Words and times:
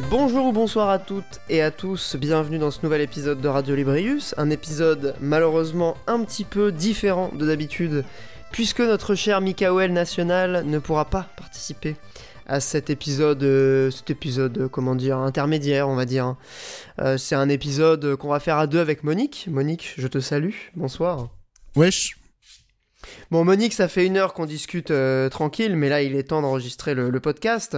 Bonjour 0.00 0.46
ou 0.46 0.52
bonsoir 0.52 0.90
à 0.90 0.98
toutes 0.98 1.40
et 1.48 1.62
à 1.62 1.70
tous, 1.70 2.16
bienvenue 2.16 2.58
dans 2.58 2.72
ce 2.72 2.80
nouvel 2.82 3.00
épisode 3.00 3.40
de 3.40 3.46
Radio 3.46 3.76
Librius, 3.76 4.34
un 4.38 4.50
épisode 4.50 5.14
malheureusement 5.20 5.96
un 6.08 6.24
petit 6.24 6.42
peu 6.42 6.72
différent 6.72 7.30
de 7.32 7.46
d'habitude, 7.46 8.04
puisque 8.50 8.80
notre 8.80 9.14
cher 9.14 9.40
Mikael 9.40 9.92
National 9.92 10.64
ne 10.66 10.78
pourra 10.80 11.04
pas 11.04 11.28
participer 11.36 11.94
à 12.46 12.58
cet 12.58 12.90
épisode, 12.90 13.42
euh, 13.44 13.90
cet 13.92 14.10
épisode, 14.10 14.58
euh, 14.58 14.68
comment 14.68 14.96
dire, 14.96 15.18
intermédiaire, 15.18 15.88
on 15.88 15.94
va 15.94 16.06
dire. 16.06 16.34
Euh, 17.00 17.16
c'est 17.16 17.36
un 17.36 17.48
épisode 17.48 18.16
qu'on 18.16 18.28
va 18.28 18.40
faire 18.40 18.58
à 18.58 18.66
deux 18.66 18.80
avec 18.80 19.04
Monique. 19.04 19.46
Monique, 19.48 19.94
je 19.96 20.08
te 20.08 20.18
salue, 20.18 20.54
bonsoir. 20.74 21.28
Wesh. 21.76 22.16
Bon, 23.30 23.44
Monique, 23.44 23.72
ça 23.72 23.88
fait 23.88 24.06
une 24.06 24.16
heure 24.16 24.34
qu'on 24.34 24.46
discute 24.46 24.90
euh, 24.90 25.28
tranquille, 25.28 25.76
mais 25.76 25.88
là, 25.88 26.02
il 26.02 26.14
est 26.14 26.24
temps 26.24 26.42
d'enregistrer 26.42 26.94
le, 26.94 27.10
le 27.10 27.20
podcast. 27.20 27.76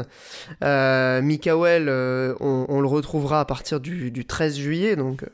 Euh, 0.62 1.22
Mikael, 1.22 1.86
euh, 1.88 2.34
on, 2.40 2.66
on 2.68 2.80
le 2.80 2.88
retrouvera 2.88 3.40
à 3.40 3.44
partir 3.44 3.80
du, 3.80 4.10
du 4.10 4.24
13 4.24 4.56
juillet, 4.56 4.96
donc 4.96 5.22
euh, 5.22 5.26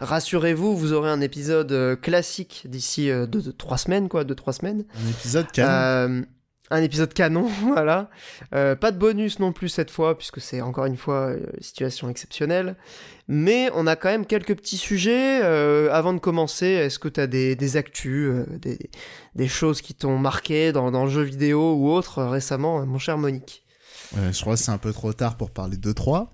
rassurez-vous, 0.00 0.76
vous 0.76 0.92
aurez 0.92 1.10
un 1.10 1.20
épisode 1.20 1.98
classique 2.00 2.64
d'ici 2.68 3.10
euh, 3.10 3.26
deux, 3.26 3.42
deux, 3.42 3.52
trois 3.52 3.78
semaines, 3.78 4.08
quoi, 4.08 4.24
deux, 4.24 4.34
trois 4.34 4.52
semaines. 4.52 4.84
Un 5.04 5.10
épisode 5.10 5.50
canon. 5.52 6.24
Un 6.70 6.82
épisode 6.82 7.14
canon, 7.14 7.48
voilà. 7.62 8.10
Euh, 8.54 8.74
pas 8.74 8.90
de 8.90 8.98
bonus 8.98 9.38
non 9.38 9.52
plus 9.52 9.68
cette 9.68 9.90
fois, 9.90 10.18
puisque 10.18 10.40
c'est 10.40 10.60
encore 10.60 10.86
une 10.86 10.96
fois 10.96 11.28
euh, 11.28 11.40
situation 11.60 12.08
exceptionnelle. 12.08 12.76
Mais 13.28 13.70
on 13.74 13.86
a 13.86 13.96
quand 13.96 14.08
même 14.08 14.26
quelques 14.26 14.56
petits 14.56 14.76
sujets. 14.76 15.40
Euh, 15.42 15.88
avant 15.92 16.12
de 16.12 16.18
commencer, 16.18 16.66
est-ce 16.66 16.98
que 16.98 17.08
tu 17.08 17.20
as 17.20 17.26
des, 17.26 17.54
des 17.56 17.76
actus, 17.76 18.30
euh, 18.30 18.46
des, 18.58 18.90
des 19.34 19.48
choses 19.48 19.80
qui 19.80 19.94
t'ont 19.94 20.18
marqué 20.18 20.72
dans, 20.72 20.90
dans 20.90 21.04
le 21.04 21.10
jeu 21.10 21.22
vidéo 21.22 21.74
ou 21.74 21.90
autre 21.90 22.22
récemment, 22.22 22.84
mon 22.84 22.98
cher 22.98 23.18
Monique? 23.18 23.64
Je 24.14 24.40
crois 24.40 24.54
que 24.54 24.60
c'est 24.60 24.70
un 24.70 24.78
peu 24.78 24.92
trop 24.92 25.12
tard 25.12 25.36
pour 25.36 25.50
parler 25.50 25.76
de 25.76 25.92
3. 25.92 26.32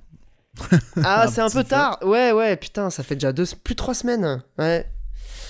Ah, 1.02 1.27
c'est 1.33 1.41
un 1.41 1.48
peu 1.48 1.64
tard. 1.64 1.98
Ouais, 2.02 2.33
ouais, 2.33 2.56
putain, 2.56 2.91
ça 2.91 3.02
fait 3.02 3.14
déjà 3.14 3.33
deux, 3.33 3.46
plus 3.64 3.74
de 3.74 3.78
trois 3.78 3.94
semaines. 3.94 4.42
Ouais. 4.58 4.86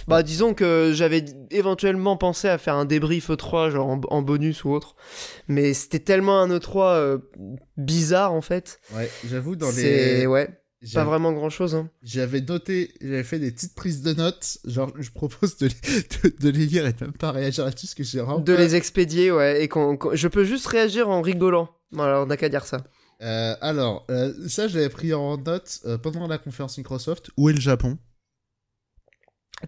Bah, 0.09 0.23
disons 0.23 0.55
que 0.55 0.93
j'avais 0.95 1.25
éventuellement 1.51 2.17
pensé 2.17 2.49
à 2.49 2.59
faire 2.59 2.75
un 2.75 2.85
débrief 2.85 3.31
E3, 3.31 3.71
genre 3.71 3.89
en, 3.89 4.01
en 4.09 4.23
bonus 4.23 4.65
ou 4.65 4.71
autre. 4.71 4.97
Mais 5.49 5.75
c'était 5.75 5.99
tellement 6.01 6.41
un 6.41 6.49
E3 6.49 6.95
euh, 6.95 7.19
bizarre, 7.77 8.33
en 8.33 8.41
fait. 8.43 8.81
Ouais, 8.95 9.11
j'avoue, 9.29 9.57
dans 9.57 9.71
C'est, 9.71 10.21
les. 10.21 10.27
ouais, 10.27 10.49
pas 10.95 11.05
vraiment 11.05 11.33
grand 11.33 11.51
chose. 11.51 11.75
Hein. 11.75 11.89
J'avais 12.03 12.41
noté, 12.41 12.93
j'avais 13.01 13.23
fait 13.25 13.39
des 13.39 13.53
petites 13.53 13.75
prises 13.75 14.03
de 14.03 14.13
notes. 14.15 14.59
Genre, 14.65 14.93
je 14.99 15.11
propose 15.11 15.57
de 15.59 15.67
les, 15.69 15.75
de, 16.31 16.37
de 16.41 16.49
les 16.51 16.67
lire 16.67 16.87
et 16.87 16.93
de 16.93 17.05
même 17.05 17.13
pas 17.13 17.31
réagir 17.33 17.65
là-dessus, 17.65 17.87
parce 17.87 17.95
que 17.95 18.03
j'ai 18.05 18.21
vraiment. 18.21 18.41
De 18.41 18.55
pas- 18.55 18.61
les 18.61 18.75
expédier, 18.75 19.31
ouais. 19.31 19.63
Et 19.63 19.69
qu'on, 19.69 19.99
je 20.13 20.29
peux 20.29 20.45
juste 20.45 20.67
réagir 20.67 21.09
en 21.09 21.23
rigolant. 21.23 21.69
Voilà, 21.93 22.23
on 22.23 22.27
n'a 22.27 22.37
qu'à 22.37 22.49
dire 22.49 22.65
ça. 22.65 22.85
Euh, 23.23 23.55
alors, 23.61 24.05
euh, 24.11 24.33
ça, 24.49 24.67
j'avais 24.67 24.89
pris 24.89 25.15
en 25.15 25.37
note 25.39 25.79
euh, 25.85 25.97
pendant 25.99 26.27
la 26.27 26.39
conférence 26.39 26.77
Microsoft. 26.79 27.31
Où 27.37 27.49
est 27.49 27.53
le 27.53 27.61
Japon? 27.61 27.99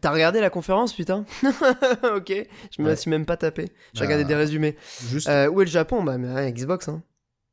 T'as 0.00 0.10
regardé 0.10 0.40
la 0.40 0.50
conférence, 0.50 0.92
putain 0.92 1.24
Ok, 2.16 2.32
je 2.76 2.82
me 2.82 2.88
la 2.88 2.96
suis 2.96 3.10
même 3.10 3.24
pas 3.26 3.36
tapé. 3.36 3.72
J'ai 3.92 4.00
Bah, 4.00 4.06
regardé 4.06 4.24
des 4.24 4.34
résumés. 4.34 4.76
Juste. 5.08 5.28
Euh, 5.28 5.48
où 5.48 5.60
est 5.62 5.64
le 5.66 5.70
Japon 5.70 6.02
Bah, 6.02 6.18
mais, 6.18 6.32
ouais, 6.32 6.52
Xbox, 6.52 6.88
hein. 6.88 7.02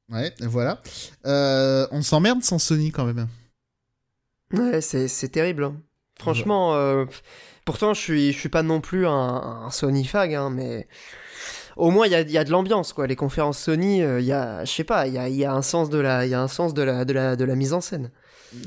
Ouais, 0.10 0.34
voilà. 0.42 0.82
Euh, 1.26 1.88
on 1.92 2.02
s'emmerde 2.02 2.44
sans 2.44 2.60
Sony 2.60 2.92
quand 2.92 3.06
même. 3.06 3.28
Ouais, 4.54 4.82
c'est, 4.82 5.30
terrible. 5.30 5.64
hein. 5.64 5.76
Franchement, 6.20 6.76
euh, 6.76 7.06
pourtant, 7.66 7.94
je 7.94 8.02
suis, 8.02 8.34
je 8.34 8.38
suis 8.38 8.50
pas 8.50 8.64
non 8.64 8.82
plus 8.82 9.08
un, 9.08 9.12
un 9.12 9.72
Sony 9.72 10.04
fag, 10.04 10.34
hein, 10.36 10.50
mais 10.50 10.88
au 11.78 11.90
moins, 11.90 12.06
il 12.06 12.12
y 12.12 12.16
a, 12.16 12.22
y 12.22 12.38
a 12.38 12.44
de 12.44 12.52
l'ambiance, 12.52 12.92
quoi. 12.92 13.08
Les 13.08 13.16
conférences 13.16 13.60
Sony, 13.60 14.04
euh, 14.04 14.20
il 14.20 14.26
y 14.26 14.34
a, 14.34 14.66
je 14.66 14.72
sais 14.72 14.84
pas, 14.84 15.08
il 15.08 15.14
y 15.14 15.18
a, 15.18 15.30
il 15.30 15.36
y 15.36 15.46
a 15.46 15.54
un 15.54 15.62
sens 15.62 15.90
de 15.90 15.98
la, 16.00 16.26
il 16.26 16.30
y 16.30 16.34
a 16.34 16.42
un 16.42 16.50
sens 16.50 16.74
de 16.74 16.82
la, 16.82 17.06
de 17.06 17.14
la, 17.14 17.36
de 17.38 17.46
la 17.46 17.56
mise 17.56 17.72
en 17.74 17.80
scène. 17.82 18.12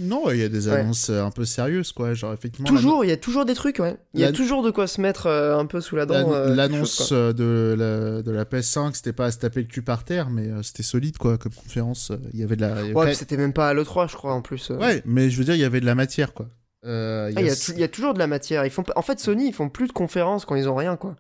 Non, 0.01 0.31
il 0.31 0.39
y 0.39 0.43
a 0.43 0.49
des 0.49 0.69
annonces 0.69 1.11
euh, 1.11 1.23
un 1.23 1.31
peu 1.31 1.45
sérieuses, 1.45 1.93
quoi. 1.93 2.15
Genre, 2.15 2.33
effectivement. 2.33 2.69
Toujours, 2.69 3.05
il 3.05 3.09
y 3.09 3.13
a 3.13 3.17
toujours 3.17 3.45
des 3.45 3.55
trucs, 3.55 3.79
ouais. 3.81 3.97
Il 4.15 4.21
y 4.21 4.25
a 4.25 4.33
toujours 4.33 4.63
de 4.63 4.71
quoi 4.71 4.87
se 4.87 5.01
mettre 5.01 5.27
euh, 5.27 5.59
un 5.59 5.67
peu 5.67 5.81
sous 5.81 5.95
la 5.97 6.07
dent. 6.07 6.33
Euh, 6.33 6.55
L'annonce 6.55 7.11
euh, 7.13 7.33
de 7.33 7.75
la, 7.79 8.23
de 8.23 8.31
la 8.31 8.45
PS5, 8.45 8.95
c'était 8.95 9.13
pas 9.13 9.27
à 9.27 9.31
se 9.31 9.39
taper 9.39 9.61
le 9.61 9.67
cul 9.67 9.83
par 9.83 10.05
terre, 10.05 10.31
mais 10.31 10.49
euh, 10.49 10.63
c'était 10.63 10.83
solide, 10.83 11.19
quoi, 11.19 11.37
comme 11.37 11.53
conférence. 11.53 12.13
Il 12.33 12.41
y 12.41 12.43
avait 12.43 12.57
de 12.57 12.63
la. 12.63 12.77
avait 12.77 12.93
Ouais, 12.95 13.07
pas- 13.09 13.15
c'était 13.15 13.37
même 13.37 13.53
pas 13.53 13.69
à 13.69 13.75
l'E3, 13.75 14.09
je 14.11 14.17
crois, 14.17 14.33
en 14.33 14.41
plus. 14.43 14.71
Ouais, 14.71 15.03
mais 15.05 15.29
je 15.29 15.37
veux 15.39 15.45
dire, 15.45 15.55
il 15.55 15.61
y 15.61 15.65
avait 15.65 15.81
de 15.81 15.87
la 15.87 15.95
matière, 15.95 16.33
quoi. 16.33 16.49
Ah, 16.87 17.29
Il 17.31 17.41
y, 17.41 17.51
a 17.51 17.85
y 17.87 17.89
toujours 17.91 18.15
de 18.15 18.19
la 18.19 18.27
matière. 18.27 18.65
Ils 18.67 18.71
font... 18.71 18.85
En 18.97 19.01
fait, 19.03 19.19
Sony, 19.19 19.49
ils 19.49 19.55
font 19.55 19.69
plus 19.71 19.87
de 19.89 19.93
conférences 19.93 20.45
quand 20.45 20.55
ils 20.55 20.69
ont 20.69 20.75
rien, 20.77 20.97
quoi. 20.97 21.17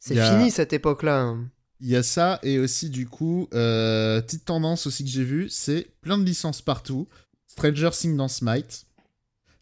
C'est 0.00 0.18
a- 0.18 0.36
fini 0.38 0.50
cette 0.50 0.72
époque-là. 0.72 1.20
hein. 1.20 1.48
Il 1.80 1.88
y 1.90 1.96
a 1.96 2.02
ça, 2.02 2.38
et 2.42 2.58
aussi, 2.58 2.88
du 2.88 3.06
coup, 3.06 3.48
petite 3.50 4.44
tendance 4.46 4.86
aussi 4.86 5.04
que 5.04 5.10
j'ai 5.10 5.24
vue, 5.24 5.48
c'est 5.50 5.86
plein 6.00 6.16
de 6.18 6.24
licences 6.24 6.62
partout. 6.62 7.06
Stranger 7.56 7.90
Things 7.92 8.16
dans 8.16 8.28
Smite. 8.28 8.86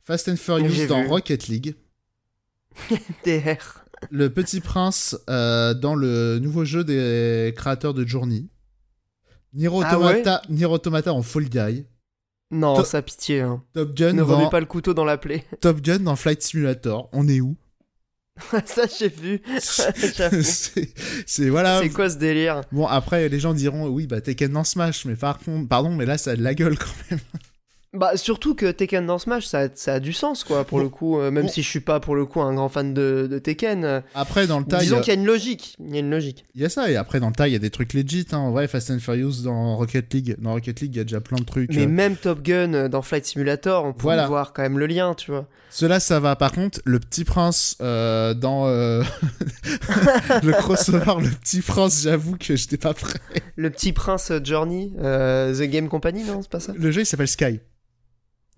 Fast 0.03 0.29
and 0.29 0.37
Furious 0.37 0.87
dans 0.89 1.03
vu. 1.03 1.09
Rocket 1.09 1.49
League. 1.49 1.75
DR. 3.25 3.85
Le 4.11 4.29
Petit 4.29 4.61
Prince 4.61 5.17
euh, 5.31 5.73
dans 5.75 5.95
le 5.95 6.39
nouveau 6.39 6.65
jeu 6.65 6.85
des 6.85 7.55
créateurs 7.57 7.95
de 7.95 8.05
Journey. 8.07 8.47
Nier 9.55 9.69
Ah 9.85 9.99
Automata, 10.69 11.15
en 11.15 11.23
Fall 11.23 11.45
Guy. 11.49 11.87
Non, 12.51 12.77
To- 12.77 12.85
ça 12.85 13.01
pitié. 13.01 13.41
Hein. 13.41 13.63
Top 13.73 13.95
Gun, 13.95 14.13
Ne 14.13 14.23
dans, 14.23 14.37
remets 14.39 14.51
pas 14.51 14.61
le 14.61 14.67
couteau 14.67 14.93
dans 14.93 15.05
la 15.05 15.17
plaie. 15.17 15.45
Top 15.61 15.81
Gun 15.81 16.01
dans 16.01 16.17
Flight 16.17 16.43
Simulator. 16.43 17.09
On 17.13 17.29
est 17.29 17.41
où 17.41 17.57
ça, 18.67 18.83
j'ai 18.99 19.09
vu. 19.09 19.41
C'est- 19.61 21.49
voilà. 21.49 21.81
C'est 21.81 21.89
quoi 21.91 22.11
ce 22.11 22.17
délire? 22.19 22.63
Bon 22.73 22.85
après 22.87 23.29
les 23.29 23.39
gens 23.39 23.55
diront 23.55 23.87
oui 23.87 24.09
bah 24.09 24.21
Tekken 24.21 24.53
dans 24.53 24.65
Smash 24.65 25.05
mais 25.05 25.15
par 25.15 25.39
contre 25.39 25.69
pardon 25.69 25.95
mais 25.95 26.05
là 26.05 26.19
ça 26.19 26.33
a 26.33 26.37
de 26.37 26.43
la 26.43 26.53
gueule 26.53 26.77
quand 26.77 26.91
même. 27.13 27.21
Bah, 27.97 28.17
surtout 28.17 28.55
que 28.57 28.71
Tekken 28.73 29.07
dans 29.07 29.19
Smash, 29.19 29.47
ça 29.47 29.61
a, 29.61 29.69
ça 29.75 29.95
a 29.95 30.01
du 30.01 30.13
sens, 30.13 30.43
quoi, 30.43 30.65
pour 30.65 30.79
Bon. 30.79 30.85
le 30.85 30.91
coup. 30.91 31.19
euh, 31.21 31.31
même 31.31 31.45
Bon. 31.45 31.49
si 31.49 31.63
je 31.63 31.69
suis 31.69 31.79
pas, 31.81 32.01
pour 32.01 32.17
le 32.17 32.27
coup, 32.27 32.41
un 32.41 32.53
grand 32.53 32.69
fan 32.69 32.93
de, 32.93 33.29
de 33.31 33.39
Tekken. 33.39 33.85
euh, 33.85 34.01
Après 34.15 34.47
dans 34.49 34.59
le 34.59 34.65
tas 34.65 34.79
il 34.79 34.81
y, 34.81 34.85
disons 34.87 34.97
a- 34.99 35.01
qu'il 35.01 35.15
y 35.15 35.17
a 35.17 35.21
une 35.21 35.27
logique. 35.27 35.77
Il 35.79 35.93
y 35.95 35.97
a 35.97 36.01
une 36.01 36.11
logique. 36.11 36.45
il 36.57 36.63
y 36.63 36.65
a 36.65 36.69
ça 36.69 36.91
et 36.91 36.97
après 36.97 37.21
dans 37.21 37.29
le 37.29 37.35
tas 37.35 37.47
il 37.47 37.53
y 37.53 37.57
a 37.57 37.61
des 37.61 37.71
trucs 37.71 37.93
legit 37.95 38.27
hein. 38.33 38.51
Ouais 38.51 38.67
Fast 38.67 38.91
and 38.91 38.99
Furious 38.99 39.43
dans 39.45 39.77
Rocket 39.77 40.13
League. 40.13 40.37
Dans 40.41 40.53
Rocket 40.55 40.81
League 40.81 40.91
il 40.95 40.99
y 40.99 41.01
a 41.01 41.05
déjà 41.05 41.21
plein 41.21 41.39
de 41.39 41.45
trucs. 41.45 41.71
Mais 41.73 41.85
euh. 41.85 41.89
même 41.89 42.17
Top 42.17 42.43
Gun 42.43 42.75
euh, 42.75 42.89
dans 42.89 43.01
Flight 43.03 43.25
Simulator, 43.27 43.85
on 43.85 43.93
peut 43.93 44.03
Voilà. 44.03 44.27
voir 44.27 44.53
quand 44.53 44.63
même 44.63 44.79
le 44.79 44.87
lien, 44.87 45.15
tu 45.15 45.31
vois. 45.31 45.47
Cela 45.71 46.01
ça 46.01 46.19
va 46.21 46.35
par 46.37 46.51
contre 46.53 46.81
le 46.85 46.99
Petit 46.99 47.23
Prince 47.25 47.77
euh, 47.81 48.35
dans 48.35 48.67
euh, 48.67 49.03
le 50.43 50.53
crossover 50.53 51.15
le 51.21 51.31
Petit 51.31 51.61
Prince 51.61 52.03
j'avoue 52.03 52.37
que 52.39 52.57
j'étais 52.57 52.77
pas 52.77 52.95
prêt. 52.95 53.19
Le 53.57 53.71
petit 53.71 53.93
prince 53.93 54.33
euh, 54.33 54.41
Journey, 54.43 54.93
euh, 55.01 55.55
The 55.55 55.69
Game 55.71 55.89
Company, 55.89 56.25
non, 56.25 56.43
c'est 56.43 56.51
pas 56.51 56.59
ça? 56.61 56.73
Le 56.77 56.91
jeu 56.91 57.03
il 57.03 57.07
s'appelle 57.07 57.29
Sky. 57.29 57.61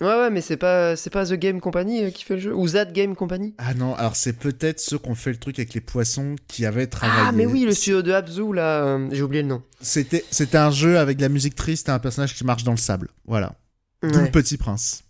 Ouais, 0.03 0.09
ouais, 0.09 0.29
mais 0.31 0.43
c'est 0.43 0.59
pas, 0.59 0.95
c'est 0.95 1.09
pas 1.09 1.25
The 1.25 1.33
Game 1.35 1.59
Company 1.61 2.05
euh, 2.05 2.11
qui 2.11 2.23
fait 2.25 2.35
le 2.35 2.41
jeu 2.41 2.55
Ou 2.55 2.69
That 2.69 2.87
Game 2.93 3.17
Company 3.17 3.55
Ah 3.57 3.73
non 3.73 3.95
alors 3.95 4.15
c'est 4.15 4.35
peut-être 4.35 4.79
ceux 4.79 4.99
qui 4.99 5.09
ont 5.09 5.15
fait 5.15 5.31
le 5.31 5.39
truc 5.39 5.59
avec 5.59 5.73
les 5.73 5.81
poissons 5.81 6.37
qui 6.49 6.67
avaient 6.67 6.87
travaillé. 6.87 7.23
Ah, 7.29 7.33
mais 7.33 7.47
oui, 7.47 7.65
le 7.65 7.73
studio 7.73 8.03
de 8.03 8.13
Abzu, 8.13 8.53
là, 8.53 8.85
euh, 8.85 9.09
j'ai 9.11 9.23
oublié 9.23 9.43
le 9.43 9.49
nom. 9.49 9.63
C'était 9.81 10.23
c'était 10.31 10.59
un 10.59 10.71
jeu 10.71 10.99
avec 10.99 11.17
de 11.17 11.23
la 11.23 11.31
musique 11.31 11.55
triste 11.55 11.89
et 11.89 11.93
un 11.93 11.99
personnage 11.99 12.35
qui 12.35 12.45
marche 12.45 12.63
dans 12.63 12.73
le 12.73 12.77
sable. 12.77 13.09
Voilà. 13.25 13.55
Le 14.03 14.11
Ouais. 14.19 14.31
Petit 14.31 14.59
Prince. 14.59 15.03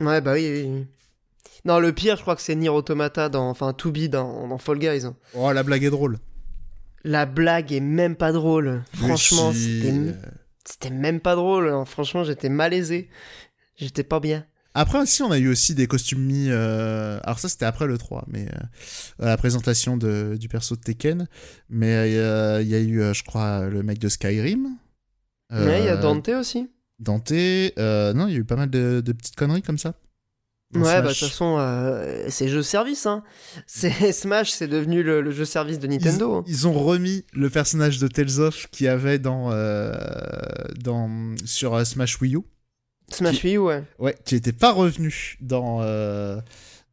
ouais, 0.00 0.20
bah 0.20 0.34
oui, 0.34 0.46
oui, 0.50 0.64
oui. 0.68 0.86
Non, 1.64 1.78
le 1.78 1.92
pire, 1.92 2.16
je 2.16 2.22
crois 2.22 2.36
que 2.36 2.42
c'est 2.42 2.54
Nier 2.54 2.68
Automata 2.68 3.28
dans, 3.30 3.48
enfin, 3.48 3.72
To 3.72 3.90
Be 3.90 4.04
dans, 4.08 4.46
dans 4.48 4.58
Fall 4.58 4.78
Guys. 4.78 5.04
hein. 5.06 5.16
Oh, 5.34 5.50
la 5.52 5.62
blague 5.62 5.84
est 5.84 5.90
drôle. 5.90 6.18
La 7.04 7.24
blague 7.24 7.72
est 7.72 7.80
même 7.80 8.16
pas 8.16 8.32
drôle. 8.32 8.82
Franchement, 8.94 9.52
si, 9.52 9.80
c'était, 9.80 9.94
euh, 9.96 10.12
c'était 10.66 10.90
même 10.90 11.20
pas 11.20 11.34
drôle. 11.36 11.68
hein. 11.70 11.84
Franchement, 11.86 12.22
j'étais 12.24 12.50
malaisé. 12.50 13.08
J'étais 13.80 14.04
pas 14.04 14.20
bien. 14.20 14.44
Après 14.74 15.00
aussi, 15.00 15.22
on 15.22 15.32
a 15.32 15.38
eu 15.38 15.48
aussi 15.48 15.74
des 15.74 15.88
costumes 15.88 16.22
mis. 16.22 16.46
euh, 16.48 17.18
Alors 17.24 17.40
ça, 17.40 17.48
c'était 17.48 17.64
après 17.64 17.86
le 17.88 17.98
3, 17.98 18.24
mais 18.28 18.46
euh, 19.20 19.26
la 19.26 19.36
présentation 19.36 19.96
de, 19.96 20.36
du 20.38 20.48
perso 20.48 20.76
de 20.76 20.80
Tekken. 20.80 21.26
Mais 21.68 21.94
euh, 22.16 22.62
il 22.62 22.68
y 22.68 22.74
a 22.76 22.80
eu, 22.80 23.02
je 23.12 23.24
crois, 23.24 23.68
le 23.68 23.82
mec 23.82 23.98
de 23.98 24.08
Skyrim. 24.08 24.68
Euh, 25.52 25.66
Ouais, 25.66 25.80
il 25.80 25.86
y 25.86 25.88
a 25.88 25.96
Dante 25.96 26.28
aussi. 26.28 26.70
Dante. 27.00 27.32
euh, 27.32 28.12
non, 28.12 28.28
il 28.28 28.32
y 28.34 28.36
a 28.36 28.38
eu 28.38 28.44
pas 28.44 28.54
mal 28.56 28.70
de, 28.70 29.00
de 29.04 29.12
petites 29.12 29.34
conneries 29.34 29.62
comme 29.62 29.78
ça. 29.78 29.94
Dans 30.72 30.82
Ouais, 30.82 31.02
bah 31.02 31.08
de 31.08 31.08
toute 31.08 31.18
façon, 31.30 31.56
euh, 31.58 32.26
c'est 32.28 32.46
jeu 32.48 32.62
service. 32.62 33.06
Hein. 33.06 33.24
C'est 33.66 34.12
Smash, 34.12 34.52
c'est 34.52 34.68
devenu 34.68 35.02
le, 35.02 35.20
le 35.20 35.32
jeu 35.32 35.44
service 35.44 35.80
de 35.80 35.88
Nintendo. 35.88 36.34
hein. 36.36 36.44
Ils, 36.46 36.52
ils 36.52 36.68
ont 36.68 36.74
remis 36.74 37.24
le 37.32 37.50
personnage 37.50 37.98
de 37.98 38.06
Tales 38.06 38.38
of 38.38 38.68
qu'il 38.70 38.86
y 38.86 38.88
avait 38.88 39.18
dans, 39.18 39.50
euh, 39.50 39.92
dans, 40.78 41.34
sur 41.44 41.84
Smash 41.84 42.20
Wii 42.20 42.36
U. 42.36 42.40
Smash 43.12 43.42
Wii 43.44 43.56
U, 43.56 43.58
ouais. 43.58 43.82
Ouais, 43.98 44.16
qui 44.24 44.34
n'était 44.34 44.52
pas 44.52 44.72
revenu 44.72 45.36
dans, 45.40 45.80
euh, 45.82 46.40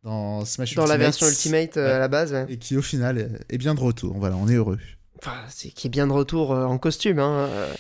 dans 0.04 0.46
Smash 0.46 0.76
Dans 0.76 0.86
la 0.86 0.98
version 0.98 1.28
Ultimate 1.28 1.78
euh, 1.78 1.86
Ouais. 1.86 1.92
à 1.94 2.00
la 2.00 2.08
base, 2.08 2.34
ouais. 2.34 2.46
Et 2.50 2.58
qui 2.58 2.76
au 2.78 2.82
final 2.82 3.18
est- 3.18 3.54
est 3.54 3.58
bien 3.58 3.76
de 3.76 3.80
retour. 3.80 4.16
Voilà, 4.18 4.36
on 4.36 4.48
est 4.48 4.56
heureux. 4.56 4.80
Enfin, 5.24 5.36
c'est 5.50 5.70
qui 5.70 5.88
est 5.88 5.90
bien 5.90 6.08
de 6.08 6.12
retour 6.14 6.54
euh, 6.54 6.66
en 6.66 6.78
costume. 6.78 7.20
Hein. 7.20 7.48
euh. 7.50 7.74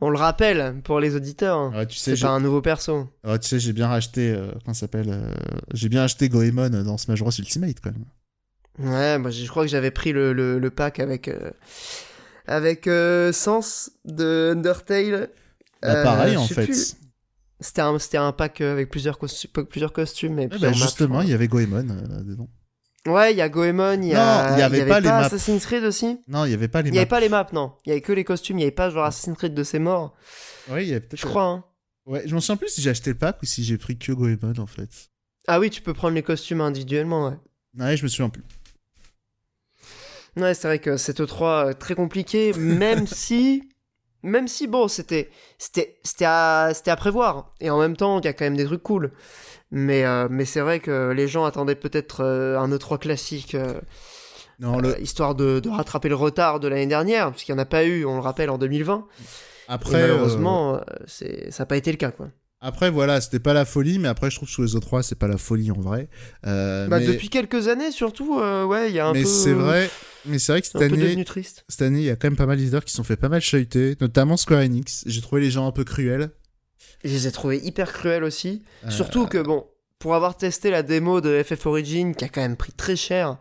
On 0.00 0.10
le 0.10 0.18
rappelle 0.18 0.80
pour 0.84 1.00
les 1.00 1.14
auditeurs. 1.16 1.56
hein. 1.58 1.72
Ouais, 1.74 1.86
tu 1.86 1.96
sais, 1.96 2.16
C'est 2.16 2.22
pas 2.22 2.30
un 2.32 2.40
nouveau 2.40 2.60
perso. 2.60 3.08
ouais, 3.24 3.38
tu 3.38 3.48
sais, 3.48 3.58
j'ai 3.58 3.72
bien 3.72 3.88
racheté. 3.88 4.30
euh, 4.32 4.50
comment 4.64 4.74
ça 4.74 4.80
s'appelle 4.80 5.30
J'ai 5.72 5.88
bien 5.88 6.02
acheté 6.04 6.28
Goemon 6.28 6.68
dans 6.68 6.98
Smash 6.98 7.20
Bros 7.20 7.30
Ultimate 7.30 7.76
quand 7.82 7.92
même. 7.92 8.04
Ouais, 8.92 9.18
moi 9.18 9.30
je 9.30 9.46
crois 9.46 9.62
que 9.62 9.68
j'avais 9.70 9.92
pris 9.92 10.12
le, 10.12 10.32
le, 10.32 10.58
le 10.58 10.70
pack 10.70 10.98
avec 10.98 11.30
avec 12.46 12.88
Sens 13.32 13.90
de 14.04 14.52
Undertale 14.56 15.30
Bah, 15.82 16.02
pareil, 16.02 16.36
en 16.36 16.46
fait. 16.46 16.64
plus. 16.64 16.96
C'était 17.64 17.80
un, 17.80 17.98
c'était 17.98 18.18
un 18.18 18.32
pack 18.32 18.60
euh, 18.60 18.72
avec 18.72 18.90
plusieurs, 18.90 19.18
costu- 19.18 19.48
plusieurs 19.64 19.92
costumes. 19.92 20.38
Et 20.38 20.48
plusieurs 20.48 20.72
bah, 20.72 20.76
maps, 20.78 20.84
justement, 20.84 21.20
il 21.22 21.30
y 21.30 21.32
avait 21.32 21.48
Goemon 21.48 21.88
euh, 21.88 22.22
dedans. 22.22 22.48
Ouais, 23.06 23.32
il 23.32 23.36
y 23.38 23.42
a 23.42 23.48
Goemon, 23.48 24.00
il 24.02 24.08
y 24.08 24.12
Non, 24.14 24.18
a. 24.20 24.52
il 24.52 24.58
y 24.58 24.62
avait 24.62 24.86
pas 24.86 25.00
les 25.00 25.08
maps. 25.08 25.18
Assassin's 25.24 25.64
Creed 25.66 25.84
aussi 25.84 26.20
Non, 26.28 26.44
il 26.44 26.50
y 26.50 26.54
avait 26.54 26.68
pas 26.68 26.82
les 26.82 26.88
Il 26.90 26.92
n'y 26.92 26.98
avait 26.98 27.06
maps. 27.06 27.10
pas 27.10 27.20
les 27.20 27.28
maps, 27.28 27.46
non. 27.52 27.72
Il 27.84 27.88
y 27.88 27.92
avait 27.92 28.00
que 28.02 28.12
les 28.12 28.24
costumes, 28.24 28.56
il 28.56 28.60
n'y 28.60 28.64
avait 28.64 28.70
pas 28.72 28.90
genre 28.90 29.04
Assassin's 29.04 29.36
Creed 29.36 29.54
de 29.54 29.62
ses 29.64 29.78
morts. 29.78 30.14
Ouais, 30.70 30.84
il 30.84 30.88
y 30.88 30.92
avait 30.92 31.00
peut-être. 31.00 31.20
Je 31.20 31.26
crois, 31.26 31.44
hein. 31.44 31.64
Ouais, 32.06 32.22
je 32.26 32.34
m'en 32.34 32.40
souviens 32.40 32.56
plus 32.58 32.68
si 32.68 32.82
j'ai 32.82 32.90
acheté 32.90 33.10
le 33.10 33.16
pack 33.16 33.42
ou 33.42 33.46
si 33.46 33.64
j'ai 33.64 33.78
pris 33.78 33.96
que 33.98 34.12
Goemon 34.12 34.52
en 34.58 34.66
fait. 34.66 34.90
Ah 35.46 35.58
oui, 35.60 35.70
tu 35.70 35.80
peux 35.82 35.94
prendre 35.94 36.14
les 36.14 36.22
costumes 36.22 36.60
individuellement, 36.60 37.28
ouais. 37.28 37.36
Ouais, 37.82 37.96
je 37.96 38.02
me 38.02 38.08
souviens 38.08 38.28
plus. 38.30 38.42
Ouais, 40.36 40.54
c'est 40.54 40.66
vrai 40.66 40.78
que 40.80 40.96
cette 40.96 41.20
E3 41.20 41.42
euh, 41.68 41.72
très 41.74 41.94
compliqué, 41.94 42.52
même 42.54 43.06
si, 43.06 43.68
même 44.24 44.48
si 44.48 44.66
bon, 44.66 44.88
c'était, 44.88 45.30
c'était, 45.58 45.96
c'était 46.02 46.24
à, 46.24 46.70
à 46.86 46.96
prévoir. 46.96 47.52
Et 47.60 47.70
en 47.70 47.78
même 47.78 47.96
temps, 47.96 48.18
il 48.20 48.24
y 48.24 48.28
a 48.28 48.32
quand 48.32 48.44
même 48.44 48.56
des 48.56 48.64
trucs 48.64 48.82
cool. 48.82 49.12
Mais, 49.70 50.04
euh, 50.04 50.28
mais 50.30 50.44
c'est 50.44 50.60
vrai 50.60 50.80
que 50.80 51.10
les 51.10 51.28
gens 51.28 51.44
attendaient 51.44 51.74
peut-être 51.74 52.22
euh, 52.24 52.58
un 52.58 52.68
E3 52.70 52.98
classique, 52.98 53.54
euh, 53.54 53.80
Non, 54.60 54.78
le... 54.78 54.90
euh, 54.90 54.98
histoire 54.98 55.34
de, 55.34 55.60
de 55.60 55.68
rattraper 55.68 56.08
le 56.08 56.14
retard 56.14 56.58
de 56.60 56.68
l'année 56.68 56.86
dernière, 56.86 57.30
puisqu'il 57.32 57.52
n'y 57.54 57.60
en 57.60 57.62
a 57.62 57.66
pas 57.66 57.84
eu, 57.84 58.04
on 58.04 58.14
le 58.14 58.20
rappelle, 58.20 58.50
en 58.50 58.58
2020. 58.58 59.06
après, 59.68 59.98
et 59.98 60.00
malheureusement, 60.02 60.80
ça 61.06 61.26
n'a 61.58 61.66
pas 61.66 61.76
été 61.76 61.90
le 61.90 61.98
cas, 61.98 62.10
quoi. 62.10 62.28
Après 62.64 62.90
voilà, 62.90 63.20
c'était 63.20 63.38
pas 63.38 63.52
la 63.52 63.64
folie, 63.64 63.98
mais 63.98 64.08
après 64.08 64.30
je 64.30 64.36
trouve 64.36 64.48
que 64.48 64.54
sous 64.54 64.62
les 64.62 64.74
O3 64.74 65.02
c'est 65.02 65.18
pas 65.18 65.28
la 65.28 65.38
folie 65.38 65.70
en 65.70 65.80
vrai. 65.80 66.08
Euh, 66.46 66.88
Bah, 66.88 66.98
mais 66.98 67.06
Depuis 67.06 67.28
quelques 67.28 67.68
années, 67.68 67.92
surtout, 67.92 68.38
euh, 68.40 68.64
ouais, 68.64 68.88
il 68.90 68.94
y 68.94 68.98
a 68.98 69.06
un 69.06 69.12
mais 69.12 69.22
peu. 69.22 69.28
c'est 69.28 69.52
vrai, 69.52 69.90
mais 70.26 70.38
c'est 70.38 70.52
vrai 70.52 70.60
que 70.62 70.66
cette 70.66 70.82
année, 70.82 71.24
cette 71.68 71.82
année, 71.82 72.00
il 72.00 72.04
y 72.06 72.10
a 72.10 72.16
quand 72.16 72.26
même 72.28 72.36
pas 72.36 72.46
mal 72.46 72.56
d'éditeurs 72.58 72.84
qui 72.84 72.90
se 72.90 72.96
sont 72.96 73.04
fait 73.04 73.16
pas 73.16 73.28
mal 73.28 73.40
chahuter, 73.40 73.96
notamment 74.00 74.36
Square 74.36 74.60
Enix. 74.62 75.04
J'ai 75.06 75.20
trouvé 75.20 75.40
les 75.42 75.50
gens 75.50 75.66
un 75.66 75.72
peu 75.72 75.84
cruels. 75.84 76.30
Je 77.04 77.10
les 77.10 77.26
ai 77.26 77.32
trouvés 77.32 77.58
hyper 77.62 77.92
cruels 77.92 78.24
aussi. 78.24 78.62
Euh, 78.84 78.90
Surtout 78.90 79.26
que, 79.26 79.38
bon, 79.38 79.66
pour 79.98 80.14
avoir 80.14 80.36
testé 80.36 80.70
la 80.70 80.82
démo 80.82 81.20
de 81.20 81.42
FF 81.42 81.66
Origin, 81.66 82.14
qui 82.14 82.24
a 82.24 82.28
quand 82.28 82.40
même 82.40 82.56
pris 82.56 82.72
très 82.72 82.96
cher, 82.96 83.38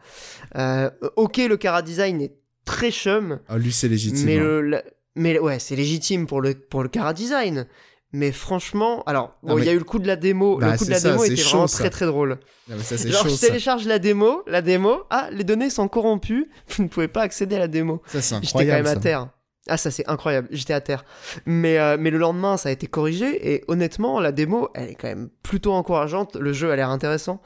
euh, 0.58 0.90
ok, 1.16 1.38
le 1.38 1.56
Cara 1.58 1.82
Design 1.82 2.22
est 2.22 2.36
très 2.66 2.92
chum, 2.92 3.40
Ah, 3.48 3.58
lui 3.58 3.72
c'est 3.72 3.88
légitime. 3.88 4.26
mais, 4.26 4.38
hein. 4.38 4.42
le, 4.44 4.62
la- 4.62 4.84
mais 5.16 5.40
ouais, 5.40 5.60
c'est 5.60 5.76
légitime 5.76 6.26
pour 6.28 6.42
le, 6.42 6.54
pour 6.56 6.84
le 6.84 6.90
Cara 6.90 7.14
Design. 7.14 7.68
Mais 8.16 8.32
franchement, 8.32 9.02
alors, 9.08 9.36
Non, 9.44 9.54
bon, 9.54 9.58
il 9.58 9.62
mais- 9.62 9.66
y 9.66 9.70
a 9.70 9.74
eu 9.74 9.80
le 9.80 9.84
coup 9.84 9.98
de 10.00 10.06
la 10.08 10.16
démo. 10.16 10.58
Bah, 10.58 10.72
le 10.74 10.78
coup 10.78 10.86
de 10.86 10.92
la 10.92 11.00
ça, 11.00 11.10
démo 11.12 11.24
était 11.24 11.36
chaud, 11.36 11.50
vraiment 11.50 11.68
ça. 11.68 11.80
très 11.80 11.90
très 11.90 12.06
drôle. 12.06 12.38
Non, 12.70 12.76
mais 12.78 12.84
ça 12.84 12.96
Genre, 12.96 13.24
chaud 13.24 13.30
je 13.30 13.36
ça. 13.36 13.48
télécharge 13.48 13.86
la 13.88 13.98
démo, 14.00 14.44
la 14.48 14.62
démo, 14.62 15.04
ah, 15.10 15.30
les 15.32 15.44
données 15.44 15.70
sont 15.72 15.88
corrompues, 15.88 16.50
vous 16.78 16.84
ne 16.84 16.88
pouvez 16.90 17.08
pas 17.08 17.22
accéder 17.24 17.56
à 17.56 17.60
la 17.60 17.68
démo. 17.68 18.02
Ça 18.08 18.22
c'est 18.22 18.36
J'étais 18.44 18.52
quand 18.52 18.60
même 18.60 18.70
incroyable. 18.86 19.00
à 19.00 19.02
terre. 19.02 19.30
Ah, 19.70 19.78
ça 19.78 19.92
c'est 19.92 20.08
incroyable, 20.10 20.48
j'étais 20.52 20.74
à 20.74 20.82
terre. 20.82 21.06
Mais, 21.46 21.80
euh, 21.80 21.96
mais 22.00 22.12
le 22.12 22.18
lendemain, 22.18 22.58
ça 22.58 22.68
a 22.70 22.72
été 22.74 22.86
corrigé 22.86 23.54
et 23.54 23.64
honnêtement, 23.70 24.20
la 24.20 24.32
démo, 24.34 24.70
elle 24.76 24.90
est 24.90 24.96
quand 24.96 25.08
même 25.08 25.30
plutôt 25.42 25.72
encourageante. 25.74 26.36
Le 26.36 26.52
jeu 26.54 26.70
a 26.70 26.76
l'air 26.76 26.90
intéressant. 26.90 27.42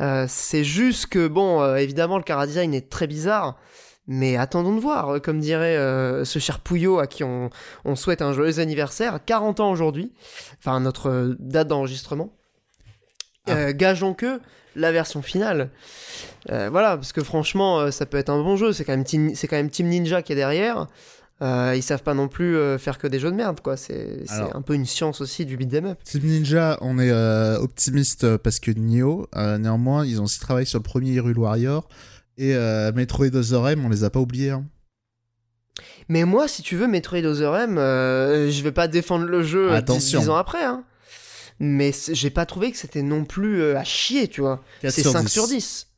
Euh, 0.00 0.26
c'est 0.28 0.64
juste 0.64 1.06
que, 1.06 1.26
bon, 1.28 1.62
euh, 1.62 1.76
évidemment, 1.76 2.18
le 2.18 2.24
cara 2.24 2.46
design 2.48 2.74
est 2.74 2.90
très 2.90 3.06
bizarre. 3.06 3.58
Mais 4.14 4.36
attendons 4.36 4.76
de 4.76 4.80
voir, 4.80 5.08
euh, 5.08 5.18
comme 5.20 5.40
dirait 5.40 5.74
euh, 5.74 6.26
ce 6.26 6.38
cher 6.38 6.58
Pouillot 6.58 6.98
à 6.98 7.06
qui 7.06 7.24
on, 7.24 7.48
on 7.86 7.96
souhaite 7.96 8.20
un 8.20 8.34
joyeux 8.34 8.58
anniversaire, 8.58 9.20
40 9.24 9.60
ans 9.60 9.70
aujourd'hui, 9.70 10.12
enfin 10.58 10.80
notre 10.80 11.08
euh, 11.08 11.36
date 11.38 11.68
d'enregistrement. 11.68 12.30
Ah. 13.46 13.52
Euh, 13.52 13.72
gageons 13.74 14.12
que 14.12 14.38
la 14.76 14.92
version 14.92 15.22
finale, 15.22 15.70
euh, 16.50 16.68
voilà, 16.70 16.96
parce 16.96 17.14
que 17.14 17.22
franchement, 17.22 17.90
ça 17.90 18.04
peut 18.04 18.18
être 18.18 18.28
un 18.28 18.42
bon 18.42 18.56
jeu. 18.56 18.74
C'est 18.74 18.84
quand 18.84 18.92
même 18.92 19.04
Team, 19.04 19.34
c'est 19.34 19.48
quand 19.48 19.56
même 19.56 19.70
Team 19.70 19.88
Ninja 19.88 20.20
qui 20.20 20.32
est 20.32 20.36
derrière. 20.36 20.88
Euh, 21.42 21.74
ils 21.74 21.82
savent 21.82 22.04
pas 22.04 22.14
non 22.14 22.28
plus 22.28 22.56
euh, 22.56 22.78
faire 22.78 22.98
que 22.98 23.08
des 23.08 23.18
jeux 23.18 23.30
de 23.30 23.36
merde, 23.36 23.60
quoi. 23.60 23.76
C'est, 23.76 24.24
un 24.54 24.62
peu 24.62 24.74
une 24.74 24.86
science 24.86 25.20
aussi 25.20 25.44
du 25.44 25.56
beat'em 25.56 25.86
up. 25.86 25.98
Team 26.04 26.22
Ninja, 26.24 26.78
on 26.82 26.98
est 26.98 27.10
euh, 27.10 27.58
optimiste 27.58 28.36
parce 28.36 28.60
que 28.60 28.70
Nioh, 28.70 29.26
néanmoins, 29.34 30.06
ils 30.06 30.20
ont 30.20 30.24
aussi 30.24 30.38
travaillé 30.38 30.66
sur 30.66 30.78
le 30.78 30.84
premier 30.84 31.10
Hyrule 31.10 31.38
Warrior 31.38 31.88
et 32.38 32.54
euh, 32.54 32.92
Metroid 32.92 33.34
Other 33.34 33.68
M, 33.68 33.84
on 33.84 33.88
les 33.88 34.04
a 34.04 34.10
pas 34.10 34.20
oubliés. 34.20 34.50
hein. 34.50 34.64
Mais 36.08 36.24
moi, 36.24 36.48
si 36.48 36.62
tu 36.62 36.76
veux, 36.76 36.86
Metroid 36.86 37.24
Other 37.24 37.56
M, 37.56 37.78
euh, 37.78 38.50
je 38.50 38.62
vais 38.62 38.72
pas 38.72 38.88
défendre 38.88 39.24
le 39.26 39.42
jeu 39.42 39.70
euh, 39.72 39.76
Attention. 39.76 40.20
10 40.20 40.28
ans 40.28 40.36
après, 40.36 40.64
hein. 40.64 40.84
Mais 41.60 41.92
j'ai 42.10 42.30
pas 42.30 42.44
trouvé 42.44 42.72
que 42.72 42.76
c'était 42.76 43.02
non 43.02 43.24
plus 43.24 43.60
euh, 43.62 43.78
à 43.78 43.84
chier, 43.84 44.26
tu 44.28 44.40
vois. 44.40 44.62
4 44.80 44.92
C'est 44.92 45.02
sur 45.02 45.12
5 45.12 45.22
10. 45.24 45.32
sur 45.32 45.46
10. 45.46 45.88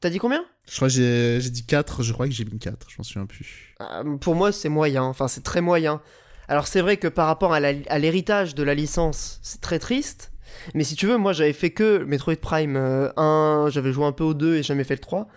T'as 0.00 0.10
dit 0.10 0.18
combien? 0.18 0.44
Je 0.68 0.76
crois 0.76 0.88
que 0.88 0.94
j'ai 0.94 1.50
dit 1.50 1.64
4, 1.64 2.02
je 2.02 2.12
crois 2.12 2.26
que 2.26 2.34
j'ai 2.34 2.44
mis 2.44 2.58
4, 2.58 2.86
je 2.90 2.96
m'en 2.98 3.04
souviens 3.04 3.24
plus. 3.26 3.74
Euh, 3.80 4.16
Pour 4.18 4.34
moi, 4.34 4.52
c'est 4.52 4.68
moyen. 4.68 5.04
Enfin, 5.04 5.26
c'est 5.28 5.42
très 5.42 5.60
moyen. 5.62 6.02
Alors, 6.48 6.66
c'est 6.66 6.80
vrai 6.80 6.96
que 6.96 7.08
par 7.08 7.26
rapport 7.28 7.54
à 7.54 7.60
l'héritage 7.98 8.54
de 8.54 8.62
la 8.62 8.74
licence, 8.74 9.38
c'est 9.42 9.60
très 9.60 9.78
triste. 9.78 10.32
Mais 10.74 10.84
si 10.84 10.96
tu 10.96 11.06
veux, 11.06 11.16
moi, 11.16 11.32
j'avais 11.32 11.52
fait 11.52 11.70
que 11.70 12.04
Metroid 12.04 12.36
Prime 12.36 12.76
euh, 12.76 13.10
1, 13.16 13.68
j'avais 13.70 13.92
joué 13.92 14.04
un 14.04 14.12
peu 14.12 14.24
au 14.24 14.34
2 14.34 14.56
et 14.56 14.62
jamais 14.62 14.84
fait 14.84 14.94
le 14.94 15.00
3. 15.00 15.28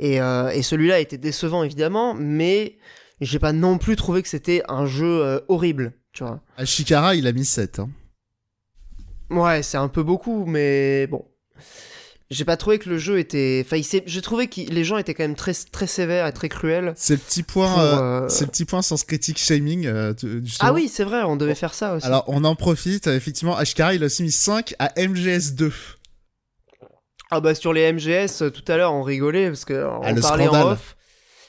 Et, 0.00 0.20
euh, 0.20 0.48
et 0.48 0.62
celui-là 0.62 0.98
était 0.98 1.18
décevant, 1.18 1.62
évidemment, 1.62 2.14
mais 2.14 2.78
j'ai 3.20 3.38
pas 3.38 3.52
non 3.52 3.76
plus 3.76 3.96
trouvé 3.96 4.22
que 4.22 4.28
c'était 4.28 4.62
un 4.66 4.86
jeu 4.86 5.22
euh, 5.22 5.40
horrible, 5.48 5.92
tu 6.12 6.24
vois. 6.24 6.40
Ashikara, 6.56 7.14
il 7.14 7.26
a 7.26 7.32
mis 7.32 7.44
7. 7.44 7.80
Hein. 7.80 7.90
Ouais, 9.28 9.62
c'est 9.62 9.76
un 9.76 9.88
peu 9.88 10.02
beaucoup, 10.02 10.46
mais 10.46 11.06
bon. 11.06 11.24
J'ai 12.30 12.44
pas 12.44 12.56
trouvé 12.56 12.78
que 12.78 12.88
le 12.88 12.96
jeu 12.96 13.18
était. 13.18 13.62
Enfin, 13.66 13.80
j'ai 14.06 14.22
trouvé 14.22 14.46
que 14.46 14.60
les 14.60 14.84
gens 14.84 14.96
étaient 14.96 15.14
quand 15.14 15.24
même 15.24 15.34
très, 15.34 15.52
très 15.52 15.86
sévères 15.88 16.26
et 16.28 16.32
très 16.32 16.48
cruels. 16.48 16.92
C'est 16.96 17.14
le 17.14 17.18
petit 17.18 17.42
point, 17.42 17.68
pour, 17.74 17.80
euh, 17.82 18.28
c'est 18.28 18.44
le 18.44 18.50
petit 18.52 18.64
point 18.64 18.82
sans 18.82 19.04
critique 19.04 19.38
shaming. 19.38 19.86
euh. 19.86 20.14
Ah 20.60 20.72
oui, 20.72 20.88
c'est 20.88 21.02
vrai, 21.04 21.24
on 21.24 21.34
devait 21.36 21.56
faire 21.56 21.74
ça 21.74 21.94
aussi. 21.94 22.06
Alors 22.06 22.24
on 22.28 22.44
en 22.44 22.54
profite, 22.54 23.08
effectivement, 23.08 23.56
Ashikara, 23.56 23.94
il 23.94 24.02
a 24.04 24.06
aussi 24.06 24.22
mis 24.22 24.30
5 24.32 24.74
à 24.78 24.88
MGS2. 24.96 25.72
Ah 27.30 27.40
bah 27.40 27.54
sur 27.54 27.72
les 27.72 27.92
MGS, 27.92 28.42
euh, 28.42 28.50
tout 28.50 28.64
à 28.70 28.76
l'heure 28.76 28.92
on 28.92 29.02
rigolait 29.02 29.48
parce 29.48 29.64
que 29.64 29.72
euh, 29.74 29.88
on 29.90 30.00
Ah, 30.02 30.12
le 30.12 30.20
parlait 30.20 30.44
scandale. 30.46 30.66
en 30.66 30.70
off. 30.72 30.96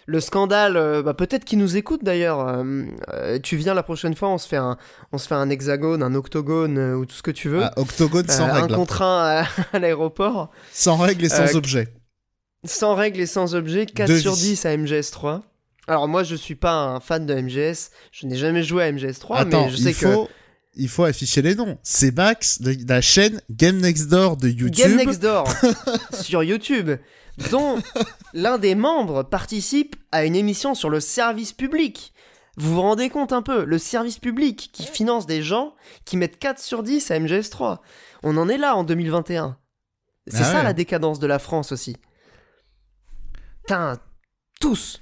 Le 0.08 0.20
scandale, 0.20 0.78
euh, 0.78 1.04
bah 1.04 1.14
peut-être 1.14 1.46
qu'ils 1.46 1.60
nous 1.60 1.78
écoutent 1.78 2.04
d'ailleurs. 2.04 2.40
euh, 2.48 3.40
tu 3.42 3.56
viens 3.56 3.74
la 3.74 3.84
prochaine 3.84 4.16
fois, 4.16 4.30
on 4.30 4.38
se 4.38 4.48
fait 4.48 4.58
un, 4.58 4.78
on 5.12 5.18
se 5.18 5.28
fait 5.28 5.36
un 5.36 5.50
hexagone, 5.50 6.04
un 6.04 6.16
octogone 6.16 6.78
euh, 6.78 6.96
ou 6.96 7.06
tout 7.06 7.16
ce 7.16 7.24
que 7.24 7.32
tu 7.32 7.50
veux. 7.50 7.64
Ah, 7.64 7.74
Octogone 7.78 8.28
sans 8.28 8.48
Euh, 8.48 8.52
un 8.52 8.54
règle. 8.62 8.74
hein. 8.74 8.78
contre 8.78 9.02
un 9.04 9.44
à, 9.44 9.46
à 9.74 9.80
l'aéroport, 9.80 10.50
Sans 10.72 10.98
règle 10.98 11.26
et 11.26 11.30
sans 11.30 11.56
objet. 11.56 11.88
sans 12.66 12.96
règles 12.96 13.20
et 13.22 13.26
sans 13.26 13.56
objet, 13.56 13.86
4 13.86 14.08
Devis. 14.10 14.22
sur 14.22 14.34
10 14.34 14.66
à 14.66 14.76
MGS3. 14.76 15.42
Alors 15.88 16.08
moi 16.08 16.24
je 16.24 16.36
suis 16.36 16.56
pas 16.56 16.74
un 16.74 17.00
fan 17.00 17.26
de 17.26 17.34
MGS, 17.34 17.90
je 18.12 18.28
n'ai 18.28 18.36
jamais 18.36 18.64
joué 18.64 18.84
à 18.84 18.92
MGS3, 18.92 19.36
Attends, 19.38 19.66
mais 19.66 19.70
je 19.72 19.78
sais 19.78 19.90
il 19.90 19.94
faut, 19.96 20.30
il 20.76 20.88
faut 20.90 21.04
afficher 21.04 21.42
les 21.42 21.56
noms. 21.56 21.78
C'est 21.84 22.16
Max 22.16 22.62
de 22.62 22.76
la 22.88 23.02
chaîne 23.02 23.42
Game 23.50 23.78
Next 23.78 24.08
Door 24.10 24.38
de 24.38 24.48
YouTube. 24.50 24.74
Game 24.76 24.96
Next 24.96 25.22
Door 25.22 25.48
sur 26.14 26.44
YouTube, 26.44 26.92
dont 27.50 27.80
l'un 28.34 28.58
des 28.58 28.76
membres 28.76 29.24
participe 29.24 29.96
à 30.12 30.26
une 30.26 30.36
émission 30.36 30.76
sur 30.76 30.90
le 30.90 31.00
service 31.00 31.54
public. 31.54 32.14
Vous 32.58 32.74
vous 32.76 32.82
rendez 32.82 33.10
compte 33.10 33.32
un 33.34 33.42
peu, 33.42 33.64
le 33.64 33.78
service 33.78 34.20
public 34.20 34.70
qui 34.74 34.84
finance 34.84 35.26
des 35.26 35.42
gens 35.42 35.74
qui 36.06 36.18
mettent 36.18 36.38
4 36.38 36.60
sur 36.60 36.84
10 36.84 37.10
à 37.12 37.20
MGS3. 37.20 37.78
On 38.24 38.38
en 38.38 38.50
est 38.50 38.58
là 38.58 38.76
en 38.76 38.84
2021. 38.84 39.58
C'est 40.28 40.38
Ah 40.42 40.44
ça 40.44 40.58
ouais. 40.58 40.64
la 40.64 40.74
décadence 40.74 41.20
de 41.20 41.28
la 41.28 41.40
France 41.40 41.72
aussi. 41.72 41.96
Putain, 43.64 44.00
tous, 44.60 45.02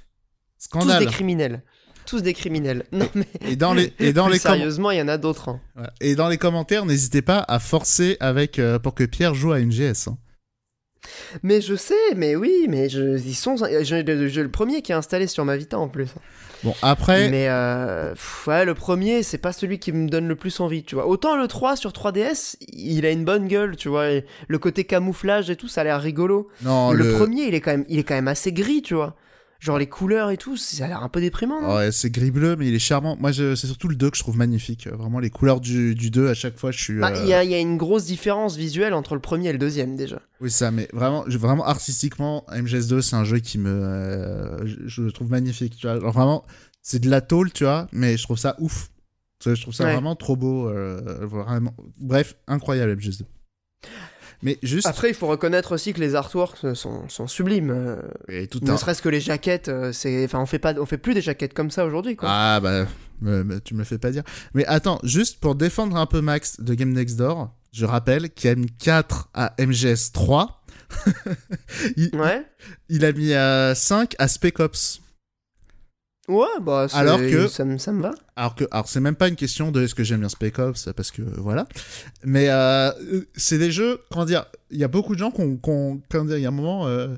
Scandale. 0.58 1.04
des 1.04 1.10
criminels. 1.10 1.62
Tous 2.10 2.22
des 2.22 2.34
criminels. 2.34 2.84
Non 2.92 3.08
mais 3.14 3.26
Et 3.48 3.54
dans 3.56 3.72
les, 3.72 3.92
et 4.00 4.12
dans 4.12 4.26
les 4.26 4.40
sérieusement, 4.40 4.90
il 4.90 4.98
y 4.98 5.02
en 5.02 5.06
a 5.08 5.16
d'autres. 5.16 5.48
hein. 5.50 5.60
Et 6.00 6.16
dans 6.16 6.28
les 6.28 6.38
commentaires, 6.38 6.84
n'hésitez 6.84 7.22
pas 7.22 7.38
à 7.46 7.60
forcer 7.60 8.16
avec 8.18 8.58
euh, 8.58 8.80
pour 8.80 8.94
que 8.94 9.04
Pierre 9.04 9.34
joue 9.34 9.52
à 9.52 9.60
MGS. 9.60 10.08
hein. 10.08 10.18
Mais 11.44 11.60
je 11.60 11.74
sais, 11.76 11.94
mais 12.16 12.34
oui, 12.36 12.66
mais 12.68 12.88
je, 12.88 13.16
ils 13.18 13.34
sont, 13.34 13.56
j'ai 13.82 14.02
le, 14.02 14.28
j'ai 14.28 14.42
le 14.42 14.50
premier 14.50 14.82
qui 14.82 14.92
est 14.92 14.94
installé 14.96 15.26
sur 15.28 15.44
ma 15.44 15.56
Vita 15.56 15.78
en 15.78 15.88
plus. 15.88 16.08
Bon, 16.62 16.74
après, 16.82 17.30
Mais 17.30 17.46
euh, 17.48 18.10
pff, 18.10 18.46
ouais, 18.48 18.64
le 18.66 18.74
premier, 18.74 19.22
c'est 19.22 19.38
pas 19.38 19.52
celui 19.52 19.78
qui 19.78 19.92
me 19.92 20.08
donne 20.08 20.28
le 20.28 20.36
plus 20.36 20.60
envie, 20.60 20.82
tu 20.82 20.96
vois. 20.96 21.06
Autant 21.06 21.36
le 21.36 21.48
3 21.48 21.76
sur 21.76 21.92
3DS, 21.92 22.56
il 22.68 23.06
a 23.06 23.10
une 23.12 23.24
bonne 23.24 23.48
gueule, 23.48 23.76
tu 23.76 23.88
vois. 23.88 24.08
le 24.48 24.58
côté 24.58 24.84
camouflage 24.84 25.48
et 25.48 25.56
tout, 25.56 25.68
ça 25.68 25.80
a 25.80 25.84
l'air 25.84 26.02
rigolo. 26.02 26.48
non, 26.62 26.90
le... 26.92 27.04
le, 27.04 27.12
premier, 27.14 27.44
il 27.44 27.54
est 27.54 27.60
quand 27.62 27.70
même, 27.70 27.86
il 27.88 27.98
est 27.98 28.04
quand 28.04 28.14
même 28.14 28.28
assez 28.28 28.52
gris, 28.52 28.82
tu 28.82 28.94
vois. 28.94 29.16
Genre 29.60 29.76
les 29.78 29.86
couleurs 29.88 30.30
et 30.30 30.38
tout, 30.38 30.56
ça 30.56 30.86
a 30.86 30.88
l'air 30.88 31.02
un 31.02 31.10
peu 31.10 31.20
déprimant. 31.20 31.60
non? 31.60 31.76
Ouais, 31.76 31.92
c'est 31.92 32.08
gris 32.10 32.30
bleu, 32.30 32.56
mais 32.56 32.66
il 32.68 32.74
est 32.74 32.78
charmant. 32.78 33.16
Moi, 33.20 33.32
c'est 33.34 33.54
surtout 33.56 33.88
le 33.88 33.94
2 33.94 34.10
que 34.10 34.16
je 34.16 34.22
trouve 34.22 34.36
magnifique. 34.38 34.88
Vraiment, 34.88 35.18
les 35.20 35.28
couleurs 35.28 35.60
du, 35.60 35.94
du 35.94 36.10
2, 36.10 36.28
à 36.28 36.34
chaque 36.34 36.58
fois, 36.58 36.70
je 36.70 36.82
suis. 36.82 36.98
Bah, 36.98 37.12
euh, 37.14 37.20
Il 37.24 37.28
y, 37.28 37.34
a, 37.34 37.44
il 37.44 37.50
y 37.50 37.54
a 37.54 37.58
une 37.58 37.76
grosse 37.76 38.06
différence 38.06 38.56
visuelle 38.56 38.94
entre 38.94 39.14
le 39.14 39.20
premier 39.20 39.48
et 39.48 39.52
le 39.52 39.58
deuxième 39.58 39.96
déjà. 39.96 40.22
Oui, 40.40 40.50
ça, 40.50 40.70
mais 40.70 40.88
vraiment, 40.94 41.24
vraiment 41.28 41.66
artistiquement, 41.66 42.44
MGS2, 42.50 43.02
c'est 43.02 43.16
un 43.16 43.24
jeu 43.24 43.38
qui 43.40 43.58
me. 43.58 43.68
euh, 43.70 44.66
je, 44.66 44.76
je 44.86 45.02
le 45.02 45.12
trouve 45.12 45.30
magnifique. 45.30 45.76
Tu 45.76 45.86
vois. 45.86 46.00
Genre, 46.00 46.10
vraiment, 46.12 46.44
c'est 46.80 46.98
de 47.00 47.10
la 47.10 47.20
tôle, 47.20 47.52
tu 47.52 47.64
vois, 47.64 47.86
mais 47.92 48.16
je 48.16 48.22
trouve 48.22 48.38
ça 48.38 48.56
ouf. 48.60 48.90
Je 49.44 49.52
trouve 49.60 49.74
ça 49.74 49.84
Ouais. 49.84 49.92
vraiment 49.92 50.16
trop 50.16 50.36
beau. 50.36 50.68
euh, 50.70 51.26
vraiment. 51.26 51.74
Bref, 51.98 52.34
incroyable, 52.46 52.94
MGS2. 52.96 53.24
Mais 54.42 54.58
juste. 54.62 54.86
Après, 54.86 55.08
il 55.10 55.14
faut 55.14 55.26
reconnaître 55.26 55.72
aussi 55.72 55.92
que 55.92 56.00
les 56.00 56.14
artworks 56.14 56.74
sont, 56.74 57.08
sont 57.08 57.26
sublimes. 57.26 57.70
euh, 57.70 57.96
et 58.28 58.46
tout 58.46 58.58
ne 58.62 58.70
un- 58.70 58.76
serait-ce 58.76 59.02
que 59.02 59.08
les 59.10 59.20
jaquettes, 59.20 59.68
euh, 59.68 59.92
c'est, 59.92 60.24
enfin, 60.24 60.38
on 60.40 60.46
fait 60.46 60.58
pas, 60.58 60.74
on 60.78 60.86
fait 60.86 60.96
plus 60.98 61.12
des 61.14 61.20
jaquettes 61.20 61.52
comme 61.54 61.70
ça 61.70 61.84
aujourd'hui, 61.84 62.16
quoi. 62.16 62.28
Ah, 62.30 62.60
bah. 62.60 62.86
Tu 63.64 63.74
me 63.74 63.78
le 63.80 63.84
fais 63.84 63.98
pas 63.98 64.10
dire. 64.10 64.22
Mais 64.54 64.64
attends, 64.64 64.98
juste 65.02 65.40
pour 65.40 65.54
défendre 65.54 65.96
un 65.96 66.06
peu 66.06 66.22
Max 66.22 66.58
de 66.60 66.72
Game 66.72 66.90
Next 66.92 67.16
Door, 67.18 67.54
je 67.70 67.84
rappelle 67.84 68.30
qu'il 68.30 68.48
a 68.48 68.54
mis 68.54 68.70
4 68.78 69.28
à 69.34 69.54
MGS 69.58 70.12
3. 70.14 70.62
il, 71.96 72.10
Ouais. 72.16 72.44
il 72.88 73.04
a 73.04 73.12
mis 73.12 73.34
à 73.34 73.74
5 73.74 74.14
à 74.18 74.26
Spec 74.26 74.58
Ops. 74.60 75.00
Ouais, 76.30 76.46
bah, 76.62 76.86
Alors 76.92 77.18
que- 77.18 77.48
ça, 77.48 77.64
me- 77.64 77.78
ça 77.78 77.92
me 77.92 78.02
va. 78.02 78.12
Alors 78.36 78.54
que, 78.54 78.64
alors 78.70 78.88
c'est 78.88 79.00
même 79.00 79.16
pas 79.16 79.28
une 79.28 79.36
question 79.36 79.70
de 79.72 79.82
est-ce 79.82 79.94
que 79.94 80.04
j'aime 80.04 80.20
bien 80.20 80.28
Spec 80.28 80.58
Ops 80.58 80.88
parce 80.96 81.10
que 81.10 81.22
voilà, 81.38 81.66
mais 82.24 82.46
euh, 82.50 82.90
c'est 83.34 83.58
des 83.58 83.70
jeux, 83.72 83.98
comment 84.10 84.24
dire, 84.24 84.44
il 84.70 84.78
y 84.78 84.84
a 84.84 84.88
beaucoup 84.88 85.14
de 85.14 85.18
gens 85.18 85.30
qui 85.30 85.40
ont, 85.40 85.56
comment 85.58 86.24
dire, 86.24 86.36
il 86.38 86.42
y 86.42 86.46
a 86.46 86.48
un 86.48 86.52
moment, 86.52 86.86
euh, 86.86 87.08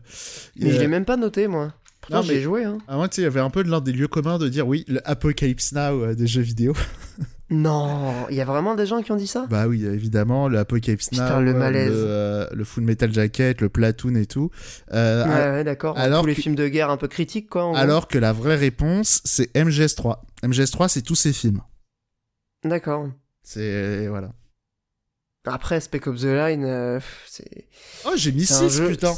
Mais 0.56 0.70
je 0.70 0.76
euh, 0.76 0.80
l'ai 0.80 0.88
même 0.88 1.04
pas 1.04 1.16
noté, 1.16 1.46
moi. 1.48 1.72
Pourtant, 2.00 2.16
Non, 2.16 2.22
j'ai 2.22 2.34
mais- 2.36 2.40
joué, 2.42 2.64
hein. 2.64 2.78
à 2.88 2.96
moi, 2.96 3.08
tu 3.08 3.16
sais, 3.16 3.20
il 3.22 3.24
y 3.24 3.28
avait 3.28 3.40
un 3.40 3.50
peu 3.50 3.62
de 3.62 3.70
l'un 3.70 3.80
des 3.80 3.92
lieux 3.92 4.08
communs 4.08 4.38
de 4.38 4.48
dire 4.48 4.66
oui, 4.66 4.84
le 4.88 5.00
Apocalypse 5.08 5.72
Now 5.72 6.02
euh, 6.02 6.14
des 6.14 6.26
jeux 6.26 6.42
vidéo. 6.42 6.72
Non, 7.54 8.14
il 8.30 8.36
y 8.36 8.40
a 8.40 8.44
vraiment 8.46 8.74
des 8.74 8.86
gens 8.86 9.02
qui 9.02 9.12
ont 9.12 9.16
dit 9.16 9.26
ça? 9.26 9.46
Bah 9.50 9.66
oui, 9.68 9.84
évidemment, 9.84 10.48
le 10.48 10.58
Apocalypse 10.58 11.10
Putain, 11.10 11.36
Now, 11.36 11.42
le 11.42 11.50
euh, 11.50 11.58
malaise. 11.58 11.90
le, 11.90 11.96
euh, 11.98 12.46
le 12.50 12.64
Full 12.64 12.82
Metal 12.84 13.12
Jacket, 13.12 13.60
le 13.60 13.68
Platoon 13.68 14.14
et 14.14 14.24
tout. 14.26 14.50
Euh, 14.92 15.24
Ouais, 15.26 15.56
ouais, 15.58 15.64
d'accord. 15.64 15.98
alors 15.98 16.22
Tous 16.22 16.28
les 16.28 16.34
que- 16.34 16.40
films 16.40 16.54
de 16.54 16.66
guerre 16.68 16.88
un 16.90 16.96
peu 16.96 17.08
critiques, 17.08 17.50
quoi. 17.50 17.64
en 17.66 17.74
alors 17.74 18.08
que 18.08 18.16
la 18.18 18.32
vraie 18.32 18.56
réponse, 18.56 19.20
c'est 19.24 19.54
MGS3. 19.54 20.20
MGS3, 20.42 20.88
c'est 20.88 21.02
tous 21.02 21.14
ces 21.14 21.32
films. 21.34 21.60
D'accord. 22.64 23.08
C'est 23.42 24.06
voilà. 24.08 24.32
Après, 25.44 25.80
Spec 25.80 26.06
Ops 26.06 26.22
The 26.22 26.24
Line, 26.26 26.64
euh, 26.64 27.00
c'est. 27.26 27.66
Oh, 28.06 28.12
j'ai 28.14 28.32
mis 28.32 28.46
c'est 28.46 28.54
un 28.64 28.68
6, 28.68 28.76
jeu- 28.78 28.88
putain. 28.88 29.12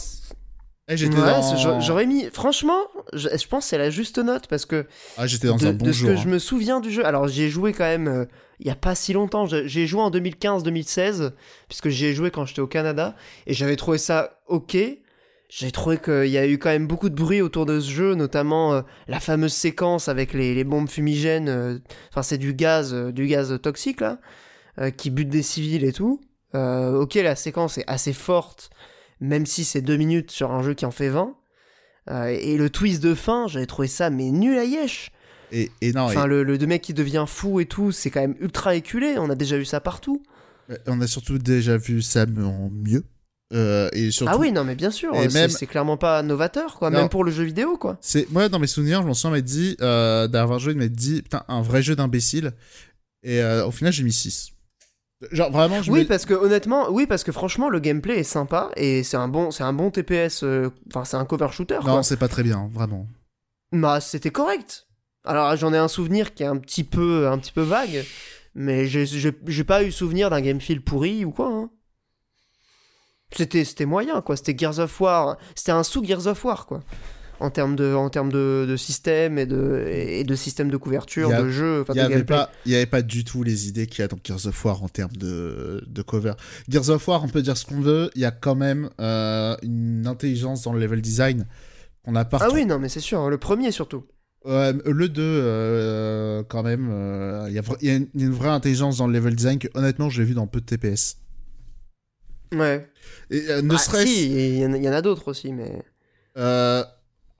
Eh, 0.88 0.96
j'étais 0.98 1.16
Ouais, 1.16 1.22
dans... 1.22 1.42
c'est- 1.42 1.56
j'a- 1.56 1.80
j'aurais 1.80 2.04
mis. 2.06 2.26
Franchement, 2.32 2.78
je, 3.14 3.28
je 3.30 3.46
pense 3.48 3.64
que 3.64 3.70
c'est 3.70 3.78
la 3.78 3.88
juste 3.90 4.18
note 4.18 4.46
parce 4.48 4.66
que 4.66 4.86
Ah, 5.16 5.26
j'étais 5.26 5.46
dans 5.46 5.56
de, 5.56 5.66
un 5.68 5.72
bon 5.72 5.86
de 5.86 5.92
ce 5.92 5.98
jour. 5.98 6.08
que 6.10 6.14
hein. 6.14 6.20
je 6.22 6.28
me 6.28 6.38
souviens 6.38 6.80
du 6.80 6.90
jeu. 6.90 7.06
Alors, 7.06 7.26
j'y 7.28 7.44
ai 7.44 7.48
joué 7.48 7.72
quand 7.72 7.84
même 7.84 8.06
euh, 8.08 8.24
il 8.60 8.66
y 8.66 8.70
a 8.70 8.74
pas 8.74 8.94
si 8.94 9.12
longtemps. 9.14 9.46
J'ai 9.46 9.66
j'ai 9.66 9.86
joué 9.86 10.02
en 10.02 10.10
2015-2016 10.10 11.32
puisque 11.68 11.88
j'y 11.88 12.06
ai 12.06 12.12
joué 12.14 12.30
quand 12.30 12.44
j'étais 12.44 12.60
au 12.60 12.66
Canada 12.66 13.14
et 13.46 13.54
j'avais 13.54 13.76
trouvé 13.76 13.98
ça 13.98 14.40
ok. 14.48 14.76
J'ai 15.50 15.70
trouvé 15.70 15.98
qu'il 15.98 16.26
y 16.30 16.38
a 16.38 16.46
eu 16.46 16.58
quand 16.58 16.70
même 16.70 16.86
beaucoup 16.88 17.08
de 17.08 17.14
bruit 17.14 17.40
autour 17.40 17.64
de 17.64 17.78
ce 17.78 17.88
jeu, 17.88 18.14
notamment 18.14 18.74
euh, 18.74 18.82
la 19.08 19.20
fameuse 19.20 19.52
séquence 19.52 20.08
avec 20.08 20.32
les, 20.32 20.52
les 20.54 20.64
bombes 20.64 20.88
fumigènes. 20.88 21.48
euh, 21.48 21.78
Enfin, 22.10 22.22
c'est 22.22 22.38
du 22.38 22.54
gaz, 22.54 22.92
du 22.92 23.26
gaz 23.26 23.56
toxique 23.62 24.00
là, 24.00 24.18
qui 24.90 25.10
bute 25.10 25.28
des 25.28 25.42
civils 25.42 25.84
et 25.84 25.92
tout. 25.92 26.20
Ok, 26.54 27.14
la 27.14 27.36
séquence 27.36 27.78
est 27.78 27.84
assez 27.88 28.12
forte, 28.12 28.70
même 29.20 29.46
si 29.46 29.64
c'est 29.64 29.80
deux 29.82 29.96
minutes 29.96 30.30
sur 30.30 30.52
un 30.52 30.62
jeu 30.62 30.74
qui 30.74 30.86
en 30.86 30.90
fait 30.90 31.08
20. 31.08 31.34
Euh, 32.10 32.26
et 32.26 32.56
le 32.58 32.68
twist 32.70 33.02
de 33.02 33.14
fin, 33.14 33.46
j'avais 33.48 33.66
trouvé 33.66 33.88
ça 33.88 34.10
mais 34.10 34.30
nul 34.30 34.58
à 34.58 34.64
yesh. 34.64 35.10
Et, 35.52 35.70
et 35.80 35.92
non, 35.92 36.02
Enfin, 36.02 36.24
et- 36.24 36.28
le, 36.28 36.42
le 36.42 36.58
mec 36.66 36.82
qui 36.82 36.94
devient 36.94 37.24
fou 37.26 37.60
et 37.60 37.66
tout, 37.66 37.92
c'est 37.92 38.10
quand 38.10 38.20
même 38.20 38.36
ultra 38.40 38.74
éculé. 38.74 39.14
On 39.18 39.30
a 39.30 39.34
déjà 39.34 39.56
vu 39.56 39.64
ça 39.64 39.80
partout. 39.80 40.22
on 40.86 41.00
a 41.00 41.06
surtout 41.06 41.38
déjà 41.38 41.76
vu 41.76 42.02
ça 42.02 42.24
en 42.24 42.70
mieux. 42.70 43.04
Euh, 43.52 43.88
et 43.92 44.10
surtout, 44.10 44.32
ah 44.34 44.38
oui, 44.38 44.50
non, 44.52 44.64
mais 44.64 44.74
bien 44.74 44.90
sûr. 44.90 45.12
C'est 45.14 45.32
même- 45.32 45.50
c'est 45.50 45.66
clairement 45.66 45.96
pas 45.98 46.22
novateur, 46.22 46.74
quoi. 46.76 46.90
Non. 46.90 47.00
Même 47.00 47.08
pour 47.08 47.22
le 47.24 47.30
jeu 47.30 47.44
vidéo, 47.44 47.76
quoi. 47.76 47.98
c'est 48.00 48.28
moi 48.32 48.48
dans 48.48 48.58
mes 48.58 48.66
souvenirs, 48.66 49.02
je 49.02 49.06
m'en 49.06 49.14
souviens 49.14 49.36
m'être 49.36 49.44
dit 49.44 49.76
euh, 49.80 50.26
d'avoir 50.26 50.58
joué, 50.58 50.72
de 50.74 50.78
m'être 50.78 50.92
dit 50.96 51.22
putain 51.22 51.44
un 51.48 51.62
vrai 51.62 51.82
jeu 51.82 51.94
d'imbécile. 51.94 52.52
Et 53.22 53.40
euh, 53.40 53.64
au 53.66 53.70
final, 53.70 53.92
j'ai 53.92 54.02
mis 54.02 54.12
6. 54.12 54.53
Genre 55.32 55.50
vraiment, 55.50 55.82
je 55.82 55.90
Oui, 55.90 56.04
parce 56.04 56.26
que 56.26 56.34
honnêtement, 56.34 56.88
oui, 56.90 57.06
parce 57.06 57.24
que 57.24 57.32
franchement, 57.32 57.68
le 57.68 57.78
gameplay 57.80 58.18
est 58.18 58.22
sympa 58.24 58.70
et 58.76 59.02
c'est 59.02 59.16
un 59.16 59.28
bon, 59.28 59.50
c'est 59.50 59.62
un 59.64 59.72
bon 59.72 59.90
TPS. 59.90 60.42
euh, 60.44 60.70
Enfin, 60.92 61.04
c'est 61.04 61.16
un 61.16 61.24
cover 61.24 61.48
shooter. 61.52 61.78
non, 61.86 62.02
c'est 62.02 62.16
pas 62.16 62.28
très 62.28 62.42
bien, 62.42 62.68
vraiment. 62.72 63.06
Bah, 63.72 64.00
c'était 64.00 64.30
correct. 64.30 64.86
Alors, 65.24 65.56
j'en 65.56 65.72
ai 65.72 65.78
un 65.78 65.88
souvenir 65.88 66.34
qui 66.34 66.42
est 66.42 66.46
un 66.46 66.56
petit 66.58 66.84
peu, 66.84 67.28
un 67.28 67.38
petit 67.38 67.52
peu 67.52 67.62
vague, 67.62 68.04
mais 68.54 68.86
j'ai- 68.86 69.64
pas 69.64 69.82
eu 69.82 69.90
souvenir 69.90 70.28
d'un 70.30 70.40
game 70.40 70.60
feel 70.60 70.80
pourri 70.82 71.24
ou 71.24 71.30
quoi. 71.30 71.48
hein. 71.48 71.70
C'était, 73.32 73.64
c'était 73.64 73.86
moyen, 73.86 74.20
quoi. 74.20 74.36
C'était 74.36 74.56
Gears 74.56 74.78
of 74.78 75.00
War. 75.00 75.36
C'était 75.54 75.72
un 75.72 75.82
sous 75.82 76.04
Gears 76.04 76.26
of 76.26 76.44
War, 76.44 76.66
quoi. 76.66 76.82
En 77.40 77.50
termes 77.50 77.74
de, 77.76 77.92
en 77.94 78.08
termes 78.10 78.30
de, 78.30 78.64
de 78.68 78.76
système 78.76 79.38
et 79.38 79.46
de, 79.46 79.84
et 79.88 80.22
de 80.24 80.34
système 80.36 80.70
de 80.70 80.76
couverture, 80.76 81.30
a- 81.30 81.42
de 81.42 81.48
jeu, 81.48 81.84
Il 81.88 81.94
n'y 81.94 82.00
avait, 82.00 82.14
avait 82.76 82.86
pas 82.86 83.02
du 83.02 83.24
tout 83.24 83.42
les 83.42 83.68
idées 83.68 83.86
qu'il 83.86 84.00
y 84.00 84.04
a 84.04 84.08
dans 84.08 84.18
Gears 84.22 84.46
of 84.46 84.64
War 84.64 84.82
en 84.82 84.88
termes 84.88 85.16
de, 85.16 85.82
de 85.86 86.02
cover. 86.02 86.34
Gears 86.68 86.90
of 86.90 87.06
War, 87.08 87.24
on 87.24 87.28
peut 87.28 87.42
dire 87.42 87.56
ce 87.56 87.66
qu'on 87.66 87.80
veut, 87.80 88.10
il 88.14 88.22
y 88.22 88.24
a 88.24 88.30
quand 88.30 88.54
même 88.54 88.88
euh, 89.00 89.56
une 89.62 90.06
intelligence 90.06 90.62
dans 90.62 90.72
le 90.72 90.78
level 90.80 91.02
design 91.02 91.46
qu'on 92.04 92.12
n'a 92.12 92.24
pas 92.24 92.38
Ah 92.40 92.48
oui, 92.52 92.66
non, 92.66 92.78
mais 92.78 92.88
c'est 92.88 93.00
sûr. 93.00 93.18
hein, 93.20 93.28
Le 93.28 93.38
premier 93.38 93.72
surtout. 93.72 94.04
Le 94.46 95.06
2, 95.06 95.22
euh, 95.22 96.42
quand 96.48 96.62
même, 96.62 96.88
euh, 96.90 97.46
il 97.48 97.54
y, 97.54 97.58
a 97.58 97.62
y 97.82 97.90
a 97.90 97.94
une, 97.96 98.08
a 98.14 98.30
vraie 98.30 98.50
intelligence 98.50 98.98
dans 98.98 99.06
le 99.06 99.12
level 99.14 99.34
design 99.34 99.58
que 99.58 99.68
honnêtement 99.74 100.08
je 100.10 100.20
l'ai 100.20 100.28
vu 100.28 100.34
dans 100.34 100.46
peu 100.46 100.60
de 100.60 100.66
TPS. 100.66 101.16
Ouais. 102.54 102.86
Et 103.30 103.40
ne 103.62 103.74
Ah, 103.74 103.78
serait-ce 103.78 104.06
si, 104.06 104.26
il 104.30 104.58
y, 104.58 104.66
en 104.66 104.72
a- 104.74 104.76
il 104.76 104.84
y 104.84 104.88
en 104.88 104.92
a 104.92 105.02
d'autres 105.02 105.28
aussi, 105.28 105.52
mais. 105.52 105.82
euh, 106.36 106.84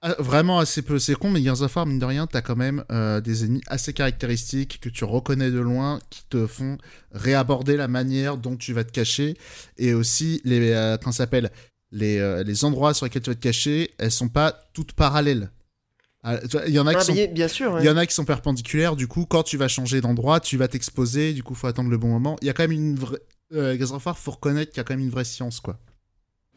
ah, 0.07 0.15
vraiment 0.19 0.59
assez 0.59 0.83
peu, 0.83 0.99
c'est 0.99 1.15
con, 1.15 1.31
mais 1.31 1.43
Gears 1.43 1.63
of 1.63 1.75
War, 1.75 1.87
mine 1.87 1.99
de 1.99 2.05
rien, 2.05 2.27
t'as 2.27 2.43
quand 2.43 2.57
même 2.57 2.85
euh, 2.93 3.21
des 3.21 3.45
ennemis 3.45 3.63
assez 3.67 3.93
caractéristiques 3.93 4.79
que 4.81 4.89
tu 4.91 5.05
reconnais 5.05 5.51
de 5.51 5.59
loin, 5.59 5.99
qui 6.11 6.23
te 6.29 6.47
font 6.47 6.77
réaborder 7.13 7.77
la 7.77 7.89
manière 7.89 8.37
dont 8.37 8.57
tu 8.57 8.73
vas 8.75 8.85
te 8.85 8.93
cacher, 8.93 9.37
et 9.79 9.95
aussi 9.95 10.41
les, 10.45 10.71
euh, 10.73 10.97
comment 10.99 11.13
ça 11.13 11.25
s'appelle, 11.25 11.51
les, 11.91 12.19
euh, 12.19 12.43
les 12.45 12.65
endroits 12.65 12.93
sur 12.95 13.07
lesquels 13.07 13.23
tu 13.23 13.31
vas 13.31 13.35
te 13.37 13.41
cacher, 13.41 13.95
elles 13.99 14.11
sont 14.13 14.29
pas 14.29 14.53
toutes 14.75 14.93
parallèles. 14.93 15.51
Ah, 16.23 16.39
Il 16.67 16.73
y 16.75 16.79
en 16.79 16.87
a 16.87 16.93
qui 16.95 17.01
Ah, 17.01 17.05
sont 17.05 17.33
bien, 17.33 17.49
sûr. 17.49 17.73
ouais. 17.73 17.83
Il 17.83 17.87
y 17.87 17.91
en 17.91 17.97
a 17.97 18.07
qui 18.07 18.15
sont 18.15 18.25
perpendiculaires, 18.25 18.97
du 18.97 19.07
coup, 19.09 19.27
quand 19.27 19.43
tu 19.43 19.57
vas 19.57 19.69
changer 19.69 20.01
d'endroit, 20.01 20.41
tu 20.41 20.57
vas 20.57 20.69
t'exposer, 20.69 21.33
du 21.35 21.43
coup, 21.43 21.55
faut 21.55 21.67
attendre 21.67 21.91
le 21.91 21.99
bon 21.99 22.09
moment. 22.09 22.37
Il 22.41 22.47
y 22.47 22.51
a 22.51 22.53
quand 22.53 22.63
même 22.63 22.73
une 22.73 22.97
vraie. 22.97 23.19
Euh, 23.53 23.77
War, 24.05 24.19
faut 24.19 24.31
reconnaître 24.31 24.71
qu'il 24.73 24.79
y 24.79 24.81
a 24.81 24.85
quand 24.85 24.95
même 24.95 25.05
une 25.05 25.11
vraie 25.11 25.25
science, 25.25 25.61
quoi. 25.61 25.79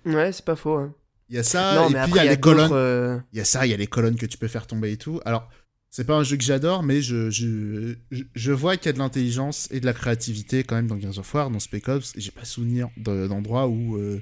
Ouais, 0.05 0.31
c'est 0.31 0.45
pas 0.45 0.55
faux. 0.55 0.77
hein. 0.77 0.93
Il 1.29 1.35
y 1.35 1.39
a 1.39 1.43
ça, 1.43 1.75
non, 1.75 1.89
et 1.89 1.93
puis 2.03 2.11
il 2.11 2.15
y 2.15 2.19
a 2.19 2.25
les 2.31 2.39
colonnes. 2.39 2.71
euh, 2.71 3.19
Il 3.33 3.37
y 3.37 3.41
a 3.41 3.45
ça, 3.45 3.65
il 3.65 3.69
y 3.69 3.73
a 3.73 3.77
les 3.77 3.87
colonnes 3.87 4.15
que 4.15 4.25
tu 4.25 4.37
peux 4.37 4.47
faire 4.47 4.65
tomber 4.67 4.93
et 4.93 4.97
tout. 4.97 5.19
Alors, 5.25 5.49
c'est 5.89 6.05
pas 6.05 6.15
un 6.15 6.23
jeu 6.23 6.37
que 6.37 6.43
j'adore, 6.43 6.83
mais 6.83 7.01
je, 7.01 7.29
je, 7.29 7.95
je, 8.11 8.51
vois 8.51 8.77
qu'il 8.77 8.85
y 8.87 8.89
a 8.89 8.93
de 8.93 8.99
l'intelligence 8.99 9.67
et 9.71 9.79
de 9.79 9.85
la 9.85 9.93
créativité 9.93 10.63
quand 10.63 10.75
même 10.75 10.87
dans 10.87 10.99
Gears 10.99 11.17
of 11.17 11.33
War, 11.33 11.49
dans 11.49 11.59
Spec 11.59 11.87
Ops, 11.89 12.13
j'ai 12.15 12.31
pas 12.31 12.45
souvenir 12.45 12.89
de- 12.97 13.27
d'endroits 13.27 13.67
où 13.67 13.97
euh, 13.97 14.21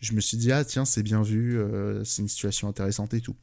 je 0.00 0.12
me 0.12 0.20
suis 0.20 0.36
dit, 0.36 0.52
ah 0.52 0.64
tiens, 0.64 0.84
c'est 0.84 1.02
bien 1.02 1.22
vu, 1.22 1.58
euh, 1.58 2.04
c'est 2.04 2.22
une 2.22 2.28
situation 2.28 2.68
intéressante 2.68 3.14
et 3.14 3.20
tout. 3.20 3.36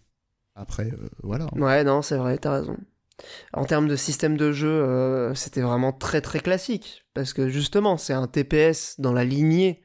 Après, 0.56 0.92
euh, 0.92 1.10
voilà. 1.24 1.46
hein. 1.46 1.60
Ouais, 1.60 1.84
non, 1.84 2.02
c'est 2.02 2.18
vrai, 2.18 2.38
t'as 2.38 2.60
raison. 2.60 2.78
En 3.54 3.66
termes 3.66 3.88
de 3.88 3.96
système 3.96 4.36
de 4.38 4.52
jeu, 4.52 5.32
c'était 5.36 5.62
vraiment 5.62 5.92
très 5.94 6.22
très 6.22 6.40
classique. 6.40 7.06
Parce 7.14 7.34
que 7.34 7.50
justement, 7.50 7.98
c'est 7.98 8.14
un 8.14 8.28
TPS 8.28 8.96
dans 9.00 9.14
la 9.14 9.24
lignée 9.24 9.82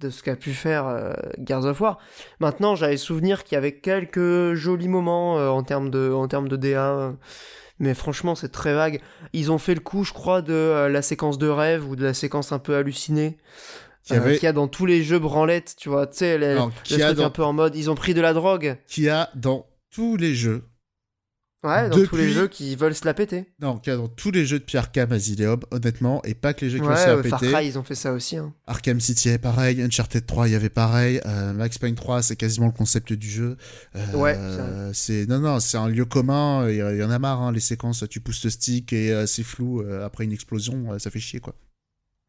de 0.00 0.10
ce 0.10 0.22
qu'a 0.22 0.36
pu 0.36 0.52
faire 0.52 0.86
euh, 0.86 1.12
Gears 1.44 1.64
of 1.64 1.80
War. 1.80 1.98
Maintenant, 2.40 2.76
j'avais 2.76 2.96
souvenir 2.96 3.42
qu'il 3.44 3.54
y 3.54 3.58
avait 3.58 3.72
quelques 3.78 4.54
jolis 4.54 4.88
moments 4.88 5.38
euh, 5.38 5.48
en 5.48 5.62
termes 5.62 5.90
de, 5.90 6.12
en 6.12 6.28
termes 6.28 6.48
de 6.48 6.56
DA. 6.56 6.90
euh, 6.92 7.12
mais 7.80 7.94
franchement, 7.94 8.34
c'est 8.34 8.48
très 8.50 8.74
vague. 8.74 9.00
Ils 9.32 9.50
ont 9.52 9.58
fait 9.58 9.74
le 9.74 9.80
coup, 9.80 10.04
je 10.04 10.12
crois, 10.12 10.42
de 10.42 10.52
euh, 10.52 10.88
la 10.88 11.02
séquence 11.02 11.38
de 11.38 11.48
rêve 11.48 11.88
ou 11.88 11.96
de 11.96 12.04
la 12.04 12.14
séquence 12.14 12.52
un 12.52 12.58
peu 12.58 12.74
hallucinée. 12.76 13.38
Qui 14.04 14.14
avait- 14.14 14.30
qu'il 14.38 14.44
y 14.44 14.48
a 14.48 14.52
dans 14.52 14.68
tous 14.68 14.86
les 14.86 15.02
jeux 15.02 15.18
branlettes, 15.18 15.74
tu 15.76 15.88
vois, 15.88 16.06
tu 16.06 16.18
sais, 16.18 16.38
les- 16.38 16.46
Alors, 16.46 16.70
le 16.90 16.96
truc 17.06 17.16
dans- 17.18 17.26
un 17.26 17.30
peu 17.30 17.44
en 17.44 17.52
mode, 17.52 17.76
ils 17.76 17.90
ont 17.90 17.94
pris 17.94 18.14
de 18.14 18.20
la 18.20 18.32
drogue. 18.32 18.76
Qui 18.86 19.08
a 19.08 19.28
dans 19.34 19.66
tous 19.90 20.16
les 20.16 20.34
jeux 20.34 20.64
Ouais, 21.64 21.88
dans 21.88 22.04
tous 22.04 22.14
les 22.16 22.28
jeux 22.28 22.46
qui 22.46 22.76
veulent 22.76 22.94
se 22.94 23.04
la 23.04 23.14
péter. 23.14 23.46
Non, 23.60 23.80
dans 23.84 24.06
tous 24.08 24.30
les 24.30 24.46
jeux 24.46 24.60
de 24.60 24.64
Pierre 24.64 24.92
Cam 24.92 25.10
honnêtement, 25.72 26.22
et 26.24 26.34
pas 26.34 26.54
que 26.54 26.64
les 26.64 26.70
jeux 26.70 26.78
qui 26.78 26.84
Ouais, 26.86 26.92
ont 26.92 26.96
se 26.96 27.08
euh, 27.08 27.22
la 27.22 27.28
Far 27.28 27.40
péter. 27.40 27.52
Cry, 27.52 27.66
ils 27.66 27.78
ont 27.78 27.82
fait 27.82 27.96
ça 27.96 28.12
aussi. 28.12 28.36
hein. 28.36 28.54
Arkham 28.68 29.00
City 29.00 29.30
est 29.30 29.38
pareil, 29.38 29.82
Uncharted 29.82 30.24
3 30.24 30.46
il 30.48 30.52
y 30.52 30.54
avait 30.54 30.68
pareil, 30.68 31.20
euh, 31.26 31.52
Max 31.52 31.78
Payne 31.78 31.96
3 31.96 32.22
c'est 32.22 32.36
quasiment 32.36 32.66
le 32.66 32.72
concept 32.72 33.12
du 33.12 33.28
jeu. 33.28 33.56
Euh, 33.96 34.06
Ouais, 34.14 34.38
c'est 34.92 35.26
non 35.26 35.40
non 35.40 35.58
c'est 35.58 35.78
un 35.78 35.88
lieu 35.88 36.04
commun, 36.04 36.68
il 36.70 36.76
y, 36.76 37.02
en 37.02 37.10
a 37.10 37.18
marre 37.18 37.42
hein, 37.42 37.50
les 37.52 37.60
séquences, 37.60 38.04
tu 38.08 38.20
pousses 38.20 38.44
le 38.44 38.50
stick 38.50 38.92
et 38.92 39.12
euh, 39.12 39.26
c'est 39.26 39.42
flou 39.42 39.82
euh, 39.82 40.06
après 40.06 40.24
une 40.24 40.32
explosion, 40.32 40.92
euh, 40.92 40.98
ça 41.00 41.10
fait 41.10 41.18
chier 41.20 41.40
quoi. 41.40 41.54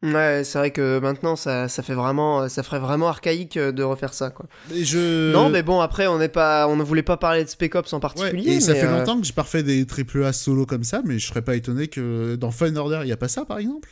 Ouais, 0.02 0.42
c'est 0.44 0.56
vrai 0.58 0.70
que 0.70 0.98
maintenant, 0.98 1.36
ça, 1.36 1.68
ça 1.68 1.82
fait 1.82 1.92
vraiment, 1.92 2.48
ça 2.48 2.62
ferait 2.62 2.78
vraiment 2.78 3.08
archaïque 3.08 3.58
euh, 3.58 3.70
de 3.70 3.82
refaire 3.82 4.14
ça, 4.14 4.30
quoi. 4.30 4.46
Et 4.72 4.82
je 4.84 5.30
Non, 5.30 5.50
mais 5.50 5.62
bon, 5.62 5.80
après, 5.80 6.06
on 6.06 6.16
n'est 6.18 6.30
pas, 6.30 6.66
on 6.68 6.76
ne 6.76 6.82
voulait 6.82 7.02
pas 7.02 7.18
parler 7.18 7.44
de 7.44 7.50
Spec 7.50 7.74
Ops 7.74 7.92
en 7.92 7.98
Ouais, 7.98 8.00
particulier. 8.00 8.52
et 8.52 8.60
ça 8.60 8.72
mais, 8.72 8.80
fait 8.80 8.86
euh, 8.86 8.98
longtemps 8.98 9.20
que 9.20 9.26
j'ai 9.26 9.34
pas 9.34 9.42
refait 9.42 9.62
des 9.62 9.84
triple 9.84 10.24
A 10.24 10.32
solo 10.32 10.64
comme 10.64 10.84
ça, 10.84 11.02
mais 11.04 11.18
je 11.18 11.26
serais 11.26 11.42
pas 11.42 11.54
étonné 11.54 11.88
que 11.88 12.36
dans 12.36 12.50
Fallen 12.50 12.78
Order 12.78 13.00
il 13.02 13.08
y 13.08 13.12
a 13.12 13.18
pas 13.18 13.28
ça 13.28 13.44
par 13.44 13.58
exemple? 13.58 13.90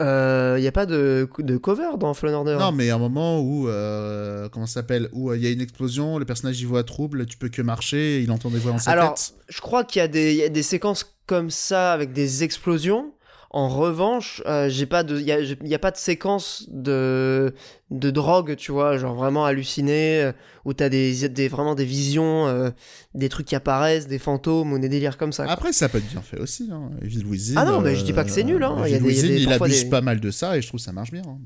Il 0.00 0.04
euh, 0.06 0.58
y 0.58 0.66
a 0.66 0.72
pas 0.72 0.86
de, 0.86 1.28
de 1.38 1.56
cover 1.56 1.96
dans 2.00 2.12
Fallen 2.14 2.34
Order. 2.34 2.56
Non, 2.58 2.72
mais 2.72 2.90
un 2.90 2.98
moment 2.98 3.40
où, 3.40 3.68
euh, 3.68 4.48
comment 4.48 4.66
ça 4.66 4.74
s'appelle, 4.74 5.08
où 5.12 5.30
euh, 5.30 5.36
il 5.36 5.42
y 5.42 5.46
a 5.46 5.50
une 5.50 5.60
explosion, 5.60 6.18
le 6.18 6.24
personnage 6.24 6.60
y 6.60 6.64
voit 6.64 6.82
trouble, 6.82 7.26
tu 7.26 7.36
peux 7.38 7.48
que 7.48 7.62
marcher, 7.62 8.20
il 8.20 8.30
entend 8.32 8.50
des 8.50 8.58
voix 8.58 8.72
dans 8.72 8.78
sa 8.78 8.90
Alors, 8.90 9.14
tête. 9.14 9.34
je 9.48 9.60
crois 9.60 9.84
qu'il 9.84 10.02
y, 10.02 10.34
y 10.34 10.42
a 10.42 10.48
des 10.48 10.62
séquences 10.64 11.16
comme 11.26 11.48
ça 11.48 11.92
avec 11.92 12.12
des 12.12 12.42
explosions. 12.42 13.12
En 13.56 13.68
revanche, 13.68 14.42
euh, 14.46 14.68
j'ai 14.68 14.84
pas 14.84 15.04
de, 15.04 15.16
il 15.16 15.24
y 15.26 15.30
a, 15.30 15.38
y 15.40 15.74
a 15.74 15.78
pas 15.78 15.92
de 15.92 15.96
séquence 15.96 16.66
de 16.70 17.54
de 17.90 18.10
drogue, 18.10 18.56
tu 18.56 18.72
vois, 18.72 18.98
genre 18.98 19.14
vraiment 19.14 19.44
halluciné, 19.44 20.22
euh, 20.24 20.32
où 20.64 20.72
t'as 20.74 20.88
des, 20.88 21.28
des 21.28 21.46
vraiment 21.46 21.76
des 21.76 21.84
visions, 21.84 22.48
euh, 22.48 22.70
des 23.14 23.28
trucs 23.28 23.46
qui 23.46 23.54
apparaissent, 23.54 24.08
des 24.08 24.18
fantômes 24.18 24.72
ou 24.72 24.78
des 24.80 24.88
délires 24.88 25.16
comme 25.18 25.32
ça. 25.32 25.44
quoi. 25.44 25.52
Après, 25.52 25.72
ça 25.72 25.88
peut 25.88 25.98
être 25.98 26.10
bien 26.10 26.20
fait 26.20 26.40
aussi. 26.40 26.68
Hein. 26.72 26.90
Evil 27.00 27.24
Within. 27.26 27.54
Ah 27.58 27.64
non, 27.64 27.80
mais 27.80 27.94
je 27.94 28.02
dis 28.04 28.12
pas 28.12 28.24
que 28.24 28.30
c'est 28.32 28.42
nul, 28.42 28.64
hein. 28.64 28.74
Il 28.86 28.90
y 28.90 28.94
a 28.94 28.96
Evil 28.96 29.06
des- 29.06 29.14
y 29.14 29.18
a 29.20 29.22
des- 29.22 29.42
il 29.42 29.52
abuse 29.52 29.84
des- 29.84 29.88
pas 29.88 30.00
mal 30.00 30.18
de 30.18 30.30
ça 30.32 30.56
et 30.58 30.60
je 30.60 30.66
trouve 30.66 30.80
que 30.80 30.84
ça 30.84 30.92
marche 30.92 31.12
bien. 31.12 31.22
hein. 31.24 31.38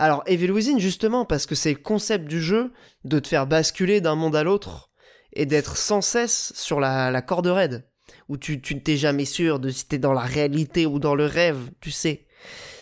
Alors, 0.00 0.24
Evil 0.26 0.50
Within, 0.50 0.78
justement, 0.80 1.24
parce 1.24 1.46
que 1.46 1.54
c'est 1.54 1.70
le 1.72 1.78
concept 1.78 2.26
du 2.26 2.40
jeu 2.42 2.72
de 3.04 3.20
te 3.20 3.28
faire 3.28 3.46
basculer 3.46 4.00
d'un 4.00 4.16
monde 4.16 4.34
à 4.34 4.42
l'autre 4.42 4.90
et 5.34 5.46
d'être 5.46 5.76
sans 5.76 6.00
cesse 6.00 6.52
sur 6.56 6.80
la, 6.80 7.12
la 7.12 7.22
corde 7.22 7.46
raide, 7.46 7.84
où 8.32 8.36
tu 8.38 8.60
tu 8.60 8.80
t'es 8.80 8.96
jamais 8.96 9.26
sûr 9.26 9.60
de 9.60 9.70
si 9.70 9.86
t'es 9.86 9.98
dans 9.98 10.14
la 10.14 10.22
réalité 10.22 10.86
ou 10.86 10.98
dans 10.98 11.14
le 11.14 11.26
rêve, 11.26 11.70
tu 11.80 11.90
sais. 11.90 12.26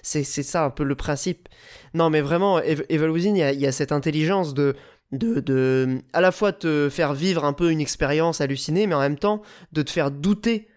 C'est 0.03 0.25
c'est 0.25 0.45
ça 0.45 0.65
un 0.65 0.71
peu 0.71 0.85
le 0.85 0.95
principe. 0.95 1.49
Non, 1.93 2.09
mais 2.11 2.21
vraiment, 2.23 2.61
Ev- 2.61 2.87
Evil 2.89 3.29
il 3.29 3.37
y 3.37 3.43
a, 3.43 3.53
y 3.53 3.67
a 3.67 3.73
cette 3.73 3.93
intelligence 3.93 4.55
de, 4.55 4.77
de, 5.13 5.41
de 5.41 6.01
à 6.13 6.21
la 6.21 6.33
fois 6.33 6.53
te 6.53 6.89
faire 6.89 7.15
vivre 7.15 7.45
un 7.45 7.53
peu 7.53 7.71
une 7.71 7.81
expérience 7.81 8.41
hallucinée, 8.41 8.87
mais 8.87 8.95
en 8.95 9.01
même 9.01 9.19
temps 9.19 9.43
de 9.73 9.83
te 9.83 9.91
faire 9.91 10.11
douter 10.11 10.69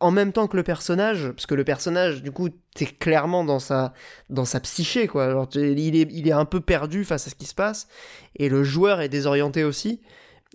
en 0.00 0.10
même 0.10 0.32
temps 0.32 0.46
que 0.46 0.56
le 0.56 0.62
personnage, 0.62 1.30
parce 1.30 1.46
que 1.46 1.56
le 1.56 1.64
personnage, 1.64 2.22
du 2.22 2.30
coup, 2.30 2.50
t'es 2.74 2.86
clairement 2.86 3.44
dans 3.44 3.58
sa, 3.58 3.94
dans 4.30 4.44
sa 4.44 4.60
psyché, 4.60 5.08
quoi. 5.08 5.48
Il, 5.54 5.96
est, 5.96 6.08
il 6.12 6.28
est 6.28 6.32
un 6.32 6.44
peu 6.44 6.60
perdu 6.60 7.04
face 7.04 7.26
à 7.26 7.30
ce 7.30 7.34
qui 7.34 7.46
se 7.46 7.54
passe, 7.54 7.88
et 8.36 8.48
le 8.48 8.62
joueur 8.62 9.00
est 9.00 9.08
désorienté 9.08 9.64
aussi. 9.64 10.00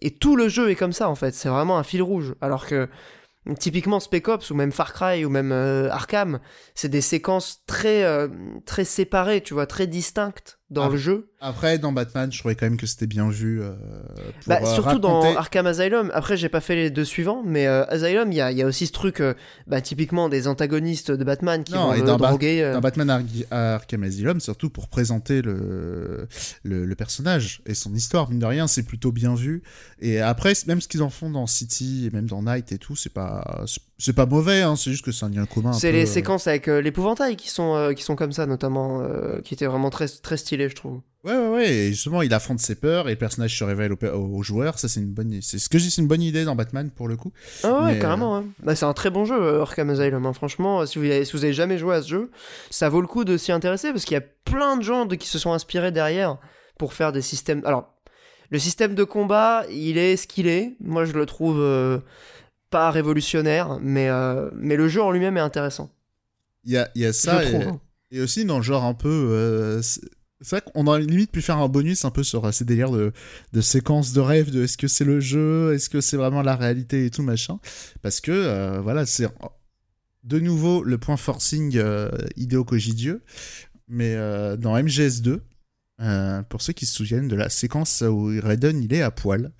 Et 0.01 0.11
tout 0.11 0.35
le 0.35 0.47
jeu 0.47 0.69
est 0.69 0.75
comme 0.75 0.93
ça, 0.93 1.09
en 1.09 1.15
fait. 1.15 1.33
C'est 1.33 1.49
vraiment 1.49 1.77
un 1.77 1.83
fil 1.83 2.01
rouge. 2.01 2.35
Alors 2.41 2.65
que, 2.65 2.89
typiquement, 3.59 3.99
Spec 3.99 4.27
Ops, 4.27 4.49
ou 4.51 4.55
même 4.55 4.71
Far 4.71 4.93
Cry, 4.93 5.25
ou 5.25 5.29
même 5.29 5.51
euh, 5.51 5.89
Arkham, 5.89 6.39
c'est 6.75 6.89
des 6.89 7.01
séquences 7.01 7.63
très, 7.65 8.03
euh, 8.03 8.27
très 8.65 8.85
séparées, 8.85 9.41
tu 9.41 9.53
vois, 9.53 9.67
très 9.67 9.87
distinctes 9.87 10.59
dans 10.69 10.89
le 10.89 10.97
jeu. 10.97 11.29
Après, 11.39 11.77
dans 11.77 11.91
Batman, 11.91 12.31
je 12.31 12.39
trouvais 12.39 12.55
quand 12.55 12.65
même 12.65 12.77
que 12.77 12.87
c'était 12.87 13.05
bien 13.05 13.29
vu. 13.29 13.61
euh, 13.61 13.73
pour, 13.75 14.47
Bah, 14.47 14.59
euh, 14.63 14.73
surtout 14.73 14.97
dans 14.97 15.35
Arkham 15.35 15.67
Asylum. 15.67 16.09
Après, 16.13 16.37
j'ai 16.37 16.47
pas 16.49 16.61
fait 16.61 16.75
les 16.75 16.89
deux 16.89 17.03
suivants, 17.03 17.43
mais 17.45 17.67
euh, 17.67 17.83
Asylum, 17.89 18.31
il 18.31 18.35
y 18.35 18.41
a, 18.41 18.49
il 18.51 18.57
y 18.57 18.61
a 18.61 18.65
aussi 18.65 18.87
ce 18.87 18.91
truc, 18.93 19.19
euh, 19.19 19.33
bah, 19.67 19.81
typiquement 19.81 20.29
des 20.29 20.47
antagonistes 20.47 21.11
de 21.11 21.23
Batman 21.23 21.63
qui 21.65 21.73
Non, 21.73 21.87
vont 21.87 21.93
et 21.95 22.01
dans 22.01 22.15
droguer. 22.17 22.63
euh. 22.63 22.73
Dans 22.73 22.79
Batman 22.79 23.09
Ar- 23.09 23.21
Arkham 23.51 24.03
Asylum, 24.03 24.39
surtout 24.39 24.69
pour 24.69 24.87
présenter 24.87 25.41
le, 25.41 26.27
le, 26.63 26.85
le 26.85 26.95
personnage 26.95 27.61
et 27.65 27.73
son 27.73 27.93
histoire, 27.93 28.29
mine 28.29 28.39
de 28.39 28.45
rien, 28.45 28.67
c'est 28.67 28.83
plutôt 28.83 29.11
bien 29.11 29.35
vu. 29.35 29.63
Et 29.99 30.21
après, 30.21 30.53
même 30.67 30.79
ce 30.81 30.87
qu'ils 30.87 31.03
en 31.03 31.09
font 31.09 31.29
dans 31.29 31.45
City 31.45 32.07
et 32.07 32.15
même 32.15 32.25
dans 32.25 32.41
Night 32.41 32.71
et 32.71 32.77
tout, 32.77 32.95
c'est 32.95 33.13
pas, 33.13 33.63
c'est- 33.99 34.13
pas 34.13 34.25
mauvais, 34.25 34.61
hein, 34.61 34.75
c'est 34.75 34.91
juste 34.91 35.03
que 35.05 35.11
c'est 35.11 35.25
un 35.25 35.29
lien 35.29 35.45
commun. 35.45 35.69
un 35.69 35.73
C'est 35.73 35.91
les 35.91 36.05
séquences 36.05 36.47
avec 36.47 36.67
l'épouvantail 36.67 37.35
qui 37.35 37.49
sont, 37.49 37.93
qui 37.95 38.03
sont 38.03 38.15
comme 38.15 38.31
ça, 38.33 38.45
notamment, 38.45 39.01
qui 39.43 39.53
étaient 39.53 39.65
vraiment 39.65 39.89
très, 39.89 40.07
très 40.07 40.35
stylées, 40.37 40.52
je 40.57 40.75
trouve. 40.75 41.01
Ouais, 41.23 41.35
ouais, 41.37 41.47
ouais. 41.49 41.69
Et 41.73 41.87
justement, 41.91 42.21
il 42.21 42.33
affronte 42.33 42.59
ses 42.59 42.75
peurs 42.75 43.07
et 43.07 43.11
le 43.11 43.17
personnage 43.17 43.57
se 43.57 43.63
révèle 43.63 43.93
au, 43.93 43.97
au 44.17 44.43
joueur. 44.43 44.77
Ça, 44.77 44.89
c'est 44.89 44.99
une 44.99 45.13
bonne, 45.13 45.39
c'est 45.41 45.57
ce 45.57 45.69
que 45.69 45.77
je 45.77 45.85
dis, 45.85 45.91
c'est 45.91 46.01
une 46.01 46.07
bonne 46.07 46.21
idée 46.21 46.43
dans 46.43 46.55
Batman 46.55 46.91
pour 46.91 47.07
le 47.07 47.15
coup. 47.15 47.31
Ah 47.63 47.83
ouais, 47.83 47.93
Mais, 47.93 47.99
carrément. 47.99 48.35
hein. 48.37 48.45
Bah, 48.61 48.75
c'est 48.75 48.85
un 48.85 48.93
très 48.93 49.09
bon 49.09 49.23
jeu, 49.23 49.41
euh, 49.41 49.61
Arkham 49.61 49.89
Asylum. 49.89 50.25
hein. 50.25 50.33
Franchement, 50.33 50.81
euh, 50.81 50.85
si 50.85 50.99
vous, 50.99 51.05
avez, 51.05 51.23
si 51.23 51.31
vous 51.31 51.43
avez 51.45 51.53
jamais 51.53 51.77
joué 51.77 51.95
à 51.95 52.01
ce 52.01 52.09
jeu, 52.09 52.31
ça 52.69 52.89
vaut 52.89 52.99
le 53.01 53.07
coup 53.07 53.23
de 53.23 53.37
s'y 53.37 53.51
intéresser 53.53 53.91
parce 53.91 54.03
qu'il 54.03 54.15
y 54.15 54.17
a 54.17 54.21
plein 54.43 54.75
de 54.75 54.83
gens 54.83 55.05
de, 55.05 55.15
qui 55.15 55.27
se 55.29 55.39
sont 55.39 55.53
inspirés 55.53 55.91
derrière 55.93 56.37
pour 56.77 56.93
faire 56.93 57.13
des 57.13 57.21
systèmes. 57.21 57.61
Alors, 57.63 57.93
le 58.49 58.59
système 58.59 58.93
de 58.93 59.03
combat, 59.05 59.63
il 59.71 59.97
est 59.97 60.17
ce 60.17 60.27
qu'il 60.27 60.47
est. 60.47 60.75
Moi, 60.81 61.05
je 61.05 61.13
le 61.13 61.25
trouve 61.25 61.57
euh, 61.59 61.99
pas 62.69 62.91
révolutionnaire, 62.91 63.79
mais, 63.81 64.09
euh, 64.09 64.49
mais 64.55 64.75
le 64.75 64.89
jeu 64.89 65.01
en 65.01 65.09
lui-même 65.11 65.37
est 65.37 65.41
intéressant. 65.41 65.89
Il 66.65 66.73
y 66.73 66.77
a, 66.77 66.89
y 66.95 67.05
a 67.05 67.13
ça 67.13 67.43
et, 67.45 67.55
hein. 67.55 67.79
et 68.11 68.19
aussi 68.21 68.43
dans 68.45 68.57
le 68.57 68.63
genre 68.63 68.83
un 68.83 68.93
peu. 68.93 69.09
euh, 69.31 69.81
c'est 70.43 70.57
vrai 70.57 70.71
qu'on 70.73 70.87
aurait 70.87 71.01
limite 71.01 71.31
pu 71.31 71.41
faire 71.41 71.57
un 71.57 71.69
bonus 71.69 72.05
un 72.05 72.11
peu 72.11 72.23
sur 72.23 72.45
euh, 72.45 72.51
ces 72.51 72.65
délires 72.65 72.91
de, 72.91 73.11
séquences 73.61 74.13
de 74.13 74.19
rêve, 74.19 74.51
de 74.51 74.63
est-ce 74.63 74.77
que 74.77 74.87
c'est 74.87 75.05
le 75.05 75.19
jeu, 75.19 75.73
est-ce 75.73 75.89
que 75.89 76.01
c'est 76.01 76.17
vraiment 76.17 76.41
la 76.41 76.55
réalité 76.55 77.05
et 77.05 77.09
tout 77.09 77.23
machin. 77.23 77.59
Parce 78.01 78.21
que, 78.21 78.31
euh, 78.31 78.81
voilà, 78.81 79.05
c'est 79.05 79.27
de 80.23 80.39
nouveau 80.39 80.83
le 80.83 80.97
point 80.97 81.17
forcing 81.17 81.77
euh, 81.77 82.09
Hideo 82.35 82.65
mais 83.89 84.15
euh, 84.15 84.55
dans 84.55 84.77
MGS2, 84.77 85.39
euh, 86.01 86.41
pour 86.43 86.61
ceux 86.61 86.73
qui 86.73 86.85
se 86.85 86.95
souviennent 86.95 87.27
de 87.27 87.35
la 87.35 87.49
séquence 87.49 88.01
où 88.01 88.31
Raiden 88.41 88.81
il 88.81 88.93
est 88.93 89.01
à 89.01 89.11
poil. 89.11 89.51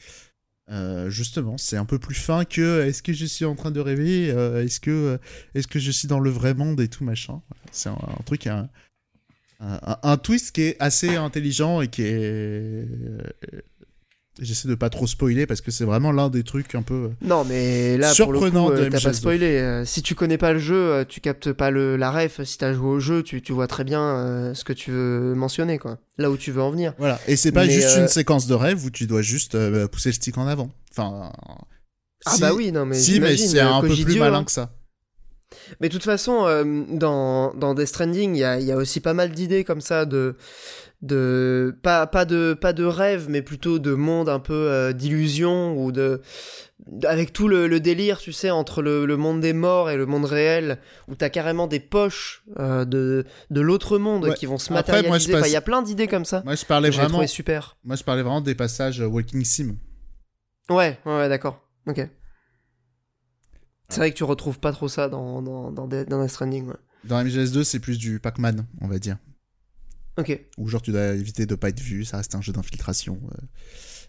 justement, 1.08 1.58
c'est 1.58 1.78
un 1.78 1.86
peu 1.86 2.00
plus 2.00 2.16
fin 2.16 2.46
que 2.46 2.82
est-ce 2.84 3.04
que 3.04 3.14
je 3.14 3.26
suis 3.26 3.46
en 3.46 3.56
train 3.56 3.72
de 3.72 3.80
rêver, 3.80 4.28
est-ce 4.28 4.80
que 4.80 5.20
est-ce 5.54 5.68
que 5.68 5.80
je 5.80 5.92
suis 5.92 6.08
dans 6.08 6.20
le 6.20 6.30
vrai 6.30 6.54
monde 6.54 6.80
et 6.80 6.88
tout 6.88 7.04
machin. 7.04 7.42
C'est 7.72 7.90
un, 7.90 7.98
truc, 8.26 8.48
un, 9.64 9.98
un 10.04 10.18
twist 10.18 10.52
qui 10.54 10.62
est 10.64 10.76
assez 10.80 11.16
intelligent 11.16 11.82
et 11.82 11.88
qui 11.88 12.02
est. 12.04 12.14
euh, 12.22 12.86
J'essaie 14.42 14.68
de 14.68 14.74
pas 14.74 14.90
trop 14.90 15.06
spoiler 15.06 15.46
parce 15.46 15.62
que 15.62 15.70
c'est 15.70 15.84
vraiment 15.86 16.12
l'un 16.12 16.28
des 16.30 16.42
trucs 16.42 16.74
un 16.74 16.82
peu. 16.82 17.12
Non, 17.22 17.44
mais 17.46 17.98
là, 18.00 18.12
Surprenant 18.12 18.64
pour 18.64 18.72
le 18.72 18.78
coup, 18.78 18.82
de 18.82 18.86
euh, 18.88 18.90
t'as 18.90 18.98
MGS2. 18.98 19.04
pas 19.04 19.14
spoilé. 19.14 19.46
Euh, 19.60 19.86
si 19.86 20.02
tu 20.02 20.16
connais 20.16 20.40
pas 20.40 20.54
le 20.54 20.60
jeu, 20.60 20.76
euh, 20.92 21.06
tu 21.08 21.22
captes 21.22 21.52
pas 21.54 21.70
le, 21.70 21.98
la 21.98 22.10
ref. 22.10 22.42
Si 22.44 22.58
t'as 22.58 22.74
joué 22.74 22.88
au 22.88 23.00
jeu, 23.00 23.22
tu, 23.22 23.44
tu 23.44 23.54
vois 23.54 23.68
très 23.68 23.84
bien 23.84 24.02
euh, 24.02 24.54
ce 24.56 24.64
que 24.64 24.74
tu 24.74 24.90
veux 24.90 25.36
mentionner, 25.36 25.78
quoi. 25.78 26.00
Là 26.18 26.32
où 26.32 26.38
tu 26.38 26.52
veux 26.52 26.64
en 26.64 26.72
venir. 26.72 26.96
Voilà. 26.98 27.20
Et 27.28 27.36
c'est 27.36 27.52
pas 27.52 27.68
Mais, 27.68 27.74
juste 27.74 27.90
euh, 27.96 28.02
une 28.02 28.08
séquence 28.08 28.48
de 28.48 28.56
rêve 28.56 28.84
où 28.84 28.90
tu 28.90 29.06
dois 29.06 29.22
juste 29.22 29.54
euh, 29.54 29.88
pousser 29.88 30.10
le 30.10 30.14
stick 30.14 30.36
en 30.40 30.48
avant. 30.48 30.72
Enfin. 30.92 31.32
Ah 32.26 32.32
si- 32.34 32.42
bah 32.42 32.56
oui, 32.56 32.72
non, 32.72 32.88
mais 32.88 32.96
si, 32.96 33.20
mais 33.20 33.38
c'est 33.38 33.60
euh, 33.60 33.72
un 33.72 33.82
peu 33.82 33.90
plus 33.90 34.18
malin 34.18 34.40
hein. 34.40 34.44
que 34.46 34.52
ça. 34.52 34.74
Mais 35.80 35.90
de 35.90 35.94
toute 35.94 36.04
façon, 36.04 36.46
euh, 36.46 36.84
dans, 36.90 37.54
dans 37.56 37.74
Death 37.74 37.88
Stranding, 37.88 38.36
il 38.36 38.40
y 38.40 38.44
a, 38.44 38.60
il 38.60 38.66
y 38.66 38.72
a 38.72 38.78
aussi 38.78 39.00
pas 39.00 39.14
mal 39.14 39.32
d'idées 39.32 39.64
comme 39.64 39.82
ça 39.82 40.06
de. 40.06 40.36
de 41.02 41.76
pas, 41.84 42.08
pas, 42.08 42.26
de, 42.26 42.54
pas 42.54 42.74
de 42.74 42.84
rêve, 42.86 43.28
mais 43.30 43.42
plutôt 43.42 43.80
de 43.80 43.94
monde 43.94 44.30
un 44.30 44.40
peu 44.40 44.54
euh, 44.54 44.94
d'illusion 44.94 45.76
ou 45.78 45.92
de. 45.92 46.22
Avec 47.06 47.32
tout 47.32 47.48
le, 47.48 47.68
le 47.68 47.80
délire, 47.80 48.18
tu 48.20 48.34
sais, 48.34 48.50
entre 48.50 48.82
le, 48.82 49.06
le 49.06 49.16
monde 49.16 49.40
des 49.40 49.54
morts 49.54 49.90
et 49.90 49.96
le 49.96 50.06
monde 50.06 50.26
réel, 50.26 50.80
où 51.08 51.16
t'as 51.16 51.30
carrément 51.30 51.66
des 51.68 51.80
poches 51.80 52.44
euh, 52.60 52.84
de, 52.84 53.24
de 53.52 53.62
l'autre 53.62 53.98
monde 53.98 54.26
Ouais. 54.26 54.34
qui 54.34 54.46
vont 54.46 54.58
se 54.58 54.74
Après, 54.74 54.98
matérialiser. 55.02 55.34
Enfin, 55.36 55.48
il 55.48 55.54
y 55.54 55.56
a 55.56 55.62
plein 55.62 55.82
d'idées 55.82 56.08
comme 56.08 56.26
ça. 56.26 56.42
Moi, 56.44 56.56
je 56.56 56.66
parlais 56.66 56.90
que 56.90 56.96
vraiment. 56.96 57.26
super. 57.26 57.78
Moi, 57.86 57.96
je 57.96 58.04
parlais 58.04 58.22
vraiment 58.22 58.42
des 58.42 58.56
passages 58.56 59.00
euh, 59.00 59.06
Walking 59.08 59.46
Sim. 59.46 59.78
Ouais, 60.70 61.00
ouais, 61.06 61.18
ouais, 61.18 61.30
d'accord. 61.30 61.62
Ok. 61.88 62.06
C'est 63.94 64.00
vrai 64.00 64.12
que 64.12 64.18
tu 64.18 64.24
retrouves 64.24 64.60
pas 64.60 64.72
trop 64.72 64.88
ça 64.88 65.08
dans, 65.10 65.42
dans, 65.42 65.72
dans, 65.72 65.88
dans 65.88 66.04
Death 66.22 66.30
Stranding, 66.30 66.68
ouais. 66.68 66.76
Dans 67.06 67.24
MGS2, 67.24 67.64
c'est 67.64 67.80
plus 67.80 67.98
du 67.98 68.20
Pac-Man, 68.20 68.66
on 68.82 68.88
va 68.88 68.98
dire. 69.00 69.18
Ok. 70.18 70.40
Où 70.58 70.68
genre 70.68 70.82
tu 70.82 70.92
dois 70.92 71.14
éviter 71.16 71.46
de 71.46 71.56
pas 71.56 71.70
être 71.70 71.80
vu, 71.80 72.06
ça 72.06 72.18
reste 72.18 72.36
un 72.36 72.42
jeu 72.42 72.54
d'infiltration. 72.54 73.20
euh. 73.32 73.46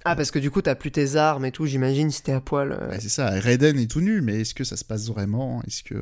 Ah, 0.04 0.16
parce 0.16 0.30
que 0.30 0.38
du 0.38 0.50
coup, 0.50 0.60
t'as 0.62 0.74
plus 0.74 0.90
tes 0.92 1.16
armes 1.16 1.44
et 1.46 1.50
tout, 1.52 1.66
j'imagine, 1.66 2.10
si 2.10 2.22
t'es 2.22 2.32
à 2.32 2.40
poil. 2.40 2.72
euh. 2.72 2.90
Ouais, 2.90 3.00
c'est 3.00 3.08
ça, 3.08 3.30
Raiden 3.30 3.78
est 3.78 3.90
tout 3.90 4.00
nu, 4.02 4.20
mais 4.20 4.40
est-ce 4.42 4.54
que 4.54 4.64
ça 4.64 4.76
se 4.76 4.84
passe 4.84 5.06
vraiment? 5.08 5.62
Est-ce 5.66 5.82
que. 5.82 5.94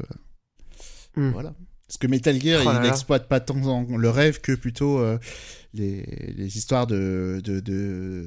Hmm. 1.16 1.30
Voilà. 1.30 1.54
Parce 1.86 1.98
que 1.98 2.06
Metal 2.06 2.40
Gear, 2.40 2.62
Oh 2.66 2.70
il 2.74 2.82
là. 2.82 2.88
exploite 2.88 3.28
pas 3.28 3.38
tant 3.40 3.86
le 3.86 4.08
rêve 4.10 4.40
que 4.40 4.52
plutôt 4.52 4.98
euh, 4.98 5.18
les, 5.74 6.02
les 6.36 6.56
histoires 6.56 6.86
de. 6.86 7.40
de, 7.44 7.60
de... 7.60 8.26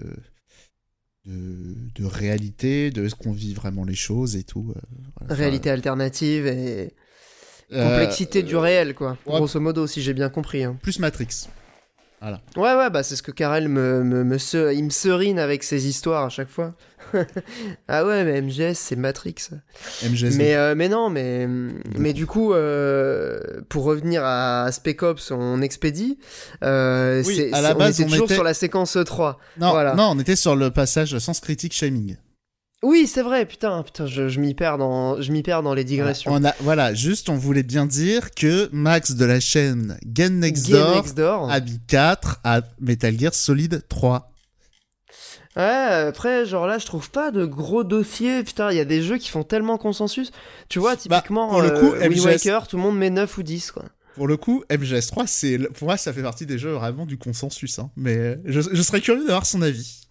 De, 1.25 1.75
de 1.95 2.05
réalité, 2.05 2.91
de 2.91 3.03
est-ce 3.05 3.15
qu'on 3.15 3.31
vit 3.31 3.53
vraiment 3.55 3.83
les 3.83 3.95
choses 3.95 4.35
et 4.35 4.43
tout. 4.43 4.73
euh, 4.75 4.79
voilà. 5.19 5.33
Réalité 5.35 5.69
alternative 5.71 6.45
et 6.47 6.93
Euh, 7.73 7.81
complexité 7.89 8.43
du 8.43 8.55
réel, 8.55 8.93
quoi. 8.93 9.17
ouais. 9.25 9.38
Grosso 9.38 9.59
modo, 9.59 9.88
si 9.88 10.03
j'ai 10.03 10.13
bien 10.13 10.29
compris. 10.29 10.63
hein. 10.63 10.77
Plus 10.83 10.99
Matrix. 10.99 11.47
Ouais, 12.57 12.73
ouais, 12.75 12.89
bah 12.89 13.03
c'est 13.03 13.15
ce 13.15 13.21
que 13.23 13.31
Karel 13.31 13.67
me, 13.69 14.03
me, 14.03 14.23
me 14.23 14.38
se- 14.38 14.73
il 14.73 14.83
me 14.83 14.89
serine 14.89 15.38
avec 15.39 15.63
ses 15.63 15.88
histoires 15.88 16.23
à 16.25 16.29
chaque 16.29 16.49
fois. 16.49 16.73
ah 17.88 18.05
ouais, 18.05 18.23
mais 18.23 18.41
MGS, 18.41 18.73
c'est 18.75 18.95
Matrix. 18.95 19.35
MGS2. 20.03 20.35
Mais, 20.38 20.55
euh, 20.55 20.73
mais 20.75 20.89
non, 20.89 21.09
mais, 21.09 21.47
mais 21.97 22.13
du 22.13 22.25
coup, 22.25 22.53
euh, 22.53 23.39
pour 23.69 23.83
revenir 23.83 24.23
à 24.25 24.69
Spec 24.71 25.03
Ops, 25.03 25.31
on 25.31 25.61
expédie. 25.61 26.17
Euh, 26.63 27.21
Oui, 27.25 27.49
à 27.53 27.61
la 27.61 27.73
base, 27.73 27.99
on 27.99 28.03
était 28.03 28.03
on 28.05 28.09
toujours 28.11 28.25
était- 28.25 28.33
sur 28.35 28.43
la 28.43 28.53
séquence 28.53 28.97
3. 29.05 29.39
non, 29.59 29.71
voilà. 29.71 29.93
non, 29.95 30.09
on 30.15 30.19
était 30.19 30.35
sur 30.35 30.55
le 30.55 30.71
passage 30.71 31.17
sens 31.19 31.39
critique 31.39 31.73
shaming. 31.73 32.17
Oui, 32.83 33.07
c'est 33.07 33.21
vrai, 33.21 33.45
putain, 33.45 33.81
putain, 33.83 34.05
je, 34.05 34.27
je 34.27 34.39
m'y 34.39 34.53
perds 34.53 34.77
dans, 34.77 35.19
je 35.21 35.41
perds 35.41 35.63
dans 35.63 35.73
les 35.73 35.83
digressions. 35.83 36.31
On 36.31 36.43
a, 36.43 36.53
voilà, 36.59 36.93
juste 36.93 37.29
on 37.29 37.35
voulait 37.35 37.63
bien 37.63 37.85
dire 37.85 38.31
que 38.31 38.69
Max 38.71 39.13
de 39.13 39.25
la 39.25 39.39
chaîne 39.39 39.97
Game 40.05 40.38
Next 40.39 40.67
Game 40.69 40.77
Door 40.81 40.95
Next 40.95 41.17
Door. 41.17 41.51
a 41.51 41.59
mis 41.61 41.79
4 41.88 42.41
à 42.43 42.61
Metal 42.79 43.17
Gear 43.17 43.33
Solid 43.33 43.83
3. 43.88 44.31
Ouais, 45.55 45.63
après, 45.63 46.45
genre 46.45 46.67
là, 46.67 46.77
je 46.77 46.85
trouve 46.85 47.09
pas 47.09 47.31
de 47.31 47.45
gros 47.45 47.85
dossiers. 47.85 48.43
Putain, 48.43 48.71
il 48.71 48.77
y 48.77 48.81
a 48.81 48.85
des 48.85 49.01
jeux 49.01 49.17
qui 49.17 49.29
font 49.29 49.43
tellement 49.43 49.77
consensus. 49.77 50.31
Tu 50.67 50.79
vois, 50.79 50.97
typiquement, 50.97 51.47
Bah, 51.47 51.53
pour 51.53 51.61
le 51.61 51.69
coup, 51.79 51.95
euh, 51.95 52.09
MGS 52.09 52.25
Waker, 52.25 52.67
tout 52.67 52.75
le 52.75 52.83
monde 52.83 52.97
met 52.97 53.09
9 53.09 53.38
ou 53.38 53.43
10, 53.43 53.71
quoi. 53.71 53.85
Pour 54.15 54.27
le 54.27 54.35
coup, 54.38 54.63
MGS 54.69 55.07
3, 55.07 55.27
c'est, 55.27 55.57
pour 55.73 55.88
moi, 55.88 55.97
ça 55.97 56.11
fait 56.11 56.21
partie 56.21 56.45
des 56.45 56.57
jeux 56.57 56.73
vraiment 56.73 57.05
du 57.05 57.17
consensus. 57.17 57.79
Hein. 57.79 57.89
Mais 57.95 58.38
je, 58.45 58.61
je 58.61 58.81
serais 58.81 58.99
curieux 59.01 59.25
d'avoir 59.25 59.45
son 59.45 59.61
avis. 59.61 60.01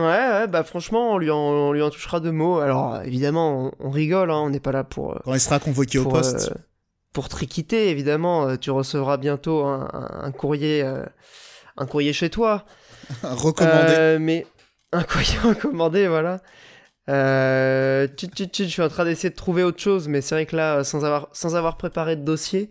Ouais, 0.00 0.40
ouais, 0.40 0.46
bah 0.46 0.64
franchement, 0.64 1.12
on 1.12 1.18
lui 1.18 1.30
en, 1.30 1.36
on 1.38 1.72
lui 1.72 1.82
en 1.82 1.90
touchera 1.90 2.20
deux 2.20 2.32
mots. 2.32 2.58
Alors, 2.58 3.00
évidemment, 3.02 3.72
on, 3.80 3.88
on 3.88 3.90
rigole, 3.90 4.30
hein, 4.30 4.38
on 4.38 4.50
n'est 4.50 4.60
pas 4.60 4.72
là 4.72 4.84
pour. 4.84 5.12
euh, 5.14 5.18
Quand 5.24 5.34
il 5.34 5.40
sera 5.40 5.58
convoqué 5.58 5.98
au 5.98 6.04
poste. 6.08 6.50
euh, 6.52 6.60
pour 7.12 7.28
Triquité, 7.28 7.88
évidemment, 7.90 8.48
euh, 8.48 8.56
tu 8.56 8.70
recevras 8.70 9.16
bientôt 9.16 9.64
un, 9.64 10.32
courrier, 10.36 10.82
euh, 10.82 11.04
un 11.76 11.86
courrier 11.86 12.12
chez 12.12 12.30
toi. 12.30 12.64
Recommandé. 13.22 13.94
Euh, 13.96 14.18
mais 14.20 14.46
un 14.92 15.02
courrier 15.02 15.38
recommandé, 15.42 16.06
voilà. 16.08 16.40
Euh, 17.08 18.06
tut, 18.06 18.28
tut, 18.28 18.48
tut, 18.48 18.64
je 18.64 18.68
suis 18.68 18.82
en 18.82 18.88
train 18.88 19.04
d'essayer 19.04 19.30
de 19.30 19.34
trouver 19.34 19.64
autre 19.64 19.80
chose, 19.80 20.06
mais 20.06 20.20
c'est 20.20 20.34
vrai 20.36 20.46
que 20.46 20.54
là, 20.54 20.84
sans 20.84 21.04
avoir, 21.04 21.28
sans 21.32 21.56
avoir 21.56 21.76
préparé 21.76 22.14
de 22.14 22.22
dossier, 22.22 22.70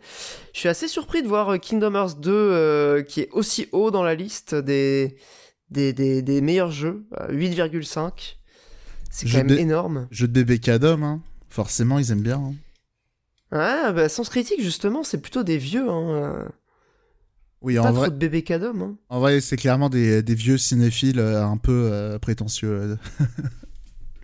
je 0.54 0.60
suis 0.60 0.70
assez 0.70 0.88
surpris 0.88 1.22
de 1.22 1.28
voir 1.28 1.60
Kingdom 1.60 1.94
Hearts 1.96 2.20
2 2.22 2.32
euh, 2.32 3.02
qui 3.04 3.22
est 3.22 3.30
aussi 3.34 3.68
haut 3.74 3.92
dans 3.92 4.04
la 4.04 4.16
liste 4.16 4.56
des, 4.56 5.18
des, 5.72 5.94
des, 5.94 6.22
des 6.22 6.42
meilleurs 6.42 6.72
jeux, 6.72 7.06
euh, 7.20 7.32
8,5. 7.32 8.38
C'est 9.12 9.28
Jeu 9.28 9.40
quand 9.40 9.46
même 9.46 9.56
de- 9.56 9.62
énorme. 9.62 10.08
Jeu 10.12 10.28
de 10.28 10.34
bébé 10.34 10.60
cadom, 10.60 11.04
hein. 11.04 11.22
Forcément, 11.50 11.98
ils 12.00 12.12
aiment 12.12 12.22
bien. 12.22 12.38
hein. 12.40 12.54
Ouais, 13.52 13.94
bah, 13.94 14.08
Sens 14.10 14.30
Critique, 14.30 14.62
justement, 14.62 15.04
c'est 15.04 15.18
plutôt 15.20 15.44
des 15.44 15.58
vieux. 15.58 15.90
Hein. 15.90 16.10
euh, 16.12 16.46
Oui, 17.62 17.76
Pas 17.76 17.82
en 17.82 17.86
trop 17.94 17.94
vrai, 18.06 18.12
de 18.12 18.40
cadom. 18.42 18.82
Hein. 18.82 18.96
en 19.10 19.20
vrai 19.20 19.42
c'est 19.42 19.58
clairement 19.58 19.90
des, 19.90 20.22
des 20.22 20.36
vieux 20.36 20.58
cinéphiles 20.60 21.20
euh, 21.20 21.44
un 21.44 21.58
peu 21.58 21.90
euh, 21.92 22.20
prétentieux. 22.20 22.70
euh. 22.70 22.96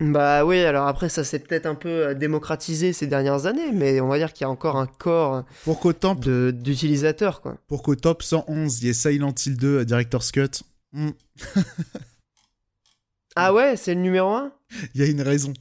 Bah 0.01 0.43
oui, 0.45 0.59
alors 0.59 0.87
après, 0.87 1.07
ça 1.07 1.23
s'est 1.23 1.39
peut-être 1.39 1.65
un 1.65 1.73
peu 1.75 1.87
euh, 2.07 2.13
démocratisé 2.13 2.91
ces 2.91 3.07
dernières 3.07 3.45
années, 3.45 3.71
mais 3.73 4.01
on 4.01 4.09
va 4.09 4.17
dire 4.17 4.33
qu'il 4.33 4.41
y 4.41 4.43
a 4.45 4.49
encore 4.49 4.75
un 4.75 4.87
corps 4.87 5.45
Pour 5.63 5.79
qu'au 5.79 5.93
top, 5.93 6.27
d'utilisateurs, 6.27 7.39
quoi. 7.41 7.55
pour 7.67 7.81
qu'au 7.81 7.95
top 7.95 8.21
111, 8.21 8.81
il 8.81 8.87
y 8.87 8.89
ait 8.89 8.93
Silent 8.93 9.33
Hill 9.45 9.55
2 9.55 9.67
euh, 9.79 9.85
Director's 9.85 10.31
Cut, 10.33 10.63
hmm, 10.95 11.09
Ah 13.35 13.53
ouais, 13.53 13.75
c'est 13.75 13.95
le 13.95 14.01
numéro 14.01 14.29
1 14.29 14.51
il 14.93 15.01
y 15.01 15.03
a 15.03 15.07
une 15.07 15.21
raison. 15.21 15.53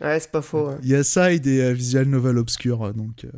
Ouais, 0.00 0.18
c'est 0.18 0.30
pas 0.30 0.42
faux. 0.42 0.68
ouais. 0.70 0.76
Il 0.82 0.88
y 0.88 0.94
a 0.94 1.04
ça 1.04 1.32
et 1.32 1.38
des 1.38 1.60
euh, 1.60 1.72
visual 1.72 2.06
novels 2.06 2.38
obscurs, 2.38 2.82
euh, 2.82 2.92
donc... 2.92 3.24
euh, 3.24 3.30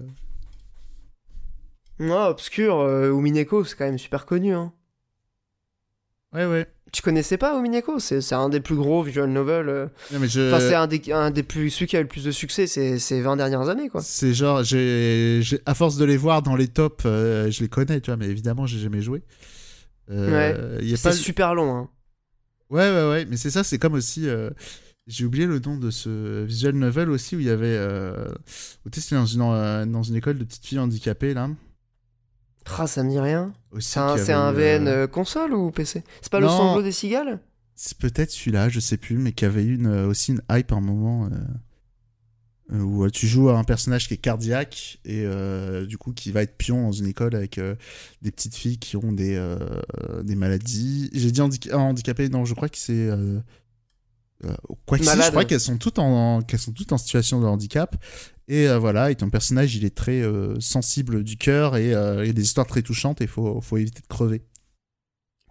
Non, 1.98 2.27
Obscur, 2.27 2.79
euh, 2.81 3.11
Umineko, 3.11 3.64
c'est 3.64 3.77
quand 3.77 3.85
même 3.85 3.98
super 3.98 4.24
connu. 4.24 4.55
Hein. 4.55 4.72
Ouais, 6.33 6.46
ouais. 6.46 6.66
Tu 6.92 7.03
connaissais 7.03 7.37
pas 7.37 7.59
Umineko? 7.59 7.98
C'est 7.98 8.20
c'est 8.20 8.37
un 8.37 8.48
des 8.48 8.61
plus 8.61 8.77
gros 8.77 9.03
visual 9.03 9.29
novels. 9.31 9.68
euh, 9.68 9.87
je... 10.11 10.48
Enfin, 10.48 10.61
c'est 10.61 10.74
un 10.74 10.87
des, 10.87 11.12
un 11.12 11.31
des 11.31 11.42
plus. 11.42 11.70
Celui 11.70 11.87
qui 11.87 11.96
a 11.96 12.00
eu 12.00 12.05
le 12.05 12.09
plus 12.09 12.24
de 12.24 12.31
succès 12.31 12.66
ces, 12.66 12.98
ces 13.00 13.20
20 13.20 13.37
dernières 13.37 13.68
années, 13.68 13.88
quoi. 13.88 14.00
C'est 14.00 14.33
genre, 14.33 14.62
j'ai- 14.62 15.42
à 15.66 15.74
force 15.74 15.96
de 15.96 16.05
les 16.05 16.16
voir 16.16 16.42
dans 16.42 16.57
les 16.57 16.68
tops, 16.68 17.05
euh, 17.05 17.50
je 17.50 17.62
les 17.62 17.68
connais, 17.68 18.00
tu 18.00 18.11
vois, 18.11 18.16
mais 18.16 18.27
évidemment, 18.27 18.66
j'ai 18.66 18.79
jamais 18.79 19.03
joué. 19.03 19.22
Euh, 20.11 20.79
y 20.83 20.93
a 20.93 20.97
C'est 20.97 21.09
pas... 21.11 21.12
super 21.12 21.55
long, 21.55 21.75
hein. 21.77 21.88
Ouais, 22.71 22.90
ouais, 22.90 23.09
ouais, 23.11 23.27
mais 23.27 23.37
c'est 23.37 23.51
ça, 23.51 23.62
c'est 23.64 23.79
comme 23.79 23.95
aussi. 23.95 24.29
euh, 24.29 24.51
J'ai 25.07 25.25
oublié 25.25 25.47
le 25.47 25.59
nom 25.59 25.77
de 25.77 25.90
ce 25.90 26.45
visual 26.45 26.75
novel 26.75 27.11
aussi 27.11 27.37
où 27.37 27.40
il 27.40 27.47
y 27.47 27.51
avait. 27.51 27.77
Euh... 27.77 28.27
c'était 28.93 29.14
dans 29.17 29.27
une, 29.27 29.43
euh, 29.43 29.87
dans 29.87 30.03
une 30.03 30.17
école 30.17 30.38
de 30.38 30.45
petites 30.45 30.64
filles 30.67 30.79
handicapées, 30.79 31.35
là. 31.35 31.49
Ah, 32.79 32.87
ça 32.87 33.03
me 33.03 33.11
dit 33.11 33.19
rien. 33.19 33.53
C'est 33.79 34.01
un, 34.01 34.09
avait 34.14 34.33
un 34.33 34.51
VN 34.53 34.88
euh, 34.88 35.05
euh, 35.05 35.07
console 35.07 35.53
ou 35.53 35.71
PC 35.71 36.03
C'est 36.23 36.33
pas 36.33 36.40
le 36.40 36.49
sanglot 36.49 36.83
des 36.83 36.93
cigales? 36.93 37.40
C'est 37.75 37.99
peut-être 37.99 38.31
celui-là, 38.31 38.69
je 38.69 38.81
sais 38.81 38.97
plus, 38.97 39.17
mais 39.19 39.33
qui 39.33 39.45
avait 39.45 39.64
eu 39.64 39.75
une, 39.75 39.87
euh, 39.87 40.07
aussi 40.07 40.33
une 40.33 40.40
hype 40.51 40.73
à 40.73 40.77
un 40.77 40.81
moment. 40.81 41.27
euh, 41.27 41.29
euh, 41.35 41.38
où 42.70 43.05
euh, 43.05 43.11
tu 43.11 43.27
joues 43.27 43.50
à 43.50 43.59
un 43.59 43.64
personnage 43.64 44.09
qui 44.09 44.14
est 44.14 44.18
cardiaque 44.18 44.98
et 45.05 45.22
euh, 45.24 45.85
du 45.87 45.98
coup 45.98 46.12
qui 46.12 46.33
va 46.33 46.42
être 46.42 46.57
pion 46.57 46.83
dans 46.83 46.92
une 46.92 47.07
école 47.07 47.35
avec 47.35 47.59
euh, 47.59 47.74
des 48.22 48.31
petites 48.31 48.55
filles 48.55 48.79
qui 48.79 48.96
ont 48.96 49.12
des, 49.12 49.35
euh, 49.37 49.59
des 50.22 50.35
maladies. 50.35 51.11
J'ai 51.12 51.31
dit 51.31 51.40
handi- 51.42 51.72
handicapées, 51.72 52.29
non, 52.31 52.44
je 52.44 52.55
crois 52.55 52.68
que 52.70 52.79
c'est. 52.79 52.92
Euh, 53.11 53.38
euh, 54.44 54.55
quoi 54.87 54.98
que 54.98 55.05
si, 55.05 55.11
je 55.11 55.16
Malade. 55.16 55.31
crois 55.31 55.44
qu'elles 55.44 55.61
sont 55.61 55.79
toutes 55.79 55.98
en 55.98 56.42
qu'elles 56.42 56.61
sont 56.61 56.72
toutes 56.72 56.92
en 56.92 56.98
situation 56.98 57.40
de 57.40 57.46
handicap 57.46 57.96
et 58.48 58.68
euh, 58.68 58.79
voilà 58.79 59.11
et 59.11 59.14
ton 59.14 59.31
personnage 59.31 59.74
il 59.77 59.85
est 59.85 59.94
très 59.94 60.20
euh, 60.20 60.59
sensible 60.61 61.22
du 61.22 61.37
cœur 61.37 61.77
et 61.77 61.94
euh, 61.94 62.24
il 62.24 62.27
y 62.27 62.31
a 62.31 62.33
des 62.35 62.42
histoires 62.42 62.66
très 62.66 62.83
touchantes 62.83 63.20
et 63.22 63.27
faut 63.27 63.61
faut 63.61 63.77
éviter 63.79 64.00
de 64.03 64.07
crever 64.07 64.42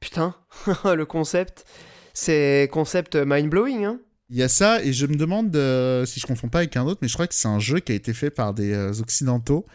Putain, 0.01 0.35
le 0.85 1.05
concept. 1.05 1.65
C'est 2.13 2.69
concept 2.71 3.15
mind-blowing, 3.15 3.85
hein. 3.85 3.99
Il 4.29 4.37
y 4.37 4.43
a 4.43 4.49
ça, 4.49 4.83
et 4.83 4.93
je 4.93 5.05
me 5.05 5.15
demande 5.15 5.55
euh, 5.55 6.05
si 6.05 6.19
je 6.19 6.25
confonds 6.25 6.49
pas 6.49 6.59
avec 6.59 6.75
un 6.77 6.83
autre, 6.85 6.99
mais 7.01 7.07
je 7.07 7.13
crois 7.13 7.27
que 7.27 7.35
c'est 7.35 7.47
un 7.47 7.59
jeu 7.59 7.79
qui 7.79 7.91
a 7.91 7.95
été 7.95 8.13
fait 8.13 8.31
par 8.31 8.53
des 8.53 8.73
euh, 8.73 8.93
occidentaux, 8.99 9.65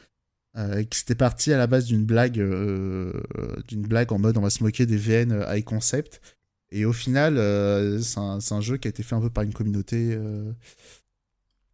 euh, 0.57 0.83
qui 0.85 0.99
c'était 0.99 1.15
parti 1.15 1.53
à 1.53 1.59
la 1.59 1.67
base 1.67 1.85
d'une 1.85 2.05
blague, 2.05 2.39
d'une 3.69 3.83
blague 3.83 4.13
en 4.13 4.19
mode 4.19 4.37
on 4.39 4.41
va 4.41 4.51
se 4.51 4.63
moquer 4.63 4.87
des 4.87 4.97
VN 4.97 5.45
high 5.49 5.65
concept, 5.65 6.21
et 6.71 6.85
au 6.85 6.93
final, 6.93 7.35
c'est 8.03 8.19
un, 8.19 8.39
un 8.51 8.61
jeu 8.61 8.77
qui 8.77 8.89
a 8.89 8.91
été 8.91 9.03
fait 9.03 9.15
un 9.15 9.21
peu 9.21 9.31
par 9.31 9.45
une 9.45 9.55
communauté. 9.55 10.19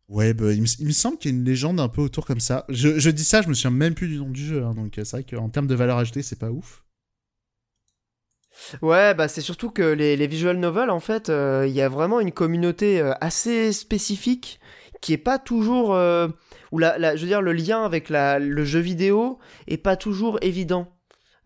web. 0.09 0.41
Il 0.41 0.63
me, 0.63 0.67
il 0.81 0.87
me 0.87 0.93
semble 0.93 1.19
qu'il 1.19 1.31
y 1.31 1.35
a 1.35 1.39
une 1.39 1.45
légende 1.45 1.81
un 1.81 1.89
peu 1.89 2.03
autour 2.03 2.27
comme 2.27 2.41
ça. 2.41 2.65
Je, 2.69 2.99
je 2.99 3.11
dis 3.11 3.25
ça, 3.25 3.43
je 3.43 3.49
me 3.49 3.55
souviens 3.55 3.71
même 3.71 3.95
plus 3.95 4.09
du 4.09 4.19
nom 4.19 4.31
du 4.31 4.45
jeu, 4.45 4.63
hein, 4.63 4.75
donc 4.75 4.93
c'est 4.97 5.11
vrai 5.11 5.25
qu'en 5.25 5.49
termes 5.49 5.67
de 5.67 5.75
valeur 5.75 5.99
ajoutée, 5.99 6.23
c'est 6.23 6.39
pas 6.39 6.51
ouf. 6.51 6.84
Ouais, 8.83 9.14
bah 9.14 9.29
c'est 9.29 9.40
surtout 9.40 9.71
que 9.71 9.83
les, 9.83 10.17
les 10.17 10.27
visual 10.27 10.57
novels, 10.59 10.90
en 10.90 11.01
fait, 11.01 11.29
euh, 11.29 11.64
il 11.67 11.75
y 11.75 11.83
a 11.83 11.88
vraiment 11.88 12.21
une 12.21 12.33
communauté 12.33 13.01
euh, 13.01 13.12
assez 13.21 13.73
spécifique 13.73 14.61
qui 15.01 15.12
est 15.12 15.19
pas 15.19 15.38
toujours. 15.38 15.95
euh, 15.95 16.29
où 16.73 16.79
la, 16.79 16.99
la- 16.99 17.14
je 17.17 17.23
veux 17.23 17.29
dire, 17.29 17.43
le 17.43 17.53
lien 17.53 17.85
avec 17.85 18.09
la, 18.09 18.38
le 18.38 18.64
jeu 18.64 18.81
vidéo 18.81 19.38
est 19.69 19.77
pas 19.77 19.97
toujours 19.97 20.38
évident. 20.43 20.88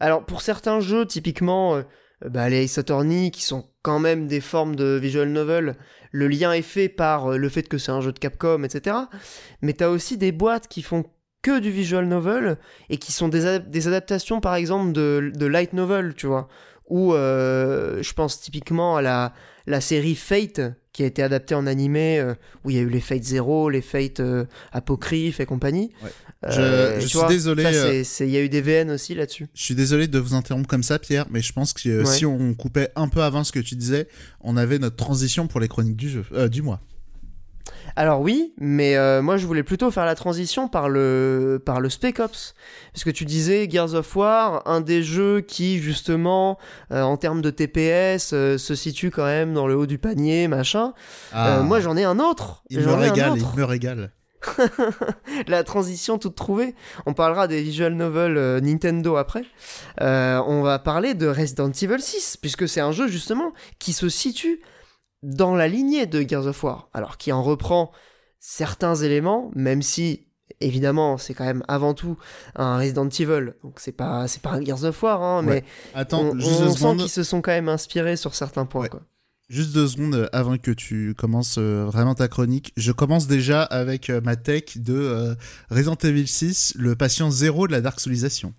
Alors, 0.00 0.24
pour 0.24 0.42
certains 0.42 0.80
jeux, 0.80 1.06
typiquement, 1.06 1.82
bah, 2.24 2.48
les 2.48 2.64
Ace 2.64 2.78
Attorney, 2.78 3.30
qui 3.30 3.42
sont 3.42 3.66
quand 3.82 3.98
même 3.98 4.26
des 4.26 4.40
formes 4.40 4.76
de 4.76 4.98
visual 5.00 5.28
novel, 5.30 5.76
le 6.12 6.28
lien 6.28 6.52
est 6.52 6.62
fait 6.62 6.88
par 6.88 7.36
le 7.36 7.48
fait 7.48 7.64
que 7.64 7.78
c'est 7.78 7.90
un 7.92 8.00
jeu 8.00 8.12
de 8.12 8.18
Capcom, 8.18 8.62
etc. 8.64 8.96
Mais 9.60 9.72
t'as 9.72 9.88
aussi 9.88 10.16
des 10.18 10.32
boîtes 10.32 10.68
qui 10.68 10.82
font 10.82 11.04
que 11.42 11.58
du 11.58 11.70
visual 11.70 12.06
novel 12.06 12.58
et 12.90 12.96
qui 12.98 13.12
sont 13.12 13.28
des, 13.28 13.58
des 13.60 13.88
adaptations, 13.88 14.40
par 14.40 14.54
exemple, 14.54 14.92
de, 14.92 15.30
de 15.34 15.46
light 15.46 15.72
novel, 15.72 16.14
tu 16.14 16.26
vois 16.26 16.48
ou 16.88 17.12
euh, 17.14 18.02
je 18.02 18.12
pense 18.12 18.40
typiquement 18.40 18.96
à 18.96 19.02
la, 19.02 19.32
la 19.66 19.80
série 19.80 20.14
Fate 20.14 20.60
qui 20.92 21.02
a 21.04 21.06
été 21.06 21.22
adaptée 21.22 21.54
en 21.54 21.66
animé 21.66 22.18
euh, 22.18 22.34
où 22.64 22.70
il 22.70 22.76
y 22.76 22.78
a 22.78 22.82
eu 22.82 22.88
les 22.88 23.00
Fate 23.00 23.22
Zero, 23.22 23.70
les 23.70 23.82
Fate 23.82 24.20
euh, 24.20 24.44
Apocryphe 24.72 25.38
et 25.40 25.46
compagnie. 25.46 25.92
Ouais. 26.02 26.10
Euh, 26.46 27.00
Je- 27.00 27.06
suis 27.06 27.18
vois, 27.18 27.28
désolé, 27.28 27.64
Il 28.20 28.30
y 28.30 28.36
a 28.36 28.40
eu 28.42 28.48
des 28.48 28.60
VN 28.60 28.90
aussi 28.90 29.14
là-dessus. 29.14 29.46
Je 29.54 29.62
suis 29.62 29.74
désolé 29.74 30.06
de 30.08 30.18
vous 30.18 30.34
interrompre 30.34 30.68
comme 30.68 30.82
ça, 30.82 30.98
Pierre, 30.98 31.26
mais 31.30 31.40
je 31.42 31.52
pense 31.52 31.72
que 31.72 32.00
Ouais. 32.00 32.04
si 32.06 32.24
on 32.26 32.54
coupait 32.54 32.90
un 32.96 33.08
peu 33.08 33.22
avant 33.22 33.44
ce 33.44 33.52
que 33.52 33.58
tu 33.60 33.74
disais, 33.76 34.08
on 34.40 34.56
avait 34.56 34.78
notre 34.78 34.96
transition 34.96 35.46
pour 35.48 35.60
les 35.60 35.68
chroniques 35.68 35.96
du 35.96 36.08
jeu, 36.08 36.24
du 36.48 36.62
mois. 36.62 36.80
Alors 37.96 38.20
oui, 38.20 38.54
mais 38.58 38.96
euh, 38.96 39.22
moi 39.22 39.36
je 39.36 39.46
voulais 39.46 39.62
plutôt 39.62 39.90
faire 39.90 40.06
la 40.06 40.14
transition 40.14 40.68
par 40.68 40.88
le, 40.88 41.60
par 41.64 41.80
le 41.80 41.90
Spec 41.90 42.20
Ops. 42.20 42.54
Parce 42.92 43.04
que 43.04 43.10
tu 43.10 43.24
disais 43.24 43.68
Gears 43.68 43.94
of 43.94 44.14
War, 44.16 44.62
un 44.66 44.80
des 44.80 45.02
jeux 45.02 45.40
qui 45.40 45.78
justement, 45.80 46.58
euh, 46.92 47.02
en 47.02 47.16
termes 47.16 47.42
de 47.42 47.50
TPS, 47.50 48.32
euh, 48.32 48.58
se 48.58 48.74
situe 48.74 49.10
quand 49.10 49.24
même 49.24 49.52
dans 49.52 49.66
le 49.66 49.76
haut 49.76 49.86
du 49.86 49.98
panier, 49.98 50.48
machin. 50.48 50.92
Euh, 51.34 51.62
moi 51.62 51.80
j'en 51.80 51.96
ai 51.96 52.04
un 52.04 52.18
autre. 52.18 52.62
Ah. 52.62 52.66
il 52.70 52.78
me 52.78 52.84
J'en 52.84 53.00
ai 53.00 53.08
un 53.08 53.12
régale, 53.12 53.32
autre. 53.32 53.50
il 53.54 53.58
me 53.60 53.64
régale. 53.64 54.12
la 55.46 55.64
transition 55.64 56.18
toute 56.18 56.34
trouvée. 56.34 56.74
On 57.06 57.14
parlera 57.14 57.48
des 57.48 57.62
visual 57.62 57.94
novels 57.94 58.36
euh, 58.36 58.60
Nintendo 58.60 59.16
après. 59.16 59.44
Euh, 60.00 60.40
on 60.46 60.62
va 60.62 60.78
parler 60.78 61.14
de 61.14 61.26
Resident 61.26 61.70
Evil 61.70 62.00
6, 62.00 62.36
puisque 62.40 62.68
c'est 62.68 62.80
un 62.80 62.92
jeu 62.92 63.08
justement 63.08 63.52
qui 63.78 63.92
se 63.92 64.08
situe 64.08 64.60
dans 65.22 65.54
la 65.56 65.68
lignée 65.68 66.06
de 66.06 66.20
Gears 66.26 66.46
of 66.46 66.62
War. 66.64 66.88
Alors 66.92 67.16
qui 67.18 67.32
en 67.32 67.42
reprend 67.42 67.90
certains 68.40 68.94
éléments, 68.94 69.50
même 69.54 69.82
si 69.82 70.26
évidemment 70.60 71.18
c'est 71.18 71.34
quand 71.34 71.44
même 71.44 71.62
avant 71.68 71.94
tout 71.94 72.16
un 72.56 72.78
Resident 72.78 73.08
Evil. 73.08 73.52
Donc 73.62 73.74
c'est 73.80 73.92
pas 73.92 74.28
c'est 74.28 74.42
pas 74.42 74.50
un 74.52 74.64
Gears 74.64 74.84
of 74.84 75.02
War, 75.02 75.22
hein, 75.22 75.44
Ouais. 75.46 75.62
mais 75.62 75.64
Attends, 76.00 76.22
on, 76.32 76.38
juste 76.38 76.60
on 76.60 76.64
deux 76.66 76.72
sent 76.72 76.96
qu'ils 76.96 77.08
se 77.10 77.22
sont 77.24 77.42
quand 77.42 77.52
même 77.52 77.68
inspirés 77.68 78.16
sur 78.16 78.34
certains 78.34 78.64
points. 78.66 78.82
Ouais. 78.82 78.88
quoi. 78.88 79.02
Juste 79.48 79.72
deux 79.72 79.88
secondes 79.88 80.14
euh, 80.14 80.28
avant 80.32 80.58
que 80.58 80.70
tu 80.70 81.14
commences 81.16 81.56
euh, 81.58 81.84
vraiment 81.86 82.14
ta 82.14 82.28
chronique. 82.28 82.72
Je 82.76 82.92
commence 82.92 83.26
déjà 83.26 83.62
avec 83.62 84.10
euh, 84.10 84.20
ma 84.22 84.36
tech 84.36 84.76
de 84.76 85.34
Resident 85.70 85.96
Evil 86.04 86.26
6, 86.28 86.74
le 86.76 86.94
patient 86.96 87.30
zéro 87.30 87.66
de 87.66 87.72
la 87.72 87.80
dark 87.80 87.98
soulisation. 87.98 88.52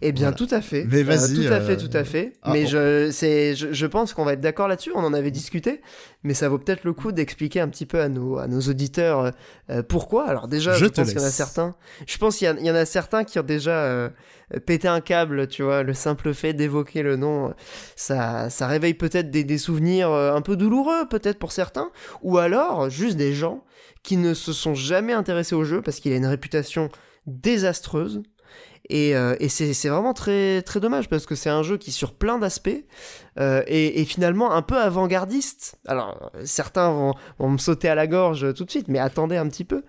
Eh 0.00 0.12
bien, 0.12 0.30
Voilà. 0.30 0.36
tout 0.36 0.54
à 0.54 0.60
fait. 0.60 0.86
Mais 0.88 1.00
Euh, 1.00 1.04
vas-y, 1.04 1.34
tout 1.34 1.52
à 1.52 1.56
euh, 1.56 1.66
fait, 1.66 1.76
tout 1.76 1.90
à 1.92 2.04
fait. 2.04 2.34
ah, 2.42 2.52
mais 2.52 2.64
on- 2.64 2.68
je, 2.68 3.10
je, 3.56 3.72
je 3.72 3.86
pense 3.86 4.14
qu'on 4.14 4.24
va 4.24 4.34
être 4.34 4.40
d'accord 4.40 4.68
là-dessus. 4.68 4.92
On 4.94 5.00
en 5.02 5.12
avait 5.12 5.32
discuté, 5.32 5.80
mais 6.22 6.34
ça 6.34 6.48
vaut 6.48 6.58
peut-être 6.58 6.84
le 6.84 6.92
coup 6.92 7.10
d'expliquer 7.10 7.60
un 7.60 7.68
petit 7.68 7.84
peu 7.86 8.00
à 8.00 8.08
nos, 8.08 8.38
à 8.38 8.46
nos 8.46 8.60
auditeurs 8.60 9.20
euh, 9.20 9.30
euh, 9.70 9.82
pourquoi. 9.82 10.28
Alors 10.28 10.46
déjà, 10.46 10.74
Je 10.74 10.84
pense 10.86 11.08
qu'il 11.08 11.18
y 11.18 11.22
en 11.22 11.26
a 11.26 11.30
certains. 11.30 11.74
Je 12.06 12.16
pense 12.18 12.36
qu'il 12.36 12.46
y, 12.46 12.50
en- 12.50 12.56
il 12.58 12.64
y 12.66 12.70
en 12.70 12.76
a 12.76 12.84
certains 12.84 13.24
qui 13.24 13.40
ont 13.40 13.42
déjà 13.42 13.72
euh, 13.86 14.08
pété 14.66 14.86
un 14.86 15.00
câble. 15.00 15.48
Tu 15.48 15.64
vois, 15.64 15.82
le 15.82 15.94
simple 15.94 16.32
fait 16.32 16.52
d'évoquer 16.52 17.02
le 17.02 17.16
nom, 17.16 17.48
euh, 17.48 17.52
ça, 17.96 18.50
ça 18.50 18.68
réveille 18.68 18.94
peut-être 18.94 19.32
des, 19.32 19.42
des 19.42 19.58
souvenirs 19.58 20.10
euh, 20.12 20.32
un 20.32 20.42
peu 20.42 20.56
douloureux, 20.56 21.08
peut-être 21.10 21.40
pour 21.40 21.50
certains, 21.50 21.90
ou 22.22 22.38
alors 22.38 22.88
juste 22.88 23.16
des 23.16 23.34
gens 23.34 23.64
qui 24.04 24.16
ne 24.16 24.32
se 24.32 24.52
sont 24.52 24.76
jamais 24.76 25.12
intéressés 25.12 25.56
au 25.56 25.64
jeu 25.64 25.82
parce 25.82 25.98
qu'il 25.98 26.12
a 26.12 26.16
une 26.16 26.26
réputation 26.26 26.88
désastreuse 27.26 28.22
Et, 28.88 29.16
euh, 29.16 29.34
c'est 29.48 29.88
vraiment 29.88 30.14
très, 30.14 30.62
très 30.62 30.80
dommage 30.80 31.08
parce 31.08 31.26
que 31.26 31.34
c'est 31.34 31.50
un 31.50 31.62
jeu 31.62 31.76
qui, 31.76 31.90
sur 31.90 32.14
plein 32.14 32.38
d'aspects, 32.38 32.84
euh, 33.38 33.62
est, 33.66 34.04
finalement 34.04 34.52
un 34.52 34.62
peu 34.62 34.76
avant-gardiste. 34.76 35.78
Alors, 35.86 36.30
certains 36.44 37.12
vont, 37.38 37.48
me 37.48 37.58
sauter 37.58 37.88
à 37.88 37.94
la 37.94 38.06
gorge 38.06 38.54
tout 38.54 38.64
de 38.64 38.70
suite, 38.70 38.88
mais 38.88 38.98
attendez 38.98 39.36
un 39.36 39.48
petit 39.48 39.64
peu. 39.64 39.82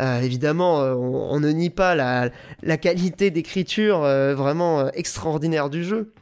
Euh, 0.00 0.20
évidemment, 0.20 0.78
on, 0.78 1.38
ne 1.40 1.50
nie 1.50 1.70
pas 1.70 1.94
la, 1.94 2.76
qualité 2.78 3.30
d'écriture 3.30 4.00
vraiment 4.00 4.88
extraordinaire 4.92 5.70
du 5.70 5.84
jeu 5.84 6.12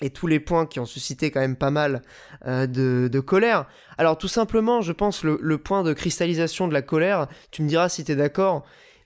et 0.00 0.10
tous 0.10 0.26
les 0.26 0.40
points 0.40 0.66
qui 0.66 0.80
ont 0.80 0.86
suscité 0.86 1.30
quand 1.30 1.40
même 1.40 1.56
pas 1.56 1.70
mal 1.70 2.02
de, 2.44 3.20
colère. 3.20 3.66
Alors 3.98 4.16
tout 4.18 4.28
simplement, 4.28 4.80
je 4.80 4.92
pense, 4.92 5.22
le, 5.22 5.58
point 5.58 5.82
de 5.82 5.92
cristallisation 5.92 6.66
de 6.66 6.72
la 6.72 6.82
colère, 6.82 7.28
tu 7.50 7.62
me 7.62 7.68
diras 7.68 7.88
si 7.88 8.04
tu 8.04 8.12
es 8.12 8.16
d'accord, 8.16 8.64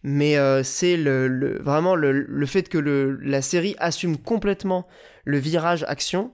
mais 0.09 0.38
euh, 0.38 0.62
c'est 0.62 0.97
le, 0.97 1.59
vraiment 1.61 1.97
le, 1.97 2.47
fait 2.47 2.69
que 2.69 2.79
la 2.79 3.42
série 3.42 3.75
assume 3.81 4.16
complètement 4.16 4.87
le 5.25 5.37
virage 5.37 5.85
action, 5.88 6.33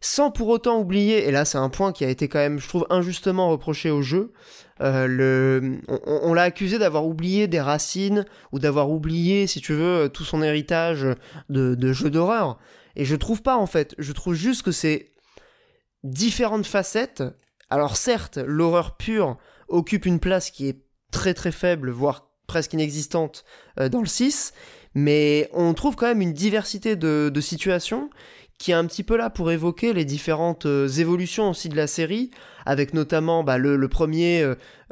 sans 0.00 0.30
pour 0.30 0.48
autant 0.48 0.80
oublier, 0.80 1.28
et 1.28 1.30
là 1.30 1.44
c'est 1.44 1.58
un 1.58 1.68
point 1.68 1.92
qui 1.92 2.06
a 2.06 2.08
été 2.08 2.26
quand 2.28 2.38
même, 2.38 2.58
je 2.58 2.66
trouve, 2.66 2.86
injustement 2.88 3.50
reproché 3.50 3.90
au 3.90 4.00
jeu, 4.00 4.32
euh, 4.80 5.76
on, 6.06 6.32
l'a 6.32 6.44
accusé 6.44 6.78
d'avoir 6.78 7.04
oublié 7.04 7.48
des 7.48 7.60
racines, 7.60 8.24
ou 8.50 8.58
d'avoir 8.58 8.90
oublié, 8.90 9.46
si 9.46 9.60
tu 9.60 9.74
veux, 9.74 10.08
tout 10.08 10.24
son 10.24 10.42
héritage 10.42 11.06
de, 11.50 11.74
de 11.74 11.92
jeux 11.92 12.10
d'horreur. 12.10 12.58
Et 12.96 13.04
je 13.04 13.14
trouve 13.14 13.42
pas 13.42 13.58
en 13.58 13.66
fait, 13.66 13.94
je 13.98 14.12
trouve 14.12 14.32
juste 14.32 14.62
que 14.62 14.72
c'est 14.72 15.10
différentes 16.02 16.64
facettes. 16.64 17.22
Alors 17.68 17.98
certes, 17.98 18.38
l'horreur 18.38 18.96
pure 18.96 19.36
occupe 19.68 20.06
une 20.06 20.18
place 20.18 20.50
qui 20.50 20.66
est 20.66 20.86
très 21.10 21.34
très 21.34 21.52
faible, 21.52 21.90
voire 21.90 22.31
presque 22.46 22.72
inexistante 22.72 23.44
euh, 23.80 23.88
dans 23.88 24.00
le 24.00 24.06
6, 24.06 24.52
mais 24.94 25.48
on 25.52 25.74
trouve 25.74 25.96
quand 25.96 26.06
même 26.06 26.20
une 26.20 26.32
diversité 26.32 26.96
de, 26.96 27.32
situations 27.40 28.10
qui 28.58 28.70
est 28.70 28.74
un 28.74 28.86
petit 28.86 29.02
peu 29.02 29.16
là 29.16 29.28
pour 29.28 29.50
évoquer 29.50 29.92
les 29.92 30.04
différentes 30.04 30.66
euh, 30.66 30.86
évolutions 30.86 31.50
aussi 31.50 31.68
de 31.68 31.74
la 31.74 31.88
série, 31.88 32.30
avec 32.64 32.94
notamment 32.94 33.42
bah, 33.42 33.58
le, 33.58 33.88
premier, 33.88 34.40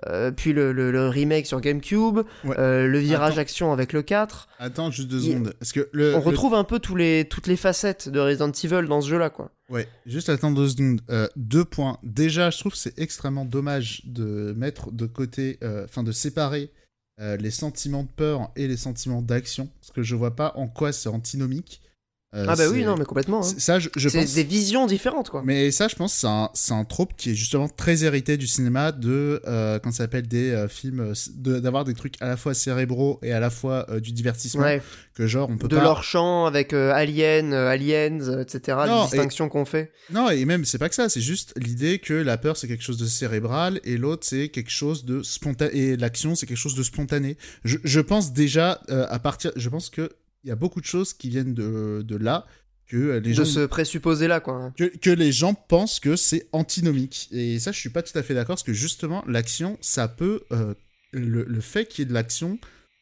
euh, 0.06 0.32
puis 0.32 0.52
le, 0.52 1.08
remake 1.08 1.46
sur 1.46 1.60
GameCube, 1.60 2.22
euh, 2.46 2.88
le 2.88 2.98
virage 2.98 3.38
action 3.38 3.72
avec 3.72 3.92
le 3.92 4.02
4. 4.02 4.48
Attends 4.58 4.90
juste 4.90 5.08
deux 5.08 5.20
secondes. 5.20 5.54
que 5.72 5.88
le, 5.92 6.16
on 6.16 6.20
retrouve 6.20 6.54
un 6.54 6.64
peu 6.64 6.80
tous 6.80 6.96
les, 6.96 7.26
toutes 7.26 7.46
les 7.46 7.56
facettes 7.56 8.08
de 8.08 8.18
Resident 8.18 8.50
Evil 8.50 8.88
dans 8.88 9.02
ce 9.02 9.08
jeu-là, 9.08 9.30
quoi. 9.30 9.52
Ouais, 9.68 9.86
juste 10.04 10.30
attends 10.30 10.50
deux 10.50 10.68
secondes. 10.68 11.00
deux 11.36 11.64
points. 11.64 11.98
Déjà, 12.02 12.50
je 12.50 12.58
trouve 12.58 12.72
que 12.72 12.78
c'est 12.78 12.98
extrêmement 12.98 13.44
dommage 13.44 14.02
de 14.04 14.52
mettre 14.56 14.90
de 14.90 15.06
côté, 15.06 15.60
enfin 15.84 16.02
de 16.02 16.10
séparer 16.10 16.72
les 17.20 17.50
sentiments 17.50 18.04
de 18.04 18.08
peur 18.08 18.50
et 18.56 18.66
les 18.66 18.76
sentiments 18.76 19.22
d'action, 19.22 19.68
parce 19.80 19.92
que 19.92 20.02
je 20.02 20.16
vois 20.16 20.34
pas 20.36 20.52
en 20.56 20.68
quoi 20.68 20.92
c'est 20.92 21.08
antinomique. 21.08 21.82
Euh, 22.32 22.46
ah 22.48 22.54
bah 22.54 22.68
oui, 22.70 22.84
non, 22.84 22.94
mais 22.96 23.04
complètement. 23.04 23.40
Hein. 23.40 23.54
Ça, 23.58 23.80
je, 23.80 23.88
c'est 23.96 24.34
des 24.36 24.44
visions 24.44 24.86
différentes, 24.86 25.30
quoi. 25.30 25.42
Mais 25.44 25.72
ça, 25.72 25.88
je 25.88 25.96
pense, 25.96 26.14
c'est 26.14 26.28
un, 26.28 26.48
c'est 26.54 26.72
un 26.72 26.84
trope 26.84 27.14
qui 27.16 27.30
est 27.30 27.34
justement 27.34 27.68
très 27.68 28.04
hérité 28.04 28.36
du 28.36 28.46
cinéma 28.46 28.92
de, 28.92 29.42
euh, 29.48 29.80
quand 29.80 29.90
ça 29.90 30.04
s'appelle 30.04 30.28
des 30.28 30.50
euh, 30.50 30.68
films, 30.68 31.12
d'avoir 31.34 31.82
des 31.84 31.94
trucs 31.94 32.14
à 32.22 32.28
la 32.28 32.36
fois 32.36 32.54
cérébraux 32.54 33.18
et 33.24 33.32
à 33.32 33.40
la 33.40 33.50
fois 33.50 33.84
du 34.00 34.12
divertissement. 34.12 34.64
Que 35.12 35.26
genre, 35.26 35.50
on 35.50 35.58
peut 35.58 35.66
de 35.66 35.76
leur 35.76 36.04
champ 36.04 36.46
avec 36.46 36.72
Alien, 36.72 37.52
Aliens, 37.52 38.40
etc. 38.40 38.78
les 38.86 39.02
distinctions 39.02 39.48
qu'on 39.48 39.64
fait. 39.64 39.90
Non, 40.12 40.30
et 40.30 40.44
même, 40.44 40.64
c'est 40.64 40.78
pas 40.78 40.88
que 40.88 40.94
ça, 40.94 41.08
c'est 41.08 41.20
juste 41.20 41.52
l'idée 41.56 41.98
que 41.98 42.14
la 42.14 42.38
peur, 42.38 42.56
c'est 42.56 42.68
quelque 42.68 42.84
chose 42.84 42.96
de 42.96 43.06
cérébral 43.06 43.80
et 43.82 43.96
l'autre, 43.96 44.24
c'est 44.24 44.50
quelque 44.50 44.70
chose 44.70 45.04
de 45.04 45.22
spontané. 45.24 45.76
Et 45.76 45.96
l'action, 45.96 46.36
c'est 46.36 46.46
quelque 46.46 46.56
chose 46.56 46.76
de 46.76 46.84
spontané. 46.84 47.36
Je, 47.64 47.78
je 47.82 48.00
pense 48.00 48.32
déjà, 48.32 48.80
à 48.88 49.18
partir. 49.18 49.50
Je 49.56 49.68
pense 49.68 49.90
que 49.90 50.10
il 50.44 50.48
y 50.48 50.52
a 50.52 50.56
beaucoup 50.56 50.80
de 50.80 50.86
choses 50.86 51.12
qui 51.12 51.28
viennent 51.28 51.54
de, 51.54 52.02
de 52.02 52.16
là 52.16 52.46
que 52.86 53.18
les 53.18 53.34
gens 53.34 53.44
de 53.44 53.66
présupposé 53.66 54.26
là 54.26 54.40
quoi. 54.40 54.72
que, 54.76 54.84
que, 54.84 55.10
les 55.10 55.30
gens 55.30 55.54
pensent 55.54 56.00
que 56.00 56.16
c'est 56.16 56.48
antinomique. 56.52 57.28
Et 57.30 57.58
ça 57.60 57.72
je 57.72 57.78
suis 57.78 57.90
pas 57.90 58.02
tout 58.02 58.16
à 58.18 58.22
fait 58.22 58.34
d'accord 58.34 58.56
parce 58.56 58.64
que 58.64 58.72
justement 58.72 59.22
l'action 59.26 59.78
ça 59.80 60.08
peut 60.08 60.42
euh, 60.52 60.74
le, 61.12 61.44
le, 61.44 61.60
fait 61.60 61.86
qu'il 61.86 62.00
y 62.00 62.02
ait 62.02 62.08
de 62.08 62.14
l'action 62.14 62.58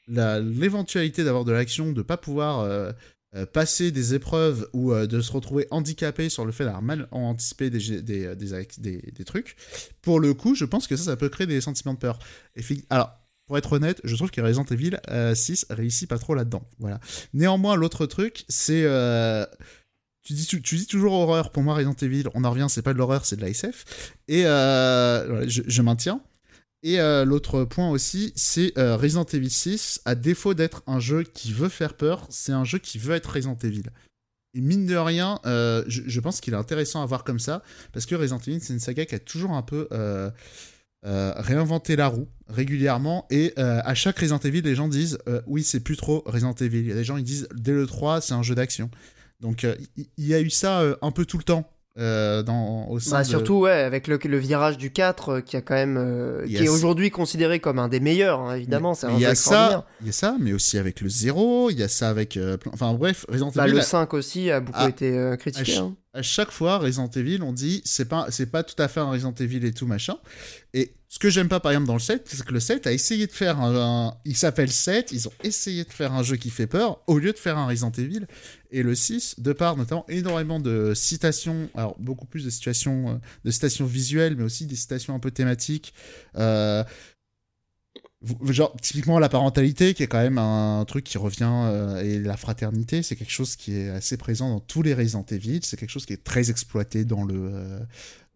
l'éventualité 0.09 1.25
d'avoir 1.25 1.45
de 1.45 1.53
l'action 1.53 1.93
de 1.93 2.03
pas 2.03 2.17
pouvoir 2.17 2.61
euh, 2.61 2.93
euh, 3.35 3.47
passer 3.47 3.91
des 3.91 4.15
épreuves 4.15 4.69
ou 4.73 4.95
de 4.95 5.21
se 5.21 5.33
retrouver 5.33 5.67
handicapé 5.71 6.29
sur 6.29 6.45
le 6.45 6.53
fait 6.53 6.65
d'avoir 6.65 6.83
mal 6.83 7.09
anticipé 7.11 7.71
des 7.71 8.03
des, 8.03 8.35
des, 8.35 8.67
des, 8.79 9.13
des, 9.13 9.25
trucs 9.25 9.57
pour 10.01 10.19
le 10.19 10.33
coup 10.33 10.55
je 10.55 10.65
pense 10.65 10.87
que 10.87 10.97
ça 10.97 11.05
ça 11.05 11.17
peut 11.17 11.29
créer 11.29 11.47
des 11.47 11.61
sentiments 11.61 11.95
de 11.95 11.99
peur. 11.99 12.19
Et 12.57 12.63
alors 12.91 13.19
pour 13.49 13.57
être 13.57 13.73
honnête, 13.73 14.01
je 14.05 14.15
trouve 14.15 14.31
que 14.31 14.43
Resident 14.43 14.65
Evil 14.65 14.99
6 15.35 15.67
euh, 15.71 15.75
réussit 15.75 16.09
pas 16.09 16.19
trop 16.19 16.35
là-dedans. 16.35 16.63
Voilà. 16.79 17.01
Néanmoins, 17.33 17.77
l'autre 17.77 18.05
truc, 18.05 18.45
c'est. 18.49 18.85
Euh, 18.85 19.47
tu, 20.23 20.35
dis, 20.35 20.87
toujours 20.87 21.15
horreur. 21.15 21.51
Pour 21.51 21.63
moi, 21.63 21.75
Resident 21.75 21.97
Evil, 22.03 22.25
on 22.35 22.45
en 22.45 22.51
revient, 22.51 22.67
c'est 22.69 22.83
pas 22.83 22.93
de 22.93 22.99
l'horreur, 22.99 23.25
c'est 23.25 23.37
de 23.37 23.41
la 23.41 23.49
SF. 23.49 24.13
Et 24.29 24.45
euh, 24.45 25.49
je, 25.49 25.83
maintiens. 25.83 26.21
Et 26.83 26.99
l'autre 27.25 27.65
point 27.65 27.89
aussi, 27.89 28.35
c'est 28.37 28.75
Resident 28.77 29.25
Evil 29.25 29.51
6, 29.51 30.03
à 30.05 30.15
défaut 30.15 30.53
d'être 30.53 30.83
un 30.87 31.01
jeu 31.01 31.23
qui 31.23 31.53
veut 31.53 31.71
faire 31.71 31.95
peur, 31.95 32.27
c'est 32.29 32.53
un 32.53 32.65
jeu 32.65 32.79
qui 32.79 32.99
veut 32.99 33.15
être 33.15 33.33
Resident 33.33 33.57
Evil. 33.65 33.85
Et 34.53 34.61
mine 34.61 34.87
de 34.87 34.97
rien, 34.97 35.41
je, 35.45 36.21
pense 36.21 36.43
qu'il 36.43 36.53
est 36.53 36.59
intéressant 36.59 37.03
à 37.03 37.07
voir 37.07 37.25
comme 37.25 37.41
ça, 37.41 37.63
parce 37.93 38.05
que 38.05 38.15
Resident 38.15 38.39
Evil, 38.47 38.61
c'est 38.61 38.75
une 38.75 38.81
saga 38.81 39.07
qui 39.07 39.15
a 39.15 39.19
toujours 39.19 39.53
un 39.53 39.63
peu 39.63 39.89
euh, 41.07 41.33
réinventer 41.37 41.95
la 41.95 42.09
roue 42.09 42.27
régulièrement 42.49 43.25
et 43.31 43.53
euh, 43.57 43.81
à 43.85 43.95
chaque 43.95 44.19
Resident 44.19 44.41
Evil 44.41 44.63
les 44.63 44.75
gens 44.75 44.89
disent 44.89 45.19
euh, 45.29 45.41
oui 45.47 45.63
c'est 45.63 45.79
plus 45.79 45.97
trop 45.97 46.25
Resident 46.27 46.55
Evil. 46.55 46.91
A 46.91 46.95
des 46.97 47.05
gens 47.05 47.17
ils 47.17 47.23
disent 47.23 47.49
dès 47.55 47.73
le 47.73 47.87
3 47.87 48.21
c'est 48.21 48.35
un 48.35 48.43
jeu 48.43 48.57
d'action. 48.57 48.91
Donc 49.41 49.65
il 49.97 50.27
y, 50.27 50.35
a 50.35 50.41
eu 50.41 50.51
ça 50.51 50.83
un 51.01 51.11
peu 51.13 51.25
tout 51.25 51.39
le 51.39 51.45
temps 51.45 51.71
dans, 51.99 52.87
au 52.89 53.01
sein 53.01 53.19
bah, 53.19 53.25
surtout 53.25 53.61
ouais 53.61 53.73
avec 53.73 54.07
le, 54.07 54.19
le, 54.23 54.39
virage 54.39 54.79
du 54.79 54.91
4 54.91 55.41
qui 55.41 55.57
a 55.57 55.61
quand 55.61 55.75
même 55.75 56.45
qui 56.47 56.57
est 56.57 56.69
aujourd'hui 56.69 57.11
considéré 57.11 57.59
comme 57.59 57.79
un 57.79 57.89
des 57.89 58.01
meilleurs 58.01 58.41
hein, 58.41 58.55
évidemment 58.55 58.95
c'est 58.95 59.07
un 59.07 59.15
il 59.15 59.21
y 59.21 59.27
a 59.27 59.35
ça 59.35 59.87
il 60.01 60.07
y 60.07 60.11
a 60.11 60.13
ça 60.13 60.37
mais 60.41 60.53
aussi 60.53 60.79
avec 60.79 61.01
le 61.01 61.09
0 61.09 61.71
il 61.71 61.79
y 61.79 61.83
a 61.83 61.89
ça 61.89 62.09
avec 62.09 62.39
enfin 62.73 62.95
bref 62.95 63.27
Resident 63.29 63.51
bah, 63.55 63.67
Evil 63.67 63.77
le 63.77 63.83
5 63.83 64.15
aussi 64.15 64.51
a 64.51 64.61
beaucoup 64.61 64.87
été 64.87 65.35
critiqué 65.39 65.77
hein. 65.77 65.97
à 66.15 66.23
chaque 66.23 66.51
fois, 66.51 66.79
Resident 66.79 67.09
Evil, 67.09 67.43
on 67.43 67.53
dit 67.53 67.83
c'est 67.85 68.09
pas, 68.09 68.27
c'est 68.31 68.51
pas 68.51 68.63
tout 68.63 68.81
à 68.81 68.89
fait 68.89 69.01
un 69.01 69.11
Resident 69.11 69.35
Evil 69.35 69.65
et 69.65 69.73
tout 69.73 69.87
machin. 69.87 70.17
Et 70.75 70.93
ce 71.11 71.19
que 71.19 71.31
j'aime 71.31 71.49
pas 71.49 71.59
par 71.59 71.73
exemple 71.73 71.87
dans 71.87 71.95
le 71.95 72.01
7, 72.01 72.29
c'est 72.29 72.45
que 72.45 72.53
le 72.53 72.61
7 72.61 72.87
a 72.87 72.93
essayé 72.93 73.27
de 73.27 73.33
faire 73.33 73.61
un. 73.61 74.19
il 74.27 74.37
s'appelle 74.37 74.71
7, 74.71 75.11
ils 75.13 75.27
ont 75.27 75.33
essayé 75.43 75.85
de 75.85 75.93
faire 75.93 76.13
un 76.13 76.23
jeu 76.23 76.37
qui 76.37 76.51
fait 76.51 76.67
peur 76.67 77.03
au 77.07 77.19
lieu 77.19 77.33
de 77.33 77.39
faire 77.39 77.57
un 77.57 77.67
Resident 77.67 77.93
Evil. 77.93 78.27
Et 78.71 78.83
le 78.83 78.95
6, 78.95 79.41
de 79.41 79.55
par 79.55 79.79
notamment 79.79 80.05
énormément 80.09 80.61
de 80.61 80.93
citations, 80.95 81.71
alors 81.75 81.97
beaucoup 81.99 82.27
plus 82.27 82.45
de 82.45 82.51
situations, 82.51 83.09
euh, 83.09 83.15
de 83.45 83.51
citations 83.51 83.87
visuelles, 83.87 84.37
mais 84.37 84.45
aussi 84.45 84.67
des 84.67 84.77
citations 84.77 85.15
un 85.15 85.19
peu 85.19 85.31
thématiques. 85.31 85.95
Euh, 86.37 86.85
genre 88.51 88.75
typiquement 88.83 89.19
la 89.21 89.29
parentalité 89.29 89.95
qui 89.95 90.03
est 90.03 90.09
quand 90.09 90.21
même 90.21 90.39
un, 90.39 90.85
truc 90.87 91.05
qui 91.05 91.19
revient 91.19 91.49
euh, 91.49 92.03
et 92.03 92.19
la 92.19 92.37
fraternité 92.37 93.03
c'est 93.03 93.15
quelque 93.15 93.31
chose 93.31 93.55
qui 93.55 93.77
est 93.77 93.91
assez 93.91 94.17
présent 94.17 94.49
dans 94.49 94.61
tous 94.61 94.83
les 94.83 94.93
Resident 94.93 95.25
Evil 95.31 95.61
c'est 95.63 95.77
quelque 95.77 95.91
chose 95.91 96.05
qui 96.05 96.15
est 96.15 96.25
très 96.25 96.51
exploité 96.51 97.05
dans 97.05 97.25
le 97.25 97.51
euh, 97.53 97.79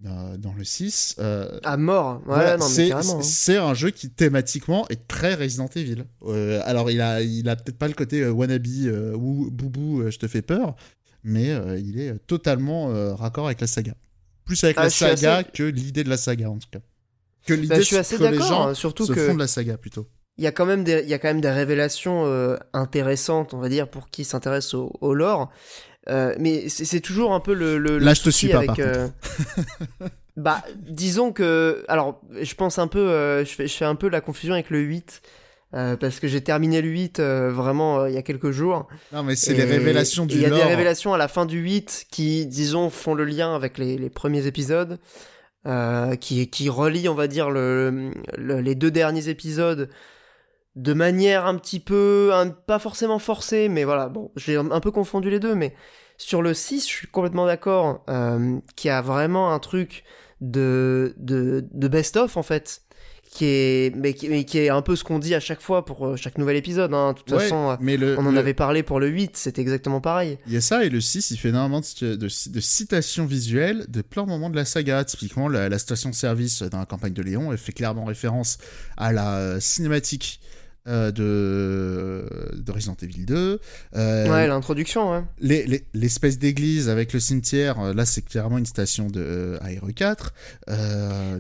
dans, 0.02 0.52
le 0.56 0.64
6 0.64 1.16
euh, 1.18 1.58
à 1.62 1.76
mort 1.76 2.22
ouais, 2.26 2.56
hein. 2.58 3.22
c'est 3.22 3.56
un 3.56 3.74
jeu 3.74 3.90
qui 3.90 4.10
thématiquement 4.10 4.86
est 4.88 5.06
très 5.06 5.34
Resident 5.34 5.68
Evil 5.76 6.04
alors 6.64 6.90
il 6.90 7.00
a 7.00 7.22
il 7.22 7.48
a 7.48 7.56
peut-être 7.56 7.78
pas 7.78 7.88
le 7.88 7.94
côté 7.94 8.26
wannabe 8.28 8.66
ou 9.14 9.50
boubou 9.50 10.10
je 10.10 10.18
te 10.18 10.26
fais 10.26 10.42
peur 10.42 10.74
mais 11.24 11.50
il 11.78 12.00
est 12.00 12.18
totalement 12.26 12.88
raccord 13.14 13.46
avec 13.46 13.60
la 13.60 13.66
saga 13.66 13.94
plus 14.44 14.62
avec 14.64 14.76
ah, 14.78 14.84
la 14.84 14.90
saga 14.90 15.44
que 15.44 15.62
l'idée 15.62 16.04
de 16.04 16.10
la 16.10 16.16
saga 16.16 16.50
en 16.50 16.58
tout 16.58 16.68
cas 16.70 16.80
que 17.46 17.54
l'idée 17.54 17.68
bah, 17.68 17.80
je 17.80 17.84
suis 17.84 17.96
assez 17.96 18.18
d'accord, 18.18 18.68
hein, 18.68 18.74
surtout 18.74 19.06
se 19.06 19.12
que 19.12 19.26
fond 19.26 19.34
de 19.34 19.38
la 19.40 19.46
saga 19.46 19.76
plutôt. 19.76 20.06
Il 20.38 20.44
y 20.44 20.46
a 20.46 20.52
quand 20.52 20.64
même 20.64 20.84
des, 20.84 21.02
il 21.02 21.08
y 21.08 21.14
a 21.14 21.18
quand 21.18 21.28
même 21.28 21.40
des 21.40 21.50
révélations 21.50 22.24
euh, 22.24 22.56
intéressantes, 22.72 23.52
on 23.52 23.58
va 23.58 23.68
dire, 23.68 23.88
pour 23.88 24.08
qui 24.08 24.24
s'intéresse 24.24 24.74
au, 24.74 24.92
au, 25.00 25.12
lore. 25.12 25.50
Euh, 26.08 26.34
mais 26.38 26.68
c'est 26.68 27.00
toujours 27.00 27.32
un 27.32 27.40
peu 27.40 27.54
le. 27.54 27.78
le 27.78 27.98
Là, 27.98 28.14
je 28.14 28.22
te 28.22 28.30
suis 28.30 28.48
pas, 28.48 28.58
avec, 28.58 28.68
par 28.68 28.78
euh... 28.80 29.08
bah, 30.36 30.62
disons 30.76 31.32
que. 31.32 31.84
Alors, 31.88 32.20
je 32.40 32.54
pense 32.54 32.78
un 32.78 32.88
peu. 32.88 33.10
Euh, 33.10 33.44
je, 33.44 33.50
fais, 33.50 33.68
je 33.68 33.74
fais 33.74 33.84
un 33.84 33.94
peu 33.94 34.08
la 34.08 34.20
confusion 34.20 34.54
avec 34.54 34.70
le 34.70 34.80
8. 34.80 35.22
Euh, 35.74 35.96
parce 35.96 36.20
que 36.20 36.28
j'ai 36.28 36.42
terminé 36.42 36.82
le 36.82 36.88
8 36.90 37.18
vraiment 37.20 38.04
il 38.04 38.12
y 38.12 38.18
a 38.18 38.22
quelques 38.22 38.50
jours. 38.50 38.88
Non, 39.10 39.22
mais 39.22 39.36
c'est 39.36 39.54
les 39.54 39.64
révélations 39.64 40.26
du 40.26 40.34
Il 40.34 40.42
y 40.42 40.44
a 40.44 40.50
des 40.50 40.62
révélations 40.62 41.14
à 41.14 41.18
la 41.18 41.28
fin 41.28 41.46
du 41.46 41.60
8 41.60 42.08
qui, 42.10 42.44
disons, 42.44 42.90
font 42.90 43.14
le 43.14 43.24
lien 43.24 43.54
avec 43.54 43.78
les, 43.78 43.96
les 43.96 44.10
premiers 44.10 44.46
épisodes. 44.46 44.98
Qui, 46.20 46.50
qui 46.50 46.68
relie, 46.68 47.08
on 47.08 47.14
va 47.14 47.28
dire, 47.28 47.48
le, 47.48 48.10
les 48.36 48.74
deux 48.74 48.90
derniers 48.90 49.28
épisodes 49.28 49.88
de 50.76 50.92
manière 50.94 51.46
un 51.46 51.56
petit 51.56 51.80
peu, 51.80 52.30
pas 52.66 52.78
forcément 52.78 53.18
forcée, 53.18 53.68
mais 53.68 53.84
voilà, 53.84 54.08
bon, 54.08 54.30
j'ai 54.36 54.56
un 54.56 54.80
peu 54.80 54.90
confondu 54.90 55.28
les 55.30 55.40
deux, 55.40 55.54
mais 55.54 55.74
sur 56.16 56.40
le 56.42 56.54
6, 56.54 56.82
je 56.88 56.92
suis 56.92 57.06
complètement 57.08 57.46
d'accord, 57.46 58.04
euh, 58.08 58.58
qu'il 58.76 58.88
y 58.88 58.92
a 58.92 59.02
vraiment 59.02 59.52
un 59.52 59.58
truc 59.58 60.04
de, 60.40 61.14
de, 61.18 61.66
de 61.72 61.88
best-of, 61.88 62.36
en 62.36 62.42
fait, 62.42 62.82
qui 63.30 63.46
est, 63.46 63.96
mais 63.96 64.14
qui, 64.14 64.44
qui 64.44 64.58
est 64.58 64.68
un 64.68 64.82
peu 64.82 64.94
ce 64.94 65.04
qu'on 65.04 65.18
dit 65.18 65.34
à 65.34 65.40
chaque 65.40 65.60
fois 65.60 65.84
pour 65.84 66.06
euh, 66.06 66.16
chaque 66.16 66.36
nouvel 66.38 66.56
épisode. 66.56 66.92
Hein. 66.92 67.12
De 67.12 67.18
toute 67.18 67.30
façon, 67.30 67.76
mais 67.80 67.96
le, 67.96 68.18
on 68.18 68.26
en 68.26 68.36
avait 68.36 68.54
parlé 68.54 68.82
pour 68.82 69.00
le 69.00 69.08
8, 69.08 69.36
c'était 69.36 69.62
exactement 69.62 70.00
pareil. 70.00 70.38
Il 70.46 70.52
y 70.52 70.56
a 70.56 70.60
ça, 70.60 70.84
et 70.84 70.90
le 70.90 71.00
6, 71.00 71.30
il 71.30 71.38
fait 71.38 71.48
énormément 71.48 71.80
de, 71.80 72.14
de, 72.14 72.16
de 72.16 72.60
citations 72.60 73.26
visuelles 73.26 73.86
de 73.88 74.02
plein 74.02 74.24
de 74.24 74.28
moments 74.28 74.50
de 74.50 74.56
la 74.56 74.64
saga. 74.64 75.04
Typiquement, 75.04 75.48
la, 75.48 75.68
la 75.68 75.78
station-service 75.78 76.62
dans 76.62 76.78
la 76.78 76.86
campagne 76.86 77.14
de 77.14 77.22
Léon, 77.22 77.52
elle 77.52 77.58
fait 77.58 77.72
clairement 77.72 78.04
référence 78.04 78.58
à 78.96 79.12
la 79.12 79.60
cinématique 79.60 80.40
euh, 80.88 81.12
de, 81.12 82.26
de 82.60 82.72
Resident 82.72 82.96
Evil 83.00 83.24
2. 83.24 83.60
Euh, 83.94 84.28
ouais, 84.28 84.48
l'introduction, 84.48 85.12
ouais. 85.12 85.84
L'espèce 85.94 86.38
d'église 86.40 86.88
avec 86.88 87.12
le 87.12 87.20
cimetière, 87.20 87.78
euh, 87.78 87.94
là 87.94 88.04
c'est 88.04 88.22
clairement 88.22 88.58
une 88.58 88.66
station 88.66 89.06
de 89.06 89.58
ARE 89.60 89.94
4. 89.94 90.34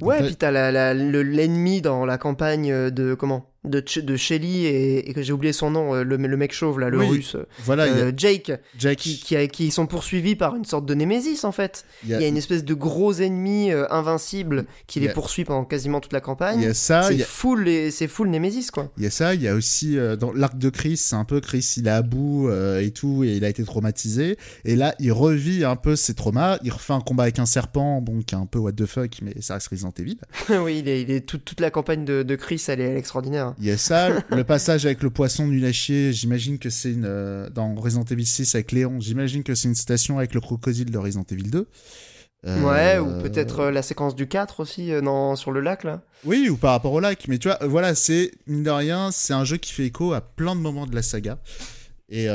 ouais, 0.00 0.20
et 0.20 0.26
puis 0.26 0.36
t'as 0.36 0.92
l'ennemi 0.94 1.80
dans 1.82 2.04
la 2.04 2.18
campagne 2.18 2.90
de 2.90 3.14
comment? 3.14 3.51
De, 3.64 3.82
de 4.00 4.16
Shelly 4.16 4.66
et, 4.66 5.12
que 5.14 5.22
j'ai 5.22 5.32
oublié 5.32 5.52
son 5.52 5.70
nom, 5.70 5.94
euh, 5.94 6.02
le, 6.02 6.16
le, 6.16 6.36
mec 6.36 6.52
chauve 6.52 6.80
là, 6.80 6.90
le 6.90 6.98
russe. 6.98 7.36
Voilà, 7.64 7.84
euh, 7.84 8.12
Jake, 8.16 8.52
Qui, 8.96 9.18
qui, 9.18 9.48
qui, 9.48 9.70
sont 9.70 9.86
poursuivis 9.86 10.34
par 10.34 10.56
une 10.56 10.64
sorte 10.64 10.86
de 10.86 10.94
némésis 10.94 11.44
en 11.44 11.52
fait. 11.52 11.84
Il 12.04 12.10
y 12.10 12.14
a, 12.14 12.26
une 12.26 12.36
espèce 12.36 12.64
de 12.64 12.74
gros 12.74 13.12
ennemi 13.12 13.70
euh, 13.70 13.86
invincible 13.90 14.64
qui 14.86 15.00
les 15.00 15.08
poursuit 15.08 15.44
pendant 15.44 15.64
quasiment 15.64 16.00
toute 16.00 16.12
la 16.12 16.20
campagne. 16.20 16.60
Il 16.60 16.64
y 16.64 16.68
a 16.68 16.74
ça. 16.74 17.02
C'est 17.04 17.18
full, 17.18 17.68
c'est 17.90 18.08
full 18.08 18.28
némésis 18.30 18.70
quoi. 18.70 18.90
Il 18.96 19.04
y 19.04 19.06
a 19.06 19.10
ça, 19.10 19.34
il 19.34 19.42
y 19.42 19.48
a 19.48 19.54
aussi 19.54 19.96
dans 20.18 20.32
l'arc 20.32 20.58
de 20.58 20.68
Chris, 20.68 20.96
c'est 20.96 21.16
un 21.16 21.24
peu 21.24 21.40
Chris, 21.40 21.74
il 21.76 21.86
est 21.86 21.90
à 21.90 22.02
bout 22.02 22.50
et 22.80 22.90
tout, 22.90 23.22
et 23.24 23.36
il 23.36 23.44
a 23.44 23.48
été 23.48 23.62
traumatisé. 23.64 24.36
Et 24.64 24.74
là, 24.74 24.94
il 24.98 25.12
revit 25.12 25.64
un 25.64 25.76
peu 25.76 25.94
ses 25.94 26.14
traumas. 26.14 26.58
Il 26.64 26.72
refait 26.72 26.92
un 26.92 27.00
combat 27.00 27.24
avec 27.24 27.38
un 27.38 27.46
serpent, 27.46 28.00
bon, 28.00 28.22
qui 28.22 28.34
est 28.34 28.38
un 28.38 28.46
peu 28.46 28.58
what 28.58 28.72
the 28.72 28.86
fuck, 28.86 29.18
mais 29.22 29.34
ça 29.40 29.54
reste 29.54 29.68
Resident 29.68 29.92
Evil. 29.98 30.18
oui, 30.50 30.80
il 30.80 30.88
est, 30.88 31.02
il 31.02 31.10
est 31.10 31.20
toute 31.20 31.60
la 31.60 31.70
campagne 31.70 32.04
de, 32.04 32.22
de 32.22 32.36
Chris, 32.36 32.62
elle 32.68 32.80
est 32.80 32.96
extraordinaire. 32.96 33.51
Il 33.58 33.64
y 33.64 33.70
a 33.70 33.76
ça, 33.76 34.08
le 34.30 34.44
passage 34.44 34.86
avec 34.86 35.02
le 35.02 35.10
poisson 35.10 35.46
nul 35.46 35.64
à 35.64 35.72
chier, 35.72 36.12
j'imagine 36.12 36.58
que 36.58 36.70
c'est 36.70 36.92
une. 36.92 37.04
Euh, 37.04 37.50
dans 37.50 37.74
Resident 37.74 38.04
Evil 38.04 38.26
6 38.26 38.54
avec 38.54 38.72
Léon, 38.72 39.00
j'imagine 39.00 39.42
que 39.42 39.54
c'est 39.54 39.68
une 39.68 39.74
citation 39.74 40.18
avec 40.18 40.34
le 40.34 40.40
crocodile 40.40 40.90
de 40.90 40.98
Resident 40.98 41.24
Evil 41.30 41.50
2. 41.50 41.68
Euh, 42.44 42.60
ouais, 42.62 42.98
ou 42.98 43.22
peut-être 43.22 43.60
euh, 43.60 43.70
la 43.70 43.82
séquence 43.82 44.16
du 44.16 44.26
4 44.26 44.60
aussi, 44.60 44.90
dans, 45.02 45.36
sur 45.36 45.52
le 45.52 45.60
lac 45.60 45.84
là. 45.84 46.02
Oui, 46.24 46.48
ou 46.48 46.56
par 46.56 46.72
rapport 46.72 46.92
au 46.92 47.00
lac. 47.00 47.28
Mais 47.28 47.38
tu 47.38 47.48
vois, 47.48 47.58
voilà, 47.62 47.94
c'est, 47.94 48.32
mine 48.46 48.64
de 48.64 48.70
rien, 48.70 49.10
c'est 49.12 49.32
un 49.32 49.44
jeu 49.44 49.58
qui 49.58 49.72
fait 49.72 49.86
écho 49.86 50.12
à 50.12 50.20
plein 50.20 50.56
de 50.56 50.60
moments 50.60 50.86
de 50.86 50.94
la 50.94 51.02
saga. 51.02 51.38
Et, 52.08 52.26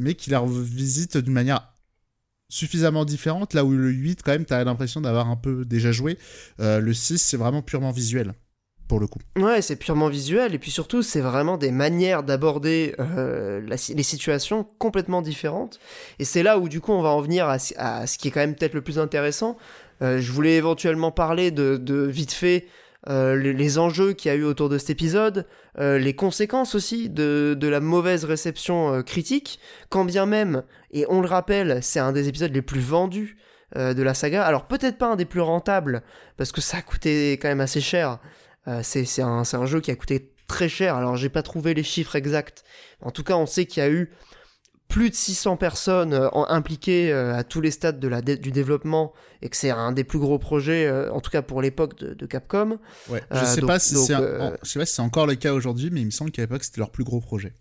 mais 0.00 0.14
qui 0.14 0.30
la 0.30 0.38
revisite 0.38 1.18
d'une 1.18 1.32
manière 1.32 1.72
suffisamment 2.48 3.04
différente, 3.04 3.52
là 3.52 3.64
où 3.64 3.72
le 3.72 3.90
8, 3.90 4.22
quand 4.22 4.30
même, 4.30 4.44
t'as 4.44 4.62
l'impression 4.62 5.00
d'avoir 5.00 5.28
un 5.28 5.36
peu 5.36 5.64
déjà 5.64 5.92
joué. 5.92 6.18
le 6.58 6.92
6, 6.92 7.18
c'est 7.18 7.36
vraiment 7.36 7.62
purement 7.62 7.90
visuel 7.90 8.32
pour 8.86 9.00
le 9.00 9.06
coup. 9.06 9.18
Ouais, 9.36 9.62
c'est 9.62 9.76
purement 9.76 10.08
visuel, 10.08 10.54
et 10.54 10.58
puis 10.58 10.70
surtout, 10.70 11.02
c'est 11.02 11.20
vraiment 11.20 11.56
des 11.56 11.70
manières 11.70 12.22
d'aborder 12.22 12.94
euh, 13.00 13.60
les 13.60 14.02
situations 14.02 14.66
complètement 14.78 15.22
différentes. 15.22 15.78
Et 16.18 16.24
c'est 16.24 16.42
là 16.42 16.58
où, 16.58 16.68
du 16.68 16.80
coup, 16.80 16.92
on 16.92 17.02
va 17.02 17.10
en 17.10 17.20
venir 17.20 17.48
à, 17.48 17.58
ce 17.58 18.18
qui 18.18 18.28
est 18.28 18.30
quand 18.30 18.40
même 18.40 18.54
peut-être 18.54 18.74
le 18.74 18.82
plus 18.82 18.98
intéressant. 18.98 19.56
Euh, 20.02 20.20
je 20.20 20.32
voulais 20.32 20.54
éventuellement 20.56 21.10
parler 21.10 21.50
de, 21.50 22.06
vite 22.06 22.32
fait 22.32 22.66
euh, 23.08 23.36
les, 23.36 23.78
enjeux 23.78 24.12
qu'il 24.12 24.30
y 24.30 24.34
a 24.34 24.36
eu 24.36 24.44
autour 24.44 24.68
de 24.68 24.78
cet 24.78 24.90
épisode, 24.90 25.46
les 25.78 26.14
conséquences 26.14 26.74
aussi 26.74 27.10
de 27.10 27.68
la 27.68 27.80
mauvaise 27.80 28.24
réception 28.24 29.02
critique, 29.02 29.60
quand 29.90 30.06
bien 30.06 30.24
même, 30.24 30.62
et 30.90 31.04
on 31.10 31.20
le 31.20 31.28
rappelle, 31.28 31.80
c'est 31.82 32.00
un 32.00 32.12
des 32.12 32.28
épisodes 32.28 32.54
les 32.54 32.62
plus 32.62 32.80
vendus 32.80 33.36
de 33.74 34.02
la 34.02 34.14
saga. 34.14 34.42
Alors 34.42 34.66
peut-être 34.66 34.96
pas 34.96 35.08
un 35.08 35.16
des 35.16 35.26
plus 35.26 35.42
rentables, 35.42 36.02
parce 36.38 36.50
que 36.50 36.62
ça 36.62 36.78
a 36.78 36.80
coûté 36.80 37.32
quand 37.32 37.48
même 37.48 37.60
assez 37.60 37.82
cher, 37.82 38.20
euh, 38.68 38.80
c'est 38.82 39.22
un, 39.22 39.42
un, 39.50 39.66
jeu 39.66 39.80
qui 39.80 39.90
a 39.90 39.96
coûté 39.96 40.32
très 40.48 40.68
cher. 40.68 40.96
Alors 40.96 41.16
j'ai 41.16 41.28
pas 41.28 41.42
trouvé 41.42 41.74
les 41.74 41.82
chiffres 41.82 42.16
exacts. 42.16 42.64
En 43.00 43.10
tout 43.10 43.22
cas, 43.22 43.36
on 43.36 43.46
sait 43.46 43.66
qu'il 43.66 43.82
y 43.82 43.86
a 43.86 43.90
eu 43.90 44.10
plus 44.88 45.10
de 45.10 45.14
600 45.14 45.56
personnes 45.56 46.12
euh, 46.12 46.28
impliquées 46.48 47.12
euh, 47.12 47.34
à 47.34 47.44
tous 47.44 47.60
les 47.60 47.70
stades 47.70 47.98
de 47.98 48.08
la 48.08 48.22
du 48.22 48.52
développement 48.52 49.12
et 49.42 49.48
que 49.48 49.56
c'est 49.56 49.70
un 49.70 49.92
des 49.92 50.04
plus 50.04 50.18
gros 50.18 50.38
projets, 50.38 50.90
en 51.10 51.20
tout 51.20 51.30
cas 51.30 51.42
pour 51.42 51.60
l'époque 51.60 51.98
de, 51.98 52.26
Capcom. 52.26 52.78
Ouais, 53.08 53.22
je 53.30 53.44
sais 53.44 53.60
pas 53.60 53.78
si 53.78 53.96
c'est 53.96 55.02
encore 55.02 55.26
le 55.26 55.34
cas 55.34 55.52
aujourd'hui, 55.52 55.90
mais 55.90 56.00
il 56.00 56.06
me 56.06 56.10
semble 56.10 56.30
qu'à 56.30 56.42
l'époque 56.42 56.64
c'était 56.64 56.80
leur 56.80 56.90
plus 56.90 57.04
gros 57.04 57.20
projet. 57.20 57.54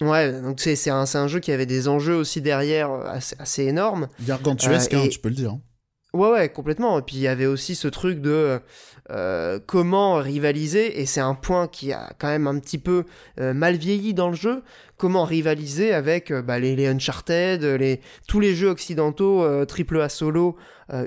Ouais, 0.00 0.40
donc 0.40 0.58
c'est 0.60 0.90
un, 0.90 1.04
un, 1.12 1.28
jeu 1.28 1.38
qui 1.38 1.52
avait 1.52 1.66
des 1.66 1.86
enjeux 1.86 2.16
aussi 2.16 2.40
derrière 2.40 2.90
assez, 2.90 3.36
assez 3.38 3.62
énormes. 3.64 4.08
Gargantuesque, 4.22 4.94
hein, 4.94 5.06
tu 5.08 5.20
peux 5.20 5.28
le 5.28 5.36
dire. 5.36 5.58
Ouais, 6.14 6.30
ouais, 6.30 6.48
complètement. 6.48 7.00
Et 7.00 7.02
puis 7.02 7.16
il 7.16 7.22
y 7.22 7.26
avait 7.26 7.46
aussi 7.46 7.74
ce 7.74 7.88
truc 7.88 8.20
de 8.20 8.60
euh, 9.10 9.58
comment 9.66 10.14
rivaliser, 10.14 11.00
et 11.00 11.06
c'est 11.06 11.20
un 11.20 11.34
point 11.34 11.66
qui 11.66 11.92
a 11.92 12.12
quand 12.20 12.28
même 12.28 12.46
un 12.46 12.60
petit 12.60 12.78
peu 12.78 13.02
euh, 13.40 13.52
mal 13.52 13.74
vieilli 13.74 14.14
dans 14.14 14.28
le 14.28 14.36
jeu, 14.36 14.62
comment 14.96 15.24
rivaliser 15.24 15.92
avec 15.92 16.30
euh, 16.30 16.40
bah, 16.40 16.60
les, 16.60 16.86
Uncharted, 16.86 17.64
les, 17.64 18.00
tous 18.28 18.38
les 18.38 18.54
jeux 18.54 18.68
occidentaux 18.68 19.44
triple 19.66 20.00
A 20.00 20.08
solo, 20.08 20.56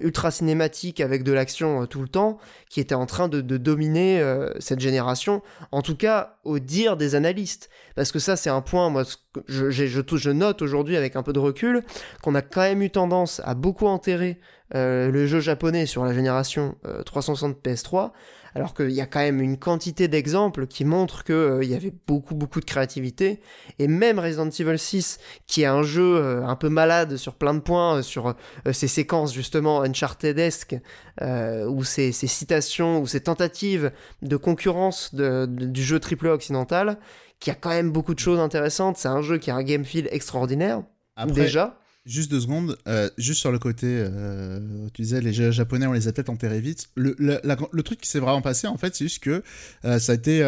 ultra 0.02 0.30
cinématiques 0.32 1.00
avec 1.00 1.24
de 1.24 1.32
l'action 1.32 1.86
tout 1.86 2.02
le 2.02 2.10
temps, 2.10 2.38
qui 2.70 2.82
étaient 2.82 2.96
en 2.96 3.06
train 3.06 3.30
de, 3.30 3.40
de 3.40 3.58
dominer 3.58 4.22
cette 4.60 4.80
génération, 4.80 5.42
en 5.72 5.82
tout 5.82 5.96
cas 5.96 6.38
au 6.44 6.60
dire 6.60 6.98
des 6.98 7.16
analystes. 7.16 7.70
Parce 7.96 8.12
que 8.12 8.20
ça 8.20 8.36
c'est 8.36 8.50
un 8.50 8.62
point, 8.62 8.90
moi 8.90 9.04
je, 9.48 9.70
je, 9.70 9.86
je 9.86 10.30
note 10.32 10.62
aujourd'hui 10.64 10.98
avec 10.98 11.16
un 11.16 11.24
peu 11.24 11.32
de 11.32 11.40
recul, 11.40 11.84
qu'on 12.24 12.36
a 12.36 12.42
quand 12.42 12.62
même 12.62 12.82
eu 12.82 12.90
tendance 12.90 13.40
à 13.46 13.54
beaucoup 13.54 13.86
enterrer 13.86 14.40
euh, 14.76 15.12
le 15.12 15.28
jeu 15.28 15.40
japonais 15.40 15.86
sur 15.86 16.04
la 16.04 16.14
génération 16.14 16.76
360 17.06 17.56
euh, 17.56 17.72
PS3, 17.72 18.12
alors 18.54 18.74
qu'il 18.74 18.92
y 18.92 19.00
a 19.00 19.06
quand 19.06 19.20
même 19.20 19.42
une 19.42 19.58
quantité 19.58 20.10
d'exemples 20.10 20.68
qui 20.68 20.84
montrent 20.84 21.24
qu'il 21.24 21.36
euh, 21.36 21.64
y 21.64 21.74
avait 21.74 21.94
beaucoup 22.06 22.36
beaucoup 22.36 22.60
de 22.60 22.66
créativité, 22.66 23.40
et 23.80 23.88
même 23.88 24.20
Resident 24.20 24.50
Evil 24.50 24.78
6, 24.78 25.20
qui 25.46 25.62
est 25.62 25.68
un 25.68 25.84
jeu 25.84 26.44
un 26.44 26.56
peu 26.58 26.68
malade 26.68 27.16
sur 27.16 27.36
plein 27.36 27.54
de 27.54 27.60
points, 27.60 28.02
sur 28.02 28.36
ces 28.72 28.90
séquences 28.90 29.34
justement 29.34 29.82
Uncharted-esque, 29.82 30.76
ou 31.22 31.84
ces, 31.84 32.12
citations, 32.12 33.00
ou 33.00 33.08
ces 33.08 33.22
tentatives 33.22 33.92
de 34.22 34.36
concurrence 34.36 35.16
du 35.16 35.84
jeu 35.84 36.00
triple 36.00 36.28
occidental, 36.28 37.00
qui 37.40 37.52
a 37.52 37.56
quand 37.56 37.70
même 37.70 37.92
beaucoup 37.92 38.14
de 38.14 38.20
choses 38.20 38.40
intéressantes, 38.40 38.98
c'est 38.98 39.08
un 39.08 39.22
jeu 39.22 39.38
qui 39.38 39.50
a 39.50 39.56
un 39.56 39.64
game 39.64 39.86
feel 39.86 40.10
extraordinaire, 40.12 40.84
déjà. 41.28 41.80
Juste 42.08 42.32
deux 42.32 42.40
secondes, 42.40 42.78
euh, 42.88 43.10
juste 43.18 43.42
sur 43.42 43.52
le 43.52 43.60
côté, 43.60 43.86
euh, 43.90 44.88
tu 44.94 45.02
disais 45.02 45.20
les 45.20 45.34
japonais, 45.52 45.88
on 45.88 45.92
les 45.92 46.08
a 46.08 46.14
peut-être 46.14 46.30
enterrés 46.30 46.62
vite. 46.62 46.88
Le, 46.96 47.82
truc 47.82 48.00
qui 48.00 48.10
s'est 48.10 48.22
vraiment 48.22 48.42
passé, 48.42 48.66
en 48.68 48.78
fait, 48.78 48.96
c'est 48.96 49.04
juste 49.04 49.22
que 49.22 49.44
euh, 49.84 50.00
ça 50.00 50.14
a 50.14 50.16
été, 50.16 50.40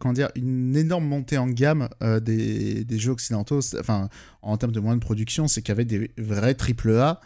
comment 0.00 0.12
dire, 0.12 0.30
une 0.34 0.76
énorme 0.76 1.06
montée 1.06 1.38
en 1.38 1.46
gamme 1.46 1.88
des, 2.22 2.84
jeux 2.98 3.12
occidentaux, 3.12 3.60
enfin, 3.78 4.08
en 4.42 4.56
termes 4.56 4.72
de 4.72 4.80
moyens 4.80 4.98
de 4.98 5.04
production, 5.04 5.46
c'est 5.46 5.62
qu'il 5.62 5.68
y 5.68 5.76
avait 5.76 5.84
des 5.84 6.10
vrais 6.18 6.54
triple 6.54 6.90
A. 6.96 7.20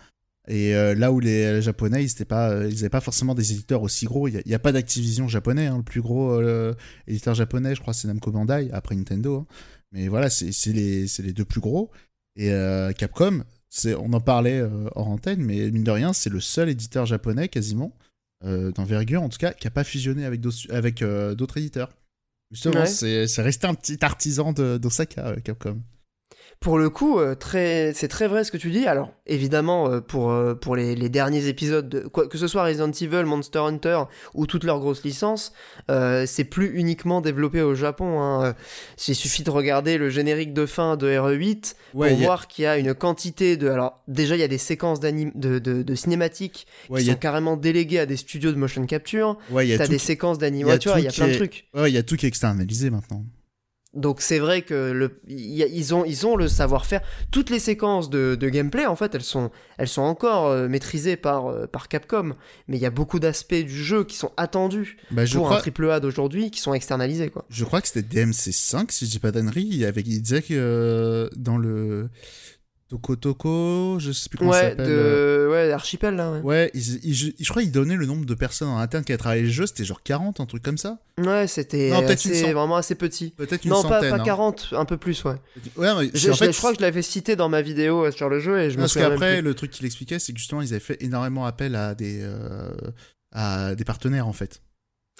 Et 0.46 0.72
là 0.72 1.10
où 1.10 1.18
les, 1.18 1.62
japonais, 1.62 2.04
ils 2.04 2.12
n'avaient 2.18 2.90
pas, 2.90 3.00
forcément 3.00 3.34
des 3.34 3.52
éditeurs 3.52 3.80
aussi 3.80 4.04
gros. 4.04 4.28
Il 4.28 4.42
n'y 4.44 4.54
a, 4.54 4.58
pas 4.58 4.72
d'Activision 4.72 5.26
japonais. 5.26 5.68
Hein. 5.68 5.78
le 5.78 5.84
plus 5.84 6.02
gros 6.02 6.38
éditeur 7.06 7.34
japonais, 7.34 7.74
je 7.74 7.80
crois, 7.80 7.94
c'est 7.94 8.08
Namco 8.08 8.30
Bandai, 8.30 8.68
après 8.72 8.94
Nintendo. 8.94 9.36
Hein. 9.36 9.46
Mais 9.92 10.08
voilà, 10.08 10.28
c'est 10.28 10.72
les 10.72 11.32
deux 11.32 11.46
plus 11.46 11.60
gros. 11.60 11.90
Et 12.36 12.50
Capcom, 12.98 13.42
on 13.98 14.12
en 14.12 14.20
parlait 14.20 14.60
euh, 14.60 14.88
hors 14.94 15.08
antenne, 15.08 15.42
mais 15.42 15.70
mine 15.70 15.84
de 15.84 15.90
rien, 15.90 16.12
c'est 16.12 16.30
le 16.30 16.40
seul 16.40 16.68
éditeur 16.68 17.06
japonais 17.06 17.48
quasiment, 17.48 17.96
euh, 18.44 18.72
d'envergure 18.72 19.22
en 19.22 19.28
tout 19.28 19.38
cas, 19.38 19.52
qui 19.52 19.66
n'a 19.66 19.70
pas 19.70 19.84
fusionné 19.84 20.24
avec 20.24 20.40
d'autres 20.40 20.66
euh, 21.02 21.34
éditeurs. 21.56 21.90
Justement, 22.50 22.84
c'est 22.86 23.42
resté 23.42 23.66
un 23.66 23.74
petit 23.74 24.04
artisan 24.04 24.52
d'Osaka, 24.52 25.36
Capcom 25.44 25.80
pour 26.60 26.78
le 26.78 26.90
coup, 26.90 27.18
euh, 27.18 27.34
très, 27.34 27.92
c'est 27.94 28.08
très 28.08 28.28
vrai 28.28 28.44
ce 28.44 28.52
que 28.52 28.58
tu 28.58 28.70
dis. 28.70 28.86
Alors, 28.86 29.14
évidemment, 29.26 29.88
euh, 29.88 30.00
pour, 30.02 30.30
euh, 30.30 30.54
pour 30.54 30.76
les, 30.76 30.94
les, 30.94 31.08
derniers 31.08 31.46
épisodes, 31.46 31.88
de, 31.88 32.00
quoi, 32.00 32.28
que 32.28 32.36
ce 32.36 32.46
soit 32.46 32.64
Resident 32.64 32.90
Evil, 32.90 33.24
Monster 33.24 33.60
Hunter 33.60 34.02
ou 34.34 34.46
toutes 34.46 34.64
leurs 34.64 34.78
grosses 34.78 35.02
licences, 35.02 35.54
c'est 35.88 36.44
plus 36.44 36.78
uniquement 36.78 37.22
développé 37.22 37.62
au 37.62 37.74
Japon. 37.74 38.20
Hein. 38.20 38.54
Il 39.08 39.14
suffit 39.14 39.42
de 39.42 39.50
regarder 39.50 39.96
le 39.96 40.10
générique 40.10 40.52
de 40.52 40.66
fin 40.66 40.98
de 40.98 41.08
RE8 41.08 41.76
pour 41.92 42.04
voir 42.16 42.46
qu'il 42.46 42.64
y 42.64 42.66
a 42.66 42.76
une 42.76 42.92
quantité 42.92 43.56
de. 43.56 43.68
Alors, 43.68 44.02
déjà, 44.06 44.36
il 44.36 44.40
y 44.40 44.44
a 44.44 44.48
des 44.48 44.58
séquences 44.58 45.00
de, 45.00 45.30
de, 45.34 45.82
de, 45.82 45.94
cinématiques 45.94 46.66
qui 46.94 47.04
sont 47.06 47.14
carrément 47.14 47.56
déléguées 47.56 48.00
à 48.00 48.06
des 48.06 48.18
studios 48.18 48.52
de 48.52 48.58
motion 48.58 48.84
capture. 48.84 49.38
Ouais, 49.50 49.76
T'as 49.78 49.88
des 49.88 49.98
séquences 49.98 50.36
d'animation, 50.36 50.92
il 50.98 51.04
y 51.04 51.08
a 51.08 51.12
plein 51.12 51.28
de 51.28 51.34
trucs. 51.34 51.68
Ouais, 51.72 51.90
il 51.90 51.94
y 51.94 51.98
a 51.98 52.02
tout 52.02 52.16
qui 52.16 52.26
est 52.26 52.28
externalisé 52.28 52.90
maintenant. 52.90 53.24
Donc 53.92 54.20
c'est 54.20 54.38
vrai 54.38 54.62
que 54.62 54.92
le, 54.92 55.20
ils, 55.26 55.94
ont, 55.94 56.04
ils 56.04 56.24
ont 56.24 56.36
le 56.36 56.46
savoir-faire. 56.46 57.00
Toutes 57.32 57.50
les 57.50 57.58
séquences 57.58 58.08
de, 58.08 58.36
gameplay, 58.40 58.86
en 58.86 58.94
fait, 58.94 59.16
elles 59.16 59.22
sont, 59.22 59.50
elles 59.78 59.88
sont 59.88 60.02
encore 60.02 60.46
euh, 60.46 60.68
maîtrisées 60.68 61.16
par, 61.16 61.48
euh, 61.48 61.66
par 61.66 61.88
Capcom. 61.88 62.36
Mais 62.68 62.76
il 62.76 62.80
y 62.80 62.86
a 62.86 62.90
beaucoup 62.90 63.18
d'aspects 63.18 63.54
du 63.54 63.82
jeu 63.82 64.04
qui 64.04 64.16
sont 64.16 64.30
attendus 64.36 64.96
bah, 65.10 65.24
pour 65.32 65.52
un 65.52 65.56
triple 65.56 65.90
A 65.90 65.98
d'aujourd'hui 65.98 66.52
qui 66.52 66.60
sont 66.60 66.72
externalisés. 66.72 67.30
Quoi. 67.30 67.44
Je 67.50 67.64
crois 67.64 67.80
que 67.80 67.88
c'était 67.88 68.22
DMC5, 68.22 68.90
si 68.90 69.06
je 69.06 69.10
dis 69.10 69.18
pas 69.18 69.32
d'annerie. 69.32 69.66
Il, 69.68 69.84
avait, 69.84 70.02
il 70.02 70.22
disait 70.22 70.42
que 70.42 70.54
euh, 70.54 71.28
dans 71.36 71.58
le 71.58 72.10
Toko 72.90 73.14
Toko, 73.14 73.98
je 74.00 74.10
sais 74.10 74.28
plus 74.28 74.36
comment 74.36 74.52
ça 74.52 74.62
Ouais, 74.64 74.70
s'appelle. 74.70 74.86
euh, 74.88 75.46
de... 75.46 75.50
ouais, 75.52 75.72
Archipel, 75.72 76.16
là, 76.16 76.32
ouais. 76.32 76.40
Ouais, 76.40 76.70
ils- 76.74 77.04
ils- 77.04 77.14
je, 77.14 77.30
je 77.38 77.48
crois 77.48 77.62
qu'ils 77.62 77.70
donnaient 77.70 77.94
le 77.94 78.04
nombre 78.04 78.26
de 78.26 78.34
personnes 78.34 78.66
en 78.68 78.78
interne 78.78 79.04
qui 79.04 79.12
a 79.12 79.16
travaillé 79.16 79.42
le 79.42 79.48
jeu, 79.48 79.66
c'était 79.66 79.84
genre 79.84 80.02
40, 80.02 80.40
un 80.40 80.46
truc 80.46 80.62
comme 80.64 80.76
ça. 80.76 80.98
Ouais, 81.18 81.46
c'était 81.46 81.90
Non, 81.90 82.04
assez- 82.04 82.52
vraiment 82.52 82.74
assez 82.76 82.96
petit. 82.96 83.30
Peut-être 83.36 83.64
une 83.64 83.70
Non, 83.70 83.82
pas, 83.84 84.00
centaine. 84.00 84.10
pas 84.10 84.16
hein. 84.16 84.24
40, 84.24 84.68
un 84.72 84.84
peu 84.84 84.96
plus, 84.96 85.22
ouais. 85.24 85.36
Ouais, 85.76 85.88
mais 86.00 86.10
Je, 86.14 86.30
en 86.30 86.34
fait, 86.34 86.50
je 86.52 86.58
crois 86.58 86.72
que 86.72 86.78
je 86.78 86.82
l'avais 86.82 87.02
cité 87.02 87.36
dans 87.36 87.48
ma 87.48 87.62
vidéo 87.62 88.06
euh, 88.06 88.10
sur 88.10 88.28
le 88.28 88.40
jeu 88.40 88.58
et 88.60 88.70
je 88.70 88.76
me 88.76 88.80
Parce 88.82 88.94
qu'après, 88.94 89.40
le 89.40 89.54
truc 89.54 89.70
qu'il 89.70 89.86
expliquait, 89.86 90.18
c'est 90.18 90.32
que 90.32 90.38
justement, 90.40 90.60
ils 90.60 90.70
avaient 90.72 90.80
fait 90.80 91.00
énormément 91.00 91.46
appel 91.46 91.76
à 91.76 91.94
des, 91.94 92.18
euh, 92.22 92.70
à 93.32 93.76
des 93.76 93.84
partenaires, 93.84 94.26
en 94.26 94.32
fait. 94.32 94.62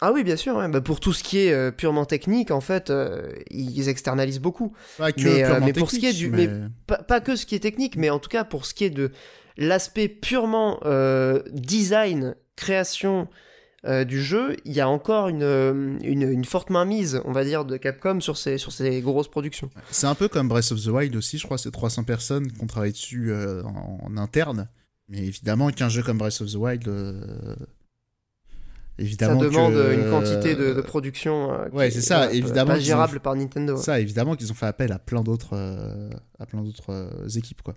Ah 0.03 0.13
oui, 0.13 0.25
bien 0.25 0.37
sûr, 0.37 0.57
ouais. 0.57 0.69
Bah, 0.69 0.81
pour 0.81 0.99
tout 1.01 1.13
ce 1.13 1.23
qui 1.23 1.39
est 1.39 1.53
euh, 1.53 1.71
purement 1.71 2.05
technique, 2.07 2.51
en 2.51 2.61
fait, 2.61 2.89
euh, 2.91 3.33
ils 3.51 3.89
externalisent 3.89 4.41
beaucoup. 4.41 4.73
Pas 4.99 5.13
que 5.13 5.21
Mais, 5.23 5.45
euh, 5.45 5.61
mais 5.63 5.73
pour 5.73 5.91
ce 5.91 5.99
qui 5.99 6.07
est 6.07 6.13
technique, 6.13 6.31
du- 6.31 6.49
mais- 6.49 6.69
Pas, 6.87 6.99
pas 7.03 7.21
que 7.21 7.37
ce 7.37 7.45
qui 7.47 7.55
est 7.55 7.61
technique, 7.61 7.97
mais 7.97 8.09
en 8.11 8.19
tout 8.19 8.31
cas 8.31 8.45
pour 8.45 8.65
ce 8.67 8.73
qui 8.75 8.85
est 8.85 8.91
de 8.91 9.11
l'aspect 9.59 10.09
purement 10.09 10.81
design, 11.53 12.35
création 12.57 13.29
du 14.07 14.23
jeu, 14.23 14.57
il 14.67 14.73
y 14.73 14.81
a 14.81 14.89
encore 14.89 15.29
une, 15.29 15.99
une, 16.03 16.23
une 16.23 16.45
forte 16.45 16.69
mainmise, 16.71 17.21
on 17.25 17.33
va 17.33 17.45
dire, 17.45 17.65
de 17.65 17.77
Capcom 17.79 18.21
sur 18.21 18.37
ces, 18.37 18.59
sur 18.59 18.73
ces 18.73 19.01
grosses 19.01 19.29
productions. 19.29 19.71
C'est 19.91 20.07
un 20.07 20.15
peu 20.15 20.29
comme 20.29 20.49
Breath 20.49 20.71
of 20.73 20.83
the 20.83 20.89
Wild 20.89 21.17
aussi, 21.17 21.39
je 21.39 21.45
crois, 21.45 21.57
c'est 21.59 21.71
300 21.71 22.05
personnes 22.05 22.51
qui 22.53 22.63
ont 22.63 22.67
travaillé 22.67 22.93
dessus 22.93 23.33
en, 23.35 23.99
en 24.03 24.17
interne. 24.19 24.69
Mais 25.09 25.19
évidemment 25.19 25.71
qu'un 25.71 25.89
jeu 25.89 26.03
comme 26.03 26.19
Breath 26.19 26.41
of 26.43 26.51
the 26.53 26.57
Wild, 26.57 26.87
Ça 29.01 29.35
demande 29.35 29.73
que- 29.75 29.95
une 29.95 30.11
quantité 30.11 30.55
de, 30.55 30.73
de 30.75 30.81
production 30.81 31.53
euh, 31.53 31.69
Ouais, 31.73 31.89
est, 31.89 31.91
c'est 31.91 32.01
ça, 32.01 32.33
évidemment 32.33 32.73
pas 32.75 32.79
gérable 32.81 33.17
ont- 33.17 33.21
par 33.21 33.35
Nintendo. 33.37 33.77
ouais. 33.77 33.83
Ça, 33.83 33.99
évidemment 34.01 34.37
qu'ils 34.37 34.51
ont 34.51 34.55
fait 34.55 34.67
appel 34.67 34.93
à 34.93 34.99
plein 34.99 35.23
d'autres, 35.23 35.55
euh, 35.55 36.11
à 36.39 36.47
plein 36.47 36.63
d'autres 36.63 36.91
euh, 36.91 37.29
équipes, 37.37 37.63
quoi. 37.63 37.75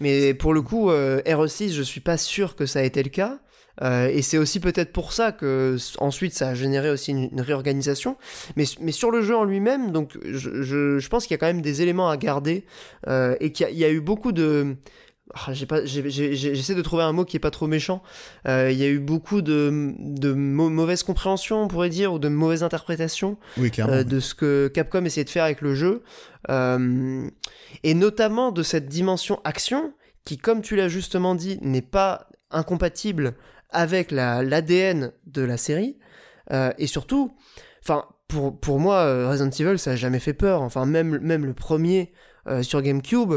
Mais 0.00 0.34
pour 0.34 0.54
le 0.54 0.62
coup, 0.62 0.90
euh, 0.90 1.20
RE6, 1.26 1.72
je 1.72 1.82
suis 1.82 2.00
pas 2.00 2.16
sûr 2.16 2.56
que 2.56 2.66
ça 2.66 2.78
a 2.80 2.82
été 2.82 3.02
le 3.02 3.10
cas. 3.10 3.38
Et 3.82 4.22
c'est 4.22 4.38
aussi 4.38 4.60
peut-être 4.60 4.92
pour 4.92 5.12
ça 5.12 5.32
que 5.32 5.76
ensuite 5.98 6.32
ça 6.32 6.50
a 6.50 6.54
généré 6.54 6.90
aussi 6.90 7.10
une, 7.10 7.28
une 7.32 7.40
réorganisation. 7.40 8.16
Mais, 8.54 8.66
mais 8.80 8.92
sur 8.92 9.10
le 9.10 9.20
jeu 9.20 9.36
en 9.36 9.42
lui-même, 9.42 9.90
donc 9.90 10.16
je, 10.24 10.62
je, 10.62 11.00
je 11.00 11.08
pense 11.08 11.24
qu'il 11.26 11.32
y 11.32 11.34
a 11.34 11.38
quand 11.38 11.48
même 11.48 11.60
des 11.60 11.82
éléments 11.82 12.08
à 12.08 12.16
garder 12.16 12.66
et 13.40 13.50
qu'il 13.50 13.76
y 13.76 13.84
a 13.84 13.90
eu 13.90 14.00
beaucoup 14.00 14.30
de. 14.30 14.76
Ah, 15.32 15.54
j'ai 15.54 15.64
pas- 15.64 15.84
J'essaie 15.86 16.74
de 16.74 16.82
trouver 16.82 17.02
un 17.02 17.12
mot 17.12 17.24
qui 17.24 17.36
est 17.38 17.40
pas 17.40 17.50
trop 17.50 17.66
méchant. 17.66 18.02
Euh, 18.46 18.70
il 18.70 18.76
y 18.78 18.84
a 18.84 18.88
eu 18.88 18.98
beaucoup 18.98 19.40
de, 19.40 19.94
de 19.98 20.34
mau- 20.34 20.68
mauvaise 20.68 21.02
compréhension, 21.02 21.62
on 21.62 21.68
pourrait 21.68 21.88
dire, 21.88 22.12
ou 22.12 22.18
de 22.18 22.28
mauvaises 22.28 22.62
interprétations 22.62 23.38
Oui, 23.56 23.70
euh, 23.88 24.04
de 24.04 24.20
ce 24.20 24.34
que 24.34 24.68
Capcom 24.68 25.02
essayait 25.06 25.24
de 25.24 25.30
faire 25.30 25.44
avec 25.44 25.62
le 25.62 25.74
jeu, 25.74 26.02
euh, 26.50 27.26
et 27.82 27.94
notamment 27.94 28.52
de 28.52 28.62
cette 28.62 28.86
dimension 28.86 29.40
action 29.44 29.94
qui, 30.26 30.36
comme 30.36 30.60
tu 30.60 30.76
l'as 30.76 30.88
justement 30.88 31.34
dit, 31.34 31.58
n'est 31.62 31.80
pas 31.82 32.28
incompatible 32.50 33.32
avec 33.70 34.10
la- 34.10 34.42
l'ADN 34.42 35.12
de 35.26 35.42
la 35.42 35.56
série, 35.56 35.96
euh, 36.52 36.70
et 36.78 36.86
surtout, 36.86 37.34
enfin, 37.82 38.04
pour, 38.28 38.60
pour 38.60 38.78
moi, 38.78 39.28
Resident 39.30 39.50
Evil, 39.50 39.78
ça 39.78 39.92
a 39.92 39.96
jamais 39.96 40.20
fait 40.20 40.34
peur, 40.34 40.60
enfin, 40.62 40.84
même, 40.86 41.18
même 41.20 41.46
le 41.46 41.54
premier 41.54 42.12
sur 42.60 42.82
GameCube, 42.82 43.32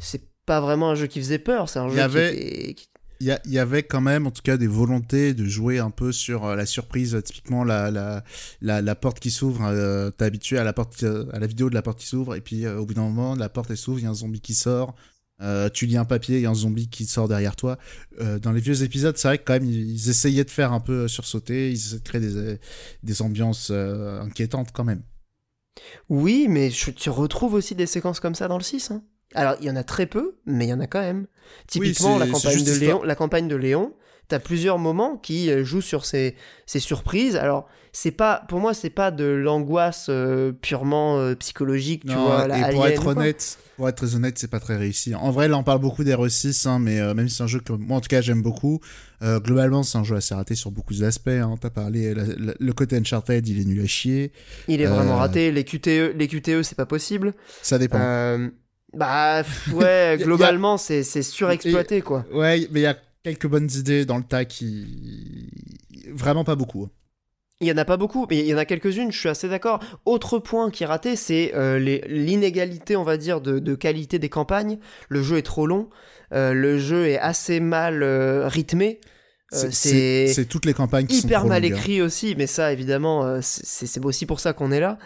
c'est 0.00 0.22
pas 0.48 0.60
vraiment 0.60 0.90
un 0.90 0.94
jeu 0.96 1.06
qui 1.06 1.20
faisait 1.20 1.38
peur, 1.38 1.68
c'est 1.68 1.78
un 1.78 1.88
jeu 1.88 1.96
y 1.96 2.00
avait- 2.00 2.30
qui 2.34 2.42
était... 2.42 2.74
qui- 2.74 2.88
Il 3.20 3.52
y, 3.52 3.58
avait 3.58 3.82
quand 3.82 4.00
même, 4.00 4.26
en 4.28 4.30
tout 4.30 4.42
cas, 4.42 4.56
des 4.56 4.68
volontés 4.68 5.34
de 5.34 5.44
jouer 5.44 5.80
un 5.80 5.90
peu 5.90 6.12
sur 6.12 6.44
euh, 6.44 6.54
la 6.56 6.66
surprise. 6.66 7.20
Typiquement, 7.24 7.64
la, 7.64 7.90
la, 7.90 8.22
la, 8.60 8.80
la 8.80 8.94
porte 8.94 9.18
qui 9.18 9.30
s'ouvre, 9.32 9.64
euh, 9.66 10.10
t'es 10.12 10.24
habitué 10.24 10.56
à 10.56 10.62
la, 10.64 10.72
porte, 10.72 11.02
euh, 11.02 11.26
à 11.32 11.40
la 11.40 11.46
vidéo 11.48 11.68
de 11.68 11.74
la 11.74 11.82
porte 11.82 11.98
qui 11.98 12.06
s'ouvre, 12.06 12.36
et 12.36 12.40
puis 12.40 12.64
euh, 12.64 12.78
au 12.78 12.86
bout 12.86 12.94
d'un 12.94 13.02
moment, 13.02 13.34
la 13.34 13.48
porte 13.48 13.70
elle 13.70 13.76
s'ouvre, 13.76 13.98
il 13.98 14.04
y 14.04 14.06
a 14.06 14.10
un 14.10 14.14
zombie 14.14 14.40
qui 14.40 14.54
sort. 14.54 14.94
tu 15.74 15.86
lis 15.86 15.96
un 15.96 16.04
papier, 16.04 16.36
il 16.38 16.42
y 16.42 16.46
a 16.46 16.50
un 16.50 16.54
zombie 16.54 16.88
qui 16.88 17.06
sort 17.06 17.26
derrière 17.28 17.56
toi. 17.56 17.76
Dans 18.42 18.52
les 18.52 18.60
vieux 18.60 18.82
épisodes, 18.84 19.16
c'est 19.16 19.26
vrai 19.28 19.38
que 19.38 19.44
quand 19.44 19.54
même, 19.54 19.64
ils, 19.66 19.90
ils 19.90 20.08
essayaient 20.10 20.44
de 20.44 20.50
faire 20.50 20.72
un 20.72 20.80
peu 20.80 21.08
sursauter, 21.08 21.70
ils 21.70 21.74
essayaient 21.74 21.98
de 21.98 22.08
créer 22.08 22.20
des, 22.20 22.58
des 23.02 23.22
ambiances 23.22 23.70
inquiétantes 23.72 24.70
quand 24.72 24.84
même. 24.84 25.02
Oui, 26.08 26.46
mais 26.48 26.70
je- 26.70 26.90
tu 26.92 27.10
retrouves 27.10 27.54
aussi 27.54 27.74
des 27.74 27.86
séquences 27.86 28.20
comme 28.20 28.34
ça 28.36 28.46
dans 28.48 28.58
le 28.58 28.64
6. 28.64 28.90
hein. 28.92 29.02
Alors, 29.34 29.56
il 29.60 29.66
y 29.66 29.70
en 29.70 29.76
a 29.76 29.84
très 29.84 30.06
peu, 30.06 30.36
mais 30.46 30.66
il 30.66 30.70
y 30.70 30.72
en 30.72 30.80
a 30.80 30.86
quand 30.86 31.00
même. 31.00 31.26
Typiquement, 31.66 32.18
la, 32.18 32.26
campagne 32.26 32.64
de. 32.64 32.72
Léon, 32.72 33.02
la 33.02 33.14
campagne 33.14 33.48
de 33.48 33.56
Léon, 33.56 33.92
t'as 34.28 34.38
plusieurs 34.38 34.78
moments 34.78 35.16
qui 35.16 35.50
euh, 35.50 35.64
jouent 35.64 35.80
sur 35.82 36.04
ces, 36.04 36.34
ces 36.66 36.80
surprises. 36.80 37.36
Alors, 37.36 37.66
c'est 37.92 38.10
pas, 38.10 38.44
pour 38.48 38.60
moi, 38.60 38.74
c'est 38.74 38.90
pas 38.90 39.10
de 39.10 39.24
l'angoisse 39.24 40.06
euh, 40.10 40.52
purement 40.52 41.18
euh, 41.18 41.34
psychologique, 41.34 42.02
tu 42.02 42.08
Non, 42.12 42.24
vois. 42.26 42.46
la 42.46 42.70
et 42.70 42.74
pour 42.74 42.86
être 42.86 43.06
honnête, 43.06 43.58
pour 43.76 43.88
être 43.88 43.96
très 43.96 44.14
honnête, 44.14 44.38
c'est 44.38 44.50
pas 44.50 44.60
très 44.60 44.76
réussi. 44.76 45.14
En 45.14 45.30
vrai, 45.30 45.48
là, 45.48 45.56
on 45.58 45.62
parle 45.62 45.80
beaucoup 45.80 46.04
d'RE6, 46.04 46.68
hein, 46.68 46.78
mais 46.78 47.00
euh, 47.00 47.14
même 47.14 47.28
si 47.28 47.36
c'est 47.36 47.42
un 47.42 47.46
jeu 47.48 47.60
que 47.60 47.72
moi, 47.72 47.96
en 47.96 48.00
tout 48.00 48.08
cas, 48.08 48.20
j'aime 48.20 48.42
beaucoup, 48.42 48.80
globalement, 49.22 49.82
c'est 49.82 49.98
un 49.98 50.04
jeu 50.04 50.16
assez 50.16 50.34
raté 50.34 50.54
sur 50.54 50.70
beaucoup 50.70 50.94
d'aspects. 50.94 51.28
Hein. 51.28 51.56
T'as 51.60 51.70
parlé, 51.70 52.14
la- 52.14 52.24
la- 52.24 52.54
le 52.58 52.72
côté 52.72 52.96
Uncharted, 52.96 53.46
il 53.48 53.60
est 53.60 53.64
nul 53.64 53.82
à 53.82 53.86
chier. 53.86 54.32
Il 54.68 54.80
est 54.80 54.86
vraiment 54.86 55.16
raté. 55.16 55.50
Les 55.50 55.64
QTE, 55.64 56.14
les 56.16 56.28
QTE 56.28 56.62
c'est 56.62 56.76
pas 56.76 56.86
possible. 56.86 57.34
Ça 57.62 57.78
dépend. 57.78 57.98
Bah, 58.94 59.42
ouais, 59.72 59.86
a- 59.86 60.16
globalement, 60.16 60.76
c'est 60.78 61.02
c'est 61.02 61.22
surexploité, 61.22 62.00
quoi. 62.00 62.24
Ouais, 62.32 62.66
mais 62.70 62.80
il 62.80 62.84
y 62.84 62.86
a 62.86 62.96
quelques 63.22 63.46
bonnes 63.46 63.68
idées 63.74 64.04
dans 64.06 64.16
le 64.18 64.24
tas 64.24 64.44
qui. 64.44 65.50
Vraiment 66.10 66.44
pas 66.44 66.56
beaucoup. 66.56 66.84
hein. 66.84 66.90
Il 67.60 67.66
y 67.66 67.72
en 67.72 67.76
a 67.76 67.84
pas 67.84 67.96
beaucoup, 67.96 68.24
mais 68.30 68.38
il 68.38 68.46
y 68.46 68.54
en 68.54 68.58
a 68.58 68.64
quelques-unes, 68.64 69.10
je 69.10 69.18
suis 69.18 69.28
assez 69.28 69.48
d'accord. 69.48 69.80
Autre 70.06 70.38
point 70.38 70.70
qui 70.70 70.84
est 70.84 70.86
raté, 70.86 71.16
c'est 71.16 71.52
euh, 71.56 71.80
les- 71.80 72.04
l'inégalité, 72.06 72.94
on 72.96 73.02
va 73.02 73.16
dire, 73.16 73.40
de, 73.40 73.58
de 73.58 73.74
qualité 73.74 74.20
des 74.20 74.28
campagnes. 74.28 74.78
Le 75.08 75.22
jeu 75.24 75.38
est 75.38 75.42
trop 75.42 75.66
long, 75.66 75.90
euh, 76.32 76.52
le 76.52 76.78
jeu 76.78 77.08
est 77.08 77.18
assez 77.18 77.58
mal 77.58 78.04
euh, 78.04 78.46
rythmé. 78.46 79.00
Euh, 79.54 79.68
C'est- 79.70 80.44
toutes 80.46 80.66
les 80.66 80.74
campagnes 80.74 81.06
qui 81.06 81.20
sont 81.20 81.26
hyper 81.26 81.46
mal 81.46 81.64
hein. 81.64 81.68
écrit 81.68 82.02
aussi, 82.02 82.34
mais 82.36 82.46
ça, 82.46 82.70
évidemment, 82.70 83.24
euh, 83.24 83.38
c'est 83.42 84.04
aussi 84.04 84.26
pour 84.26 84.40
ça 84.40 84.52
qu'on 84.52 84.70
est 84.70 84.80
là, 84.80 84.98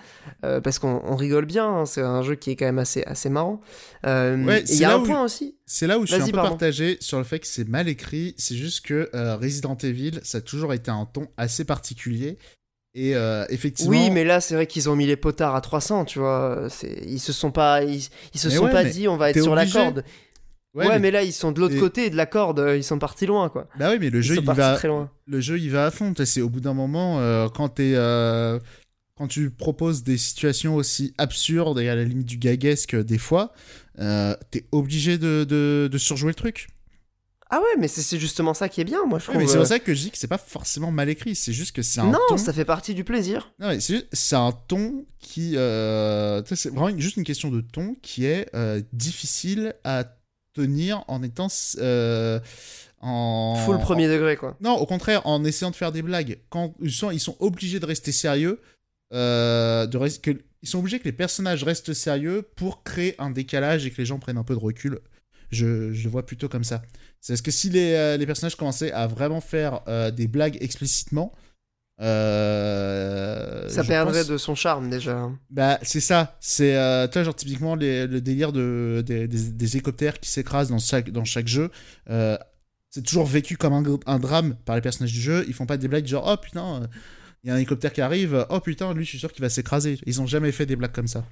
euh, 0.44 0.60
parce 0.60 0.80
qu'on 0.80 1.00
on 1.04 1.14
rigole 1.14 1.46
bien. 1.46 1.64
hein, 1.68 1.86
c'est 1.86 2.00
un 2.00 2.22
jeu 2.22 2.34
qui 2.34 2.50
est 2.50 2.56
quand 2.56 2.64
même 2.64 2.80
assez, 2.80 3.04
assez 3.04 3.28
marrant. 3.28 3.60
Euh, 4.04 4.44
Ouais, 4.44 4.64
il 4.68 4.76
y 4.78 4.84
a 4.84 4.94
un 4.94 5.00
point 5.00 5.22
aussi. 5.22 5.54
C'est 5.64 5.86
là 5.86 5.98
où 5.98 6.06
je 6.06 6.12
suis 6.12 6.20
un 6.20 6.26
peu 6.26 6.32
pardon. 6.32 6.48
partagé 6.50 6.96
sur 7.00 7.18
le 7.18 7.24
fait 7.24 7.38
que 7.38 7.46
c'est 7.46 7.68
mal 7.68 7.88
écrit. 7.88 8.34
C'est 8.36 8.56
juste 8.56 8.84
que 8.84 9.08
euh, 9.14 9.36
Resident 9.36 9.76
Evil, 9.76 10.18
ça 10.24 10.38
a 10.38 10.40
toujours 10.40 10.72
été 10.74 10.90
un 10.90 11.06
ton 11.06 11.28
assez 11.36 11.64
particulier. 11.64 12.36
Et 12.94 13.14
euh, 13.14 13.46
effectivement. 13.48 13.90
Oui, 13.92 14.10
mais 14.10 14.24
là, 14.24 14.40
c'est 14.40 14.54
vrai 14.54 14.66
qu'ils 14.66 14.90
ont 14.90 14.96
mis 14.96 15.06
les 15.06 15.16
potards 15.16 15.54
à 15.54 15.60
300, 15.60 16.04
tu 16.04 16.18
vois. 16.18 16.66
Ils 17.06 17.20
se 17.20 17.32
sont 17.32 17.50
pas, 17.52 17.82
ils, 17.84 18.08
ils 18.34 18.40
se 18.40 18.48
Mais 18.48 18.54
sont 18.56 18.64
ouais, 18.64 18.70
pas 18.72 18.84
dit 18.84 19.06
on 19.08 19.16
va 19.16 19.30
être 19.30 19.40
sur 19.40 19.52
obligé. 19.52 19.78
la 19.78 19.84
corde. 19.84 20.04
Ouais, 20.74 20.88
mais... 20.88 20.98
mais- 20.98 21.10
là, 21.10 21.22
ils 21.22 21.32
sont 21.32 21.52
de 21.52 21.60
l'autre 21.60 21.74
et- 21.74 21.78
côté 21.80 22.08
de 22.10 22.16
la 22.16 22.24
corde, 22.26 22.58
euh, 22.60 22.76
ils 22.76 22.84
sont 22.84 22.98
partis 22.98 23.26
loin, 23.26 23.48
quoi. 23.50 23.68
Bah 23.78 23.90
oui, 23.90 23.98
mais 24.00 24.08
le 24.10 24.20
Ils 24.20 24.22
jeu, 24.22 24.36
il 24.36 24.44
va, 24.44 24.74
très 24.74 24.88
loin. 24.88 25.10
le 25.26 25.40
jeu, 25.40 25.58
il 25.58 25.70
va 25.70 25.86
à 25.86 25.90
fond. 25.90 26.14
C'est 26.24 26.40
au 26.40 26.48
bout 26.48 26.60
d'un 26.60 26.72
moment, 26.74 27.20
euh, 27.20 27.48
quand 27.48 27.68
t'es, 27.68 27.92
euh, 27.94 28.58
quand 29.18 29.28
tu 29.28 29.50
proposes 29.50 30.02
des 30.02 30.16
situations 30.16 30.74
aussi 30.74 31.12
absurdes 31.18 31.78
et 31.78 31.88
à 31.90 31.94
la 31.94 32.04
limite 32.04 32.26
du 32.26 32.38
gaguesque 32.38 32.96
des 32.96 33.18
fois, 33.18 33.52
euh, 33.98 34.34
t'es 34.50 34.64
obligé 34.72 35.18
de, 35.18 35.44
de, 35.46 35.88
de 35.92 35.98
surjouer 35.98 36.30
le 36.30 36.34
truc. 36.36 36.68
Ah 37.54 37.58
ouais, 37.58 37.78
mais 37.78 37.86
c'est- 37.86 38.18
justement 38.18 38.54
ça 38.54 38.70
qui 38.70 38.80
est 38.80 38.84
bien, 38.84 39.04
moi, 39.04 39.18
je 39.18 39.24
Ouais, 39.26 39.34
trouve. 39.34 39.42
mais 39.42 39.46
c'est 39.46 39.58
pour 39.58 39.66
ça 39.66 39.78
que 39.78 39.92
je 39.94 40.00
dis 40.04 40.10
que 40.10 40.16
c'est 40.16 40.26
pas 40.26 40.38
forcément 40.38 40.90
mal 40.90 41.10
écrit. 41.10 41.34
C'est 41.34 41.52
juste 41.52 41.76
que 41.76 41.82
c'est 41.82 42.00
un 42.00 42.06
Non, 42.10 42.18
ton. 42.30 42.38
ça 42.38 42.54
fait 42.54 42.64
partie 42.64 42.94
du 42.94 43.04
plaisir. 43.04 43.52
Non, 43.60 43.76
c'est 43.78 44.36
un 44.36 44.52
ton 44.68 45.04
qui. 45.18 45.50
c'est 45.52 46.70
vraiment 46.72 46.98
juste 46.98 47.18
une 47.18 47.24
question 47.24 47.50
de 47.50 47.60
ton 47.60 47.94
qui 48.00 48.24
est 48.24 48.48
difficile 48.94 49.74
à 49.84 50.04
tenir 50.54 51.04
en 51.08 51.22
étant. 51.22 51.48
euh, 51.78 52.40
en... 53.00 53.56
Full 53.66 53.78
premier 53.80 54.08
degré, 54.08 54.36
quoi. 54.36 54.56
Non, 54.60 54.76
au 54.76 54.86
contraire, 54.86 55.26
en 55.26 55.44
essayant 55.44 55.70
de 55.70 55.76
faire 55.76 55.92
des 55.92 56.02
blagues. 56.02 56.38
Quand 56.50 56.74
ils 56.80 56.92
sont, 56.92 57.10
ils 57.10 57.20
sont 57.20 57.36
obligés 57.40 57.80
de 57.80 57.86
rester 57.86 58.12
sérieux, 58.12 58.60
euh, 59.12 59.86
de 59.86 59.98
res- 59.98 60.20
que, 60.20 60.30
ils 60.62 60.68
sont 60.68 60.78
obligés 60.78 61.00
que 61.00 61.04
les 61.04 61.12
personnages 61.12 61.64
restent 61.64 61.92
sérieux 61.94 62.42
pour 62.56 62.84
créer 62.84 63.14
un 63.18 63.30
décalage 63.30 63.84
et 63.86 63.90
que 63.90 63.96
les 63.98 64.06
gens 64.06 64.18
prennent 64.20 64.38
un 64.38 64.44
peu 64.44 64.54
de 64.54 64.60
recul. 64.60 65.00
Je, 65.50 65.92
je 65.92 66.04
le 66.04 66.10
vois 66.10 66.24
plutôt 66.24 66.48
comme 66.48 66.64
ça. 66.64 66.80
C'est 67.20 67.32
parce 67.34 67.42
que 67.42 67.50
si 67.50 67.68
les, 67.68 67.92
euh, 67.94 68.16
les 68.16 68.24
personnages 68.26 68.54
commençaient 68.56 68.92
à 68.92 69.06
vraiment 69.06 69.40
faire 69.40 69.80
euh, 69.88 70.10
des 70.10 70.28
blagues 70.28 70.56
explicitement, 70.60 71.32
euh, 72.02 73.68
Ça 73.68 73.84
perdrait 73.84 74.20
pense- 74.20 74.28
de 74.28 74.36
son 74.36 74.54
charme, 74.54 74.90
déjà. 74.90 75.30
bah, 75.50 75.78
c'est 75.82 76.00
ça. 76.00 76.36
C'est, 76.40 76.76
euh, 76.76 77.06
tu 77.06 77.14
vois, 77.14 77.24
genre, 77.24 77.34
typiquement, 77.36 77.74
les- 77.74 78.06
le 78.06 78.20
délire 78.20 78.52
de, 78.52 79.02
des, 79.06 79.26
des- 79.28 79.50
des 79.52 79.76
hélicoptères 79.76 80.18
qui 80.20 80.30
s'écrasent 80.30 80.68
dans 80.70 80.78
chaque, 80.78 81.10
dans 81.10 81.24
chaque 81.24 81.48
jeu. 81.48 81.70
euh, 82.10 82.36
c'est 82.90 83.02
toujours 83.02 83.24
vécu 83.24 83.56
comme 83.56 83.72
un, 83.72 83.82
un 84.04 84.18
drame 84.18 84.54
par 84.66 84.76
les 84.76 84.82
personnages 84.82 85.12
du 85.14 85.20
jeu. 85.20 85.44
Ils 85.48 85.54
font 85.54 85.64
pas 85.64 85.78
des 85.78 85.88
blagues 85.88 86.06
genre, 86.06 86.28
oh 86.30 86.36
putain, 86.36 86.86
il 87.42 87.48
y 87.48 87.50
a 87.50 87.54
un 87.54 87.56
hélicoptère 87.56 87.90
qui 87.92 88.02
arrive. 88.02 88.46
Oh 88.50 88.60
putain, 88.60 88.92
lui, 88.92 89.04
je 89.04 89.08
suis 89.10 89.18
sûr 89.18 89.32
qu'il 89.32 89.40
va 89.40 89.48
s'écraser. 89.48 89.98
Ils 90.04 90.20
ont 90.20 90.26
jamais 90.26 90.52
fait 90.52 90.66
des 90.66 90.76
blagues 90.76 90.92
comme 90.92 91.06
ça. 91.08 91.24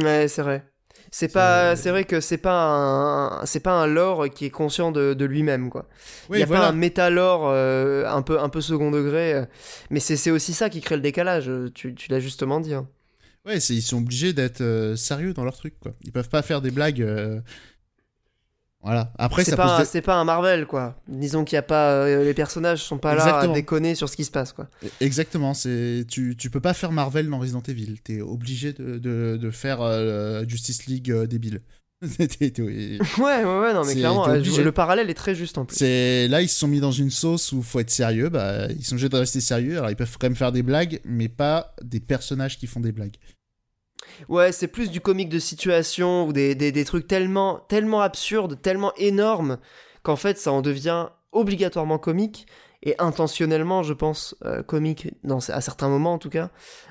Ouais, 0.00 0.28
c'est 0.28 0.42
vrai. 0.42 0.64
C'est 1.12 1.28
pas, 1.32 1.74
c'est 1.76 1.90
vrai 1.90 2.04
que 2.04 2.20
c'est 2.20 2.38
pas 2.38 2.52
un, 3.42 3.44
c'est 3.46 3.60
pas 3.60 3.72
un 3.72 3.86
lore 3.86 4.28
qui 4.30 4.44
est 4.46 4.50
conscient 4.50 4.92
de, 4.92 5.12
de 5.14 5.24
lui-même, 5.24 5.68
quoi. 5.70 5.88
Il 6.32 6.32
Oui, 6.32 6.38
y 6.38 6.42
a 6.42 6.46
voilà. 6.46 6.62
pas 6.62 6.68
un 6.68 6.72
méta-lore 6.72 7.48
euh, 7.48 8.06
un 8.06 8.22
peu, 8.22 8.38
un 8.40 8.48
peu 8.48 8.60
second 8.60 8.90
degré, 8.92 9.34
euh, 9.34 9.44
mais 9.90 9.98
c'est 10.00 10.30
aussi 10.30 10.52
ça 10.52 10.70
qui 10.70 10.80
crée 10.80 10.94
le 10.96 11.02
décalage. 11.02 11.48
euh, 11.48 11.68
Tu, 11.74 11.94
tu 11.94 12.10
l'as 12.12 12.20
justement 12.20 12.60
dit. 12.60 12.74
hein. 12.74 12.86
Ouais, 13.46 13.56
ils 13.58 13.82
sont 13.82 13.98
obligés 13.98 14.32
d'être 14.32 14.94
sérieux 14.96 15.32
dans 15.32 15.44
leur 15.44 15.56
truc, 15.56 15.74
quoi. 15.80 15.92
Ils 16.04 16.12
peuvent 16.12 16.28
pas 16.28 16.42
faire 16.42 16.60
des 16.60 16.70
blagues. 16.70 17.00
Voilà. 18.82 19.12
Après, 19.18 19.44
c'est 19.44 20.00
pas, 20.00 20.14
un 20.14 20.24
Marvel, 20.24 20.66
quoi. 20.66 20.96
Disons 21.06 21.44
qu'il 21.44 21.56
y 21.56 21.58
a 21.58 21.62
pas, 21.62 22.06
les 22.06 22.34
personnages 22.34 22.82
sont 22.82 22.98
pas 22.98 23.14
là 23.14 23.40
à 23.40 23.46
déconner 23.48 23.94
sur 23.94 24.08
ce 24.08 24.16
qui 24.16 24.24
se 24.24 24.30
passe, 24.30 24.52
quoi. 24.52 24.68
E, 24.84 24.88
exactement. 25.00 25.52
C'est, 25.52 26.04
tu, 26.08 26.34
tu 26.36 26.50
peux 26.50 26.60
pas 26.60 26.72
faire 26.72 26.92
Marvel 26.92 27.28
dans 27.28 27.38
Resident 27.38 27.62
Evil. 27.68 27.96
T'es 28.02 28.20
obligé 28.20 28.72
de, 28.72 28.98
de, 28.98 29.36
de 29.36 29.50
faire 29.50 29.80
Justice 30.48 30.86
League 30.86 31.12
débile. 31.24 31.60
ouais, 32.02 32.18
ouais, 32.58 33.44
ouais, 33.44 33.74
non, 33.74 33.84
mais 33.84 33.94
clairement, 33.94 34.26
le 34.26 34.70
parallèle 34.70 35.10
est 35.10 35.14
très 35.14 35.34
juste 35.34 35.58
en 35.58 35.66
plus. 35.66 35.76
C'est 35.76 36.28
là, 36.28 36.40
ils 36.40 36.48
se 36.48 36.58
sont 36.58 36.68
mis 36.68 36.80
dans 36.80 36.92
une 36.92 37.10
sauce 37.10 37.52
où 37.52 37.62
faut 37.62 37.78
être 37.78 37.90
sérieux. 37.90 38.30
Bah, 38.30 38.68
ils 38.70 38.84
sont 38.84 38.94
obligés 38.94 39.10
de 39.10 39.16
rester 39.16 39.40
sérieux. 39.42 39.76
Alors, 39.76 39.90
ils 39.90 39.96
peuvent 39.96 40.16
quand 40.18 40.26
même 40.26 40.36
faire 40.36 40.52
des 40.52 40.62
blagues, 40.62 41.00
mais 41.04 41.28
pas 41.28 41.74
des 41.82 42.00
personnages 42.00 42.58
qui 42.58 42.66
font 42.66 42.80
des 42.80 42.92
blagues. 42.92 43.16
Ouais, 44.28 44.52
c'est 44.52 44.68
plus 44.68 44.90
du 44.90 45.00
comique 45.00 45.28
de 45.28 45.38
situation 45.38 46.26
ou 46.26 46.32
des, 46.32 46.84
trucs 46.84 47.06
tellement, 47.06 47.60
tellement 47.68 48.00
absurdes, 48.00 48.60
tellement 48.60 48.92
énormes 48.96 49.58
qu'en 50.02 50.16
fait, 50.16 50.38
ça 50.38 50.52
en 50.52 50.62
devient 50.62 51.08
obligatoirement 51.32 51.98
comique 51.98 52.46
et 52.82 52.94
intentionnellement, 52.98 53.82
je 53.82 53.92
pense, 53.92 54.34
euh, 54.44 54.62
comique, 54.62 55.08
dans, 55.22 55.38
à 55.50 55.60
certains 55.60 55.88
moments 55.88 56.14
en 56.14 56.18
tout 56.18 56.30
cas. 56.30 56.50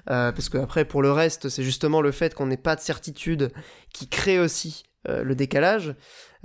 Euh, 0.09 0.32
parce 0.32 0.49
que 0.49 0.57
après, 0.57 0.86
pour 0.86 1.01
le 1.01 1.11
reste, 1.11 1.49
c'est 1.49 1.63
justement 1.63 2.01
le 2.01 2.11
fait 2.11 2.36
qu'on 2.36 2.45
n'ait 2.45 2.57
pas 2.57 2.75
de 2.75 2.82
certitude 2.82 3.51
qui 3.93 4.07
crée 4.07 4.39
aussi 4.39 4.84
euh, 5.07 5.23
le 5.23 5.34
décalage. 5.34 5.95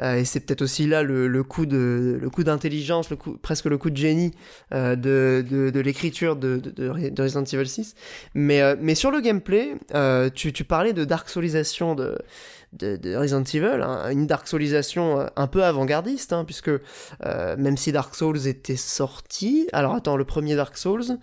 Euh, 0.03 0.16
et 0.16 0.24
c'est 0.24 0.40
peut-être 0.40 0.62
aussi 0.62 0.86
là 0.86 1.03
le, 1.03 1.28
le, 1.28 1.45
coup 1.45 1.66
de 1.66 2.18
le 2.20 2.30
coup 2.30 2.42
d'intelligence, 2.42 3.11
le 3.11 3.16
coup, 3.16 3.36
presque 3.40 3.66
le 3.66 3.78
coup 3.78 3.90
de 3.90 3.97
génie 3.97 4.32
euh, 4.72 4.97
de, 4.97 5.45
de, 5.49 5.70
de 5.70 5.80
l'écriture 5.80 6.34
de, 6.36 6.57
de, 6.57 6.88
Resident 6.88 7.45
Evil 7.45 7.68
6. 7.68 7.95
Mais, 8.34 8.76
mais 8.76 8.95
sur 8.95 9.11
le 9.11 9.20
gameplay, 9.20 9.74
tu, 10.34 10.53
tu 10.53 10.64
parlais 10.64 10.92
de 10.92 11.05
dark 11.05 11.28
soulisation 11.28 11.95
de, 11.95 12.18
de, 12.72 13.16
Resident 13.16 13.45
Evil, 13.45 13.82
hein, 13.82 14.11
une 14.11 14.26
dark 14.26 14.49
soulisation 14.49 15.28
un 15.36 15.47
peu 15.47 15.64
avant-gardiste, 15.64 16.32
hein, 16.32 16.45
puisque 16.45 16.72
même 17.59 17.76
si 17.76 17.92
Dark 17.92 18.14
Souls 18.14 18.47
était 18.47 18.76
sorti, 18.76 19.68
alors 19.72 19.95
attends, 19.95 20.16
le 20.16 20.24
premier 20.24 20.57
Dark 20.57 20.76
Souls, 20.76 21.18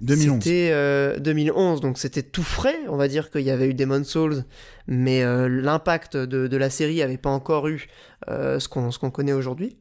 2011. 0.00 0.42
C'était 0.42 1.20
2011, 1.20 1.80
donc 1.80 1.98
c'était 1.98 2.22
tout 2.22 2.42
frais. 2.42 2.78
On 2.88 2.96
va 2.96 3.08
dire 3.08 3.30
qu'il 3.30 3.42
y 3.42 3.50
avait 3.50 3.68
eu 3.68 3.74
Demon 3.74 4.04
Souls, 4.04 4.44
mais 4.86 5.22
euh, 5.22 5.48
l'impact 5.48 6.16
de, 6.16 6.56
la 6.56 6.70
série 6.70 6.98
n'avait 6.98 7.18
pas 7.18 7.30
encore 7.30 7.68
eu 7.68 7.86
euh, 8.28 8.58
ce 8.58 8.68
qu'on 8.68 9.10
connaît 9.10 9.32
aujourd'hui. 9.32 9.76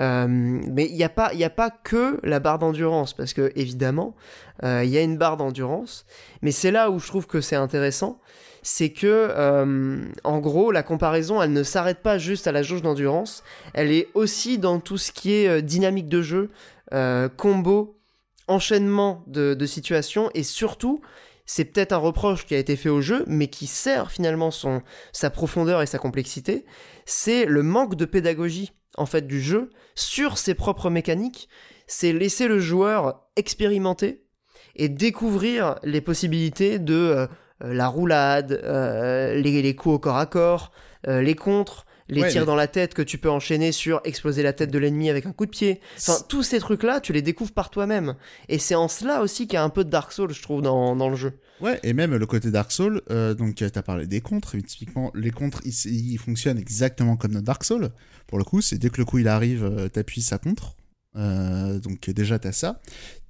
Euh, 0.00 0.26
mais 0.28 0.86
il 0.86 0.94
n'y 0.94 1.02
a, 1.02 1.08
pas, 1.08 1.32
a 1.34 1.50
pas 1.50 1.70
que 1.70 2.20
la 2.22 2.38
barre 2.38 2.60
d'endurance, 2.60 3.14
parce 3.14 3.32
que 3.32 3.50
évidemment, 3.56 4.14
il 4.62 4.88
y 4.88 4.96
a 4.96 5.02
une 5.02 5.18
barre 5.18 5.36
d'endurance, 5.36 6.04
mais 6.42 6.52
c'est 6.52 6.70
là 6.70 6.90
où 6.90 6.98
je 7.00 7.06
trouve 7.08 7.26
que 7.26 7.40
c'est 7.40 7.56
intéressant, 7.56 8.20
c'est 8.62 8.90
que, 8.90 10.08
en 10.22 10.38
gros, 10.38 10.70
la 10.70 10.84
comparaison, 10.84 11.42
elle 11.42 11.52
ne 11.52 11.64
s'arrête 11.64 11.98
pas 11.98 12.18
juste 12.18 12.46
à 12.46 12.52
la 12.52 12.62
jauge 12.62 12.82
d'endurance, 12.82 13.42
elle 13.74 13.90
est 13.90 14.08
aussi 14.14 14.58
dans 14.58 14.78
tout 14.78 14.98
ce 14.98 15.10
qui 15.10 15.32
est 15.32 15.62
dynamique 15.62 16.08
de 16.08 16.22
jeu, 16.22 16.50
combo, 17.36 17.97
enchaînement 18.48 19.24
de, 19.26 19.66
situations, 19.66 20.30
et 20.34 20.42
surtout, 20.42 21.00
c'est 21.46 21.64
peut-être 21.64 21.92
un 21.92 21.98
reproche 21.98 22.46
qui 22.46 22.54
a 22.54 22.58
été 22.58 22.76
fait 22.76 22.88
au 22.88 23.00
jeu, 23.00 23.24
mais 23.26 23.48
qui 23.48 23.66
sert 23.66 24.10
finalement 24.10 24.50
son, 24.50 24.82
sa 25.12 25.30
profondeur 25.30 25.82
et 25.82 25.86
sa 25.86 25.98
complexité, 25.98 26.66
c'est 27.06 27.44
le 27.46 27.62
manque 27.62 27.94
de 27.94 28.04
pédagogie 28.04 28.72
en 28.96 29.06
fait 29.06 29.26
du 29.26 29.40
jeu 29.40 29.70
sur 29.94 30.38
ses 30.38 30.54
propres 30.54 30.90
mécaniques. 30.90 31.48
C'est 31.86 32.12
laisser 32.12 32.48
le 32.48 32.58
joueur 32.58 33.28
expérimenter 33.36 34.24
et 34.76 34.88
découvrir 34.88 35.76
les 35.82 36.00
possibilités 36.00 36.78
de 36.78 36.94
euh, 36.94 37.26
la 37.60 37.88
roulade, 37.88 38.60
euh, 38.64 39.34
les, 39.34 39.74
coups 39.74 39.96
au 39.96 39.98
corps 39.98 40.16
à 40.16 40.26
corps, 40.26 40.70
euh, 41.06 41.20
les 41.20 41.34
contres, 41.34 41.86
les 42.08 42.28
tirs 42.28 42.46
dans 42.46 42.54
la 42.54 42.66
tête 42.66 42.94
que 42.94 43.02
tu 43.02 43.18
peux 43.18 43.30
enchaîner 43.30 43.72
sur 43.72 44.00
exploser 44.04 44.42
la 44.42 44.52
tête 44.52 44.70
de 44.70 44.78
l'ennemi 44.78 45.10
avec 45.10 45.26
un 45.26 45.32
coup 45.32 45.46
de 45.46 45.50
pied. 45.50 45.80
Enfin, 45.96 46.18
tous 46.28 46.42
ces 46.42 46.58
trucs-là, 46.58 47.00
tu 47.00 47.12
les 47.12 47.22
découvres 47.22 47.52
par 47.52 47.70
toi-même. 47.70 48.14
Et 48.48 48.58
c'est 48.58 48.74
en 48.74 48.88
cela 48.88 49.22
aussi 49.22 49.46
qu'il 49.46 49.54
y 49.54 49.58
a 49.58 49.64
un 49.64 49.68
peu 49.68 49.84
de 49.84 49.90
Dark 49.90 50.12
Souls, 50.12 50.32
je 50.32 50.42
trouve, 50.42 50.62
dans, 50.62 50.96
dans 50.96 51.08
le 51.08 51.16
jeu. 51.16 51.32
Ouais, 51.60 51.80
et 51.82 51.92
même 51.92 52.14
le 52.14 52.26
côté 52.26 52.50
Dark 52.50 52.70
Souls, 52.70 53.02
euh, 53.10 53.34
donc 53.34 53.54
tu 53.54 53.64
as 53.64 53.82
parlé 53.82 54.06
des 54.06 54.20
contres, 54.20 54.56
typiquement, 54.64 55.10
les 55.14 55.30
contres, 55.30 55.60
ils, 55.64 56.18
fonctionnent 56.18 56.58
exactement 56.58 57.16
comme 57.16 57.32
dans 57.32 57.42
Dark 57.42 57.64
Souls. 57.64 57.90
Pour 58.26 58.38
le 58.38 58.44
coup, 58.44 58.60
c'est 58.60 58.78
dès 58.78 58.90
que 58.90 58.98
le 58.98 59.04
coup 59.04 59.18
il 59.18 59.28
arrive, 59.28 59.64
euh, 59.64 59.88
t'appuies 59.88 60.22
sa 60.22 60.38
contre. 60.38 60.76
Euh, 61.16 61.78
donc 61.80 62.08
déjà, 62.10 62.38
t'as 62.38 62.52
ça. 62.52 62.80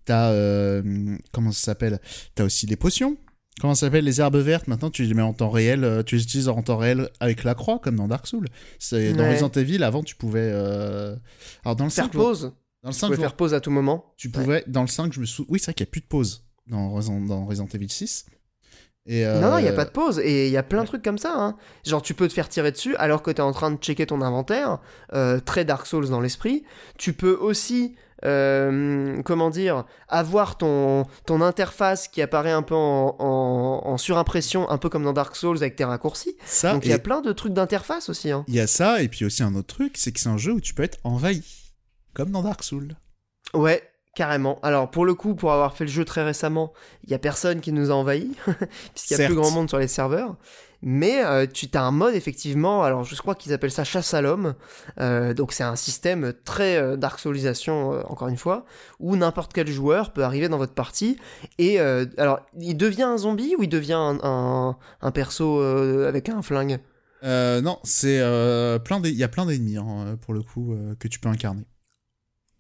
T'as, 0.05 0.31
euh, 0.31 1.17
comment 1.33 1.53
ça 1.53 1.61
s'appelle? 1.61 2.01
T'as 2.35 2.45
aussi 2.45 2.67
les 2.67 2.77
potions 2.77 3.17
Comment 3.61 3.75
ça 3.75 3.87
s'appelle 3.87 4.05
les 4.05 4.21
herbes 4.21 4.37
vertes? 4.37 4.69
Maintenant, 4.69 4.91
tu 4.91 5.03
les 5.05 5.15
mets 5.15 5.23
en 5.23 5.33
temps 5.33 5.51
réel, 5.51 5.85
euh, 5.85 6.03
tu 6.03 6.17
les 6.17 6.23
utilises 6.23 6.49
en 6.49 6.63
temps 6.63 6.77
réel 6.77 7.11
avec 7.21 7.45
la 7.45 7.55
croix, 7.55 7.79
comme 7.79 7.97
dans 7.97 8.09
Dark 8.09 8.27
Souls. 8.27 8.47
C'est 8.79 9.13
dans 9.13 9.29
Resident 9.29 9.51
Evil, 9.51 9.83
avant, 9.83 10.03
tu 10.03 10.15
pouvais. 10.15 10.51
Euh, 10.53 11.17
alors 11.65 11.77
dans 11.77 11.85
le 11.85 11.91
faire 11.91 12.11
pause. 12.11 12.53
Dans 12.85 12.91
le 12.91 12.95
5, 12.95 13.07
tu 13.09 13.13
pouvais 13.13 13.23
faire 13.23 13.35
pause 13.35 13.55
à 13.55 13.61
tout 13.61 13.73
moment. 13.73 14.13
Tu 14.17 14.31
pouvais. 14.31 14.63
Dans 14.69 14.83
le 14.83 14.89
5, 14.89 15.13
je 15.13 15.21
me 15.21 15.27
souviens. 15.27 15.53
Oui, 15.53 15.59
c'est 15.59 15.67
vrai 15.67 15.75
qu'il 15.75 15.85
n'y 15.85 15.89
a 15.89 15.91
plus 15.91 16.01
de 16.01 16.07
pause 16.07 16.45
dans, 16.69 17.01
dans 17.01 17.45
Resident 17.45 17.67
Evil 17.75 17.89
6. 17.89 18.27
Et 19.07 19.25
Non, 19.25 19.41
non, 19.41 19.59
il 19.59 19.63
n'y 19.63 19.69
a 19.69 19.73
euh, 19.73 19.77
pas 19.77 19.87
de 19.87 19.91
pause. 19.91 20.21
Et 20.21 20.47
il 20.47 20.53
y 20.53 20.57
a 20.57 20.63
plein 20.63 20.83
de 20.83 20.87
trucs 20.87 21.03
comme 21.03 21.19
ça. 21.19 21.35
Hein. 21.35 21.57
Genre, 21.85 22.03
tu 22.03 22.15
peux 22.15 22.29
te 22.29 22.33
faire 22.33 22.49
tirer 22.49 22.71
dessus 22.71 22.95
alors 22.97 23.23
que 23.23 23.31
tu 23.33 23.39
es 23.39 23.41
en 23.41 23.53
train 23.53 23.73
de 23.73 23.79
checker 23.79 24.07
ton 24.07 24.21
inventaire. 24.21 24.79
très 25.45 25.65
Dark 25.65 25.87
Souls 25.87 26.09
dans 26.09 26.21
l'esprit. 26.21 26.63
Tu 26.99 27.13
peux 27.13 27.35
aussi 27.35 27.97
euh, 28.25 29.23
comment 29.23 29.51
dire, 29.51 29.85
avoir 30.09 30.57
ton, 30.57 31.05
ton 31.27 31.41
interface 31.41 32.09
qui 32.09 32.23
apparaît 32.23 32.53
un 32.53 32.63
peu 32.63 32.75
en, 32.75 33.17
en, 33.19 33.97
surimpression, 33.99 34.69
un 34.71 34.79
peu 34.79 34.89
comme 34.89 35.05
dans 35.05 35.13
Dark 35.13 35.37
Souls 35.37 35.59
avec 35.59 35.77
tes 35.77 35.85
raccourcis. 35.85 36.37
Ça, 36.45 36.73
Donc 36.73 36.85
il 36.85 36.91
y 36.91 36.95
a 36.95 36.99
plein 36.99 37.21
de 37.21 37.33
trucs 37.33 37.53
d'interface 37.53 38.09
aussi. 38.09 38.31
Hein. 38.31 38.45
Il 38.49 38.55
y 38.55 38.61
a 38.61 38.67
ça, 38.67 39.03
et 39.03 39.09
puis 39.09 39.25
aussi 39.25 39.43
un 39.43 39.55
autre 39.55 39.75
truc, 39.75 39.97
c'est 39.97 40.13
que 40.13 40.21
c'est 40.21 40.29
un 40.29 40.39
jeu 40.39 40.53
où 40.53 40.61
tu 40.61 40.75
peux 40.75 40.83
être 40.83 40.99
envahi, 41.05 41.43
comme 42.15 42.31
dans 42.31 42.43
Dark 42.43 42.63
Souls. 42.63 42.95
Ouais, 43.55 43.83
Carrément. 44.19 44.59
Alors 44.65 44.91
pour 44.91 45.07
le 45.07 45.15
coup, 45.15 45.37
pour 45.37 45.53
avoir 45.53 45.77
fait 45.77 45.85
le 45.85 45.91
jeu 45.91 46.05
très 46.05 46.25
récemment, 46.25 46.73
il 47.05 47.11
y 47.11 47.15
a 47.15 47.21
personne 47.21 47.61
qui 47.61 47.71
nous 47.71 47.93
a 47.93 47.95
envahi, 47.95 48.33
puisqu'il 48.93 49.17
y 49.17 49.23
a 49.23 49.27
plus 49.27 49.37
grand 49.37 49.53
monde 49.53 49.69
sur 49.69 49.79
les 49.79 49.87
serveurs. 49.87 50.35
Mais 50.81 51.25
euh, 51.25 51.47
tu 51.47 51.69
as 51.75 51.83
un 51.83 51.91
mode 51.91 52.15
effectivement, 52.15 52.85
alors 52.85 53.03
je 53.03 53.17
crois 53.17 53.35
qu'ils 53.35 53.53
appellent 53.53 53.73
ça 53.73 53.85
chasse 53.85 54.15
à 54.15 54.23
l'homme, 54.23 54.55
euh, 55.01 55.35
donc 55.35 55.53
c'est 55.53 55.65
un 55.65 55.75
système 55.75 56.33
très 56.45 56.77
euh, 56.77 56.97
Dark 56.97 57.19
Soulisation 57.19 57.91
encore 58.09 58.29
une 58.29 58.37
fois, 58.37 58.65
où 59.01 59.17
n'importe 59.17 59.53
quel 59.53 59.67
joueur 59.69 60.13
peut 60.13 60.23
arriver 60.23 60.49
dans 60.49 60.59
votre 60.59 60.75
partie 60.75 61.19
et 61.59 61.81
alors 61.81 62.41
il 62.61 62.77
devient 62.77 63.03
un 63.03 63.19
zombie 63.19 63.55
ou 63.59 63.65
il 63.65 63.69
devient 63.69 63.95
un, 63.95 64.77
un, 65.01 65.11
perso 65.11 65.61
avec 65.61 66.29
un 66.29 66.43
flingue? 66.43 66.79
Non, 67.25 67.79
c'est 67.83 68.21
plein 68.85 69.01
il 69.03 69.17
y 69.17 69.25
a 69.25 69.29
plein 69.29 69.47
d'ennemis 69.47 69.79
hein, 69.79 70.17
pour 70.21 70.33
le 70.33 70.43
coup 70.43 70.77
que 71.01 71.09
tu 71.09 71.19
peux 71.19 71.29
incarner. 71.29 71.65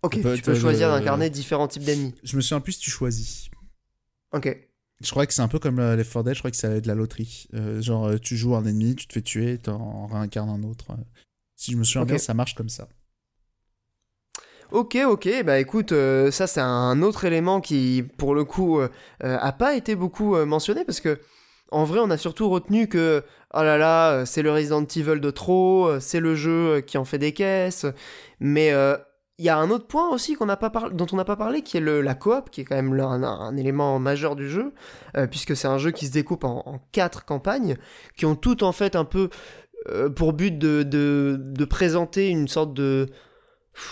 Ok, 0.03 0.21
tu 0.35 0.43
peux 0.43 0.55
choisir 0.55 0.91
d'incarner 0.91 1.31
différents 1.31 1.69
types 1.69 1.85
d'ennemis. 1.85 2.15
Je 2.25 2.37
me 2.37 2.41
souviens 2.41 2.61
plus 2.61 2.73
si 2.73 2.81
tu 2.81 2.91
choisis. 2.91 3.49
Ok. 4.33 4.68
Je 5.01 5.11
crois 5.11 5.27
que 5.27 5.33
c'est 5.33 5.43
un 5.43 5.49
peu 5.49 5.61
comme 5.61 5.81
les 5.81 6.05
4 6.05 6.25
Dead, 6.25 6.35
je 6.35 6.41
crois 6.41 6.51
que 6.51 6.57
c'est 6.57 6.81
de 6.81 6.89
la 6.89 6.95
loterie. 6.95 7.47
Euh, 7.55 7.81
genre, 7.81 8.07
euh, 8.07 8.19
tu 8.19 8.37
joues 8.37 8.57
un 8.57 8.65
ennemi, 8.65 8.97
tu 8.97 9.07
te 9.07 9.13
fais 9.13 9.23
tuer, 9.23 9.59
tu 9.63 9.71
en 9.71 10.07
réincarnes 10.07 10.51
un 10.51 10.63
autre. 10.65 10.87
Si 11.55 11.73
je 11.73 11.77
me 11.77 11.85
souviens 11.85 12.05
bien, 12.05 12.19
ça 12.19 12.35
marche 12.35 12.55
comme 12.55 12.69
ça. 12.69 12.89
Ok, 14.71 14.99
ok, 15.07 15.45
bah 15.45 15.59
écoute, 15.61 15.93
euh, 15.93 16.31
ça 16.31 16.47
c'est 16.47 16.61
un 16.61 17.01
autre 17.01 17.25
élément 17.25 17.61
qui, 17.61 18.05
pour 18.19 18.35
le 18.35 18.45
coup, 18.45 18.81
a 19.21 19.53
pas 19.53 19.77
été 19.77 19.95
beaucoup 19.95 20.37
mentionné 20.45 20.85
parce 20.85 21.01
que, 21.01 21.21
en 21.71 21.85
vrai, 21.85 22.01
on 22.01 22.11
a 22.11 22.19
surtout 22.19 22.51
retenu 22.51 22.89
que, 22.89 23.25
oh 23.55 23.63
là 23.63 23.79
là, 23.79 24.27
c'est 24.27 24.43
le 24.43 24.51
Resident 24.51 24.85
Evil 24.85 25.21
de 25.21 25.31
trop, 25.31 26.01
c'est 26.01 26.21
le 26.21 26.35
jeu 26.35 26.81
qui 26.81 26.99
en 26.99 27.05
fait 27.05 27.19
des 27.19 27.33
caisses, 27.33 27.87
mais 28.41 28.73
il 29.39 29.45
y 29.45 29.49
a 29.49 29.57
un 29.57 29.71
autre 29.71 29.87
point 29.87 30.09
aussi 30.11 30.37
dont 30.37 31.07
on 31.13 31.17
n'a 31.17 31.25
pas 31.25 31.37
parlé, 31.37 31.63
qui 31.63 31.77
est 31.77 31.81
le, 31.81 32.01
la 32.01 32.15
coop, 32.15 32.51
qui 32.51 32.63
est 32.63 32.65
quand 32.65 32.75
même 32.75 32.99
un, 32.99 33.57
élément 33.57 33.99
majeur 34.01 34.35
du 34.35 34.49
jeu, 34.51 34.75
euh, 35.17 35.29
puisque 35.29 35.57
c'est 35.57 35.69
un 35.69 35.79
jeu 35.79 35.93
qui 35.93 36.07
se 36.07 36.13
découpe 36.13 36.43
en, 36.43 36.81
quatre 36.91 37.25
campagnes, 37.25 37.77
qui 38.17 38.27
ont 38.27 38.35
toutes 38.35 38.65
en 38.65 38.73
fait 38.73 38.97
un 38.97 39.05
peu 39.05 39.31
euh, 39.89 40.11
pour 40.11 40.33
but 40.33 40.59
de, 40.59 41.65
présenter 41.71 42.29
une 42.29 42.49
sorte 42.49 42.75
de, 42.75 43.07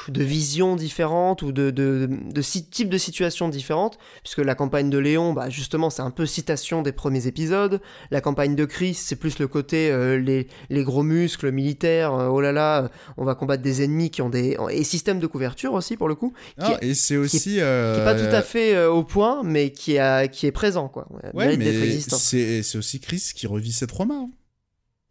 de 0.09 0.23
visions 0.23 0.77
différentes 0.77 1.43
ou 1.43 1.53
de, 1.53 1.71
de, 1.71 2.09
de, 2.11 2.43
types 2.43 2.89
de 2.89 2.99
situations 2.99 3.49
différentes, 3.49 3.99
puisque 4.23 4.39
la 4.39 4.55
campagne 4.55 4.91
de 4.91 4.99
Léon, 4.99 5.33
bah 5.33 5.51
justement, 5.51 5.91
c'est 5.91 6.03
un 6.03 6.11
peu 6.11 6.27
citation 6.27 6.83
des 6.83 6.93
premiers 6.93 7.27
épisodes. 7.27 7.81
La 8.11 8.21
campagne 8.21 8.55
de 8.55 8.65
Chris, 8.65 8.95
c'est 8.95 9.17
plus 9.17 9.39
le 9.39 9.49
côté 9.49 9.91
euh, 9.91 10.19
les, 10.19 10.49
les, 10.71 10.85
gros 10.85 11.03
muscles 11.03 11.51
militaires, 11.51 12.15
euh, 12.15 12.29
oh 12.29 12.41
là 12.41 12.53
là, 12.53 12.91
on 13.17 13.25
va 13.25 13.35
combattre 13.35 13.63
des 13.63 13.83
ennemis 13.83 14.11
qui 14.11 14.23
ont 14.23 14.31
des... 14.31 14.57
et 14.71 14.85
système 14.85 15.19
de 15.19 15.27
couverture 15.27 15.73
aussi, 15.73 15.97
pour 15.97 16.09
le 16.09 16.15
coup. 16.15 16.33
Ah, 16.59 16.77
et 16.83 16.95
c'est 16.95 17.17
aussi... 17.17 17.41
Qui 17.41 17.59
est, 17.59 18.05
pas 18.05 18.15
tout 18.15 18.35
à 18.35 18.43
fait 18.43 18.75
euh, 18.75 18.91
au 18.91 19.05
point, 19.05 19.43
mais 19.45 19.71
qui, 19.71 19.99
a, 19.99 20.29
qui 20.29 20.47
est 20.47 20.53
présent, 20.53 20.89
quoi. 20.89 21.09
Ouais, 21.35 21.57
mais 21.57 22.01
c'est 22.01 22.79
aussi 22.79 23.01
Chris 23.01 23.33
qui 23.35 23.47
revit 23.47 23.73
ses 23.73 23.87
trois 23.87 24.07
mains. 24.07 24.31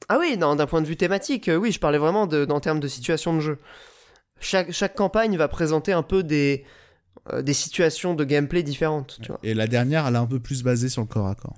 Ah 0.08 0.18
oui, 0.20 0.38
d'un 0.38 0.56
point 0.68 0.82
de 0.82 0.88
vue 0.88 0.98
thématique, 0.98 1.50
oui, 1.54 1.72
je 1.72 1.80
parlais 1.80 1.98
vraiment 1.98 2.28
de, 2.28 2.46
en 2.50 2.60
termes 2.60 2.80
de 2.80 2.88
situation 2.88 3.34
de 3.34 3.40
jeu 3.40 3.58
chaque, 4.40 4.72
chaque 4.72 4.96
campagne 4.96 5.38
va 5.38 5.48
présenter 5.48 5.94
un 5.94 6.04
peu 6.04 6.24
des, 6.24 6.66
euh, 7.32 7.42
des 7.42 7.54
situations 7.54 8.14
de 8.14 8.24
gameplay 8.24 8.64
différentes. 8.64 9.18
Tu 9.22 9.30
vois. 9.30 9.40
Et 9.44 9.54
la 9.54 9.68
dernière, 9.68 10.08
elle 10.08 10.16
est 10.16 10.20
un 10.20 10.28
peu 10.28 10.40
plus 10.40 10.64
basée 10.64 10.90
sur 10.90 11.02
le 11.02 11.08
corps 11.08 11.28
à 11.28 11.36
corps. 11.36 11.58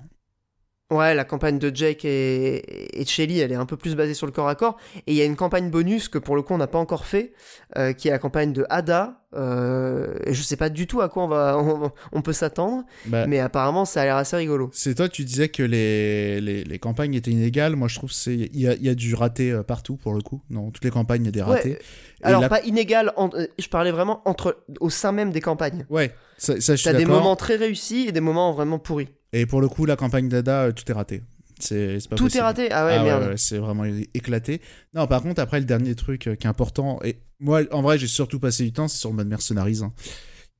Ouais, 0.90 1.14
la 1.14 1.24
campagne 1.24 1.58
de 1.58 1.70
Jake 1.74 2.06
et, 2.06 2.98
et 2.98 3.04
Shelly, 3.04 3.40
elle 3.40 3.52
est 3.52 3.56
un 3.56 3.66
peu 3.66 3.76
plus 3.76 3.94
basée 3.94 4.14
sur 4.14 4.24
le 4.26 4.32
corps 4.32 4.48
à 4.48 4.54
corps. 4.54 4.78
Et 5.06 5.12
il 5.12 5.14
y 5.16 5.20
a 5.20 5.26
une 5.26 5.36
campagne 5.36 5.68
bonus 5.70 6.08
que 6.08 6.16
pour 6.16 6.34
le 6.34 6.40
coup 6.40 6.54
on 6.54 6.58
n'a 6.58 6.66
pas 6.66 6.78
encore 6.78 7.04
fait, 7.04 7.34
euh, 7.76 7.92
qui 7.92 8.08
est 8.08 8.10
la 8.10 8.18
campagne 8.18 8.54
de 8.54 8.64
Ada. 8.70 9.22
Euh, 9.36 10.14
et 10.24 10.32
je 10.32 10.42
sais 10.42 10.56
pas 10.56 10.70
du 10.70 10.86
tout 10.86 11.02
à 11.02 11.10
quoi 11.10 11.24
on, 11.24 11.28
va, 11.28 11.58
on, 11.62 11.92
on 12.12 12.22
peut 12.22 12.32
s'attendre, 12.32 12.84
Bah, 13.04 13.26
mais 13.26 13.38
apparemment 13.38 13.84
ça 13.84 14.00
a 14.00 14.04
l'air 14.06 14.16
assez 14.16 14.36
rigolo. 14.36 14.70
C'est 14.72 14.94
toi, 14.94 15.10
tu 15.10 15.24
disais 15.26 15.50
que 15.50 15.62
les, 15.62 16.40
les, 16.40 16.64
les 16.64 16.78
campagnes 16.78 17.12
étaient 17.12 17.32
inégales. 17.32 17.76
Moi, 17.76 17.88
je 17.88 17.96
trouve 17.96 18.10
qu'il 18.10 18.56
y 18.56 18.66
a, 18.66 18.72
il 18.72 18.82
y 18.82 18.88
a 18.88 18.94
du 18.94 19.14
raté 19.14 19.52
euh, 19.52 19.62
partout, 19.62 19.96
pour 19.96 20.14
le 20.14 20.22
coup. 20.22 20.40
Dans 20.48 20.70
toutes 20.70 20.84
les 20.84 20.90
campagnes, 20.90 21.24
il 21.24 21.26
y 21.26 21.28
a 21.28 21.32
des 21.32 21.42
ratés. 21.42 21.72
Ouais, 21.72 21.78
alors 22.22 22.40
la- 22.40 22.48
pas 22.48 22.62
inégal, 22.62 23.12
en- 23.16 23.28
euh, 23.34 23.46
je 23.58 23.68
parlais 23.68 23.90
vraiment 23.92 24.22
entre, 24.24 24.56
au 24.80 24.88
sein 24.88 25.12
même 25.12 25.32
des 25.32 25.42
campagnes. 25.42 25.84
Ouais, 25.90 26.14
ça, 26.38 26.58
ça, 26.62 26.74
je 26.74 26.80
suis 26.80 26.90
T'as 26.90 26.96
des 26.96 27.04
moments 27.04 27.36
très 27.36 27.56
réussis 27.56 28.06
et 28.08 28.12
des 28.12 28.20
moments 28.22 28.52
vraiment 28.54 28.78
pourris. 28.78 29.08
Et 29.32 29.46
pour 29.46 29.60
le 29.60 29.68
coup, 29.68 29.84
la 29.84 29.96
campagne 29.96 30.28
d'Ada, 30.28 30.64
euh, 30.64 30.72
tout 30.72 30.84
est 30.90 30.94
raté. 30.94 31.22
C'est 31.60 31.98
c'est 32.00 32.08
pas 32.08 32.16
Tout 32.16 32.24
possible. 32.24 32.38
est 32.40 32.42
raté 32.44 32.68
Ah 32.70 32.86
ouais, 32.86 32.96
Ah 32.98 33.02
merde. 33.04 33.24
ouais, 33.30 33.36
c'est 33.36 33.58
vraiment 33.58 33.84
éclaté. 34.14 34.60
Non, 34.94 35.06
par 35.06 35.22
contre, 35.22 35.40
après, 35.42 35.58
le 35.58 35.66
dernier 35.66 35.94
truc 35.96 36.26
euh, 36.28 36.34
qui 36.36 36.46
est 36.46 36.50
important, 36.50 37.00
et 37.04 37.18
moi, 37.40 37.62
en 37.72 37.82
vrai, 37.82 37.98
j'ai 37.98 38.06
surtout 38.06 38.38
passé 38.38 38.62
du 38.64 38.72
temps, 38.72 38.86
c'est 38.88 38.98
sur 38.98 39.10
le 39.10 39.16
mode 39.16 39.28
mercenaries. 39.28 39.80
hein, 39.82 39.92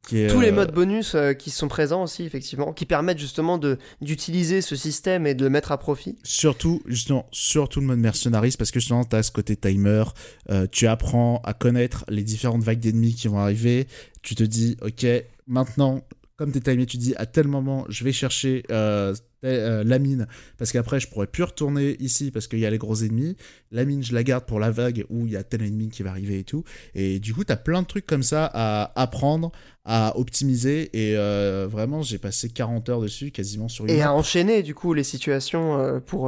qui 0.07 0.19
est, 0.23 0.27
Tous 0.29 0.41
les 0.41 0.49
euh, 0.51 0.55
modes 0.55 0.73
bonus 0.73 1.15
euh, 1.15 1.35
qui 1.35 1.51
sont 1.51 1.69
présents 1.69 2.03
aussi, 2.03 2.25
effectivement, 2.25 2.73
qui 2.73 2.85
permettent 2.87 3.19
justement 3.19 3.59
de 3.59 3.79
d'utiliser 4.01 4.61
ce 4.61 4.75
système 4.75 5.27
et 5.27 5.35
de 5.35 5.45
le 5.45 5.51
mettre 5.51 5.71
à 5.71 5.79
profit. 5.79 6.17
Surtout, 6.25 6.83
justement, 6.87 7.27
surtout 7.31 7.81
le 7.81 7.87
mode 7.87 7.99
mercenaries, 8.01 8.55
parce 8.59 8.71
que 8.73 8.81
justement, 8.81 9.05
tu 9.05 9.15
as 9.17 9.23
ce 9.23 9.31
côté 9.31 9.55
timer, 9.57 10.05
euh, 10.51 10.67
tu 10.71 10.87
apprends 10.89 11.41
à 11.45 11.53
connaître 11.53 12.05
les 12.09 12.23
différentes 12.25 12.63
vagues 12.63 12.81
d'ennemis 12.81 13.15
qui 13.15 13.29
vont 13.29 13.39
arriver, 13.39 13.87
tu 14.23 14.35
te 14.35 14.43
dis, 14.45 14.77
ok, 14.83 15.07
maintenant, 15.47 16.03
comme 16.39 16.53
t'es 16.53 16.61
timé, 16.61 16.87
tu 16.87 16.97
dis, 16.97 17.15
à 17.17 17.27
tel 17.27 17.49
moment, 17.49 17.85
je 17.89 18.05
vais 18.05 18.13
chercher 18.13 18.63
euh, 18.71 19.13
euh, 19.45 19.85
la 19.85 19.99
mine, 19.99 20.27
parce 20.57 20.73
qu'après, 20.73 20.99
je 21.01 21.09
pourrais 21.09 21.27
plus 21.27 21.45
retourner 21.45 21.97
ici, 22.01 22.31
parce 22.31 22.49
qu'il 22.49 22.59
y 22.59 22.67
a 22.67 22.71
les 22.71 22.79
gros 22.79 22.97
ennemis, 22.97 23.37
la 23.71 23.85
mine, 23.85 24.03
je 24.03 24.13
la 24.15 24.25
garde 24.25 24.45
pour 24.45 24.59
la 24.59 24.71
vague 24.71 25.05
où 25.11 25.27
il 25.27 25.33
y 25.33 25.37
a 25.37 25.45
tel 25.45 25.63
ennemi 25.63 25.91
qui 25.91 26.03
va 26.03 26.11
arriver 26.11 26.41
et 26.41 26.45
tout, 26.45 26.65
et 26.95 27.21
du 27.21 27.35
coup, 27.35 27.45
tu 27.45 27.53
as 27.53 27.57
plein 27.57 27.83
de 27.83 27.87
trucs 27.87 28.07
comme 28.07 28.23
ça 28.23 28.51
à 28.53 29.01
apprendre, 29.01 29.53
à 29.85 30.19
optimiser, 30.19 30.91
et 30.93 31.17
euh, 31.17 31.69
vraiment, 31.71 32.03
j'ai 32.03 32.19
passé 32.19 32.49
40 32.49 32.89
heures 32.89 33.01
dessus, 33.01 33.31
quasiment 33.31 33.69
sur 33.69 33.85
une 33.85 33.91
Et 33.91 34.03
à 34.03 34.13
enchaîner, 34.13 34.63
du 34.63 34.75
coup, 34.75 34.93
les 34.93 35.05
situations 35.05 35.79
euh, 35.79 36.01
pour... 36.01 36.25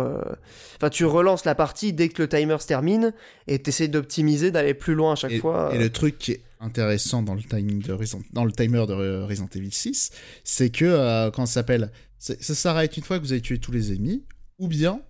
Enfin, 0.77 0.91
tu 0.91 1.05
relances 1.05 1.45
la 1.45 1.55
partie 1.55 1.93
dès 1.93 2.09
que 2.09 2.23
le 2.23 2.29
timer 2.29 2.57
se 2.61 2.67
termine 2.67 3.13
et 3.47 3.59
t'essaies 3.59 3.89
d'optimiser, 3.89 4.51
d'aller 4.51 4.75
plus 4.75 4.95
loin 4.95 5.13
à 5.13 5.17
chaque 5.17 5.33
et, 5.33 5.39
fois. 5.39 5.71
et 5.75 5.79
le 5.79 5.91
truc 5.91 6.17
qui 6.19 6.33
est 6.33 6.41
intéressant 6.61 7.23
dans 7.23 7.35
le 7.35 7.43
timing 7.43 7.83
de 7.83 7.93
Resident- 7.93 8.23
dans 8.33 8.45
le 8.45 8.53
timer 8.53 8.85
de 8.87 9.25
Resident 9.25 9.49
Evil 9.55 9.73
6, 9.73 10.11
c'est 10.45 10.71
que 10.71 10.85
euh, 10.85 11.31
quand 11.31 11.47
ça 11.47 11.55
s'appelle, 11.55 11.91
ça 12.21 12.55
s'arrête 12.55 12.97
une 12.97 13.03
fois 13.03 13.19
que 13.19 13.25
vous 13.25 13.33
avez 13.33 13.41
tué 13.41 13.59
tous 13.59 13.73
les 13.73 13.93
ennemis, 13.93 14.23
ou 14.59 14.69
bien 14.69 15.03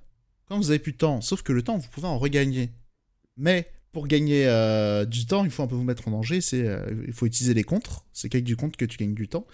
quand 0.50 0.58
vous 0.58 0.70
avez 0.70 0.78
plus 0.78 0.92
de 0.92 0.96
temps. 0.98 1.20
Sauf 1.20 1.42
que 1.42 1.52
le 1.52 1.62
temps, 1.62 1.78
vous 1.78 1.88
pouvez 1.88 2.08
en 2.08 2.18
regagner. 2.18 2.70
Mais 3.36 3.70
pour 3.92 4.08
gagner 4.08 4.46
euh, 4.46 5.04
du 5.04 5.26
temps, 5.26 5.44
il 5.44 5.50
faut 5.50 5.62
un 5.62 5.66
peu 5.68 5.76
vous 5.76 5.84
mettre 5.84 6.08
en 6.08 6.10
danger. 6.10 6.40
Euh, 6.54 7.04
il 7.06 7.12
faut 7.12 7.26
utiliser 7.26 7.54
les 7.54 7.62
contres. 7.62 8.04
C'est 8.12 8.28
qu'avec 8.28 8.44
du 8.44 8.56
compte 8.56 8.76
que 8.76 8.84
tu 8.84 8.96
gagnes 8.96 9.14
du 9.14 9.28
temps. 9.28 9.46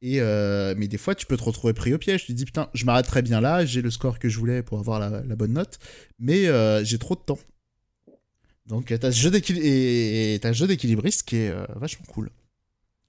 Et 0.00 0.20
euh, 0.20 0.74
mais 0.76 0.86
des 0.86 0.98
fois, 0.98 1.14
tu 1.14 1.26
peux 1.26 1.36
te 1.36 1.42
retrouver 1.42 1.72
pris 1.72 1.94
au 1.94 1.98
piège. 1.98 2.26
Tu 2.26 2.34
dis 2.34 2.44
putain, 2.44 2.68
je 2.74 2.84
m'arrête 2.84 3.08
bien 3.24 3.40
là, 3.40 3.64
j'ai 3.64 3.82
le 3.82 3.90
score 3.90 4.18
que 4.18 4.28
je 4.28 4.38
voulais 4.38 4.62
pour 4.62 4.78
avoir 4.78 5.00
la, 5.00 5.36
bonne 5.36 5.54
note, 5.54 5.78
mais 6.18 6.44
j'ai 6.84 6.98
trop 6.98 7.14
de 7.14 7.20
temps. 7.20 7.38
Donc 8.66 8.92
t'as 9.00 9.10
ce 9.10 9.18
jeu 9.18 9.30
d'équilibriste 10.66 11.22
qui 11.22 11.36
est 11.36 11.54
vachement 11.76 12.04
cool. 12.06 12.30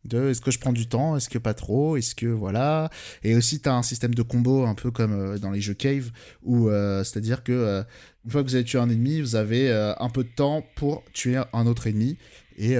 De 0.05 0.29
est-ce 0.29 0.39
que 0.39 0.49
je 0.49 0.59
prends 0.59 0.71
du 0.71 0.87
temps, 0.87 1.17
est-ce 1.17 1.27
que 1.27 1.37
pas 1.37 1.53
trop, 1.53 1.97
est-ce 1.97 2.15
que 2.15 2.25
voilà. 2.25 2.89
Et 3.23 3.35
aussi 3.35 3.59
t'as 3.59 3.73
un 3.73 3.83
système 3.83 4.15
de 4.15 4.21
combo 4.21 4.65
un 4.65 4.73
peu 4.73 4.91
comme 4.91 5.11
euh, 5.11 5.37
dans 5.37 5.51
les 5.51 5.59
jeux 5.59 5.73
cave 5.73 6.11
où 6.41 6.69
euh, 6.69 7.03
c'est-à-dire 7.03 7.43
que 7.43 7.51
euh, 7.51 7.83
une 8.23 8.31
fois 8.31 8.41
que 8.41 8.47
vous 8.47 8.55
avez 8.55 8.63
tué 8.63 8.79
un 8.79 8.89
ennemi, 8.89 9.19
vous 9.19 9.35
avez 9.35 9.69
un 9.71 10.09
peu 10.09 10.23
de 10.23 10.29
temps 10.29 10.63
pour 10.75 11.03
tuer 11.13 11.37
un 11.53 11.67
autre 11.67 11.87
ennemi. 11.87 12.17
Et 12.57 12.75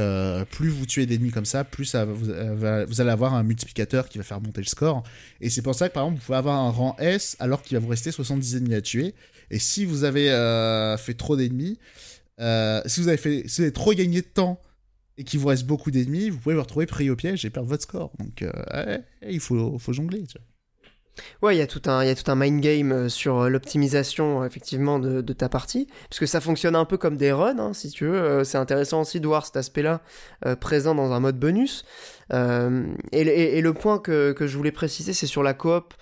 plus 0.52 0.68
vous 0.68 0.86
tuez 0.86 1.06
d'ennemis 1.06 1.32
comme 1.32 1.46
ça, 1.46 1.64
plus 1.64 1.96
vous, 1.96 2.30
allez 2.30 3.10
avoir 3.10 3.34
un 3.34 3.44
multiplicateur 3.44 4.10
qui 4.10 4.18
va 4.18 4.26
faire 4.26 4.42
monter 4.42 4.60
le 4.60 4.68
score. 4.68 5.02
Et 5.40 5.50
c'est 5.50 5.62
pour 5.62 5.74
ça 5.74 5.88
que 5.88 5.94
par 5.94 6.04
exemple, 6.04 6.20
vous 6.20 6.26
pouvez 6.26 6.38
avoir 6.38 6.58
un 6.58 6.70
rang 6.70 6.98
S 7.00 7.38
alors 7.40 7.62
qu'il 7.62 7.78
va 7.78 7.82
vous 7.82 7.88
rester 7.88 8.12
70 8.12 8.58
ennemis 8.58 8.76
à 8.76 8.82
tuer. 8.82 9.16
Et 9.50 9.60
si 9.60 9.86
vous 9.86 10.04
avez 10.04 10.28
fait 11.00 11.14
trop 11.14 11.38
d'ennemis, 11.38 11.80
si 12.38 13.02
vous 13.02 13.08
avez 13.08 13.18
fait, 13.18 13.44
si 13.48 13.62
vous 13.62 13.64
avez 13.64 13.74
trop 13.74 13.94
gagné 13.94 14.22
de 14.22 14.28
temps 14.28 14.62
et 15.20 15.26
qu'il 15.26 15.40
vous 15.40 15.50
reste 15.50 15.68
beaucoup 15.68 15.92
d'ennemis, 15.92 16.30
vous 16.30 16.38
pouvez 16.38 16.56
vous 16.56 16.62
retrouver 16.62 16.86
pris 16.86 17.10
au 17.10 17.16
piège 17.18 17.44
et 17.44 17.50
perdre 17.50 17.68
votre 17.68 17.84
score. 17.84 18.12
Donc 18.20 18.42
euh, 18.42 18.98
il 19.28 19.42
faut, 19.42 19.78
jongler. 19.90 20.24
Ouais, 21.42 21.58
il 21.58 21.60
y 21.60 21.62
a 21.62 21.68
tout 21.68 21.82
un, 21.88 22.02
il 22.02 22.08
y 22.08 22.10
a 22.10 22.16
tout 22.16 22.32
un 22.32 22.36
mind 22.36 22.62
game 22.62 22.94
euh, 22.94 23.10
sur 23.10 23.40
euh, 23.40 23.50
l'optimisation 23.50 24.46
effectivement 24.46 24.98
de, 24.98 25.22
ta 25.34 25.50
partie, 25.50 25.90
parce 26.10 26.20
que 26.20 26.26
ça 26.26 26.40
fonctionne 26.40 26.74
un 26.74 26.86
peu 26.86 26.96
comme 26.96 27.18
des 27.18 27.34
runs, 27.34 27.60
hein, 27.60 27.74
si 27.74 27.90
tu 27.90 28.06
veux. 28.06 28.46
C'est 28.46 28.58
intéressant 28.58 29.02
aussi 29.02 29.20
de 29.20 29.28
voir 29.28 29.46
cet 29.46 29.58
aspect-là 29.58 30.02
présent 30.62 30.96
dans 30.96 31.12
un 31.12 31.20
mode 31.20 31.38
bonus. 31.38 31.84
Et, 32.32 33.62
le 33.62 33.74
point 33.74 34.00
que, 34.00 34.34
je 34.40 34.58
voulais 34.58 34.72
préciser, 34.72 35.12
c'est 35.12 35.28
sur 35.28 35.44
la 35.44 35.54
coop 35.54 35.94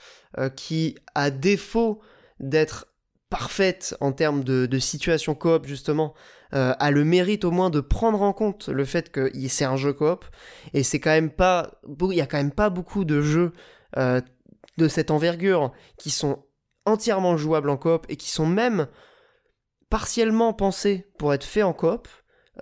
qui, 0.56 0.96
à 1.16 1.32
défaut 1.32 2.02
d'être 2.40 2.86
parfaite 3.32 3.98
en 4.00 4.12
termes 4.12 4.44
de 4.44 4.80
situation 4.80 5.34
coop 5.34 5.66
justement, 5.66 6.14
euh, 6.54 6.74
a 6.80 6.92
le 6.92 7.04
mérite 7.04 7.44
au 7.44 7.52
moins 7.52 7.70
de 7.70 7.82
prendre 7.82 8.22
en 8.22 8.34
compte 8.34 8.70
le 8.70 8.86
fait 8.86 9.12
que 9.12 9.32
c'est 9.50 9.66
un 9.66 9.76
jeu 9.76 9.94
coop 9.94 10.26
et 10.74 10.84
c'est 10.84 11.00
quand 11.00 11.12
même 11.12 11.30
pas, 11.30 11.72
il 11.88 12.16
y 12.16 12.22
a 12.22 12.26
quand 12.26 12.38
même 12.38 12.52
pas 12.52 12.70
beaucoup 12.70 13.06
de 13.06 13.22
jeux 13.22 13.54
euh, 13.98 14.22
de 14.78 14.88
cette 14.88 15.12
envergure 15.12 15.72
qui 15.98 16.12
sont 16.12 16.44
entièrement 16.86 17.36
jouables 17.36 17.70
en 17.70 17.78
coop 17.78 18.06
et 18.10 18.16
qui 18.16 18.30
sont 18.30 18.46
même 18.46 18.88
partiellement 19.90 20.54
pensés 20.54 21.08
pour 21.18 21.34
être 21.34 21.44
faits 21.44 21.64
en 21.64 21.74
coop. 21.74 22.08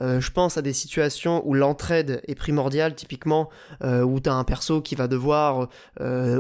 Euh, 0.02 0.20
je 0.20 0.32
pense 0.32 0.58
à 0.58 0.62
des 0.62 0.74
situations 0.74 1.42
où 1.46 1.54
l'entraide 1.54 2.22
est 2.28 2.36
primordiale, 2.36 2.96
typiquement 2.96 3.50
euh, 3.84 4.02
où 4.02 4.20
t'as 4.20 4.34
un 4.34 4.44
perso 4.44 4.82
qui 4.82 4.96
va 4.96 5.08
devoir 5.08 5.70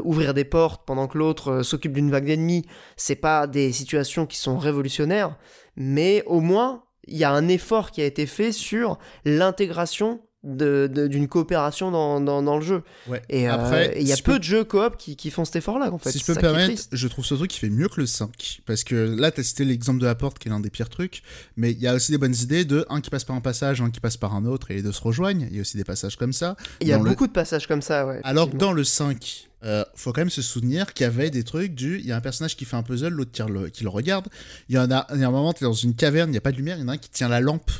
ouvrir 0.03 0.33
des 0.33 0.45
portes 0.45 0.85
pendant 0.85 1.07
que 1.07 1.17
l'autre 1.17 1.61
s'occupe 1.61 1.93
d'une 1.93 2.11
vague 2.11 2.25
d'ennemis. 2.25 2.65
C'est 2.95 3.15
pas 3.15 3.47
des 3.47 3.71
situations 3.71 4.25
qui 4.25 4.37
sont 4.37 4.57
révolutionnaires, 4.57 5.37
mais 5.75 6.23
au 6.25 6.39
moins 6.39 6.85
il 7.07 7.17
y 7.17 7.23
a 7.23 7.31
un 7.31 7.47
effort 7.47 7.91
qui 7.91 8.01
a 8.01 8.05
été 8.05 8.25
fait 8.25 8.51
sur 8.51 8.97
l'intégration 9.25 10.19
d'une 10.45 11.27
coopération 11.27 11.91
dans, 11.91 12.21
dans- 12.21 12.43
dans 12.43 12.57
le 12.57 12.63
jeu. 12.63 12.83
Ouais. 13.07 13.21
Et 13.29 13.49
euh, 13.49 13.53
Après, 13.53 13.95
il 13.99 14.07
y 14.07 14.11
a 14.11 14.15
si 14.15 14.21
peu 14.21 14.33
peux- 14.33 14.39
de 14.39 14.43
jeux 14.43 14.63
coop 14.63 14.95
qui, 14.97 15.15
qui 15.15 15.31
font 15.31 15.43
cet 15.43 15.55
effort-là, 15.57 15.91
en 15.91 15.97
fait. 15.97 16.11
si 16.11 16.19
je 16.19 16.25
peux 16.25 16.35
me 16.35 16.39
permettre, 16.39 16.83
je 16.91 17.07
trouve 17.07 17.25
ce 17.25 17.33
truc 17.35 17.49
qui 17.51 17.59
fait 17.59 17.69
mieux 17.69 17.87
que 17.89 17.99
le 17.99 18.05
5. 18.05 18.61
Parce 18.65 18.83
que 18.83 18.95
là, 18.95 19.31
t'as 19.31 19.43
cité 19.43 19.65
l'exemple 19.65 19.99
de 19.99 20.05
la 20.05 20.15
porte 20.15 20.39
qui 20.39 20.47
est 20.47 20.51
l'un 20.51 20.59
des 20.59 20.69
pires 20.69 20.89
trucs. 20.89 21.23
Mais 21.57 21.71
il 21.71 21.79
y 21.79 21.87
a 21.87 21.93
aussi 21.95 22.11
des 22.11 22.17
bonnes 22.17 22.35
idées 22.35 22.63
de 22.65 22.85
un 22.89 23.01
qui 23.01 23.09
passe 23.09 23.23
par 23.23 23.35
un 23.35 23.41
passage, 23.41 23.81
un 23.81 23.89
qui 23.89 23.99
passe 23.99 24.17
par 24.17 24.35
un 24.35 24.45
autre 24.45 24.71
et 24.71 24.75
les 24.75 24.81
deux 24.83 24.91
se 24.91 25.01
rejoignent. 25.01 25.47
Il 25.49 25.55
y 25.55 25.59
a 25.59 25.61
aussi 25.61 25.77
des 25.77 25.83
passages 25.83 26.15
comme 26.15 26.33
ça. 26.33 26.55
Il 26.81 26.87
y 26.87 26.93
a 26.93 26.97
le- 26.97 27.03
beaucoup 27.03 27.27
de 27.27 27.31
passages 27.33 27.67
comme 27.67 27.81
ça, 27.81 28.05
ouais. 28.05 28.19
Alors 28.23 28.49
que 28.51 28.55
dans 28.57 28.71
le 28.71 28.83
5, 28.83 29.47
euh, 29.63 29.83
faut 29.95 30.13
quand 30.13 30.21
même 30.21 30.29
se 30.29 30.41
souvenir 30.43 30.93
qu'il 30.93 31.05
y 31.05 31.07
avait 31.07 31.31
des 31.31 31.43
trucs 31.43 31.73
du. 31.73 31.97
Il 31.99 32.05
y 32.05 32.11
a 32.11 32.17
un 32.17 32.21
personnage 32.21 32.55
qui 32.55 32.65
fait 32.65 32.75
un 32.75 32.83
puzzle, 32.83 33.09
l'autre 33.09 33.31
tire 33.31 33.49
le- 33.49 33.69
qui 33.69 33.83
le 33.83 33.89
regarde. 33.89 34.27
Il 34.69 34.75
y 34.75 34.77
en 34.79 34.91
a, 34.91 35.07
il 35.15 35.21
y 35.21 35.23
a 35.23 35.27
un 35.27 35.31
moment, 35.31 35.53
t'es 35.53 35.65
dans 35.65 35.73
une 35.73 35.95
caverne, 35.95 36.29
il 36.29 36.33
n'y 36.33 36.37
a 36.37 36.41
pas 36.41 36.51
de 36.51 36.57
lumière, 36.57 36.77
il 36.77 36.81
y 36.81 36.83
en 36.83 36.89
a 36.89 36.93
un 36.93 36.97
qui 36.97 37.09
tient 37.09 37.29
la 37.29 37.39
lampe 37.39 37.71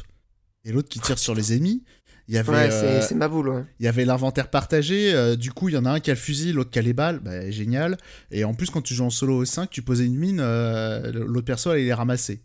et 0.64 0.72
l'autre 0.72 0.90
qui 0.90 1.00
tire 1.00 1.20
sur 1.20 1.36
les 1.36 1.54
ennemis. 1.54 1.84
Il 2.28 2.34
y 2.34 2.38
avait, 2.40 2.52
Ouais, 2.52 2.72
euh, 2.72 3.02
c'est- 3.02 3.10
c'est 3.10 3.16
ma 3.16 3.28
boule, 3.28 3.50
ouais. 3.50 3.64
il 3.80 3.86
y 3.86 3.88
avait 3.88 4.04
l'inventaire 4.04 4.50
partagé, 4.50 5.14
euh, 5.14 5.36
du 5.36 5.52
coup 5.52 5.70
il 5.70 5.76
y 5.76 5.78
en 5.78 5.86
a 5.86 5.92
un 5.92 6.00
qui 6.00 6.10
a 6.10 6.14
le 6.16 6.20
fusil, 6.20 6.54
l'autre 6.54 6.72
qui 6.72 6.80
a 6.80 6.82
les 6.82 6.94
balles, 6.94 7.20
bah, 7.20 7.52
génial. 7.52 7.98
Et 8.32 8.44
en 8.46 8.54
plus 8.56 8.70
quand 8.72 8.82
tu 8.82 8.96
joues 8.96 9.06
en 9.06 9.10
solo 9.12 9.38
au 9.38 9.46
5, 9.46 9.70
tu 9.70 9.84
posais 9.84 10.06
une 10.06 10.16
mine, 10.18 10.40
euh, 10.42 11.12
l'autre 11.12 11.46
perso 11.46 11.70
allait 11.70 11.84
les 11.86 11.94
ramasser. 11.94 12.42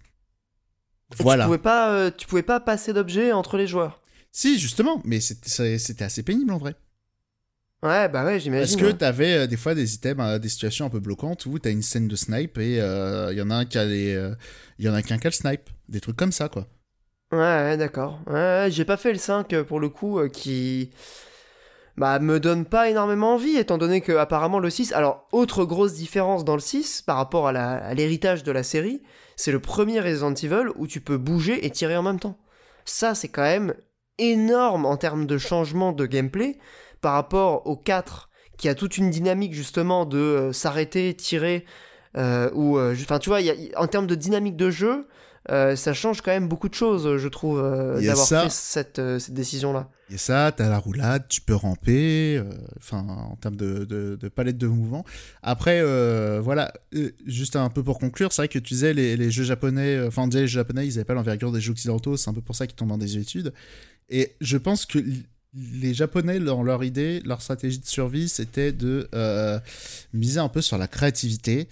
Et 1.18 1.22
Voilà. 1.22 1.44
Tu 1.44 1.48
pouvais 1.48 1.58
pas, 1.58 1.92
euh, 1.92 2.10
tu 2.16 2.26
pouvais 2.26 2.42
pas 2.42 2.60
passer 2.60 2.92
d'objets 2.92 3.32
entre 3.32 3.56
les 3.56 3.66
joueurs. 3.66 4.02
Si 4.32 4.58
justement, 4.58 5.00
mais 5.04 5.18
c'était 5.20 5.78
c'était 5.78 6.04
assez 6.04 6.22
pénible 6.22 6.52
en 6.52 6.58
vrai. 6.58 6.74
Ouais, 7.82 8.10
bah 8.10 8.24
ouais, 8.26 8.32
Parce 8.32 8.42
j'imagine. 8.44 8.78
que 8.78 8.84
ouais. 8.84 8.92
t'avais 8.92 9.48
des 9.48 9.56
fois 9.56 9.74
des 9.74 9.94
items, 9.94 10.38
des 10.38 10.48
situations 10.50 10.84
un 10.84 10.90
peu 10.90 11.00
bloquantes 11.00 11.46
où 11.46 11.58
t'as 11.58 11.70
une 11.70 11.82
scène 11.82 12.06
de 12.08 12.14
snipe 12.16 12.58
et 12.58 12.74
il 12.76 13.36
y 13.38 13.40
en 13.42 13.50
a 13.50 13.54
un 13.54 13.64
qui 13.64 13.78
a 13.78 13.86
les, 13.86 14.14
euh, 14.14 14.34
y 14.78 14.88
en 14.90 14.94
a 14.94 15.00
qu'un 15.02 15.16
qui 15.18 15.26
a 15.26 15.30
le 15.30 15.34
snipe, 15.34 15.70
des 15.88 16.00
trucs 16.00 16.16
comme 16.16 16.30
ça 16.32 16.50
quoi. 16.50 16.68
Ouais, 17.32 17.76
d'accord. 17.76 18.18
J'ai 18.68 18.84
pas 18.84 18.96
fait 18.96 19.12
le 19.12 19.18
5 19.18 19.52
euh, 19.52 19.64
pour 19.64 19.78
le 19.80 19.88
coup, 19.88 20.18
euh, 20.18 20.28
qui. 20.28 20.90
Bah, 21.96 22.18
me 22.18 22.40
donne 22.40 22.64
pas 22.64 22.88
énormément 22.88 23.34
envie, 23.34 23.56
étant 23.56 23.76
donné 23.76 24.00
que 24.00 24.12
apparemment 24.12 24.58
le 24.58 24.70
6. 24.70 24.92
Alors, 24.92 25.28
autre 25.32 25.64
grosse 25.64 25.94
différence 25.94 26.44
dans 26.44 26.54
le 26.54 26.60
6 26.60 27.02
par 27.02 27.16
rapport 27.16 27.48
à 27.48 27.94
l'héritage 27.94 28.42
de 28.42 28.52
la 28.52 28.62
série, 28.62 29.02
c'est 29.36 29.52
le 29.52 29.60
premier 29.60 30.00
Resident 30.00 30.32
Evil 30.32 30.70
où 30.76 30.86
tu 30.86 31.00
peux 31.00 31.18
bouger 31.18 31.64
et 31.66 31.70
tirer 31.70 31.96
en 31.96 32.02
même 32.02 32.18
temps. 32.18 32.38
Ça, 32.86 33.14
c'est 33.14 33.28
quand 33.28 33.42
même 33.42 33.74
énorme 34.18 34.86
en 34.86 34.96
termes 34.96 35.26
de 35.26 35.36
changement 35.36 35.92
de 35.92 36.06
gameplay 36.06 36.58
par 37.02 37.12
rapport 37.12 37.66
au 37.66 37.76
4 37.76 38.30
qui 38.56 38.68
a 38.68 38.74
toute 38.74 38.96
une 38.96 39.10
dynamique 39.10 39.52
justement 39.52 40.06
de 40.06 40.18
euh, 40.18 40.52
s'arrêter, 40.52 41.14
tirer, 41.14 41.66
ou. 42.16 42.80
Enfin, 42.80 43.18
tu 43.18 43.28
vois, 43.28 43.40
y 43.42 43.72
en 43.76 43.86
termes 43.86 44.06
de 44.06 44.14
dynamique 44.14 44.56
de 44.56 44.70
jeu, 44.70 45.06
euh, 45.50 45.76
ça 45.76 45.92
change 45.94 46.20
quand 46.20 46.30
même 46.30 46.48
beaucoup 46.48 46.68
de 46.68 46.74
choses, 46.74 47.16
je 47.16 47.28
trouve, 47.28 47.60
euh, 47.60 47.96
Il 47.98 48.04
y 48.04 48.08
a 48.08 48.12
d'avoir 48.12 48.44
fait 48.44 48.50
cette, 48.50 48.98
euh, 48.98 49.18
cette 49.18 49.34
décision-là. 49.34 49.88
Et 50.10 50.18
ça, 50.18 50.52
t'as 50.56 50.68
la 50.68 50.78
roulade, 50.78 51.26
tu 51.28 51.40
peux 51.40 51.54
ramper, 51.54 52.42
enfin, 52.78 53.06
en 53.08 53.36
termes 53.36 53.56
de, 53.56 53.84
de, 53.84 54.16
de 54.20 54.28
palette 54.28 54.58
de 54.58 54.66
mouvement. 54.66 55.04
Après, 55.42 55.80
voilà, 56.40 56.72
juste 57.26 57.54
un 57.54 57.70
peu 57.70 57.84
pour 57.84 57.98
conclure, 57.98 58.32
c'est 58.32 58.42
vrai 58.42 58.48
que 58.48 58.58
tu 58.58 58.74
disais 58.74 58.92
les, 58.92 59.16
les 59.16 59.30
jeux 59.30 59.44
japonais, 59.44 60.04
enfin, 60.04 60.22
on 60.22 60.26
disait 60.28 60.42
les 60.42 60.48
jeux 60.48 60.60
japonais, 60.60 60.86
ils 60.86 60.94
avaient 60.94 61.04
pas 61.04 61.14
l'envergure 61.14 61.52
des 61.52 61.60
jeux 61.60 61.70
occidentaux, 61.72 62.16
c'est 62.16 62.28
un 62.28 62.34
peu 62.34 62.40
pour 62.40 62.56
ça 62.56 62.66
qu'ils 62.66 62.74
tombent 62.74 62.92
en 62.92 62.98
désuétude. 62.98 63.52
Et 64.08 64.34
je 64.40 64.56
pense 64.56 64.84
que 64.84 64.98
les 65.54 65.94
japonais, 65.94 66.38
dans 66.38 66.62
leur 66.62 66.84
idée, 66.84 67.20
leur 67.24 67.42
stratégie 67.42 67.78
de 67.78 67.86
survie, 67.86 68.28
c'était 68.28 68.72
de 68.72 69.08
euh, 69.14 69.58
miser 70.12 70.40
un 70.40 70.48
peu 70.48 70.60
sur 70.60 70.78
la 70.78 70.86
créativité 70.86 71.68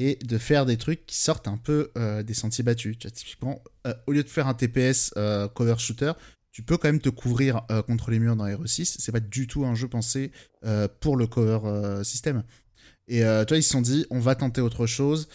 et 0.00 0.16
de 0.24 0.38
faire 0.38 0.64
des 0.64 0.78
trucs 0.78 1.04
qui 1.04 1.18
sortent 1.18 1.46
un 1.46 1.58
peu 1.58 1.90
euh, 1.98 2.22
des 2.22 2.32
sentiers 2.32 2.64
battus. 2.64 2.96
Tu 2.98 3.12
typiquement, 3.12 3.62
euh, 3.86 3.92
au 4.06 4.12
lieu 4.12 4.22
de 4.22 4.28
faire 4.30 4.48
un 4.48 4.54
TPS 4.54 5.12
euh, 5.18 5.46
cover 5.46 5.74
shooter, 5.76 6.12
tu 6.52 6.62
peux 6.62 6.78
quand 6.78 6.88
même 6.88 7.02
te 7.02 7.10
couvrir 7.10 7.60
contre 7.86 8.10
les 8.10 8.18
murs 8.18 8.34
dans 8.34 8.46
RE6. 8.46 8.96
C'est 8.98 9.12
pas 9.12 9.20
du 9.20 9.46
tout 9.46 9.64
un 9.66 9.76
jeu 9.76 9.86
pensé 9.86 10.32
pour 10.98 11.16
le 11.16 11.28
cover 11.28 12.02
système. 12.02 12.42
Et 13.06 13.20
toi, 13.20 13.56
ils 13.56 13.62
se 13.62 13.70
sont 13.70 13.80
dit, 13.80 14.04
on 14.10 14.18
va 14.18 14.34
tenter 14.34 14.60
autre 14.60 14.84
chose. 14.84 15.28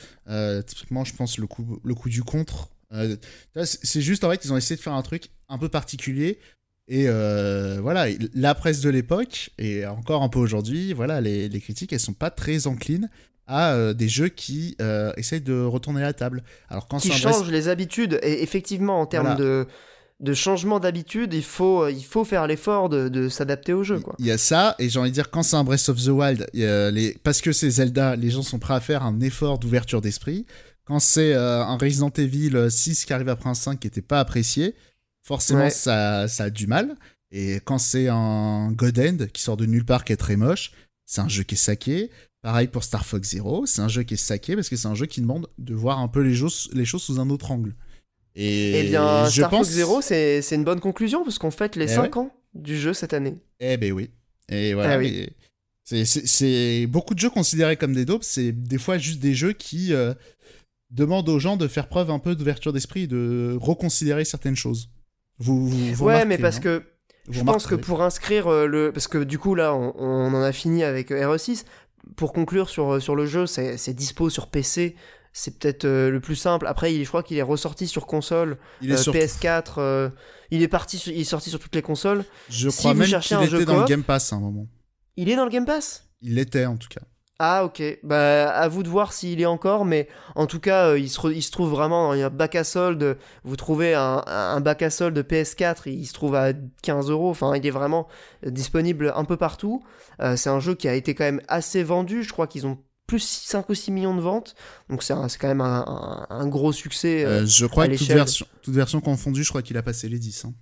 Typiquement, 0.67 1.05
je 1.05 1.15
pense 1.15 1.37
le 1.37 1.47
coup, 1.47 1.79
le 1.81 1.95
coup 1.95 2.09
du 2.09 2.21
contre. 2.21 2.69
Tu 2.91 3.17
c'est 3.63 4.01
juste 4.01 4.25
en 4.25 4.29
fait, 4.29 4.43
ils 4.43 4.51
ont 4.51 4.57
essayé 4.57 4.75
de 4.75 4.81
faire 4.81 4.91
un 4.91 5.01
truc 5.03 5.29
un 5.47 5.57
peu 5.57 5.69
particulier. 5.69 6.37
Et 6.89 7.07
voilà, 7.07 8.07
la 8.33 8.53
presse 8.53 8.81
de 8.81 8.89
l'époque, 8.89 9.51
et 9.57 9.85
encore 9.85 10.21
un 10.21 10.29
peu 10.29 10.39
aujourd'hui, 10.39 10.91
voilà, 10.91 11.21
les, 11.21 11.47
les 11.47 11.61
critiques, 11.61 11.93
elles 11.93 11.99
sont 12.01 12.11
pas 12.11 12.29
très 12.29 12.67
enclines 12.67 13.09
à 13.47 13.73
euh, 13.73 13.93
des 13.93 14.09
jeux 14.09 14.29
qui 14.29 14.75
euh, 14.81 15.11
essayent 15.17 15.41
de 15.41 15.61
retourner 15.63 16.01
la 16.01 16.13
table. 16.13 16.43
Alors 16.69 16.87
quand 16.87 16.97
Qui 16.99 17.09
c'est 17.09 17.13
un 17.13 17.29
vrai- 17.29 17.33
change 17.39 17.51
les 17.51 17.67
habitudes. 17.67 18.19
Et 18.23 18.41
effectivement, 18.43 18.99
en 19.01 19.05
termes 19.05 19.27
Voilà. 19.35 19.39
de, 19.41 19.67
de 20.21 20.33
changement 20.33 20.79
d'habitude, 20.79 21.33
il 21.33 21.43
faut, 21.43 21.87
il 21.87 22.03
faut 22.03 22.23
faire 22.23 22.47
l'effort 22.47 22.89
de, 22.89 23.09
de 23.09 23.29
s'adapter 23.29 23.73
au 23.73 23.83
jeu. 23.83 23.99
Quoi. 23.99 24.15
Il 24.19 24.25
y 24.25 24.31
a 24.31 24.37
ça, 24.37 24.75
et 24.79 24.89
j'ai 24.89 24.97
envie 24.99 25.09
de 25.09 25.13
dire, 25.13 25.29
quand 25.29 25.43
c'est 25.43 25.57
un 25.57 25.63
Breath 25.63 25.89
of 25.89 26.01
the 26.03 26.07
Wild, 26.07 26.47
a 26.55 26.91
les... 26.91 27.17
parce 27.23 27.41
que 27.41 27.51
c'est 27.51 27.69
Zelda, 27.69 28.15
les 28.15 28.29
gens 28.31 28.41
sont 28.41 28.57
prêts 28.59 28.73
à 28.75 28.79
faire 28.79 29.03
un 29.03 29.19
effort 29.21 29.59
d'ouverture 29.59 30.01
d'esprit. 30.01 30.45
Quand 30.85 30.99
c'est 30.99 31.33
euh, 31.33 31.63
un 31.63 31.77
Resident 31.77 32.11
Evil 32.17 32.67
6 32.69 33.05
qui 33.05 33.13
arrive 33.13 33.29
après 33.29 33.49
un 33.49 33.55
5 33.55 33.79
qui 33.79 33.87
n'était 33.87 34.01
pas 34.01 34.19
apprécié, 34.19 34.75
forcément 35.23 35.61
Ouais. 35.61 35.69
ça, 35.69 36.27
ça 36.27 36.45
a 36.45 36.49
du 36.49 36.67
mal. 36.67 36.95
Et 37.31 37.59
quand 37.65 37.79
c'est 37.79 38.07
un 38.07 38.71
God 38.71 38.97
End 38.99 39.17
qui 39.33 39.41
sort 39.41 39.57
de 39.57 39.65
nulle 39.65 39.83
part 39.85 40.05
qui 40.05 40.13
est 40.13 40.17
très 40.17 40.35
moche, 40.35 40.71
c'est 41.05 41.21
un 41.21 41.27
jeu 41.27 41.43
qui 41.43 41.55
est 41.55 41.57
saqué. 41.57 42.09
Pareil 42.45 42.67
pour 42.67 42.83
Star 42.83 43.03
Fox 43.03 43.29
Zero, 43.29 43.65
c'est 43.65 43.81
un 43.81 43.87
jeu 43.87 44.03
qui 44.03 44.13
est 44.13 44.17
saqué 44.17 44.53
parce 44.53 44.69
que 44.69 44.75
c'est 44.75 44.87
un 44.87 44.93
jeu 44.93 45.07
qui 45.07 45.19
demande 45.19 45.47
de 45.57 45.73
voir 45.73 45.97
un 45.97 46.07
peu 46.07 46.21
les 46.21 46.35
choses, 46.35 46.69
les 46.73 46.85
choses 46.85 47.01
sous 47.01 47.19
un 47.19 47.31
autre 47.31 47.49
angle. 47.49 47.73
Et 48.35 48.81
Eh 48.81 48.83
bien, 48.89 49.25
je 49.25 49.41
Star 49.41 49.49
pense... 49.49 49.65
Fox 49.65 49.71
Zero, 49.71 49.99
c'est 50.01 50.43
une 50.51 50.63
bonne 50.63 50.79
conclusion 50.79 51.23
parce 51.23 51.39
qu'on 51.39 51.49
fête 51.49 51.75
les 51.75 51.85
Eh 51.91 51.95
5 51.95 52.17
ans 52.17 52.31
du 52.53 52.77
jeu 52.77 52.93
cette 52.93 53.13
année. 53.13 53.39
Eh 53.59 53.77
ben 53.77 53.91
oui. 53.93 54.11
Et 54.47 54.75
voilà. 54.75 54.93
Ah 54.93 54.97
oui. 54.99 55.27
c'est- 55.83 56.85
beaucoup 56.85 57.15
de 57.15 57.19
jeux 57.19 57.31
considérés 57.31 57.77
comme 57.77 57.95
des 57.95 58.05
dopes, 58.05 58.23
c'est 58.23 58.51
des 58.51 58.77
fois 58.77 58.99
juste 58.99 59.19
des 59.19 59.33
jeux 59.33 59.53
qui 59.53 59.91
euh, 59.91 60.13
demandent 60.91 61.29
aux 61.29 61.39
gens 61.39 61.57
de 61.57 61.67
faire 61.67 61.87
preuve 61.87 62.11
un 62.11 62.19
peu 62.19 62.35
d'ouverture 62.35 62.73
d'esprit 62.73 63.01
et 63.05 63.07
de 63.07 63.57
reconsidérer 63.59 64.23
certaines 64.23 64.55
choses. 64.55 64.91
Vous, 65.39 65.67
vous, 65.67 65.93
vous 65.95 66.05
ouais, 66.05 66.25
mais 66.25 66.37
parce 66.37 66.59
que 66.59 66.83
je 67.27 67.41
pense 67.41 67.65
que 67.65 67.73
pour 67.73 68.03
inscrire 68.03 68.47
euh, 68.47 68.67
le. 68.67 68.91
Parce 68.91 69.07
que 69.07 69.23
du 69.23 69.39
coup, 69.39 69.55
là, 69.55 69.73
on, 69.73 69.93
on 69.97 70.33
en 70.33 70.41
a 70.43 70.51
fini 70.51 70.83
avec 70.83 71.09
euh, 71.09 71.35
RE6. 71.35 71.63
Pour 72.15 72.33
conclure 72.33 72.69
sur, 72.69 72.93
euh, 72.95 72.99
sur 72.99 73.15
le 73.15 73.25
jeu, 73.25 73.45
c'est 73.45 73.77
c'est 73.77 73.93
dispo 73.93 74.29
sur 74.29 74.47
PC. 74.49 74.95
C'est 75.33 75.59
peut-être 75.59 75.83
euh, 75.85 76.09
le 76.09 76.21
plus 76.21 76.35
simple. 76.37 76.65
Après, 76.65 76.93
il, 76.93 77.03
je 77.03 77.07
crois 77.09 77.21
qu'il 77.23 77.37
est 77.37 77.41
ressorti 77.41 77.87
sur 77.87 78.07
console, 78.07 78.57
il 78.81 78.91
est 78.91 78.93
euh, 78.93 78.97
sur- 78.97 79.13
PS4. 79.13 79.73
euh, 79.79 80.09
il, 80.49 80.61
est 80.61 80.67
parti, 80.69 80.97
sur- 80.97 81.11
il 81.11 81.19
est 81.19 81.23
sorti 81.25 81.49
sur 81.49 81.59
toutes 81.59 81.75
les 81.75 81.81
consoles. 81.81 82.23
Je 82.49 82.69
si 82.69 82.77
crois 82.77 82.93
vous 82.93 82.99
même 82.99 83.07
qu'il 83.19 83.43
était 83.43 83.65
dans 83.65 83.81
le 83.81 83.85
Game 83.85 84.03
Pass 84.03 84.31
à 84.31 84.37
un 84.37 84.39
moment. 84.39 84.67
Il 85.17 85.29
est 85.29 85.35
dans 85.35 85.43
le 85.43 85.51
Game 85.51 85.65
Pass? 85.65 86.07
Il 86.21 86.35
l'était 86.35 86.65
en 86.65 86.77
tout 86.77 86.87
cas. 86.87 87.01
Ah 87.37 87.65
ok, 87.65 87.83
bah 88.01 88.49
à 88.49 88.69
vous 88.69 88.81
de 88.81 88.87
voir 88.87 89.11
s'il 89.11 89.41
est 89.41 89.45
encore, 89.45 89.83
mais 89.83 90.07
en 90.35 90.47
tout 90.47 90.61
cas 90.61 90.87
euh, 90.91 90.99
il, 90.99 91.09
se 91.09 91.19
re- 91.19 91.33
il 91.35 91.41
se 91.41 91.51
trouve 91.51 91.69
vraiment 91.69 92.15
dans 92.15 92.21
un 92.23 92.29
bac 92.29 92.55
à 92.55 92.63
solde, 92.63 93.17
vous 93.43 93.57
trouvez 93.57 93.93
un, 93.93 94.23
un 94.25 94.61
bac 94.61 94.81
à 94.83 94.89
solde 94.89 95.19
PS4, 95.21 95.81
il 95.87 96.05
se 96.07 96.13
trouve 96.13 96.33
à 96.35 96.53
15 96.81 97.09
euros, 97.09 97.29
enfin 97.29 97.53
il 97.57 97.67
est 97.67 97.71
vraiment 97.71 98.07
euh, 98.45 98.51
disponible 98.51 99.11
un 99.17 99.25
peu 99.25 99.35
partout, 99.35 99.83
Euh, 100.21 100.37
c'est 100.37 100.49
un 100.49 100.61
jeu 100.61 100.75
qui 100.75 100.87
a 100.87 100.93
été 100.93 101.13
quand 101.13 101.25
même 101.25 101.41
assez 101.49 101.83
vendu, 101.83 102.23
je 102.23 102.31
crois 102.31 102.47
qu'ils 102.47 102.67
ont 102.67 102.77
plus 103.05 103.19
5 103.19 103.67
ou 103.69 103.73
6 103.75 103.91
millions 103.91 104.15
de 104.15 104.21
ventes, 104.21 104.55
donc 104.89 105.03
c'est 105.03 105.13
quand 105.37 105.47
même 105.49 105.59
un, 105.61 105.83
un- 105.85 106.27
un 106.33 106.47
gros 106.47 106.71
succès. 106.71 107.25
euh. 107.25 107.45
Je 107.45 107.65
crois 107.65 107.83
à 107.83 107.87
que 107.87 107.91
toute 107.97 108.07
version, 108.15 108.45
toute 108.61 108.73
version 108.75 109.01
confondue, 109.01 109.43
je 109.43 109.49
crois 109.49 109.61
qu'il 109.61 109.75
a 109.77 109.83
passé 109.83 110.07
les 110.07 110.19
10. 110.19 110.45
hein. 110.45 110.53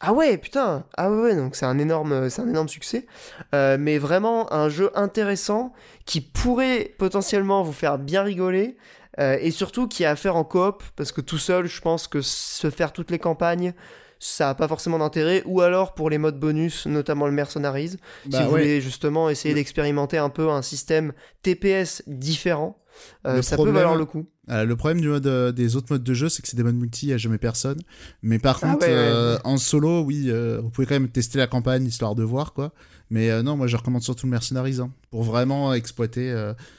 Ah 0.00 0.12
ouais, 0.12 0.38
putain, 0.38 0.84
ah 0.96 1.10
ouais, 1.10 1.34
donc 1.34 1.56
c'est 1.56 1.66
un 1.66 1.78
énorme, 1.78 2.30
c'est 2.30 2.42
un 2.42 2.48
énorme 2.48 2.68
succès, 2.68 3.06
Euh, 3.54 3.76
mais 3.80 3.98
vraiment 3.98 4.52
un 4.52 4.68
jeu 4.68 4.90
intéressant 4.94 5.72
qui 6.06 6.20
pourrait 6.20 6.94
potentiellement 6.98 7.62
vous 7.62 7.72
faire 7.72 7.98
bien 7.98 8.22
rigoler 8.22 8.76
euh, 9.18 9.36
et 9.40 9.50
surtout 9.50 9.88
qui 9.88 10.04
a 10.04 10.10
à 10.12 10.16
faire 10.16 10.36
en 10.36 10.44
coop 10.44 10.82
parce 10.94 11.10
que 11.10 11.20
tout 11.20 11.38
seul, 11.38 11.66
je 11.66 11.80
pense 11.80 12.06
que 12.06 12.20
se 12.20 12.70
faire 12.70 12.92
toutes 12.92 13.10
les 13.10 13.18
campagnes, 13.18 13.72
ça 14.20 14.50
a 14.50 14.54
pas 14.54 14.68
forcément 14.68 14.98
d'intérêt 14.98 15.42
ou 15.46 15.60
alors 15.62 15.94
pour 15.94 16.10
les 16.10 16.18
modes 16.18 16.38
bonus, 16.38 16.86
notamment 16.86 17.26
le 17.26 17.32
Mercenaries, 17.32 17.96
Bah 18.26 18.38
si 18.38 18.44
vous 18.44 18.50
ouais. 18.52 18.60
voulez 18.60 18.80
justement 18.80 19.28
essayer 19.30 19.54
d'expérimenter 19.54 20.18
un 20.18 20.28
peu 20.30 20.48
un 20.50 20.62
système 20.62 21.12
TPS 21.42 22.02
différent, 22.06 22.78
euh, 23.26 23.42
ça 23.42 23.56
problème- 23.56 23.74
peut 23.74 23.80
valoir 23.80 23.96
le 23.98 24.04
coup. 24.04 24.26
Euh, 24.50 24.64
le 24.64 24.76
problème 24.76 25.00
du 25.00 25.08
mode, 25.08 25.26
euh, 25.26 25.52
des 25.52 25.76
autres 25.76 25.88
modes 25.92 26.02
de 26.04 26.14
jeu, 26.14 26.28
c'est 26.28 26.40
que 26.42 26.48
c'est 26.48 26.56
des 26.56 26.62
modes 26.62 26.74
multi, 26.76 27.06
il 27.06 27.08
n'y 27.10 27.14
a 27.14 27.18
jamais 27.18 27.38
personne. 27.38 27.78
Mais 28.22 28.38
par 28.38 28.58
Ah 28.62 28.66
contre, 28.72 28.86
ouais, 28.86 28.92
ouais, 28.92 28.98
euh, 28.98 29.34
ouais. 29.36 29.40
en 29.44 29.56
solo, 29.58 30.00
oui, 30.02 30.30
vous 30.60 30.70
pouvez 30.70 30.86
quand 30.86 30.94
même 30.94 31.08
tester 31.08 31.38
la 31.38 31.46
campagne 31.46 31.84
histoire 31.86 32.14
de 32.14 32.22
voir, 32.22 32.52
quoi. 32.52 32.72
Mais 33.10 33.42
non, 33.42 33.56
moi 33.56 33.66
je 33.66 33.76
recommande 33.76 34.02
surtout 34.02 34.26
le 34.26 34.30
Mercenaries 34.32 34.80
hein, 34.80 34.90
pour 35.10 35.22
vraiment 35.22 35.72
exploiter. 35.74 36.32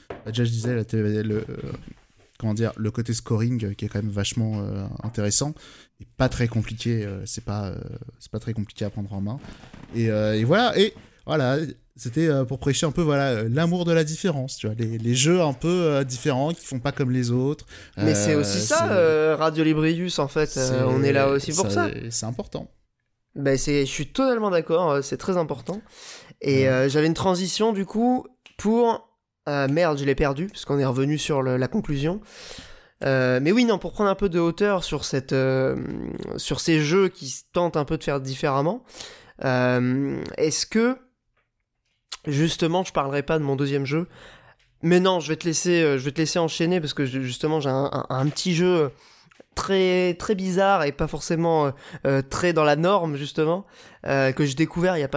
bah, 0.09 0.17
déjà, 0.27 0.43
je 0.45 0.51
disais, 0.51 0.75
la 0.75 0.85
télé- 0.85 1.23
le, 1.23 1.43
comment 2.37 2.53
dire, 2.53 2.71
le 2.77 2.91
côté 2.91 3.13
scoring 3.13 3.73
qui 3.75 3.85
est 3.85 3.87
quand 3.89 4.01
même 4.01 4.11
vachement 4.11 4.63
intéressant 5.03 5.53
et 5.99 6.05
pas 6.17 6.29
très 6.29 6.47
compliqué. 6.47 7.07
c'est 7.25 7.43
pas, 7.43 7.73
c'est 8.19 8.31
pas 8.31 8.39
très 8.39 8.53
compliqué 8.53 8.85
à 8.85 8.89
prendre 8.91 9.11
en 9.11 9.21
main. 9.21 9.39
Et, 9.95 10.05
et 10.05 10.43
voilà. 10.43 10.77
Et 10.79 10.93
voilà. 11.25 11.57
C'était 11.99 12.27
euh, 12.27 12.45
pour 12.45 12.57
prêcher 12.59 12.85
un 12.85 12.91
peu 12.91 13.01
voilà 13.01 13.29
euh, 13.31 13.49
l'amour 13.51 13.85
de 13.85 13.91
la 13.91 14.03
différence, 14.03 14.55
tu 14.57 14.67
vois, 14.67 14.75
les, 14.79 14.97
les 14.97 15.13
jeux 15.15 15.41
un 15.41 15.53
peu 15.53 15.67
euh, 15.67 16.03
différents 16.03 16.51
qui 16.53 16.65
font 16.65 16.79
pas 16.79 16.91
comme 16.91 17.11
les 17.11 17.29
autres. 17.31 17.65
Mais 17.97 18.15
c'est 18.15 18.35
aussi 18.35 18.59
ça, 18.61 18.91
euh, 18.91 19.35
Radio 19.37 19.63
Librius 19.63 20.17
en 20.19 20.27
fait, 20.27 20.57
on 20.87 21.03
est 21.03 21.11
là 21.13 21.27
aussi 21.29 21.53
pour 21.53 21.69
ça. 21.69 21.89
C'est 22.09 22.25
important. 22.25 22.71
Ben 23.35 23.57
c'est, 23.57 23.85
je 23.85 23.91
suis 23.91 24.07
totalement 24.07 24.49
d'accord, 24.49 25.03
c'est 25.03 25.17
très 25.17 25.37
important. 25.37 25.81
Et 26.41 26.67
Ouais. 26.67 26.87
j'avais 26.89 27.07
une 27.07 27.13
transition 27.13 27.73
du 27.73 27.85
coup 27.85 28.25
pour... 28.57 29.07
merde, 29.47 29.97
je 29.97 30.05
l'ai 30.05 30.15
perdu, 30.15 30.47
parce 30.47 30.63
qu'on 30.65 30.79
est 30.79 30.85
revenu 30.85 31.17
sur 31.17 31.41
le- 31.41 31.57
la 31.57 31.67
conclusion. 31.67 32.21
Euh, 33.05 33.39
mais 33.41 33.51
oui, 33.53 33.63
non, 33.65 33.77
pour 33.77 33.93
prendre 33.93 34.09
un 34.09 34.15
peu 34.15 34.27
de 34.29 34.39
hauteur 34.39 34.83
sur, 34.83 35.05
cette, 35.05 35.31
euh, 35.31 35.77
sur 36.37 36.59
ces 36.59 36.81
jeux 36.81 37.07
qui 37.07 37.33
tentent 37.53 37.77
un 37.77 37.85
peu 37.85 37.97
de 37.97 38.03
faire 38.03 38.19
différemment, 38.19 38.83
euh, 39.45 40.21
est-ce 40.37 40.65
que, 40.65 40.97
justement, 42.29 42.83
je 42.83 42.93
parlerai 42.93 43.23
pas 43.23 43.39
de 43.39 43.43
mon 43.43 43.55
deuxième 43.55 43.85
jeu, 43.85 44.07
mais 44.81 44.99
non, 44.99 45.19
je 45.19 45.29
vais 45.29 45.35
te 45.35 45.45
laisser, 45.45 45.81
euh, 45.81 46.39
enchaîner, 46.39 46.79
parce 46.79 46.93
que 46.93 47.05
justement, 47.05 47.59
j'ai 47.59 47.69
un, 47.69 48.27
petit 48.27 48.55
jeu 48.55 48.91
très, 49.59 50.13
très 50.13 50.35
bizarre 50.35 50.83
et 50.83 50.91
pas 50.93 51.07
forcément 51.07 51.65
euh, 51.65 51.71
euh, 52.07 52.21
très 52.21 52.53
dans 52.53 52.63
la 52.63 52.77
norme 52.77 53.17
justement 53.17 53.65
euh, 54.05 54.31
que 54.31 54.45
j'ai 54.45 54.53
découvert 54.53 54.97
il 54.97 55.01
y 55.01 55.03
a 55.03 55.07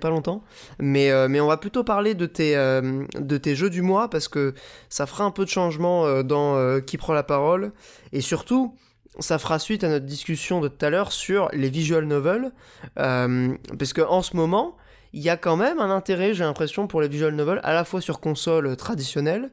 pas 0.00 0.10
longtemps. 0.10 0.42
Mais 0.80 1.10
euh, 1.10 1.28
on 1.40 1.46
va 1.46 1.56
plutôt 1.56 1.84
parler 1.84 2.14
de 2.14 2.26
tes 2.26 2.56
euh, 2.56 3.04
de 3.14 3.36
tes 3.36 3.54
jeux 3.54 3.70
du 3.70 3.82
mois 3.82 4.10
parce 4.10 4.26
que 4.26 4.54
ça 4.88 5.06
fera 5.06 5.24
un 5.24 5.30
peu 5.30 5.44
de 5.44 5.50
changement 5.50 6.04
euh, 6.04 6.24
dans 6.24 6.56
euh, 6.56 6.80
qui 6.80 6.96
prend 6.96 7.12
la 7.12 7.22
parole. 7.22 7.72
Et 8.12 8.20
surtout 8.20 8.74
ça 9.20 9.38
fera 9.38 9.58
suite 9.58 9.84
à 9.84 9.88
notre 9.88 10.04
discussion 10.04 10.60
de 10.60 10.68
tout 10.68 10.84
à 10.84 10.90
l'heure 10.90 11.12
sur 11.12 11.48
les 11.52 11.70
visual 11.70 12.04
novels 12.04 12.50
euh, 12.98 13.54
parce 13.78 13.92
que 13.92 14.02
en 14.02 14.22
ce 14.22 14.36
moment 14.36 14.76
il 15.16 15.22
y 15.22 15.30
a 15.30 15.36
quand 15.36 15.56
même 15.56 15.78
un 15.80 15.90
intérêt 15.90 16.34
j'ai 16.34 16.44
l'impression 16.44 16.86
pour 16.86 17.00
les 17.00 17.08
visual 17.08 17.34
novels 17.34 17.60
à 17.62 17.72
la 17.72 17.84
fois 17.84 18.00
sur 18.00 18.20
console 18.20 18.76
traditionnelle 18.76 19.50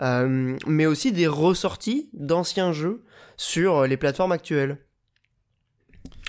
euh, 0.00 0.56
mais 0.66 0.86
aussi 0.86 1.12
des 1.12 1.26
ressorties 1.26 2.08
d'anciens 2.12 2.72
jeux 2.72 3.02
sur 3.36 3.78
euh, 3.78 3.86
les 3.86 3.96
plateformes 3.96 4.32
actuelles. 4.32 4.78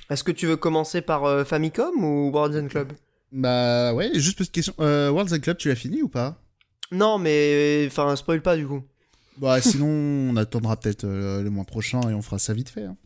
Est-ce 0.10 0.24
que 0.24 0.32
tu 0.32 0.48
veux 0.48 0.58
commencer 0.58 1.02
par 1.02 1.26
euh, 1.26 1.44
Famicom 1.44 2.04
ou 2.04 2.32
World 2.32 2.68
Club? 2.70 2.94
Bah 3.32 3.94
ouais, 3.94 4.10
juste 4.16 4.38
petite 4.40 4.54
question. 4.54 4.74
Euh, 4.80 5.12
Worlds 5.12 5.34
and 5.36 5.40
Club, 5.42 5.58
tu 5.58 5.68
l'as 5.68 5.76
fini 5.76 6.02
ou 6.02 6.10
pas? 6.10 6.42
Non, 6.92 7.20
mais 7.20 7.86
enfin, 7.88 8.16
spoil 8.16 8.42
pas 8.42 8.58
du 8.58 8.66
coup. 8.66 8.82
Bah 9.38 9.62
sinon, 9.62 9.88
on 9.88 10.36
attendra 10.36 10.78
peut-être 10.78 11.04
euh, 11.04 11.44
le 11.44 11.50
mois 11.52 11.64
prochain 11.64 12.02
et 12.10 12.14
on 12.16 12.22
fera 12.24 12.40
ça 12.40 12.54
vite 12.54 12.70
fait. 12.70 12.86
hein. 12.86 12.98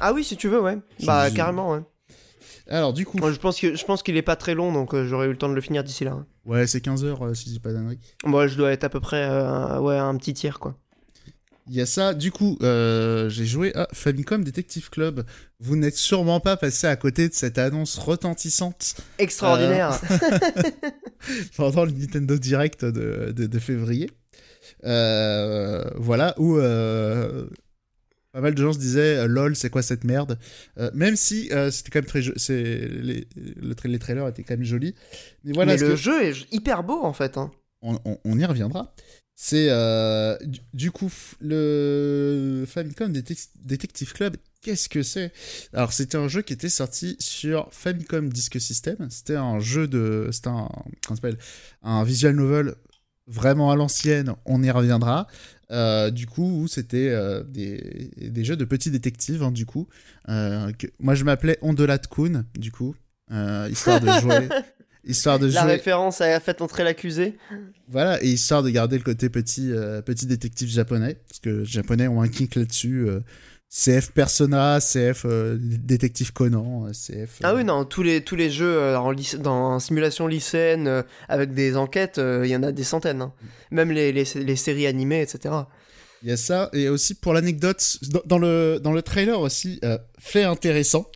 Ah 0.00 0.12
oui, 0.14 0.24
si 0.24 0.36
tu 0.36 0.48
veux, 0.48 0.60
ouais. 0.60 0.78
Bah 1.04 1.30
carrément, 1.30 1.72
ouais. 1.72 1.82
Alors 2.68 2.92
du 2.92 3.06
coup, 3.06 3.18
Moi, 3.18 3.32
je 3.32 3.38
pense 3.38 3.58
que 3.58 3.74
je 3.74 3.84
pense 3.84 4.02
qu'il 4.02 4.16
est 4.16 4.22
pas 4.22 4.36
très 4.36 4.54
long, 4.54 4.72
donc 4.72 4.94
euh, 4.94 5.06
j'aurais 5.06 5.26
eu 5.26 5.30
le 5.30 5.38
temps 5.38 5.48
de 5.48 5.54
le 5.54 5.60
finir 5.60 5.82
d'ici 5.84 6.04
là. 6.04 6.12
hein. 6.12 6.26
ouais, 6.44 6.66
c'est 6.66 6.80
15 6.80 7.04
heures 7.04 7.24
euh, 7.24 7.34
si 7.34 7.46
je 7.48 7.54
dis 7.54 7.60
pas 7.60 7.72
d'annerie. 7.72 7.98
Moi, 8.24 8.46
je 8.46 8.56
dois 8.56 8.72
être 8.72 8.84
à 8.84 8.88
peu 8.88 9.00
près 9.00 9.24
euh, 9.28 9.80
ouais 9.80 9.96
un 9.96 10.16
petit 10.16 10.34
tiers 10.34 10.58
quoi. 10.58 10.76
Il 11.70 11.74
y 11.76 11.80
a 11.82 11.86
ça. 11.86 12.14
Du 12.14 12.32
coup, 12.32 12.56
euh, 12.62 13.28
j'ai 13.28 13.44
joué 13.44 13.74
à 13.74 13.88
Famicom 13.92 14.42
Detective 14.42 14.88
Club. 14.88 15.24
Vous 15.60 15.76
n'êtes 15.76 15.96
sûrement 15.96 16.40
pas 16.40 16.56
passé 16.56 16.86
à 16.86 16.96
côté 16.96 17.28
de 17.28 17.34
cette 17.34 17.58
annonce 17.58 17.98
retentissante. 17.98 18.96
Extraordinaire. 19.18 20.00
Pendant 21.56 21.84
le 21.84 21.92
Nintendo 21.92 22.38
Direct 22.38 22.86
de, 22.86 23.32
de, 23.32 23.58
février. 23.58 24.10
Euh, 24.84 25.84
voilà, 25.96 26.34
où 26.38 26.58
pas 28.32 28.40
mal 28.40 28.54
de 28.54 28.62
gens 28.62 28.72
se 28.72 28.78
disaient 28.78 29.26
lol 29.26 29.56
c'est 29.56 29.70
quoi 29.70 29.82
cette 29.82 30.04
merde? 30.04 30.38
Même 30.94 31.16
si 31.16 31.50
c'était 31.70 31.90
quand 31.90 32.00
même 32.00 32.06
très 32.06 32.22
c'est 32.36 32.88
les, 32.88 33.26
les 33.84 33.98
trailers 33.98 34.28
étaient 34.28 34.42
quand 34.42 34.54
même 34.54 34.64
jolis 34.64 34.94
mais 35.44 35.52
voilà 35.52 35.76
mais 35.76 35.80
le 35.80 35.96
jeu 35.96 36.22
est 36.22 36.52
hyper 36.52 36.82
beau 36.82 37.02
en 37.02 37.12
fait 37.12 37.38
hein. 37.38 37.50
on, 37.82 37.98
on, 38.24 38.38
y 38.38 38.44
reviendra 38.44 38.94
c'est 39.40 39.68
euh, 39.70 40.36
du, 40.74 40.90
coup 40.90 41.12
le 41.40 42.64
Famicom 42.66 43.12
Detective 43.12 44.12
Club. 44.12 44.36
Qu'est-ce 44.62 44.88
que 44.88 45.04
c'est? 45.04 45.32
Alors 45.72 45.92
c'était 45.92 46.18
un 46.18 46.26
jeu 46.26 46.42
qui 46.42 46.52
était 46.52 46.68
sorti 46.68 47.14
sur 47.20 47.68
Famicom 47.70 48.30
Disk 48.30 48.60
System. 48.60 48.96
C'était 49.10 49.36
un 49.36 49.60
jeu 49.60 49.86
de, 49.86 50.28
c'était 50.32 50.48
un, 50.48 50.68
s'appelle? 51.08 51.38
Un 51.82 52.02
visual 52.02 52.34
novel 52.34 52.74
vraiment 53.28 53.70
à 53.70 53.76
l'ancienne. 53.76 54.34
On 54.44 54.60
y 54.60 54.72
reviendra. 54.72 55.28
Euh, 55.70 56.10
du 56.10 56.26
coup, 56.26 56.66
c'était 56.66 57.10
euh, 57.10 57.42
des, 57.44 58.10
des, 58.16 58.44
jeux 58.44 58.56
de 58.56 58.64
petits 58.64 58.90
détectives, 58.90 59.42
hein, 59.42 59.52
du 59.52 59.66
coup. 59.66 59.86
Que, 60.26 60.86
moi, 60.98 61.14
je 61.14 61.24
m'appelais 61.24 61.58
Ondelat 61.62 61.98
Kun, 61.98 62.44
du 62.54 62.72
coup, 62.72 62.94
histoire 63.70 64.00
de 64.00 64.08
jouer, 64.20 64.48
Histoire 65.08 65.38
de 65.38 65.46
la 65.46 65.64
référence 65.64 66.20
a 66.20 66.38
fait 66.38 66.60
entrer 66.60 66.84
l'accusé. 66.84 67.38
Voilà, 67.88 68.22
et 68.22 68.28
histoire 68.28 68.62
de 68.62 68.68
garder 68.68 68.98
le 68.98 69.04
côté 69.04 69.30
petit, 69.30 69.72
euh, 69.72 70.02
petit 70.02 70.26
détective 70.26 70.68
japonais, 70.68 71.16
parce 71.28 71.38
que 71.40 71.48
les 71.48 71.64
japonais 71.64 72.08
ont 72.08 72.20
un 72.20 72.28
kink 72.28 72.54
là-dessus. 72.54 73.08
Euh, 73.68 74.00
CF 74.00 74.12
Persona, 74.12 74.78
CF 74.80 75.24
euh, 75.24 75.56
Détective 75.60 76.32
Conan, 76.32 76.86
CF. 76.92 77.40
Ah 77.42 77.54
oui, 77.54 77.64
non, 77.64 77.84
tous 77.84 78.02
les, 78.02 78.22
tous 78.22 78.36
les 78.36 78.50
jeux 78.50 78.96
en, 78.96 79.12
dans 79.38 79.78
simulation 79.78 80.26
lycéenne 80.26 81.04
avec 81.28 81.54
des 81.54 81.76
enquêtes, 81.76 82.18
il 82.18 82.48
y 82.48 82.56
en 82.56 82.62
a 82.62 82.72
des 82.72 82.84
centaines. 82.84 83.22
Hein. 83.22 83.32
Même 83.70 83.90
les, 83.92 84.12
les, 84.12 84.24
les, 84.34 84.56
séries 84.56 84.86
animées, 84.86 85.20
etc. 85.20 85.54
Il 86.22 86.30
y 86.30 86.32
a 86.32 86.36
ça, 86.36 86.70
et 86.72 86.88
aussi 86.88 87.14
pour 87.14 87.32
l'anecdote, 87.32 87.98
dans, 88.24 88.38
le, 88.38 88.80
dans 88.82 88.92
le 88.92 89.02
trailer 89.02 89.38
aussi, 89.38 89.80
fait 90.18 90.44
intéressant, 90.44 91.06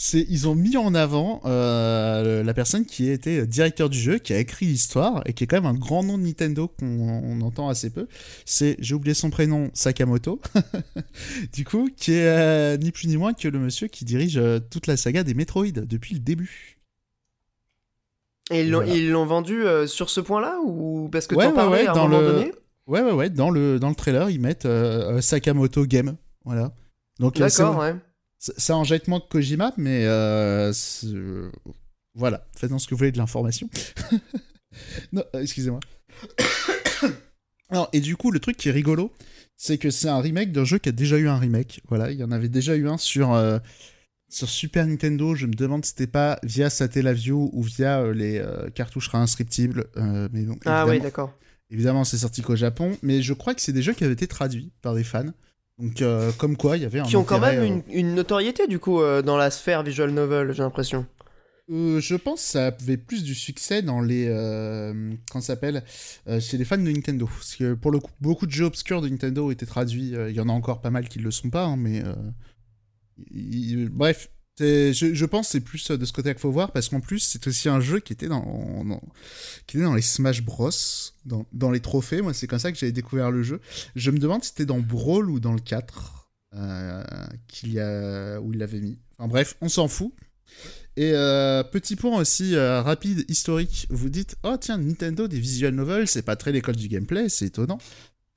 c'est 0.00 0.24
ils 0.28 0.46
ont 0.46 0.54
mis 0.54 0.76
en 0.76 0.94
avant 0.94 1.40
euh, 1.44 2.44
la 2.44 2.54
personne 2.54 2.86
qui 2.86 3.10
était 3.10 3.44
directeur 3.48 3.90
du 3.90 3.98
jeu, 3.98 4.18
qui 4.18 4.32
a 4.32 4.38
écrit 4.38 4.66
l'histoire 4.66 5.22
et 5.26 5.32
qui 5.32 5.42
est 5.42 5.46
quand 5.48 5.56
même 5.56 5.66
un 5.66 5.76
grand 5.76 6.04
nom 6.04 6.16
de 6.16 6.22
Nintendo 6.22 6.68
qu'on 6.68 7.40
entend 7.40 7.68
assez 7.68 7.90
peu. 7.90 8.06
C'est, 8.44 8.76
j'ai 8.78 8.94
oublié 8.94 9.12
son 9.12 9.30
prénom, 9.30 9.70
Sakamoto. 9.74 10.40
du 11.52 11.64
coup, 11.64 11.90
qui 11.96 12.12
est 12.12 12.28
euh, 12.28 12.76
ni 12.76 12.92
plus 12.92 13.08
ni 13.08 13.16
moins 13.16 13.34
que 13.34 13.48
le 13.48 13.58
monsieur 13.58 13.88
qui 13.88 14.04
dirige 14.04 14.36
euh, 14.36 14.60
toute 14.60 14.86
la 14.86 14.96
saga 14.96 15.24
des 15.24 15.34
Metroid 15.34 15.72
depuis 15.72 16.14
le 16.14 16.20
début. 16.20 16.78
Et 18.52 18.62
ils 18.62 19.10
l'ont 19.10 19.26
vendu 19.26 19.64
sur 19.86 20.08
ce 20.10 20.20
point-là 20.20 20.60
ou 20.64 21.08
parce 21.10 21.26
que 21.26 21.34
tu 21.34 21.44
en 21.44 21.52
parlais 21.52 21.88
à 21.88 21.92
un 21.92 21.94
moment 22.08 22.20
donné 22.20 22.52
Ouais 22.86 23.02
ouais 23.02 23.12
ouais, 23.12 23.30
dans 23.30 23.50
le 23.50 23.78
dans 23.78 23.90
le 23.90 23.94
trailer 23.94 24.30
ils 24.30 24.40
mettent 24.40 24.66
Sakamoto 25.20 25.84
Game, 25.84 26.16
voilà. 26.44 26.72
Donc 27.18 27.36
D'accord, 27.36 27.76
ouais. 27.78 27.94
Ça 28.38 28.76
en 28.76 28.84
jette 28.84 29.08
moins 29.08 29.18
que 29.18 29.26
Kojima, 29.28 29.72
mais 29.76 30.04
euh, 30.04 30.72
voilà, 32.14 32.46
faites-en 32.56 32.78
ce 32.78 32.86
que 32.86 32.94
vous 32.94 32.98
voulez 32.98 33.12
de 33.12 33.18
l'information. 33.18 33.68
non, 35.12 35.24
euh, 35.34 35.42
excusez-moi. 35.42 35.80
Alors, 37.70 37.88
et 37.92 38.00
du 38.00 38.16
coup, 38.16 38.30
le 38.30 38.38
truc 38.38 38.56
qui 38.56 38.68
est 38.68 38.72
rigolo, 38.72 39.12
c'est 39.56 39.76
que 39.76 39.90
c'est 39.90 40.08
un 40.08 40.20
remake 40.20 40.52
d'un 40.52 40.64
jeu 40.64 40.78
qui 40.78 40.88
a 40.88 40.92
déjà 40.92 41.18
eu 41.18 41.28
un 41.28 41.36
remake. 41.36 41.80
Voilà, 41.88 42.12
il 42.12 42.18
y 42.18 42.22
en 42.22 42.30
avait 42.30 42.48
déjà 42.48 42.76
eu 42.76 42.88
un 42.88 42.96
sur, 42.96 43.34
euh, 43.34 43.58
sur 44.28 44.48
Super 44.48 44.86
Nintendo. 44.86 45.34
Je 45.34 45.46
me 45.46 45.54
demande 45.54 45.84
si 45.84 45.90
c'était 45.90 46.06
pas 46.06 46.38
via 46.44 46.70
Satellaview 46.70 47.50
ou 47.52 47.62
via 47.62 48.12
les 48.12 48.40
cartouches 48.74 49.08
réinscriptibles. 49.08 49.86
mais 50.32 50.44
donc, 50.44 50.62
ah 50.64 50.86
oui, 50.86 51.00
d'accord. 51.00 51.36
Évidemment, 51.70 52.04
c'est 52.04 52.18
sorti 52.18 52.40
qu'au 52.40 52.56
Japon, 52.56 52.96
mais 53.02 53.20
je 53.20 53.34
crois 53.34 53.54
que 53.54 53.60
c'est 53.60 53.72
des 53.72 53.82
jeux 53.82 53.92
qui 53.92 54.04
avaient 54.04 54.14
été 54.14 54.28
traduits 54.28 54.72
par 54.80 54.94
des 54.94 55.04
fans. 55.04 55.32
Donc, 55.78 56.02
euh, 56.02 56.32
comme 56.32 56.56
quoi, 56.56 56.76
il 56.76 56.82
y 56.82 56.86
avait 56.86 56.98
un. 56.98 57.04
Qui 57.04 57.16
ont 57.16 57.24
quand 57.24 57.38
même 57.38 57.62
euh, 57.62 57.80
une, 57.92 58.14
notoriété, 58.14 58.66
du 58.66 58.78
coup, 58.78 59.00
euh, 59.00 59.22
dans 59.22 59.36
la 59.36 59.50
sphère 59.50 59.82
visual 59.82 60.10
novel, 60.10 60.52
j'ai 60.52 60.62
l'impression. 60.62 61.06
je 61.68 62.16
pense 62.16 62.42
que 62.42 62.48
ça 62.48 62.66
avait 62.66 62.96
plus 62.96 63.22
du 63.22 63.34
succès 63.34 63.82
dans 63.82 64.00
les. 64.00 64.26
comment 65.30 65.40
ça 65.40 65.54
s'appelle 65.54 65.84
Chez 66.40 66.58
les 66.58 66.64
fans 66.64 66.78
de 66.78 66.90
Nintendo. 66.90 67.26
Parce 67.26 67.54
que 67.54 67.74
pour 67.74 67.92
le 67.92 68.00
coup, 68.00 68.10
beaucoup 68.20 68.46
de 68.46 68.52
jeux 68.52 68.64
obscurs 68.64 69.00
de 69.00 69.08
Nintendo 69.08 69.50
été 69.52 69.66
traduits. 69.66 70.14
Il 70.28 70.34
y 70.34 70.40
en 70.40 70.48
a 70.48 70.52
encore 70.52 70.80
pas 70.80 70.90
mal 70.90 71.08
qui 71.08 71.20
ne 71.20 71.24
le 71.24 71.30
sont 71.30 71.50
pas, 71.50 71.64
hein, 71.64 71.76
mais. 71.76 72.02
bref, 73.90 74.30
je, 74.58 75.24
pense 75.24 75.46
que 75.46 75.52
c'est 75.52 75.60
plus 75.60 75.90
de 75.90 76.04
ce 76.04 76.12
côté 76.12 76.30
qu'il 76.30 76.40
faut 76.40 76.50
voir, 76.50 76.72
parce 76.72 76.88
qu'en 76.88 77.00
plus, 77.00 77.20
c'est 77.20 77.46
aussi 77.46 77.68
un 77.68 77.80
jeu 77.80 78.00
qui 78.00 78.12
était 78.12 78.28
dans, 78.28 79.00
qui 79.66 79.76
était 79.76 79.84
dans 79.84 79.94
les 79.94 80.02
Smash 80.02 80.42
Bros, 80.42 80.70
dans, 81.24 81.46
dans 81.52 81.70
les 81.70 81.80
trophées. 81.80 82.22
Moi, 82.22 82.34
c'est 82.34 82.46
comme 82.46 82.58
ça 82.58 82.72
que 82.72 82.78
j'avais 82.78 82.92
découvert 82.92 83.30
le 83.30 83.42
jeu. 83.42 83.60
Je 83.96 84.10
me 84.10 84.18
demande 84.18 84.42
si 84.42 84.50
c'était 84.50 84.66
dans 84.66 84.80
Brawl 84.80 85.30
ou 85.30 85.40
dans 85.40 85.52
le 85.52 85.60
4 85.60 86.30
euh, 86.54 87.04
qu'il 87.46 87.78
a, 87.78 88.40
où 88.40 88.52
il 88.52 88.58
l'avait 88.58 88.80
mis. 88.80 88.98
Enfin 89.18 89.28
bref, 89.28 89.56
on 89.60 89.68
s'en 89.68 89.88
fout. 89.88 90.12
Et 90.96 91.12
euh, 91.14 91.62
petit 91.62 91.94
point 91.94 92.18
aussi 92.18 92.56
euh, 92.56 92.82
rapide, 92.82 93.24
historique. 93.28 93.86
Vous 93.90 94.08
dites, 94.08 94.36
oh 94.42 94.56
tiens, 94.58 94.78
Nintendo, 94.78 95.28
des 95.28 95.38
visual 95.38 95.74
novels, 95.74 96.08
c'est 96.08 96.22
pas 96.22 96.36
très 96.36 96.50
l'école 96.50 96.76
du 96.76 96.88
gameplay, 96.88 97.28
c'est 97.28 97.46
étonnant. 97.46 97.78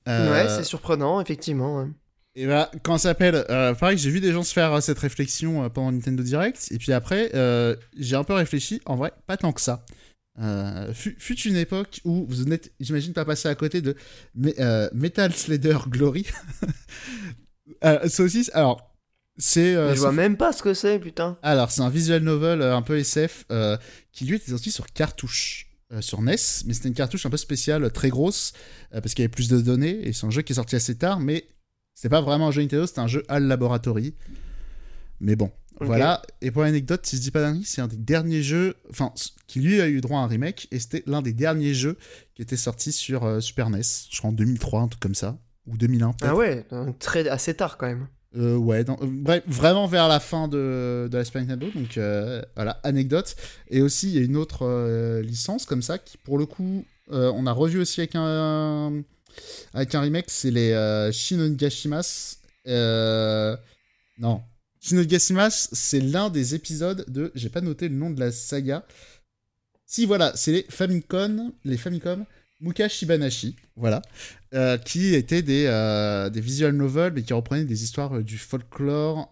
Ouais, 0.08 0.48
c'est 0.50 0.64
surprenant, 0.64 1.22
effectivement. 1.22 1.88
Et 2.36 2.48
bah, 2.48 2.72
quand 2.84 2.98
ça 2.98 3.10
s'appelle, 3.10 3.46
euh, 3.50 3.74
pareil, 3.74 3.98
j'ai 3.98 4.10
vu 4.10 4.22
des 4.22 4.32
gens 4.32 4.44
se 4.44 4.54
faire 4.54 4.74
euh, 4.74 4.82
cette 4.82 5.00
réflexion 5.00 5.64
euh, 5.64 5.70
pendant 5.70 5.92
Nintendo 5.92 6.24
Direct, 6.24 6.70
et 6.72 6.78
puis 6.78 6.94
après, 6.94 7.30
j'ai 7.98 8.16
un 8.16 8.24
peu 8.24 8.34
réfléchi, 8.34 8.82
en 8.86 8.96
vrai, 8.96 9.12
pas 9.28 9.38
tant 9.38 9.52
que 9.52 9.62
ça. 9.62 9.86
fut, 10.94 11.16
fut, 11.20 11.40
une 11.42 11.58
époque 11.58 12.00
où 12.06 12.26
vous 12.30 12.46
n'êtes, 12.46 12.72
j'imagine, 12.80 13.14
pas 13.14 13.26
passé 13.26 13.50
à 13.50 13.56
côté 13.56 13.82
de 13.82 13.96
Metal 14.94 15.34
Slader 15.34 15.78
Glory. 15.88 16.26
aussi, 18.20 18.50
alors, 18.54 18.96
c'est. 19.38 19.74
je 19.74 20.00
vois 20.00 20.14
même 20.14 20.38
pas 20.38 20.54
ce 20.54 20.64
que 20.64 20.74
c'est, 20.74 21.00
putain. 21.00 21.38
Alors, 21.42 21.72
c'est 21.72 21.82
un 21.82 21.90
visual 21.90 22.24
novel 22.24 22.62
un 22.62 22.82
peu 22.82 22.98
SF 22.98 23.46
qui 24.14 24.26
lui 24.26 24.38
était 24.38 24.52
sorti 24.52 24.72
sur 24.72 24.88
cartouche. 24.88 25.68
sur 26.00 26.22
NES, 26.22 26.38
mais 26.66 26.74
c'était 26.74 26.88
une 26.88 26.94
cartouche 26.94 27.26
un 27.26 27.30
peu 27.30 27.36
spéciale, 27.36 27.92
très 27.92 28.10
grosse, 28.10 28.54
parce 28.92 29.14
qu'il 29.14 29.24
y 29.24 29.26
avait 29.26 29.34
plus 29.34 29.50
de 29.50 29.60
données, 29.60 30.08
et 30.08 30.14
c'est 30.14 30.26
un 30.26 30.30
jeu 30.30 30.44
qui 30.44 30.54
est 30.54 30.56
sorti 30.56 30.78
assez 30.78 30.98
tard, 30.98 31.20
mais 31.20 31.46
c'était 31.94 32.10
pas 32.10 32.22
vraiment 32.22 32.48
un 32.48 32.52
jeu 32.52 32.62
Nintendo, 32.62 32.88
c'était 32.88 33.00
un 33.00 33.08
jeu 33.08 33.24
Al 33.28 33.44
Laboratory. 33.48 34.16
Mais 35.20 35.36
bon, 35.36 35.52
voilà. 35.80 36.22
Et 36.42 36.52
pour 36.52 36.64
l'anecdote, 36.64 37.06
si 37.06 37.18
je 37.18 37.22
dis 37.22 37.32
pas 37.32 37.42
dingue, 37.42 37.62
c'est 37.64 37.82
un 37.82 37.88
des 37.88 37.98
derniers 37.98 38.44
jeux, 38.44 38.76
enfin, 38.90 39.14
qui 39.48 39.60
lui 39.60 39.82
a 39.82 39.88
eu 39.88 40.02
droit 40.02 40.20
à 40.20 40.24
un 40.24 40.28
remake, 40.28 40.68
et 40.72 40.80
c'était 40.80 41.04
l'un 41.06 41.22
des 41.22 41.34
derniers 41.34 41.74
jeux 41.74 41.98
qui 42.36 42.42
était 42.42 42.58
sorti 42.58 42.92
sur 42.92 43.24
euh, 43.24 43.40
Super 43.40 43.70
NES, 43.70 43.82
je 44.10 44.18
crois 44.18 44.30
en 44.30 44.34
2003, 44.34 44.82
un 44.82 44.88
truc 44.88 45.02
comme 45.02 45.16
ça, 45.16 45.38
ou 45.68 45.78
2001 45.78 46.12
Ah 46.22 46.36
ouais, 46.36 46.66
très, 47.00 47.28
assez 47.28 47.56
tard 47.56 47.78
quand 47.78 47.88
même. 47.88 48.08
Euh, 48.38 48.56
ouais, 48.56 48.90
euh, 48.90 48.96
bref, 49.02 49.44
vraiment 49.48 49.88
vers 49.88 50.08
la 50.08 50.20
fin 50.20 50.48
de, 50.48 51.10
de 51.12 51.18
la 51.18 51.26
Super 51.26 51.42
Nintendo, 51.42 51.68
donc 51.74 52.00
voilà, 52.56 52.80
anecdote. 52.84 53.36
Et 53.70 53.82
aussi, 53.82 54.10
il 54.10 54.16
y 54.16 54.20
a 54.20 54.26
une 54.26 54.38
autre 54.38 55.22
licence 55.22 55.66
comme 55.66 55.82
ça, 55.82 55.98
qui 55.98 56.18
pour 56.18 56.38
le 56.38 56.46
coup, 56.46 56.86
on 57.10 57.46
a 57.46 57.52
revu 57.52 57.80
aussi 57.80 58.02
avec 58.02 58.16
un 58.16 59.04
avec 59.74 59.96
un 59.96 60.02
remake, 60.02 60.26
c'est 60.28 60.52
les 60.52 60.72
euh, 60.72 61.12
Shinogashimas. 61.12 62.38
Euh, 62.68 63.56
non. 64.18 64.42
Shinogashimas, 64.80 65.70
c'est 65.72 66.00
l'un 66.00 66.30
des 66.30 66.56
épisodes 66.56 67.06
de. 67.08 67.32
J'ai 67.36 67.50
pas 67.50 67.62
noté 67.62 67.90
le 67.90 67.96
nom 67.96 68.10
de 68.10 68.20
la 68.20 68.32
saga. 68.32 68.86
Si, 69.86 70.06
voilà, 70.06 70.32
c'est 70.36 70.52
les 70.52 70.66
Famicom, 70.70 71.52
les 71.66 71.78
Famicom 71.78 72.26
Mukashibanashi, 72.62 73.56
voilà, 73.76 74.02
euh, 74.54 74.78
qui 74.78 75.16
étaient 75.16 75.42
des, 75.42 75.66
des 76.32 76.42
visual 76.42 76.76
novels, 76.76 77.12
mais 77.14 77.24
qui 77.24 77.34
reprenaient 77.34 77.66
des 77.66 77.84
histoires 77.84 78.22
du 78.22 78.38
folklore 78.38 79.30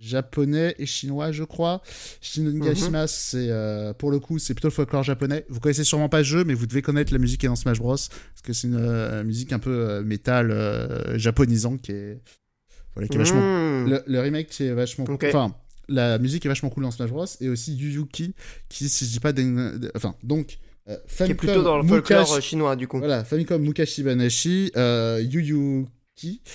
japonais 0.00 0.74
et 0.78 0.86
chinois, 0.86 1.32
je 1.32 1.44
crois. 1.44 1.82
Shinongashimas, 2.20 3.02
mhm. 3.02 3.08
c'est 3.08 3.50
euh, 3.50 3.92
pour 3.94 4.10
le 4.10 4.18
coup, 4.18 4.38
c'est 4.38 4.54
plutôt 4.54 4.68
le 4.68 4.72
folklore 4.72 5.02
japonais. 5.02 5.44
Vous 5.48 5.60
connaissez 5.60 5.84
sûrement 5.84 6.08
pas 6.08 6.18
le 6.18 6.24
jeu, 6.24 6.44
mais 6.44 6.54
vous 6.54 6.66
devez 6.66 6.82
connaître 6.82 7.12
la 7.12 7.18
musique 7.18 7.40
qui 7.40 7.46
est 7.46 7.48
dans 7.48 7.56
Smash 7.56 7.78
Bros. 7.78 7.96
Parce 7.96 8.42
que 8.42 8.52
c'est 8.52 8.68
une 8.68 8.78
euh, 8.78 9.24
musique 9.24 9.52
un 9.52 9.58
peu 9.58 9.70
euh, 9.70 10.02
métal 10.02 10.52
japonisant 11.18 11.76
qui 11.76 11.92
est, 11.92 12.20
voilà, 12.94 13.08
qui 13.08 13.16
est 13.16 13.18
vachement. 13.18 13.40
Hmm. 13.40 14.00
Le, 14.06 14.20
remake 14.20 14.48
qui 14.48 14.64
est 14.64 14.72
vachement. 14.72 15.06
Enfin, 15.08 15.54
la 15.88 16.18
musique 16.18 16.44
est 16.46 16.48
vachement 16.48 16.70
cool 16.70 16.84
dans 16.84 16.90
Smash 16.90 17.10
Bros. 17.10 17.26
Et 17.40 17.48
aussi 17.48 17.74
Yuyuki, 17.74 18.34
qui, 18.68 18.88
si 18.88 19.06
je 19.06 19.10
dis 19.10 19.20
pas. 19.20 19.32
Enfin, 19.94 20.14
donc. 20.22 20.58
qui 20.86 21.22
est 21.22 21.34
plutôt 21.34 21.62
dans 21.62 21.78
le 21.78 21.86
folklore 21.86 22.40
chinois, 22.40 22.76
du 22.76 22.88
coup. 22.88 22.98
Voilà, 22.98 23.24
Famicom 23.24 23.62
Mukashi 23.62 24.02
Banashi, 24.02 24.72
Yuyuki. 24.74 26.42
Euh, 26.44 26.50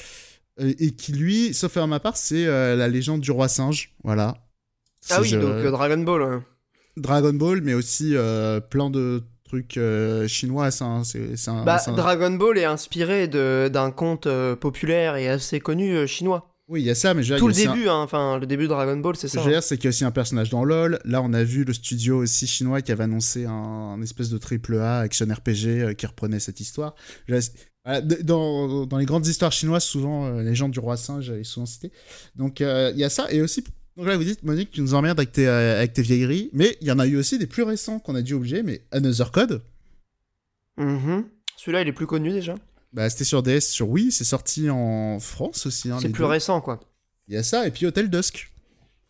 et 0.60 0.92
qui 0.92 1.14
lui, 1.14 1.54
sauf 1.54 1.76
à 1.78 1.88
ma 1.88 2.00
part, 2.00 2.18
c'est 2.18 2.46
euh, 2.46 2.76
la 2.76 2.88
légende 2.88 3.22
du 3.22 3.32
roi 3.32 3.48
singe, 3.48 3.96
voilà. 4.04 4.38
Ah 5.10 5.20
oui, 5.22 5.32
donc 5.32 5.44
euh, 5.44 5.72
Dragon 5.72 5.98
Ball. 6.04 6.42
Dragon 6.98 7.34
Ball, 7.34 7.62
mais 7.62 7.74
aussi 7.74 8.16
plein 8.70 8.90
de 8.90 9.24
truc 9.46 9.78
euh, 9.78 10.28
chinois, 10.28 10.70
c'est 10.70 10.84
un, 10.84 11.02
un- 11.48 11.64
Bah, 11.64 11.80
un- 11.88 11.92
Dragon 11.94 12.32
Ball 12.32 12.58
est 12.58 12.66
inspiré 12.66 13.28
d'un 13.28 13.92
conte 13.92 14.28
euh, 14.28 14.56
populaire 14.56 15.16
et 15.16 15.28
assez 15.28 15.60
connu 15.60 15.96
euh, 15.96 16.06
chinois. 16.08 16.46
Oui, 16.68 16.82
il 16.82 16.86
y 16.86 16.92
a 16.92 16.96
ça, 16.96 17.16
mais 17.16 17.24
je 17.24 17.34
veux 17.34 17.38
dire, 17.38 17.40
Tout 17.40 17.48
le 17.48 17.54
il 17.56 17.58
y 17.58 17.62
a 17.62 17.64
aussi 17.64 17.72
un- 17.72 17.74
début, 17.78 17.90
hein, 17.90 17.96
enfin, 18.04 18.38
le 18.38 18.46
début 18.46 18.64
de 18.64 18.68
Dragon 18.68 18.96
Ball, 18.98 19.16
c'est 19.16 19.28
Ce 19.28 19.38
ça. 19.38 19.40
je 19.42 19.46
veux 19.48 19.52
dire, 19.54 19.64
c'est 19.64 19.78
qu'il 19.78 19.86
y 19.86 19.88
a 19.88 19.90
aussi 19.90 20.06
un 20.06 20.12
personnage 20.12 20.52
dans 20.52 20.64
LoL. 20.64 21.00
Là, 21.04 21.24
on 21.24 21.34
a 21.34 21.44
vu 21.44 21.64
le 21.64 21.74
studio 21.74 22.18
aussi 22.20 22.46
chinois 22.46 22.84
qui 22.84 22.92
avait 22.92 23.06
annoncé 23.06 23.46
un, 23.48 24.00
espèce 24.04 24.30
de 24.30 24.38
triple 24.38 24.78
A 24.78 25.00
action 25.00 25.26
RPG 25.26 25.66
euh, 25.68 25.94
qui 25.94 26.06
reprenait 26.06 26.40
cette 26.40 26.60
histoire. 26.60 26.94
Je 27.28 27.34
laisse- 27.34 27.54
voilà, 27.86 28.02
d- 28.02 28.24
Dans, 28.24 28.86
dans 28.86 28.98
les 28.98 29.06
grandes 29.06 29.26
histoires 29.28 29.52
chinoises, 29.52 29.84
souvent, 29.84 30.26
euh, 30.28 30.42
les 30.44 30.56
gens 30.56 30.70
du 30.70 30.80
roi 30.80 30.98
singe 30.98 31.30
est 31.32 31.44
souvent 31.44 31.66
cité. 31.66 31.92
Donc, 32.36 32.62
euh, 32.62 32.92
il 32.94 33.00
y 33.00 33.04
a 33.04 33.10
ça. 33.10 33.32
Et 33.32 33.42
aussi, 33.42 33.64
donc 33.98 34.08
là, 34.08 34.16
vous 34.18 34.24
dites, 34.24 34.44
Monique, 34.44 34.72
tu 34.72 34.82
nous 34.82 34.94
emmerdes 34.94 35.20
avec 35.20 35.32
tes, 35.32 35.48
euh, 35.48 35.78
avec 35.78 35.94
tes 35.94 36.02
vieilleries. 36.02 36.50
Mais 36.54 36.78
il 36.82 36.88
y 36.88 36.92
en 36.92 37.00
a 37.00 37.08
eu 37.08 37.16
aussi 37.18 37.38
des 37.40 37.48
plus 37.48 37.64
récents 37.64 38.00
qu'on 38.00 38.16
a 38.16 38.22
dû 38.22 38.34
oublier. 38.34 38.64
Mais 38.64 38.82
Another 38.92 39.32
Code, 39.32 39.62
Mhm. 40.78 41.26
Celui-là, 41.58 41.82
il 41.82 41.88
est 41.90 41.94
plus 41.94 42.08
connu 42.08 42.32
déjà. 42.32 42.56
bah, 42.94 43.10
c'était 43.10 43.26
sur 43.26 43.44
DS, 43.44 43.62
sur 43.62 43.90
Wii. 43.90 44.12
C'est 44.12 44.24
sorti 44.24 44.70
en 44.70 45.20
France 45.20 45.66
aussi. 45.66 45.92
hein, 45.92 45.98
c'est 46.02 46.10
plus 46.10 46.24
deux. 46.24 46.30
récent, 46.30 46.62
quoi. 46.62 46.80
Il 47.28 47.34
y 47.34 47.38
a 47.38 47.44
ça. 47.44 47.68
Et 47.68 47.72
puis 47.72 47.86
Hotel 47.86 48.10
Dusk. 48.10 48.52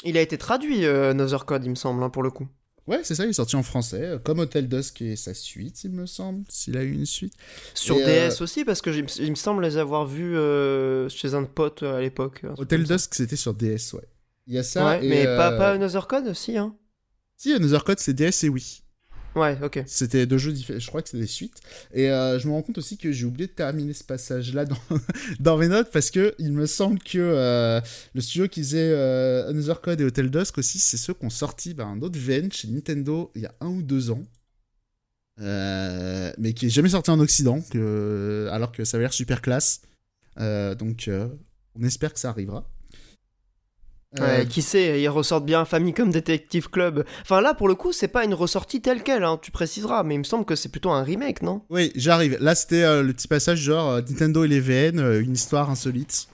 Il 0.04 0.18
a 0.18 0.22
été 0.22 0.38
traduit, 0.38 0.86
euh, 0.86 1.12
Another 1.12 1.46
Code, 1.46 1.64
il 1.66 1.70
me 1.70 1.76
semble, 1.76 2.02
hein, 2.04 2.10
pour 2.10 2.24
le 2.24 2.32
coup. 2.32 2.48
Ouais, 2.90 3.02
c'est 3.04 3.14
ça, 3.14 3.24
il 3.24 3.30
est 3.30 3.34
sorti 3.34 3.56
en 3.56 3.62
français, 3.62 4.02
euh, 4.02 4.18
comme 4.18 4.40
Hotel 4.40 4.68
Dusk 4.68 5.04
et 5.04 5.16
sa 5.16 5.36
suite, 5.36 5.84
il 5.84 5.92
me 5.92 6.08
semble, 6.08 6.44
s'il 6.50 6.76
a 6.76 6.82
eu 6.82 6.92
une 6.92 7.06
suite. 7.06 7.34
Sur 7.76 7.98
Et, 7.98 8.04
euh, 8.04 8.30
DS 8.30 8.42
aussi, 8.42 8.66
parce 8.66 8.82
que 8.82 8.90
il 8.90 9.30
me 9.30 9.36
semble 9.36 9.62
les 9.62 9.78
avoir 9.78 10.08
vus 10.08 10.36
euh, 10.36 11.08
chez 11.08 11.36
un 11.36 11.44
pote 11.44 11.84
à 11.84 12.02
l'époque. 12.02 12.42
Hotel. 12.58 12.86
Dusk, 12.86 13.14
c'était 13.14 13.36
sur 13.36 13.54
DS, 13.54 13.94
ouais. 13.94 14.10
Il 14.48 14.56
y 14.56 14.58
a 14.58 14.64
ça. 14.64 14.88
Ouais, 14.88 15.06
et, 15.06 15.08
mais 15.08 15.28
euh, 15.28 15.38
pas, 15.38 15.52
pas 15.52 15.72
Another 15.74 16.08
Code, 16.08 16.34
si, 16.34 16.58
hein. 16.58 16.76
Si, 17.38 17.54
Another 17.54 17.84
Code, 17.84 18.00
c'est 18.00 18.14
DS 18.14 18.44
et 18.46 18.50
oui. 18.50 18.82
Ouais, 19.40 19.58
ok. 19.64 19.84
C'était 19.88 20.26
deux 20.26 20.38
jeux 20.38 20.52
différents, 20.52 20.80
je 20.80 20.88
crois 20.88 21.02
que 21.02 21.08
c'était 21.08 21.22
des 21.22 21.28
suites. 21.28 21.62
Et 21.94 22.10
euh, 22.10 22.38
je 22.40 22.48
me 22.48 22.54
rends 22.54 22.62
compte 22.62 22.78
aussi 22.78 22.98
que 22.98 23.12
j'ai 23.14 23.26
oublié 23.26 23.48
de 23.48 23.54
terminer 23.54 23.94
ce 23.94 24.04
passage-là 24.04 24.66
dans, 24.66 24.78
dans 25.40 25.58
mes 25.58 25.70
notes 25.70 25.92
parce 25.92 26.12
que 26.12 26.36
il 26.40 26.52
me 26.52 26.66
semble 26.66 27.00
que 27.00 27.18
euh, 27.18 27.80
le 28.14 28.22
studio 28.22 28.50
qui 28.50 28.62
faisait 28.62 28.92
euh, 28.92 29.50
Another 29.50 29.80
Code 29.80 30.02
et 30.02 30.04
Hotel 30.04 30.30
Dusk 30.30 30.58
aussi, 30.58 30.80
c'est 30.80 30.98
ceux 30.98 31.14
qui 31.14 31.26
ont 31.26 31.30
sorti 31.30 31.74
bah, 31.74 31.86
un 31.86 32.02
autre 32.02 32.20
VN 32.20 32.52
chez 32.52 32.68
Nintendo 32.68 33.32
il 33.34 33.44
y 33.44 33.46
a 33.46 33.56
un 33.62 33.68
ou 33.68 33.82
deux 33.82 34.12
ans. 34.12 34.24
Euh, 35.40 36.34
mais 36.38 36.52
qui 36.52 36.66
est 36.66 36.70
jamais 36.70 36.90
sorti 36.90 37.12
en 37.12 37.20
Occident, 37.22 37.64
alors 38.52 38.74
que 38.74 38.84
ça 38.84 38.98
avait 38.98 39.06
l'air 39.06 39.14
super 39.14 39.42
classe. 39.42 39.82
Donc, 40.38 41.10
on 41.76 41.84
espère 41.84 42.14
que 42.14 42.20
ça 42.20 42.30
arrivera. 42.30 42.70
Euh, 44.18 44.40
Ouais, 44.40 44.46
qui 44.48 44.64
sait, 44.64 45.00
ils 45.00 45.08
ressortent 45.08 45.46
bien 45.46 45.66
Famicom 45.66 46.10
Detective 46.10 46.72
Club. 46.72 47.06
Enfin 47.22 47.42
là, 47.42 47.54
pour 47.54 47.68
le 47.68 47.76
coup, 47.76 47.92
c'est 47.92 48.08
pas 48.08 48.26
une 48.26 48.34
ressortie 48.34 48.82
telle 48.82 49.04
quelle, 49.04 49.24
hein, 49.24 49.38
tu 49.40 49.52
préciseras, 49.52 50.02
mais 50.02 50.16
il 50.16 50.20
me 50.20 50.24
semble 50.24 50.46
que 50.46 50.56
c'est 50.56 50.70
plutôt 50.70 50.90
un 50.90 51.04
remake, 51.04 51.44
non? 51.44 51.62
Oui, 51.70 51.92
j'arrive. 51.96 52.38
Là, 52.42 52.56
c'était 52.56 52.82
euh, 52.82 53.04
le 53.04 53.14
petit 53.14 53.28
passage 53.28 53.60
genre 53.60 53.92
euh, 53.92 54.02
Nintendo 54.02 54.44
et 54.44 54.48
les 54.48 54.60
VN, 54.60 55.00
une 55.22 55.34
histoire 55.34 55.70
insolite. 55.70 56.28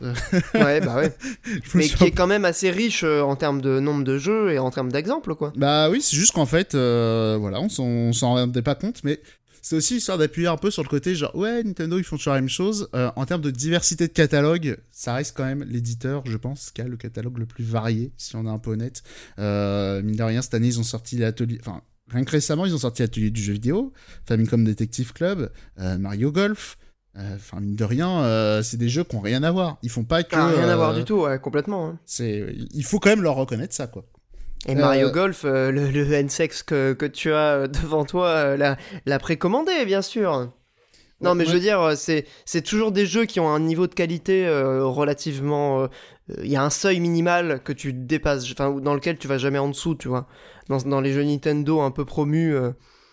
Ouais, 0.54 0.80
bah 0.80 0.96
ouais. 0.96 1.14
mais 1.74 1.90
qui 1.90 2.06
est 2.06 2.12
quand 2.12 2.28
même 2.28 2.46
assez 2.46 2.72
riche 2.72 3.04
en 3.04 3.36
termes 3.36 3.60
de 3.60 3.82
nombre 3.82 4.06
de 4.06 4.18
jeux 4.18 4.54
et 4.54 4.60
en 4.60 4.72
termes 4.72 4.92
d'exemples, 4.92 5.36
quoi. 5.36 5.52
Bah 5.58 5.90
oui, 5.90 6.02
c'est 6.02 6.16
juste 6.16 6.32
qu'en 6.32 6.46
fait, 6.46 6.76
voilà, 6.76 7.60
on 7.60 8.14
s'en 8.14 8.36
rendait 8.36 8.62
pas 8.62 8.76
compte, 8.76 9.04
mais 9.04 9.20
c'est 9.66 9.76
aussi 9.76 9.96
histoire 9.96 10.20
d'appuyer 10.20 10.48
un 10.48 10.58
peu 10.58 10.70
sur 10.70 10.84
le 10.84 10.88
côté 10.88 11.16
genre, 11.16 11.36
ouais, 11.36 11.64
Nintendo, 11.64 11.98
ils 11.98 12.04
font 12.04 12.18
toujours 12.18 12.34
la 12.36 12.40
même 12.40 12.50
chose. 12.50 12.88
Euh, 12.94 13.10
en 13.16 13.26
termes 13.26 13.42
de 13.42 13.50
diversité 13.50 14.08
de 14.08 14.14
catalogue, 14.14 14.78
ça 14.92 15.16
reste 15.16 15.36
quand 15.36 15.44
même 15.44 15.64
l'éditeur, 15.64 16.22
je 16.28 16.38
pense, 16.38 16.70
qui 16.70 16.82
a 16.82 16.88
le 16.88 16.98
catalogue 16.98 17.40
le 17.40 17.48
plus 17.48 17.64
varié, 17.64 18.12
si 18.16 18.36
on 18.36 18.46
est 18.46 18.50
un 18.50 18.60
peu 18.60 18.74
honnête. 18.74 19.02
Euh, 19.40 20.04
mine 20.04 20.18
de 20.18 20.22
rien, 20.22 20.44
cette 20.44 20.54
année, 20.54 20.68
ils 20.68 20.80
ont 20.80 20.84
sorti 20.84 21.18
l'atelier, 21.18 21.58
enfin, 21.62 21.82
rien 22.12 22.24
que 22.24 22.30
récemment, 22.30 22.68
ils 22.68 22.76
ont 22.76 22.78
sorti 22.78 23.02
l'atelier 23.02 23.32
du 23.32 23.42
jeu 23.42 23.54
vidéo, 23.54 23.92
Famicom 24.28 24.64
Detective 24.64 25.14
Club, 25.14 25.52
euh, 25.80 25.98
Mario 25.98 26.32
Golf. 26.32 26.78
Enfin, 27.18 27.60
mine 27.60 27.76
de 27.76 27.86
rien, 27.86 28.20
euh, 28.20 28.62
c'est 28.62 28.78
des 28.78 28.90
jeux 28.90 29.04
qui 29.04 29.16
ont 29.16 29.22
rien 29.22 29.42
à 29.42 29.50
voir. 29.50 29.80
Ils 29.82 29.90
font 29.90 30.04
pas 30.04 30.22
que. 30.22 30.36
Ah, 30.36 30.50
rien 30.50 30.70
à 30.70 30.76
voir 30.76 30.94
du 30.94 31.06
tout, 31.06 31.22
ouais, 31.22 31.40
complètement. 31.40 31.88
hein. 31.88 32.00
C'est, 32.06 32.56
il 32.72 32.84
faut 32.84 33.00
quand 33.00 33.10
même 33.10 33.24
leur 33.24 33.36
reconnaître 33.36 33.74
ça, 33.74 33.88
quoi. 33.88 34.06
Et 34.68 34.76
Mario 34.76 35.08
Euh, 35.08 35.12
Golf, 35.12 35.44
euh, 35.46 35.72
le, 35.72 35.90
le 35.92 36.12
N-Sex 36.12 36.64
que, 36.64 36.94
que 36.94 37.06
tu 37.06 37.32
as 37.32 37.54
euh, 37.54 37.68
devant 37.68 38.06
toi, 38.06 38.28
euh, 38.30 38.58
l'a, 38.58 38.78
l'a 39.06 39.20
précommandé, 39.20 39.86
bien 39.86 40.02
sûr. 40.02 40.52
Non, 41.22 41.30
Ouais, 41.32 41.36
mais 41.36 41.46
je 41.46 41.52
veux 41.54 41.60
dire, 41.60 41.94
c'est, 41.96 42.26
toujours 42.64 42.92
des 42.92 43.06
jeux 43.06 43.26
qui 43.26 43.40
ont 43.40 43.50
un 43.50 43.60
niveau 43.60 43.88
de 43.88 43.94
qualité 43.94 44.50
relativement. 44.50 45.88
Il 46.44 46.50
y 46.50 46.56
a 46.58 46.64
un 46.64 46.70
seuil 46.70 47.00
minimal 47.00 47.62
que 47.64 47.72
tu 47.72 47.94
dépasses, 47.94 48.44
enfin, 48.52 48.72
dans 48.82 48.94
lequel 48.94 49.18
tu 49.18 49.28
vas 49.28 49.38
jamais 49.38 49.58
en 49.60 49.70
dessous, 49.70 49.96
tu 49.96 50.08
vois. 50.10 50.28
Dans, 50.68 50.78
dans 50.80 51.00
les 51.00 51.14
jeux 51.14 51.24
Nintendo 51.24 51.80
un 51.82 51.92
peu 51.92 52.04
promus, 52.04 52.56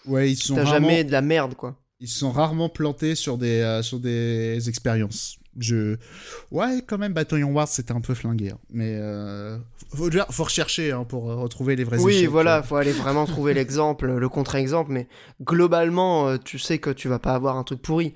Ouais, 0.07 0.30
ils 0.32 0.36
sont 0.36 0.57
t'as 0.57 0.64
rarement- 0.64 0.88
jamais 0.88 1.05
de 1.05 1.12
la 1.12 1.20
merde, 1.22 1.55
quoi. 1.55 1.76
ils 2.00 2.09
sont 2.09 2.32
rarement 2.32 2.68
plantés 2.68 3.14
sur 3.14 3.38
des, 3.38 3.80
sur 3.82 4.00
des 4.00 4.68
expériences. 4.68 5.36
Je... 5.59 5.96
Ouais, 6.50 6.82
quand 6.86 6.98
même, 6.98 7.12
Battle 7.12 7.44
Wars, 7.44 7.68
c'était 7.68 7.92
un 7.92 8.00
peu 8.00 8.14
flingué. 8.14 8.50
hein. 8.50 8.59
Mais 8.70 8.96
euh, 8.98 9.59
faut, 9.94 10.09
faut 10.30 10.44
rechercher 10.44 10.92
hein, 10.92 11.05
pour 11.05 11.30
euh, 11.30 11.36
retrouver 11.36 11.76
les 11.76 11.84
vrais 11.84 11.98
Oui, 11.98 12.14
échecs, 12.16 12.28
voilà, 12.30 12.62
faut 12.62 12.76
aller 12.76 12.92
vraiment 12.92 13.26
trouver 13.26 13.53
l'exemple, 13.55 14.07
le 14.12 14.28
contre-exemple, 14.28 14.92
mais 14.92 15.09
globalement, 15.42 16.28
euh, 16.28 16.36
tu 16.42 16.59
sais 16.59 16.78
que 16.78 16.90
tu 16.90 17.09
vas 17.09 17.18
pas 17.18 17.34
avoir 17.34 17.57
un 17.57 17.64
truc 17.64 17.82
pourri. 17.82 18.14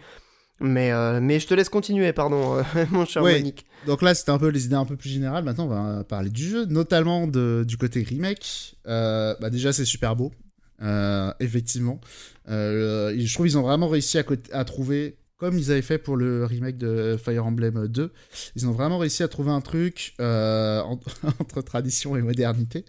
Mais, 0.58 0.90
euh, 0.90 1.20
mais 1.20 1.38
je 1.38 1.46
te 1.46 1.52
laisse 1.52 1.68
continuer, 1.68 2.14
pardon, 2.14 2.62
mon 2.90 3.04
cher 3.04 3.22
Ouais. 3.22 3.34
Monique. 3.38 3.66
Donc 3.86 4.00
là, 4.00 4.14
c'était 4.14 4.30
un 4.30 4.38
peu 4.38 4.48
les 4.48 4.64
idées 4.64 4.74
un 4.74 4.86
peu 4.86 4.96
plus 4.96 5.10
générales. 5.10 5.44
Maintenant, 5.44 5.66
on 5.66 5.96
va 5.96 6.04
parler 6.04 6.30
du 6.30 6.48
jeu, 6.48 6.64
notamment 6.64 7.26
de, 7.26 7.64
du 7.68 7.76
côté 7.76 8.02
remake. 8.02 8.76
Euh, 8.86 9.34
bah 9.40 9.50
déjà, 9.50 9.74
c'est 9.74 9.84
super 9.84 10.16
beau. 10.16 10.32
Euh, 10.80 11.30
effectivement. 11.40 12.00
Je 12.48 13.34
trouve 13.34 13.46
qu'ils 13.46 13.58
ont 13.58 13.62
vraiment 13.62 13.88
réussi 13.88 14.18
à 14.52 14.64
trouver, 14.64 15.18
comme 15.38 15.58
ils 15.58 15.70
avaient 15.70 15.82
fait 15.82 15.98
pour 15.98 16.16
le 16.16 16.44
remake 16.46 16.78
de 16.78 17.18
Fire 17.22 17.44
Emblem 17.46 17.88
2, 17.88 18.12
ils 18.56 18.66
ont 18.66 18.72
vraiment 18.72 18.98
réussi 18.98 19.22
à 19.22 19.28
trouver 19.28 19.50
un 19.50 19.60
truc 19.60 20.14
euh, 20.20 20.80
en- 20.80 20.98
entre 21.40 21.60
tradition 21.62 22.16
et 22.16 22.22
modernité. 22.22 22.84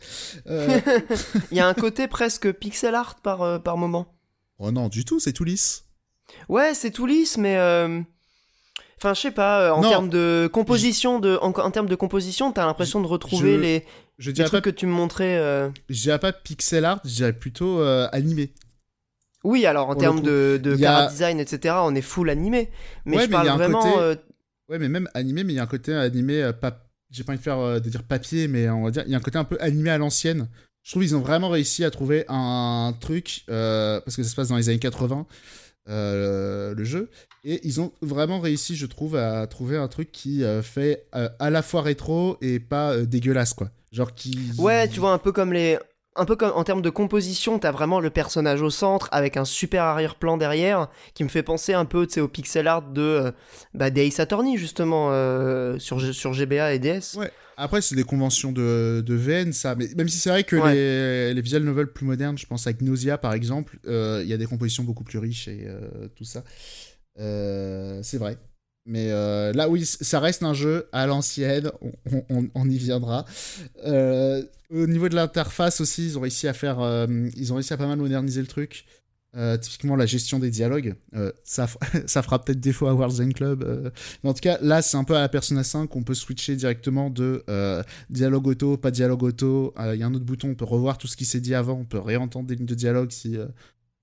Euh, 0.47 0.79
Il 1.51 1.57
y 1.57 1.59
a 1.59 1.67
un 1.67 1.73
côté 1.85 2.07
presque 2.07 2.51
pixel 2.53 2.95
art 2.95 3.15
par, 3.21 3.41
euh, 3.41 3.59
par 3.59 3.75
moment. 3.77 4.15
oh 4.59 4.71
non, 4.71 4.87
du 4.87 5.03
tout, 5.05 5.19
c'est 5.19 5.33
tout 5.33 5.43
lisse. 5.43 5.83
Ouais, 6.49 6.73
c'est 6.73 6.91
tout 6.91 7.05
lisse, 7.05 7.37
mais... 7.37 7.57
Enfin, 8.99 9.13
je 9.13 9.21
sais 9.21 9.31
pas, 9.31 9.73
en 9.73 9.81
termes 9.81 10.09
de 10.09 10.49
composition, 10.51 11.19
de, 11.19 11.37
en, 11.43 11.51
en 11.51 11.71
termes 11.71 11.87
de 11.87 11.95
composition, 11.95 12.51
t'as 12.51 12.65
l'impression 12.65 12.99
de 12.99 13.05
retrouver 13.07 13.53
je- 13.55 13.59
les, 13.61 13.85
Je 14.17 14.29
les 14.29 14.33
dirais, 14.33 14.47
trucs 14.47 14.63
pas, 14.63 14.71
que 14.71 14.75
tu 14.75 14.87
me 14.87 14.91
montrais. 14.91 15.37
je 15.87 16.01
dirais 16.01 16.17
pas 16.17 16.33
pixel 16.33 16.83
art, 16.83 16.99
je 17.05 17.09
dirais 17.13 17.33
plutôt 17.33 17.79
animé. 18.11 18.53
Oui, 19.43 19.65
alors 19.65 19.89
en 19.89 19.95
termes 19.95 20.21
de, 20.21 20.59
de 20.61 20.83
a- 20.83 21.07
design, 21.07 21.39
etc., 21.39 21.75
on 21.83 21.95
est 21.95 22.01
full 22.01 22.29
animé. 22.29 22.69
Mais 23.05 23.17
Ouais, 23.17 23.23
je 23.23 23.27
mais 23.29 23.33
parle 23.33 23.49
vraiment... 23.49 23.81
côté- 23.81 23.95
euh, 23.99 24.15
Ouais, 24.69 24.79
mais 24.79 24.89
même 24.89 25.07
animé, 25.13 25.43
mais 25.45 25.53
il 25.53 25.55
y 25.55 25.59
a 25.59 25.63
un 25.63 25.67
côté 25.67 25.93
animé, 25.93 26.43
euh, 26.43 26.51
pas... 26.51 26.85
j'ai 27.09 27.23
pas 27.23 27.31
envie 27.31 27.39
de 27.39 27.43
faire 27.43 27.59
euh, 27.59 27.79
de 27.79 27.89
dire 27.89 28.03
papier, 28.03 28.47
mais 28.49 28.69
on 28.69 28.83
va 28.83 28.91
dire, 28.91 29.03
il 29.05 29.11
y 29.11 29.15
a 29.15 29.17
un 29.17 29.21
côté 29.21 29.37
un 29.37 29.45
peu 29.45 29.57
animé 29.61 29.89
à 29.91 29.97
l'ancienne. 29.97 30.49
Je 30.83 30.91
trouve 30.91 31.03
qu'ils 31.03 31.15
ont 31.15 31.21
vraiment 31.21 31.49
réussi 31.49 31.83
à 31.85 31.91
trouver 31.91 32.25
un 32.27 32.93
truc, 32.99 33.43
parce 33.47 34.15
que 34.15 34.23
ça 34.23 34.29
se 34.29 34.35
passe 34.35 34.49
dans 34.49 34.57
les 34.57 34.69
années 34.69 34.79
80, 34.79 35.25
euh, 35.89 36.73
le 36.73 36.83
jeu, 36.83 37.09
et 37.43 37.59
ils 37.65 37.79
ont 37.81 37.91
vraiment 38.01 38.39
réussi, 38.39 38.75
je 38.75 38.85
trouve, 38.85 39.15
à 39.15 39.45
trouver 39.47 39.77
un 39.77 39.87
truc 39.87 40.11
qui 40.11 40.43
fait 40.63 41.05
à 41.11 41.49
la 41.49 41.61
fois 41.61 41.81
rétro 41.81 42.37
et 42.41 42.59
pas 42.59 42.97
dégueulasse, 42.99 43.53
quoi. 43.53 43.69
Genre 43.91 44.13
qui. 44.15 44.37
Ouais, 44.57 44.87
tu 44.87 44.99
vois, 44.99 45.11
un 45.11 45.17
peu 45.17 45.31
comme 45.31 45.51
les. 45.53 45.77
Un 46.19 46.25
peu 46.25 46.35
comme 46.35 46.51
en 46.55 46.63
termes 46.63 46.81
de 46.81 46.89
composition, 46.89 47.59
t'as 47.59 47.71
vraiment 47.71 47.99
le 47.99 48.09
personnage 48.09 48.61
au 48.61 48.69
centre 48.69 49.07
avec 49.11 49.37
un 49.37 49.45
super 49.45 49.83
arrière-plan 49.83 50.37
derrière 50.37 50.87
qui 51.13 51.23
me 51.23 51.29
fait 51.29 51.43
penser 51.43 51.73
un 51.73 51.85
peu 51.85 52.07
au 52.17 52.27
pixel 52.27 52.67
art 52.67 52.81
de 52.81 53.01
euh, 53.01 53.31
bah, 53.73 53.89
des 53.91 54.07
Ace 54.07 54.19
Attorney 54.19 54.57
justement 54.57 55.09
euh, 55.11 55.77
sur, 55.79 56.01
sur 56.13 56.33
GBA 56.33 56.73
et 56.73 56.79
DS. 56.79 57.15
Ouais. 57.17 57.31
Après, 57.55 57.81
c'est 57.81 57.95
des 57.95 58.03
conventions 58.03 58.51
de, 58.51 59.03
de 59.05 59.15
VN, 59.15 59.51
ça. 59.53 59.75
Mais 59.75 59.87
même 59.95 60.07
si 60.09 60.17
c'est 60.19 60.29
vrai 60.29 60.43
que 60.43 60.55
Ouais. 60.55 60.73
les, 60.73 61.33
les 61.33 61.41
visual 61.41 61.63
novels 61.63 61.91
plus 61.91 62.05
modernes, 62.05 62.37
je 62.37 62.45
pense 62.45 62.67
à 62.67 62.73
Gnosia 62.73 63.17
par 63.17 63.33
exemple, 63.33 63.79
euh, 63.87 64.21
il 64.23 64.29
y 64.29 64.33
a 64.33 64.37
des 64.37 64.45
compositions 64.45 64.83
beaucoup 64.83 65.03
plus 65.03 65.19
riches 65.19 65.47
et 65.47 65.65
euh, 65.67 66.07
tout 66.15 66.23
ça. 66.25 66.43
C'est 67.17 68.17
vrai. 68.17 68.37
Mais 68.89 69.11
euh, 69.11 69.51
là, 69.51 69.67
oui, 69.67 69.85
ça 69.85 70.19
reste 70.21 70.43
un 70.43 70.53
jeu 70.53 70.87
à 70.93 71.05
l'ancienne, 71.07 71.69
on, 72.29 72.47
on- 72.55 72.69
y 72.69 72.77
viendra. 72.77 73.25
Euh, 73.85 74.41
au 74.71 74.87
niveau 74.87 75.09
de 75.09 75.15
l'interface 75.15 75.81
aussi, 75.81 76.05
ils 76.05 76.17
ont 76.17 76.21
réussi 76.21 76.47
à 76.47 76.53
faire. 76.53 76.79
euh, 76.79 77.05
ils 77.35 77.51
ont 77.51 77.55
réussi 77.57 77.73
à 77.73 77.77
pas 77.77 77.85
mal 77.85 77.97
moderniser 77.99 78.39
le 78.41 78.47
truc. 78.47 78.85
Typiquement, 79.61 79.95
la 79.95 80.07
gestion 80.07 80.39
des 80.39 80.49
dialogues. 80.49 80.95
Ça, 81.43 81.67
ça 82.07 82.23
fera 82.23 82.43
peut-être 82.43 82.59
défaut 82.59 82.87
à 82.87 82.93
Warzone 82.95 83.33
Club. 83.33 83.91
mais 84.23 84.29
en 84.31 84.33
tout 84.33 84.39
cas, 84.41 84.57
là, 84.61 84.81
c'est 84.81 84.97
un 84.97 85.03
peu 85.03 85.15
à 85.15 85.19
la 85.21 85.29
Persona 85.29 85.63
5 85.63 85.85
qu'on 85.87 86.01
peut 86.01 86.15
switcher 86.15 86.55
directement 86.55 87.11
de 87.11 87.43
dialogue 88.09 88.47
auto, 88.47 88.77
pas 88.77 88.89
dialogue 88.89 89.21
auto. 89.21 89.75
Il 89.93 89.99
y 89.99 90.01
a 90.03 90.07
un 90.07 90.13
autre 90.15 90.25
bouton, 90.25 90.49
on 90.49 90.55
peut 90.55 90.65
revoir 90.65 90.97
tout 90.97 91.05
ce 91.07 91.15
qui 91.15 91.25
s'est 91.25 91.41
dit 91.41 91.53
avant, 91.53 91.73
on 91.73 91.85
peut 91.85 91.99
réentendre 91.99 92.47
des 92.47 92.55
lignes 92.55 92.65
de 92.65 92.73
dialogue 92.73 93.11
si, 93.11 93.37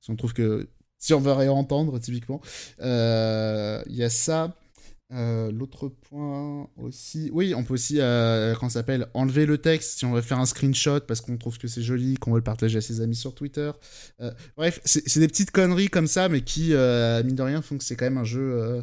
si 0.01 0.11
on 0.11 0.14
trouve 0.14 0.35
que. 0.35 0.68
Si 0.99 1.12
on 1.14 1.20
veut 1.20 1.32
réentendre, 1.32 1.99
typiquement. 1.99 2.41
Il 2.80 3.97
y 3.97 4.05
a 4.05 4.11
ça. 4.11 4.55
Euh, 5.14 5.52
l'autre 5.52 5.88
point 5.88 6.68
aussi, 6.76 7.30
oui, 7.32 7.54
on 7.54 7.62
peut 7.62 7.74
aussi, 7.74 8.00
euh, 8.00 8.54
quand 8.56 8.68
s'appelle, 8.68 9.06
enlever 9.14 9.46
le 9.46 9.58
texte 9.58 9.98
si 9.98 10.04
on 10.04 10.12
veut 10.12 10.22
faire 10.22 10.40
un 10.40 10.46
screenshot 10.46 11.00
parce 11.00 11.20
qu'on 11.20 11.36
trouve 11.36 11.58
que 11.58 11.68
c'est 11.68 11.82
joli, 11.82 12.16
qu'on 12.16 12.32
veut 12.32 12.38
le 12.38 12.44
partager 12.44 12.78
à 12.78 12.80
ses 12.80 13.00
amis 13.00 13.14
sur 13.14 13.34
Twitter. 13.34 13.70
Euh, 14.20 14.32
bref, 14.56 14.80
c'est 14.84 15.20
des 15.20 15.28
petites 15.28 15.52
conneries 15.52 15.88
comme 15.88 16.08
ça, 16.08 16.28
mais 16.28 16.40
qui, 16.40 16.70
mine 16.70 17.36
de 17.36 17.42
rien, 17.42 17.62
font 17.62 17.78
que 17.78 17.84
c'est 17.84 17.94
quand 17.96 18.06
même 18.06 18.18
un 18.18 18.24
jeu 18.24 18.82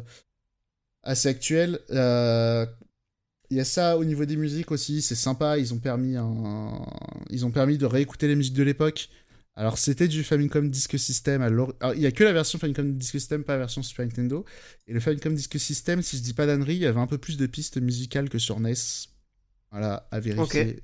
assez 1.02 1.28
actuel. 1.28 1.80
Il 1.90 3.56
y 3.58 3.60
a 3.60 3.64
ça 3.66 3.98
au 3.98 4.04
niveau 4.04 4.24
des 4.24 4.36
musiques 4.36 4.70
aussi, 4.70 5.02
c'est 5.02 5.14
sympa. 5.14 5.58
Ils 5.58 5.74
ont 5.74 5.78
permis, 5.78 6.16
ils 7.28 7.44
ont 7.44 7.50
permis 7.50 7.76
de 7.76 7.84
réécouter 7.84 8.26
les 8.26 8.36
musiques 8.36 8.54
de 8.54 8.62
l'époque. 8.62 9.10
Alors 9.54 9.76
c'était 9.76 10.08
du 10.08 10.24
Famicom 10.24 10.68
Disk 10.70 10.98
System. 10.98 11.42
Alors 11.42 11.74
il 11.94 12.00
y 12.00 12.06
a 12.06 12.12
que 12.12 12.24
la 12.24 12.32
version 12.32 12.58
Famicom 12.58 12.96
Disk 12.96 13.12
System, 13.12 13.44
pas 13.44 13.54
la 13.54 13.60
version 13.60 13.82
Super 13.82 14.06
Nintendo. 14.06 14.44
Et 14.86 14.92
le 14.92 15.00
Famicom 15.00 15.34
Disk 15.34 15.58
System, 15.58 16.02
si 16.02 16.16
je 16.16 16.22
dis 16.22 16.34
pas 16.34 16.46
d'annerie, 16.46 16.76
il 16.76 16.82
y 16.82 16.86
avait 16.86 17.00
un 17.00 17.06
peu 17.06 17.18
plus 17.18 17.36
de 17.36 17.46
pistes 17.46 17.80
musicales 17.80 18.28
que 18.28 18.38
sur 18.38 18.60
NES. 18.60 18.74
Voilà, 19.70 20.06
à 20.10 20.20
vérifier. 20.20 20.82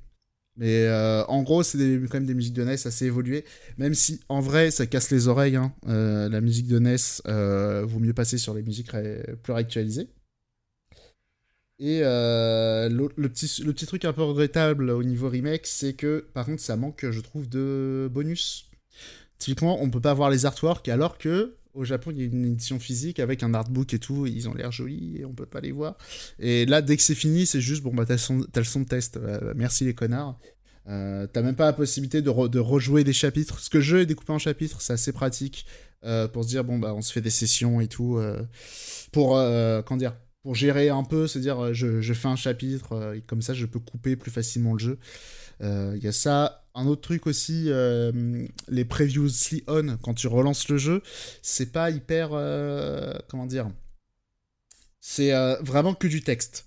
Mais 0.58 0.86
euh, 0.86 1.24
en 1.26 1.44
gros, 1.44 1.62
c'est 1.62 1.78
quand 2.10 2.14
même 2.14 2.26
des 2.26 2.34
musiques 2.34 2.54
de 2.54 2.64
NES 2.64 2.72
assez 2.72 3.06
évoluées. 3.06 3.44
Même 3.78 3.94
si 3.94 4.20
en 4.28 4.40
vrai, 4.40 4.72
ça 4.72 4.86
casse 4.86 5.10
les 5.10 5.28
oreilles. 5.28 5.56
Hein. 5.56 5.72
Euh, 5.86 6.28
la 6.28 6.40
musique 6.40 6.66
de 6.66 6.80
NES, 6.80 6.96
euh, 7.28 7.84
vaut 7.86 8.00
mieux 8.00 8.12
passer 8.12 8.38
sur 8.38 8.54
les 8.54 8.62
musiques 8.62 8.90
plus 8.90 9.52
réactualisées. 9.52 10.08
Et 11.80 12.00
euh, 12.02 12.88
le, 12.88 13.28
petit, 13.28 13.62
le 13.62 13.72
petit 13.72 13.86
truc 13.86 14.04
un 14.04 14.12
peu 14.12 14.22
regrettable 14.22 14.90
au 14.90 15.04
niveau 15.04 15.28
remake, 15.28 15.66
c'est 15.66 15.92
que 15.92 16.26
par 16.34 16.46
contre 16.46 16.60
ça 16.60 16.76
manque, 16.76 17.08
je 17.08 17.20
trouve, 17.20 17.48
de 17.48 18.10
bonus. 18.12 18.68
Typiquement, 19.38 19.80
on 19.80 19.88
peut 19.88 20.00
pas 20.00 20.14
voir 20.14 20.30
les 20.30 20.44
artworks, 20.44 20.88
alors 20.88 21.18
que 21.18 21.54
au 21.74 21.84
Japon, 21.84 22.10
il 22.10 22.18
y 22.18 22.22
a 22.22 22.24
une 22.24 22.44
édition 22.44 22.80
physique 22.80 23.20
avec 23.20 23.44
un 23.44 23.54
artbook 23.54 23.94
et 23.94 24.00
tout, 24.00 24.26
ils 24.26 24.48
ont 24.48 24.54
l'air 24.54 24.72
jolis 24.72 25.18
et 25.20 25.24
on 25.24 25.32
peut 25.32 25.46
pas 25.46 25.60
les 25.60 25.70
voir. 25.70 25.96
Et 26.40 26.66
là, 26.66 26.82
dès 26.82 26.96
que 26.96 27.02
c'est 27.04 27.14
fini, 27.14 27.46
c'est 27.46 27.60
juste, 27.60 27.84
bon, 27.84 27.94
bah 27.94 28.04
t'as 28.04 28.14
le 28.14 28.64
son 28.64 28.80
de 28.80 28.84
test, 28.84 29.16
euh, 29.16 29.52
merci 29.54 29.84
les 29.84 29.94
connards. 29.94 30.40
Euh, 30.88 31.28
t'as 31.32 31.42
même 31.42 31.54
pas 31.54 31.66
la 31.66 31.72
possibilité 31.72 32.20
de, 32.22 32.30
rejouer 32.30 33.04
des 33.04 33.12
chapitres. 33.12 33.54
Parce 33.54 33.68
que 33.68 33.78
le 33.78 33.84
jeu 33.84 34.00
est 34.00 34.06
découpé 34.06 34.32
en 34.32 34.40
chapitres, 34.40 34.80
c'est 34.80 34.94
assez 34.94 35.12
pratique 35.12 35.66
pour 36.32 36.42
se 36.42 36.48
dire, 36.48 36.64
bon, 36.64 36.78
bah 36.80 36.94
on 36.94 37.02
se 37.02 37.12
fait 37.12 37.20
des 37.20 37.30
sessions 37.30 37.80
et 37.80 37.86
tout. 37.86 38.20
pour, 39.12 39.34
comment 39.84 39.98
dire 39.98 40.14
pour 40.48 40.54
gérer 40.54 40.88
un 40.88 41.04
peu, 41.04 41.26
c'est-à-dire 41.26 41.62
euh, 41.62 41.72
je, 41.74 42.00
je, 42.00 42.14
fais 42.14 42.28
un 42.28 42.34
chapitre, 42.34 42.92
euh, 42.94 43.16
et 43.16 43.20
comme 43.20 43.42
ça 43.42 43.52
je 43.52 43.66
peux 43.66 43.80
couper 43.80 44.16
plus 44.16 44.30
facilement 44.30 44.72
le 44.72 44.78
jeu. 44.78 44.98
Euh, 45.60 45.92
il 45.94 46.02
y 46.02 46.08
a 46.08 46.12
ça. 46.12 46.64
Un 46.74 46.86
autre 46.86 47.02
truc 47.02 47.26
aussi, 47.26 47.70
les 48.68 48.84
previously 48.86 49.62
on, 49.66 49.98
quand 49.98 50.14
tu 50.14 50.26
relances 50.26 50.70
le 50.70 50.78
jeu, 50.78 51.02
c'est 51.42 51.70
pas 51.70 51.90
hyper. 51.90 52.30
comment 53.28 53.44
dire 53.44 53.68
C'est 55.02 55.32
vraiment 55.60 55.92
que 55.92 56.06
du 56.06 56.22
texte. 56.22 56.64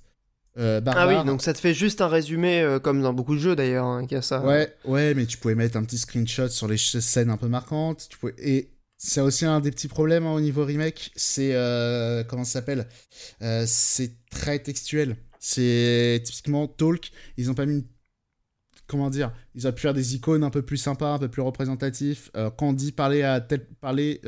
ah 0.57 1.07
oui, 1.07 1.25
donc 1.25 1.41
ça 1.41 1.53
te 1.53 1.59
fait 1.59 1.73
juste 1.73 2.01
un 2.01 2.07
résumé, 2.07 2.77
comme 2.83 3.01
dans 3.01 3.13
beaucoup 3.13 3.33
de 3.33 3.39
jeux 3.39 3.55
d'ailleurs, 3.55 3.85
hein, 3.85 4.05
qui 4.05 4.15
a 4.15 4.21
ça. 4.21 4.45
Ouais, 4.45 4.75
ouais, 4.85 5.15
mais 5.15 5.25
tu 5.25 5.39
pouvais 5.39 5.55
mettre 5.55 5.77
un 5.77 5.83
petit 5.85 5.97
screenshot 5.97 6.49
sur 6.49 6.67
les 6.67 6.77
scènes 6.77 7.31
un 7.31 7.37
peu 7.37 7.47
marquantes. 7.47 8.05
Tu 8.11 8.17
pouvais... 8.19 8.35
Et 8.37 8.69
c'est 9.03 9.19
aussi 9.21 9.45
un 9.45 9.59
des 9.61 9.71
petits 9.71 9.87
problèmes 9.87 10.27
hein, 10.27 10.33
au 10.33 10.39
niveau 10.39 10.63
remake. 10.63 11.11
C'est 11.15 11.55
euh, 11.55 12.23
comment 12.23 12.43
ça 12.43 12.51
s'appelle 12.51 12.87
euh, 13.41 13.63
C'est 13.65 14.13
très 14.29 14.59
textuel. 14.59 15.17
C'est 15.39 16.21
typiquement 16.23 16.67
Talk. 16.67 17.11
Ils 17.35 17.49
ont 17.49 17.55
pas 17.55 17.65
mis 17.65 17.83
comment 18.85 19.09
dire 19.09 19.33
Ils 19.55 19.67
ont 19.67 19.71
pu 19.71 19.81
faire 19.81 19.95
des 19.95 20.13
icônes 20.13 20.43
un 20.43 20.51
peu 20.51 20.61
plus 20.61 20.77
sympas, 20.77 21.13
un 21.13 21.17
peu 21.17 21.29
plus 21.29 21.41
représentatifs. 21.41 22.29
Euh, 22.37 22.51
quand 22.51 22.69
on 22.69 22.73
dit 22.73 22.91
parler 22.91 23.23
à 23.23 23.41
tel 23.41 23.65
parler 23.81 24.21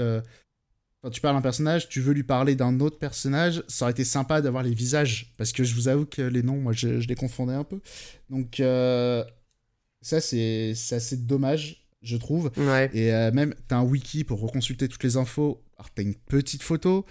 quand 1.03 1.11
tu 1.11 1.21
parles 1.21 1.35
d'un 1.35 1.41
personnage, 1.41 1.87
tu 1.87 2.01
veux 2.01 2.13
lui 2.13 2.23
parler 2.23 2.55
d'un 2.55 2.79
autre 2.79 2.97
personnage, 2.97 3.61
ça 3.67 3.85
aurait 3.85 3.91
été 3.91 4.05
sympa 4.05 4.41
d'avoir 4.41 4.63
les 4.63 4.73
visages, 4.73 5.35
parce 5.37 5.51
que 5.51 5.65
je 5.65 5.75
vous 5.75 5.89
avoue 5.89 6.05
que 6.05 6.21
les 6.21 6.41
noms, 6.43 6.55
moi, 6.55 6.71
je 6.71 6.87
les 6.87 7.15
confondais 7.15 7.53
un 7.53 7.65
peu. 7.65 7.81
Donc, 8.29 8.55
ça, 10.01 10.21
c'est 10.21 10.73
assez 10.91 11.17
dommage 11.17 11.82
je 12.03 12.17
trouve. 12.17 12.51
Et 12.93 13.13
euh, 13.13 13.31
même, 13.31 13.55
tu 13.67 13.73
as 13.73 13.77
un 13.77 13.83
wiki 13.83 14.23
pour 14.23 14.41
reconsulter 14.41 14.87
toutes 14.87 15.03
les 15.03 15.17
infos. 15.17 15.63
Alors, 15.77 15.91
tu 15.93 16.01
as 16.01 16.03
une 16.03 16.15
petite 16.15 16.61
photo, 16.61 17.05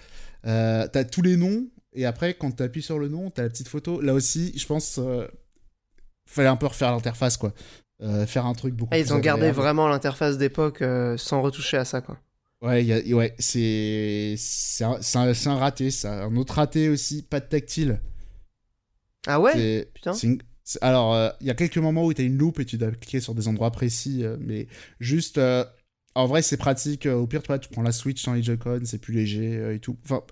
euh, 0.47 0.87
tu 0.93 0.99
as 0.99 1.05
tous 1.05 1.23
les 1.23 1.37
noms, 1.37 1.67
et 1.95 2.07
après, 2.07 2.35
quand 2.35 2.53
tu 2.53 2.63
appuies 2.63 2.83
sur 2.83 2.99
le 2.99 3.09
nom, 3.09 3.31
tu 3.31 3.41
as 3.41 3.45
la 3.45 3.51
petite 3.51 3.69
photo. 3.69 4.01
Là 4.01 4.15
aussi, 4.15 4.53
je 4.57 4.67
pense, 4.67 4.99
euh, 4.99 5.27
fallait 6.27 6.49
un 6.49 6.57
peu 6.57 6.67
refaire 6.67 6.93
l'interface, 6.93 7.37
quoi. 7.37 7.53
Euh, 8.03 8.27
faire 8.27 8.47
un 8.47 8.55
truc 8.55 8.75
beaucoup 8.75 8.91
ah, 8.93 8.99
Ils 8.99 9.15
ont 9.15 9.19
gardé 9.19 9.51
vraiment 9.51 9.89
l'interface 9.89 10.37
d'époque 10.37 10.83
sans 11.17 11.43
retoucher 11.43 11.79
à 11.79 11.85
ça, 11.85 12.01
quoi. 12.01 12.19
Ouais, 12.61 12.85
y 12.85 12.93
a, 12.93 13.17
ouais 13.17 13.35
c'est 13.39 14.37
un, 14.83 15.01
un, 15.17 15.57
raté, 15.57 15.91
ça. 15.91 16.25
Un 16.25 16.37
autre 16.37 16.55
raté 16.55 16.89
aussi, 16.89 17.23
pas 17.23 17.41
de 17.41 17.47
tactile. 17.47 18.01
Ah 19.27 19.41
ouais? 19.41 19.89
Putain. 19.95 20.13
Alors, 20.81 21.15
euh, 21.15 21.31
il 21.41 21.47
y 21.47 21.51
a 21.51 21.55
quelques 21.55 21.79
moments 21.79 22.05
où 22.05 22.15
tu 22.15 22.23
une 22.23 22.39
loupe 22.39 22.61
et 22.61 22.65
tu 22.65 22.79
dois 22.79 22.91
cliquer 22.93 23.21
sur 23.21 23.35
des 23.35 23.49
endroits 23.49 23.71
précis, 23.71 24.25
euh, 24.25 24.37
mais 24.41 24.69
juste. 25.01 25.39
Euh, 25.39 25.65
en 26.15 26.27
vrai, 26.27 26.43
c'est 26.43 26.59
pratique. 26.59 27.07
au 27.07 27.27
pire, 27.27 27.43
tu 27.43 27.69
prends 27.71 27.83
la 27.83 27.93
Switch 27.93 28.23
sans 28.23 28.35
les 28.35 28.43
Joy-Con, 28.43 28.83
c'est 28.85 28.99
plus 28.99 29.15
léger 29.15 29.75
et 29.75 29.79
tout. 29.79 29.97
Enfin, 30.05 30.23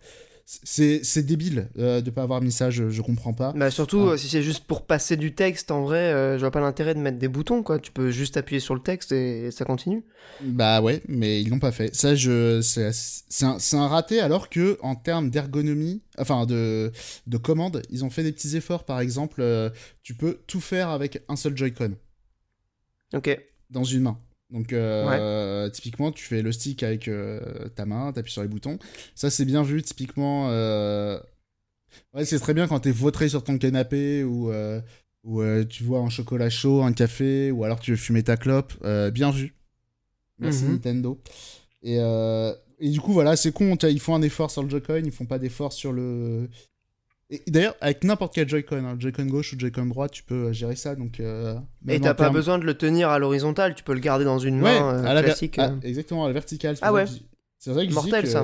c'est 0.45 1.22
débile 1.22 1.68
euh, 1.78 2.01
de 2.01 2.11
pas 2.11 2.22
avoir 2.22 2.41
mis 2.41 2.53
ça, 2.53 2.70
je, 2.70 2.91
je 2.91 3.03
comprends 3.03 3.32
pas. 3.32 3.53
Bah 3.53 3.70
surtout 3.70 4.01
euh, 4.01 4.16
si 4.16 4.28
c'est 4.28 4.43
juste 4.43 4.64
pour 4.64 4.84
passer 4.84 5.16
du 5.16 5.34
texte, 5.34 5.70
en 5.70 5.82
vrai, 5.82 5.99
euh, 5.99 6.34
je 6.34 6.41
vois 6.41 6.51
pas 6.51 6.61
l'intérêt 6.61 6.95
de 6.95 7.01
mettre 7.01 7.18
des 7.18 7.28
boutons 7.28 7.62
quoi. 7.62 7.78
Tu 7.78 7.93
peux 7.93 8.11
juste 8.11 8.36
appuyer 8.36 8.61
sur 8.61 8.74
le 8.74 8.80
texte 8.80 9.12
et, 9.12 9.51
ça 9.51 9.64
continue. 9.64 10.05
Bah 10.43 10.80
ouais, 10.80 11.03
mais 11.09 11.41
ils 11.43 11.49
l'ont 11.49 11.59
pas 11.59 11.72
fait. 11.72 11.95
Ça, 11.95 12.14
je 12.14 12.61
c'est 12.62 13.45
un, 13.45 13.59
un, 13.72 13.88
raté 13.88 14.20
alors 14.20 14.49
que 14.49 14.78
en 14.82 14.95
termes 14.95 15.30
d'ergonomie, 15.30 16.03
enfin 16.18 16.47
de 16.47 16.93
de 17.26 17.36
commande, 17.36 17.82
ils 17.91 18.05
ont 18.05 18.11
fait 18.11 18.22
des 18.22 18.32
petits 18.32 18.57
efforts. 18.57 18.84
Par 18.84 19.01
exemple, 19.01 19.45
tu 20.03 20.14
peux 20.14 20.38
tout 20.47 20.61
faire 20.61 20.88
avec 20.88 21.22
un 21.28 21.36
seul 21.36 21.57
Joy-Con. 21.57 21.93
Ok. 23.14 23.38
Dans 23.70 23.84
une 23.84 24.03
main. 24.03 24.18
Donc, 24.51 24.72
euh, 24.72 25.68
typiquement, 25.70 26.11
tu 26.11 26.24
fais 26.24 26.42
le 26.42 26.51
stick 26.53 26.82
avec 26.82 27.09
euh, 27.09 27.68
ta 27.76 27.86
main, 27.86 28.12
t'appuies 28.12 28.32
sur 28.32 28.42
les 28.42 28.48
boutons. 28.48 28.78
Ça, 29.14 29.30
c'est 29.30 29.44
bien 29.44 29.62
vu, 29.62 29.82
typiquement. 29.82 30.48
Euh, 30.51 31.18
ouais, 32.14 32.24
c'est 32.24 32.38
très 32.40 32.55
bien 32.55 32.66
quand 32.66 32.80
t'es 32.80 32.90
vautré 32.90 33.28
sur 33.28 33.44
ton 33.44 33.59
canapé 33.59 34.24
ou, 34.24 34.53
ou 35.24 35.64
tu 35.64 35.84
vois 35.84 36.01
un 36.01 36.11
chocolat 36.11 36.51
chaud, 36.51 36.82
un 36.82 36.92
café, 36.92 37.51
ou 37.51 37.64
alors 37.64 37.80
tu 37.80 37.92
veux 37.92 37.96
fumer 37.96 38.22
ta 38.22 38.36
clope. 38.36 38.72
bien 39.12 39.30
vu. 39.30 39.55
Merci 40.38 40.64
mhm. 40.64 40.72
Nintendo. 40.72 41.20
Et, 41.82 41.98
et, 42.80 42.88
du 42.90 43.01
coup, 43.01 43.12
voilà, 43.12 43.36
c'est 43.36 43.53
con. 43.53 43.76
Ils 43.76 44.01
font 44.01 44.14
un 44.14 44.22
effort 44.22 44.51
sur 44.51 44.62
le 44.62 44.70
Joy-Con, 44.70 45.03
ils 45.05 45.12
font 45.12 45.26
pas 45.26 45.38
d'effort 45.38 45.72
sur 45.72 45.92
le 45.92 46.48
D'ailleurs, 47.47 47.76
avec 47.81 48.03
n'importe 48.03 48.35
quel 48.35 48.49
Joy-Con, 48.49 48.85
hein, 48.85 48.97
Joy-Con 48.99 49.26
gauche 49.26 49.53
ou 49.53 49.59
Joy-Con 49.59 49.87
droit, 49.87 50.09
tu 50.09 50.24
peux 50.24 50.47
euh, 50.47 50.53
gérer 50.53 50.74
ça. 50.74 50.97
Donc, 50.97 51.20
euh, 51.20 51.57
et 51.87 52.01
t'as 52.01 52.14
pas 52.14 52.31
besoin 52.31 52.59
de 52.59 52.64
le 52.64 52.74
tenir 52.74 53.09
à 53.09 53.18
l'horizontale, 53.18 53.74
tu 53.74 53.85
peux 53.85 53.95
le 53.95 54.01
garder 54.01 54.24
dans 54.24 54.39
une 54.39 54.59
main 54.59 54.95
euh, 54.95 55.05
à 55.05 55.14
la 55.14 55.22
classique. 55.22 55.57
Ah, 55.59 55.74
exactement, 55.83 56.24
à 56.24 56.28
la 56.28 56.33
verticale. 56.33 56.76
Ah 56.83 56.93
ouais. 56.93 57.05
C'est 57.59 57.72
vrai 57.72 57.87
que 57.87 57.93
Mortel 57.93 58.24
je 58.24 58.31
ça. 58.31 58.43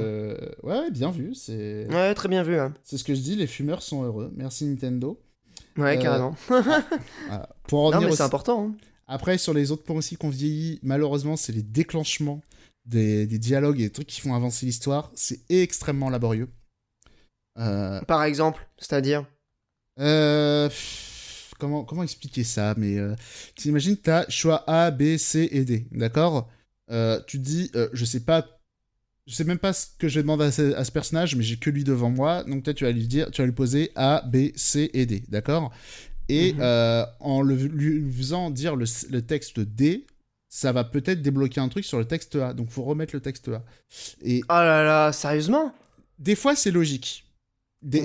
Ouais, 0.63 0.91
bien 0.91 1.11
vu. 1.11 1.35
C'est. 1.35 1.87
Ouais, 1.91 2.15
très 2.15 2.29
bien 2.29 2.43
vu. 2.43 2.59
Hein. 2.59 2.75
C'est 2.85 2.99
ce 2.99 3.05
que 3.05 3.15
je 3.15 3.21
dis, 3.21 3.35
les 3.35 3.47
fumeurs 3.47 3.83
sont 3.83 4.05
heureux. 4.05 4.31
Merci 4.37 4.67
Nintendo. 4.67 5.21
Ouais, 5.77 5.99
carrément. 5.99 6.37
Pour 7.69 7.93
non, 7.93 8.01
mais 8.01 8.13
c'est 8.13 8.23
important. 8.23 8.69
Hein. 8.69 8.77
Après, 9.09 9.39
sur 9.39 9.55
les 9.55 9.73
autres 9.73 9.85
points 9.85 9.97
aussi 9.97 10.17
qu'on 10.17 10.29
vieillit, 10.29 10.81
malheureusement, 10.83 11.37
c'est 11.37 11.53
les 11.53 11.63
déclenchements 11.63 12.41
des, 12.85 13.27
des 13.27 13.39
dialogues 13.39 13.81
et 13.81 13.85
des 13.85 13.91
trucs 13.91 14.07
qui 14.07 14.21
font 14.21 14.35
avancer 14.35 14.67
l'histoire. 14.67 15.11
C'est 15.15 15.41
extrêmement 15.49 16.11
laborieux. 16.11 16.49
Euh, 17.59 18.01
Par 18.03 18.25
exemple, 18.25 18.67
c'est-à-dire 18.79 19.25
euh, 19.99 20.69
comment, 21.59 21.85
comment 21.85 22.03
expliquer 22.03 22.45
ça 22.45 22.75
Mais 22.77 22.99
euh, 22.99 23.15
t'imagines, 23.55 23.97
t'as 23.97 24.29
choix 24.29 24.65
A, 24.67 24.91
B, 24.91 25.17
C 25.17 25.49
et 25.51 25.65
D, 25.65 25.87
d'accord? 25.93 26.51
Tu 27.27 27.39
dis, 27.39 27.71
je 27.93 28.05
sais 28.05 28.21
pas 28.21 28.47
je 29.27 29.35
sais 29.35 29.43
même 29.43 29.59
pas 29.59 29.73
ce 29.73 29.87
que 29.99 30.07
je 30.07 30.21
demande 30.21 30.41
à 30.41 30.53
ce, 30.53 30.73
à 30.77 30.85
ce 30.85 30.93
personnage, 30.93 31.35
mais 31.35 31.43
j'ai 31.43 31.57
que 31.57 31.69
lui 31.69 31.83
devant 31.83 32.11
moi. 32.11 32.45
Donc 32.45 32.63
tu 32.75 32.85
vas 32.85 32.93
lui 32.93 33.09
dire, 33.09 33.29
tu 33.33 33.43
vas 33.43 33.47
lui 33.47 33.55
poser 33.55 33.91
A, 33.97 34.23
B, 34.25 34.53
C 34.55 34.89
et 34.95 35.05
D, 35.05 35.25
d'accord? 35.29 35.73
Et 36.29 36.53
mhm. 36.53 37.07
en 37.21 37.43
le, 37.43 37.57
lui 37.57 38.13
faisant 38.13 38.51
dire 38.51 38.77
le, 38.77 38.85
le, 39.11 39.23
texte 39.23 39.59
D, 39.59 40.07
ça 40.49 40.71
va 40.71 40.85
peut-être 40.85 41.23
débloquer 41.23 41.61
un 41.61 41.69
truc 41.69 41.85
sur 41.85 41.99
le 41.99 42.05
texte 42.05 42.37
A. 42.37 42.53
Donc 42.53 42.71
faut 42.71 42.85
remettre 42.85 43.17
le 43.17 43.21
texte 43.21 43.49
A. 43.49 43.65
Et 44.23 44.43
oh 44.45 44.53
là 44.53 44.85
là, 44.85 45.13
sérieusement? 45.13 45.75
Des 46.21 46.37
fois 46.37 46.55
c'est 46.55 46.71
logique. 46.71 47.26
Des, 47.83 48.03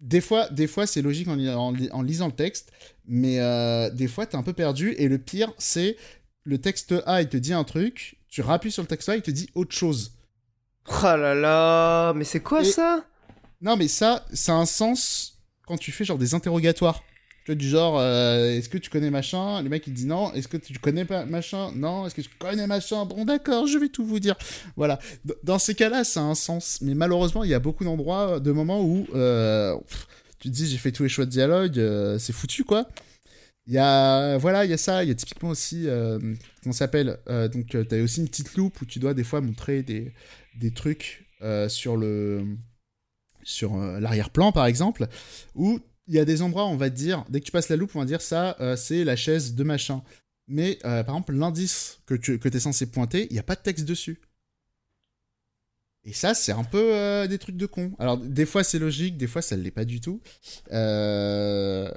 des, 0.00 0.20
fois, 0.20 0.48
des 0.50 0.66
fois 0.66 0.86
c'est 0.86 1.02
logique 1.02 1.28
en, 1.28 1.38
en, 1.38 2.02
lisant 2.02 2.26
le 2.26 2.32
texte, 2.32 2.72
mais 3.06 3.40
euh, 3.40 3.90
des 3.90 4.08
fois, 4.08 4.26
t'es 4.26 4.36
un 4.36 4.42
peu 4.42 4.52
perdu. 4.52 4.94
Et 4.98 5.08
le 5.08 5.18
pire, 5.18 5.52
c'est 5.58 5.96
le 6.44 6.58
texte 6.58 6.94
A, 7.06 7.22
il 7.22 7.28
te 7.28 7.36
dit 7.36 7.52
un 7.52 7.64
truc, 7.64 8.18
tu 8.28 8.42
rappuies 8.42 8.70
sur 8.70 8.82
le 8.82 8.88
texte 8.88 9.08
A, 9.08 9.16
il 9.16 9.22
te 9.22 9.30
dit 9.30 9.48
autre 9.54 9.74
chose. 9.74 10.12
Oh 10.88 11.02
là 11.02 11.34
là, 11.34 12.12
mais 12.14 12.24
c'est 12.24 12.40
quoi 12.40 12.62
ça? 12.64 13.04
Non, 13.60 13.76
mais 13.76 13.88
ça, 13.88 14.24
ça 14.32 14.52
a 14.52 14.56
un 14.56 14.66
sens 14.66 15.40
quand 15.66 15.76
tu 15.76 15.92
fais 15.92 16.04
genre 16.04 16.18
des 16.18 16.34
interrogatoires. 16.34 17.02
Tu 17.46 17.52
vois, 17.52 17.54
du 17.54 17.68
genre, 17.68 17.96
euh, 18.00 18.50
est-ce 18.50 18.68
que 18.68 18.76
tu 18.76 18.90
connais 18.90 19.08
machin? 19.08 19.62
Le 19.62 19.68
mec 19.68 19.86
il 19.86 19.92
dit 19.92 20.04
non. 20.04 20.32
Est-ce 20.32 20.48
que 20.48 20.56
tu 20.56 20.76
connais 20.80 21.04
pas 21.04 21.24
machin? 21.26 21.70
Non. 21.76 22.04
Est-ce 22.04 22.16
que 22.16 22.22
tu 22.22 22.30
connais 22.38 22.66
machin? 22.66 23.04
Bon, 23.04 23.24
d'accord, 23.24 23.68
je 23.68 23.78
vais 23.78 23.88
tout 23.88 24.04
vous 24.04 24.18
dire. 24.18 24.34
Voilà. 24.76 24.98
Dans 25.44 25.60
ces 25.60 25.76
cas-là, 25.76 26.02
ça 26.02 26.20
a 26.20 26.24
un 26.24 26.34
sens. 26.34 26.80
Mais 26.82 26.94
malheureusement, 26.94 27.44
il 27.44 27.50
y 27.50 27.54
a 27.54 27.60
beaucoup 27.60 27.84
d'endroits, 27.84 28.40
de 28.40 28.50
moments 28.50 28.82
où 28.82 29.06
euh, 29.14 29.76
tu 30.40 30.50
te 30.50 30.54
dis, 30.54 30.66
j'ai 30.66 30.76
fait 30.76 30.90
tous 30.90 31.04
les 31.04 31.08
choix 31.08 31.24
de 31.24 31.30
dialogue, 31.30 31.78
euh, 31.78 32.18
c'est 32.18 32.32
foutu 32.32 32.64
quoi. 32.64 32.88
Il 33.68 33.74
y 33.74 33.78
a, 33.78 34.38
voilà, 34.38 34.64
il 34.64 34.70
y 34.70 34.74
a 34.74 34.76
ça. 34.76 35.02
Il 35.02 35.08
y 35.08 35.12
a 35.12 35.14
typiquement 35.14 35.50
aussi, 35.50 35.88
euh, 35.88 36.18
comment 36.62 36.72
s'appelle 36.72 37.18
euh, 37.28 37.48
Donc, 37.48 37.66
tu 37.66 37.76
as 37.78 38.02
aussi 38.02 38.20
une 38.20 38.28
petite 38.28 38.56
loupe 38.56 38.80
où 38.80 38.84
tu 38.84 38.98
dois 38.98 39.14
des 39.14 39.24
fois 39.24 39.40
montrer 39.40 39.82
des, 39.82 40.12
trucs 40.74 41.28
euh, 41.42 41.68
sur 41.68 41.96
le 41.96 42.42
sur 43.42 43.76
euh, 43.76 44.00
l'arrière-plan 44.00 44.50
par 44.50 44.66
exemple, 44.66 45.06
où 45.54 45.80
il 46.08 46.14
y 46.14 46.18
a 46.18 46.24
des 46.24 46.42
endroits, 46.42 46.66
on 46.66 46.76
va 46.76 46.90
dire, 46.90 47.24
dès 47.28 47.40
que 47.40 47.46
tu 47.46 47.52
passes 47.52 47.68
la 47.68 47.76
loupe, 47.76 47.94
on 47.96 48.00
va 48.00 48.04
dire 48.04 48.22
ça, 48.22 48.56
euh, 48.60 48.76
c'est 48.76 49.04
la 49.04 49.16
chaise 49.16 49.54
de 49.54 49.64
machin. 49.64 50.02
Mais 50.48 50.78
euh, 50.84 51.02
par 51.02 51.16
exemple, 51.16 51.32
l'indice 51.34 51.98
que 52.06 52.14
tu 52.14 52.38
es 52.42 52.60
censé 52.60 52.86
pointer, 52.86 53.26
il 53.30 53.32
n'y 53.32 53.40
a 53.40 53.42
pas 53.42 53.56
de 53.56 53.62
texte 53.62 53.84
dessus. 53.84 54.20
Et 56.04 56.12
ça, 56.12 56.34
c'est 56.34 56.52
un 56.52 56.62
peu 56.62 56.94
euh, 56.94 57.26
des 57.26 57.38
trucs 57.38 57.56
de 57.56 57.66
con. 57.66 57.90
Alors, 57.98 58.16
des 58.16 58.46
fois, 58.46 58.62
c'est 58.62 58.78
logique, 58.78 59.16
des 59.16 59.26
fois, 59.26 59.42
ça 59.42 59.56
ne 59.56 59.62
l'est 59.62 59.72
pas 59.72 59.84
du 59.84 60.00
tout. 60.00 60.20
Et, 60.70 61.90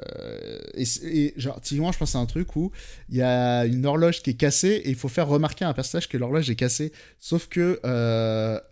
genre, 1.38 1.62
typiquement, 1.62 1.92
je 1.92 2.00
pense 2.00 2.16
à 2.16 2.18
un 2.18 2.26
truc 2.26 2.56
où 2.56 2.72
il 3.10 3.18
y 3.18 3.22
a 3.22 3.66
une 3.66 3.86
horloge 3.86 4.24
qui 4.24 4.32
est 4.32 4.36
cassée 4.36 4.82
et 4.84 4.90
il 4.90 4.96
faut 4.96 5.10
faire 5.10 5.28
remarquer 5.28 5.64
à 5.66 5.70
un 5.70 5.74
personnage 5.76 6.10
que 6.10 6.18
l'horloge 6.18 6.50
est 6.50 6.56
cassée. 6.56 6.92
Sauf 7.20 7.48
que 7.50 7.80
à 7.84 8.64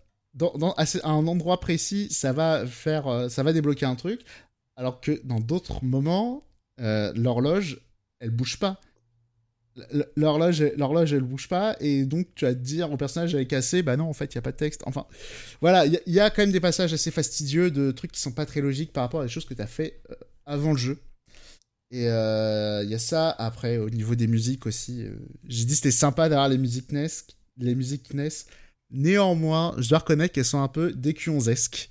un 1.03 1.27
endroit 1.27 1.59
précis, 1.59 2.07
ça 2.09 2.34
va 2.34 2.65
faire, 2.65 3.30
ça 3.30 3.43
va 3.43 3.53
débloquer 3.53 3.85
un 3.85 3.93
truc, 3.95 4.22
alors 4.78 5.02
que 5.02 5.20
dans 5.26 5.40
d'autres 5.41 5.84
moments, 5.84 6.48
euh, 6.80 7.12
l'horloge, 7.16 7.82
elle 8.22 8.30
bouge 8.32 8.58
pas. 8.60 8.80
L'horloge, 10.16 10.64
l'horloge, 10.76 11.14
elle 11.14 11.22
bouge 11.22 11.48
pas, 11.48 11.76
et 11.80 12.04
donc 12.04 12.28
tu 12.34 12.45
vas 12.45 12.56
te 12.56 12.60
dire 12.60 12.91
au 12.91 12.98
personnage 12.98 13.36
elle 13.36 13.41
est 13.41 13.45
cassé, 13.48 13.84
bah 13.84 13.95
non, 13.95 14.06
en 14.06 14.14
fait, 14.14 14.34
il 14.34 14.36
y 14.36 14.38
a 14.40 14.41
pas 14.41 14.52
de 14.52 14.58
texte. 14.58 14.82
Enfin, 14.88 15.06
voilà, 15.62 15.86
il 15.86 16.02
y, 16.08 16.20
a- 16.20 16.32
quand 16.32 16.41
même 16.41 16.52
des 16.52 16.60
passages 16.60 16.94
assez 16.94 17.12
fastidieux 17.12 17.70
de 17.70 17.91
trucs 17.91 18.12
qui 18.12 18.20
sont 18.20 18.32
pas 18.32 18.48
très 18.48 18.60
logiques 18.62 18.91
par 18.91 19.04
rapport 19.04 19.22
à 19.22 19.26
des 19.26 19.30
choses 19.30 19.45
que 19.45 19.54
tu 19.54 19.62
as 19.62 19.68
fait 19.68 20.02
euh, 20.10 20.16
avant 20.48 20.72
le 20.72 20.78
jeu. 20.80 20.98
Et 21.91 22.08
euh, 22.10 22.82
il 22.84 22.90
y 22.90 22.95
a 22.95 22.99
ça, 22.99 23.30
après, 23.30 23.78
au 23.78 23.90
niveau 23.91 24.16
des 24.16 24.28
musiques 24.28 24.66
aussi. 24.66 25.04
euh, 25.04 25.16
J'ai 25.45 25.66
dit 25.66 25.76
c'était 25.76 25.91
sympa 25.91 26.28
d'avoir 26.28 26.49
les 26.49 26.58
musiques 26.58 26.91
NES, 26.91 27.08
les 27.58 27.76
musiques 27.76 28.14
NES. 28.16 28.30
Néanmoins, 28.91 29.76
je 29.77 29.89
dois 29.89 29.99
reconnaître 29.99 30.34
qu'elles 30.34 30.45
sont 30.45 30.61
un 30.61 30.68
peu 30.68 30.91
décuonzesques. 30.93 31.89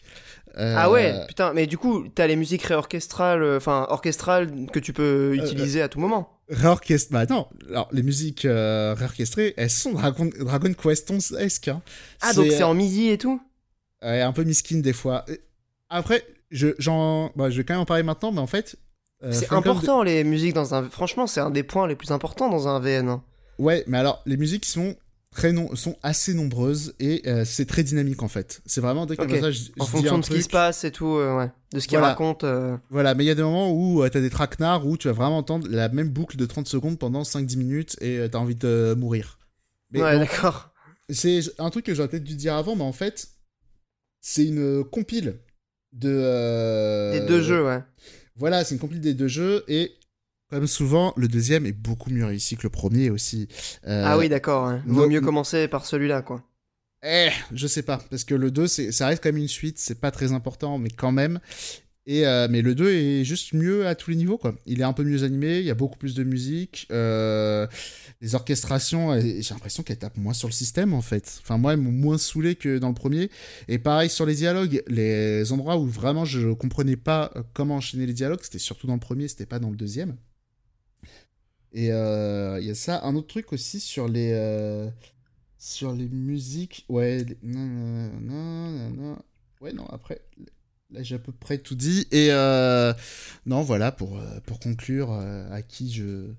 Euh, 0.58 0.74
Ah 0.76 0.90
ouais, 0.90 1.14
putain, 1.28 1.52
mais 1.52 1.66
du 1.66 1.76
coup, 1.76 2.08
t'as 2.14 2.26
les 2.26 2.36
musiques 2.36 2.62
réorchestrales, 2.62 3.42
euh, 3.42 3.58
enfin 3.58 3.86
orchestrales 3.90 4.66
que 4.72 4.78
tu 4.78 4.94
peux 4.94 5.34
utiliser 5.36 5.82
à 5.82 5.88
tout 5.88 6.00
moment. 6.00 6.30
Réorchestre. 6.48 7.12
Bah 7.12 7.26
non, 7.26 7.46
alors 7.68 7.88
les 7.92 8.02
musiques 8.02 8.46
euh, 8.46 8.94
réorchestrées, 8.96 9.52
elles 9.58 9.68
sont 9.68 9.92
Dragon, 9.92 10.30
Dragon 10.40 10.72
Quest 10.72 11.10
11-esque. 11.10 11.68
Hein. 11.68 11.82
Ah, 12.22 12.32
donc 12.32 12.46
c'est 12.50 12.62
euh, 12.62 12.66
en 12.68 12.74
MIDI 12.74 13.10
et 13.10 13.18
tout? 13.18 13.38
Ouais, 14.02 14.22
un 14.22 14.32
peu 14.32 14.44
miskin 14.44 14.78
des 14.78 14.92
fois. 14.94 15.26
Après, 15.90 16.22
je, 16.50 16.68
j'en, 16.78 17.30
bah, 17.36 17.50
je 17.50 17.58
vais 17.58 17.64
quand 17.64 17.74
même 17.74 17.82
en 17.82 17.86
parler 17.86 18.02
maintenant, 18.04 18.32
mais 18.32 18.40
en 18.40 18.46
fait. 18.46 18.76
euh, 19.24 19.32
C'est 19.32 19.52
important 19.52 20.02
les 20.02 20.24
musiques 20.24 20.54
dans 20.54 20.74
un. 20.74 20.88
Franchement, 20.88 21.26
c'est 21.26 21.40
un 21.40 21.50
des 21.50 21.64
points 21.64 21.86
les 21.86 21.96
plus 21.96 22.12
importants 22.12 22.48
dans 22.48 22.66
un 22.68 22.80
VN. 22.80 23.08
hein. 23.08 23.22
Ouais, 23.58 23.84
mais 23.86 23.98
alors 23.98 24.22
les 24.26 24.36
musiques 24.36 24.64
sont 24.66 24.94
très 25.36 25.52
non... 25.52 25.76
sont 25.76 25.96
assez 26.02 26.32
nombreuses 26.34 26.94
et 26.98 27.22
euh, 27.28 27.44
c'est 27.44 27.66
très 27.66 27.82
dynamique 27.82 28.22
en 28.22 28.28
fait. 28.28 28.62
C'est 28.64 28.80
vraiment 28.80 29.04
dès 29.04 29.16
que 29.16 29.22
Ok. 29.22 29.28
comme 29.28 29.40
ça, 29.40 29.50
je, 29.50 29.58
je 29.64 29.70
En 29.78 29.84
dis 29.84 29.90
fonction 29.90 30.14
un 30.14 30.18
de 30.20 30.24
ce 30.24 30.30
qui 30.30 30.42
se 30.42 30.48
passe 30.48 30.82
et 30.84 30.90
tout, 30.90 31.06
euh, 31.16 31.36
ouais. 31.36 31.50
De 31.72 31.78
ce 31.78 31.86
qu'il 31.86 31.98
Voilà. 31.98 32.14
raconte. 32.14 32.42
euh. 32.44 32.76
Voilà, 32.90 33.14
mais 33.14 33.24
il 33.24 33.26
y 33.26 33.30
a 33.30 33.34
des 33.34 33.42
moments 33.42 33.70
où 33.70 34.02
euh, 34.02 34.08
t'as 34.08 34.20
des 34.20 34.30
traquenards 34.30 34.86
où 34.86 34.96
tu 34.96 35.08
vas 35.08 35.12
vraiment 35.12 35.36
entendre 35.38 35.68
la 35.70 35.88
même 35.90 36.08
boucle 36.08 36.36
de 36.36 36.46
30 36.46 36.66
secondes 36.66 36.98
pendant 36.98 37.22
5-10 37.22 37.56
minutes 37.58 37.96
et 38.00 38.18
euh, 38.18 38.28
t'as 38.28 38.38
envie 38.38 38.54
de 38.54 38.94
mourir. 38.96 39.38
Mais 39.90 40.02
ouais, 40.02 40.18
d'accord. 40.18 40.72
c'est 41.10 41.40
un 41.58 41.70
truc 41.70 41.84
que 41.84 41.94
j'aurais 41.94 42.08
peut-être 42.08 42.24
dû 42.24 42.34
dire 42.34 42.54
avant, 42.54 42.74
mais 42.74 42.82
en 42.84 42.92
fait, 42.92 43.28
c'est 44.22 44.46
une 44.46 44.84
compile 44.84 45.38
de. 45.92 47.12
Les 47.12 47.26
deux 47.26 47.42
jeux, 47.42 47.64
ouais. 47.64 47.82
Voilà, 48.36 48.64
c'est 48.64 48.74
une 48.74 48.80
compile 48.80 49.00
des 49.00 49.14
deux 49.14 49.28
jeux 49.28 49.64
et. 49.68 49.92
Comme 50.50 50.66
souvent, 50.66 51.12
le 51.16 51.26
deuxième 51.28 51.66
est 51.66 51.72
beaucoup 51.72 52.10
mieux 52.10 52.24
réussi 52.24 52.56
que 52.56 52.62
le 52.62 52.70
premier 52.70 53.10
aussi. 53.10 53.48
Euh, 53.86 54.04
ah 54.06 54.16
oui, 54.16 54.28
d'accord. 54.28 54.68
ouais. 54.68 54.80
Vaut 54.86 55.02
no- 55.02 55.08
mieux 55.08 55.20
commencer 55.20 55.66
par 55.68 55.86
celui-là, 55.86 56.22
quoi. 56.22 56.42
Eh, 57.04 57.28
je 57.52 57.66
sais 57.66 57.82
pas, 57.82 57.98
parce 58.10 58.24
que 58.24 58.34
le 58.34 58.50
2, 58.50 58.66
c'est, 58.66 58.90
ça 58.92 59.06
reste 59.08 59.22
quand 59.22 59.28
même 59.28 59.36
une 59.42 59.48
suite, 59.48 59.78
c'est 59.78 60.00
pas 60.00 60.10
très 60.10 60.32
important, 60.32 60.78
mais 60.78 60.88
quand 60.90 61.12
même. 61.12 61.40
Et, 62.08 62.24
euh, 62.26 62.46
mais 62.48 62.62
le 62.62 62.76
2 62.76 62.92
est 62.92 63.24
juste 63.24 63.52
mieux 63.52 63.86
à 63.86 63.96
tous 63.96 64.10
les 64.10 64.16
niveaux, 64.16 64.38
quoi. 64.38 64.54
Il 64.66 64.80
est 64.80 64.84
un 64.84 64.92
peu 64.92 65.02
mieux 65.02 65.24
animé, 65.24 65.58
il 65.58 65.64
y 65.64 65.70
a 65.70 65.74
beaucoup 65.74 65.98
plus 65.98 66.14
de 66.14 66.22
musique, 66.22 66.86
euh, 66.92 67.66
les 68.20 68.34
orchestrations, 68.36 69.20
j'ai 69.20 69.42
l'impression 69.50 69.82
qu'elles 69.82 69.98
tapent 69.98 70.16
moins 70.16 70.32
sur 70.32 70.46
le 70.48 70.52
système, 70.52 70.94
en 70.94 71.02
fait. 71.02 71.40
Enfin, 71.42 71.58
moi, 71.58 71.72
elles 71.74 71.80
m'ont 71.80 71.90
moins 71.92 72.18
saoulé 72.18 72.54
que 72.54 72.78
dans 72.78 72.88
le 72.88 72.94
premier. 72.94 73.30
Et 73.68 73.78
pareil 73.78 74.08
sur 74.08 74.24
les 74.26 74.36
dialogues, 74.36 74.82
les 74.86 75.50
endroits 75.52 75.76
où 75.78 75.86
vraiment 75.86 76.24
je 76.24 76.52
comprenais 76.52 76.96
pas 76.96 77.32
comment 77.52 77.76
enchaîner 77.76 78.06
les 78.06 78.14
dialogues, 78.14 78.40
c'était 78.42 78.58
surtout 78.60 78.86
dans 78.86 78.94
le 78.94 79.00
premier, 79.00 79.26
c'était 79.26 79.46
pas 79.46 79.58
dans 79.58 79.70
le 79.70 79.76
deuxième. 79.76 80.16
Et 81.76 81.92
euh, 81.92 82.58
il 82.60 82.66
y 82.66 82.72
a 82.72 82.76
ça, 82.76 83.04
un 83.04 83.16
autre 83.16 83.28
truc 83.28 83.52
aussi 83.54 83.80
sur 83.80 84.08
les... 84.08 84.32
euh, 84.34 84.90
sur 85.58 85.92
les 85.94 86.08
musiques, 86.08 86.86
ouais, 86.90 87.24
les- 87.24 87.38
non, 87.42 87.66
non, 88.20 88.90
non, 88.90 89.18
ouais, 89.62 89.72
non, 89.74 89.86
après, 89.88 90.22
là 90.90 91.02
j'ai 91.02 91.16
à 91.16 91.20
peu 91.20 91.32
près 91.32 91.58
tout 91.58 91.74
dit, 91.76 92.06
et 92.12 92.28
euh, 92.32 92.92
non, 93.46 93.62
voilà, 93.62 93.92
pour, 93.92 94.20
pour 94.46 94.60
conclure, 94.60 95.12
à 95.12 95.62
qui 95.62 95.92
je, 95.92 96.32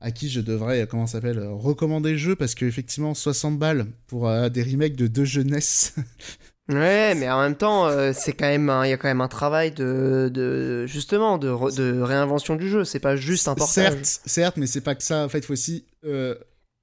à 0.00 0.10
qui 0.12 0.30
je 0.30 0.40
devrais, 0.40 0.86
comment 0.88 1.06
s'appelle, 1.06 1.38
recommander 1.40 2.12
le 2.12 2.18
jeu, 2.18 2.36
parce 2.36 2.54
qu'effectivement, 2.54 3.14
60 3.14 3.58
balles 3.58 3.86
pour 4.08 4.30
des 4.50 4.62
remakes 4.64 4.96
de 4.96 5.06
deux 5.08 5.24
jeunesses, 5.26 5.94
Ouais, 6.70 7.14
mais 7.16 7.28
en 7.28 7.40
même 7.40 7.56
temps, 7.56 7.86
euh, 7.86 8.12
c'est 8.14 8.32
quand 8.32 8.46
même, 8.46 8.72
il 8.84 8.90
y 8.90 8.92
a 8.92 8.96
quand 8.96 9.08
même 9.08 9.20
un 9.20 9.28
travail 9.28 9.72
de, 9.72 10.86
justement, 10.86 11.38
de, 11.38 12.00
réinvention 12.00 12.56
du 12.56 12.68
jeu. 12.68 12.84
C'est 12.84 13.00
pas 13.00 13.16
juste 13.16 13.48
un 13.48 13.54
portage. 13.54 13.92
certes, 13.92 14.20
certes, 14.24 14.56
mais 14.56 14.66
c'est 14.66 14.80
pas 14.80 14.94
que 14.94 15.02
ça, 15.02 15.24
en 15.24 15.28
fait, 15.28 15.38
il 15.38 15.44
faut 15.44 15.52
aussi... 15.52 15.84
euh, 16.04 16.34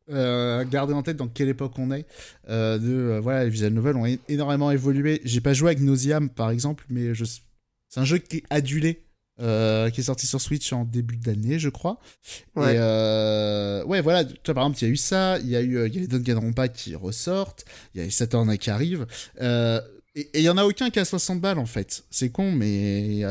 euh, 0.10 0.64
garder 0.64 0.94
en 0.94 1.04
tête 1.04 1.18
dans 1.18 1.28
quelle 1.28 1.50
époque 1.50 1.74
on 1.78 1.92
est. 1.92 2.06
De 2.48 3.20
voilà, 3.22 3.44
les 3.44 3.50
visual 3.50 3.74
novels 3.74 3.98
ont 3.98 4.06
énormément 4.30 4.72
évolué. 4.72 5.20
J'ai 5.26 5.42
pas 5.42 5.52
joué 5.52 5.72
avec 5.72 5.82
Nauseam 5.82 6.30
par 6.30 6.50
exemple, 6.50 6.86
mais 6.90 7.12
c'est 7.90 8.00
un 8.00 8.06
jeu 8.06 8.18
qui 8.18 8.38
est 8.38 8.44
adulé, 8.50 9.04
euh, 9.40 9.90
qui 9.90 10.02
est 10.02 10.06
sorti 10.06 10.28
sur 10.28 10.42
Switch 10.42 10.72
en 10.74 10.86
début 10.86 11.18
d'année, 11.18 11.60
je 11.60 11.70
crois. 11.70 12.00
Ouais. 12.56 12.76
Et 12.76 12.78
euh, 12.80 13.84
ouais, 13.86 14.02
voilà. 14.02 14.26
Tu 14.26 14.34
vois, 14.46 14.56
par 14.56 14.64
exemple, 14.64 14.80
il 14.82 14.86
y 14.86 14.90
a 14.90 14.94
eu 14.94 14.98
ça. 14.98 15.40
Il 15.40 15.48
y 15.50 15.56
a 15.56 15.62
eu, 15.62 15.78
euh, 15.78 15.88
il 15.88 15.96
y 15.96 15.98
a 15.98 16.02
les 16.02 16.08
Danganronpa 16.08 16.68
qui 16.68 16.96
ressortent. 16.96 17.66
Il 17.94 18.00
y 18.00 18.02
a 18.02 18.06
les 18.06 18.12
Saturn 18.12 18.58
qui 18.58 18.70
arrivent. 18.70 19.08
Euh, 19.42 19.82
et 20.16 20.30
il 20.36 20.42
y 20.42 20.50
en 20.50 20.58
a 20.58 20.64
aucun 20.64 20.90
qui 20.90 21.00
a 21.00 21.06
60 21.06 21.42
balles 21.42 21.60
en 21.60 21.66
fait. 21.66 22.04
C'est 22.10 22.30
con, 22.30 22.52
mais 22.52 23.24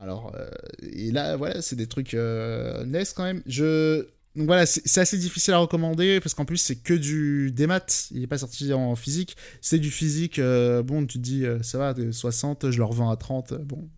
alors 0.00 0.34
et 0.82 1.12
là 1.12 1.36
voilà, 1.36 1.62
c'est 1.62 1.76
des 1.76 1.86
trucs 1.86 2.14
NES 2.14 3.04
quand 3.14 3.22
même. 3.22 3.42
Je 3.46 4.06
donc 4.36 4.46
voilà, 4.46 4.64
c'est 4.64 5.00
assez 5.00 5.18
difficile 5.18 5.54
à 5.54 5.58
recommander 5.58 6.20
parce 6.20 6.34
qu'en 6.34 6.44
plus 6.44 6.58
c'est 6.58 6.76
que 6.76 6.94
du 6.94 7.50
démat, 7.50 7.84
il 8.12 8.22
est 8.22 8.28
pas 8.28 8.38
sorti 8.38 8.72
en 8.72 8.94
physique, 8.94 9.36
c'est 9.60 9.78
du 9.80 9.90
physique. 9.90 10.38
euh, 10.38 10.84
bon, 10.84 11.04
tu 11.04 11.18
te 11.18 11.22
dis 11.22 11.44
euh, 11.44 11.60
ça 11.62 11.78
va, 11.78 11.94
de 11.94 12.12
60, 12.12 12.70
je 12.70 12.78
le 12.78 12.84
revends 12.84 13.10
à 13.10 13.16
30, 13.16 13.52
euh, 13.52 13.58
bon. 13.58 13.88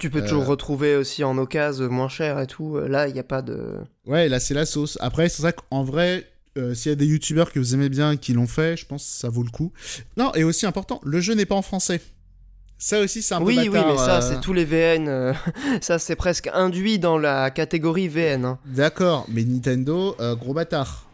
Tu 0.00 0.10
peux 0.10 0.18
Euh. 0.18 0.22
toujours 0.22 0.46
retrouver 0.46 0.96
aussi 0.96 1.22
en 1.22 1.38
occasion 1.38 1.88
moins 1.90 2.08
cher 2.08 2.40
et 2.40 2.46
tout. 2.46 2.76
Euh, 2.76 2.88
Là, 2.88 3.06
il 3.06 3.14
n'y 3.14 3.20
a 3.20 3.24
pas 3.24 3.42
de. 3.42 3.74
Ouais, 4.06 4.28
là 4.28 4.40
c'est 4.40 4.54
la 4.54 4.66
sauce. 4.66 4.98
Après, 5.00 5.28
c'est 5.28 5.42
ça 5.42 5.52
qu'en 5.52 5.84
vrai, 5.84 6.26
euh, 6.58 6.74
s'il 6.74 6.90
y 6.90 6.92
a 6.92 6.96
des 6.96 7.06
youtubeurs 7.06 7.52
que 7.52 7.58
vous 7.60 7.74
aimez 7.74 7.88
bien 7.88 8.16
qui 8.16 8.32
l'ont 8.32 8.46
fait, 8.48 8.76
je 8.76 8.86
pense 8.86 9.04
que 9.04 9.10
ça 9.20 9.28
vaut 9.28 9.42
le 9.44 9.50
coup. 9.50 9.72
Non, 10.16 10.32
et 10.34 10.42
aussi 10.42 10.66
important, 10.66 11.00
le 11.04 11.20
jeu 11.20 11.34
n'est 11.34 11.46
pas 11.46 11.54
en 11.54 11.62
français. 11.62 12.00
Ça 12.82 12.98
aussi, 13.00 13.20
c'est 13.20 13.34
un 13.34 13.42
Oui, 13.42 13.56
peu 13.56 13.60
oui, 13.60 13.68
bâtard, 13.68 13.88
mais 13.92 13.96
ça, 13.98 14.16
euh, 14.18 14.20
c'est 14.22 14.40
tous 14.40 14.54
les 14.54 14.64
VN. 14.64 15.06
euh, 15.06 15.34
ça, 15.82 15.98
c'est 15.98 16.16
presque 16.16 16.48
induit 16.54 16.98
dans 16.98 17.18
la 17.18 17.50
catégorie 17.50 18.08
VN. 18.08 18.44
hein. 18.46 18.58
D'accord, 18.64 19.26
mais 19.28 19.44
Nintendo, 19.44 20.16
euh, 20.18 20.34
gros 20.34 20.54
bâtard. 20.54 21.06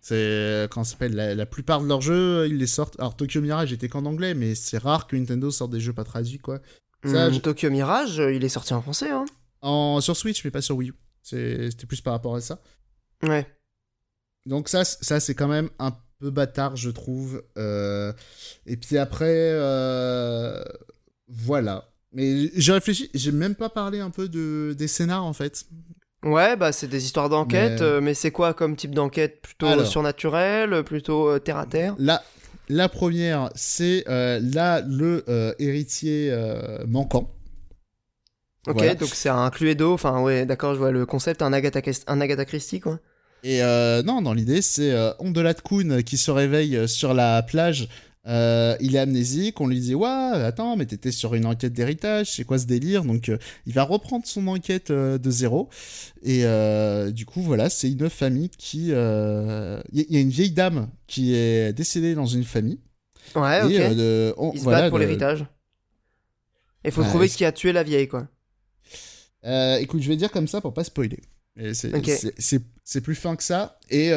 C'est 0.00 0.14
euh, 0.16 0.66
quand 0.66 0.82
s'appelle 0.82 1.14
la, 1.14 1.34
la 1.34 1.44
plupart 1.44 1.82
de 1.82 1.86
leurs 1.86 2.00
jeux, 2.00 2.46
ils 2.48 2.56
les 2.56 2.66
sortent. 2.66 2.98
Alors 2.98 3.14
Tokyo 3.16 3.42
Mirage 3.42 3.70
était 3.70 3.88
qu'en 3.90 4.06
anglais, 4.06 4.32
mais 4.32 4.54
c'est 4.54 4.78
rare 4.78 5.06
que 5.06 5.14
Nintendo 5.14 5.50
sorte 5.50 5.72
des 5.72 5.80
jeux 5.80 5.92
pas 5.92 6.04
traduits 6.04 6.38
quoi. 6.38 6.60
Ça, 7.04 7.30
je- 7.30 7.38
Tokyo 7.38 7.70
Mirage, 7.70 8.20
euh, 8.20 8.32
il 8.34 8.44
est 8.44 8.48
sorti 8.48 8.74
en 8.74 8.82
français. 8.82 9.10
Hein. 9.10 9.24
En 9.62 10.00
sur 10.00 10.16
Switch, 10.16 10.44
mais 10.44 10.50
pas 10.50 10.60
sur 10.62 10.76
Wii 10.76 10.90
U. 10.90 10.94
C'était 11.22 11.86
plus 11.86 12.00
par 12.00 12.12
rapport 12.14 12.34
à 12.34 12.40
ça. 12.40 12.60
Ouais. 13.22 13.46
Donc 14.46 14.68
ça, 14.68 14.84
ça 14.84 15.20
c'est 15.20 15.34
quand 15.34 15.48
même 15.48 15.68
un 15.78 15.92
peu 16.18 16.30
bâtard, 16.30 16.76
je 16.76 16.90
trouve. 16.90 17.42
Euh, 17.58 18.12
Et 18.66 18.76
puis 18.76 18.96
après, 18.98 19.50
euh, 19.52 20.62
voilà. 21.28 21.88
Mais 22.12 22.50
j'ai 22.56 22.72
réfléchi, 22.72 23.10
j'ai 23.14 23.32
même 23.32 23.54
pas 23.54 23.68
parlé 23.68 24.00
un 24.00 24.10
peu 24.10 24.28
de 24.28 24.74
des 24.76 24.88
scénars 24.88 25.24
en 25.24 25.32
fait. 25.32 25.64
Ouais, 26.24 26.56
bah 26.56 26.72
c'est 26.72 26.88
des 26.88 27.04
histoires 27.04 27.28
d'enquête, 27.28 27.80
Mais- 27.80 28.00
mais, 28.00 28.14
c'est 28.14 28.30
quoi 28.32 28.52
comme 28.52 28.76
type 28.76 28.94
d'enquête? 28.94 29.40
Plutôt 29.40 29.66
Alors. 29.66 29.86
surnaturel, 29.86 30.82
plutôt 30.84 31.38
terre 31.38 31.56
à 31.58 31.66
terre? 31.66 31.94
La, 31.98 32.22
la 32.70 32.88
première, 32.88 33.50
c'est 33.54 34.04
euh, 34.08 34.40
là 34.42 34.80
le 34.86 35.24
euh, 35.28 35.52
héritier 35.58 36.30
euh, 36.30 36.78
manquant. 36.86 37.30
Ok, 38.66 38.76
Voilà. 38.76 38.94
donc 38.94 39.08
c'est 39.12 39.28
un 39.28 39.50
Cluedo, 39.50 39.92
enfin 39.94 40.20
ouais, 40.20 40.44
d'accord, 40.46 40.74
je 40.74 40.78
vois 40.78 40.90
le 40.92 41.06
concept, 41.06 41.42
un 41.42 41.52
Agatha, 41.52 41.80
un 42.06 42.20
Agatha 42.20 42.44
Christie 42.44 42.80
quoi. 42.80 42.98
Et 43.42 43.62
euh, 43.62 44.02
non, 44.02 44.20
dans 44.20 44.34
l'idée, 44.34 44.60
c'est 44.60 44.92
euh, 44.92 45.12
Ondelat 45.18 45.54
Kuhn 45.54 46.02
qui 46.02 46.18
se 46.18 46.30
réveille 46.30 46.86
sur 46.86 47.14
la 47.14 47.42
plage. 47.42 47.88
Euh, 48.26 48.76
il 48.80 48.96
est 48.96 48.98
amnésique, 48.98 49.60
on 49.62 49.66
lui 49.66 49.80
dit 49.80 49.94
Ouais, 49.94 50.06
attends, 50.08 50.76
mais 50.76 50.84
t'étais 50.84 51.10
sur 51.10 51.34
une 51.34 51.46
enquête 51.46 51.72
d'héritage, 51.72 52.32
c'est 52.32 52.44
quoi 52.44 52.58
ce 52.58 52.66
délire? 52.66 53.04
Donc, 53.04 53.28
euh, 53.30 53.38
il 53.64 53.72
va 53.72 53.82
reprendre 53.82 54.26
son 54.26 54.46
enquête 54.48 54.90
euh, 54.90 55.16
de 55.16 55.30
zéro. 55.30 55.70
Et 56.22 56.44
du 57.12 57.24
coup, 57.24 57.40
voilà, 57.42 57.70
c'est 57.70 57.90
une 57.90 58.10
famille 58.10 58.50
qui. 58.50 58.88
Il 58.88 58.92
y, 58.92 60.16
a 60.16 60.20
une 60.20 60.30
vieille 60.30 60.50
dame 60.50 60.90
qui 61.06 61.34
est 61.34 61.72
décédée 61.72 62.14
dans 62.14 62.26
une 62.26 62.44
famille. 62.44 62.78
Ouais, 63.34 63.62
ok. 63.62 63.70
Et, 63.70 63.94
de- 63.94 64.34
on- 64.36 64.52
Ils 64.52 64.58
se 64.58 64.64
voilà, 64.64 64.82
battent 64.82 64.90
pour 64.90 64.98
l'héritage. 64.98 65.46
Et 66.84 66.90
faut 66.90 67.02
Ouais, 67.02 67.08
trouver 67.08 67.28
qui 67.28 67.44
a 67.44 67.52
tué 67.52 67.72
la 67.72 67.82
vieille 67.82 68.08
quoi. 68.08 68.28
Écoute, 69.80 70.02
je 70.02 70.08
vais 70.08 70.16
dire 70.16 70.30
comme 70.30 70.48
ça 70.48 70.60
pour 70.60 70.74
pas 70.74 70.84
spoiler. 70.84 71.20
C'est 71.72 73.00
plus 73.02 73.14
fin 73.14 73.34
que 73.36 73.42
ça. 73.42 73.78
Et, 73.88 74.08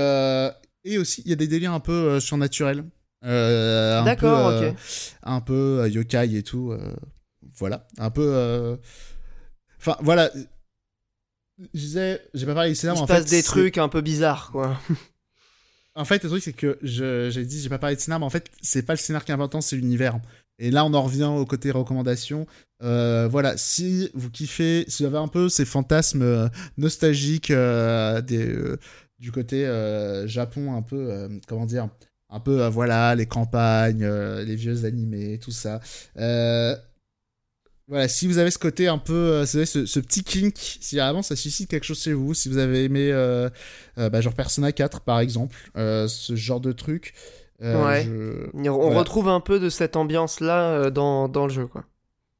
et 0.84 0.98
aussi, 0.98 1.22
il 1.26 1.30
y 1.30 1.34
a 1.34 1.38
des 1.38 1.48
délires 1.48 1.72
un 1.74 1.80
peu 1.80 2.20
surnaturels. 2.20 2.84
Euh, 3.26 4.00
un 4.02 4.04
D'accord, 4.06 4.50
peu, 4.50 4.66
euh, 4.66 4.70
ok. 4.72 4.76
Un 5.24 5.42
peu 5.42 5.80
euh, 5.82 5.88
yokai 5.90 6.36
et 6.36 6.44
tout. 6.44 6.74
voilà. 7.58 7.88
Un 7.98 8.10
peu. 8.10 8.78
Enfin, 9.80 9.98
voilà. 10.02 10.30
Je 11.74 11.80
disais, 11.80 12.22
j'ai 12.34 12.46
pas 12.46 12.54
parlé 12.56 12.70
du 12.72 12.76
scénario, 12.76 13.00
Il 13.00 13.02
mais 13.04 13.08
se 13.08 13.12
en 13.14 13.16
passe 13.16 13.30
fait. 13.30 13.36
des 13.38 13.44
trucs 13.44 13.78
un 13.78 13.88
peu 13.90 14.02
bizarres 14.02 14.52
quoi. 14.52 14.80
En 15.96 16.06
fait, 16.06 16.24
le 16.24 16.30
truc, 16.30 16.42
c'est 16.42 16.54
que 16.54 16.80
je- 16.82 17.30
j'ai 17.30 17.46
dit, 17.46 17.62
j'ai 17.62 17.70
pas 17.70 17.78
parlé 17.78 17.96
de 17.96 18.02
scénario, 18.02 18.22
mais 18.22 18.26
en 18.26 18.30
fait, 18.32 18.50
c'est 18.64 18.82
pas 18.82 18.94
le 18.94 18.98
scénario 18.98 19.24
qui 19.26 19.32
est 19.32 19.36
important, 19.36 19.62
c'est 19.62 19.76
l'univers. 19.76 20.20
Et 20.58 20.72
là, 20.72 20.86
on 20.86 20.94
en 20.96 21.04
revient 21.04 21.26
au 21.26 21.46
côté 21.46 21.70
recommandation. 21.70 22.48
Euh, 22.82 23.28
voilà, 23.30 23.58
si 23.58 24.10
vous 24.16 24.32
kiffez, 24.32 24.86
si 24.88 25.04
vous 25.04 25.08
avez 25.10 25.20
un 25.20 25.28
peu 25.28 25.50
ces 25.50 25.66
fantasmes 25.66 26.50
nostalgiques 26.78 27.52
euh, 27.52 28.22
des, 28.22 28.44
euh, 28.48 28.80
du 29.20 29.32
côté 29.32 29.66
Japon, 30.26 30.76
un 30.76 30.82
peu, 30.82 31.30
comment 31.48 31.68
dire, 31.68 31.88
un 32.34 32.40
peu, 32.40 32.64
euh, 32.64 32.70
voilà, 32.70 33.14
les 33.16 33.26
campagnes, 33.28 34.04
euh, 34.04 34.44
les 34.44 34.56
vieux 34.56 34.86
animés, 34.86 35.38
tout 35.40 35.52
ça. 35.52 35.80
Euh, 36.18 36.76
voilà, 37.88 38.08
si 38.08 38.28
vous 38.28 38.38
avez 38.40 38.50
ce 38.50 38.58
côté 38.58 38.88
un 38.88 38.98
peu, 38.98 39.46
ce, 39.46 39.66
ce 39.66 40.00
petit 40.00 40.24
kink, 40.24 40.56
si 40.58 40.96
vraiment 40.98 41.22
ça 41.22 41.36
suscite 41.36 41.70
quelque 41.70 41.84
chose 41.84 42.02
chez 42.02 42.14
vous, 42.14 42.34
si 42.34 42.50
vous 42.50 42.58
avez 42.58 42.86
aimé, 42.86 43.12
bah, 43.98 44.22
genre 44.22 44.34
Persona 44.34 44.72
4 44.72 45.02
par 45.02 45.20
exemple, 45.20 45.56
ce 45.76 46.36
genre 46.36 46.60
de 46.62 46.72
truc, 46.72 47.14
Ouais. 47.62 48.04
je, 48.06 48.50
On 48.56 48.72
Voilà. 48.74 49.00
retrouve 49.00 49.30
un 49.30 49.40
peu 49.40 49.60
de 49.60 49.70
cette 49.70 49.96
ambiance 49.96 50.40
là 50.40 50.90
dans, 50.90 51.30
dans 51.30 51.46
le 51.48 51.54
jeu 51.54 51.68
quoi. 51.68 51.86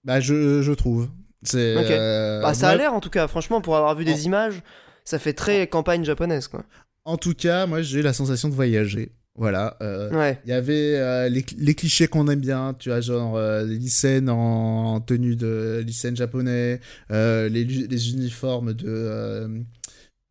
bah, 0.04 0.20
je, 0.20 0.62
je 0.62 0.72
trouve. 0.74 1.10
C'est, 1.44 1.76
euh, 1.78 2.42
Bah 2.42 2.54
ça 2.54 2.70
a 2.70 2.76
l'air 2.76 2.94
en 2.94 3.00
tout 3.02 3.10
cas, 3.10 3.28
franchement 3.28 3.62
pour 3.62 3.76
avoir 3.78 3.96
vu 3.96 4.04
En- 4.04 4.08
des 4.14 4.26
images, 4.26 4.62
ça 5.06 5.20
fait 5.20 5.34
très 5.34 5.68
campagne 5.68 6.04
japonaise 6.06 6.48
quoi. 6.48 6.64
En 7.06 7.18
tout 7.18 7.34
cas, 7.34 7.66
moi 7.68 7.82
j'ai 7.82 8.00
eu 8.00 8.02
la 8.02 8.14
sensation 8.14 8.48
de 8.50 8.54
voyager. 8.54 9.12
Voilà. 9.36 9.78
euh, 9.82 10.12
Ouais. 10.12 10.40
Il 10.46 10.50
y 10.50 10.54
avait 10.54 10.96
euh, 10.96 11.28
les, 11.30 11.44
les 11.58 11.74
clichés 11.74 12.08
qu'on 12.08 12.28
aime 12.28 12.40
bien, 12.42 12.76
tu 12.78 12.90
vois, 12.90 13.02
genre 13.02 13.36
euh, 13.36 13.64
les 13.66 13.78
lycéennes 13.78 14.30
en, 14.30 14.94
en 14.96 15.02
tenue 15.02 15.36
de 15.36 15.84
lycéenne 15.86 16.16
japonais, 16.16 16.80
les, 17.10 18.12
uniformes 18.14 18.74
de. 18.74 19.64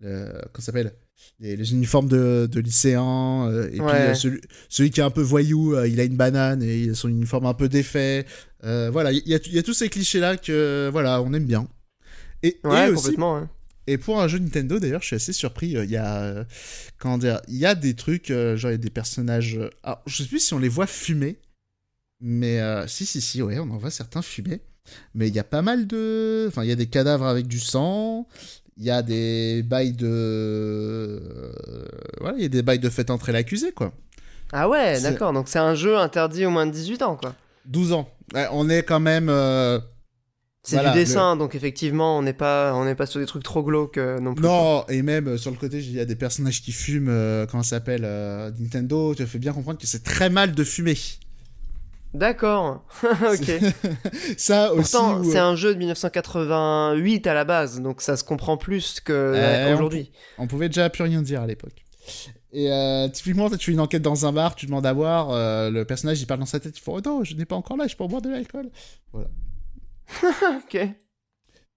Comment 0.01 0.13
ça 0.59 0.63
s'appelle? 0.63 0.93
Les, 1.41 1.57
les 1.57 1.73
uniformes 1.73 2.09
de, 2.09 2.49
de 2.51 2.61
lycéens, 2.61 3.51
et 3.67 3.71
puis 3.79 3.83
Ouais. 3.83 4.15
celui, 4.15 4.41
celui 4.69 4.91
qui 4.91 5.01
est 5.01 5.05
un 5.05 5.11
peu 5.11 5.23
voyou, 5.23 5.77
il 5.85 5.99
a 6.01 6.05
une 6.05 6.17
banane 6.17 6.63
et 6.63 6.83
il 6.83 6.91
a 6.91 6.95
son 6.95 7.09
uniforme 7.09 7.47
un 7.47 7.55
peu 7.55 7.69
défait. 7.69 8.25
Voilà, 8.63 9.11
il 9.13 9.27
y, 9.27 9.35
a, 9.35 9.39
il 9.47 9.53
y 9.55 9.59
a 9.59 9.63
tous 9.63 9.75
ces 9.75 9.89
clichés-là 9.89 10.37
que, 10.37 10.89
voilà, 10.93 11.21
on 11.23 11.33
aime 11.33 11.45
bien. 11.47 11.67
Et, 12.45 12.49
et 12.49 12.67
Ouais, 12.67 12.89
aussi, 12.89 12.95
complètement. 12.95 13.35
ouais. 13.41 13.47
Et 13.87 13.99
pour 13.99 14.21
un 14.21 14.29
jeu 14.29 14.39
Nintendo, 14.39 14.79
d'ailleurs, 14.79 15.03
je 15.03 15.07
suis 15.09 15.17
assez 15.17 15.33
surpris. 15.33 15.77
euh, 15.77 15.85
Il 15.85 15.91
y 15.91 15.97
a, 15.97 16.23
euh, 16.23 16.45
comment 16.99 17.19
dire, 17.19 17.41
il 17.49 17.57
y 17.57 17.67
a 17.67 17.75
des 17.75 17.95
trucs, 17.95 18.31
euh, 18.31 18.57
genre 18.57 18.71
il 18.71 18.75
y 18.75 18.77
a 18.77 18.79
des 18.79 18.91
personnages. 18.91 19.59
alors, 19.83 20.03
je 20.07 20.23
sais 20.23 20.29
plus 20.29 20.39
si 20.41 20.55
on 20.55 20.59
les 20.59 20.69
voit 20.69 20.87
fumer, 20.87 21.39
mais 22.21 22.61
euh, 22.61 22.87
si, 22.87 23.07
si, 23.07 23.21
si, 23.21 23.43
ouais, 23.43 23.59
on 23.59 23.71
en 23.71 23.79
voit 23.79 23.91
certains 23.91 24.23
fumer. 24.23 24.61
Mais 25.15 25.29
il 25.29 25.35
y 25.35 25.39
a 25.39 25.45
pas 25.45 25.63
mal 25.63 25.87
de, 25.87 26.47
enfin, 26.49 26.65
il 26.65 26.69
y 26.69 26.73
a 26.73 26.77
des 26.77 26.87
cadavres 26.87 27.27
avec 27.27 27.47
du 27.47 27.61
sang. 27.61 28.27
Il 28.79 28.85
y 28.85 28.91
a 28.91 29.03
des 29.03 29.63
bails 29.63 29.93
de, 29.93 31.21
voilà, 32.21 32.37
il 32.39 32.43
y 32.43 32.47
a 32.47 32.49
des 32.49 32.63
bails 32.63 32.79
de 32.79 32.89
fait 32.91 33.11
entrer 33.11 33.33
l'accusé, 33.33 33.73
quoi. 33.73 33.93
Ah 34.53 34.69
ouais, 34.69 35.01
d'accord, 35.01 35.33
donc 35.33 35.49
c'est 35.49 35.59
un 35.59 35.75
jeu 35.75 35.97
interdit 35.97 36.45
aux 36.47 36.51
moins 36.51 36.67
de 36.67 36.73
18 36.73 37.01
ans 37.03 37.17
quoi. 37.17 37.35
12 37.65 37.93
ans. 37.93 38.11
Ouais, 38.35 38.47
on 38.53 38.69
est 38.69 38.83
quand 38.83 39.01
même. 39.01 39.29
euh, 39.31 39.79
C'est 40.65 40.77
Voilà, 40.77 40.93
du 40.93 40.99
dessin, 40.99 41.37
donc 41.37 41.57
effectivement 41.57 42.17
on 42.17 42.23
n'est 42.23 42.33
pas, 42.33 42.73
on 42.77 42.85
n'est 42.85 42.95
pas 42.95 43.07
sur 43.07 43.19
des 43.19 43.27
trucs 43.27 43.43
trop 43.43 43.65
glauques 43.65 43.99
euh, 43.99 44.21
non 44.21 44.33
plus. 44.33 44.45
Non, 44.45 44.87
et 44.89 45.03
même 45.03 45.27
euh, 45.27 45.37
sur 45.37 45.51
le 45.51 45.57
côté, 45.57 45.79
il 45.79 45.93
y 45.93 45.99
a 45.99 46.05
des 46.05 46.15
personnages 46.15 46.63
qui 46.63 46.71
fument, 46.71 47.09
euh, 47.09 47.47
comment 47.47 47.65
ça 47.65 47.77
s'appelle, 47.77 48.03
Nintendo, 48.61 49.13
tu 49.17 49.27
fais 49.27 49.41
bien 49.41 49.53
comprendre 49.53 49.81
que 49.81 49.89
c'est 49.89 50.05
très 50.05 50.31
mal 50.31 50.55
de 50.55 50.63
fumer. 50.63 50.97
D'accord, 52.15 52.85
ok. 53.03 53.61
Ça 54.37 54.73
aussi. 54.73 54.93
Pourtant, 54.93 55.21
où, 55.21 55.33
c'est 55.33 55.39
un 55.39 55.57
jeu 55.57 55.73
de 55.73 55.79
1988 55.79 57.27
à 57.27 57.35
la 57.35 57.45
base, 57.45 57.81
donc 57.81 58.01
ça 58.03 58.17
se 58.17 58.23
comprend 58.23 58.57
plus 58.57 59.01
que 59.01 59.35
on 59.35 59.75
aujourd'hui. 59.75 60.13
On 60.39 60.47
pouvait 60.47 60.69
déjà 60.69 60.91
plus 60.91 61.03
rien 61.03 61.23
dire 61.23 61.41
à 61.41 61.47
l'époque. 61.47 61.85
Et 62.53 62.71
typiquement, 63.13 63.51
tu 63.51 63.59
fais 63.59 63.73
une 63.73 63.81
enquête 63.81 64.03
dans 64.03 64.27
un 64.27 64.33
bar, 64.33 64.55
tu 64.55 64.67
demandes 64.67 64.87
à 64.87 64.95
boire, 64.95 65.31
le 65.71 65.83
personnage 65.85 66.21
il 66.21 66.27
parle 66.27 66.41
dans 66.41 66.47
sa 66.47 66.61
tête, 66.61 66.79
il 66.79 66.81
fait 66.81 66.93
Oh 66.95 67.01
non, 67.05 67.25
je 67.25 67.35
n'ai 67.35 67.47
pas 67.47 67.57
encore 67.57 67.77
l'âge 67.77 67.97
pour 67.97 68.09
boire 68.09 68.23
de 68.23 68.29
l'alcool. 68.29 68.71
Ok. 70.65 70.79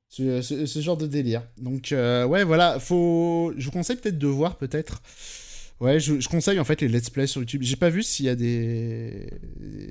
Ce, 0.09 0.41
ce- 0.41 0.65
ce 0.65 0.79
genre 0.79 0.97
de 0.97 1.07
délire. 1.07 1.43
Donc, 1.57 1.91
euh, 1.91 2.25
ouais, 2.25 2.43
voilà, 2.43 2.79
faut. 2.79 3.53
Je 3.57 3.65
vous 3.65 3.71
conseille 3.71 3.97
peut-être 3.97 4.17
de 4.17 4.27
voir, 4.27 4.57
peut-être. 4.57 5.01
Ouais, 5.81 5.99
je, 5.99 6.21
je 6.21 6.29
conseille 6.29 6.57
en 6.57 6.63
fait 6.63 6.79
les 6.79 6.87
let's 6.87 7.09
play 7.09 7.27
sur 7.27 7.41
YouTube. 7.41 7.61
J'ai 7.63 7.75
pas 7.75 7.89
vu 7.89 8.01
s'il 8.01 8.25
y 8.25 8.29
a 8.29 8.35
des, 8.35 9.27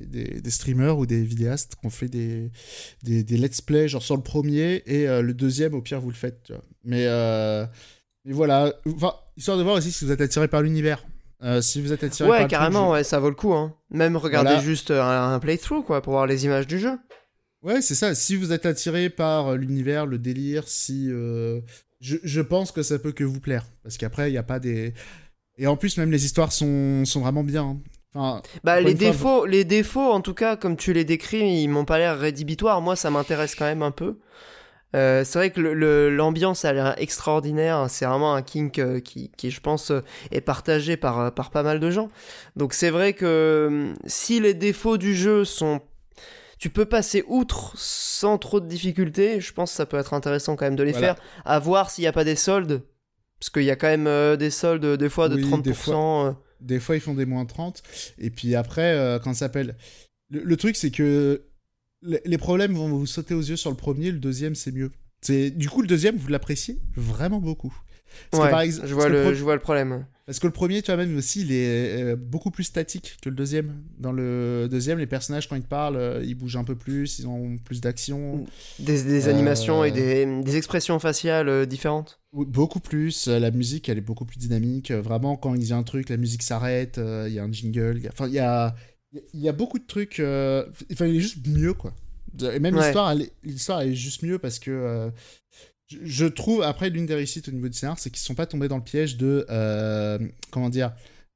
des, 0.07 0.41
des 0.41 0.51
streamers 0.51 0.97
ou 0.97 1.05
des 1.05 1.23
vidéastes 1.23 1.75
qui 1.79 1.87
ont 1.87 1.91
fait 1.91 2.09
des, 2.09 2.51
des, 3.03 3.23
des 3.23 3.37
let's 3.37 3.61
play, 3.61 3.87
genre 3.87 4.03
sur 4.03 4.17
le 4.17 4.23
premier, 4.23 4.83
et 4.87 5.07
euh, 5.07 5.21
le 5.21 5.35
deuxième, 5.35 5.75
au 5.75 5.83
pire, 5.83 6.01
vous 6.01 6.09
le 6.09 6.15
faites. 6.17 6.43
tu 6.45 6.53
vois. 6.55 6.63
Mais, 6.85 7.05
euh, 7.07 7.67
mais 8.25 8.33
voilà, 8.33 8.73
enfin, 8.97 9.13
histoire 9.37 9.59
de 9.59 9.63
voir 9.63 9.75
aussi 9.77 9.93
si 9.93 10.07
vous 10.07 10.11
êtes 10.13 10.23
attiré 10.23 10.49
par 10.49 10.63
l'univers. 10.63 11.05
Euh, 11.43 11.61
si 11.61 11.83
vous 11.83 11.93
êtes 11.93 12.03
attiré 12.03 12.27
par 12.31 12.39
Ouais, 12.39 12.43
le 12.45 12.49
carrément, 12.49 12.93
ouais, 12.93 13.05
ça 13.05 13.19
vaut 13.19 13.29
le 13.29 13.35
coup. 13.35 13.53
Hein. 13.53 13.75
Même 13.91 14.17
regarder 14.17 14.53
Voilà. 14.53 14.63
juste 14.65 14.91
un, 14.91 15.35
un 15.35 15.39
playthrough, 15.39 15.85
quoi, 15.85 16.01
pour 16.01 16.15
voir 16.15 16.27
les 16.27 16.47
images 16.47 16.67
du 16.67 16.79
jeu. 16.79 16.93
Ouais, 17.65 17.81
c'est 17.83 17.95
ça. 17.95 18.15
Si 18.15 18.37
vous 18.37 18.53
êtes 18.53 18.67
attiré 18.67 19.09
par 19.11 19.49
euh, 19.49 19.57
l'univers, 19.57 20.07
le 20.07 20.19
délire, 20.19 20.65
si. 20.69 21.09
euh, 21.11 21.61
Je, 22.01 22.17
je 22.23 22.41
pense 22.43 22.71
que 22.73 22.83
ça 22.83 22.99
peut 22.99 23.13
que 23.13 23.25
vous 23.25 23.41
plaire. 23.41 23.65
Parce 23.83 23.97
qu'après, 23.97 24.29
il 24.29 24.33
n'y 24.33 24.39
a 24.39 24.43
pas 24.43 24.59
des. 24.61 24.93
Et 25.57 25.67
en 25.67 25.77
plus, 25.77 25.97
même 25.97 26.11
les 26.11 26.25
histoires 26.27 26.53
sont, 26.53 27.05
sont 27.05 27.21
vraiment 27.21 27.43
bien. 27.43 27.63
hein. 27.65 27.79
Enfin, 28.15 28.43
Bah, 28.65 28.81
les 28.81 28.95
fois, 28.95 28.99
défauts, 29.11 29.47
les 29.47 29.65
défauts, 29.65 30.13
en 30.13 30.21
tout 30.21 30.35
cas, 30.35 30.57
comme 30.57 30.77
tu 30.77 30.93
les 30.93 31.05
décris, 31.05 31.63
ils 31.63 31.69
m'ont 31.69 31.85
pas 31.87 31.99
l'air 31.99 32.19
rédhibitoires. 32.19 32.81
Moi, 32.83 32.97
ça 32.97 33.11
m'intéresse 33.11 33.55
quand 33.55 33.65
même 33.65 33.83
un 33.83 33.91
peu. 33.91 34.19
Euh, 34.95 35.25
c'est 35.25 35.39
vrai 35.39 35.51
que 35.51 35.61
l'ambiance 35.61 36.65
a 36.65 36.73
l'air 36.73 36.95
extraordinaire. 36.99 37.87
C'est 37.89 38.05
vraiment 38.05 38.35
un 38.35 38.43
kink 38.43 38.79
euh, 38.79 39.01
qui, 39.01 39.31
qui, 39.37 39.51
je 39.51 39.61
pense, 39.61 39.91
euh, 39.91 40.03
est 40.31 40.41
partagé 40.43 40.97
par, 40.97 41.35
par 41.35 41.51
pas 41.51 41.63
mal 41.65 41.81
de 41.81 41.91
gens. 41.91 42.09
Donc 42.55 42.75
c'est 42.75 42.91
vrai 42.91 43.13
que 43.15 43.25
euh, 43.25 43.93
si 44.07 44.39
les 44.39 44.55
défauts 44.55 44.99
du 44.99 45.17
jeu 45.17 45.45
sont... 45.45 45.81
Tu 46.59 46.71
peux 46.71 46.85
passer 46.87 47.25
outre 47.27 47.73
sans 47.77 48.39
trop 48.39 48.61
de 48.61 48.67
difficultés. 48.69 49.41
Je 49.41 49.53
pense 49.53 49.71
que 49.71 49.77
ça 49.77 49.87
peut 49.87 49.97
être 49.99 50.15
intéressant 50.15 50.57
quand 50.57 50.65
même 50.67 50.77
de 50.77 50.83
les 50.83 50.93
Voilà. 50.93 51.15
faire. 51.15 51.25
À 51.45 51.59
voir 51.59 51.91
s'il 51.91 52.03
n'y 52.03 52.09
a 52.09 52.13
pas 52.13 52.25
des 52.25 52.37
soldes. 52.37 52.83
Parce 53.41 53.51
qu'il 53.51 53.65
y 53.65 53.71
a 53.71 53.77
quand 53.77 53.89
même 53.89 54.07
euh, 54.07 54.37
des 54.37 54.51
soldes 54.51 54.87
des 54.97 55.09
fois 55.09 55.29
de 55.29 55.35
Oui, 55.37 55.43
30%. 55.43 55.63
des 55.63 55.75
fois. 55.75 56.27
euh. 56.29 56.33
des 56.61 56.81
fois, 56.81 56.97
ils 56.97 57.01
font 57.01 57.15
des 57.15 57.27
moins 57.27 57.45
30. 57.45 57.83
Et 58.19 58.31
puis 58.31 58.55
après, 58.55 58.95
euh, 58.95 59.19
quand 59.19 59.33
ça 59.35 59.41
s'appelle. 59.41 59.77
Le, 60.31 60.43
le 60.43 60.57
truc, 60.57 60.77
c'est 60.77 60.91
que 60.91 61.43
les, 62.03 62.39
problèmes 62.39 62.75
vont 62.75 62.89
vous 62.89 63.07
sauter 63.07 63.35
aux 63.35 63.43
yeux 63.43 63.57
sur 63.57 63.71
le 63.71 63.77
premier, 63.77 64.11
le 64.11 64.19
deuxième, 64.19 64.55
c'est 64.55 64.73
mieux. 64.73 64.91
Du 65.29 65.69
coup, 65.71 65.81
le 65.83 65.87
deuxième, 65.89 66.17
vous 66.17 66.29
l'appréciez 66.29 66.79
vraiment 66.97 67.41
beaucoup. 67.41 67.75
Parce 68.31 68.41
que 68.43 68.47
Ouais, 68.47 68.51
par 68.51 68.61
ex- 68.61 68.77
je, 68.77 68.81
parce 68.81 68.93
vois 68.93 69.07
que 69.07 69.13
le, 69.13 69.23
pro- 69.23 69.35
je 69.35 69.43
vois 69.43 69.55
le 69.55 69.61
problème. 69.61 70.07
Parce 70.27 70.39
que 70.39 70.47
le 70.47 70.53
premier, 70.55 70.81
tu 70.81 70.87
vois, 70.87 70.97
même 70.97 71.17
aussi, 71.19 71.43
il 71.43 71.53
est 71.53 72.03
euh, 72.03 72.17
beaucoup 72.17 72.51
plus 72.51 72.65
statique 72.65 73.19
que 73.21 73.29
le 73.29 73.35
deuxième. 73.35 73.83
Dans 73.99 74.11
le 74.13 74.69
deuxième, 74.71 74.99
les 74.99 75.07
personnages, 75.07 75.49
quand 75.49 75.57
ils 75.57 75.63
parlent, 75.63 75.97
euh, 75.97 76.23
ils 76.25 76.35
bougent 76.35 76.57
un 76.57 76.65
peu 76.65 76.75
plus, 76.77 77.19
ils 77.19 77.27
ont 77.27 77.59
plus 77.59 77.83
d'action. 77.83 78.47
Des, 78.79 79.03
des 79.03 79.27
Euh, 79.29 79.31
animations 79.31 79.85
et 79.85 79.91
des, 79.91 80.25
des 80.43 80.57
expressions 80.57 80.99
faciales 80.99 81.67
différentes. 81.67 82.21
Beaucoup 82.33 82.81
plus. 82.81 83.27
La 83.29 83.51
musique, 83.51 83.89
elle 83.91 83.99
est 83.99 84.01
beaucoup 84.01 84.25
plus 84.25 84.39
dynamique. 84.39 84.91
Vraiment, 84.93 85.37
quand 85.37 85.55
il 85.55 85.61
dit 85.61 85.75
un 85.75 85.83
truc, 85.83 86.09
la 86.09 86.17
musique 86.17 86.43
s'arrête, 86.43 86.99
il 87.27 87.33
y 87.33 87.39
a 87.39 87.45
un 87.45 87.53
jingle. 87.53 87.95
il 87.99 88.05
y 88.05 88.07
a- 88.07 88.11
Enfin, 88.11 88.27
il 88.27 88.33
y 88.35 88.39
a, 88.39 88.75
il 89.35 89.41
y 89.41 89.49
a 89.49 89.53
beaucoup 89.53 89.79
de 89.79 89.87
trucs. 89.87 90.21
Enfin, 90.21 91.07
il 91.07 91.17
est 91.17 91.21
juste 91.21 91.47
mieux, 91.47 91.75
quoi. 91.75 91.93
Et 92.53 92.59
même 92.61 92.75
Ouais. 92.75 92.81
l'histoire, 92.83 93.13
elle 93.13 93.23
est- 93.23 93.33
l'histoire, 93.45 93.83
est 93.83 93.95
juste 93.95 94.23
mieux 94.23 94.39
parce 94.39 94.59
que. 94.59 94.71
euh, 94.71 95.11
je- 96.03 96.27
trouve, 96.27 96.63
après, 96.63 96.91
l'une 96.91 97.07
des 97.07 97.15
réussites 97.15 97.49
au 97.49 97.53
niveau 97.53 97.69
du 97.69 97.77
scénar, 97.77 97.99
c'est 97.99 98.11
qu'ils 98.11 98.23
ne 98.23 98.27
sont 98.27 98.35
pas 98.35 98.47
tombés 98.47 98.69
dans 98.69 98.77
le 98.79 98.85
piège 98.85 99.17
de. 99.17 99.47
euh, 99.51 100.19
comment 100.51 100.69
dire 100.71 100.93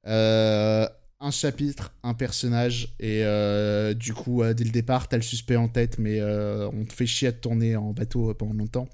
euh, 0.07 0.89
un 1.21 1.31
chapitre, 1.33 1.93
un 2.05 2.15
personnage, 2.15 2.95
et 3.01 3.25
euh, 3.25 3.93
du 3.93 4.15
coup, 4.15 4.43
dès 4.55 4.65
le 4.65 4.71
départ, 4.71 5.09
t'as 5.09 5.17
le 5.17 5.23
suspect 5.23 5.57
en 5.57 5.69
tête, 5.69 5.99
mais 5.99 6.23
on 6.23 6.85
te 6.85 6.93
fait 6.93 7.07
chier 7.07 7.29
à 7.29 7.33
te 7.33 7.41
tourner 7.41 7.75
en 7.77 7.93
bateau 7.93 8.33
pendant 8.35 8.55
longtemps. 8.55 8.89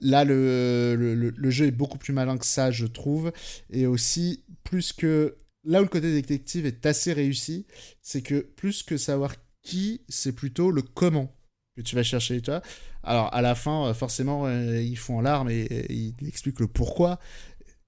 là, 0.00 0.24
le, 0.24 0.94
le, 0.96 1.14
le, 1.36 1.50
jeu 1.50 1.66
est 1.66 1.72
beaucoup 1.72 1.98
plus 1.98 2.12
malin 2.12 2.38
que 2.38 2.46
ça, 2.46 2.70
je 2.70 2.86
trouve, 2.86 3.32
et 3.70 3.86
aussi, 3.86 4.44
plus 4.62 4.92
que... 4.92 5.36
Là 5.64 5.80
où 5.80 5.82
le 5.82 5.88
côté 5.90 6.12
détective 6.12 6.64
est 6.64 6.86
assez 6.86 7.12
réussi, 7.12 7.66
c'est 8.00 8.22
que 8.22 8.40
plus 8.40 8.82
que 8.84 8.96
savoir 8.96 9.34
qui, 9.62 10.00
c'est 10.08 10.32
plutôt 10.32 10.70
le 10.70 10.80
comment 10.82 11.34
que 11.76 11.82
tu 11.82 11.96
vas 11.96 12.02
chercher, 12.02 12.40
toi. 12.40 12.62
Alors, 13.02 13.34
à 13.34 13.40
la 13.42 13.54
fin, 13.54 13.92
forcément, 13.94 14.48
ils 14.48 14.96
font 14.98 15.18
en 15.18 15.20
larmes 15.22 15.50
et, 15.50 15.62
et 15.62 15.92
ils 15.92 16.28
expliquent 16.28 16.60
le 16.60 16.66
pourquoi, 16.66 17.18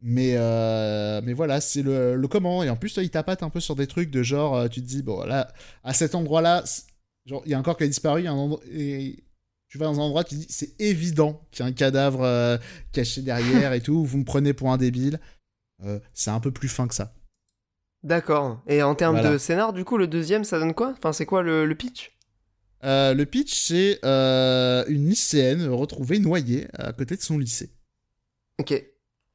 mais, 0.02 0.32
euh, 0.34 1.20
mais 1.24 1.32
voilà, 1.32 1.60
c'est 1.60 1.82
le, 1.82 2.16
le, 2.16 2.28
comment. 2.28 2.64
Et 2.64 2.68
en 2.68 2.76
plus, 2.76 2.92
toi, 2.92 3.04
il 3.04 3.10
tapate 3.10 3.44
un 3.44 3.50
peu 3.50 3.60
sur 3.60 3.76
des 3.76 3.86
trucs 3.86 4.10
de 4.10 4.22
genre, 4.24 4.56
euh, 4.56 4.68
tu 4.68 4.82
te 4.82 4.86
dis, 4.86 5.02
bon, 5.02 5.24
là, 5.24 5.52
à 5.84 5.94
cet 5.94 6.16
endroit-là, 6.16 6.64
genre, 7.24 7.42
il 7.46 7.52
y 7.52 7.54
a 7.54 7.58
un 7.58 7.62
corps 7.62 7.76
qui 7.76 7.84
a 7.84 7.86
disparu, 7.86 8.26
un 8.26 8.32
endroit, 8.32 8.60
et 8.72 9.22
tu 9.68 9.78
vas 9.78 9.86
dans 9.86 10.00
un 10.00 10.02
endroit, 10.02 10.24
tu 10.24 10.34
te 10.34 10.40
dis, 10.40 10.46
c'est 10.50 10.78
évident 10.80 11.46
qu'il 11.52 11.64
y 11.64 11.68
a 11.68 11.70
un 11.70 11.72
cadavre 11.72 12.22
euh, 12.22 12.58
caché 12.90 13.22
derrière 13.22 13.72
et 13.72 13.80
tout, 13.80 14.04
vous 14.04 14.18
me 14.18 14.24
prenez 14.24 14.52
pour 14.52 14.72
un 14.72 14.76
débile. 14.76 15.20
c'est 16.12 16.30
un 16.30 16.40
peu 16.40 16.50
plus 16.50 16.68
fin 16.68 16.88
que 16.88 16.94
ça. 16.94 17.14
D'accord. 18.02 18.60
Et 18.66 18.82
en 18.82 18.96
termes 18.96 19.20
de 19.22 19.38
scénar, 19.38 19.72
du 19.72 19.84
coup, 19.84 19.96
le 19.96 20.08
deuxième, 20.08 20.42
ça 20.42 20.58
donne 20.58 20.74
quoi? 20.74 20.94
Enfin, 20.98 21.12
c'est 21.12 21.26
quoi 21.26 21.42
le, 21.42 21.64
le 21.64 21.74
pitch? 21.76 22.11
Le 22.82 23.24
pitch, 23.24 23.54
c'est 23.54 24.00
une 24.02 25.08
lycéenne 25.08 25.66
retrouvée 25.68 26.18
noyée 26.18 26.68
à 26.74 26.92
côté 26.92 27.16
de 27.16 27.22
son 27.22 27.38
lycée. 27.38 27.70
Ok. 28.58 28.92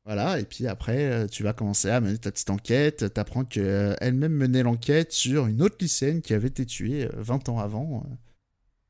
Voilà, 0.07 0.39
et 0.39 0.45
puis 0.45 0.67
après, 0.67 1.11
euh, 1.11 1.27
tu 1.27 1.43
vas 1.43 1.51
commencer 1.51 1.89
à 1.89 1.99
mener 1.99 2.17
ta 2.17 2.31
petite 2.31 2.49
enquête. 2.49 3.13
Tu 3.13 3.19
apprends 3.19 3.43
qu'elle-même 3.43 4.31
menait 4.31 4.63
l'enquête 4.63 5.11
sur 5.11 5.47
une 5.47 5.61
autre 5.61 5.75
lycéenne 5.81 6.21
qui 6.21 6.33
avait 6.33 6.47
été 6.47 6.65
tuée 6.65 7.09
20 7.13 7.49
euh, 7.49 7.51
ans 7.51 7.59
avant. 7.59 8.05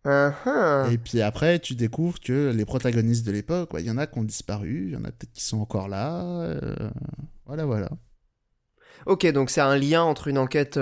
Uh-huh. 0.06 0.94
Et 0.94 1.00
puis 1.00 1.24
après, 1.24 1.58
tu 1.58 1.74
découvres 1.74 2.20
que 2.20 2.52
les 2.56 2.66
protagonistes 2.66 3.26
de 3.26 3.32
l'époque, 3.32 3.72
il 3.80 3.86
y 3.86 3.90
en 3.90 3.98
a 3.98 4.06
qui 4.06 4.20
ont 4.20 4.24
disparu, 4.24 4.90
il 4.90 4.94
y 4.94 4.96
en 4.96 5.06
a 5.06 5.12
peut-être 5.12 5.34
qui 5.34 5.44
sont 5.44 5.58
encore 5.58 5.88
là. 5.88 6.22
Euh, 6.22 6.76
voilà, 7.48 7.66
voilà. 7.66 7.90
Ok, 9.08 9.26
donc 9.28 9.50
c'est 9.50 9.62
un 9.62 9.78
lien 9.78 10.04
entre 10.04 10.28
une 10.28 10.38
enquête 10.38 10.80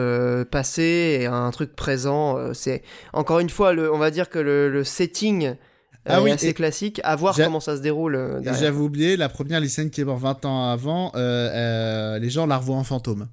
passée 0.51 1.19
et 1.21 1.25
un 1.27 1.51
truc 1.51 1.75
présent. 1.75 2.53
c'est 2.53 2.81
encore 3.13 3.39
une 3.39 3.49
fois, 3.49 3.73
le, 3.73 3.93
on 3.93 3.97
va 3.97 4.11
dire 4.11 4.29
que 4.29 4.39
le 4.39 4.83
setting 4.83 5.55
ah 6.05 6.21
oui, 6.21 6.31
assez 6.31 6.53
classique. 6.53 7.01
À 7.03 7.15
voir 7.15 7.35
comment 7.35 7.59
ça 7.59 7.75
se 7.77 7.81
déroule. 7.81 8.15
Euh, 8.15 8.41
j'avais 8.43 8.77
oublié, 8.77 9.17
la 9.17 9.29
première 9.29 9.59
lycéenne 9.59 9.89
qui 9.89 10.01
est 10.01 10.05
morte 10.05 10.21
20 10.21 10.45
ans 10.45 10.69
avant, 10.69 11.11
euh, 11.15 11.49
euh, 11.53 12.19
les 12.19 12.29
gens 12.29 12.45
la 12.45 12.57
revoient 12.57 12.75
en 12.75 12.83
fantôme. 12.83 13.27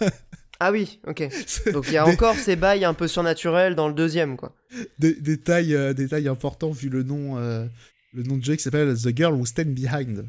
ah 0.60 0.72
oui, 0.72 0.98
ok. 1.06 1.28
Donc 1.72 1.86
il 1.88 1.94
y 1.94 1.98
a 1.98 2.06
encore 2.06 2.34
ces 2.36 2.56
bails 2.56 2.84
un 2.84 2.94
peu 2.94 3.06
surnaturels 3.06 3.74
dans 3.74 3.88
le 3.88 3.94
deuxième, 3.94 4.36
quoi. 4.36 4.54
Des 4.98 6.28
importants 6.28 6.70
vu 6.70 6.88
le 6.88 7.02
nom, 7.02 7.36
le 7.36 8.22
nom 8.22 8.36
de 8.36 8.44
jeu 8.44 8.56
qui 8.56 8.62
s'appelle 8.62 8.94
The 8.94 9.14
Girl 9.14 9.34
Who 9.34 9.44
Stand 9.44 9.74
Behind. 9.74 10.24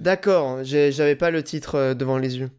D'accord, 0.00 0.64
j'avais 0.64 1.16
pas 1.16 1.30
le 1.30 1.42
titre 1.42 1.94
devant 1.94 2.18
les 2.18 2.38
yeux. 2.38 2.50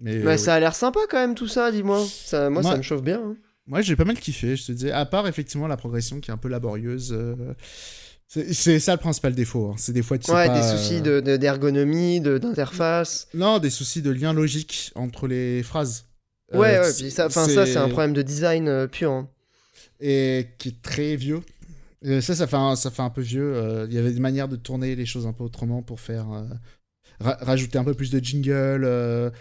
Mais, 0.00 0.36
ça 0.36 0.54
a 0.54 0.60
l'air 0.60 0.74
sympa 0.74 1.00
quand 1.08 1.18
même 1.18 1.34
tout 1.34 1.46
ça, 1.46 1.70
dis-moi. 1.70 2.04
Ça, 2.06 2.50
moi, 2.50 2.62
ça 2.62 2.76
me 2.76 2.82
chauffe 2.82 3.02
bien. 3.02 3.20
Hein. 3.24 3.36
Moi, 3.66 3.80
j'ai 3.82 3.94
pas 3.94 4.04
mal 4.04 4.18
kiffé, 4.18 4.56
je 4.56 4.66
te 4.66 4.72
dis. 4.72 4.90
À 4.90 5.06
part 5.06 5.28
effectivement 5.28 5.68
la 5.68 5.76
progression 5.76 6.20
qui 6.20 6.30
est 6.30 6.34
un 6.34 6.38
peu 6.38 6.48
laborieuse. 6.48 7.12
Euh, 7.12 7.54
c'est 8.26 8.80
ça 8.80 8.92
le 8.92 8.98
principal 8.98 9.34
défaut. 9.34 9.70
Hein. 9.72 9.74
C'est 9.76 9.92
des 9.92 10.02
fois 10.02 10.18
tu 10.18 10.30
Ouais, 10.30 10.48
des 10.48 10.62
soucis 10.62 11.02
d'ergonomie, 11.02 12.20
de, 12.20 12.38
d'interface. 12.38 13.28
Non, 13.34 13.58
des 13.58 13.70
soucis 13.70 14.02
de 14.02 14.10
lien 14.10 14.32
logique 14.32 14.90
entre 14.94 15.28
les 15.28 15.62
phrases. 15.62 16.06
Euh, 16.54 16.58
ouais, 16.58 16.78
ouais, 16.80 16.92
puis 16.92 17.10
ça, 17.10 17.30
ça 17.30 17.66
c'est 17.66 17.76
un 17.76 17.88
problème 17.88 18.14
de 18.14 18.22
design 18.22 18.68
euh, 18.68 18.86
pur. 18.86 19.12
Hein. 19.12 19.28
Et 20.00 20.48
qui 20.58 20.70
est 20.70 20.82
très 20.82 21.14
vieux. 21.16 21.40
Ça, 22.02 22.34
ça 22.34 22.46
fait, 22.46 22.56
un, 22.56 22.76
ça 22.76 22.90
fait 22.90 23.02
un 23.02 23.10
peu 23.10 23.22
vieux. 23.22 23.86
Il 23.88 23.94
y 23.94 23.98
avait 23.98 24.12
des 24.12 24.20
manières 24.20 24.48
de 24.48 24.56
tourner 24.56 24.96
les 24.96 25.06
choses 25.06 25.26
un 25.26 25.32
peu 25.32 25.44
autrement 25.44 25.82
pour 25.82 26.00
faire. 26.00 26.26
rajouter 27.20 27.78
un 27.78 27.84
peu 27.84 27.94
plus 27.94 28.10
de 28.10 28.18
jingle 28.18 29.32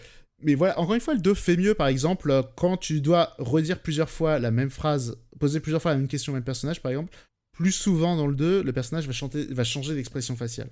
mais 0.43 0.55
voilà, 0.55 0.79
encore 0.79 0.95
une 0.95 1.01
fois, 1.01 1.13
le 1.13 1.19
2 1.19 1.33
fait 1.33 1.57
mieux, 1.57 1.73
par 1.73 1.87
exemple, 1.87 2.43
quand 2.55 2.77
tu 2.77 3.01
dois 3.01 3.35
redire 3.37 3.79
plusieurs 3.79 4.09
fois 4.09 4.39
la 4.39 4.51
même 4.51 4.69
phrase, 4.69 5.17
poser 5.39 5.59
plusieurs 5.59 5.81
fois 5.81 5.91
la 5.91 5.97
même 5.97 6.07
question 6.07 6.33
au 6.33 6.35
même 6.35 6.43
personnage, 6.43 6.81
par 6.81 6.91
exemple, 6.91 7.15
plus 7.51 7.71
souvent 7.71 8.15
dans 8.15 8.27
le 8.27 8.35
2, 8.35 8.63
le 8.63 8.73
personnage 8.73 9.05
va, 9.05 9.13
chanter, 9.13 9.45
va 9.51 9.63
changer 9.63 9.93
d'expression 9.93 10.35
faciale. 10.35 10.69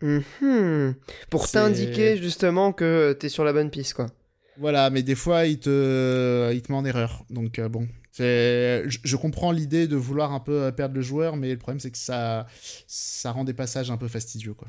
Mhm. 0.00 0.94
Pour 1.30 1.48
t'indiquer 1.48 2.16
justement 2.16 2.72
que 2.72 3.12
t'es 3.12 3.28
sur 3.28 3.44
la 3.44 3.52
bonne 3.52 3.70
piste, 3.70 3.94
quoi. 3.94 4.08
Voilà, 4.58 4.90
mais 4.90 5.02
des 5.02 5.14
fois, 5.14 5.46
il 5.46 5.58
te, 5.58 6.52
il 6.52 6.62
te 6.62 6.70
met 6.70 6.78
en 6.78 6.84
erreur. 6.84 7.24
Donc, 7.30 7.58
euh, 7.58 7.68
bon. 7.68 7.88
Je, 8.18 8.98
je 9.02 9.16
comprends 9.16 9.52
l'idée 9.52 9.86
de 9.86 9.96
vouloir 9.96 10.32
un 10.32 10.40
peu 10.40 10.70
perdre 10.72 10.94
le 10.94 11.02
joueur, 11.02 11.36
mais 11.36 11.50
le 11.50 11.58
problème, 11.58 11.80
c'est 11.80 11.90
que 11.90 11.98
ça, 11.98 12.46
ça 12.86 13.32
rend 13.32 13.44
des 13.44 13.54
passages 13.54 13.90
un 13.90 13.96
peu 13.96 14.08
fastidieux, 14.08 14.54
quoi. 14.54 14.68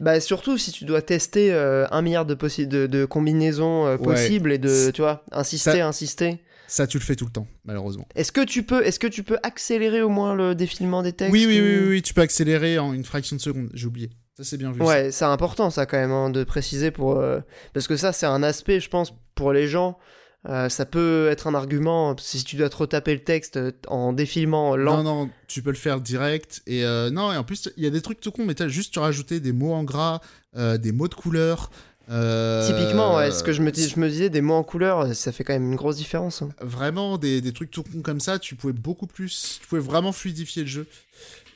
Bah 0.00 0.18
surtout 0.20 0.58
si 0.58 0.72
tu 0.72 0.84
dois 0.84 1.02
tester 1.02 1.52
euh, 1.52 1.86
un 1.92 2.02
milliard 2.02 2.26
de, 2.26 2.34
de, 2.34 2.86
de 2.86 3.04
combinaisons 3.04 3.86
euh, 3.86 3.96
possibles 3.96 4.50
et 4.50 4.58
de, 4.58 4.90
tu 4.90 5.02
vois, 5.02 5.24
insister, 5.30 5.80
insister. 5.80 6.42
Ça, 6.66 6.86
tu 6.86 6.98
le 6.98 7.04
fais 7.04 7.16
tout 7.16 7.24
le 7.24 7.30
temps, 7.30 7.46
malheureusement. 7.64 8.06
Est-ce 8.14 8.32
que 8.32 8.44
tu 8.44 8.62
peux, 8.62 8.84
est-ce 8.84 8.98
que 8.98 9.06
tu 9.06 9.22
peux 9.22 9.38
accélérer 9.42 10.02
au 10.02 10.10
moins 10.10 10.34
le 10.34 10.54
défilement 10.54 11.02
des 11.02 11.12
textes 11.12 11.32
oui 11.32 11.46
oui, 11.46 11.60
oui, 11.60 11.88
oui, 11.88 12.02
tu 12.02 12.12
peux 12.12 12.20
accélérer 12.20 12.78
en 12.78 12.92
une 12.92 13.04
fraction 13.04 13.36
de 13.36 13.40
seconde. 13.40 13.70
J'ai 13.72 13.86
oublié. 13.86 14.10
Ça, 14.36 14.44
c'est 14.44 14.58
bien 14.58 14.70
vu. 14.70 14.82
Ouais, 14.82 15.10
c'est 15.10 15.24
important, 15.24 15.70
ça, 15.70 15.86
quand 15.86 15.96
même, 15.96 16.10
hein, 16.10 16.28
de 16.28 16.44
préciser 16.44 16.90
pour. 16.90 17.16
Euh, 17.16 17.40
parce 17.72 17.88
que 17.88 17.96
ça, 17.96 18.12
c'est 18.12 18.26
un 18.26 18.42
aspect, 18.42 18.80
je 18.80 18.90
pense, 18.90 19.14
pour 19.34 19.52
les 19.52 19.66
gens 19.66 19.98
euh, 20.46 20.68
ça 20.68 20.86
peut 20.86 21.28
être 21.30 21.48
un 21.48 21.54
argument 21.54 22.16
si 22.16 22.44
tu 22.44 22.56
dois 22.56 22.68
te 22.68 22.76
retaper 22.76 23.12
le 23.12 23.24
texte 23.24 23.56
euh, 23.56 23.72
en 23.88 24.12
défilement 24.12 24.76
lent. 24.76 25.02
Non, 25.02 25.24
non, 25.24 25.30
tu 25.48 25.62
peux 25.62 25.70
le 25.70 25.76
faire 25.76 26.00
direct. 26.00 26.62
Et 26.66 26.84
euh, 26.84 27.10
non, 27.10 27.32
et 27.32 27.36
en 27.36 27.44
plus, 27.44 27.70
il 27.76 27.82
y 27.82 27.86
a 27.86 27.90
des 27.90 28.00
trucs 28.00 28.20
tout 28.20 28.30
con, 28.30 28.44
mais 28.44 28.54
tu 28.54 28.62
as 28.62 28.68
juste 28.68 28.96
rajouter 28.96 29.40
des 29.40 29.52
mots 29.52 29.72
en 29.72 29.84
gras, 29.84 30.20
des 30.54 30.92
mots 30.92 31.08
de 31.08 31.14
couleur. 31.14 31.70
Typiquement, 32.06 33.16
ouais, 33.16 33.30
ce 33.30 33.42
que 33.42 33.52
je 33.52 33.60
me, 33.62 33.72
je 33.74 34.00
me 34.00 34.08
disais, 34.08 34.30
des 34.30 34.40
mots 34.40 34.54
en 34.54 34.62
couleur, 34.62 35.14
ça 35.14 35.30
fait 35.32 35.44
quand 35.44 35.52
même 35.52 35.70
une 35.70 35.76
grosse 35.76 35.96
différence. 35.96 36.40
Hein. 36.40 36.48
Vraiment, 36.60 37.18
des, 37.18 37.40
des, 37.40 37.52
trucs 37.52 37.70
tout 37.70 37.82
con 37.82 38.00
comme 38.00 38.20
ça, 38.20 38.38
tu 38.38 38.54
pouvais 38.54 38.72
beaucoup 38.72 39.06
plus. 39.06 39.58
Tu 39.60 39.66
pouvais 39.66 39.80
vraiment 39.80 40.12
fluidifier 40.12 40.62
le 40.62 40.68
jeu. 40.68 40.86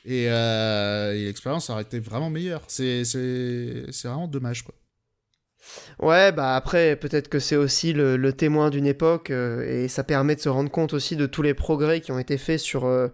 Et, 0.05 0.25
et 0.25 1.25
l'expérience 1.25 1.69
aurait 1.69 1.83
été 1.83 1.99
vraiment 1.99 2.29
meilleure. 2.29 2.61
C'est 2.67 3.03
vraiment 4.03 4.27
dommage, 4.27 4.63
quoi. 4.63 4.75
Ouais, 5.99 6.31
bah 6.31 6.55
après, 6.55 6.95
peut-être 6.95 7.29
que 7.29 7.39
c'est 7.39 7.55
aussi 7.55 7.93
le, 7.93 8.33
témoin 8.33 8.69
d'une 8.69 8.85
époque 8.85 9.29
euh, 9.29 9.83
et 9.83 9.87
ça 9.87 10.03
permet 10.03 10.35
de 10.35 10.41
se 10.41 10.49
rendre 10.49 10.69
compte 10.69 10.93
aussi 10.93 11.15
de 11.15 11.25
tous 11.25 11.41
les 11.41 11.53
progrès 11.53 12.01
qui 12.01 12.11
ont 12.11 12.19
été 12.19 12.37
faits 12.37 12.59
sur. 12.59 12.85
Euh, 12.85 13.07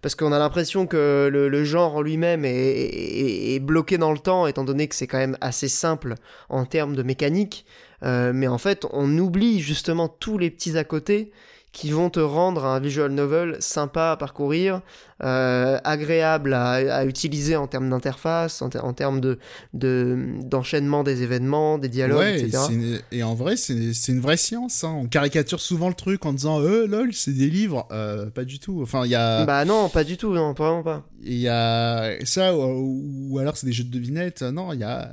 parce 0.00 0.14
qu'on 0.14 0.32
a 0.32 0.38
l'impression 0.38 0.86
que 0.86 1.28
le, 1.30 1.64
genre 1.64 2.02
lui-même 2.02 2.44
est, 2.44 3.60
bloqué 3.60 3.98
dans 3.98 4.12
le 4.12 4.18
temps, 4.18 4.46
étant 4.46 4.64
donné 4.64 4.88
que 4.88 4.94
c'est 4.94 5.06
quand 5.06 5.18
même 5.18 5.36
assez 5.40 5.68
simple 5.68 6.14
en 6.48 6.64
termes 6.64 6.96
de 6.96 7.02
mécanique. 7.02 7.66
Euh, 8.02 8.32
mais 8.34 8.48
en 8.48 8.58
fait, 8.58 8.86
on 8.90 9.16
oublie 9.18 9.60
justement 9.60 10.08
tous 10.08 10.38
les 10.38 10.50
petits 10.50 10.76
à 10.76 10.84
côté 10.84 11.30
qui 11.72 11.90
vont 11.90 12.10
te 12.10 12.20
rendre 12.20 12.66
un 12.66 12.80
visual 12.80 13.10
novel 13.12 13.56
sympa 13.60 14.10
à 14.10 14.16
parcourir, 14.16 14.82
euh, 15.24 15.78
agréable 15.84 16.54
à, 16.54 17.04
utiliser 17.04 17.56
en 17.56 17.66
termes 17.66 17.88
d'interface, 17.88 18.62
en, 18.62 18.92
termes 18.92 19.20
de, 19.20 19.38
d'enchaînement 19.72 21.04
des 21.04 21.22
événements, 21.22 21.78
des 21.78 21.88
dialogues, 21.88 22.36
etc. 22.36 23.00
et 23.12 23.22
en 23.22 23.34
vrai, 23.34 23.56
c'est, 23.56 23.92
une 24.08 24.20
vraie 24.20 24.36
science. 24.36 24.84
Hein. 24.84 24.94
On 24.98 25.06
caricature 25.06 25.60
souvent 25.60 25.88
le 25.88 25.94
truc 25.94 26.26
en 26.26 26.32
disant 26.32 26.60
euh, 26.60 26.86
lol, 26.86 27.12
c'est 27.14 27.32
des 27.32 27.48
livres. 27.48 27.86
Euh, 27.92 28.30
pas 28.30 28.44
du 28.44 28.58
tout. 28.58 28.80
Enfin, 28.82 29.04
il 29.04 29.10
y 29.10 29.14
a. 29.14 29.44
Bah 29.44 29.64
non, 29.64 29.88
pas 29.88 30.04
du 30.04 30.16
tout, 30.16 30.32
non, 30.32 30.52
vraiment 30.52 30.82
pas. 30.82 31.06
Il 31.24 31.38
y 31.38 31.48
a 31.48 32.16
ça, 32.24 32.56
ou, 32.56 33.38
alors 33.38 33.56
c'est 33.56 33.66
des 33.66 33.72
jeux 33.72 33.84
de 33.84 33.90
devinettes. 33.90 34.42
Non, 34.42 34.72
il 34.72 34.80
y 34.80 34.84
a, 34.84 35.08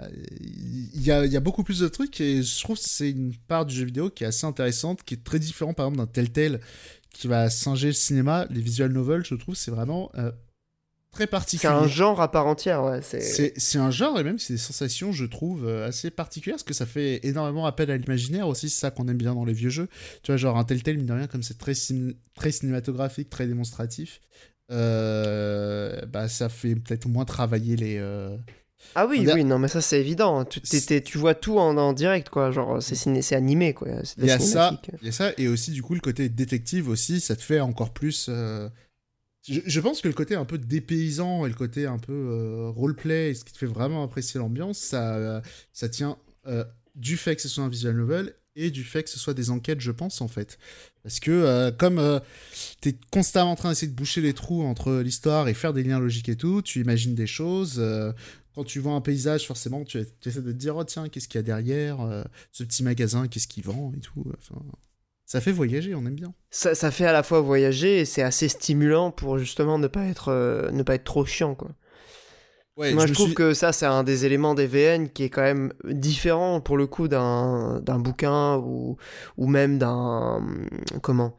y, 0.95 1.11
a, 1.11 1.25
y 1.25 1.37
a 1.37 1.39
beaucoup 1.39 1.63
plus 1.63 1.79
de 1.79 1.87
trucs 1.87 2.19
et 2.19 2.41
je 2.41 2.59
trouve 2.61 2.77
que 2.77 2.83
c'est 2.83 3.11
une 3.11 3.33
part 3.47 3.65
du 3.65 3.75
jeu 3.75 3.85
vidéo 3.85 4.09
qui 4.09 4.23
est 4.23 4.27
assez 4.27 4.47
intéressante, 4.47 5.03
qui 5.03 5.13
est 5.13 5.23
très 5.23 5.39
différent 5.39 5.73
par 5.73 5.85
exemple 5.85 5.99
d'un 5.99 6.11
tel 6.11 6.31
tel 6.31 6.59
qui 7.19 7.27
va 7.27 7.49
singer 7.49 7.87
le 7.87 7.93
cinéma, 7.93 8.47
les 8.49 8.61
visual 8.61 8.93
novels, 8.93 9.25
je 9.25 9.35
trouve, 9.35 9.53
c'est 9.53 9.71
vraiment 9.71 10.09
euh, 10.15 10.31
très 11.11 11.27
particulier. 11.27 11.69
C'est 11.69 11.77
un 11.77 11.85
genre 11.85 12.21
à 12.21 12.31
part 12.31 12.47
entière, 12.47 12.81
ouais. 12.85 13.01
C'est 13.01 13.77
un 13.77 13.91
genre, 13.91 14.17
et 14.17 14.23
même 14.23 14.39
c'est 14.39 14.53
des 14.53 14.59
sensations, 14.59 15.11
je 15.11 15.25
trouve, 15.25 15.67
euh, 15.67 15.85
assez 15.85 16.11
particulières, 16.11 16.55
parce 16.55 16.63
que 16.63 16.73
ça 16.73 16.85
fait 16.85 17.19
énormément 17.27 17.65
appel 17.65 17.91
à 17.91 17.97
l'imaginaire 17.97 18.47
aussi, 18.47 18.69
c'est 18.69 18.79
ça 18.79 18.89
qu'on 18.89 19.09
aime 19.09 19.17
bien 19.17 19.35
dans 19.35 19.43
les 19.43 19.51
vieux 19.51 19.69
jeux. 19.69 19.89
Tu 20.23 20.31
vois, 20.31 20.37
genre 20.37 20.57
un 20.57 20.63
tel 20.63 20.81
tel, 20.81 20.95
mine 20.95 21.07
de 21.07 21.13
rien, 21.13 21.27
comme 21.27 21.43
c'est 21.43 21.57
très, 21.57 21.73
très 22.35 22.51
cinématographique, 22.51 23.29
très 23.29 23.47
démonstratif, 23.47 24.21
euh, 24.71 26.05
bah 26.05 26.29
ça 26.29 26.47
fait 26.47 26.75
peut-être 26.75 27.07
moins 27.09 27.25
travailler 27.25 27.75
les 27.75 27.99
ah 28.95 29.05
oui, 29.05 29.27
oui, 29.33 29.43
non, 29.43 29.59
mais 29.59 29.67
ça 29.67 29.81
c'est 29.81 29.99
évident. 29.99 30.45
Tu, 30.45 30.61
tu 30.61 31.17
vois 31.17 31.35
tout 31.35 31.59
en, 31.59 31.93
direct, 31.93 32.29
quoi. 32.29 32.51
Genre, 32.51 32.81
c'est 32.81 33.35
animé, 33.35 33.73
quoi. 33.73 33.87
Il 34.17 34.25
y 34.25 34.31
a 34.31 34.39
ça, 34.39 34.81
il 35.01 35.05
y 35.05 35.09
a 35.09 35.11
ça, 35.11 35.31
et 35.37 35.47
aussi 35.47 35.71
du 35.71 35.81
coup 35.81 35.93
le 35.93 35.99
côté 35.99 36.29
détective 36.29 36.89
aussi, 36.89 37.19
ça 37.19 37.35
te 37.35 37.41
fait 37.41 37.59
encore 37.59 37.93
plus. 37.93 38.27
Euh, 38.29 38.69
je, 39.47 39.79
pense 39.79 40.01
que 40.01 40.07
le 40.07 40.13
côté 40.13 40.35
un 40.35 40.45
peu 40.45 40.57
dépaysant 40.57 41.45
et 41.45 41.49
le 41.49 41.55
côté 41.55 41.85
un 41.85 41.97
peu 41.97 42.13
euh, 42.13 42.69
roleplay, 42.69 43.33
ce 43.33 43.43
qui 43.43 43.53
te 43.53 43.57
fait 43.57 43.65
vraiment 43.65 44.03
apprécier 44.03 44.39
l'ambiance, 44.39 44.77
ça, 44.77 45.41
ça 45.71 45.89
tient 45.89 46.17
euh, 46.47 46.63
du 46.95 47.17
fait 47.17 47.35
que 47.35 47.41
ce 47.41 47.47
soit 47.47 47.63
un 47.63 47.69
visual 47.69 47.95
novel 47.95 48.33
et 48.55 48.71
du 48.71 48.83
fait 48.83 49.03
que 49.03 49.09
ce 49.09 49.17
soit 49.17 49.33
des 49.33 49.49
enquêtes, 49.51 49.79
je 49.79 49.91
pense, 49.91 50.21
en 50.21 50.27
fait. 50.27 50.59
Parce 51.03 51.19
que 51.19 51.31
euh, 51.31 51.71
comme 51.71 51.97
euh, 51.97 52.19
tu 52.81 52.89
es 52.89 52.95
constamment 53.11 53.51
en 53.51 53.55
train 53.55 53.69
d'essayer 53.69 53.91
de 53.91 53.95
boucher 53.95 54.21
les 54.21 54.33
trous 54.33 54.63
entre 54.63 54.99
l'histoire 54.99 55.47
et 55.47 55.53
faire 55.53 55.73
des 55.73 55.83
liens 55.83 55.99
logiques 55.99 56.29
et 56.29 56.35
tout, 56.35 56.61
tu 56.61 56.81
imagines 56.81 57.15
des 57.15 57.27
choses. 57.27 57.77
euh, 57.79 58.11
quand 58.59 58.65
tu 58.65 58.79
vois 58.81 58.91
un 58.91 58.99
paysage, 58.99 59.47
forcément, 59.47 59.85
tu, 59.85 60.03
tu 60.19 60.27
essaies 60.27 60.41
de 60.41 60.51
te 60.51 60.57
dire, 60.57 60.75
oh 60.75 60.83
tiens, 60.83 61.07
qu'est-ce 61.07 61.29
qu'il 61.29 61.37
y 61.37 61.39
a 61.39 61.43
derrière 61.43 62.01
euh, 62.01 62.23
Ce 62.51 62.65
petit 62.65 62.83
magasin, 62.83 63.29
qu'est-ce 63.29 63.47
qu'il 63.47 63.63
vend 63.63 63.93
et 63.95 64.01
tout. 64.01 64.25
Enfin, 64.37 64.61
ça 65.25 65.39
fait 65.39 65.53
voyager, 65.53 65.95
on 65.95 66.05
aime 66.05 66.15
bien. 66.15 66.33
Ça, 66.49 66.75
ça 66.75 66.91
fait 66.91 67.05
à 67.05 67.13
la 67.13 67.23
fois 67.23 67.39
voyager 67.39 67.99
et 67.99 68.05
c'est 68.05 68.21
assez 68.21 68.49
stimulant 68.49 69.11
pour 69.11 69.37
justement 69.37 69.79
ne 69.79 69.87
pas 69.87 70.03
être, 70.03 70.27
euh, 70.27 70.71
ne 70.71 70.83
pas 70.83 70.95
être 70.95 71.05
trop 71.05 71.25
chiant, 71.25 71.55
quoi. 71.55 71.69
Ouais, 72.75 72.93
Moi, 72.93 73.07
je, 73.07 73.13
trouve 73.13 73.27
suis- 73.27 73.35
que 73.35 73.53
ça, 73.53 73.71
c'est 73.71 73.85
un 73.85 74.03
des 74.03 74.25
éléments 74.25 74.55
des 74.55 74.67
VN 74.67 75.07
qui 75.07 75.23
est 75.23 75.29
quand 75.29 75.41
même 75.41 75.71
différent 75.85 76.59
pour 76.59 76.75
le 76.75 76.85
coup 76.85 77.07
d'un 77.07 77.79
d'un 77.79 77.99
bouquin 77.99 78.57
ou, 78.57 78.97
ou 79.37 79.47
même 79.47 79.77
d'un. 79.77 80.45
Comment 81.01 81.37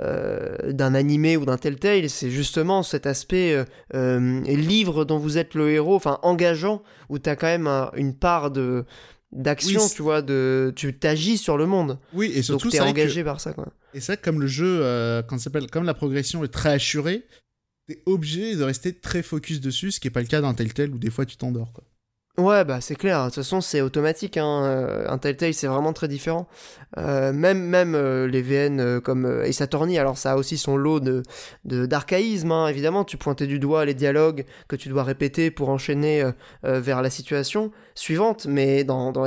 euh, 0.00 0.72
d'un 0.72 0.94
animé 0.94 1.36
ou 1.36 1.44
d'un 1.44 1.56
telltale, 1.56 2.08
c'est 2.10 2.30
justement 2.30 2.82
cet 2.82 3.06
aspect 3.06 3.52
euh, 3.54 3.64
euh, 3.94 4.40
livre 4.42 5.04
dont 5.04 5.18
vous 5.18 5.38
êtes 5.38 5.54
le 5.54 5.70
héros, 5.70 5.96
enfin 5.96 6.18
engageant, 6.22 6.82
où 7.08 7.18
tu 7.18 7.28
as 7.30 7.36
quand 7.36 7.46
même 7.46 7.66
un- 7.66 7.90
une 7.96 8.14
part 8.14 8.50
de 8.50 8.84
d'action, 9.32 9.82
Oui, 9.82 9.90
tu 9.94 10.00
vois, 10.02 10.22
de 10.22 10.72
tu 10.74 10.96
t'agis 10.98 11.36
sur 11.36 11.58
le 11.58 11.66
monde. 11.66 11.98
Oui, 12.14 12.32
et 12.34 12.40
surtout, 12.42 12.70
t'es 12.70 12.78
que- 12.78 12.82
engagé 12.84 13.22
par 13.24 13.40
ça, 13.40 13.52
quoi. 13.52 13.68
Et 13.92 14.00
que 14.16 14.22
comme 14.22 14.40
le 14.40 14.46
jeu, 14.46 14.80
quand 15.28 15.36
ça 15.38 15.44
s'appelle, 15.44 15.70
comme 15.70 15.84
la 15.84 15.92
progression 15.94 16.42
est 16.44 16.48
très 16.48 16.70
assurée, 16.70 17.24
t'es 17.86 18.02
obligé 18.06 18.56
de 18.56 18.62
rester 18.62 18.92
très 18.94 19.22
focus 19.22 19.60
dessus, 19.60 19.90
ce 19.92 20.00
qui 20.00 20.08
est 20.08 20.10
pas 20.10 20.20
le 20.20 20.26
cas 20.26 20.40
d'un 20.40 20.54
Telltale 20.54 20.90
où 20.94 20.98
des 20.98 21.10
fois 21.10 21.26
tu 21.26 21.36
t'endors. 21.36 21.72
Quoi. 21.72 21.84
Ouais, 22.38 22.64
bah 22.64 22.80
c'est 22.80 22.94
clair. 22.94 23.18
De 23.22 23.26
toute 23.26 23.34
façon, 23.34 23.60
c'est 23.60 23.80
automatique. 23.80 24.36
Hein. 24.36 24.62
euh, 24.64 25.04
Un 25.08 25.18
Telltale, 25.18 25.52
c'est 25.54 25.66
vraiment 25.66 25.92
très 25.92 26.06
différent. 26.06 26.46
Euh, 26.96 27.32
même 27.32 27.58
même 27.60 27.94
euh, 27.96 28.28
les 28.28 28.42
VN 28.42 29.00
comme 29.00 29.26
euh, 29.26 29.44
alors 29.98 30.16
ça 30.16 30.32
a 30.32 30.36
aussi 30.36 30.56
son 30.56 30.76
lot 30.76 31.00
de 31.00 31.22
d'archaïsme. 31.64 32.52
hein, 32.52 32.68
évidemment, 32.68 33.02
tu 33.04 33.16
pointais 33.16 33.48
du 33.48 33.58
doigt 33.58 33.84
les 33.84 33.94
dialogues 33.94 34.44
que 34.68 34.76
tu 34.76 34.88
dois 34.88 35.02
répéter 35.02 35.50
pour 35.50 35.68
enchaîner 35.68 36.22
vers 36.80 37.02
la 37.02 37.10
situation 37.10 37.72
suivante. 37.96 38.46
Mais 38.48 38.84
dans, 38.84 39.10
dans 39.10 39.24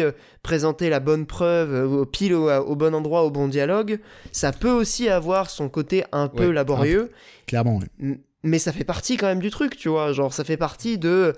euh, 0.00 0.12
présenter 0.42 0.88
la 0.88 1.00
bonne 1.00 1.26
preuve 1.26 1.74
au 1.92 2.06
pile 2.06 2.32
au, 2.34 2.48
au 2.48 2.76
bon 2.76 2.94
endroit, 2.94 3.24
au 3.24 3.30
bon 3.30 3.48
dialogue, 3.48 3.98
ça 4.30 4.52
peut 4.52 4.70
aussi 4.70 5.08
avoir 5.08 5.50
son 5.50 5.68
côté 5.68 6.04
un 6.12 6.28
peu 6.28 6.46
Ouais, 6.46 6.52
laborieux. 6.54 7.10
Clairement, 7.48 7.78
ouais. 7.78 7.86
M- 8.00 8.18
mais 8.44 8.60
ça 8.60 8.72
fait 8.72 8.84
partie 8.84 9.16
quand 9.16 9.26
même 9.26 9.40
du 9.40 9.50
truc, 9.50 9.76
tu 9.76 9.88
vois. 9.88 10.12
Genre, 10.12 10.32
ça 10.32 10.44
fait 10.44 10.56
partie 10.56 10.98
de. 10.98 11.32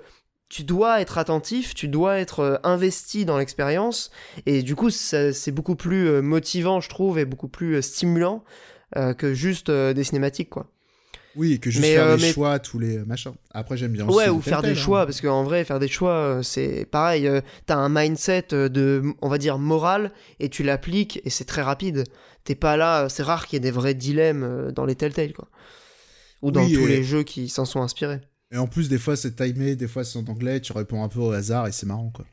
Tu 0.49 0.63
dois 0.63 0.99
être 0.99 1.17
attentif, 1.19 1.75
tu 1.75 1.87
dois 1.87 2.17
être 2.17 2.39
euh, 2.39 2.57
investi 2.63 3.23
dans 3.23 3.37
l'expérience, 3.37 4.09
et 4.47 4.63
du 4.63 4.75
coup, 4.75 4.89
c'est 4.89 5.51
beaucoup 5.51 5.75
plus 5.75 6.07
euh, 6.07 6.21
motivant, 6.23 6.81
je 6.81 6.89
trouve, 6.89 7.19
et 7.19 7.25
beaucoup 7.25 7.47
plus 7.49 7.75
euh, 7.75 7.81
stimulant 7.83 8.43
euh, 8.97 9.13
que 9.13 9.35
juste 9.35 9.69
euh, 9.69 9.93
des 9.93 10.03
cinématiques, 10.03 10.49
quoi. 10.49 10.71
Oui, 11.35 11.53
et 11.53 11.59
que 11.59 11.69
juste 11.69 11.83
Mais, 11.85 11.93
faire 11.93 12.05
euh, 12.07 12.15
des 12.15 12.23
mais- 12.23 12.33
choix, 12.33 12.57
tous 12.57 12.79
les 12.79 12.97
machins. 13.05 13.33
Après, 13.53 13.77
j'aime 13.77 13.91
bien 13.91 14.07
aussi. 14.07 14.17
Ouais, 14.17 14.27
ou 14.29 14.41
faire 14.41 14.63
des 14.63 14.69
Telltale, 14.69 14.83
choix, 14.83 15.01
hein. 15.01 15.05
parce 15.05 15.21
qu'en 15.21 15.43
vrai, 15.43 15.63
faire 15.63 15.77
des 15.77 15.87
choix, 15.87 16.39
c'est 16.41 16.87
pareil. 16.89 17.29
T'as 17.67 17.75
un 17.77 17.87
mindset 17.89 18.47
de, 18.51 19.03
on 19.21 19.29
va 19.29 19.37
dire, 19.37 19.59
moral, 19.59 20.11
et 20.39 20.49
tu 20.49 20.63
l'appliques, 20.63 21.21
et 21.25 21.29
c'est 21.29 21.45
très 21.45 21.61
rapide. 21.61 22.05
T'es 22.43 22.55
pas 22.55 22.75
là, 22.75 23.07
c'est 23.09 23.21
rare 23.21 23.45
qu'il 23.45 23.57
y 23.57 23.57
ait 23.57 23.59
des 23.59 23.69
vrais 23.71 23.93
dilemmes 23.93 24.71
dans 24.73 24.85
les 24.85 24.95
Telltale, 24.95 25.31
quoi. 25.33 25.47
Ou 26.41 26.49
dans 26.49 26.63
Oui, 26.65 26.73
tous 26.73 26.85
et- 26.87 26.87
les 26.87 27.03
jeux 27.03 27.21
qui 27.23 27.47
s'en 27.49 27.65
sont 27.65 27.83
inspirés. 27.83 28.21
Et 28.51 28.57
en 28.57 28.67
plus, 28.67 28.89
des 28.89 28.97
fois, 28.97 29.15
c'est 29.15 29.35
timé, 29.35 29.75
des 29.75 29.87
fois, 29.87 30.03
c'est 30.03 30.17
en 30.17 30.25
anglais, 30.25 30.59
tu 30.59 30.73
réponds 30.73 31.03
un 31.03 31.07
peu 31.07 31.19
au 31.19 31.31
hasard 31.31 31.67
et 31.67 31.71
c'est 31.71 31.85
marrant, 31.85 32.11
quoi. 32.13 32.25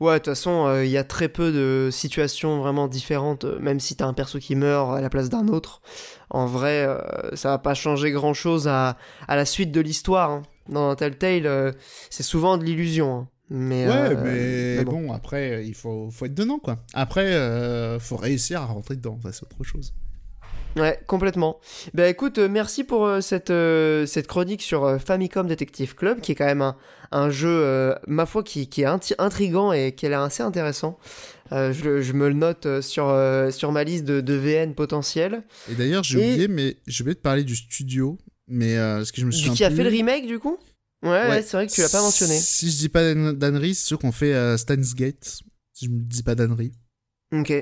Ouais, 0.00 0.14
de 0.14 0.18
toute 0.18 0.26
façon, 0.32 0.66
euh, 0.66 0.84
il 0.84 0.90
y 0.90 0.96
a 0.96 1.04
très 1.04 1.28
peu 1.28 1.52
de 1.52 1.90
situations 1.92 2.60
vraiment 2.60 2.88
différentes, 2.88 3.44
euh, 3.44 3.58
même 3.60 3.78
si 3.78 3.94
t'as 3.94 4.06
un 4.06 4.14
perso 4.14 4.38
qui 4.38 4.56
meurt 4.56 4.96
à 4.96 5.00
la 5.00 5.08
place 5.10 5.28
d'un 5.28 5.46
autre. 5.48 5.82
En 6.30 6.46
vrai, 6.46 6.84
euh, 6.86 7.36
ça 7.36 7.50
va 7.50 7.58
pas 7.58 7.74
changer 7.74 8.10
grand 8.10 8.34
chose 8.34 8.66
à, 8.66 8.96
à 9.28 9.36
la 9.36 9.44
suite 9.44 9.70
de 9.70 9.80
l'histoire. 9.80 10.30
hein. 10.30 10.42
Dans 10.68 10.94
Telltale, 10.96 11.46
euh, 11.46 11.72
c'est 12.10 12.22
souvent 12.24 12.58
de 12.58 12.64
l'illusion. 12.64 13.18
hein. 13.18 13.28
Mais, 13.50 13.88
ouais, 13.88 14.14
mais, 14.16 14.76
mais 14.78 14.84
bon. 14.84 15.12
après, 15.12 15.64
il 15.66 15.74
faut, 15.74 16.10
faut 16.10 16.26
être 16.26 16.34
dedans, 16.34 16.58
quoi. 16.58 16.84
Après, 16.92 17.98
faut 17.98 18.16
réussir 18.16 18.60
à 18.60 18.66
rentrer 18.66 18.96
dedans, 18.96 19.18
ça, 19.22 19.32
c'est 19.32 19.44
autre 19.44 19.64
chose. 19.64 19.94
Ouais, 20.78 20.98
complètement. 21.06 21.58
Bah 21.92 22.08
écoute, 22.08 22.38
euh, 22.38 22.48
merci 22.48 22.84
pour 22.84 23.04
euh, 23.04 23.20
cette, 23.20 23.50
euh, 23.50 24.06
cette 24.06 24.26
chronique 24.28 24.62
sur 24.62 25.00
Famicom 25.00 25.46
Detective 25.46 25.94
Club, 25.94 26.20
qui 26.20 26.32
est 26.32 26.34
quand 26.34 26.44
même 26.46 26.62
un, 26.62 26.76
un 27.10 27.30
jeu, 27.30 27.94
ma 28.06 28.26
foi, 28.26 28.42
qui, 28.42 28.68
qui 28.68 28.82
est 28.82 28.86
inti- 28.86 29.14
intriguant 29.18 29.72
et 29.72 29.92
qui 29.92 30.06
a 30.06 30.08
l'air 30.10 30.20
assez 30.22 30.42
intéressant. 30.42 30.98
Je, 31.50 32.02
je 32.02 32.12
me 32.12 32.28
le 32.28 32.34
note 32.34 32.80
sur, 32.82 33.06
sur 33.50 33.72
ma 33.72 33.82
liste 33.84 34.04
de, 34.04 34.20
de 34.20 34.34
VN 34.34 34.74
potentiels. 34.74 35.42
Et 35.70 35.74
d'ailleurs, 35.74 36.04
j'ai 36.04 36.20
Et- 36.20 36.32
oublié, 36.32 36.48
mais 36.48 36.76
j'ai 36.86 37.02
oublié 37.02 37.14
de 37.14 37.20
parler 37.20 37.42
du 37.44 37.56
studio, 37.56 38.18
mais 38.46 38.74
ce 38.76 39.10
que 39.10 39.20
je 39.20 39.26
me 39.26 39.30
souviens 39.32 39.54
qui 39.54 39.64
a 39.64 39.70
fait 39.70 39.82
le 39.84 39.88
remake 39.90 40.26
du 40.26 40.38
coup? 40.38 40.58
Ouais, 41.02 41.28
ouais, 41.28 41.42
c'est 41.42 41.56
vrai 41.56 41.66
que 41.66 41.72
tu 41.72 41.80
l'as 41.80 41.88
pas 41.88 42.02
mentionné. 42.02 42.36
Si 42.38 42.70
je 42.70 42.76
dis 42.76 42.88
pas 42.88 43.02
Dan- 43.02 43.32
Dannery, 43.32 43.74
c'est 43.74 43.86
ceux 43.88 43.96
qu'on 43.96 44.12
fait 44.12 44.34
euh, 44.34 44.56
Stan's 44.56 44.94
Gate. 44.94 45.40
Si 45.72 45.86
je 45.86 45.90
me 45.90 46.00
dis 46.00 46.22
pas 46.24 46.34
Dannery. 46.34 46.72
Ok. 47.32 47.52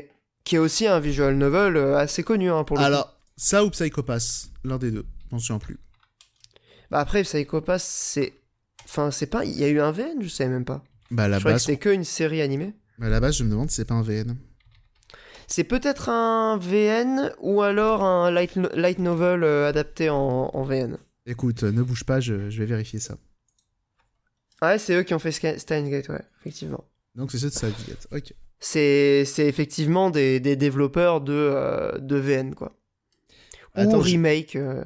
Qui 0.47 0.55
est 0.57 0.59
aussi 0.59 0.87
un 0.87 1.01
visual 1.01 1.37
novel 1.37 1.77
euh, 1.77 1.99
assez 1.99 2.23
connu 2.23 2.51
hein, 2.51 2.63
pour 2.65 2.77
le 2.77 2.81
coup. 2.81 2.87
Alors, 2.87 3.19
ça 3.37 3.65
ou 3.65 3.71
Psychopass, 3.71 4.51
l'un 4.65 4.79
des 4.79 4.91
deux. 4.93 5.05
Je 5.29 5.35
m'en 5.35 5.39
souviens 5.41 5.59
plus. 5.59 5.77
Bah 6.91 7.01
après, 7.01 7.23
Psycho 7.25 7.61
Pass, 7.61 7.83
c'est. 7.85 8.33
Enfin, 8.85 9.11
c'est 9.11 9.27
pas. 9.27 9.45
Il 9.45 9.59
y 9.59 9.65
a 9.65 9.69
eu 9.69 9.81
un 9.81 9.91
VN, 9.91 10.23
je 10.23 10.29
sais 10.29 10.47
même 10.47 10.65
pas. 10.65 10.85
Bah, 11.11 11.25
à 11.25 11.29
la 11.29 11.41
je 11.41 11.45
base, 11.45 11.63
c'était 11.65 11.79
que 11.79 11.89
une 11.89 12.05
série 12.05 12.41
animée. 12.43 12.73
à 13.03 13.09
la 13.09 13.19
base, 13.19 13.37
je 13.37 13.43
me 13.45 13.51
demande 13.51 13.69
si 13.71 13.77
c'est 13.77 13.85
pas 13.85 13.95
un 13.95 14.03
VN. 14.03 14.37
C'est 15.49 15.65
peut-être 15.65 16.09
un 16.09 16.59
VN 16.59 17.33
ou 17.41 17.63
alors 17.63 18.05
un 18.05 18.31
light, 18.31 18.55
no- 18.57 18.69
light 18.75 18.99
novel 19.01 19.43
euh, 19.45 19.69
adapté 19.69 20.11
en, 20.11 20.17
en 20.53 20.63
VN. 20.63 20.97
Écoute, 21.27 21.65
euh, 21.65 21.73
ne 21.73 21.83
bouge 21.83 22.05
pas, 22.05 22.21
je, 22.21 22.49
je 22.51 22.59
vais 22.59 22.67
vérifier 22.67 23.01
ça. 23.01 23.17
Ouais, 24.63 24.79
c'est 24.79 24.95
eux 24.95 25.03
qui 25.03 25.13
ont 25.15 25.19
fait 25.19 25.33
Steins 25.33 25.89
Gate, 25.89 26.09
ouais, 26.09 26.23
effectivement. 26.41 26.85
Donc, 27.17 27.31
c'est 27.33 27.39
ceux 27.39 27.49
de 27.51 27.55
Stan's 27.55 27.87
Gate. 27.87 28.07
Ok. 28.13 28.33
C'est 28.59 29.25
effectivement 29.39 30.11
des, 30.11 30.41
des 30.41 30.57
développeurs 30.57 31.21
de, 31.21 31.33
euh, 31.35 31.99
de 31.99 32.17
VN, 32.17 32.55
quoi. 32.55 32.73
Attends, 33.75 33.99
ou 33.99 34.01
remake. 34.01 34.57
euh, 34.57 34.83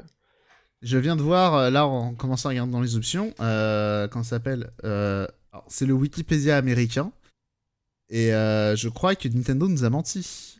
Je 0.83 0.99
viens 0.99 1.15
de 1.17 1.23
voir, 1.23 1.55
euh, 1.55 1.71
là, 1.71 1.87
en 1.87 2.15
commençant 2.15 2.49
à 2.49 2.51
regarder 2.51 2.73
dans 2.73 2.81
les 2.81 2.97
options, 2.97 3.33
euh, 3.41 4.09
quand 4.09 4.23
ça 4.25 4.31
s'appelle. 4.31 4.71
c'est 5.69 5.87
le 5.87 5.93
Wikipédia 5.93 6.57
américain. 6.57 7.13
Et 8.09 8.31
je 8.31 8.89
crois 8.89 9.15
que 9.15 9.29
Nintendo 9.29 9.69
nous 9.69 9.85
a 9.85 9.91
menti. 9.91 10.57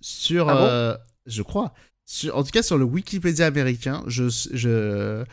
Sur. 0.00 0.48
Ah 0.48 0.96
bon? 0.96 1.02
je 1.26 1.42
crois. 1.42 1.74
Sur, 2.06 2.36
en 2.36 2.44
tout 2.44 2.50
cas, 2.50 2.62
sur 2.62 2.76
le 2.78 2.84
Wikipédia 2.84 3.46
américain, 3.46 4.02
je, 4.06 4.28
je, 4.52 5.24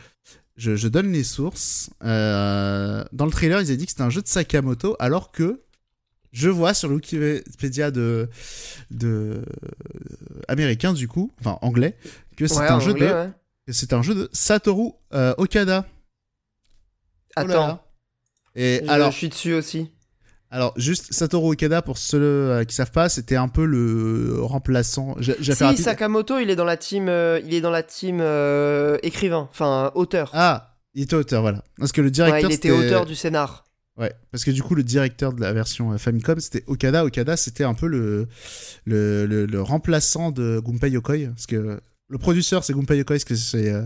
je, 0.56 0.76
je 0.76 0.88
donne 0.88 1.12
les 1.12 1.24
sources. 1.24 1.88
Dans 2.00 3.04
le 3.26 3.30
trailer, 3.30 3.60
ils 3.60 3.68
avaient 3.68 3.76
dit 3.78 3.86
que 3.86 3.90
c'était 3.92 4.02
un 4.02 4.10
jeu 4.10 4.20
de 4.22 4.28
Sakamoto, 4.28 4.96
alors 4.98 5.32
que 5.32 5.62
je 6.32 6.48
vois 6.48 6.74
sur 6.74 6.88
le 6.88 6.94
Wikipédia 6.96 7.90
de, 7.90 8.28
de 8.90 9.44
américain, 10.48 10.92
du 10.92 11.06
coup, 11.08 11.30
enfin 11.40 11.58
anglais, 11.62 11.96
que 12.36 12.46
c'est 12.46 12.58
ouais, 12.58 12.68
un 12.68 12.80
jeu 12.80 12.92
anglais, 12.92 13.08
de 13.08 13.12
ouais. 13.12 13.30
C'est 13.68 13.92
un 13.92 14.02
jeu 14.02 14.14
de 14.14 14.28
Satoru 14.32 14.90
euh, 15.14 15.34
Okada. 15.38 15.86
Oh 17.36 17.40
là 17.40 17.42
Attends, 17.44 17.66
là. 17.66 17.84
Et 18.56 18.80
je, 18.84 18.90
alors, 18.90 19.10
je 19.12 19.16
suis 19.16 19.28
dessus 19.28 19.54
aussi. 19.54 19.88
alors, 20.50 20.72
juste 20.76 21.12
Satoru 21.12 21.52
Okada, 21.52 21.80
pour 21.80 21.96
ceux 21.96 22.20
euh, 22.20 22.64
qui 22.64 22.74
savent 22.74 22.90
pas, 22.90 23.08
c'était 23.08 23.36
un 23.36 23.48
peu 23.48 23.64
le 23.64 24.38
remplaçant. 24.42 25.16
Si, 25.22 25.52
rapide. 25.62 25.78
Sakamoto, 25.82 26.38
il 26.38 26.50
est 26.50 26.56
dans 26.56 26.64
la 26.64 26.76
team, 26.76 27.08
euh, 27.08 27.40
il 27.44 27.54
est 27.54 27.60
dans 27.60 27.70
la 27.70 27.82
team 27.82 28.18
euh, 28.20 28.98
écrivain, 29.02 29.48
enfin 29.50 29.92
auteur. 29.94 30.30
Ah, 30.34 30.76
il 30.94 31.04
était 31.04 31.14
auteur, 31.16 31.40
voilà. 31.42 31.62
Parce 31.78 31.92
que 31.92 32.00
le 32.00 32.08
ouais, 32.08 32.10
directeur. 32.10 32.50
il 32.50 32.54
était 32.54 32.68
c'était- 32.68 32.86
auteur 32.86 33.06
du 33.06 33.14
scénar. 33.14 33.64
Ouais, 33.98 34.12
parce 34.30 34.44
que 34.44 34.50
du 34.50 34.62
coup, 34.62 34.74
le 34.74 34.82
directeur 34.82 35.32
de 35.34 35.40
la 35.40 35.52
version 35.52 35.92
euh, 35.92 35.98
Famicom, 35.98 36.40
c'était 36.40 36.64
Okada. 36.66 37.04
Okada, 37.04 37.36
c'était 37.36 37.64
un 37.64 37.74
peu 37.74 37.86
le, 37.86 38.26
le, 38.86 39.26
le, 39.26 39.44
le 39.46 39.62
remplaçant 39.62 40.30
de 40.30 40.60
Gunpei 40.64 40.90
Yokoi. 40.90 41.26
Parce 41.28 41.46
que 41.46 41.80
le 42.08 42.18
producteur, 42.18 42.64
c'est 42.64 42.72
Gunpei 42.72 42.96
Yokoi, 42.98 43.16
parce 43.16 43.24
que 43.24 43.34
c'est. 43.36 43.70
euh, 43.70 43.82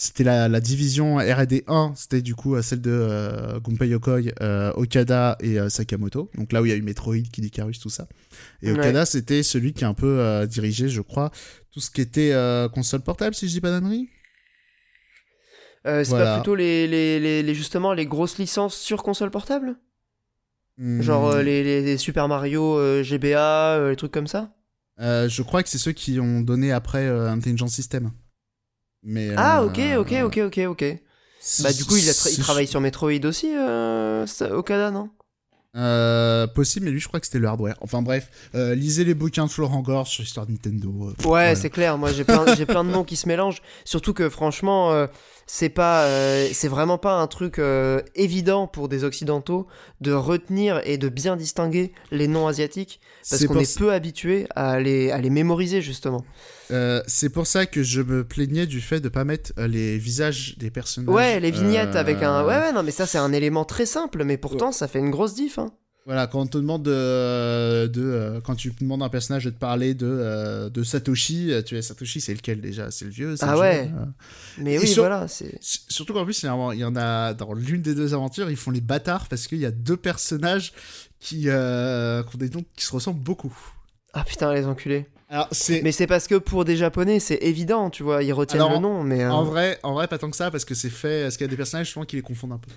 c'était 0.00 0.22
la, 0.22 0.48
la 0.48 0.60
division 0.60 1.16
R&D 1.16 1.64
1, 1.66 1.94
c'était 1.96 2.22
du 2.22 2.36
coup 2.36 2.54
euh, 2.54 2.62
celle 2.62 2.80
de 2.80 2.90
euh, 2.92 3.58
Gunpei 3.58 3.88
Yokoi, 3.88 4.20
euh, 4.40 4.70
Okada 4.74 5.36
et 5.40 5.58
euh, 5.58 5.68
Sakamoto. 5.70 6.30
Donc 6.36 6.52
là 6.52 6.62
où 6.62 6.66
il 6.66 6.68
y 6.68 6.72
a 6.72 6.76
eu 6.76 6.82
Metroid, 6.82 7.16
Kid 7.32 7.44
Icarus, 7.44 7.80
tout 7.80 7.88
ça. 7.90 8.06
Et 8.62 8.70
Ouais. 8.70 8.78
Okada, 8.78 9.06
c'était 9.06 9.42
celui 9.42 9.72
qui 9.72 9.84
a 9.84 9.88
un 9.88 9.94
peu 9.94 10.46
dirigé, 10.48 10.88
je 10.88 11.00
crois, 11.00 11.32
tout 11.72 11.80
ce 11.80 11.90
qui 11.90 12.00
était 12.00 12.32
console 12.72 13.00
portable, 13.00 13.34
si 13.34 13.48
je 13.48 13.54
dis 13.54 13.60
pas 13.60 13.70
d'annerie. 13.72 14.08
Euh, 15.88 16.04
c'est 16.04 16.10
Voilà. 16.10 16.24
pas 16.26 16.34
plutôt 16.40 16.54
les, 16.54 16.86
les, 16.86 17.18
les, 17.18 17.42
les- 17.42 17.54
justement 17.54 17.92
les 17.94 18.06
grosses 18.06 18.38
licences 18.38 18.76
sur 18.76 19.02
console 19.02 19.30
portable? 19.30 19.76
Hmm. 20.76 21.00
Genre 21.00 21.30
euh, 21.30 21.42
les, 21.42 21.96
Super 21.98 22.28
Mario, 22.28 22.78
euh, 22.78 23.02
GBA, 23.02 23.76
euh, 23.78 23.90
les 23.90 23.96
trucs 23.96 24.12
comme 24.12 24.26
ça? 24.26 24.54
Je 24.98 25.42
crois 25.42 25.62
que 25.62 25.68
c'est 25.68 25.78
ceux 25.78 25.92
qui 25.92 26.20
ont 26.20 26.40
donné 26.40 26.72
après 26.72 27.06
Intelligent 27.08 27.68
System. 27.68 28.10
Mais, 29.02 29.30
Ah 29.36 29.62
ok, 29.62 29.80
ok, 29.98 30.12
ok, 30.24 30.38
ok, 30.46 30.58
ok. 30.68 30.84
Bah 31.62 31.72
du 31.72 31.84
coup 31.84 31.96
il, 31.96 32.08
a 32.08 32.12
tra- 32.12 32.28
il 32.28 32.34
si- 32.34 32.40
travaille 32.40 32.66
sur 32.66 32.80
Metroid 32.80 33.24
aussi, 33.24 33.48
Okada, 34.50 34.90
non? 34.90 35.10
Euh, 35.76 36.46
possible, 36.46 36.86
mais 36.86 36.90
lui, 36.90 36.98
je 36.98 37.06
crois 37.06 37.20
que 37.20 37.26
c'était 37.26 37.38
le 37.38 37.46
hardware. 37.46 37.76
Enfin 37.80 38.02
bref, 38.02 38.30
euh, 38.54 38.74
lisez 38.74 39.04
les 39.04 39.14
bouquins 39.14 39.46
de 39.46 39.50
Florent 39.50 39.80
Gorge 39.82 40.08
sur 40.08 40.22
l'histoire 40.22 40.46
de 40.46 40.52
Nintendo. 40.52 40.88
euh, 40.88 41.06
Ouais, 41.08 41.14
voilà. 41.24 41.54
c'est 41.54 41.70
clair. 41.70 41.98
Moi, 41.98 42.10
j'ai 42.12 42.24
plein, 42.24 42.44
plein 42.44 42.84
de 42.84 42.90
noms 42.90 43.04
qui 43.04 43.16
se 43.16 43.28
mélangent. 43.28 43.62
Surtout 43.84 44.14
que, 44.14 44.28
franchement, 44.28 45.06
c'est 45.50 45.70
pas, 45.70 46.04
euh, 46.04 46.46
c'est 46.52 46.68
vraiment 46.68 46.98
pas 46.98 47.14
un 47.14 47.26
truc 47.26 47.58
euh, 47.58 48.02
évident 48.14 48.66
pour 48.66 48.88
des 48.88 49.02
occidentaux 49.02 49.66
de 50.02 50.12
retenir 50.12 50.82
et 50.84 50.98
de 50.98 51.08
bien 51.08 51.36
distinguer 51.36 51.92
les 52.12 52.28
noms 52.28 52.46
asiatiques 52.46 53.00
parce 53.28 53.46
qu'on 53.46 53.58
est 53.58 53.78
peu 53.78 53.90
habitué 53.90 54.46
à 54.54 54.78
les, 54.78 55.10
à 55.10 55.18
les 55.18 55.30
mémoriser 55.30 55.80
justement. 55.80 56.22
Euh, 56.70 57.02
c'est 57.06 57.30
pour 57.30 57.46
ça 57.46 57.64
que 57.64 57.82
je 57.82 58.02
me 58.02 58.24
plaignais 58.24 58.66
du 58.66 58.82
fait 58.82 59.00
de 59.00 59.08
pas 59.08 59.24
mettre 59.24 59.52
les 59.56 59.96
visages 59.96 60.58
des 60.58 60.70
personnages. 60.70 61.14
Ouais, 61.14 61.40
les 61.40 61.50
vignettes 61.50 61.96
avec 61.96 62.22
un. 62.22 62.44
Ouais, 62.44 62.58
ouais, 62.58 62.72
non, 62.72 62.82
mais 62.82 62.90
ça, 62.90 63.06
c'est 63.06 63.18
un 63.18 63.32
élément 63.32 63.64
très 63.64 63.86
simple, 63.86 64.24
mais 64.24 64.36
pourtant, 64.36 64.70
ça 64.70 64.86
fait 64.86 64.98
une 64.98 65.10
grosse 65.10 65.34
diff. 65.34 65.58
Hein. 65.58 65.72
Voilà, 66.08 66.26
quand 66.26 66.40
on 66.40 66.46
te 66.46 66.56
demande 66.56 66.84
de, 66.84 67.86
de 67.86 68.02
euh, 68.02 68.40
quand 68.40 68.54
tu 68.54 68.70
demandes 68.80 69.02
à 69.02 69.04
un 69.04 69.08
personnage 69.10 69.44
de 69.44 69.50
te 69.50 69.58
parler 69.58 69.92
de, 69.92 70.06
euh, 70.06 70.70
de 70.70 70.82
Satoshi, 70.82 71.52
euh, 71.52 71.60
tu 71.60 71.76
es 71.76 71.82
Satoshi, 71.82 72.22
c'est 72.22 72.32
lequel 72.32 72.62
déjà? 72.62 72.90
C'est 72.90 73.04
le 73.04 73.10
vieux 73.10 73.34
Ah 73.42 73.52
le 73.52 73.60
ouais. 73.60 73.84
jeune 73.84 73.94
Euh, 73.94 74.04
Mais 74.56 74.72
Et 74.72 74.78
oui, 74.78 74.88
sur- 74.88 75.02
voilà, 75.02 75.26
Surtout 75.28 76.14
qu'en 76.14 76.24
plus, 76.24 76.42
il 76.42 76.46
y, 76.46 76.84
en 76.84 76.96
a- 76.96 77.34
dans 77.34 77.52
l'une 77.52 77.82
des 77.82 77.94
deux 77.94 78.14
aventures, 78.14 78.48
ils 78.50 78.56
font 78.56 78.70
les 78.70 78.80
bâtards 78.80 79.28
parce 79.28 79.46
qu'il 79.46 79.58
y 79.58 79.66
a 79.66 79.70
deux 79.70 79.98
personnages 79.98 80.72
qui, 81.20 81.50
euh, 81.50 82.22
qui 82.22 82.36
ont 82.36 82.38
des 82.38 82.48
noms 82.48 82.64
qui 82.74 82.86
se 82.86 82.92
ressemblent 82.94 83.20
beaucoup. 83.20 83.54
Ah 84.14 84.24
putain, 84.24 84.54
les 84.54 84.64
enculés. 84.64 85.04
Alors. 85.28 85.50
Mais 85.82 85.92
c'est 85.92 86.06
parce 86.06 86.26
que 86.26 86.36
pour 86.36 86.64
des 86.64 86.78
japonais, 86.78 87.20
c'est 87.20 87.38
évident, 87.42 87.90
tu 87.90 88.02
vois, 88.02 88.22
ils 88.22 88.32
retiennent 88.32 88.62
Alors, 88.62 88.72
le 88.72 88.78
nom, 88.78 89.04
mais. 89.04 89.24
euh, 89.24 89.30
En 89.30 89.44
vrai, 89.44 89.78
en 89.82 89.92
vrai, 89.92 90.08
pas 90.08 90.16
tant 90.16 90.30
que 90.30 90.38
ça, 90.38 90.50
parce 90.50 90.64
que 90.64 90.74
c'est 90.74 90.88
fait. 90.88 91.24
Parce 91.24 91.36
qu'il 91.36 91.44
y 91.44 91.48
a 91.48 91.50
des 91.50 91.56
personnages 91.58 91.90
souvent 91.92 92.06
qui 92.06 92.16
les 92.16 92.22
confondent 92.22 92.52
un 92.52 92.58
peu. 92.58 92.70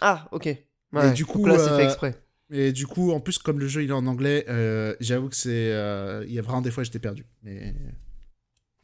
Ah, 0.00 0.26
ok. 0.32 0.46
Ouais, 0.92 1.12
du 1.12 1.24
donc 1.24 1.32
coup, 1.32 1.46
là, 1.46 1.56
c'est 1.58 1.70
euh, 1.70 1.76
fait 1.76 1.84
exprès. 1.84 2.20
Et 2.52 2.72
du 2.72 2.86
coup, 2.86 3.12
en 3.12 3.20
plus, 3.20 3.38
comme 3.38 3.60
le 3.60 3.68
jeu 3.68 3.82
il 3.84 3.90
est 3.90 3.94
en 3.94 4.06
anglais, 4.06 4.44
euh, 4.48 4.94
j'avoue 5.00 5.28
que 5.28 5.36
c'est. 5.36 5.50
euh, 5.72 6.24
Il 6.26 6.32
y 6.34 6.38
a 6.38 6.42
vraiment 6.42 6.60
des 6.62 6.70
fois 6.70 6.82
j'étais 6.84 6.98
perdu. 6.98 7.24
Mais. 7.42 7.74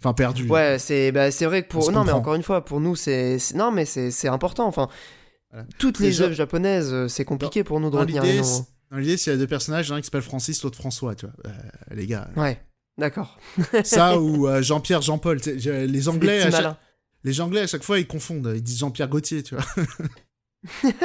Enfin, 0.01 0.13
perdu. 0.13 0.49
Ouais, 0.49 0.79
c'est 0.79 1.11
bah, 1.11 1.31
vrai 1.31 1.63
que 1.63 1.69
pour 1.69 1.91
non 1.91 2.05
mais 2.05 2.13
encore 2.13 2.35
une 2.35 2.43
fois 2.43 2.65
pour 2.65 2.81
nous 2.81 2.95
c'est 2.97 3.39
non 3.55 3.73
mais 3.73 3.87
c'est 3.87 4.29
important 4.29 4.67
enfin 4.67 4.89
Voilà. 5.51 5.67
toutes 5.79 6.01
les 6.01 6.21
œuvres 6.21 6.35
japonaises 6.35 6.93
euh, 6.93 7.09
c'est 7.09 7.25
compliqué 7.25 7.65
pour 7.65 7.81
nous 7.81 7.89
de 7.91 7.97
retenir 7.97 8.23
les 8.23 8.33
l'idée, 8.33 8.43
noms. 8.43 8.67
dans 8.91 8.99
l'idée, 8.99 9.17
s'il 9.17 9.33
y 9.33 9.35
a 9.35 9.39
deux 9.39 9.47
personnages, 9.47 9.91
l'un 9.91 9.99
qui 10.01 10.05
s'appelle 10.05 10.21
Francis, 10.23 10.63
l'autre 10.63 10.77
François, 10.77 11.15
tu 11.15 11.25
vois. 11.27 11.35
Euh, 11.47 11.95
les 11.95 12.07
gars. 12.07 12.29
Ouais, 12.37 12.61
d'accord. 12.99 13.39
Ça 13.85 14.21
ou 14.21 14.47
euh, 14.47 14.61
Jean-Pierre, 14.63 15.01
Jean-Paul. 15.01 15.39
Les 15.47 16.09
Anglais, 16.09 16.43
à 16.43 16.51
chaque... 16.51 16.77
les 17.25 17.41
Anglais, 17.41 17.63
à 17.63 17.67
chaque 17.67 17.83
fois, 17.83 17.99
ils 17.99 18.07
confondent. 18.07 18.53
Ils 18.55 18.63
disent 18.63 18.79
Jean-Pierre 18.79 19.09
Gauthier, 19.09 19.43
tu 19.43 19.55
vois. 19.57 19.65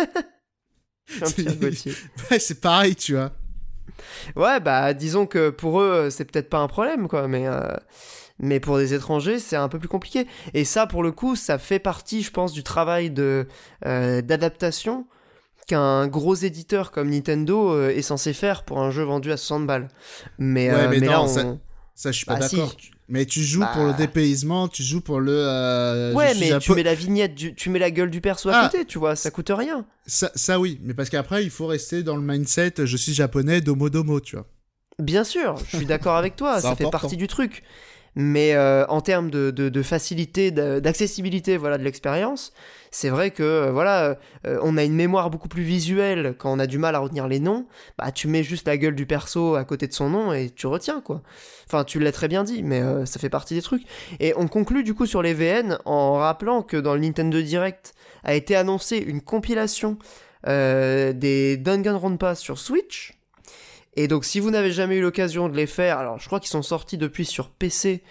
Ouais, 2.31 2.39
c'est 2.39 2.59
pareil, 2.61 2.95
tu 2.95 3.13
vois. 3.15 3.31
Ouais, 4.35 4.59
bah 4.59 4.93
disons 4.93 5.25
que 5.25 5.49
pour 5.49 5.81
eux 5.81 6.09
c'est 6.09 6.25
peut-être 6.25 6.49
pas 6.49 6.59
un 6.59 6.67
problème 6.67 7.07
quoi, 7.07 7.27
mais 7.27 7.47
euh, 7.47 7.61
mais 8.39 8.59
pour 8.59 8.77
des 8.77 8.93
étrangers 8.93 9.39
c'est 9.39 9.55
un 9.55 9.67
peu 9.69 9.79
plus 9.79 9.87
compliqué. 9.87 10.27
Et 10.53 10.65
ça 10.65 10.87
pour 10.87 11.03
le 11.03 11.11
coup 11.11 11.35
ça 11.35 11.57
fait 11.57 11.79
partie 11.79 12.21
je 12.23 12.31
pense 12.31 12.53
du 12.53 12.63
travail 12.63 13.11
de 13.11 13.47
euh, 13.85 14.21
d'adaptation 14.21 15.05
qu'un 15.67 16.07
gros 16.07 16.35
éditeur 16.35 16.91
comme 16.91 17.09
Nintendo 17.09 17.73
euh, 17.73 17.89
est 17.89 18.01
censé 18.01 18.33
faire 18.33 18.63
pour 18.63 18.79
un 18.79 18.91
jeu 18.91 19.03
vendu 19.03 19.31
à 19.31 19.37
60 19.37 19.67
balles. 19.67 19.87
Mais, 20.39 20.69
Ouais, 20.69 20.75
euh, 20.75 20.87
mais 20.89 20.99
mais 20.99 21.07
là 21.07 21.17
non, 21.19 21.23
on... 21.25 21.27
ça- 21.27 21.57
Ça, 22.01 22.11
je 22.11 22.17
suis 22.17 22.25
pas 22.25 22.37
Bah, 22.37 22.49
si. 22.49 22.55
d'accord. 22.55 22.75
Mais 23.09 23.27
tu 23.27 23.43
joues 23.43 23.59
Bah. 23.59 23.69
pour 23.75 23.83
le 23.85 23.93
dépaysement, 23.93 24.67
tu 24.67 24.81
joues 24.81 25.01
pour 25.01 25.19
le. 25.19 25.31
euh, 25.35 26.13
Ouais, 26.13 26.33
mais 26.39 26.57
tu 26.57 26.71
mets 26.73 26.81
la 26.81 26.95
vignette, 26.95 27.35
du- 27.35 27.53
tu 27.53 27.69
mets 27.69 27.77
la 27.77 27.91
gueule 27.91 28.09
du 28.09 28.21
perso 28.21 28.49
à 28.49 28.53
Ah. 28.55 28.69
côté, 28.71 28.85
tu 28.85 28.97
vois, 28.97 29.15
ça 29.15 29.29
coûte 29.29 29.51
rien. 29.55 29.85
ça, 30.07 30.31
ça, 30.33 30.59
oui, 30.59 30.79
mais 30.81 30.95
parce 30.95 31.11
qu'après, 31.11 31.43
il 31.43 31.51
faut 31.51 31.67
rester 31.67 32.01
dans 32.01 32.15
le 32.15 32.23
mindset 32.23 32.73
je 32.85 32.97
suis 32.97 33.13
japonais, 33.13 33.61
domo 33.61 33.89
domo, 33.91 34.19
tu 34.19 34.35
vois. 34.35 34.47
Bien 34.97 35.23
sûr, 35.23 35.57
je 35.69 35.77
suis 35.77 35.85
d'accord 35.85 36.15
avec 36.15 36.35
toi, 36.35 36.59
ça 36.61 36.75
fait 36.75 36.89
partie 36.89 37.17
du 37.17 37.27
truc. 37.27 37.61
Mais 38.15 38.55
euh, 38.55 38.83
en 38.87 39.01
termes 39.01 39.29
de, 39.29 39.51
de- 39.51 39.69
de 39.69 39.81
facilité, 39.83 40.49
d'accessibilité, 40.51 41.55
voilà, 41.57 41.77
de 41.77 41.83
l'expérience, 41.83 42.51
c'est 42.91 43.09
vrai 43.09 43.31
que 43.31 43.41
euh, 43.41 43.71
voilà, 43.71 44.17
euh, 44.45 44.59
on 44.61 44.77
a 44.77 44.83
une 44.83 44.93
mémoire 44.93 45.29
beaucoup 45.29 45.47
plus 45.47 45.63
visuelle 45.63 46.35
quand 46.37 46.51
on 46.51 46.59
a 46.59 46.67
du 46.67 46.77
mal 46.77 46.93
à 46.95 46.99
retenir 46.99 47.27
les 47.27 47.39
noms. 47.39 47.65
Bah, 47.97 48.11
tu 48.11 48.27
mets 48.27 48.43
juste 48.43 48.67
la 48.67 48.77
gueule 48.77 48.95
du 48.95 49.05
perso 49.05 49.55
à 49.55 49.63
côté 49.63 49.87
de 49.87 49.93
son 49.93 50.09
nom 50.09 50.33
et 50.33 50.49
tu 50.49 50.67
retiens 50.67 51.01
quoi. 51.01 51.23
Enfin, 51.67 51.85
tu 51.85 51.99
l'as 51.99 52.11
très 52.11 52.27
bien 52.27 52.43
dit, 52.43 52.63
mais 52.63 52.81
euh, 52.81 53.05
ça 53.05 53.17
fait 53.17 53.29
partie 53.29 53.53
des 53.53 53.61
trucs. 53.61 53.83
Et 54.19 54.33
on 54.35 54.49
conclut 54.49 54.83
du 54.83 54.93
coup 54.93 55.05
sur 55.05 55.21
les 55.21 55.33
VN 55.33 55.79
en 55.85 56.15
rappelant 56.15 56.63
que 56.63 56.75
dans 56.75 56.93
le 56.93 56.99
Nintendo 56.99 57.41
Direct 57.41 57.93
a 58.25 58.33
été 58.33 58.57
annoncée 58.57 58.97
une 58.97 59.21
compilation 59.21 59.97
euh, 60.47 61.13
des 61.13 61.55
Danganronpa 61.55 62.35
sur 62.35 62.59
Switch. 62.59 63.17
Et 63.95 64.09
donc, 64.09 64.25
si 64.25 64.41
vous 64.41 64.51
n'avez 64.51 64.73
jamais 64.73 64.97
eu 64.97 65.01
l'occasion 65.01 65.47
de 65.47 65.55
les 65.55 65.65
faire, 65.65 65.97
alors 65.97 66.19
je 66.19 66.25
crois 66.25 66.41
qu'ils 66.41 66.49
sont 66.49 66.61
sortis 66.61 66.97
depuis 66.97 67.23
sur 67.23 67.49
PC, 67.49 68.03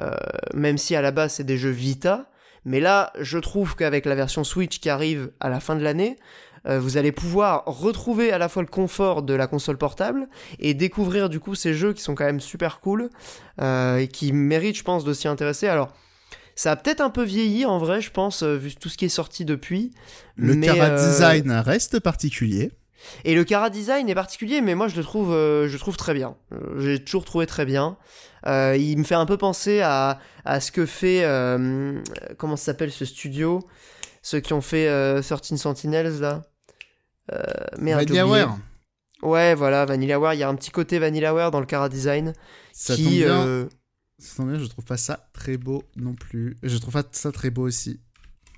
euh, 0.00 0.10
même 0.54 0.76
si 0.78 0.96
à 0.96 1.00
la 1.00 1.12
base 1.12 1.34
c'est 1.34 1.44
des 1.44 1.58
jeux 1.58 1.70
Vita. 1.70 2.28
Mais 2.66 2.80
là, 2.80 3.12
je 3.20 3.38
trouve 3.38 3.76
qu'avec 3.76 4.04
la 4.06 4.16
version 4.16 4.42
Switch 4.42 4.80
qui 4.80 4.90
arrive 4.90 5.30
à 5.38 5.48
la 5.48 5.60
fin 5.60 5.76
de 5.76 5.84
l'année, 5.84 6.18
euh, 6.66 6.80
vous 6.80 6.96
allez 6.96 7.12
pouvoir 7.12 7.62
retrouver 7.64 8.32
à 8.32 8.38
la 8.38 8.48
fois 8.48 8.60
le 8.60 8.68
confort 8.68 9.22
de 9.22 9.34
la 9.34 9.46
console 9.46 9.78
portable 9.78 10.26
et 10.58 10.74
découvrir 10.74 11.28
du 11.28 11.38
coup 11.38 11.54
ces 11.54 11.74
jeux 11.74 11.92
qui 11.92 12.02
sont 12.02 12.16
quand 12.16 12.24
même 12.24 12.40
super 12.40 12.80
cool 12.80 13.08
euh, 13.62 13.98
et 13.98 14.08
qui 14.08 14.32
méritent, 14.32 14.76
je 14.76 14.82
pense, 14.82 15.04
de 15.04 15.12
s'y 15.14 15.28
intéresser. 15.28 15.68
Alors, 15.68 15.92
ça 16.56 16.72
a 16.72 16.76
peut-être 16.76 17.00
un 17.00 17.10
peu 17.10 17.22
vieilli 17.22 17.64
en 17.64 17.78
vrai, 17.78 18.00
je 18.00 18.10
pense, 18.10 18.42
euh, 18.42 18.56
vu 18.56 18.74
tout 18.74 18.88
ce 18.88 18.96
qui 18.96 19.04
est 19.04 19.10
sorti 19.10 19.44
depuis. 19.44 19.92
Le 20.34 20.56
Mais, 20.56 20.66
cara 20.66 20.86
euh, 20.86 21.08
design 21.08 21.52
reste 21.52 22.00
particulier. 22.00 22.72
et 23.24 23.36
le 23.36 23.44
Cara 23.44 23.70
Design 23.70 24.08
est 24.08 24.14
particulier, 24.16 24.60
mais 24.60 24.74
moi 24.74 24.88
je 24.88 24.96
le 24.96 25.04
trouve, 25.04 25.30
je 25.30 25.72
le 25.72 25.78
trouve 25.78 25.96
très 25.96 26.14
bien. 26.14 26.34
J'ai 26.78 26.98
toujours 26.98 27.24
trouvé 27.24 27.46
très 27.46 27.64
bien. 27.64 27.96
Euh, 28.46 28.76
il 28.76 28.96
me 28.98 29.04
fait 29.04 29.14
un 29.16 29.26
peu 29.26 29.36
penser 29.36 29.80
à, 29.80 30.18
à 30.44 30.60
ce 30.60 30.70
que 30.70 30.86
fait. 30.86 31.24
euh, 31.24 32.00
comment 32.38 32.56
s'appelle 32.56 32.92
ce 32.92 33.04
studio? 33.04 33.66
Ceux 34.22 34.40
qui 34.40 34.52
ont 34.52 34.60
fait 34.60 34.88
euh, 34.88 35.20
13 35.22 35.56
Sentinels 35.60 36.20
là 36.20 36.42
euh, 37.32 37.42
Merde. 37.78 38.00
VanillaWare, 38.00 38.56
Ouais, 39.22 39.54
voilà, 39.54 39.84
VanillaWare. 39.84 40.34
Il 40.34 40.40
y 40.40 40.42
a 40.42 40.48
un 40.48 40.54
petit 40.54 40.70
côté 40.70 40.98
VanillaWare 40.98 41.50
dans 41.50 41.60
le 41.60 41.66
Cara 41.66 41.88
Design. 41.88 42.32
ça 42.72 42.94
qui, 42.94 43.04
tombe 43.04 43.12
bien. 43.12 43.68
Ça 44.18 44.36
tombe 44.36 44.50
bien, 44.50 44.58
je 44.60 44.66
trouve 44.66 44.84
pas 44.84 44.96
ça 44.96 45.28
très 45.32 45.56
beau 45.56 45.82
non 45.96 46.14
plus. 46.14 46.56
Je 46.62 46.76
trouve 46.78 46.94
pas 46.94 47.02
ça 47.12 47.32
très 47.32 47.50
beau 47.50 47.62
aussi. 47.66 48.00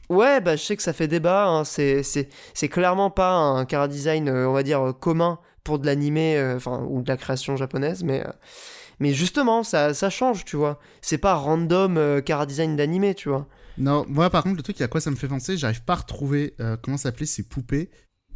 Ouais, 0.08 0.40
bah 0.40 0.56
je 0.56 0.62
sais 0.62 0.76
que 0.76 0.82
ça 0.82 0.92
fait 0.92 1.08
débat. 1.08 1.46
hein. 1.48 1.64
C'est, 1.64 2.02
c'est, 2.02 2.28
c'est 2.54 2.68
clairement 2.68 3.10
pas 3.10 3.32
un 3.32 3.64
Cara 3.64 3.88
Design, 3.88 4.28
on 4.30 4.52
va 4.52 4.62
dire, 4.62 4.94
commun 5.00 5.38
pour 5.64 5.78
de 5.78 5.86
l'animé, 5.86 6.40
enfin, 6.56 6.84
ou 6.88 7.02
de 7.02 7.08
la 7.08 7.16
création 7.16 7.56
japonaise, 7.56 8.02
mais. 8.04 8.24
Mais 9.00 9.12
justement, 9.12 9.62
ça, 9.62 9.94
ça 9.94 10.10
change, 10.10 10.44
tu 10.44 10.56
vois. 10.56 10.78
C'est 11.00 11.18
pas 11.18 11.34
random 11.34 11.96
euh, 11.96 12.20
Cara 12.20 12.46
Design 12.46 12.76
d'animé, 12.76 13.14
tu 13.14 13.28
vois. 13.28 13.46
Non, 13.78 14.04
moi 14.08 14.28
par 14.30 14.42
contre, 14.42 14.56
le 14.56 14.62
truc 14.62 14.80
à 14.80 14.88
quoi 14.88 15.00
ça 15.00 15.10
me 15.10 15.16
fait 15.16 15.28
penser, 15.28 15.56
j'arrive 15.56 15.82
pas 15.84 15.92
à 15.92 15.96
retrouver 15.96 16.54
euh, 16.60 16.76
comment 16.82 16.96
s'appelaient 16.96 17.26
ces 17.26 17.44
poupées. 17.44 17.90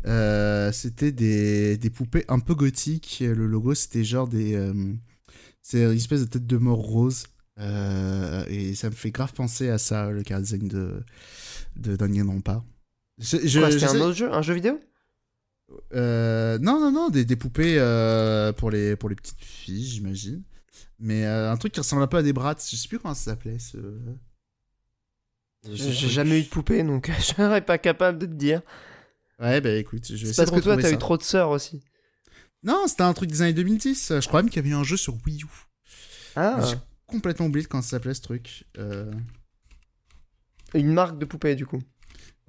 Euh, 0.07 0.73
c'était 0.73 1.13
des, 1.13 1.77
des 1.77 1.91
poupées 1.91 2.25
un 2.29 2.39
peu 2.39 2.55
gothiques. 2.55 3.23
Le 3.27 3.47
logo, 3.47 3.75
c'était 3.75 4.05
genre 4.05 4.29
des. 4.29 4.55
euh, 4.55 4.73
c'est 5.61 5.83
une 5.83 5.93
espèce 5.93 6.21
de 6.21 6.27
tête 6.27 6.47
de 6.47 6.57
mort 6.57 6.79
rose. 6.79 7.25
Et 7.59 8.75
ça 8.75 8.91
me 8.91 8.95
fait 8.95 9.11
grave 9.11 9.33
penser 9.33 9.69
à 9.69 9.79
ça, 9.79 10.11
le 10.11 10.23
car 10.23 10.41
design 10.41 10.67
de, 10.67 11.03
de 11.77 11.97
Danganronpa. 11.97 12.65
C'était 13.21 13.85
un 13.85 14.01
autre 14.01 14.15
jeu 14.15 14.33
Un 14.33 14.43
jeu 14.43 14.55
vidéo? 14.55 14.81
Euh, 15.95 16.59
non, 16.59 16.81
non, 16.81 16.91
non, 16.93 17.09
des, 17.09 17.25
des 17.25 17.37
poupées 17.37 17.77
euh, 17.79 18.53
pour, 18.53 18.71
les, 18.71 18.97
pour 18.97 19.09
les 19.09 19.15
petites 19.15 19.41
filles, 19.41 19.87
j'imagine. 19.87 20.43
Mais 20.99 21.25
euh, 21.25 21.51
un 21.51 21.57
truc 21.57 21.73
qui 21.73 21.81
ressemble 21.81 22.03
un 22.03 22.07
peu 22.07 22.19
à 22.19 22.23
des 22.23 22.33
brats, 22.33 22.57
je 22.59 22.77
sais 22.77 22.89
plus 22.89 22.99
comment 22.99 23.15
ça 23.15 23.33
s'appelait. 23.33 23.59
Ce... 23.59 23.77
J'ai 25.71 26.09
jamais 26.09 26.41
eu 26.41 26.43
de 26.45 26.49
poupée, 26.49 26.83
donc 26.83 27.11
je 27.19 27.23
serais 27.23 27.65
pas 27.65 27.79
capable 27.79 28.19
de 28.19 28.27
te 28.27 28.33
dire. 28.35 28.63
Ouais, 29.39 29.61
bah 29.61 29.71
écoute, 29.75 30.07
je 30.07 30.13
vais 30.13 30.19
C'est 30.19 30.31
essayer 30.31 30.37
parce 30.47 30.51
de 30.53 30.57
que 30.57 30.63
toi, 30.63 30.77
t'as 30.77 30.93
eu 30.93 30.99
trop 30.99 31.17
de 31.17 31.23
sœurs 31.23 31.51
aussi. 31.51 31.83
Non, 32.63 32.85
c'était 32.87 33.03
un 33.03 33.13
truc 33.13 33.31
des 33.31 33.43
années 33.43 33.53
2010. 33.53 34.21
Je 34.21 34.29
crois 34.29 34.43
même 34.43 34.51
qu'il 34.51 34.63
y 34.63 34.67
avait 34.67 34.75
eu 34.75 34.79
un 34.79 34.85
jeu 34.85 34.97
sur 34.97 35.15
Wii 35.27 35.43
U. 35.43 35.47
Ah, 36.37 36.61
J'ai 36.65 36.77
complètement 37.07 37.47
oublié 37.47 37.65
de 37.65 37.69
comment 37.69 37.83
ça 37.83 37.91
s'appelait 37.91 38.15
ce 38.15 38.23
truc. 38.23 38.65
Euh, 38.79 39.11
une 40.75 40.93
marque 40.93 41.19
de 41.19 41.25
poupée, 41.25 41.57
du 41.57 41.67
coup. 41.67 41.83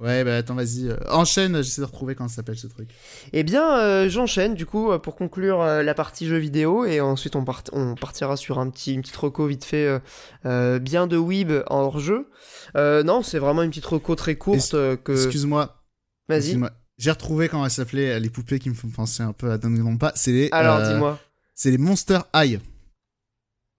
Ouais, 0.04 0.24
bah 0.26 0.36
attends, 0.36 0.56
vas-y. 0.56 0.90
euh, 0.90 0.98
Enchaîne, 1.10 1.56
j'essaie 1.64 1.80
de 1.82 1.86
retrouver 1.86 2.14
comment 2.14 2.28
ça 2.28 2.36
s'appelle 2.36 2.58
ce 2.58 2.68
truc. 2.68 2.90
Eh 3.32 3.44
bien, 3.44 3.80
euh, 3.80 4.10
j'enchaîne 4.10 4.54
du 4.54 4.66
coup 4.66 4.92
pour 5.00 5.16
conclure 5.16 5.62
euh, 5.62 5.82
la 5.82 5.94
partie 5.94 6.28
jeux 6.28 6.38
vidéo 6.38 6.84
et 6.84 7.00
ensuite 7.00 7.38
on, 7.38 7.46
part- 7.46 7.64
on 7.72 7.96
partira 7.96 8.36
sur 8.36 8.60
un 8.60 8.70
petit, 8.70 8.94
une 8.94 9.02
petite 9.02 9.16
reco 9.16 9.48
vite 9.48 9.64
fait 9.64 10.02
bien 10.44 11.08
de 11.08 11.16
Weeb 11.18 11.52
en 11.68 11.80
hors-jeu. 11.84 12.30
Non, 12.76 13.24
c'est 13.24 13.40
vraiment 13.40 13.64
une 13.64 13.70
petite 13.70 13.86
reco 13.86 14.16
très 14.16 14.36
courte 14.36 14.72
que... 14.72 15.14
Excuse-moi. 15.14 15.82
Vas-y. 16.28 16.60
J'ai 16.98 17.12
retrouvé 17.12 17.50
comment 17.50 17.64
ça 17.64 17.70
s'appelait 17.78 18.20
les 18.20 18.30
poupées 18.30 18.60
qui 18.60 18.70
me 18.70 18.76
font 18.76 18.90
penser 18.90 19.24
un 19.24 19.34
peu 19.34 19.52
à 19.52 19.58
Danganronpa. 19.58 20.12
C'est 20.16 20.32
les. 20.32 20.50
Alors, 20.52 20.82
dis-moi. 20.82 21.20
C'est 21.56 21.72
les 21.72 21.80
Monster 21.80 22.20
High. 22.36 22.60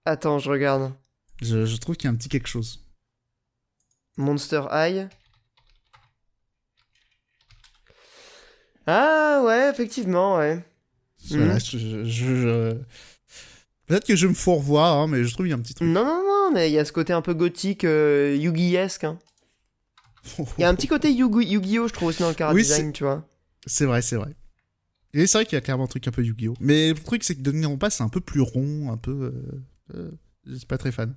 Attends, 0.05 0.37
je 0.37 0.49
regarde. 0.49 0.91
Je, 1.41 1.65
je 1.65 1.77
trouve 1.77 1.95
qu'il 1.95 2.07
y 2.07 2.11
a 2.11 2.11
un 2.11 2.15
petit 2.15 2.29
quelque 2.29 2.47
chose. 2.47 2.83
Monster 4.17 4.63
High. 4.71 5.07
Ah 8.87 9.41
Ouais, 9.45 9.69
effectivement, 9.69 10.37
ouais. 10.37 10.63
Voilà, 11.29 11.53
Mhm. 11.55 11.59
je- 11.59 11.77
je- 11.77 12.03
je- 12.05 12.77
Peut-être 13.87 14.05
que 14.05 14.15
je 14.15 14.25
me 14.27 14.33
fourvoie, 14.33 14.87
hein, 14.89 15.07
mais 15.07 15.23
je 15.23 15.31
trouve 15.33 15.45
qu'il 15.45 15.51
y 15.51 15.53
a 15.53 15.57
un 15.57 15.61
petit 15.61 15.75
truc. 15.75 15.87
Non, 15.87 16.03
non, 16.05 16.23
non, 16.23 16.51
mais 16.51 16.69
il 16.71 16.73
y 16.73 16.79
a 16.79 16.85
ce 16.85 16.91
côté 16.91 17.13
un 17.13 17.21
peu 17.21 17.33
gothique, 17.35 17.83
euh, 17.83 18.35
Yugi-esque. 18.35 19.03
hein. 19.03 19.19
Il 20.57 20.61
y 20.61 20.63
a 20.63 20.69
un 20.69 20.73
petit 20.75 20.87
côté 20.87 21.11
Yugi- 21.11 21.47
Yu-Gi-Oh, 21.47 21.87
je 21.87 21.93
trouve 21.93 22.07
aussi 22.09 22.23
dans 22.23 22.29
le 22.29 22.35
chara 22.35 22.51
Oui, 22.53 22.63
design, 22.63 22.91
tu 22.93 23.03
vois. 23.03 23.27
C'est 23.67 23.85
vrai, 23.85 24.01
c'est 24.01 24.15
vrai. 24.15 24.33
Et 25.13 25.27
c'est 25.27 25.37
vrai 25.37 25.45
qu'il 25.45 25.53
y 25.55 25.57
a 25.57 25.61
clairement 25.61 25.83
un 25.83 25.87
truc 25.87 26.07
un 26.07 26.11
peu 26.11 26.23
Yu-Gi-Oh! 26.23 26.55
Mais 26.59 26.89
le 26.89 26.95
truc, 26.95 27.23
c'est 27.23 27.35
que 27.35 27.41
Denis 27.41 27.67
en 27.67 27.77
passe, 27.77 27.97
c'est 27.97 28.03
un 28.03 28.09
peu 28.09 28.21
plus 28.21 28.41
rond, 28.41 28.91
un 28.91 28.97
peu. 28.97 29.11
euh, 29.11 29.95
euh, 29.95 30.11
je 30.47 30.55
suis 30.55 30.65
pas 30.65 30.79
très 30.79 30.91
fan. 30.91 31.13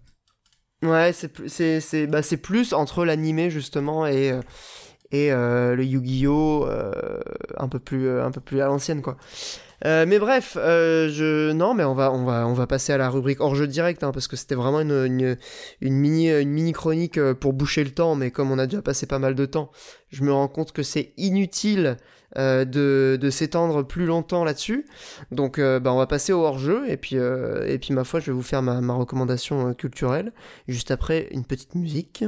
Ouais, 0.83 1.13
c'est 1.15 1.29
plus- 1.29 1.49
c'est 1.49 1.81
c'est 1.81 2.07
bah, 2.07 2.23
c'est 2.23 2.37
plus 2.37 2.73
entre 2.75 3.05
l'animé 3.07 3.51
justement 3.51 4.07
et 4.07 4.31
euh, 4.31 4.43
et 5.13 5.33
euh, 5.33 5.75
le 5.75 5.85
Yu-Gi-Oh 5.85 6.67
euh, 6.67 7.21
un 7.57 7.69
peu 7.69 7.79
plus 7.79 8.07
euh, 8.07 8.25
un 8.25 8.31
peu 8.31 8.41
plus 8.41 8.61
à 8.61 8.67
l'ancienne 8.67 9.03
quoi. 9.03 9.17
Mais 9.85 10.19
bref, 10.19 10.55
je 10.57 11.53
non 11.53 11.73
mais 11.73 11.85
on 11.85 11.95
va 11.95 12.11
on 12.11 12.25
va 12.25 12.49
on 12.49 12.53
va 12.53 12.67
passer 12.67 12.93
à 12.93 12.99
la 12.99 13.09
rubrique 13.09 13.41
hors 13.41 13.55
jeu 13.55 13.69
direct 13.69 14.03
hein, 14.03 14.11
parce 14.11 14.27
que 14.27 14.35
c'était 14.35 14.57
vraiment 14.57 14.81
une, 14.81 15.37
une 15.81 15.95
mini 15.95 16.31
une 16.31 16.51
mini 16.51 16.73
chronique 16.73 17.21
pour 17.35 17.53
boucher 17.53 17.85
le 17.85 17.91
temps 17.91 18.17
mais 18.17 18.33
comme 18.33 18.51
on 18.51 18.59
a 18.59 18.67
déjà 18.67 18.83
passé 18.83 19.07
pas 19.07 19.21
mal 19.21 19.37
de 19.37 19.47
temps, 19.47 19.71
je 20.11 20.25
me 20.25 20.33
rends 20.33 20.49
compte 20.49 20.73
que 20.73 20.83
c'est 20.83 21.13
inutile 21.17 21.97
de, 22.37 22.65
de 23.21 23.31
s'étendre 23.31 23.85
plus 23.85 24.05
longtemps 24.05 24.43
là-dessus. 24.43 24.85
Donc 25.31 25.61
bah, 25.61 25.93
on 25.93 25.99
va 25.99 26.09
passer 26.09 26.33
au 26.33 26.43
hors-jeu 26.43 26.91
et 26.91 26.97
puis, 26.97 27.15
et 27.15 27.79
puis 27.79 27.95
ma 27.95 28.03
foi 28.03 28.19
je 28.19 28.27
vais 28.27 28.37
vous 28.37 28.43
faire 28.43 28.63
ma, 28.63 28.81
ma 28.81 28.95
recommandation 28.95 29.75
culturelle 29.75 30.33
juste 30.67 30.91
après 30.91 31.29
une 31.31 31.45
petite 31.45 31.77
musique. 31.77 32.25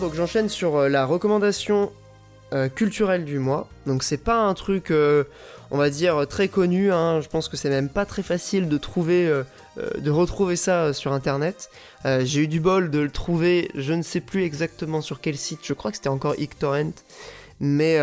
Donc 0.00 0.14
j'enchaîne 0.14 0.48
sur 0.48 0.76
euh, 0.76 0.88
la 0.88 1.06
recommandation 1.06 1.92
euh, 2.52 2.68
culturelle 2.68 3.24
du 3.24 3.38
mois. 3.38 3.68
Donc 3.86 4.02
c'est 4.02 4.16
pas 4.16 4.38
un 4.38 4.52
truc, 4.54 4.90
euh, 4.90 5.22
on 5.70 5.78
va 5.78 5.88
dire, 5.88 6.26
très 6.26 6.48
connu. 6.48 6.92
hein. 6.92 7.20
Je 7.20 7.28
pense 7.28 7.48
que 7.48 7.56
c'est 7.56 7.68
même 7.68 7.88
pas 7.88 8.04
très 8.04 8.24
facile 8.24 8.68
de 8.68 8.76
trouver, 8.76 9.30
de 9.76 10.10
retrouver 10.10 10.56
ça 10.56 10.92
sur 10.92 11.12
internet. 11.12 11.70
J'ai 12.04 12.40
eu 12.42 12.48
du 12.48 12.60
bol 12.60 12.90
de 12.90 12.98
le 12.98 13.10
trouver, 13.10 13.70
je 13.74 13.92
ne 13.92 14.02
sais 14.02 14.20
plus 14.20 14.42
exactement 14.42 15.00
sur 15.00 15.20
quel 15.20 15.36
site. 15.36 15.60
Je 15.62 15.74
crois 15.74 15.90
que 15.90 15.96
c'était 15.96 16.08
encore 16.08 16.34
Ictorrent. 16.38 16.94
Mais 17.60 17.98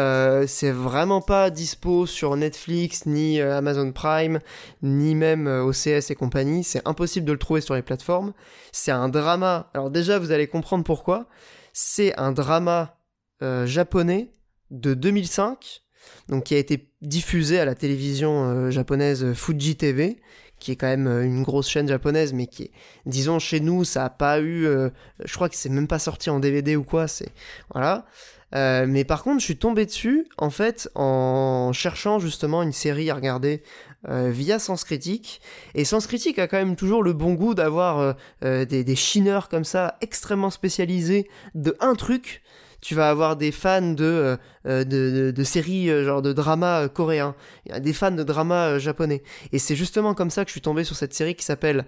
c'est 0.48 0.72
vraiment 0.72 1.22
pas 1.22 1.50
dispo 1.50 2.06
sur 2.06 2.36
Netflix, 2.36 3.06
ni 3.06 3.40
Amazon 3.42 3.92
Prime, 3.92 4.40
ni 4.82 5.16
même 5.16 5.48
OCS 5.48 6.10
et 6.10 6.16
compagnie. 6.16 6.64
C'est 6.64 6.86
impossible 6.88 7.26
de 7.26 7.34
le 7.34 7.40
trouver 7.40 7.62
sur 7.62 7.76
les 7.76 7.82
plateformes. 7.82 8.34
C'est 8.72 8.92
un 8.92 9.10
drama. 9.10 9.70
Alors 9.74 9.90
déjà, 9.90 10.20
vous 10.20 10.32
allez 10.32 10.48
comprendre 10.48 10.84
pourquoi. 10.84 11.26
C'est 11.74 12.18
un 12.20 12.32
drama 12.32 12.98
euh, 13.42 13.66
japonais 13.66 14.32
de 14.70 14.94
2005, 14.94 15.82
donc 16.30 16.46
qui 16.46 16.56
a 16.56 16.58
été 16.58 16.92
diffusé 17.02 17.60
à 17.60 17.66
la 17.66 17.76
télévision 17.76 18.46
euh, 18.46 18.72
japonaise 18.72 19.34
Fuji 19.34 19.76
TV, 19.76 20.20
qui 20.62 20.72
est 20.72 20.76
quand 20.76 20.88
même 20.88 21.08
euh, 21.08 21.26
une 21.26 21.44
grosse 21.44 21.68
chaîne 21.68 21.88
japonaise, 21.88 22.32
mais 22.32 22.48
qui 22.48 22.64
est, 22.64 22.72
disons, 23.06 23.40
chez 23.40 23.60
nous, 23.60 23.84
ça 23.84 24.06
a 24.06 24.10
pas 24.10 24.40
eu, 24.40 24.66
euh, 24.66 24.90
je 25.26 25.34
crois 25.34 25.50
que 25.50 25.56
c'est 25.56 25.70
même 25.70 25.88
pas 25.88 26.00
sorti 26.00 26.30
en 26.30 26.40
DVD 26.40 26.78
ou 26.78 26.84
quoi, 26.84 27.08
c'est, 27.08 27.30
voilà. 27.74 28.06
Euh, 28.54 28.86
mais 28.88 29.04
par 29.04 29.24
contre, 29.24 29.40
je 29.40 29.46
suis 29.46 29.58
tombé 29.58 29.86
dessus, 29.86 30.28
en 30.38 30.50
fait, 30.50 30.90
en 30.96 31.72
cherchant 31.74 32.20
justement 32.20 32.64
une 32.64 32.74
série 32.74 33.10
à 33.10 33.16
regarder 33.16 33.64
euh, 33.64 33.91
via 34.08 34.60
Sens 34.60 34.84
Critique. 34.84 35.42
Et 35.76 35.86
Sens 35.86 36.08
Critique 36.08 36.40
a 36.40 36.48
quand 36.48 36.58
même 36.58 36.76
toujours 36.76 37.04
le 37.04 37.14
bon 37.14 37.34
goût 37.34 37.54
d'avoir 37.54 38.00
euh, 38.00 38.14
euh, 38.44 38.66
des, 38.66 38.84
des 38.84 38.96
chineurs 38.96 39.48
comme 39.50 39.64
ça, 39.64 39.98
extrêmement 40.02 40.50
spécialisés 40.50 41.30
de 41.56 41.76
un 41.80 41.96
truc. 41.96 42.42
Tu 42.82 42.96
vas 42.96 43.12
avoir 43.12 43.36
des 43.36 43.52
fans 43.52 43.94
de, 43.94 44.04
euh, 44.04 44.38
euh, 44.66 44.84
de, 44.84 45.12
de, 45.12 45.32
de 45.32 45.44
séries, 45.44 45.92
euh, 45.92 46.04
genre 46.04 46.24
de 46.24 46.34
drama 46.34 46.82
euh, 46.82 46.88
coréen, 46.88 47.36
des 47.80 47.94
fans 47.94 48.10
de 48.10 48.24
drama 48.24 48.70
euh, 48.70 48.80
japonais. 48.80 49.22
Et 49.52 49.60
c'est 49.60 49.76
justement 49.76 50.16
comme 50.16 50.32
ça 50.32 50.44
que 50.44 50.50
je 50.50 50.54
suis 50.54 50.62
tombé 50.62 50.84
sur 50.84 50.96
cette 50.96 51.14
série 51.14 51.36
qui 51.36 51.46
s'appelle 51.46 51.86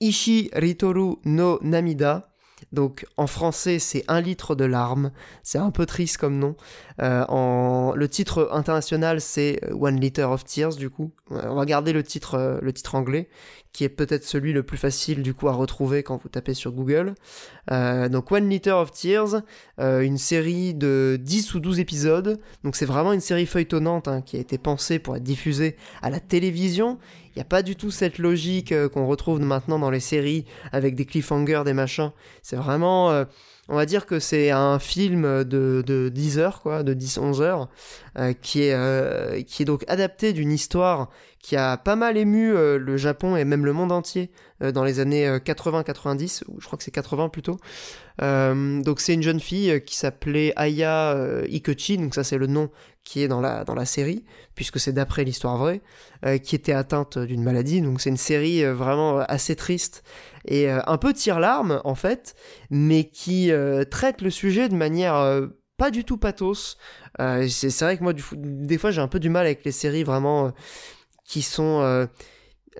Ishi 0.00 0.50
Ritoru 0.52 1.18
no 1.24 1.60
Namida. 1.62 2.31
Donc 2.70 3.06
en 3.16 3.26
français, 3.26 3.78
c'est 3.78 4.04
un 4.08 4.20
litre 4.20 4.54
de 4.54 4.64
larmes. 4.64 5.10
C'est 5.42 5.58
un 5.58 5.70
peu 5.70 5.86
triste 5.86 6.18
comme 6.18 6.38
nom. 6.38 6.56
Euh, 7.00 7.24
en... 7.28 7.94
Le 7.94 8.08
titre 8.08 8.48
international, 8.52 9.20
c'est 9.20 9.60
One 9.72 9.98
Liter 9.98 10.24
of 10.24 10.44
Tears, 10.44 10.76
du 10.76 10.90
coup. 10.90 11.12
On 11.30 11.54
va 11.54 11.64
garder 11.64 11.92
le 11.92 12.02
titre, 12.02 12.34
euh, 12.34 12.58
le 12.62 12.72
titre 12.72 12.94
anglais, 12.94 13.28
qui 13.72 13.84
est 13.84 13.88
peut-être 13.88 14.24
celui 14.24 14.52
le 14.52 14.62
plus 14.62 14.76
facile, 14.76 15.22
du 15.22 15.32
coup, 15.34 15.48
à 15.48 15.52
retrouver 15.52 16.02
quand 16.02 16.20
vous 16.22 16.28
tapez 16.28 16.54
sur 16.54 16.72
Google. 16.72 17.14
Euh, 17.70 18.08
donc 18.08 18.30
One 18.30 18.48
Liter 18.48 18.72
of 18.72 18.90
Tears, 18.90 19.42
euh, 19.80 20.00
une 20.00 20.18
série 20.18 20.74
de 20.74 21.18
10 21.20 21.54
ou 21.54 21.60
12 21.60 21.80
épisodes. 21.80 22.38
Donc 22.64 22.76
c'est 22.76 22.86
vraiment 22.86 23.12
une 23.12 23.20
série 23.20 23.46
feuilletonnante 23.46 24.08
hein, 24.08 24.20
qui 24.20 24.36
a 24.36 24.40
été 24.40 24.58
pensée 24.58 24.98
pour 24.98 25.16
être 25.16 25.22
diffusée 25.22 25.76
à 26.02 26.10
la 26.10 26.20
télévision. 26.20 26.98
Il 27.34 27.38
n'y 27.38 27.42
a 27.42 27.46
pas 27.46 27.62
du 27.62 27.76
tout 27.76 27.90
cette 27.90 28.18
logique 28.18 28.72
euh, 28.72 28.90
qu'on 28.90 29.06
retrouve 29.06 29.40
maintenant 29.40 29.78
dans 29.78 29.90
les 29.90 30.00
séries 30.00 30.44
avec 30.72 30.94
des 30.94 31.06
cliffhangers, 31.06 31.62
des 31.64 31.72
machins. 31.72 32.12
C'est 32.42 32.56
vraiment... 32.56 33.24
on 33.68 33.76
va 33.76 33.86
dire 33.86 34.04
que 34.04 34.18
c'est 34.18 34.50
un 34.50 34.78
film 34.78 35.44
de, 35.44 35.82
de 35.86 36.10
10 36.10 36.38
heures, 36.38 36.60
quoi, 36.60 36.82
de 36.82 36.92
10-11 36.92 37.40
heures, 37.40 37.68
qui, 38.42 38.62
est, 38.62 39.46
qui 39.46 39.62
est 39.62 39.64
donc 39.64 39.84
adapté 39.88 40.32
d'une 40.32 40.52
histoire 40.52 41.08
qui 41.42 41.56
a 41.56 41.76
pas 41.76 41.96
mal 41.96 42.16
ému 42.16 42.52
euh, 42.52 42.78
le 42.78 42.96
Japon 42.96 43.36
et 43.36 43.44
même 43.44 43.66
le 43.66 43.72
monde 43.72 43.90
entier 43.90 44.30
euh, 44.62 44.70
dans 44.70 44.84
les 44.84 45.00
années 45.00 45.26
euh, 45.26 45.38
80-90, 45.38 46.44
ou 46.48 46.60
je 46.60 46.66
crois 46.66 46.78
que 46.78 46.84
c'est 46.84 46.92
80 46.92 47.28
plutôt. 47.28 47.58
Euh, 48.22 48.80
donc 48.80 49.00
c'est 49.00 49.12
une 49.12 49.22
jeune 49.22 49.40
fille 49.40 49.72
euh, 49.72 49.78
qui 49.80 49.96
s'appelait 49.96 50.52
Aya 50.56 51.12
euh, 51.12 51.44
Ikuchi, 51.50 51.98
donc 51.98 52.14
ça 52.14 52.22
c'est 52.22 52.38
le 52.38 52.46
nom 52.46 52.70
qui 53.04 53.22
est 53.22 53.28
dans 53.28 53.40
la, 53.40 53.84
série, 53.84 54.24
puisque 54.54 54.78
c'est 54.78 54.92
d'après 54.92 55.24
l'histoire 55.24 55.56
vraie, 55.56 55.80
euh, 56.24 56.38
qui 56.38 56.54
était 56.54 56.72
atteinte 56.72 57.18
d'une 57.18 57.42
maladie. 57.42 57.80
Donc 57.80 58.00
c'est 58.00 58.10
une 58.10 58.16
série 58.16 58.64
euh, 58.64 58.72
vraiment 58.74 59.18
euh, 59.18 59.24
assez 59.26 59.56
triste 59.56 60.04
et 60.44 60.70
euh, 60.70 60.80
un 60.86 60.98
peu 60.98 61.12
tire-larme 61.12 61.80
en 61.84 61.96
fait, 61.96 62.36
mais 62.70 63.04
qui 63.08 63.50
euh, 63.50 63.84
traite 63.84 64.22
le 64.22 64.30
sujet 64.30 64.68
de 64.68 64.76
manière 64.76 65.16
euh, 65.16 65.48
pas 65.76 65.90
du 65.90 66.04
tout 66.04 66.16
pathos. 66.16 66.76
Euh, 67.20 67.48
c'est 67.48 67.76
vrai 67.80 67.98
que 67.98 68.04
moi, 68.04 68.12
des 68.36 68.78
fois, 68.78 68.92
j'ai 68.92 69.00
un 69.00 69.08
peu 69.08 69.18
du 69.18 69.30
mal 69.30 69.46
avec 69.46 69.64
les 69.64 69.72
séries 69.72 70.04
vraiment 70.04 70.46
euh, 70.46 70.50
qui 71.32 71.40
sont 71.40 71.80
euh, 71.80 72.04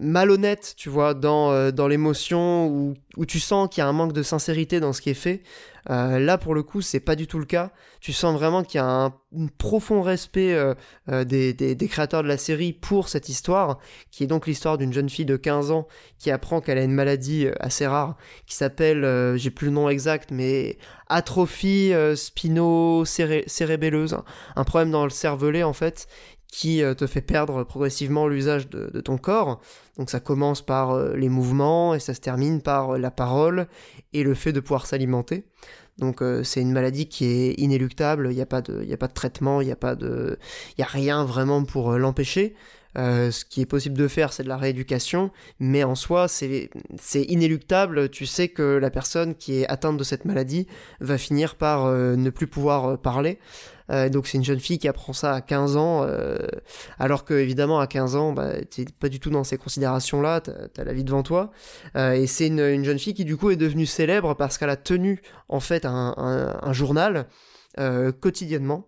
malhonnêtes, 0.03 0.75
tu 0.77 0.91
vois, 0.91 1.15
dans, 1.15 1.53
euh, 1.53 1.71
dans 1.71 1.89
l'émotion, 1.89 2.67
où, 2.67 2.93
où 3.17 3.25
tu 3.25 3.41
sens 3.41 3.71
qu'il 3.71 3.81
y 3.81 3.85
a 3.85 3.89
un 3.89 3.95
manque 3.95 4.13
de 4.13 4.23
sincérité 4.23 4.79
dans 4.79 4.93
ce 4.93 5.01
qui 5.01 5.09
est 5.09 5.15
fait. 5.15 5.43
Euh, 5.89 6.19
là, 6.19 6.37
pour 6.37 6.55
le 6.55 6.63
coup, 6.63 6.83
c'est 6.83 7.01
pas 7.01 7.17
du 7.17 7.27
tout 7.27 7.39
le 7.39 7.47
cas. 7.47 7.71
Tu 8.03 8.13
sens 8.13 8.35
vraiment 8.35 8.63
qu'il 8.63 8.77
y 8.77 8.83
a 8.83 8.87
un, 8.87 9.15
profond 9.57 10.03
respect 10.03 10.55
des, 11.09 11.55
des, 11.55 11.75
des 11.75 11.89
créateurs 11.89 12.23
de 12.23 12.29
la 12.29 12.37
série 12.37 12.75
pour 12.75 13.09
cette 13.09 13.31
histoire, 13.31 13.79
qui 14.11 14.23
est 14.23 14.27
donc 14.27 14.47
l'histoire 14.47 14.77
d'une 14.77 14.93
jeune 14.93 15.09
fille 15.09 15.25
de 15.25 15.39
15 15.39 15.71
ans 15.71 15.89
qui 16.19 16.31
apprend 16.31 16.61
qu'elle 16.61 16.77
a 16.77 16.83
une 16.83 16.93
maladie 16.93 17.47
assez 17.59 17.87
rare 17.87 18.19
qui 18.47 18.55
s'appelle, 18.55 19.39
j'ai 19.39 19.51
plus 19.51 19.69
le 19.69 19.73
nom 19.73 19.89
exact, 19.89 20.31
mais 20.31 20.77
atrophie 21.09 21.95
spino-cérébelleuse, 22.15 24.19
un 24.57 24.65
problème 24.65 24.91
dans 24.91 25.05
le 25.05 25.11
cervelet 25.11 25.63
en 25.63 25.73
fait, 25.73 26.07
qui 26.53 26.83
euh, 26.83 26.95
te 26.95 27.07
fait 27.07 27.23
perdre 27.23 27.65
progressivement 27.65 28.29
l'usage 28.29 28.69
de, 28.69 29.01
ton 29.01 29.17
corps. 29.17 29.61
Donc 29.99 30.11
ça 30.11 30.21
commence 30.21 30.61
par 30.61 30.93
euh, 30.93 31.17
les 31.17 31.31
mouvements 31.31 31.95
et 31.95 31.99
ça 31.99 32.15
se 32.15 32.21
termine 32.21 32.61
par 32.61 32.91
euh, 32.91 32.99
la 32.99 33.11
parole 33.11 33.67
et 34.13 34.23
le 34.23 34.35
fait 34.35 34.53
de 34.53 34.61
pouvoir 34.61 34.87
s'alimenter. 34.87 35.45
Donc 35.99 36.23
c'est 36.43 36.63
une 36.63 36.73
maladie 36.73 37.07
qui 37.07 37.27
est 37.27 37.53
inéluctable, 37.61 38.29
il 38.31 38.35
n'y 38.35 38.41
a, 38.41 38.47
pas 38.47 38.63
de- 38.63 38.83
y 38.83 38.95
a 38.95 38.97
pas 38.97 39.09
de 39.09 39.13
traitement, 39.13 39.61
il 39.61 39.67
n'y 39.67 39.73
a, 39.73 39.77
pas 39.77 39.95
de- 39.95 40.39
y 40.79 40.83
a 40.83 40.87
rien 40.87 41.23
vraiment 41.23 41.65
pour 41.65 41.93
l'empêcher. 41.99 42.55
ce 42.97 43.45
qui 43.45 43.61
est 43.61 43.67
possible 43.67 43.99
de 43.99 44.09
faire, 44.09 44.33
c'est 44.33 44.43
de 44.43 44.49
la 44.49 44.57
rééducation, 44.57 45.31
mais 45.61 45.85
en 45.85 45.95
soi, 45.95 46.29
c'est 46.29 46.71
inéluctable. 47.15 48.09
Tu 48.09 48.25
sais 48.25 48.49
que 48.49 48.63
la 48.63 48.91
personne 48.91 49.35
qui 49.35 49.61
est 49.61 49.67
atteinte 49.69 49.99
de 49.99 50.05
cette 50.05 50.25
maladie 50.25 50.67
va 51.01 51.19
finir 51.19 51.57
par 51.57 51.87
ne 51.93 52.31
plus 52.31 52.47
pouvoir 52.47 52.99
parler. 52.99 53.39
Euh, 53.91 54.09
donc 54.09 54.27
c'est 54.27 54.39
une 54.39 54.45
jeune 54.45 54.61
fille 54.61 54.79
qui 54.79 54.89
apprend 54.89 55.13
ça 55.13 55.35
à 55.35 55.41
15 55.41 55.77
ans, 55.77 56.05
euh, 56.05 56.39
alors 56.99 57.25
que 57.25 57.35
évidemment 57.35 57.81
à 57.81 57.87
15 57.87 58.17
ans, 58.17 58.33
bah, 58.33 58.53
t'es 58.71 58.85
pas 58.99 59.09
du 59.09 59.21
tout 59.21 59.31
dans 59.31 59.45
ces 59.45 59.59
considérations-là, 59.59 60.41
t'as 60.41 60.53
as 60.77 60.85
la 60.85 60.93
vie 60.93 61.05
devant 61.05 61.23
toi. 61.23 61.51
Euh, 61.97 62.13
et 62.13 62.27
c'est 62.27 62.47
une, 62.47 62.85
jeune 62.85 62.99
fille 62.99 63.15
qui 63.15 63.25
du 63.25 63.37
coup 63.37 63.51
est 63.51 63.57
devenue 63.57 63.87
célèbre 63.87 64.35
parce 64.35 64.59
qu'elle 64.59 64.71
a 64.71 64.77
tenu 64.77 65.23
en 65.49 65.61
fait 65.61 65.85
un, 65.85 66.73
journal 66.73 67.27
quotidiennement 68.21 68.87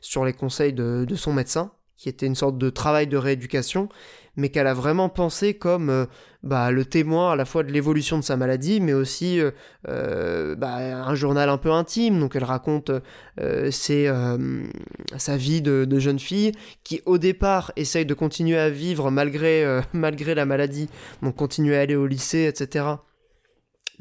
sur 0.00 0.24
les 0.24 0.32
conseils 0.32 0.72
de, 0.72 1.04
de 1.06 1.14
son 1.14 1.32
médecin, 1.32 1.72
qui 1.96 2.08
était 2.08 2.26
une 2.26 2.34
sorte 2.34 2.58
de 2.58 2.70
travail 2.70 3.06
de 3.06 3.16
rééducation 3.16 3.88
mais 4.36 4.48
qu'elle 4.48 4.66
a 4.66 4.74
vraiment 4.74 5.08
pensé 5.08 5.54
comme 5.54 5.90
euh, 5.90 6.06
bah, 6.42 6.70
le 6.70 6.84
témoin 6.84 7.32
à 7.32 7.36
la 7.36 7.44
fois 7.44 7.62
de 7.62 7.72
l'évolution 7.72 8.18
de 8.18 8.24
sa 8.24 8.36
maladie, 8.36 8.80
mais 8.80 8.92
aussi 8.92 9.40
euh, 9.40 9.50
euh, 9.88 10.54
bah, 10.54 10.76
un 10.76 11.14
journal 11.14 11.48
un 11.48 11.58
peu 11.58 11.70
intime. 11.70 12.18
Donc 12.18 12.36
elle 12.36 12.44
raconte 12.44 12.90
sa 13.36 15.36
vie 15.36 15.62
de, 15.62 15.98
jeune 15.98 16.18
fille 16.18 16.52
qui 16.84 17.02
au 17.06 17.18
départ 17.18 17.72
essaye 17.76 18.06
de 18.06 18.14
continuer 18.14 18.58
à 18.58 18.70
vivre 18.70 19.10
malgré 19.10 19.82
la 20.34 20.46
maladie, 20.46 20.88
donc 21.22 21.36
continuer 21.36 21.76
à 21.76 21.80
aller 21.80 21.96
au 21.96 22.06
lycée, 22.06 22.46
etc 22.46 22.96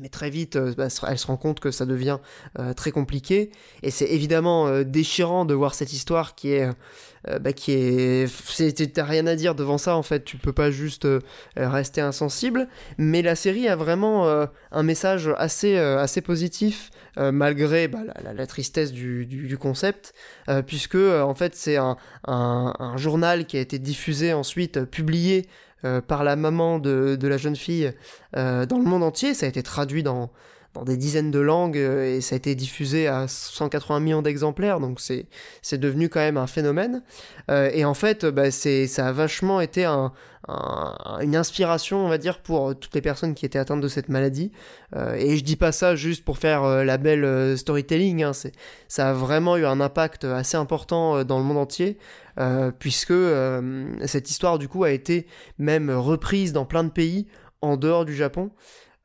mais 0.01 0.09
très 0.09 0.29
vite, 0.29 0.57
bah, 0.57 0.87
elle 1.07 1.17
se 1.17 1.27
rend 1.27 1.37
compte 1.37 1.59
que 1.59 1.71
ça 1.71 1.85
devient 1.85 2.17
très 2.75 2.91
compliqué. 2.91 3.51
Et 3.83 3.91
c'est 3.91 4.07
évidemment 4.07 4.81
déchirant 4.81 5.45
de 5.45 5.53
voir 5.53 5.75
cette 5.75 5.93
histoire 5.93 6.35
qui 6.35 6.51
est 6.51 6.69
euh, 7.27 7.37
bah, 7.37 7.53
qui 7.53 7.71
est, 7.71 8.93
t'as 8.93 9.03
rien 9.03 9.27
à 9.27 9.35
dire 9.35 9.53
devant 9.53 9.77
ça 9.77 9.95
en 9.95 10.01
fait. 10.01 10.23
Tu 10.23 10.37
peux 10.37 10.53
pas 10.53 10.71
juste 10.71 11.05
euh, 11.05 11.19
rester 11.55 12.01
insensible. 12.01 12.67
Mais 12.97 13.21
la 13.21 13.35
série 13.35 13.67
a 13.67 13.75
vraiment 13.75 14.27
euh, 14.27 14.45
un 14.71 14.83
message 14.83 15.29
assez 15.37 15.77
assez 15.77 16.21
positif 16.21 16.89
malgré 17.17 17.89
bah, 17.89 17.99
la, 18.23 18.47
tristesse 18.47 18.93
du, 18.93 19.25
du, 19.25 19.57
concept, 19.57 20.13
puisque 20.65 20.95
en 20.95 21.33
fait 21.33 21.55
c'est 21.55 21.75
un, 21.75 21.97
un, 22.25 22.95
journal 22.95 23.45
qui 23.45 23.57
a 23.57 23.59
été 23.59 23.79
diffusé 23.79 24.31
ensuite, 24.31 24.85
publié 24.85 25.45
par 26.07 26.23
la 26.23 26.35
maman 26.35 26.79
de, 26.79 27.17
la 27.21 27.37
jeune 27.37 27.55
fille 27.55 27.93
dans 28.33 28.77
le 28.77 28.83
monde 28.83 29.03
entier. 29.03 29.33
Ça 29.33 29.45
a 29.45 29.49
été 29.49 29.63
traduit 29.63 30.03
dans 30.03 30.31
dans 30.73 30.83
des 30.83 30.97
dizaines 30.97 31.31
de 31.31 31.39
langues 31.39 31.77
euh, 31.77 32.15
et 32.15 32.21
ça 32.21 32.35
a 32.35 32.37
été 32.37 32.55
diffusé 32.55 33.07
à 33.07 33.27
180 33.27 33.99
millions 33.99 34.21
d'exemplaires, 34.21 34.79
donc 34.79 34.99
c'est, 35.01 35.27
devenu 35.77 36.09
quand 36.09 36.19
même 36.19 36.37
un 36.37 36.47
phénomène. 36.47 37.03
Euh, 37.49 37.69
et 37.73 37.85
en 37.85 37.93
fait, 37.93 38.25
bah, 38.25 38.51
ça 38.51 39.07
a 39.07 39.11
vachement 39.11 39.61
été 39.61 39.85
un, 39.85 40.13
une 41.21 41.35
inspiration, 41.35 42.05
on 42.05 42.09
va 42.09 42.17
dire, 42.17 42.39
pour 42.39 42.77
toutes 42.77 42.95
les 42.95 43.01
personnes 43.01 43.35
qui 43.35 43.45
étaient 43.45 43.59
atteintes 43.59 43.81
de 43.81 43.87
cette 43.87 44.09
maladie. 44.09 44.51
Euh, 44.95 45.13
et 45.15 45.37
je 45.37 45.43
dis 45.43 45.55
pas 45.55 45.71
ça 45.71 45.95
juste 45.95 46.23
pour 46.23 46.37
faire 46.37 46.63
la 46.83 46.97
belle 46.97 47.57
storytelling, 47.57 48.23
hein, 48.23 48.31
ça 48.87 49.09
a 49.09 49.13
vraiment 49.13 49.57
eu 49.57 49.65
un 49.65 49.79
impact 49.81 50.23
assez 50.23 50.57
important 50.57 51.23
dans 51.23 51.37
le 51.37 51.43
monde 51.43 51.57
entier. 51.57 51.97
puisque 52.79 53.13
cette 54.05 54.29
histoire 54.29 54.57
du 54.57 54.67
coup 54.67 54.83
a 54.83 54.91
été 54.91 55.27
même 55.57 55.91
reprise 55.91 56.53
dans 56.53 56.65
plein 56.65 56.83
de 56.83 56.89
pays 56.89 57.27
en 57.61 57.77
dehors 57.77 58.05
du 58.05 58.15
Japon. 58.15 58.51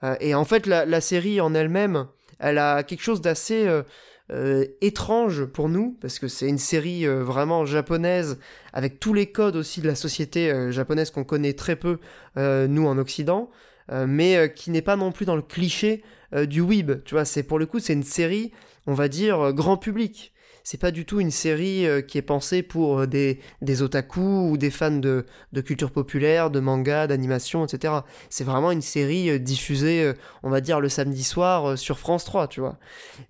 Euh, 0.03 0.17
et 0.21 0.35
en 0.35 0.45
fait, 0.45 0.67
la, 0.67 1.01
série 1.01 1.41
en 1.41 1.55
elle-même, 1.55 2.07
elle 2.39 2.59
a 2.59 2.83
quelque 2.83 3.03
chose 3.03 3.21
d'assez 3.21 3.67
euh, 3.67 3.83
euh, 4.31 4.65
étrange 4.81 5.45
pour 5.45 5.69
nous, 5.69 5.97
parce 6.01 6.19
que 6.19 6.29
c'est 6.29 6.49
une 6.49 6.59
série 6.59 7.07
vraiment 7.07 7.65
japonaise, 7.65 8.39
avec 8.73 9.01
tous 9.01 9.15
les 9.15 9.27
codes 9.27 9.57
aussi 9.57 9.81
de 9.81 9.87
la 9.87 9.95
société 9.95 10.71
japonaise 10.71 11.11
qu'on 11.11 11.25
connaît 11.25 11.55
très 11.55 11.77
peu, 11.77 11.99
nous 12.37 12.87
en 12.87 12.99
Occident, 12.99 13.51
mais 13.91 14.53
qui 14.55 14.71
n'est 14.71 14.83
pas 14.83 14.97
non 14.97 15.13
plus 15.13 15.27
dans 15.27 15.37
le 15.37 15.43
cliché 15.43 16.03
du 16.35 16.61
weeb. 16.61 17.03
Tu 17.05 17.15
vois, 17.15 17.25
c'est 17.25 17.45
pour 17.45 17.59
le 17.59 17.67
coup, 17.67 17.79
c'est 17.79 17.93
une 17.93 18.03
série, 18.03 18.53
on 18.87 18.95
va 18.95 19.09
dire, 19.09 19.53
grand 19.53 19.77
public 19.77 20.33
c'est 20.67 20.81
pas 20.81 20.91
du 20.91 21.05
tout 21.05 21.21
une 21.21 21.31
série 21.31 21.87
euh, 21.87 22.01
qui 22.01 22.19
est 22.19 22.23
pensée 22.23 22.65
pour 22.65 22.99
euh, 22.99 23.07
des, 23.07 23.39
des 23.63 23.83
otaku 23.83 24.51
ou 24.51 24.57
des 24.57 24.73
fans 24.73 24.91
de, 24.91 25.25
culture 25.65 25.93
populaire, 25.93 26.51
de 26.51 26.59
manga, 26.59 27.07
d'animation, 27.07 27.65
etc. 27.65 27.95
C'est 28.31 28.43
vraiment 28.43 28.73
une 28.73 28.83
série 28.83 29.31
euh, 29.31 29.39
diffusée, 29.39 30.13
on 30.43 30.51
va 30.51 30.61
dire, 30.61 30.81
le 30.81 30.89
samedi 30.89 31.23
soir 31.23 31.79
sur 31.79 32.01
France 32.01 32.25
3, 32.25 32.49
tu 32.49 32.59
vois. 32.59 32.81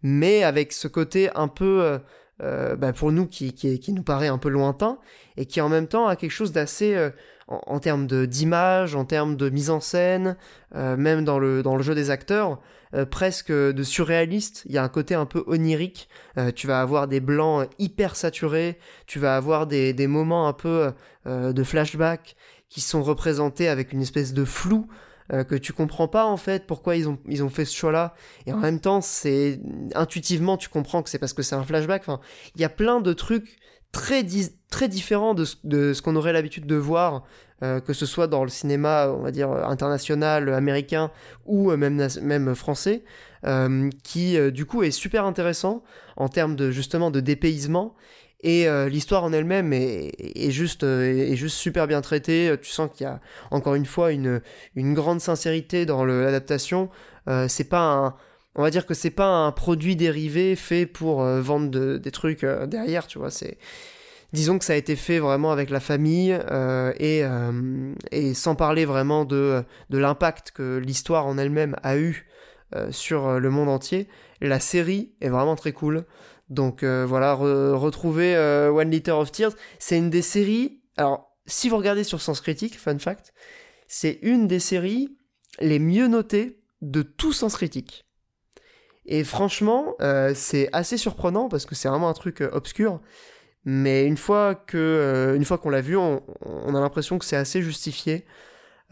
Mais 0.02 0.44
avec 0.44 0.72
ce 0.72 0.88
côté 0.88 1.28
un 1.34 1.48
peu... 1.48 2.00
Bah, 2.38 2.92
pour 2.92 3.12
nous 3.12 3.26
qui, 3.26 3.54
qui, 3.54 3.80
qui, 3.80 3.92
nous 3.92 4.02
paraît 4.02 4.28
un 4.28 4.36
peu 4.36 4.50
lointain 4.50 4.98
et 5.38 5.46
qui 5.46 5.62
en 5.62 5.70
même 5.70 5.86
temps 5.86 6.06
a 6.06 6.16
quelque 6.16 6.32
chose 6.32 6.52
d'assez 6.52 6.94
en, 7.48 7.78
termes 7.78 8.06
d'image, 8.26 8.94
en 8.94 9.04
termes 9.04 9.36
de 9.36 9.48
mise 9.50 9.70
en 9.70 9.80
scène, 9.80 10.36
même 10.74 11.24
dans 11.24 11.38
le, 11.38 11.62
dans 11.62 11.76
le 11.76 11.82
jeu 11.82 11.94
des 11.94 12.10
acteurs, 12.10 12.60
euh, 12.94 13.04
presque 13.04 13.50
de 13.50 13.82
surréaliste. 13.82 14.62
Il 14.66 14.72
y 14.72 14.78
a 14.78 14.82
un 14.82 14.88
côté 14.88 15.14
un 15.14 15.26
peu 15.26 15.42
onirique. 15.46 16.08
Euh, 16.38 16.52
tu 16.52 16.66
vas 16.66 16.80
avoir 16.80 17.08
des 17.08 17.20
blancs 17.20 17.68
hyper 17.78 18.14
saturés. 18.16 18.78
Tu 19.06 19.18
vas 19.18 19.36
avoir 19.36 19.66
des, 19.66 20.06
moments 20.06 20.46
un 20.46 20.52
peu 20.52 20.92
euh, 21.26 21.52
de 21.52 21.64
flashback 21.64 22.36
qui 22.68 22.80
sont 22.80 23.02
représentés 23.02 23.68
avec 23.68 23.92
une 23.92 24.02
espèce 24.02 24.32
de 24.32 24.44
flou. 24.44 24.86
que 25.48 25.56
tu 25.56 25.72
comprends 25.72 26.06
pas 26.06 26.24
en 26.24 26.36
fait 26.36 26.68
pourquoi 26.68 26.94
ils 26.94 27.08
ont, 27.08 27.18
ils 27.28 27.42
ont 27.42 27.48
fait 27.48 27.64
ce 27.64 27.74
choix 27.74 27.90
là 27.90 28.14
et 28.46 28.52
en 28.52 28.58
même 28.58 28.78
temps 28.78 29.00
c'est 29.00 29.58
intuitivement 29.96 30.56
tu 30.56 30.68
comprends 30.68 31.02
que 31.02 31.10
c'est 31.10 31.18
parce 31.18 31.32
que 31.32 31.42
c'est 31.42 31.56
un 31.56 31.64
flashback 31.64 32.02
enfin 32.02 32.20
il 32.54 32.60
y 32.60 32.64
a 32.64 32.68
plein 32.68 33.00
de 33.00 33.12
trucs 33.12 33.58
très, 33.96 34.22
très 34.68 34.88
différents 34.88 35.32
de, 35.32 35.46
de 35.64 35.94
ce 35.94 36.02
qu'on 36.02 36.16
aurait 36.16 36.34
l'habitude 36.34 36.66
de 36.66 36.76
voir 36.76 37.24
euh, 37.62 37.80
que 37.80 37.94
ce 37.94 38.04
soit 38.04 38.26
dans 38.26 38.44
le 38.44 38.50
cinéma, 38.50 39.08
on 39.08 39.22
va 39.22 39.30
dire, 39.30 39.50
international, 39.50 40.50
américain 40.50 41.10
ou 41.46 41.70
euh, 41.70 41.78
même, 41.78 42.06
même 42.20 42.54
français, 42.54 43.04
euh, 43.46 43.88
qui 44.02 44.36
du 44.52 44.66
coup 44.66 44.82
est 44.82 44.90
super 44.90 45.24
intéressant 45.24 45.82
en 46.16 46.28
termes 46.28 46.56
de 46.56 46.70
justement 46.70 47.10
de 47.10 47.20
dépaysement. 47.20 47.94
Et 48.42 48.68
l'histoire 48.88 49.24
en 49.24 49.32
elle-même 49.32 49.72
est, 49.72 50.12
est, 50.18 50.50
juste, 50.50 50.84
est 50.84 51.34
juste 51.34 51.56
super 51.56 51.88
bien 51.88 52.00
traitée. 52.00 52.54
Tu 52.62 52.70
sens 52.70 52.90
qu'il 52.92 53.04
y 53.04 53.08
a 53.08 53.18
encore 53.50 53.74
une 53.74 53.86
fois 53.86 54.12
une, 54.12 54.40
une 54.76 54.94
grande 54.94 55.20
sincérité 55.20 55.84
dans 55.84 56.04
l'adaptation. 56.04 56.90
c'est 57.48 57.68
pas 57.68 57.80
un, 57.80 58.14
on 58.56 58.62
va 58.62 58.70
dire 58.70 58.86
que 58.86 58.94
c'est 58.94 59.10
pas 59.10 59.28
un 59.28 59.52
produit 59.52 59.96
dérivé 59.96 60.56
fait 60.56 60.86
pour 60.86 61.22
vendre 61.22 61.98
des 61.98 62.10
trucs 62.10 62.44
derrière, 62.44 63.06
tu 63.06 63.18
vois. 63.18 63.30
C'est 63.30 63.58
disons 64.32 64.58
que 64.58 64.64
ça 64.64 64.74
a 64.74 64.76
été 64.76 64.96
fait 64.96 65.18
vraiment 65.18 65.50
avec 65.50 65.70
la 65.70 65.80
famille 65.80 66.32
euh, 66.32 66.92
euh, 67.00 67.94
et, 68.10 68.34
sans 68.34 68.54
parler 68.54 68.84
vraiment 68.84 69.24
de, 69.24 69.64
l'impact 69.90 70.52
que 70.52 70.76
l'histoire 70.78 71.26
en 71.26 71.38
elle-même 71.38 71.76
a 71.82 71.96
eu 71.96 72.26
euh, 72.74 72.90
sur 72.90 73.40
le 73.40 73.50
monde 73.50 73.68
entier. 73.68 74.08
La 74.40 74.60
série 74.60 75.14
est 75.20 75.28
vraiment 75.28 75.56
très 75.56 75.72
cool. 75.72 76.04
Donc 76.48 76.84
voilà, 76.84 77.34
retrouver 77.34 78.36
One 78.38 78.90
Liter 78.90 79.12
of 79.12 79.32
Tears, 79.32 79.52
c'est 79.80 79.98
une 79.98 80.10
des 80.10 80.22
séries. 80.22 80.80
Alors, 80.96 81.36
si 81.46 81.68
vous 81.68 81.76
regardez 81.76 82.04
sur 82.04 82.20
Sens 82.20 82.40
Critique, 82.40 82.78
fun 82.78 82.98
fact, 83.00 83.32
c'est 83.88 84.20
une 84.22 84.46
des 84.46 84.60
séries 84.60 85.16
les 85.58 85.80
mieux 85.80 86.06
notées 86.06 86.60
de 86.82 87.02
tout 87.02 87.32
Sens 87.32 87.56
Critique. 87.56 88.05
Et 89.06 89.24
franchement, 89.24 89.96
c'est 90.34 90.68
assez 90.72 90.96
surprenant 90.96 91.48
parce 91.48 91.64
que 91.64 91.74
c'est 91.74 91.88
vraiment 91.88 92.08
un 92.08 92.14
truc 92.14 92.42
obscur. 92.52 93.00
Mais 93.66 94.06
une 94.06 94.16
fois 94.16 94.54
que, 94.54 94.76
euh, 94.78 95.34
une 95.34 95.44
qu'on 95.44 95.70
l'a 95.70 95.80
vu, 95.80 95.96
on, 95.96 96.22
a 96.74 96.80
l'impression 96.80 97.18
que 97.18 97.24
c'est 97.24 97.36
assez 97.36 97.62
justifié. 97.62 98.24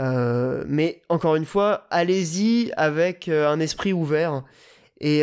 Euh, 0.01 0.65
mais 0.67 1.03
encore 1.09 1.37
une 1.37 1.45
fois, 1.45 1.87
allez-y 1.91 2.73
avec 2.77 3.29
euh, 3.29 3.49
un 3.49 3.61
esprit 3.61 3.93
ouvert 3.93 4.43
et 5.01 5.23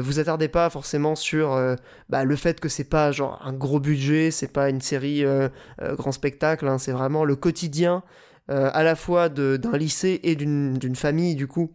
vous 0.00 0.18
attardez 0.18 0.48
pas 0.48 0.68
forcément 0.70 1.14
sur 1.14 1.56
bah, 2.08 2.24
le 2.24 2.36
fait 2.36 2.58
que 2.58 2.68
c'est 2.68 2.88
pas 2.88 3.12
genre 3.12 3.40
un 3.44 3.52
gros 3.52 3.78
budget, 3.78 4.30
c'est 4.32 4.52
pas 4.52 4.70
une 4.70 4.80
série 4.80 5.24
grand 5.80 6.10
spectacle, 6.10 6.66
hein, 6.66 6.78
c'est 6.78 6.90
vraiment 6.90 7.24
le 7.24 7.36
quotidien 7.36 8.02
à 8.48 8.82
la 8.82 8.96
fois 8.96 9.28
d'un 9.28 9.76
lycée 9.76 10.20
et 10.24 10.34
d'une 10.34 10.96
famille 10.96 11.36
du 11.36 11.46
coup 11.46 11.70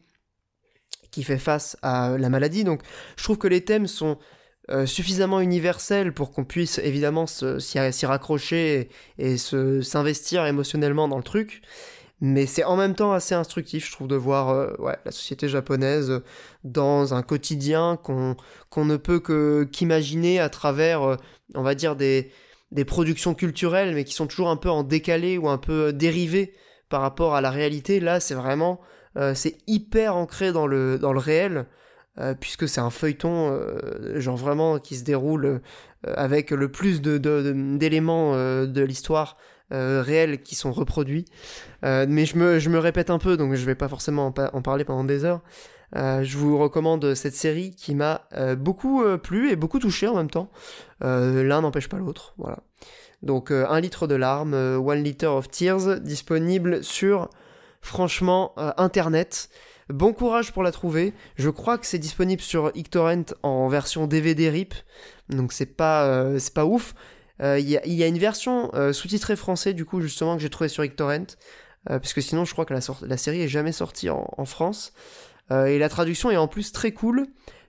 qui 1.11 1.23
fait 1.23 1.37
face 1.37 1.77
à 1.81 2.17
la 2.17 2.29
maladie. 2.29 2.63
Donc 2.63 2.81
je 3.17 3.23
trouve 3.23 3.37
que 3.37 3.47
les 3.47 3.61
thèmes 3.61 3.87
sont 3.87 4.17
euh, 4.69 4.85
suffisamment 4.85 5.39
universel 5.39 6.13
pour 6.13 6.31
qu'on 6.31 6.45
puisse 6.45 6.77
évidemment 6.77 7.25
s'y 7.25 8.05
raccrocher 8.05 8.89
et, 9.17 9.37
s'investir 9.37 10.45
émotionnellement 10.45 11.07
dans 11.07 11.17
le 11.17 11.23
truc. 11.23 11.61
Mais 12.21 12.45
c'est 12.45 12.65
en 12.65 12.75
même 12.75 12.93
temps 12.93 13.13
assez 13.13 13.33
instructif, 13.33 13.87
je 13.87 13.93
trouve, 13.93 14.07
de 14.07 14.15
voir 14.15 14.49
euh, 14.49 14.75
la 15.05 15.11
société 15.11 15.47
japonaise 15.47 16.21
dans 16.63 17.15
un 17.15 17.23
quotidien 17.23 17.97
qu'on 17.97 18.35
ne 18.85 18.97
peut 18.97 19.65
qu'imaginer 19.71 20.39
à 20.39 20.49
travers, 20.49 21.01
euh, 21.01 21.15
on 21.55 21.63
va 21.63 21.73
dire, 21.73 21.95
des, 21.95 22.31
des 22.71 22.85
productions 22.85 23.33
culturelles, 23.33 23.95
mais 23.95 24.03
qui 24.03 24.13
sont 24.13 24.27
toujours 24.27 24.49
un 24.49 24.57
peu 24.57 24.69
en 24.69 24.83
décalé 24.83 25.39
ou 25.39 25.49
un 25.49 25.57
peu 25.57 25.93
dérivées 25.93 26.53
par 26.89 27.01
rapport 27.01 27.33
à 27.33 27.41
la 27.41 27.49
réalité. 27.49 27.99
Là, 27.99 28.19
c'est 28.19 28.35
vraiment, 28.35 28.81
c'est 29.33 29.57
hyper 29.67 30.15
ancré 30.15 30.51
dans 30.51 30.67
le, 30.67 30.97
dans 30.97 31.13
le 31.13 31.19
réel. 31.19 31.65
puisque 32.39 32.67
c'est 32.67 32.81
un 32.81 32.89
feuilleton, 32.89 33.59
genre 34.15 34.37
vraiment 34.37 34.79
qui 34.79 34.95
se 34.95 35.03
déroule 35.03 35.61
avec 36.03 36.51
le 36.51 36.71
plus 36.71 37.01
d'éléments 37.01 38.33
de, 38.33 38.65
de, 38.65 38.81
l'histoire 38.81 39.37
réels 39.71 40.41
qui 40.41 40.55
sont 40.55 40.71
reproduits. 40.71 41.25
mais 41.83 42.25
je 42.25 42.37
me, 42.37 42.59
je 42.59 42.69
me, 42.69 42.79
répète 42.79 43.09
un 43.09 43.19
peu, 43.19 43.35
donc 43.35 43.55
je 43.55 43.65
vais 43.65 43.75
pas 43.75 43.87
forcément 43.87 44.33
en 44.37 44.61
parler 44.61 44.85
pendant 44.85 45.03
des 45.03 45.25
heures. 45.25 45.41
Euh, 45.95 46.23
je 46.23 46.37
vous 46.37 46.57
recommande 46.57 47.15
cette 47.15 47.35
série 47.35 47.71
qui 47.71 47.95
m'a 47.95 48.27
euh, 48.33 48.55
beaucoup 48.55 49.03
euh, 49.03 49.17
plu 49.17 49.49
et 49.49 49.55
beaucoup 49.55 49.79
touché 49.79 50.07
en 50.07 50.15
même 50.15 50.29
temps. 50.29 50.49
L'un 51.01 51.61
n'empêche 51.61 51.89
pas 51.89 51.97
l'autre, 51.97 52.33
voilà. 52.37 52.59
Donc 53.21 53.51
un 53.51 53.79
litre 53.79 54.07
de 54.07 54.15
larmes, 54.15 54.53
One 54.53 55.03
Liter 55.03 55.27
of 55.27 55.49
Tears, 55.49 55.99
disponible 55.99 56.83
sur, 56.83 57.29
franchement, 57.81 58.53
Internet. 58.77 59.49
Bon 59.89 60.13
courage 60.13 60.51
pour 60.51 60.61
la 60.63 60.71
trouver. 60.71 61.13
Je 61.35 61.49
crois 61.49 61.77
que 61.77 61.85
c'est 61.85 61.97
disponible 61.97 62.41
sur 62.41 62.71
Ictorrent 62.75 63.33
en 63.41 63.67
version 63.69 64.05
DVD 64.05 64.49
RIP, 64.49 64.75
donc 65.29 65.51
c'est 65.51 65.65
pas, 65.65 66.37
c'est 66.39 66.53
pas 66.53 66.65
ouf. 66.65 66.93
Il 67.41 67.69
y, 67.69 68.03
a 68.03 68.07
une 68.07 68.19
version 68.19 68.71
sous-titrée 68.93 69.35
français, 69.35 69.73
du 69.73 69.85
coup, 69.85 70.01
justement, 70.01 70.35
que 70.35 70.41
j'ai 70.41 70.49
trouvé 70.49 70.67
sur 70.67 70.85
Ictorrent, 70.85 71.35
puisque 72.01 72.21
sinon, 72.21 72.45
je 72.45 72.53
crois 72.53 72.65
que 72.65 72.73
la, 72.73 73.17
série 73.17 73.41
est 73.41 73.47
jamais 73.47 73.71
sortie 73.71 74.09
en, 74.09 74.45
France. 74.45 74.93
Euh, 75.51 75.65
et 75.65 75.79
la 75.79 75.89
traduction 75.89 76.31
est 76.31 76.37
en 76.37 76.47
plus 76.47 76.71
très 76.71 76.91
cool 76.91 77.27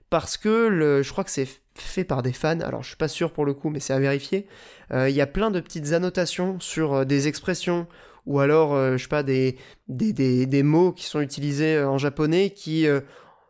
parce 0.09 0.37
que 0.37 1.01
je 1.03 1.11
crois 1.11 1.23
que 1.23 1.31
c'est 1.31 1.47
fait 1.73 2.03
par 2.03 2.21
des 2.21 2.33
fans, 2.33 2.59
alors 2.59 2.83
je 2.83 2.89
suis 2.89 2.97
pas 2.97 3.07
sûr 3.07 3.31
pour 3.31 3.45
le 3.45 3.53
coup, 3.53 3.69
mais 3.69 3.79
c'est 3.79 3.93
à 3.93 3.99
vérifier. 3.99 4.45
Euh, 4.91 5.09
il 5.09 5.15
y 5.15 5.21
a 5.21 5.27
plein 5.27 5.51
de 5.51 5.59
petites 5.61 5.93
annotations 5.93 6.59
sur 6.59 6.93
euh, 6.93 7.05
des 7.05 7.29
expressions 7.29 7.87
ou 8.25 8.39
alors, 8.39 8.75
je 8.75 9.01
sais 9.01 9.07
pas, 9.07 9.23
des, 9.23 9.57
des, 9.87 10.13
des, 10.13 10.45
des, 10.45 10.63
mots 10.63 10.91
qui 10.91 11.05
sont 11.05 11.21
utilisés 11.21 11.81
en 11.83 11.97
japonais 11.97 12.51
qui 12.51 12.87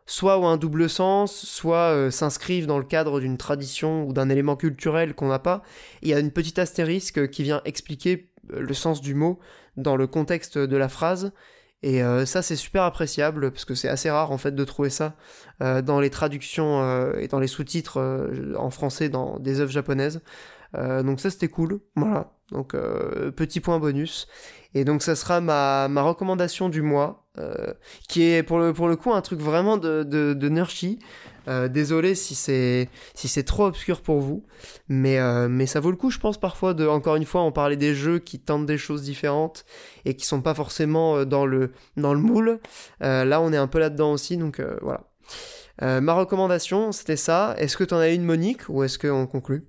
soit 0.06 0.38
ont 0.38 0.48
un 0.48 0.56
double 0.56 0.88
sens, 0.88 1.34
soit 1.34 2.10
s'inscrivent 2.10 2.66
dans 2.66 2.78
le 2.78 2.84
cadre 2.84 3.20
d'une 3.20 3.36
tradition 3.36 4.04
ou 4.04 4.12
d'un 4.12 4.28
élément 4.28 4.56
culturel 4.56 5.14
qu'on 5.14 5.28
n'a 5.28 5.38
pas. 5.38 5.62
Il 6.00 6.08
y 6.08 6.14
a 6.14 6.18
une 6.18 6.30
petite 6.30 6.58
astérisque 6.58 7.28
qui 7.28 7.42
vient 7.42 7.60
expliquer 7.64 8.30
le 8.48 8.74
sens 8.74 9.00
du 9.00 9.14
mot 9.14 9.38
dans 9.76 9.96
le 9.96 10.06
contexte 10.06 10.58
de 10.58 10.76
la 10.76 10.88
phrase. 10.88 11.32
Et 11.82 12.02
euh, 12.02 12.24
ça, 12.26 12.42
c'est 12.42 12.56
super 12.56 12.84
appréciable 12.84 13.50
parce 13.50 13.64
que 13.64 13.74
c'est 13.74 13.88
assez 13.88 14.08
rare 14.08 14.30
en 14.30 14.38
fait 14.38 14.54
de 14.54 14.64
trouver 14.64 14.90
ça 14.90 15.16
euh, 15.62 15.82
dans 15.82 15.98
les 15.98 16.10
traductions 16.10 16.80
euh, 16.82 17.12
et 17.18 17.26
dans 17.26 17.40
les 17.40 17.48
sous-titres 17.48 18.00
en 18.56 18.70
français 18.70 19.08
dans 19.08 19.38
des 19.40 19.60
œuvres 19.60 19.72
japonaises. 19.72 20.20
donc 20.74 21.20
ça, 21.20 21.30
c'était 21.30 21.48
cool. 21.48 21.80
Voilà. 21.96 22.32
Donc 22.50 22.76
petit 23.36 23.60
point 23.60 23.78
bonus. 23.78 24.28
Et 24.74 24.84
donc 24.84 25.02
ça 25.02 25.14
sera 25.16 25.40
ma, 25.40 25.88
ma 25.88 26.02
recommandation 26.02 26.68
du 26.68 26.82
mois, 26.82 27.26
qui 28.08 28.24
est 28.24 28.42
pour 28.42 28.58
le, 28.58 28.72
pour 28.72 28.88
le 28.88 28.96
coup 28.96 29.12
un 29.12 29.20
truc 29.22 29.40
vraiment 29.40 29.76
de, 29.76 30.02
de, 30.02 30.34
de 30.34 30.48
euh, 31.48 31.66
désolé 31.66 32.14
si 32.14 32.36
c'est 32.36 32.88
si 33.14 33.26
c'est 33.26 33.42
trop 33.42 33.66
obscur 33.66 34.00
pour 34.00 34.20
vous, 34.20 34.44
mais 34.88 35.18
euh, 35.18 35.48
mais 35.48 35.66
ça 35.66 35.80
vaut 35.80 35.90
le 35.90 35.96
coup, 35.96 36.10
je 36.10 36.20
pense 36.20 36.38
parfois 36.38 36.72
de 36.72 36.86
encore 36.86 37.16
une 37.16 37.24
fois 37.24 37.42
on 37.42 37.50
parlait 37.50 37.76
des 37.76 37.96
jeux 37.96 38.20
qui 38.20 38.38
tentent 38.38 38.66
des 38.66 38.78
choses 38.78 39.02
différentes 39.02 39.64
et 40.04 40.14
qui 40.14 40.24
sont 40.24 40.40
pas 40.40 40.54
forcément 40.54 41.16
euh, 41.16 41.24
dans 41.24 41.44
le 41.44 41.72
dans 41.96 42.14
le 42.14 42.20
moule. 42.20 42.60
là 43.00 43.40
on 43.40 43.52
est 43.52 43.56
un 43.56 43.66
peu 43.66 43.80
là-dedans 43.80 44.12
aussi, 44.12 44.36
donc 44.36 44.62
voilà. 44.82 45.10
ma 45.80 46.14
recommandation 46.14 46.92
c'était 46.92 47.16
ça. 47.16 47.56
Est-ce 47.58 47.76
que 47.76 47.84
tu 47.84 47.94
en 47.94 47.98
as 47.98 48.10
une 48.10 48.24
Monique 48.24 48.68
ou 48.68 48.84
est-ce 48.84 48.98
qu'on 48.98 49.26
conclut? 49.26 49.64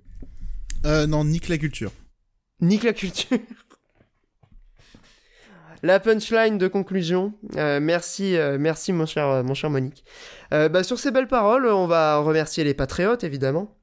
Non, 0.84 1.24
nique 1.24 1.48
la 1.48 1.58
culture. 1.58 1.90
Nique 2.60 2.84
la 2.84 2.92
culture. 2.92 3.38
La 5.84 6.00
punchline 6.00 6.56
de 6.56 6.66
conclusion. 6.66 7.34
Euh, 7.56 7.78
merci, 7.78 8.38
euh, 8.38 8.56
merci 8.58 8.90
mon 8.94 9.04
cher, 9.04 9.28
euh, 9.28 9.42
mon 9.42 9.52
cher 9.52 9.68
Monique. 9.68 10.02
Bah, 10.50 10.82
sur 10.82 10.98
ces 10.98 11.10
belles 11.10 11.28
paroles, 11.28 11.66
on 11.66 11.86
va 11.86 12.16
remercier 12.18 12.64
les 12.64 12.72
patriotes 12.72 13.22
évidemment. 13.22 13.76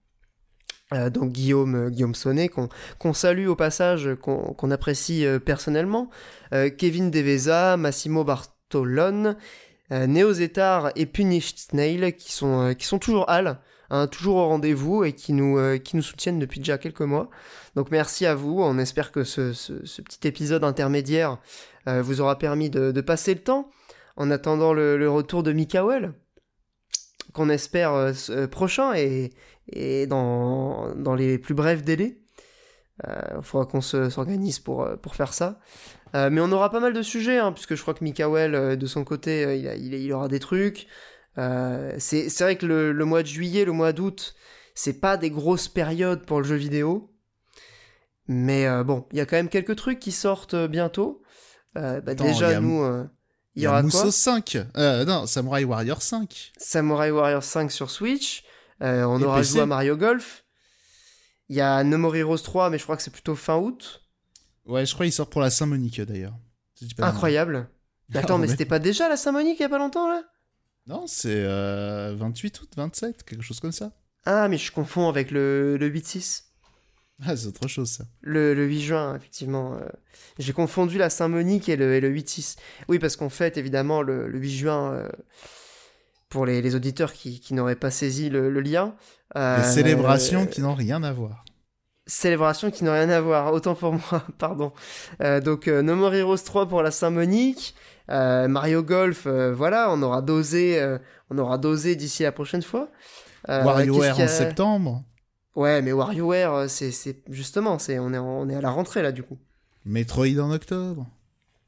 donc 1.11 1.31
Guillaume, 1.31 1.89
Guillaume 1.89 2.15
Sonnet, 2.15 2.49
qu'on 2.49 3.13
salue 3.13 3.47
au 3.47 3.55
passage, 3.57 4.09
qu'on 4.21 4.71
apprécie 4.71 5.25
personnellement. 5.45 6.09
Kevin 6.77 7.11
Deveza, 7.11 7.75
Massimo 7.75 8.23
Bartolone, 8.23 9.35
Neo 9.91 10.31
Zetar 10.31 10.91
et 10.95 11.05
Punished 11.05 11.57
Snail, 11.57 12.15
qui 12.15 12.31
sont, 12.31 12.73
qui 12.73 12.87
sont 12.87 12.99
toujours 12.99 13.29
Al. 13.29 13.59
Hein, 13.89 14.07
toujours 14.07 14.37
au 14.37 14.47
rendez-vous 14.47 15.03
et 15.03 15.11
qui 15.11 15.33
nous, 15.33 15.59
qui 15.79 15.97
nous 15.97 16.01
soutiennent 16.01 16.39
depuis 16.39 16.61
déjà 16.61 16.77
quelques 16.77 17.01
mois. 17.01 17.29
Donc 17.75 17.91
merci 17.91 18.25
à 18.25 18.33
vous, 18.33 18.61
on 18.61 18.77
espère 18.77 19.11
que 19.11 19.25
ce, 19.25 19.51
ce 19.51 20.01
petit 20.01 20.25
épisode 20.25 20.63
intermédiaire 20.63 21.37
euh, 21.87 22.01
vous 22.01 22.21
aura 22.21 22.37
permis 22.37 22.69
de, 22.69 23.01
passer 23.01 23.33
le 23.33 23.41
temps 23.41 23.69
en 24.17 24.29
attendant 24.29 24.73
le, 24.73 25.09
retour 25.09 25.43
de 25.43 25.51
Mikael, 25.51 26.13
qu'on 27.33 27.49
espère 27.49 27.93
euh, 27.93 28.11
euh, 28.29 28.47
prochain 28.47 28.93
et, 28.95 29.31
dans, 30.07 31.15
les 31.17 31.37
plus 31.37 31.53
brefs 31.53 31.83
délais. 31.83 32.17
Il 33.03 33.41
faudra 33.41 33.65
qu'on 33.65 33.81
s'organise 33.81 34.59
pour, 34.59 34.87
pour 35.01 35.15
faire 35.15 35.33
ça. 35.33 35.59
mais 36.13 36.39
on 36.39 36.51
aura 36.51 36.69
pas 36.69 36.79
mal 36.79 36.93
de 36.93 37.01
sujets, 37.01 37.39
hein, 37.39 37.51
puisque 37.51 37.73
je 37.73 37.81
crois 37.81 37.95
que 37.95 38.03
Mikael, 38.03 38.77
de 38.77 38.85
son 38.85 39.03
côté, 39.03 39.57
il, 39.57 39.93
il, 39.95 40.13
aura 40.13 40.27
des 40.27 40.39
trucs. 40.39 40.85
c'est 41.35 42.39
vrai 42.41 42.57
que 42.57 42.67
le, 42.67 42.91
le, 42.91 43.05
mois 43.05 43.23
de 43.23 43.27
juillet, 43.27 43.65
le 43.65 43.71
mois 43.71 43.91
d'août, 43.91 44.35
c'est 44.75 44.99
pas 44.99 45.17
des 45.17 45.31
grosses 45.31 45.67
périodes 45.67 46.27
pour 46.27 46.41
le 46.41 46.43
jeu 46.43 46.57
vidéo. 46.57 47.11
Mais 48.27 48.67
bon, 48.83 49.07
il 49.11 49.17
y 49.17 49.21
a 49.21 49.25
quand 49.25 49.37
même 49.37 49.49
quelques 49.49 49.77
trucs 49.77 49.99
qui 49.99 50.11
sortent 50.11 50.55
bientôt. 50.67 51.20
Euh, 51.77 52.01
bah 52.01 52.15
déjà, 52.15 52.59
nous, 52.59 52.83
euh, 52.83 53.05
il 53.55 53.63
y, 53.63 53.67
aura 53.67 53.81
quoi 53.83 54.11
5. 54.11 54.57
Euh, 54.77 55.05
non, 55.05 55.25
Samurai 55.25 55.63
Warrior 55.63 56.01
5. 56.01 56.51
Samurai 56.57 57.11
Warrior 57.11 57.43
5 57.43 57.71
sur 57.71 57.89
Switch. 57.89 58.43
on 58.79 59.21
aura 59.21 59.41
joué 59.41 59.61
à 59.61 59.65
Mario 59.65 59.95
Golf. 59.95 60.45
Il 61.49 61.55
y 61.55 61.61
a 61.61 61.83
No 61.83 61.97
More 61.97 62.15
Heroes 62.15 62.37
3, 62.37 62.69
mais 62.69 62.77
je 62.77 62.83
crois 62.83 62.95
que 62.95 63.03
c'est 63.03 63.11
plutôt 63.11 63.35
fin 63.35 63.57
août. 63.57 64.03
Ouais, 64.65 64.85
je 64.85 64.93
crois 64.93 65.05
qu'il 65.05 65.13
sort 65.13 65.29
pour 65.29 65.41
la 65.41 65.49
Saint-Monique 65.49 65.99
d'ailleurs. 66.01 66.37
Incroyable. 66.99 67.69
Attends, 68.13 68.37
mais 68.37 68.47
c'était 68.47 68.65
pas 68.65 68.79
déjà 68.79 69.09
la 69.09 69.17
Saint-Monique 69.17 69.59
il 69.59 69.63
y 69.63 69.65
a 69.65 69.69
pas 69.69 69.77
longtemps 69.77 70.07
là? 70.07 70.23
Non, 70.87 71.07
c'est 71.07 71.43
28 72.15 72.61
août, 72.61 72.71
27, 72.75 73.23
quelque 73.23 73.43
chose 73.43 73.59
comme 73.59 73.71
ça. 73.71 73.91
Ah, 74.25 74.47
mais 74.47 74.57
je 74.57 74.71
confonds 74.71 75.09
avec 75.09 75.31
le, 75.31 75.77
le 75.77 75.89
8-6. 75.89 76.43
Ah, 77.27 77.35
c'est 77.35 77.47
autre 77.47 77.67
chose, 77.67 77.89
ça. 77.89 78.03
Le, 78.21 78.53
8 78.53 78.81
juin, 78.81 79.15
effectivement. 79.15 79.73
Euh, 79.73 79.87
j'ai 80.39 80.53
confondu 80.53 80.97
la 80.97 81.09
Saint-Monique 81.09 81.69
et 81.69 81.75
le, 81.75 81.99
8-6. 81.99 82.57
Oui, 82.87 82.99
parce 82.99 83.15
qu'on 83.15 83.29
fête, 83.29 83.57
évidemment, 83.57 84.01
le, 84.01 84.27
8 84.27 84.51
juin, 84.51 84.93
euh, 84.93 85.09
pour 86.29 86.45
les, 86.45 86.75
auditeurs 86.75 87.13
qui, 87.13 87.41
n'auraient 87.51 87.75
pas 87.75 87.91
saisi 87.91 88.29
le, 88.29 88.49
lien. 88.59 88.95
Euh, 89.35 89.63
célébrations 89.63 90.47
qui 90.47 90.61
n'ont 90.61 90.73
rien 90.73 91.03
à 91.03 91.13
voir. 91.13 91.45
Célébrations 92.07 92.71
qui 92.71 92.83
n'ont 92.83 92.93
rien 92.93 93.09
à 93.09 93.21
voir, 93.21 93.53
autant 93.53 93.75
pour 93.75 93.93
moi, 94.11 94.25
pardon. 94.39 94.73
donc, 95.43 95.67
No 95.67 95.95
More 95.95 96.15
Heroes 96.15 96.37
3 96.37 96.67
pour 96.67 96.81
la 96.81 96.91
Saint-Monique. 96.91 97.75
Mario 98.09 98.83
Golf, 98.83 99.27
voilà, 99.27 99.91
on 99.91 100.01
aura 100.01 100.21
dosé, 100.21 100.97
on 101.29 101.37
aura 101.37 101.57
dosé 101.57 101.95
d'ici 101.95 102.23
la 102.23 102.31
prochaine 102.31 102.63
fois. 102.63 102.89
WarioWare 103.47 104.19
en 104.19 104.27
septembre. 104.27 105.03
Ouais, 105.55 105.81
mais 105.81 105.91
WarioWare, 105.91 106.53
euh, 106.53 106.67
c'est 106.67 107.23
justement, 107.29 107.77
c'est 107.77 107.99
on 107.99 108.13
est 108.13 108.17
on 108.17 108.49
est 108.49 108.55
à 108.55 108.61
la 108.61 108.71
rentrée 108.71 109.01
là 109.01 109.11
du 109.11 109.23
coup. 109.23 109.37
Metroid 109.83 110.39
en 110.39 110.51
octobre. 110.51 111.07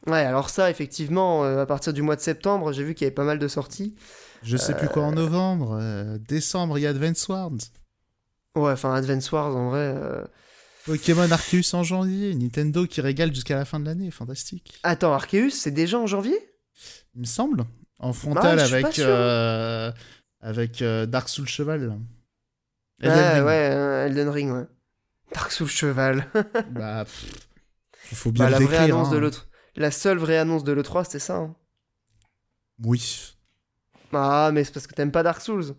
Ouais, 0.08 0.20
alors 0.20 0.50
ça, 0.50 0.70
effectivement, 0.70 1.46
euh, 1.46 1.62
à 1.62 1.66
partir 1.66 1.94
du 1.94 2.02
mois 2.02 2.16
de 2.16 2.22
septembre, 2.22 2.74
j'ai 2.74 2.84
vu 2.84 2.94
qu'il 2.94 3.06
y 3.06 3.08
avait 3.08 3.16
pas 3.16 3.24
mal 3.24 3.40
de 3.40 3.48
sorties. 3.48 3.96
Je 4.42 4.58
sais 4.58 4.76
plus 4.76 4.90
quoi 4.90 5.04
en 5.04 5.14
euh, 5.14 5.16
novembre. 5.16 6.18
décembre, 6.28 6.78
il 6.78 6.82
y 6.82 6.88
a 6.88 6.90
Advance 6.90 7.28
Wars. 7.30 7.52
Ouais, 8.56 8.74
enfin, 8.74 8.94
Advance 8.94 9.32
Wars, 9.32 9.56
en 9.56 9.70
vrai. 9.70 9.96
Pokémon 10.86 11.32
Arceus 11.32 11.74
en 11.74 11.84
janvier. 11.84 12.36
Nintendo 12.36 12.86
qui 12.86 13.00
régale 13.00 13.34
jusqu'à 13.34 13.56
la 13.56 13.64
fin 13.64 13.80
de 13.80 13.86
l'année. 13.86 14.12
Fantastique. 14.12 14.74
Attends, 14.84 15.14
Arceus, 15.14 15.52
c'est 15.52 15.72
déjà 15.72 15.98
en 15.98 16.08
janvier? 16.08 16.38
Il 17.16 17.22
me 17.22 17.26
semble. 17.26 17.64
En 18.00 18.12
frontal 18.12 18.60
ah, 18.60 18.64
avec, 18.64 19.00
avec 20.42 20.84
Dark 21.10 21.30
Souls 21.30 21.48
Cheval. 21.48 21.98
Ouais, 23.10 23.42
ouais, 23.42 23.70
euh, 23.72 24.06
Elden 24.06 24.30
Ring, 24.30 24.52
ouais. 24.52 24.66
Dark 25.34 25.52
Souls 25.52 25.68
Cheval. 25.68 26.28
bah, 26.72 27.06
faut 28.14 28.32
bien 28.32 28.46
bah, 28.46 28.52
la 28.52 28.60
vraie 28.60 28.78
annonce 28.78 29.10
de 29.10 29.18
hein. 29.18 29.20
l'autre. 29.20 29.48
La 29.76 29.92
seule 29.92 30.18
vraie 30.18 30.38
annonce 30.38 30.64
de 30.64 30.72
l'E3, 30.72 31.06
c'était 31.06 31.20
ça. 31.20 31.38
Hein. 31.38 31.56
Oui. 32.84 33.36
Ah, 34.14 34.52
mais 34.54 34.64
c'est 34.64 34.74
parce 34.74 34.88
que 34.88 34.94
t'aimes 34.94 35.12
pas 35.12 35.24
Dark 35.24 35.42
Souls. 35.42 35.76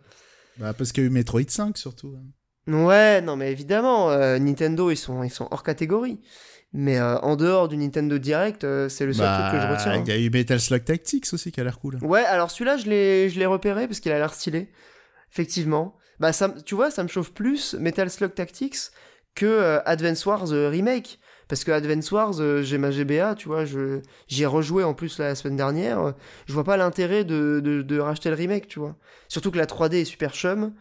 Bah, 0.59 0.73
parce 0.73 0.93
qu'il 0.93 1.05
y 1.05 1.07
a 1.07 1.09
eu 1.09 1.13
Metroid 1.13 1.49
5 1.49 1.79
surtout. 1.79 2.17
Hein. 2.17 2.73
Ouais, 2.73 3.21
non, 3.21 3.37
mais 3.37 3.53
évidemment, 3.53 4.11
euh, 4.11 4.39
Nintendo, 4.39 4.91
ils 4.91 4.97
sont, 4.97 5.23
ils 5.23 5.31
sont 5.31 5.49
hors 5.51 5.63
catégorie. 5.63 6.21
Mais 6.73 6.99
euh, 6.99 7.19
en 7.19 7.37
dehors 7.37 7.69
du 7.69 7.77
Nintendo 7.77 8.19
Direct, 8.19 8.63
c'est 8.89 9.07
le 9.07 9.13
seul 9.13 9.27
truc 9.27 9.53
que 9.53 9.61
je 9.61 9.67
bah, 9.67 9.77
retiens. 9.77 10.03
Il 10.05 10.09
y 10.09 10.13
a 10.13 10.19
eu 10.19 10.29
Metal 10.29 10.59
Slug 10.59 10.83
Tactics 10.83 11.33
aussi 11.33 11.53
qui 11.53 11.61
a 11.61 11.65
l'air 11.65 11.79
cool. 11.79 11.99
Ouais, 12.03 12.25
alors 12.25 12.51
celui-là, 12.51 12.77
je 12.79 12.89
l'ai 12.89 13.47
repéré 13.47 13.87
parce 13.87 14.01
qu'il 14.01 14.11
a 14.11 14.19
l'air 14.19 14.35
stylé. 14.35 14.73
Effectivement. 15.31 15.97
Bah, 16.21 16.33
ça, 16.33 16.55
tu 16.65 16.75
vois, 16.75 16.91
ça 16.91 17.03
me 17.03 17.09
chauffe 17.09 17.33
plus 17.33 17.75
Metal 17.75 18.09
Slug 18.11 18.35
Tactics 18.35 18.91
que 19.35 19.47
euh, 19.47 19.81
Advance 19.85 20.25
Wars 20.27 20.53
euh, 20.53 20.69
Remake. 20.69 21.19
Parce 21.49 21.65
que 21.65 21.71
Advance 21.73 22.11
Wars, 22.11 22.41
euh, 22.41 22.63
j'ai 22.63 22.79
ma 22.79 22.91
GBA, 22.91 23.35
tu 23.35 23.49
vois, 23.49 23.65
je, 23.67 24.01
j'y 24.29 24.45
ai 24.45 24.47
rejoué 24.47 24.83
en 24.83 24.95
plus 24.95 25.19
la 25.19 25.35
semaine 25.35 25.57
dernière. 25.57 26.15
Je 26.47 26.55
vois 26.55 26.65
pas 26.65 26.77
l'intérêt 26.79 27.25
de, 27.25 27.61
de, 27.61 27.99
racheter 27.99 28.31
le 28.31 28.37
remake, 28.37 28.67
tu 28.67 28.79
vois. 28.79 28.97
Surtout 29.29 29.51
que 29.51 29.59
la 29.59 29.67
3D 29.67 29.97
est 29.97 30.05
super 30.05 30.33
chum. 30.33 30.73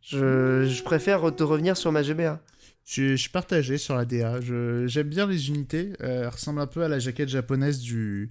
Je, 0.00 0.64
je 0.66 0.82
préfère 0.84 1.34
te 1.34 1.42
revenir 1.42 1.76
sur 1.76 1.90
ma 1.90 2.02
GBA. 2.02 2.40
Je, 2.88 3.16
suis- 3.16 3.28
partagé 3.28 3.76
sur 3.76 3.96
la 3.96 4.06
DA. 4.06 4.40
J'aime 4.86 5.08
bien 5.08 5.26
les 5.26 5.48
unités. 5.48 5.92
Euh, 6.00 6.22
elle 6.22 6.28
ressemble 6.28 6.60
un 6.60 6.66
peu 6.66 6.82
à 6.82 6.88
la 6.88 6.98
jaquette 6.98 7.28
japonaise 7.28 7.80
du, 7.80 8.30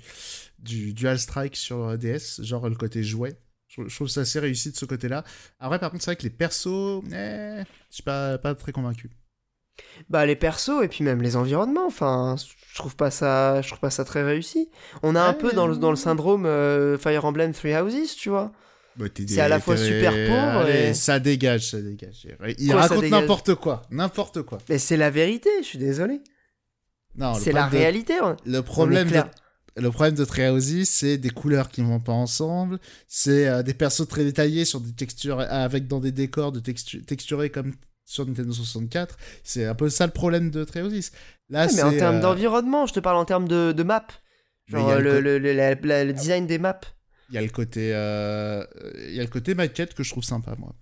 du 0.60 0.94
Dual 0.94 1.20
Strike 1.20 1.56
sur 1.56 1.84
euh, 1.84 1.98
DS, 1.98 2.42
genre 2.42 2.68
le 2.68 2.76
côté 2.76 3.04
jouet. 3.04 3.38
Je, 3.78 3.96
trouve 3.96 4.08
ça 4.08 4.22
assez 4.22 4.40
réussi 4.40 4.72
de 4.72 4.78
ce 4.78 4.86
côté-là. 4.86 5.24
Après, 5.60 5.80
par 5.80 5.92
contre, 5.92 6.04
c'est 6.04 6.12
vrai 6.12 6.16
que 6.16 6.24
les 6.24 6.30
persos, 6.30 7.04
eh, 7.12 7.64
je 7.90 7.96
suis 7.96 8.04
pas, 8.04 8.38
pas 8.38 8.56
très 8.56 8.72
convaincu. 8.72 9.10
Bah 10.10 10.26
les 10.26 10.36
persos 10.36 10.84
et 10.84 10.88
puis 10.88 11.04
même 11.04 11.22
les 11.22 11.36
environnements, 11.36 11.86
enfin, 11.86 12.36
je 12.72 12.76
trouve 12.76 12.96
pas 12.96 13.12
ça, 13.12 13.62
je 13.62 13.68
trouve 13.68 13.80
pas 13.80 13.90
ça 13.92 14.06
très 14.06 14.24
réussi. 14.24 14.70
On 15.04 15.16
a 15.16 15.22
un 15.22 15.34
peu 15.34 15.52
dans 15.52 15.68
le, 15.68 15.76
dans 15.76 15.92
le 15.92 15.96
syndrome 15.96 16.46
euh, 16.46 16.98
Fire 16.98 17.26
Emblem 17.26 17.54
Three 17.54 17.76
Houses, 17.76 18.16
tu 18.16 18.30
vois. 18.30 18.52
Bah, 18.96 19.06
C'est 19.16 19.40
à 19.40 19.48
la 19.48 19.60
fois 19.60 19.78
super 19.78 20.12
pauvre 20.12 20.66
Allez, 20.66 20.90
et- 20.90 20.94
Ça 20.96 21.20
dégage, 21.20 21.70
ça 21.70 21.82
dégage. 21.82 22.28
Il 22.58 22.72
Quoi, 22.72 22.82
raconte 22.82 23.04
n'importe 23.10 23.56
quoi. 23.56 23.84
N'importe 23.92 24.42
quoi. 24.42 24.58
Mais 24.70 24.80
c'est 24.80 24.98
la 24.98 25.12
vérité, 25.12 25.50
je 25.62 25.66
suis 25.68 25.78
désolé. 25.80 26.22
Non, 27.16 27.36
C'est 27.36 27.52
la 27.52 27.62
problème 27.62 27.82
réalité. 27.82 28.14
Le 28.46 28.62
problème, 28.62 29.10
de, 29.12 29.22
le 29.78 29.92
problème 29.92 30.16
de 30.16 30.26
Treehouse, 30.26 30.84
c'est 30.86 31.18
des 31.18 31.30
couleurs 31.30 31.70
qui 31.70 31.82
vont 31.82 32.00
pas 32.00 32.12
ensemble, 32.14 32.80
c'est 33.08 33.48
euh, 33.48 33.64
des 33.64 33.74
persos 33.74 34.08
très 34.08 34.24
détaillés 34.24 34.66
sur 34.66 34.82
des 34.82 34.92
textures, 34.94 35.40
avec 35.40 35.88
dans 35.88 36.00
des 36.00 36.12
décors 36.12 36.52
de 36.52 36.60
textu- 36.60 37.04
texturés 37.06 37.50
comme 37.50 37.74
sur 38.06 38.26
Nintendo 38.26 38.52
64. 38.54 39.18
C'est 39.44 39.66
un 39.66 39.76
peu 39.76 39.90
ça 39.90 40.06
le 40.06 40.12
problème 40.14 40.50
de 40.50 40.64
Treehouse. 40.64 41.12
Là, 41.50 41.66
Ouais, 41.68 41.74
mais 41.76 41.84
en 41.84 41.92
termes 41.98 42.16
euh, 42.18 42.22
d'environnement, 42.22 42.86
je 42.86 42.94
te 42.94 43.00
parle 43.00 43.18
en 43.18 43.26
termes 43.26 43.48
de, 43.48 43.72
de 43.72 43.84
map. 43.84 44.06
Genre 44.68 44.96
le, 44.96 45.02
le, 45.02 45.20
le- 45.22 45.38
le- 45.40 45.54
la- 45.54 45.76
la- 45.76 46.04
le 46.06 46.14
design 46.14 46.46
des 46.48 46.58
maps. 46.58 46.80
il 47.30 47.36
y 47.36 47.38
a 47.38 47.42
le 47.42 47.48
côté, 47.50 47.92
euh, 47.94 48.66
il 49.08 49.14
y 49.16 49.20
a 49.20 49.24
le 49.24 49.30
côté 49.30 49.56
maquette 49.56 49.94
que 49.94 50.04
je 50.04 50.10
trouve 50.12 50.24
sympa, 50.24 50.56
moi. 50.58 50.76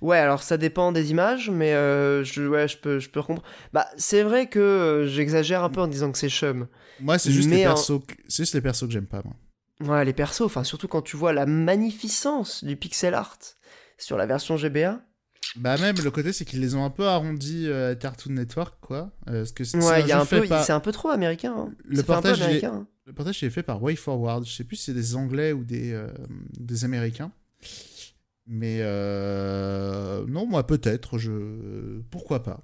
Ouais, 0.00 0.18
alors 0.18 0.42
ça 0.42 0.56
dépend 0.56 0.92
des 0.92 1.10
images, 1.10 1.50
mais 1.50 1.74
euh, 1.74 2.24
je, 2.24 2.42
ouais, 2.46 2.68
je 2.68 2.78
peux, 2.78 2.98
je 2.98 3.08
peux 3.10 3.20
comprendre. 3.22 3.42
Bah, 3.72 3.86
c'est 3.96 4.22
vrai 4.22 4.48
que 4.48 4.58
euh, 4.58 5.06
j'exagère 5.06 5.62
un 5.64 5.70
peu 5.70 5.80
en 5.80 5.86
disant 5.88 6.10
que 6.12 6.18
c'est 6.18 6.28
chum. 6.28 6.66
Moi, 7.00 7.18
c'est 7.18 7.30
juste, 7.30 7.48
les 7.50 7.64
en- 7.66 7.70
persos 7.74 8.00
que- 8.06 8.14
c'est 8.28 8.42
juste 8.42 8.54
les 8.54 8.60
persos 8.60 8.86
que 8.86 8.92
j'aime 8.92 9.06
pas, 9.06 9.22
moi. 9.24 9.34
Ouais, 9.80 10.04
les 10.04 10.12
persos, 10.12 10.42
enfin 10.42 10.64
surtout 10.64 10.88
quand 10.88 11.02
tu 11.02 11.16
vois 11.16 11.32
la 11.32 11.46
magnificence 11.46 12.64
du 12.64 12.74
pixel 12.76 13.14
art 13.14 13.38
sur 13.96 14.16
la 14.16 14.26
version 14.26 14.56
GBA. 14.56 15.00
Bah 15.56 15.76
même 15.78 15.96
le 16.02 16.10
côté 16.10 16.32
c'est 16.32 16.44
qu'ils 16.44 16.60
les 16.60 16.74
ont 16.74 16.84
un 16.84 16.90
peu 16.90 17.06
arrondis 17.06 17.68
euh, 17.68 17.92
à 17.92 17.94
Cartoon 17.94 18.32
Network 18.32 18.74
quoi. 18.80 19.12
Parce 19.24 19.52
que 19.52 19.62
c'est 19.64 19.78
Ouais, 19.78 20.02
un 20.12 20.80
peu, 20.80 20.92
trop 20.92 21.08
américain. 21.10 21.54
hein. 21.56 21.72
Le 21.84 22.02
est- 22.40 22.42
américain. 22.42 22.72
hein. 22.74 22.86
Le 23.06 23.12
partage 23.14 23.40
il 23.40 23.46
est 23.46 23.50
fait 23.50 23.62
par 23.62 23.80
WayForward. 23.82 24.44
Je 24.44 24.52
sais 24.52 24.64
plus 24.64 24.76
si 24.76 24.84
c'est 24.86 24.94
des 24.94 25.14
Anglais 25.14 25.52
ou 25.52 25.64
des, 25.64 25.92
des 26.58 26.84
Américains. 26.84 27.30
Mais 28.48 28.78
euh, 28.80 30.24
non, 30.26 30.46
moi 30.46 30.66
peut-être. 30.66 31.18
Je 31.18 32.00
pourquoi 32.10 32.42
pas. 32.42 32.60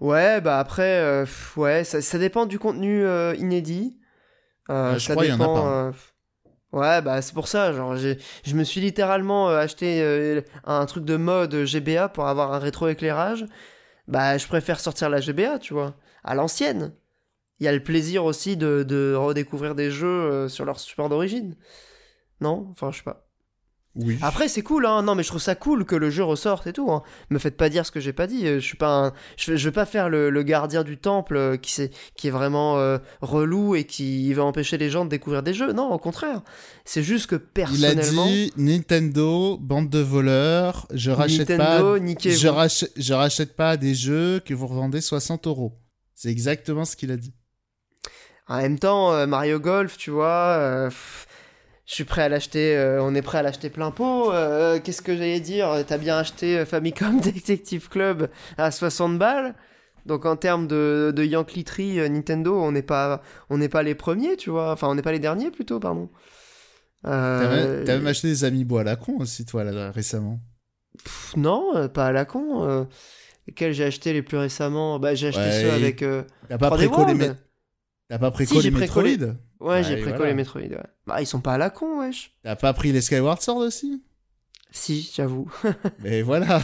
Ouais, 0.00 0.40
bah 0.40 0.58
après, 0.58 1.00
euh, 1.00 1.26
ouais, 1.56 1.84
ça, 1.84 2.00
ça 2.02 2.18
dépend 2.18 2.46
du 2.46 2.58
contenu 2.58 3.04
euh, 3.04 3.34
inédit. 3.36 3.98
Ouais, 4.68 4.98
je 4.98 5.06
ça 5.06 5.12
crois, 5.12 5.26
il 5.26 5.30
y 5.30 5.32
en 5.32 5.40
a 5.40 5.48
dépend. 5.48 5.54
pas, 5.54 5.60
hein. 5.88 5.92
Ouais, 6.72 7.02
bah 7.02 7.22
c'est 7.22 7.34
pour 7.34 7.48
ça. 7.48 7.72
Genre, 7.72 7.96
j'ai, 7.96 8.18
je 8.44 8.54
me 8.56 8.64
suis 8.64 8.80
littéralement 8.80 9.48
acheté 9.48 10.42
un 10.64 10.86
truc 10.86 11.04
de 11.04 11.16
mode 11.16 11.64
GBA 11.64 12.08
pour 12.10 12.26
avoir 12.28 12.52
un 12.52 12.58
rétroéclairage. 12.58 13.46
Bah, 14.08 14.38
je 14.38 14.46
préfère 14.48 14.80
sortir 14.80 15.10
la 15.10 15.20
GBA, 15.20 15.58
tu 15.60 15.74
vois, 15.74 15.94
à 16.24 16.34
l'ancienne. 16.34 16.94
Il 17.60 17.64
y 17.66 17.68
a 17.68 17.72
le 17.72 17.82
plaisir 17.82 18.24
aussi 18.24 18.56
de, 18.56 18.84
de 18.84 19.14
redécouvrir 19.14 19.74
des 19.76 19.90
jeux 19.90 20.48
sur 20.48 20.64
leur 20.64 20.80
support 20.80 21.08
d'origine. 21.08 21.56
Non? 22.40 22.68
Enfin, 22.70 22.92
je 22.92 22.98
sais 22.98 23.04
pas. 23.04 23.23
Oui. 23.96 24.18
Après, 24.22 24.48
c'est 24.48 24.62
cool, 24.62 24.86
hein. 24.86 25.02
Non, 25.02 25.14
mais 25.14 25.22
je 25.22 25.28
trouve 25.28 25.40
ça 25.40 25.54
cool 25.54 25.84
que 25.84 25.94
le 25.94 26.10
jeu 26.10 26.24
ressorte 26.24 26.66
et 26.66 26.72
tout. 26.72 26.90
Hein. 26.90 27.02
Me 27.30 27.38
faites 27.38 27.56
pas 27.56 27.68
dire 27.68 27.86
ce 27.86 27.92
que 27.92 28.00
j'ai 28.00 28.12
pas 28.12 28.26
dit. 28.26 28.44
euh, 28.46 28.54
Je 28.58 28.64
suis 28.64 28.76
pas 28.76 28.88
un... 29.06 29.12
je, 29.36 29.54
je 29.54 29.68
vais 29.68 29.72
pas 29.72 29.86
faire 29.86 30.08
le, 30.08 30.30
le 30.30 30.42
gardien 30.42 30.82
du 30.82 30.96
temple 30.98 31.36
euh, 31.36 31.56
qui, 31.56 31.70
sait- 31.70 31.90
qui 32.16 32.26
est 32.26 32.32
vraiment 32.32 32.76
euh, 32.78 32.98
relou 33.20 33.76
et 33.76 33.84
qui 33.84 34.32
va 34.34 34.42
empêcher 34.42 34.78
les 34.78 34.90
gens 34.90 35.04
de 35.04 35.10
découvrir 35.10 35.44
des 35.44 35.54
jeux. 35.54 35.72
Non, 35.72 35.92
au 35.92 35.98
contraire. 35.98 36.42
C'est 36.84 37.04
juste 37.04 37.28
que 37.28 37.36
Il 37.36 37.38
a 37.38 37.50
personnellement. 37.94 38.26
dit 38.26 38.52
Nintendo, 38.56 39.58
bande 39.58 39.90
de 39.90 40.00
voleurs, 40.00 40.86
je 40.92 41.12
rachète 41.12 41.48
Nintendo, 41.50 41.92
pas, 41.98 42.68
je 42.68 42.86
je 42.96 43.12
rachète 43.14 43.54
pas 43.56 43.76
des 43.76 43.94
jeux 43.94 44.40
que 44.44 44.54
vous 44.54 44.66
revendez 44.66 45.00
60 45.00 45.46
euros. 45.46 45.78
C'est 46.16 46.30
exactement 46.30 46.84
ce 46.84 46.96
qu'il 46.96 47.12
a 47.12 47.16
dit. 47.16 47.32
En 48.46 48.58
même 48.58 48.78
temps, 48.78 49.12
euh, 49.14 49.26
Mario 49.26 49.58
Golf, 49.58 49.96
tu 49.96 50.10
vois. 50.10 50.56
euh, 50.58 50.88
pff, 50.88 51.26
je 51.86 51.94
suis 51.94 52.04
prêt 52.04 52.22
à 52.22 52.28
l'acheter, 52.28 52.76
euh, 52.76 53.02
on 53.02 53.14
est 53.14 53.22
prêt 53.22 53.38
à 53.38 53.42
l'acheter 53.42 53.70
plein 53.70 53.90
pot. 53.90 54.32
euh, 54.32 54.80
Qu'est-ce 54.82 55.02
que 55.02 55.14
j'allais 55.16 55.40
dire? 55.40 55.84
T'as 55.86 55.98
bien 55.98 56.16
acheté 56.18 56.58
euh, 56.58 56.64
Famicom 56.66 57.20
Detective 57.22 57.88
Club 57.88 58.28
à 58.58 58.70
60 58.70 59.18
balles 59.18 59.54
donc 60.06 60.26
en 60.26 60.36
termes 60.36 60.66
de, 60.66 61.14
de 61.16 61.24
Yankee 61.24 61.64
Tree, 61.64 61.98
euh, 61.98 62.08
Nintendo, 62.10 62.60
on 62.60 62.72
n'est 62.72 62.82
pas, 62.82 63.22
on 63.48 63.56
n'est 63.56 63.70
pas 63.70 63.82
les 63.82 63.94
premiers, 63.94 64.36
tu 64.36 64.50
vois. 64.50 64.70
Enfin, 64.72 64.86
on 64.88 64.94
n'est 64.94 65.00
pas 65.00 65.12
les 65.12 65.18
derniers 65.18 65.50
plutôt, 65.50 65.80
pardon. 65.80 66.10
T'as 67.02 67.10
Euh, 67.10 67.86
même, 67.86 68.06
acheté 68.06 68.28
des 68.28 68.44
amiibo 68.44 68.76
à 68.78 68.84
la 68.84 68.96
con 68.96 69.16
aussi, 69.20 69.46
toi, 69.46 69.64
là, 69.64 69.90
récemment. 69.92 70.40
pff, 71.02 71.36
non, 71.36 71.74
euh, 71.76 71.88
pas 71.88 72.06
à 72.06 72.12
la 72.12 72.24
con. 72.24 72.64
euh, 72.68 72.84
lesquels 73.46 73.72
j'ai 73.72 73.84
acheté 73.84 74.12
les 74.12 74.22
plus 74.22 74.36
récemment? 74.38 74.98
Bah, 74.98 75.14
j'ai 75.14 75.28
acheté 75.28 75.40
Ouais, 75.40 75.50
ceux 75.50 75.72
avec 75.72 76.02
euh, 76.02 76.22
T'as 76.48 76.58
pas 76.58 76.70
3D 76.70 76.76
préco 76.76 77.04
les, 77.04 77.14
World. 77.14 77.22
mé- 77.22 77.36
T'as 78.08 78.18
pas 78.18 78.30
préco 78.30 78.54
Si, 78.54 78.60
j'ai 78.60 78.70
Metroid 78.70 79.02
Ouais, 79.60 79.82
j'ai 79.82 79.94
Ouais, 79.94 80.00
préco 80.02 80.16
voilà. 80.18 80.26
les 80.30 80.34
Metroid. 80.34 80.60
Ouais. 80.62 80.82
Bah, 81.06 81.20
ils 81.22 81.26
sont 81.26 81.40
pas 81.40 81.54
à 81.54 81.58
la 81.58 81.70
con, 81.70 82.00
wesh. 82.00 82.34
T'as 82.42 82.56
pas 82.56 82.72
pris 82.74 82.92
les 82.92 83.00
Skyward 83.00 83.40
Sword 83.40 83.58
aussi 83.58 84.02
Si, 84.70 85.10
j'avoue. 85.14 85.50
Mais 86.00 86.20
voilà. 86.22 86.62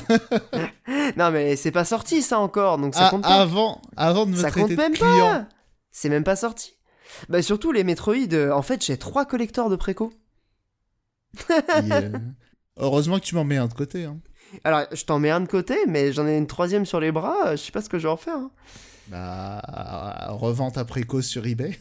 non, 1.16 1.30
mais 1.30 1.56
c'est 1.56 1.70
pas 1.70 1.84
sorti 1.84 2.20
ça 2.22 2.38
encore, 2.38 2.76
donc 2.78 2.94
ça 2.94 3.06
Ah, 3.06 3.10
compte 3.10 3.22
pas. 3.22 3.28
avant, 3.40 3.80
avant 3.96 4.26
de 4.26 4.32
me 4.32 4.36
ça 4.36 4.50
traiter 4.50 4.68
compte 4.74 4.76
même 4.78 4.92
de 4.92 4.96
client. 4.98 5.30
pas. 5.30 5.48
C'est 5.90 6.08
même 6.10 6.24
pas 6.24 6.36
sorti. 6.36 6.74
Bah 7.28 7.40
surtout 7.42 7.72
les 7.72 7.84
Metroid. 7.84 8.14
euh, 8.34 8.52
en 8.52 8.62
fait, 8.62 8.84
j'ai 8.84 8.96
trois 8.98 9.24
collecteurs 9.24 9.70
de 9.70 9.76
préco. 9.76 10.12
euh, 11.50 12.10
Heureusement 12.76 13.18
que 13.18 13.24
tu 13.24 13.34
m'en 13.34 13.44
mets 13.44 13.56
un 13.56 13.66
de 13.66 13.74
côté. 13.74 14.04
Hein. 14.04 14.18
Alors, 14.64 14.82
je 14.92 15.04
t'en 15.04 15.18
mets 15.18 15.30
un 15.30 15.40
de 15.40 15.48
côté, 15.48 15.76
mais 15.86 16.12
j'en 16.12 16.26
ai 16.26 16.36
une 16.36 16.46
troisième 16.46 16.84
sur 16.86 17.00
les 17.00 17.12
bras. 17.12 17.36
euh, 17.48 17.50
Je 17.52 17.56
sais 17.62 17.72
pas 17.72 17.82
ce 17.82 17.88
que 17.88 17.98
je 17.98 18.04
vais 18.04 18.12
en 18.12 18.16
faire. 18.16 18.36
hein. 18.36 18.50
Bah, 19.10 20.28
revente 20.30 20.78
à 20.78 20.84
préco 20.84 21.20
sur 21.20 21.46
eBay. 21.46 21.78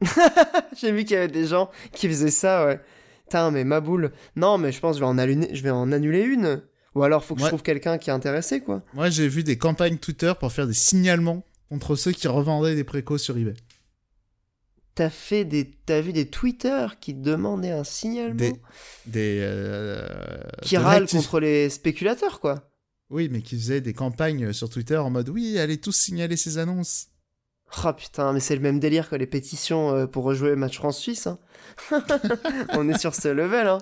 J'ai 0.76 0.92
vu 0.92 1.04
qu'il 1.04 1.14
y 1.14 1.18
avait 1.18 1.28
des 1.28 1.46
gens 1.46 1.70
qui 1.92 2.08
faisaient 2.08 2.30
ça, 2.30 2.66
ouais. 2.66 2.80
Putain, 3.24 3.50
mais 3.50 3.64
ma 3.64 3.80
boule. 3.80 4.12
Non, 4.36 4.58
mais 4.58 4.70
je 4.70 4.80
pense 4.80 4.96
que 4.96 5.00
je 5.00 5.04
vais 5.04 5.10
en 5.10 5.18
annuler, 5.18 5.54
je 5.54 5.62
vais 5.62 5.70
en 5.70 5.90
annuler 5.92 6.22
une. 6.22 6.62
Ou 6.94 7.02
alors, 7.02 7.24
faut 7.24 7.34
que 7.34 7.40
je 7.40 7.46
trouve 7.48 7.62
quelqu'un 7.62 7.98
qui 7.98 8.10
est 8.10 8.12
intéressé, 8.12 8.60
quoi. 8.60 8.82
Moi, 8.92 9.10
j'ai 9.10 9.26
vu 9.26 9.42
des 9.42 9.58
campagnes 9.58 9.98
Twitter 9.98 10.32
pour 10.38 10.52
faire 10.52 10.68
des 10.68 10.74
signalements 10.74 11.42
contre 11.68 11.96
ceux 11.96 12.12
qui 12.12 12.28
revendaient 12.28 12.76
des 12.76 12.84
précos 12.84 13.18
sur 13.18 13.36
eBay. 13.36 13.54
T'as 14.94 15.10
fait 15.10 15.44
des, 15.44 15.72
t'as 15.86 16.00
vu 16.00 16.12
des 16.12 16.26
Twitter 16.26 16.86
qui 17.00 17.14
demandaient 17.14 17.72
un 17.72 17.82
signalement, 17.82 18.36
Des. 18.36 18.52
des 19.06 19.38
euh, 19.42 20.06
qui 20.62 20.76
de 20.76 20.80
râlent 20.80 21.08
contre 21.08 21.40
les 21.40 21.68
spéculateurs, 21.68 22.38
quoi. 22.38 22.70
Oui, 23.14 23.28
mais 23.30 23.42
qui 23.42 23.56
faisaient 23.56 23.80
des 23.80 23.92
campagnes 23.92 24.52
sur 24.52 24.68
Twitter 24.68 24.96
en 24.96 25.08
mode 25.08 25.28
oui, 25.28 25.56
allez 25.60 25.76
tous 25.78 25.92
signaler 25.94 26.36
ces 26.36 26.58
annonces. 26.58 27.06
Oh 27.84 27.92
putain, 27.92 28.32
mais 28.32 28.40
c'est 28.40 28.56
le 28.56 28.60
même 28.60 28.80
délire 28.80 29.08
que 29.08 29.14
les 29.14 29.26
pétitions 29.28 29.94
euh, 29.94 30.06
pour 30.06 30.24
rejouer 30.24 30.50
le 30.50 30.56
match 30.56 30.76
France-Suisse. 30.78 31.28
hein. 31.28 31.38
on 32.70 32.88
est 32.88 32.98
sur 32.98 33.14
ce 33.14 33.28
level, 33.28 33.68
hein. 33.68 33.78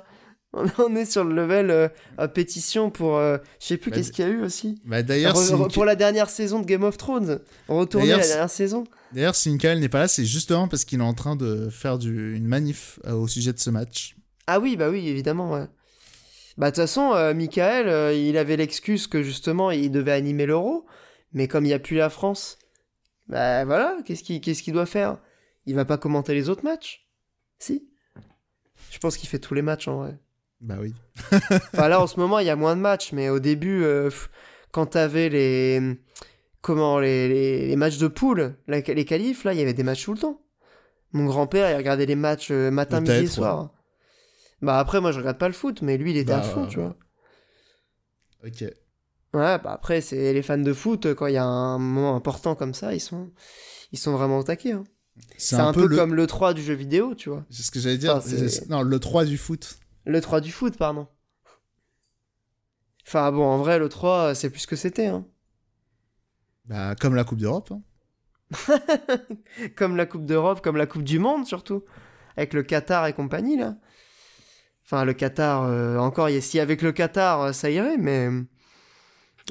On 0.78 0.94
est 0.96 1.10
sur 1.10 1.24
le 1.24 1.34
level 1.34 1.70
euh, 1.70 1.88
à 2.18 2.28
pétition 2.28 2.90
pour. 2.90 3.16
euh, 3.16 3.38
je 3.58 3.68
sais 3.68 3.76
plus 3.78 3.90
Bah, 3.90 3.96
qu'est-ce 3.96 4.12
qu'il 4.12 4.26
y 4.26 4.28
a 4.28 4.30
eu 4.30 4.42
aussi. 4.42 4.78
Bah, 4.84 5.02
d'ailleurs, 5.02 5.34
pour 5.72 5.86
la 5.86 5.96
dernière 5.96 6.28
saison 6.28 6.60
de 6.60 6.66
Game 6.66 6.84
of 6.84 6.98
Thrones. 6.98 7.40
Retourner 7.68 8.08
la 8.08 8.18
dernière 8.18 8.50
saison. 8.50 8.84
d'ailleurs, 9.12 9.34
si 9.34 9.48
Michael 9.48 9.80
n'est 9.80 9.88
pas 9.88 10.00
là, 10.00 10.08
c'est 10.08 10.26
justement 10.26 10.68
parce 10.68 10.84
qu'il 10.84 11.00
est 11.00 11.02
en 11.02 11.14
train 11.14 11.36
de 11.36 11.70
faire 11.70 11.96
du... 11.96 12.36
une 12.36 12.46
manif 12.46 12.98
euh, 13.06 13.14
au 13.14 13.28
sujet 13.28 13.54
de 13.54 13.58
ce 13.58 13.70
match. 13.70 14.14
Ah 14.46 14.60
oui, 14.60 14.76
bah 14.76 14.90
oui, 14.90 15.08
évidemment, 15.08 15.52
ouais. 15.52 15.66
Bah 16.58 16.70
de 16.70 16.74
toute 16.74 16.82
façon, 16.82 17.12
euh, 17.14 17.32
Michael, 17.34 17.88
euh, 17.88 18.12
il 18.14 18.36
avait 18.36 18.56
l'excuse 18.56 19.06
que 19.06 19.22
justement, 19.22 19.70
il 19.70 19.90
devait 19.90 20.12
animer 20.12 20.46
l'Euro. 20.46 20.86
Mais 21.32 21.48
comme 21.48 21.64
il 21.64 21.68
n'y 21.68 21.74
a 21.74 21.78
plus 21.78 21.96
la 21.96 22.10
France, 22.10 22.58
bah 23.26 23.64
voilà, 23.64 23.96
qu'est-ce 24.04 24.22
qu'il 24.62 24.72
doit 24.74 24.84
faire? 24.86 25.18
Il 25.64 25.74
va 25.74 25.84
pas 25.86 25.96
commenter 25.96 26.34
les 26.34 26.48
autres 26.50 26.64
matchs? 26.64 27.08
Si 27.58 27.88
Je 28.90 28.98
pense 28.98 29.16
qu'il 29.16 29.28
fait 29.28 29.38
tous 29.38 29.54
les 29.54 29.62
matchs 29.62 29.88
en 29.88 29.96
vrai. 29.98 30.18
Bah 30.60 30.76
oui. 30.80 30.92
Enfin 31.72 31.88
là, 31.88 32.02
en 32.02 32.06
ce 32.06 32.20
moment, 32.20 32.38
il 32.38 32.46
y 32.46 32.50
a 32.50 32.56
moins 32.56 32.76
de 32.76 32.80
matchs, 32.82 33.12
mais 33.12 33.30
au 33.30 33.38
début, 33.40 33.82
euh, 33.82 34.10
quand 34.72 34.86
t'avais 34.86 35.28
les... 35.28 35.80
Comment 36.60 37.00
les, 37.00 37.26
les, 37.28 37.66
les 37.66 37.76
matchs 37.76 37.98
de 37.98 38.06
poule, 38.06 38.54
la- 38.68 38.80
les 38.80 39.04
qualifs, 39.04 39.42
là, 39.44 39.52
il 39.52 39.58
y 39.58 39.62
avait 39.62 39.74
des 39.74 39.82
matchs 39.82 40.04
tout 40.04 40.12
le 40.12 40.18
temps. 40.20 40.42
Mon 41.12 41.24
grand-père, 41.26 41.68
il 41.70 41.76
regardait 41.76 42.06
les 42.06 42.14
matchs 42.14 42.50
matin, 42.50 43.00
midi 43.00 43.28
soir. 43.28 43.70
Bah 44.62 44.78
après, 44.78 45.00
moi, 45.00 45.12
je 45.12 45.18
regarde 45.18 45.38
pas 45.38 45.48
le 45.48 45.54
foot, 45.54 45.82
mais 45.82 45.98
lui, 45.98 46.12
il 46.12 46.16
était 46.16 46.32
à 46.32 46.38
Bah, 46.38 46.42
fond, 46.44 46.64
euh, 46.64 46.68
tu 46.68 46.78
vois. 46.78 46.96
Ok. 48.46 48.62
Ouais, 49.34 49.58
bah 49.58 49.72
après, 49.72 50.00
c'est 50.00 50.32
les 50.32 50.42
fans 50.42 50.58
de 50.58 50.72
foot, 50.72 51.14
quand 51.14 51.26
il 51.26 51.34
y 51.34 51.38
a 51.38 51.44
un 51.44 51.78
moment 51.78 52.14
important 52.16 52.54
comme 52.54 52.74
ça, 52.74 52.94
ils 52.94 53.00
sont, 53.00 53.32
ils 53.92 53.98
sont 53.98 54.12
vraiment 54.16 54.38
au 54.38 54.42
taquet. 54.42 54.72
hein. 54.72 54.84
C'est 55.36 55.56
un, 55.56 55.72
peu, 55.72 55.86
le- 55.86 55.96
comme 55.96 56.14
le 56.14 56.26
3 56.26 56.54
du 56.54 56.62
jeu 56.62 56.74
vidéo, 56.74 57.14
tu 57.14 57.28
vois. 57.30 57.44
C'est 57.50 57.62
ce 57.62 57.70
que 57.70 57.80
j'allais 57.80 57.98
dire. 57.98 58.16
Enfin, 58.16 58.30
non, 58.68 58.82
le 58.82 58.98
3 58.98 59.24
du 59.24 59.36
foot. 59.36 59.78
Le 60.06 60.20
3 60.20 60.40
du 60.40 60.52
foot, 60.52 60.76
pardon. 60.76 61.06
Enfin 63.06 63.30
bon, 63.32 63.44
en 63.44 63.58
vrai, 63.58 63.78
le 63.78 63.88
3, 63.88 64.34
c'est 64.34 64.48
plus 64.50 64.60
ce 64.60 64.66
que 64.66 64.76
c'était. 64.76 65.06
Hein. 65.06 65.26
Bah, 66.66 66.94
comme 67.00 67.14
la 67.14 67.24
Coupe 67.24 67.38
d'Europe. 67.40 67.72
hein. 67.72 67.82
comme 69.76 69.96
la 69.96 70.06
Coupe 70.06 70.24
d'Europe, 70.24 70.60
comme 70.62 70.76
la 70.76 70.86
Coupe 70.86 71.02
du 71.04 71.18
Monde 71.18 71.46
surtout. 71.46 71.84
Avec 72.36 72.54
le 72.54 72.62
Qatar 72.62 73.06
et 73.06 73.12
compagnie, 73.12 73.56
là. 73.58 73.76
Enfin, 74.92 75.06
le 75.06 75.14
Qatar, 75.14 75.62
euh, 75.64 75.96
encore, 75.96 76.28
y 76.28 76.36
a- 76.36 76.40
si 76.42 76.60
avec 76.60 76.82
le 76.82 76.92
Qatar, 76.92 77.40
euh, 77.40 77.52
ça 77.52 77.70
irait, 77.70 77.96
mais... 77.96 78.28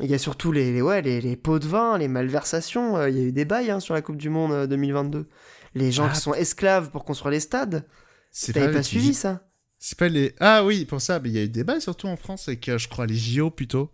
Il 0.01 0.05
y 0.09 0.13
a 0.13 0.19
surtout 0.19 0.51
les, 0.51 0.71
les- 0.71 0.81
ouais, 0.83 1.01
les, 1.01 1.19
les 1.19 1.35
pots 1.35 1.57
de 1.57 1.65
vin, 1.67 1.97
les 1.97 2.07
malversations. 2.07 2.95
euh, 2.97 3.09
Il 3.09 3.17
y 3.17 3.21
a 3.21 3.23
eu 3.23 3.31
des 3.31 3.43
bails 3.43 3.71
hein, 3.71 3.79
sur 3.79 3.95
la 3.95 4.01
Coupe 4.03 4.17
du 4.17 4.29
Monde 4.29 4.51
euh, 4.51 4.67
2022. 4.67 5.27
Les 5.73 5.91
gens 5.91 6.05
Ah. 6.09 6.13
qui 6.13 6.19
sont 6.21 6.33
esclaves 6.35 6.91
pour 6.91 7.03
construire 7.05 7.31
les 7.31 7.39
stades. 7.39 7.85
C'est 8.29 8.53
pas, 8.53 8.67
pas 8.69 8.83
suivi 8.83 9.13
ça 9.15 9.49
C'est 9.79 9.97
pas 9.97 10.07
les. 10.09 10.33
Ah 10.39 10.63
oui, 10.63 10.85
pour 10.85 11.01
ça, 11.01 11.19
mais 11.19 11.29
il 11.29 11.35
y 11.35 11.39
a 11.39 11.41
eu 11.41 11.47
des 11.47 11.63
débats 11.63 11.79
surtout 11.81 12.07
en 12.07 12.15
France 12.17 12.47
avec, 12.47 12.69
je 12.77 12.87
crois, 12.87 13.05
les 13.07 13.15
JO 13.15 13.49
plutôt. 13.49 13.91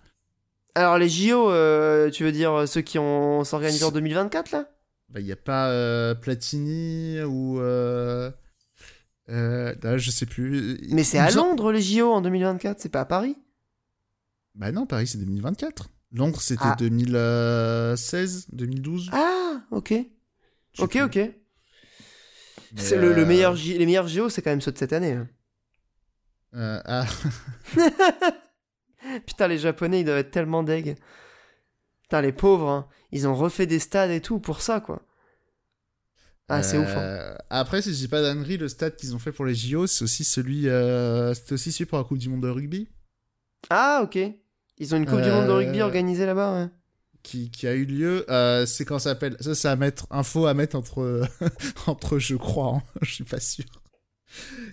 Alors 0.75 0.97
les 0.99 1.09
JO, 1.09 1.49
euh, 1.49 2.11
tu 2.11 2.23
veux 2.25 2.31
dire 2.33 2.67
ceux 2.67 2.81
qui 2.81 2.99
ont 2.99 3.43
s'organisent 3.45 3.83
en 3.85 3.91
2024 3.91 4.51
là? 4.51 4.69
Bah, 5.09 5.19
il 5.21 5.25
y 5.25 5.31
a 5.31 5.35
pas 5.37 5.69
euh, 5.69 6.13
Platini 6.13 7.21
ou. 7.23 7.59
Euh... 7.61 8.29
euh, 9.29 9.75
là, 9.83 9.97
je 9.97 10.09
sais 10.11 10.25
plus. 10.25 10.79
Mais 10.91 11.03
c'est 11.03 11.17
à 11.19 11.29
Londres 11.31 11.71
les 11.71 11.81
JO 11.81 12.11
en 12.11 12.21
2024, 12.21 12.79
c'est 12.79 12.89
pas 12.89 13.01
à 13.01 13.05
Paris? 13.05 13.37
Bah 14.55 14.71
non, 14.71 14.85
Paris 14.85 15.07
c'est 15.07 15.17
2024. 15.19 15.89
Londres 16.13 16.41
c'était 16.41 16.61
Ah. 16.63 16.75
2016, 16.79 18.47
2012. 18.53 19.09
Ah, 19.13 19.61
ok. 19.71 19.93
Ok, 20.79 20.89
plus. 20.91 21.01
ok. 21.01 21.19
C'est 22.75 22.97
le, 22.97 23.13
le 23.13 23.21
euh, 23.21 23.25
meilleur 23.25 23.53
les 23.53 23.85
meilleurs 23.85 24.07
JO, 24.07 24.29
c'est 24.29 24.41
quand 24.41 24.49
même 24.49 24.61
ceux 24.61 24.71
de 24.71 24.77
cette 24.77 24.93
année. 24.93 25.13
hein. 25.13 25.27
euh, 26.55 26.81
ah, 26.85 27.05
Putain, 29.25 29.47
les 29.47 29.57
Japonais, 29.57 30.01
ils 30.01 30.05
doivent 30.05 30.17
être 30.17 30.31
tellement 30.31 30.63
deg. 30.63 30.97
Putain, 32.03 32.21
les 32.21 32.31
pauvres, 32.33 32.69
hein. 32.69 32.87
ils 33.11 33.27
ont 33.27 33.35
refait 33.35 33.67
des 33.67 33.79
stades 33.79 34.11
et 34.11 34.21
tout 34.21 34.39
pour 34.39 34.61
ça, 34.61 34.79
quoi. 34.81 35.01
Ah, 36.49 36.63
c'est 36.63 36.77
ouf. 36.77 36.87
hein. 36.87 36.99
euh, 36.99 37.35
Après, 37.49 37.81
si 37.81 37.89
je 37.93 37.97
dis 37.97 38.07
pas 38.07 38.21
d'annerie, 38.21 38.57
le 38.57 38.69
stade 38.69 38.95
qu'ils 38.95 39.13
ont 39.15 39.19
fait 39.19 39.31
pour 39.31 39.45
les 39.45 39.53
JO, 39.55 39.85
c'est 39.87 40.03
aussi 40.03 40.23
celui, 40.23 40.69
euh, 40.69 41.33
c'était 41.33 41.53
aussi 41.53 41.71
celui 41.71 41.85
pour 41.85 41.97
la 41.97 42.03
Coupe 42.05 42.17
du 42.19 42.29
Monde 42.29 42.43
de 42.43 42.49
rugby, 42.49 42.87
Ah, 43.69 44.01
ok. 44.03 44.17
Ils 44.79 44.93
ont 44.93 44.97
une 44.97 45.05
Coupe 45.05 45.21
du 45.21 45.29
Monde 45.29 45.47
de 45.47 45.51
rugby 45.51 45.81
Euh, 45.81 45.85
organisée 45.85 46.25
là-bas, 46.25 46.53
ouais. 46.63 46.67
qui, 47.23 47.49
qui 47.51 47.67
a 47.67 47.73
eu 47.73 47.83
lieu. 47.85 48.25
Euh, 48.29 48.65
c'est 48.65 48.85
quand 48.85 48.99
ça 48.99 49.09
s'appelle. 49.11 49.35
Ça, 49.41 49.55
c'est 49.55 49.67
à 49.67 49.75
mettre 49.75 50.07
info 50.09 50.45
à 50.45 50.53
mettre 50.53 50.77
entre 50.77 51.27
entre, 51.87 52.19
je 52.19 52.35
crois. 52.35 52.75
hein, 52.77 52.83
je 53.01 53.11
suis 53.13 53.23
pas 53.25 53.39
sûr. 53.41 53.65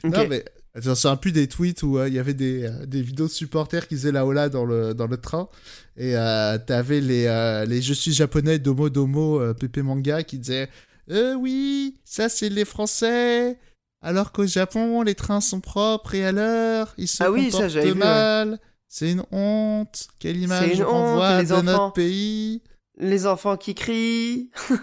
Non, 0.05 0.27
mais 0.29 0.45
je 0.75 0.91
me 0.91 0.95
souviens 0.95 1.17
plus 1.17 1.33
des 1.33 1.49
tweets 1.49 1.83
où 1.83 1.99
euh, 1.99 2.07
il 2.09 2.15
y 2.15 2.19
avait 2.19 2.35
des, 2.35 2.71
des 2.87 3.03
vidéos 3.03 3.27
de 3.27 3.33
supporters 3.33 3.89
qui 3.89 3.95
faisaient 3.97 4.13
la 4.13 4.27
hola 4.27 4.49
dans 4.49 4.65
le, 4.65 4.93
dans 4.95 5.07
le 5.07 5.17
train. 5.17 5.49
Et 5.97 6.17
euh, 6.17 6.59
t'avais 6.59 7.01
les, 7.01 7.65
les 7.67 7.83
Je 7.83 7.95
suis 7.95 8.13
japonais 8.13 8.59
Domo 8.59 8.91
Domo 8.91 9.55
Pepe 9.55 9.79
Manga 9.79 10.23
qui 10.23 10.39
disaient 10.39 10.69
Euh, 11.11 11.35
oui, 11.35 12.01
ça 12.05 12.29
c'est 12.29 12.49
les 12.49 12.65
Français. 12.65 13.59
Alors 14.03 14.33
qu'au 14.33 14.47
Japon, 14.47 15.03
les 15.03 15.15
trains 15.15 15.41
sont 15.41 15.61
propres 15.61 16.15
et 16.15 16.25
à 16.27 16.33
l'heure. 16.33 16.95
Ils 16.99 17.09
se 17.09 17.23
Ah 17.23 17.31
oui, 17.31 17.51
ça, 17.51 17.59
comportent 17.69 17.73
vu, 17.77 17.93
ouais. 17.93 17.95
mal. 17.95 18.61
C'est 18.89 19.11
une 19.13 19.25
honte. 19.33 20.09
Quelle 20.19 20.37
image 20.37 20.81
on 20.83 21.17
les 21.39 21.47
de 21.47 21.53
enfants. 21.53 21.63
notre 21.63 21.93
pays. 21.95 22.63
Les 22.99 23.27
enfants 23.27 23.57
qui 23.57 23.75
crient. 23.75 24.51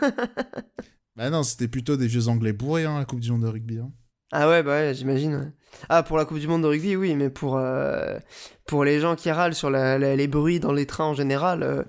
Bah 1.18 1.30
non, 1.30 1.44
c'était 1.44 1.68
plutôt 1.68 1.98
des 1.98 2.08
vieux 2.08 2.30
Anglais 2.30 2.54
bourrés, 2.54 2.86
hein, 2.86 2.98
la 2.98 3.06
Coupe 3.06 3.20
du 3.20 3.32
Monde 3.32 3.42
de 3.44 3.48
rugby. 3.48 3.80
hein. 3.80 3.92
Ah 4.32 4.48
ouais, 4.48 4.64
bah 4.64 4.72
ouais, 4.72 4.94
j'imagine. 4.96 5.36
ouais. 5.36 5.52
Ah, 5.90 6.04
pour 6.04 6.18
la 6.18 6.24
Coupe 6.26 6.40
du 6.40 6.48
Monde 6.48 6.62
de 6.62 6.68
rugby, 6.68 6.96
oui, 6.96 7.16
mais 7.16 7.30
pour, 7.30 7.58
euh, 7.58 8.18
pour 8.66 8.86
les 8.86 9.02
gens 9.02 9.16
qui 9.18 9.30
râlent 9.30 9.54
sur 9.54 9.70
la- 9.70 10.00
la- 10.00 10.16
les 10.16 10.28
bruits 10.28 10.62
dans 10.62 10.72
les 10.72 10.86
trains 10.86 11.06
en 11.06 11.14
général, 11.14 11.64
euh, 11.64 11.84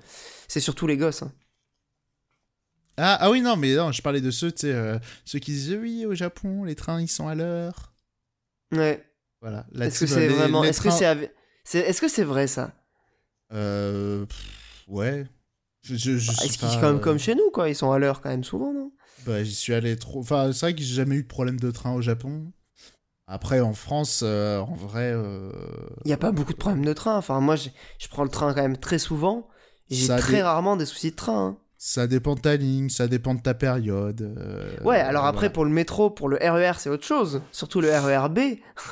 c'est 0.48 0.58
surtout 0.60 0.88
les 0.88 0.96
gosses. 0.96 1.22
hein. 1.22 1.32
Ah, 2.96 3.16
ah 3.20 3.30
oui, 3.30 3.40
non, 3.40 3.56
mais 3.56 3.74
non, 3.74 3.90
je 3.92 4.02
parlais 4.02 4.20
de 4.20 4.30
ceux, 4.30 4.52
tu 4.52 4.60
sais, 4.62 4.72
euh, 4.72 4.98
ceux 5.24 5.38
qui 5.38 5.52
disaient 5.52 5.78
oui, 5.78 6.04
au 6.06 6.14
Japon, 6.14 6.64
les 6.64 6.74
trains, 6.74 7.00
ils 7.00 7.08
sont 7.08 7.26
à 7.28 7.34
l'heure. 7.34 7.92
Ouais. 8.72 9.04
Voilà. 9.40 9.66
Est-ce 9.80 10.00
que 10.00 10.06
c'est 10.06 10.28
vraiment. 10.28 10.64
Est-ce 10.64 10.80
que 10.80 10.90
c'est. 10.90 11.06
ave- 11.06 11.28
c'est- 11.64 11.80
Est-ce 11.80 12.00
que 12.00 12.08
c'est 12.08 12.24
vrai 12.24 12.46
ça? 12.46 12.72
Euh, 13.52 14.24
pff, 14.26 14.84
ouais. 14.88 15.26
Je, 15.82 15.96
je, 15.96 16.16
je 16.16 16.30
Bah, 16.32 16.44
Est-ce 16.44 16.58
qu'ils 16.58 16.68
sont 16.70 16.80
quand 16.80 16.86
même 16.88 16.96
euh, 16.96 17.02
comme 17.04 17.18
chez 17.18 17.34
nous, 17.34 17.50
quoi? 17.50 17.68
Ils 17.68 17.74
sont 17.74 17.90
à 17.92 17.98
l'heure 17.98 18.20
quand 18.20 18.30
même 18.30 18.44
souvent, 18.44 18.72
non? 18.72 18.92
Bah, 19.26 19.42
j'y 19.42 19.54
suis 19.54 19.74
allé 19.74 19.96
trop. 19.96 20.20
Enfin, 20.20 20.52
c'est 20.52 20.66
vrai 20.66 20.74
que 20.74 20.82
j'ai 20.82 20.94
jamais 20.94 21.16
eu 21.16 21.22
de 21.22 21.28
problème 21.28 21.58
de 21.58 21.70
train 21.70 21.92
au 21.94 22.02
Japon. 22.02 22.52
Après, 23.26 23.60
en 23.60 23.72
France, 23.74 24.22
euh, 24.24 24.58
en 24.60 24.74
vrai. 24.74 25.12
euh, 25.14 25.50
Il 26.04 26.08
n'y 26.08 26.12
a 26.12 26.16
pas 26.18 26.32
beaucoup 26.32 26.52
de 26.52 26.58
problèmes 26.58 26.84
de 26.84 26.92
train. 26.92 27.16
Enfin, 27.16 27.40
moi, 27.40 27.56
je 27.56 27.68
prends 28.10 28.24
le 28.24 28.30
train 28.30 28.52
quand 28.54 28.62
même 28.62 28.76
très 28.76 28.98
souvent. 28.98 29.48
et 29.90 29.94
J'ai 29.94 30.08
très 30.08 30.42
rarement 30.42 30.76
des 30.76 30.86
soucis 30.86 31.10
de 31.10 31.16
train. 31.16 31.46
hein. 31.48 31.58
Ça 31.84 32.06
dépend 32.06 32.36
de 32.36 32.40
ta 32.40 32.54
ligne, 32.54 32.90
ça 32.90 33.08
dépend 33.08 33.34
de 33.34 33.40
ta 33.40 33.54
période. 33.54 34.20
euh, 34.38 34.76
Ouais, 34.84 35.00
alors 35.00 35.24
après, 35.24 35.46
voilà. 35.48 35.50
pour 35.50 35.64
le 35.64 35.72
métro, 35.72 36.10
pour 36.10 36.28
le 36.28 36.36
RER, 36.40 36.74
c'est 36.78 36.88
autre 36.88 37.04
chose. 37.04 37.42
Surtout 37.50 37.80
le 37.80 37.90
RERB, 37.90 38.38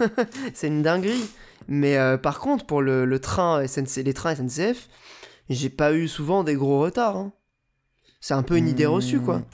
c'est 0.54 0.66
une 0.66 0.82
dinguerie. 0.82 1.24
Mais 1.68 1.96
euh, 1.96 2.16
par 2.18 2.40
contre, 2.40 2.66
pour 2.66 2.82
le, 2.82 3.04
le 3.04 3.20
train 3.20 3.64
SNC, 3.64 4.02
les 4.04 4.12
trains 4.12 4.34
SNCF, 4.34 4.88
j'ai 5.48 5.70
pas 5.70 5.92
eu 5.92 6.08
souvent 6.08 6.42
des 6.42 6.54
gros 6.56 6.80
retards. 6.80 7.16
hein. 7.16 7.32
C'est 8.20 8.34
un 8.34 8.42
peu 8.42 8.56
une 8.56 8.66
idée 8.66 8.86
reçue, 8.86 9.20
quoi. 9.20 9.38
Hmm. 9.38 9.44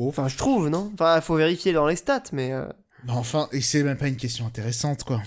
Enfin, 0.00 0.26
je 0.26 0.36
trouve, 0.36 0.68
non? 0.70 0.90
Enfin, 0.94 1.20
faut 1.20 1.36
vérifier 1.36 1.72
dans 1.72 1.86
les 1.86 1.94
stats, 1.94 2.24
mais 2.32 2.52
euh, 2.52 2.66
Mais 3.06 3.12
enfin, 3.12 3.48
et 3.52 3.60
c'est 3.60 3.82
même 3.82 3.96
pas 3.98 4.08
une 4.08 4.16
question 4.16 4.46
intéressante, 4.46 5.04
quoi. 5.04 5.20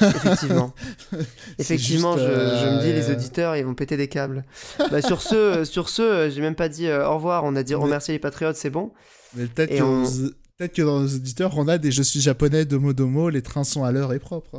effectivement. 0.00 0.72
Effectivement, 1.58 2.12
juste, 2.16 2.28
je, 2.28 2.32
je 2.32 2.66
me 2.76 2.80
dis, 2.80 2.90
euh, 2.90 2.94
les 2.94 3.10
auditeurs, 3.10 3.56
ils 3.56 3.64
vont 3.64 3.74
péter 3.74 3.96
des 3.96 4.08
câbles. 4.08 4.44
bah, 4.90 5.02
sur 5.02 5.20
ce, 5.22 5.34
euh, 5.34 5.64
sur 5.64 5.88
ce 5.88 6.02
euh, 6.02 6.30
j'ai 6.30 6.40
même 6.40 6.54
pas 6.54 6.68
dit 6.68 6.86
euh, 6.86 7.06
au 7.08 7.14
revoir, 7.16 7.44
on 7.44 7.56
a 7.56 7.62
dit 7.62 7.74
remercier 7.74 8.14
les 8.14 8.18
patriotes, 8.20 8.56
c'est 8.56 8.70
bon. 8.70 8.92
Mais 9.34 9.46
peut-être 9.46 9.76
que, 9.76 9.82
on- 9.82 10.02
dans- 10.02 10.28
peut-être 10.58 10.74
que 10.74 10.82
dans 10.82 11.00
nos 11.00 11.08
auditeurs, 11.08 11.56
on 11.58 11.66
a 11.66 11.78
des 11.78 11.90
Je 11.90 12.02
suis 12.02 12.20
japonais 12.20 12.64
de 12.64 12.76
Modomo, 12.76 13.30
les 13.30 13.42
trains 13.42 13.64
sont 13.64 13.82
à 13.84 13.90
l'heure 13.92 14.12
et 14.12 14.20
propres. 14.20 14.54
hein. 14.56 14.58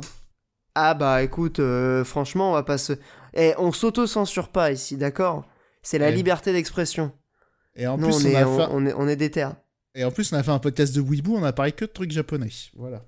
Ah 0.74 0.92
bah 0.92 1.22
écoute, 1.22 1.58
euh, 1.60 2.04
franchement, 2.04 2.50
on 2.50 2.52
va 2.54 2.62
pas 2.62 2.76
se... 2.76 2.92
Eh, 3.32 3.54
on 3.56 3.72
s'auto-censure 3.72 4.48
pas 4.48 4.72
ici, 4.72 4.96
d'accord? 4.98 5.44
C'est 5.82 5.98
la 5.98 6.06
Ouais. 6.06 6.12
liberté 6.12 6.52
d'expression. 6.52 7.12
Et 7.74 7.86
en 7.86 7.96
Nous, 7.96 8.08
plus, 8.08 8.26
on, 8.26 8.28
on, 8.28 8.30
est, 8.30 8.36
a 8.36 8.48
on, 8.48 8.86
est, 8.86 8.92
on 8.94 9.08
est 9.08 9.16
déter. 9.16 9.48
Et 9.96 10.04
en 10.04 10.10
plus, 10.12 10.32
on 10.32 10.36
a 10.36 10.42
fait 10.42 10.50
un 10.52 10.58
podcast 10.60 10.94
de 10.94 11.00
Weeboo, 11.00 11.36
on 11.36 11.42
a 11.44 11.52
parlé 11.52 11.72
que 11.72 11.84
de 11.84 11.90
trucs 11.90 12.12
japonais. 12.12 12.50
Voilà. 12.74 13.02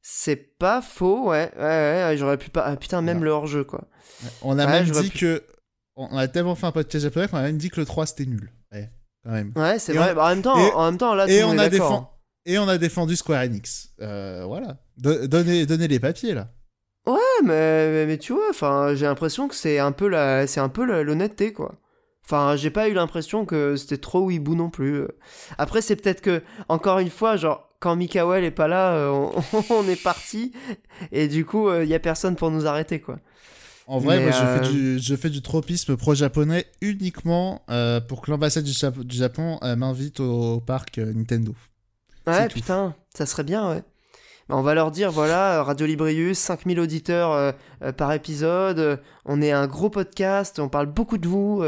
C'est 0.00 0.56
pas 0.58 0.80
faux, 0.82 1.30
ouais. 1.30 1.50
Ouais, 1.56 1.62
ouais, 1.62 2.04
ouais, 2.08 2.16
j'aurais 2.16 2.38
pu 2.38 2.48
pas... 2.50 2.62
Ah, 2.64 2.76
putain, 2.76 3.02
même 3.02 3.18
Voilà. 3.18 3.24
le 3.30 3.36
hors-jeu, 3.36 3.64
quoi. 3.64 3.84
On 4.42 4.58
a 4.58 4.64
Ouais, 4.66 4.72
même 4.84 4.90
dit 4.90 5.10
pu- 5.10 5.18
que. 5.18 5.42
On 5.96 6.16
a 6.16 6.28
tellement 6.28 6.54
fait 6.54 6.66
un 6.66 6.72
podcast 6.72 7.02
japonais 7.04 7.26
qu'on 7.26 7.38
a 7.38 7.42
même 7.42 7.56
dit 7.58 7.70
que 7.70 7.80
le 7.80 7.86
3 7.86 8.06
c'était 8.06 8.26
nul. 8.26 8.52
Ouais, 8.72 8.90
quand 9.24 9.30
même. 9.32 9.52
Ouais, 9.56 9.78
c'est 9.78 9.94
vrai. 9.94 10.12
on- 10.12 10.14
Bah, 10.14 10.26
en 10.26 10.28
même 10.28 10.42
temps, 10.42 10.58
et- 10.58 10.72
en 10.72 10.84
même 10.86 10.98
temps 10.98 11.14
là, 11.14 11.26
et 11.28 11.42
on 11.42 11.54
est 11.54 11.58
a 11.58 11.68
d'accord. 11.68 11.88
défend- 11.90 12.12
Et 12.44 12.58
on 12.58 12.68
a 12.68 12.78
défendu 12.78 13.16
Square 13.16 13.42
Enix. 13.42 13.88
Euh, 14.00 14.44
voilà. 14.46 14.76
Do- 14.98 15.26
donnez, 15.26 15.66
donnez 15.66 15.88
les 15.88 15.98
papiers 15.98 16.34
là. 16.34 16.52
Ouais, 17.06 17.18
mais, 17.44 17.88
mais, 17.90 18.06
mais 18.06 18.18
tu 18.18 18.32
vois, 18.32 18.50
enfin, 18.50 18.94
j'ai 18.94 19.06
l'impression 19.06 19.48
que 19.48 19.54
c'est 19.56 19.78
un 19.80 19.90
peu 19.92 20.06
la, 20.08 20.46
c'est 20.46 20.60
un 20.60 20.68
peu 20.68 20.84
l'honnêteté, 21.02 21.52
quoi. 21.52 21.74
Enfin, 22.26 22.56
j'ai 22.56 22.70
pas 22.70 22.88
eu 22.88 22.92
l'impression 22.92 23.46
que 23.46 23.76
c'était 23.76 23.98
trop 23.98 24.28
weeboo 24.28 24.54
non 24.54 24.68
plus. 24.70 25.04
Après, 25.58 25.80
c'est 25.80 25.96
peut-être 25.96 26.20
que, 26.20 26.42
encore 26.68 26.98
une 26.98 27.10
fois, 27.10 27.36
genre, 27.36 27.68
quand 27.78 27.94
Mikael 27.96 28.44
est 28.44 28.50
pas 28.50 28.68
là, 28.68 28.94
euh, 28.94 29.10
on, 29.52 29.64
on 29.70 29.88
est 29.88 30.02
parti, 30.02 30.52
et 31.12 31.28
du 31.28 31.44
coup, 31.44 31.72
il 31.72 31.88
y 31.88 31.94
a 31.94 32.00
personne 32.00 32.36
pour 32.36 32.50
nous 32.50 32.66
arrêter, 32.66 33.00
quoi. 33.00 33.18
En 33.86 33.98
vrai, 34.00 34.20
moi, 34.20 34.32
je, 34.32 34.44
euh, 34.44 34.46
fais 34.46 34.60
du, 34.60 34.98
je 34.98 35.14
fais 35.14 35.30
du 35.30 35.42
tropisme 35.42 35.96
pro-japonais 35.96 36.66
uniquement 36.80 37.62
euh, 37.70 38.00
pour 38.00 38.20
que 38.20 38.30
l'ambassade 38.32 38.64
du, 38.64 38.72
Jap- 38.72 39.04
du 39.04 39.16
Japon 39.16 39.58
euh, 39.62 39.76
m'invite 39.76 40.18
au 40.20 40.60
parc 40.60 40.98
euh, 40.98 41.12
Nintendo. 41.12 41.54
Ouais, 42.26 42.48
putain, 42.50 42.94
ça 43.14 43.24
serait 43.26 43.44
bien, 43.44 43.68
ouais. 43.70 43.82
Bah, 44.48 44.56
on 44.56 44.62
va 44.62 44.74
leur 44.74 44.90
dire, 44.90 45.10
voilà, 45.10 45.62
Radio 45.64 45.86
Librius, 45.86 46.38
5000 46.38 46.78
auditeurs 46.78 47.32
euh, 47.32 47.52
euh, 47.82 47.92
par 47.92 48.12
épisode, 48.12 48.78
euh, 48.78 48.96
on 49.24 49.42
est 49.42 49.50
un 49.50 49.66
gros 49.66 49.90
podcast, 49.90 50.58
on 50.60 50.68
parle 50.68 50.86
beaucoup 50.86 51.18
de 51.18 51.26
vous, 51.26 51.64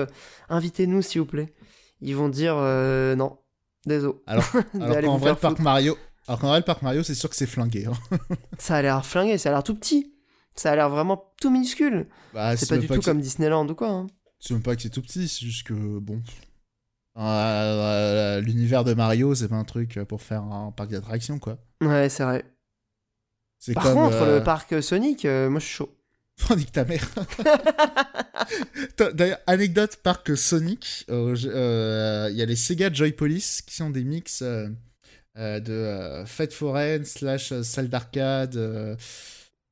invitez-nous 0.48 1.02
s'il 1.02 1.20
vous 1.22 1.26
plaît. 1.26 1.52
Ils 2.00 2.14
vont 2.14 2.28
dire, 2.28 2.54
non, 2.54 3.38
désolé. 3.86 4.14
Alors, 4.26 4.44
alors 4.80 5.00
qu'en 5.02 5.16
vrai, 5.18 5.34
parc. 5.34 5.58
Mario, 5.58 5.96
alors 6.28 6.38
qu'en 6.40 6.48
vrai, 6.48 6.58
le 6.58 6.64
parc 6.64 6.82
Mario, 6.82 7.02
c'est 7.02 7.14
sûr 7.16 7.28
que 7.28 7.34
c'est 7.36 7.46
flingué. 7.46 7.86
hein. 7.86 8.18
Ça 8.58 8.76
a 8.76 8.82
l'air 8.82 9.04
flingué, 9.04 9.38
ça 9.38 9.48
a 9.48 9.52
l'air 9.52 9.62
tout 9.64 9.74
petit. 9.74 10.14
Ça 10.54 10.72
a 10.72 10.76
l'air 10.76 10.88
vraiment 10.90 11.32
tout 11.40 11.50
minuscule. 11.50 12.08
Bah, 12.34 12.56
c'est 12.56 12.68
pas 12.68 12.78
du 12.78 12.88
tout 12.88 13.00
comme 13.00 13.20
Disneyland 13.20 13.66
ou 13.68 13.74
quoi. 13.74 13.88
hein. 13.88 14.06
C'est 14.40 14.54
même 14.54 14.62
pas 14.62 14.76
que 14.76 14.82
c'est 14.82 14.90
tout 14.90 15.02
petit, 15.02 15.26
c'est 15.28 15.44
juste 15.46 15.66
que 15.66 15.74
bon. 15.98 16.20
Euh, 17.16 17.20
euh, 17.22 18.40
L'univers 18.40 18.84
de 18.84 18.94
Mario, 18.94 19.34
c'est 19.34 19.48
pas 19.48 19.56
un 19.56 19.64
truc 19.64 19.98
pour 20.08 20.22
faire 20.22 20.42
un 20.42 20.70
parc 20.70 20.90
d'attractions, 20.90 21.38
quoi. 21.40 21.58
Ouais, 21.80 22.08
c'est 22.08 22.22
vrai. 22.24 22.44
Par 23.74 23.82
comme, 23.84 23.94
contre, 23.94 24.16
euh, 24.22 24.38
le 24.38 24.44
parc 24.44 24.82
Sonic, 24.82 25.24
euh, 25.24 25.48
moi 25.50 25.60
je 25.60 25.66
suis 25.66 25.74
chaud. 25.76 25.94
Oh, 26.50 26.54
nique 26.54 26.70
ta 26.72 26.84
mère. 26.84 27.04
D'ailleurs, 29.14 29.38
anecdote 29.46 29.96
parc 30.02 30.36
Sonic, 30.36 31.04
euh, 31.10 31.36
euh, 31.46 32.28
il 32.30 32.36
y 32.36 32.42
a 32.42 32.46
les 32.46 32.56
Sega 32.56 32.92
Joy 32.92 33.12
Police 33.12 33.62
qui 33.62 33.74
sont 33.74 33.90
des 33.90 34.04
mix 34.04 34.42
euh, 34.42 34.68
euh, 35.36 35.60
de 35.60 35.72
euh, 35.72 36.26
fête 36.26 36.52
foraine 36.52 37.04
slash 37.04 37.52
euh, 37.52 37.62
salle 37.62 37.88
d'arcade. 37.88 38.56
euh, 38.56 38.96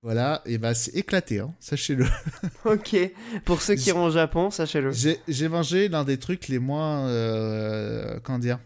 voilà, 0.03 0.43
et 0.45 0.59
bah 0.59 0.75
c'est 0.75 0.95
éclaté, 0.95 1.41
hein, 1.41 1.53
sachez-le. 1.59 2.05
Ok. 2.65 2.97
Pour 3.45 3.61
ceux 3.63 3.75
qui 3.75 3.89
iront 3.89 4.05
au 4.07 4.11
Japon, 4.11 4.51
sachez-le. 4.51 4.93
J'ai 4.93 5.49
mangé 5.49 5.89
l'un 5.89 6.05
des 6.05 6.19
trucs 6.19 6.49
les 6.49 6.59
moins. 6.59 7.09
euh, 7.09 8.21
comment 8.23 8.39
dire 8.39 8.59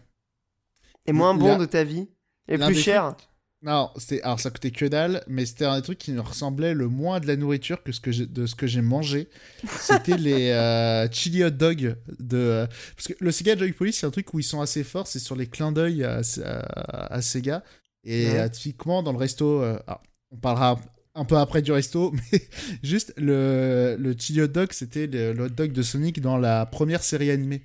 Et 1.07 1.13
moins 1.13 1.33
bon 1.33 1.47
Là- 1.47 1.57
de 1.57 1.65
ta 1.65 1.83
vie. 1.83 2.09
Et 2.47 2.57
plus 2.57 2.75
cher. 2.75 3.15
Non, 3.63 3.91
c'était 3.97 4.23
alors 4.23 4.39
ça 4.39 4.49
coûtait 4.49 4.71
que 4.71 4.85
dalle, 4.85 5.23
mais 5.27 5.45
c'était 5.45 5.65
un 5.65 5.75
des 5.75 5.83
trucs 5.83 5.99
qui 5.99 6.11
me 6.11 6.21
ressemblait 6.21 6.73
le 6.73 6.87
moins 6.87 7.19
de 7.19 7.27
la 7.27 7.35
nourriture 7.35 7.83
que 7.83 7.91
ce 7.91 7.99
que 8.01 8.11
j'ai 8.11 8.25
de 8.25 8.47
ce 8.47 8.55
que 8.55 8.65
j'ai 8.65 8.81
mangé. 8.81 9.29
C'était 9.77 10.17
les 10.17 10.49
euh, 10.49 11.07
chili 11.11 11.43
hot 11.43 11.51
dog 11.51 11.95
de 12.19 12.37
euh, 12.37 12.67
parce 12.95 13.07
que 13.07 13.13
le 13.19 13.31
Sega 13.31 13.55
Joy 13.55 13.73
Police 13.73 13.99
c'est 13.99 14.07
un 14.07 14.11
truc 14.11 14.33
où 14.33 14.39
ils 14.39 14.43
sont 14.43 14.61
assez 14.61 14.83
forts, 14.83 15.05
c'est 15.05 15.19
sur 15.19 15.35
les 15.35 15.45
clins 15.45 15.71
d'œil 15.71 16.03
à, 16.03 16.21
à- 16.43 17.13
à 17.13 17.21
Sega 17.21 17.63
et 18.03 18.33
Ouais. 18.33 18.39
euh, 18.39 18.49
typiquement 18.49 19.03
dans 19.03 19.11
le 19.11 19.19
resto. 19.19 19.61
euh, 19.61 19.77
alors, 19.85 20.01
on 20.31 20.37
parlera 20.37 20.79
un 21.13 21.25
peu 21.25 21.37
après 21.37 21.61
du 21.61 21.71
resto, 21.71 22.13
mais 22.31 22.41
juste 22.81 23.13
le, 23.17 23.95
le 23.99 24.15
chili 24.17 24.41
hot 24.41 24.47
dog, 24.47 24.69
c'était 24.71 25.05
le, 25.05 25.33
le 25.33 25.43
hot 25.45 25.49
dog 25.49 25.71
de 25.71 25.83
Sonic 25.83 26.19
dans 26.19 26.37
la 26.37 26.65
première 26.65 27.03
série 27.03 27.29
animée. 27.29 27.61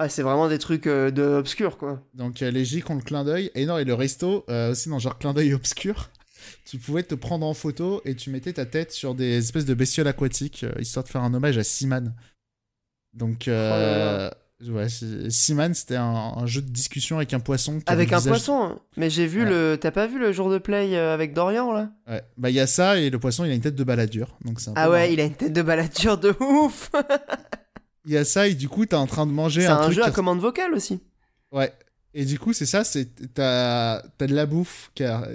Ah, 0.00 0.08
c'est 0.08 0.22
vraiment 0.22 0.48
des 0.48 0.58
trucs 0.58 0.86
euh, 0.86 1.10
de 1.10 1.22
obscurs, 1.24 1.76
quoi. 1.76 2.00
Donc 2.14 2.40
euh, 2.42 2.50
les 2.52 2.64
J 2.64 2.82
ont 2.88 2.94
le 2.94 3.02
clin 3.02 3.24
d'œil. 3.24 3.50
Et 3.56 3.66
non, 3.66 3.78
et 3.78 3.84
le 3.84 3.94
resto, 3.94 4.44
euh, 4.48 4.70
aussi 4.70 4.88
dans 4.88 4.98
genre 5.00 5.18
clin 5.18 5.34
d'œil 5.34 5.52
obscur, 5.54 6.08
tu 6.64 6.78
pouvais 6.78 7.02
te 7.02 7.16
prendre 7.16 7.44
en 7.44 7.52
photo 7.52 8.00
et 8.04 8.14
tu 8.14 8.30
mettais 8.30 8.52
ta 8.52 8.64
tête 8.64 8.92
sur 8.92 9.14
des 9.16 9.38
espèces 9.38 9.64
de 9.64 9.74
bestioles 9.74 10.06
aquatiques, 10.06 10.62
euh, 10.64 10.72
histoire 10.80 11.04
de 11.04 11.08
faire 11.10 11.22
un 11.22 11.34
hommage 11.34 11.58
à 11.58 11.64
Seaman. 11.64 12.14
Donc, 13.12 13.48
euh, 13.48 14.30
ouais, 14.68 14.88
c'est- 14.88 15.30
Seaman, 15.30 15.74
c'était 15.74 15.96
un, 15.96 16.04
un 16.36 16.46
jeu 16.46 16.62
de 16.62 16.70
discussion 16.70 17.16
avec 17.16 17.34
un 17.34 17.40
poisson. 17.40 17.78
qui 17.80 17.84
Avec 17.92 18.12
un 18.12 18.18
visage- 18.18 18.30
poisson. 18.30 18.62
hein. 18.62 18.78
Mais 18.96 19.10
j'ai 19.10 19.26
vu 19.26 19.42
Ouais. 19.42 19.50
le. 19.50 19.78
T'as 19.80 19.90
pas 19.90 20.06
vu 20.06 20.20
le 20.20 20.30
jour 20.30 20.48
de 20.50 20.58
play 20.58 20.96
avec 20.96 21.32
Dorian, 21.34 21.72
là? 21.72 21.90
Ouais. 22.06 22.22
Bah, 22.36 22.50
il 22.50 22.54
y 22.54 22.60
a 22.60 22.68
ça, 22.68 23.00
et 23.00 23.10
le 23.10 23.18
poisson, 23.18 23.44
il 23.44 23.50
a 23.50 23.54
une 23.54 23.60
tête 23.62 23.74
de 23.74 23.82
baladure. 23.84 24.36
Donc 24.44 24.62
peu 24.62 24.70
Ah 24.76 24.90
ouais, 24.90 25.00
marrant. 25.00 25.12
il 25.12 25.20
a 25.20 25.24
une 25.24 25.34
tête 25.34 25.52
de 25.52 25.62
baladure 25.62 26.18
de 26.18 26.32
ouf 26.40 26.92
Il 28.04 28.12
y 28.12 28.16
a 28.16 28.24
ça, 28.24 28.48
et 28.48 28.54
du 28.54 28.68
coup, 28.68 28.86
t'es 28.86 28.96
en 28.96 29.06
train 29.06 29.26
de 29.26 29.32
manger 29.32 29.62
C'est 29.62 29.66
un, 29.68 29.78
un 29.78 29.82
truc. 29.84 29.94
jeu 29.96 30.02
à 30.04 30.08
qui- 30.08 30.14
commande 30.14 30.40
vocale 30.40 30.72
aussi. 30.72 31.00
Ouais. 31.52 31.72
Et 32.14 32.24
du 32.24 32.38
coup, 32.38 32.52
c'est 32.52 32.66
ça, 32.66 32.84
c'est 32.84 33.06
t'as 33.34 34.02
t'as 34.16 34.26
de 34.26 34.34
la 34.34 34.46
bouffe 34.46 34.90
qui 34.94 35.04
a, 35.04 35.28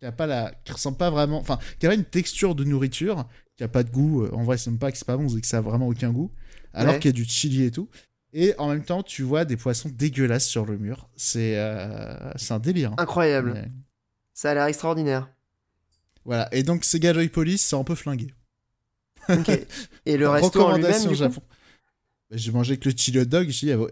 qui 0.00 0.06
a 0.06 0.12
pas 0.12 0.26
la 0.26 0.52
qui 0.64 0.72
ressemble 0.72 0.96
pas 0.96 1.10
vraiment, 1.10 1.38
enfin, 1.38 1.58
qui 1.78 1.86
a 1.86 1.92
une 1.94 2.04
texture 2.04 2.54
de 2.54 2.64
nourriture, 2.64 3.26
qui 3.56 3.64
a 3.64 3.68
pas 3.68 3.82
de 3.82 3.90
goût. 3.90 4.24
euh, 4.24 4.30
En 4.32 4.42
vrai, 4.44 4.56
c'est 4.56 4.70
même 4.70 4.78
pas 4.78 4.90
que 4.90 4.98
c'est 4.98 5.06
pas 5.06 5.16
bon, 5.16 5.28
c'est 5.28 5.40
que 5.40 5.46
ça 5.46 5.58
a 5.58 5.60
vraiment 5.60 5.88
aucun 5.88 6.10
goût. 6.10 6.30
Alors 6.72 6.94
Ouais. 6.94 7.00
qu'il 7.00 7.10
y 7.10 7.14
a 7.14 7.16
du 7.16 7.24
chili 7.24 7.64
et 7.64 7.70
tout. 7.70 7.88
Et 8.32 8.54
en 8.58 8.68
même 8.68 8.84
temps, 8.84 9.02
tu 9.02 9.22
vois 9.22 9.44
des 9.44 9.56
poissons 9.56 9.90
dégueulasses 9.92 10.46
sur 10.46 10.66
le 10.66 10.78
mur. 10.78 11.08
C'est 11.16 11.58
euh, 11.58 12.32
c'est 12.36 12.52
un 12.54 12.58
délire. 12.58 12.92
hein. 12.92 12.96
Incroyable. 12.98 13.52
Mais- 13.54 13.70
Ça 14.34 14.50
a 14.50 14.54
l'air 14.54 14.64
extraordinaire. 14.66 15.28
Voilà. 16.24 16.48
Et 16.52 16.62
donc, 16.62 16.84
Sega 16.84 17.12
Joy 17.14 17.28
Police, 17.28 17.62
c'est 17.64 17.76
un 17.76 17.84
peu 17.84 17.94
flingué. 17.94 18.34
Ok. 19.28 19.50
Et 20.06 20.16
le 20.16 20.28
resto 20.28 20.60
en 20.62 20.76
lui-même, 20.76 21.02
du 21.02 21.08
coup? 21.08 21.14
Japon. 21.14 21.42
J'ai 22.32 22.50
mangé 22.50 22.76
que 22.76 22.88
le 22.88 22.94
chili 22.96 23.20
hot 23.20 23.24
dog. 23.26 23.50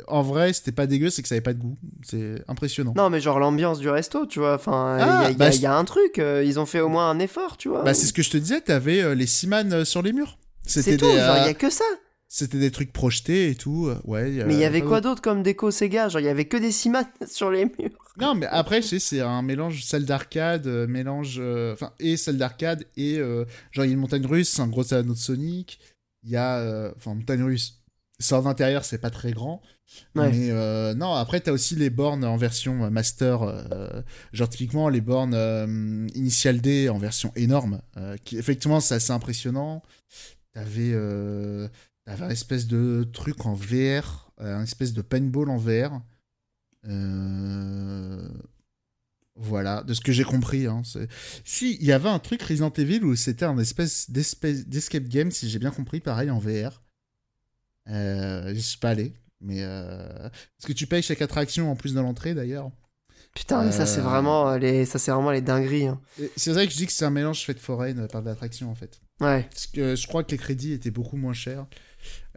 En 0.09 0.23
vrai, 0.23 0.53
c'était 0.53 0.73
pas 0.73 0.89
dégueu, 0.89 1.09
c'est 1.11 1.23
que 1.23 1.29
ça 1.29 1.37
avait 1.37 1.43
pas 1.43 1.55
de 1.55 1.61
goût. 1.61 1.79
C'est 2.03 2.43
impressionnant. 2.49 2.93
Non, 2.97 3.09
mais 3.09 3.21
genre 3.21 3.39
l'ambiance 3.39 3.79
du 3.79 3.89
resto, 3.89 4.27
tu 4.27 4.41
vois. 4.41 4.55
Enfin, 4.55 4.97
il 4.99 5.03
Ah, 5.03 5.23
y, 5.23 5.27
a- 5.27 5.31
y 5.31 5.35
bah, 5.37 5.51
y 5.51 5.67
a 5.67 5.77
un 5.77 5.85
truc. 5.85 6.19
euh, 6.19 6.43
ils 6.45 6.59
ont 6.59 6.67
fait 6.67 6.81
au 6.81 6.89
moins 6.89 7.09
un 7.11 7.21
effort, 7.21 7.57
tu 7.57 7.69
vois. 7.69 7.83
Bah, 7.85 7.95
c'est 7.95 8.07
ce 8.07 8.13
que 8.13 8.23
je 8.23 8.31
te 8.31 8.37
disais, 8.37 8.61
t'avais 8.61 9.01
euh, 9.03 9.15
les 9.15 9.27
Seaman 9.29 9.73
euh, 9.73 9.85
sur 9.85 10.03
les 10.03 10.13
murs. 10.13 10.37
C'était 10.67 10.97
tout, 10.97 11.07
des, 11.07 11.17
genre, 11.19 11.37
il 11.43 11.47
y 11.47 11.49
a 11.49 11.55
que 11.55 11.71
ça. 11.71 11.85
C'était 12.27 12.59
des 12.59 12.73
trucs 12.73 12.93
projetés 12.93 13.51
et 13.51 13.55
tout. 13.55 13.93
Ouais. 14.05 14.29
Mais 14.47 14.55
il 14.55 14.59
y 14.61 14.65
avait 14.65 14.83
quoi 14.83 15.01
d'autre. 15.01 15.23
comme 15.23 15.45
déco 15.45 15.71
Sega 15.71 16.09
Genre, 16.09 16.21
il 16.21 16.25
y 16.25 16.29
avait 16.29 16.47
que 16.47 16.57
des 16.57 16.73
cimates 16.73 17.13
sur 17.31 17.53
les 17.53 17.67
murs. 17.67 17.97
Non, 18.19 18.35
mais 18.35 18.47
après, 18.47 18.83
c'est 18.83 19.21
un 19.21 19.43
mélange 19.43 19.85
salle 19.85 20.07
d'arcade, 20.07 20.67
mélange. 20.89 21.41
Enfin, 21.73 21.93
et 22.01 22.17
salle 22.17 22.39
d'arcade, 22.39 22.85
et. 22.97 23.19
euh, 23.19 23.45
genre, 23.71 23.85
il 23.85 23.89
y 23.89 23.91
a 23.93 23.95
une 23.95 24.01
montagne 24.01 24.27
russe, 24.27 24.59
un 24.59 24.67
gros 24.67 24.93
anneau 24.93 25.13
de 25.13 25.19
Sonic. 25.19 25.79
Il 26.25 26.31
y 26.31 26.37
a. 26.37 26.93
Enfin, 26.97 27.15
montagne 27.15 27.45
russe. 27.45 27.81
En 28.33 28.47
intérieur, 28.47 28.85
c'est 28.85 28.99
pas 28.99 29.11
très 29.11 29.33
grand. 29.33 29.61
Ouais. 30.15 30.31
Mais 30.31 30.51
euh, 30.51 30.95
non, 30.95 31.13
après, 31.15 31.41
t'as 31.41 31.53
aussi 31.53 31.75
les 31.77 31.91
bornes 31.91 32.25
en 32.25 32.37
version 32.37 32.85
euh, 32.85 32.91
master. 32.91 33.43
euh, 33.43 34.03
genre, 34.33 34.49
typiquement, 34.49 34.89
les 34.89 35.01
bornes 35.01 35.35
euh, 35.35 36.07
Initial 36.15 36.61
D 36.61 36.89
en 36.89 36.99
version 36.99 37.33
énorme. 37.37 37.83
qui, 38.25 38.39
effectivement, 38.39 38.81
c'est 38.81 38.95
assez 38.95 39.13
impressionnant. 39.13 39.83
T'avais. 40.53 40.93
euh, 40.95 41.69
T'avais 42.07 42.25
un 42.25 42.31
espèce 42.31 42.67
de 42.67 43.09
truc 43.15 43.47
en 43.47 43.55
VR, 43.55 44.31
un 44.39 44.63
espèce 44.63 44.93
de 44.93 45.01
paintball 45.01 45.49
en 45.49 45.57
VR. 45.57 46.03
Voilà, 49.37 49.83
de 49.83 49.95
ce 49.95 50.01
que 50.01 50.13
j'ai 50.13 50.23
compris. 50.23 50.67
Hein, 50.67 50.83
si, 51.45 51.77
il 51.81 51.87
y 51.87 51.93
avait 51.93 52.09
un 52.09 52.21
truc 52.21 52.41
Resident 52.43 52.71
Evil 52.71 53.03
où 53.05 53.17
c'était 53.17 53.45
un 53.45 53.59
espèce 53.59 54.09
d'escape 54.11 55.05
game, 55.09 55.31
si 55.33 55.49
j'ai 55.51 55.59
bien 55.59 55.73
compris, 55.73 55.99
pareil 56.01 56.31
en 56.31 56.39
VR. 56.39 56.84
Euh, 57.91 58.53
je 58.55 58.61
suis 58.61 58.79
pas 58.79 58.91
allé, 58.91 59.13
mais 59.41 59.59
euh... 59.61 60.07
parce 60.19 60.67
que 60.67 60.73
tu 60.73 60.87
payes 60.87 61.03
chaque 61.03 61.21
attraction 61.23 61.71
en 61.71 61.77
plus 61.77 61.95
de 61.95 62.01
l'entrée 62.01 62.35
d'ailleurs? 62.35 62.71
Putain, 63.35 63.65
mais 63.65 63.73
ça, 63.73 63.85
c'est 63.85 63.99
Euh. 64.01 64.05
vraiment 64.05 64.51
euh, 64.51 64.59
les, 64.59 64.85
ça, 64.85 64.99
c'est 64.99 65.11
vraiment 65.11 65.33
les 65.33 65.41
dingueries. 65.41 65.89
hein. 65.89 66.01
C'est 66.37 66.53
vrai 66.53 66.67
que 66.67 66.73
je 66.73 66.77
dis 66.79 66.87
que 66.87 66.93
c'est 66.93 67.05
un 67.05 67.11
mélange 67.11 67.45
fête 67.45 67.59
foraine 67.59 68.01
euh, 68.01 68.07
par 68.07 68.23
de 68.23 68.29
l'attraction 68.29 68.71
en 68.71 68.75
fait. 68.77 69.01
Ouais. 69.21 69.43
Parce 69.51 69.67
que 69.67 69.97
je 69.97 70.07
crois 70.07 70.23
que 70.25 70.31
les 70.31 70.39
crédits 70.39 70.73
étaient 70.73 70.91
beaucoup 70.93 71.17
moins 71.17 71.33
chers. 71.33 71.67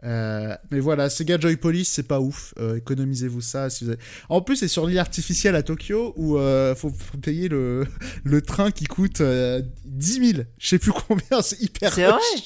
Euh, 0.04 0.56
mais 0.70 0.80
voilà, 0.80 1.08
Sega 1.10 1.38
Joy 1.38 1.56
Police, 1.56 1.88
c'est 1.88 2.06
pas 2.06 2.20
ouf. 2.20 2.52
Euh, 2.58 2.76
économisez-vous 2.76 3.40
ça. 3.40 3.70
Si 3.70 3.84
vous 3.84 3.90
avez... 3.90 4.00
En 4.28 4.40
plus, 4.42 4.56
c'est 4.56 4.68
sur 4.68 4.86
l'île 4.86 4.98
artificielle 4.98 5.54
à 5.56 5.62
Tokyo 5.62 6.12
où 6.16 6.36
euh, 6.38 6.74
faut, 6.74 6.90
faut 6.90 7.18
payer 7.18 7.48
le, 7.48 7.86
le 8.24 8.42
train 8.42 8.70
qui 8.70 8.84
coûte 8.84 9.20
euh, 9.20 9.62
10 9.84 10.32
000. 10.34 10.42
Je 10.58 10.68
sais 10.68 10.78
plus 10.78 10.92
combien, 10.92 11.40
c'est 11.42 11.60
hyper 11.60 11.92
C'est 11.92 12.06
rush. 12.06 12.14
vrai 12.14 12.42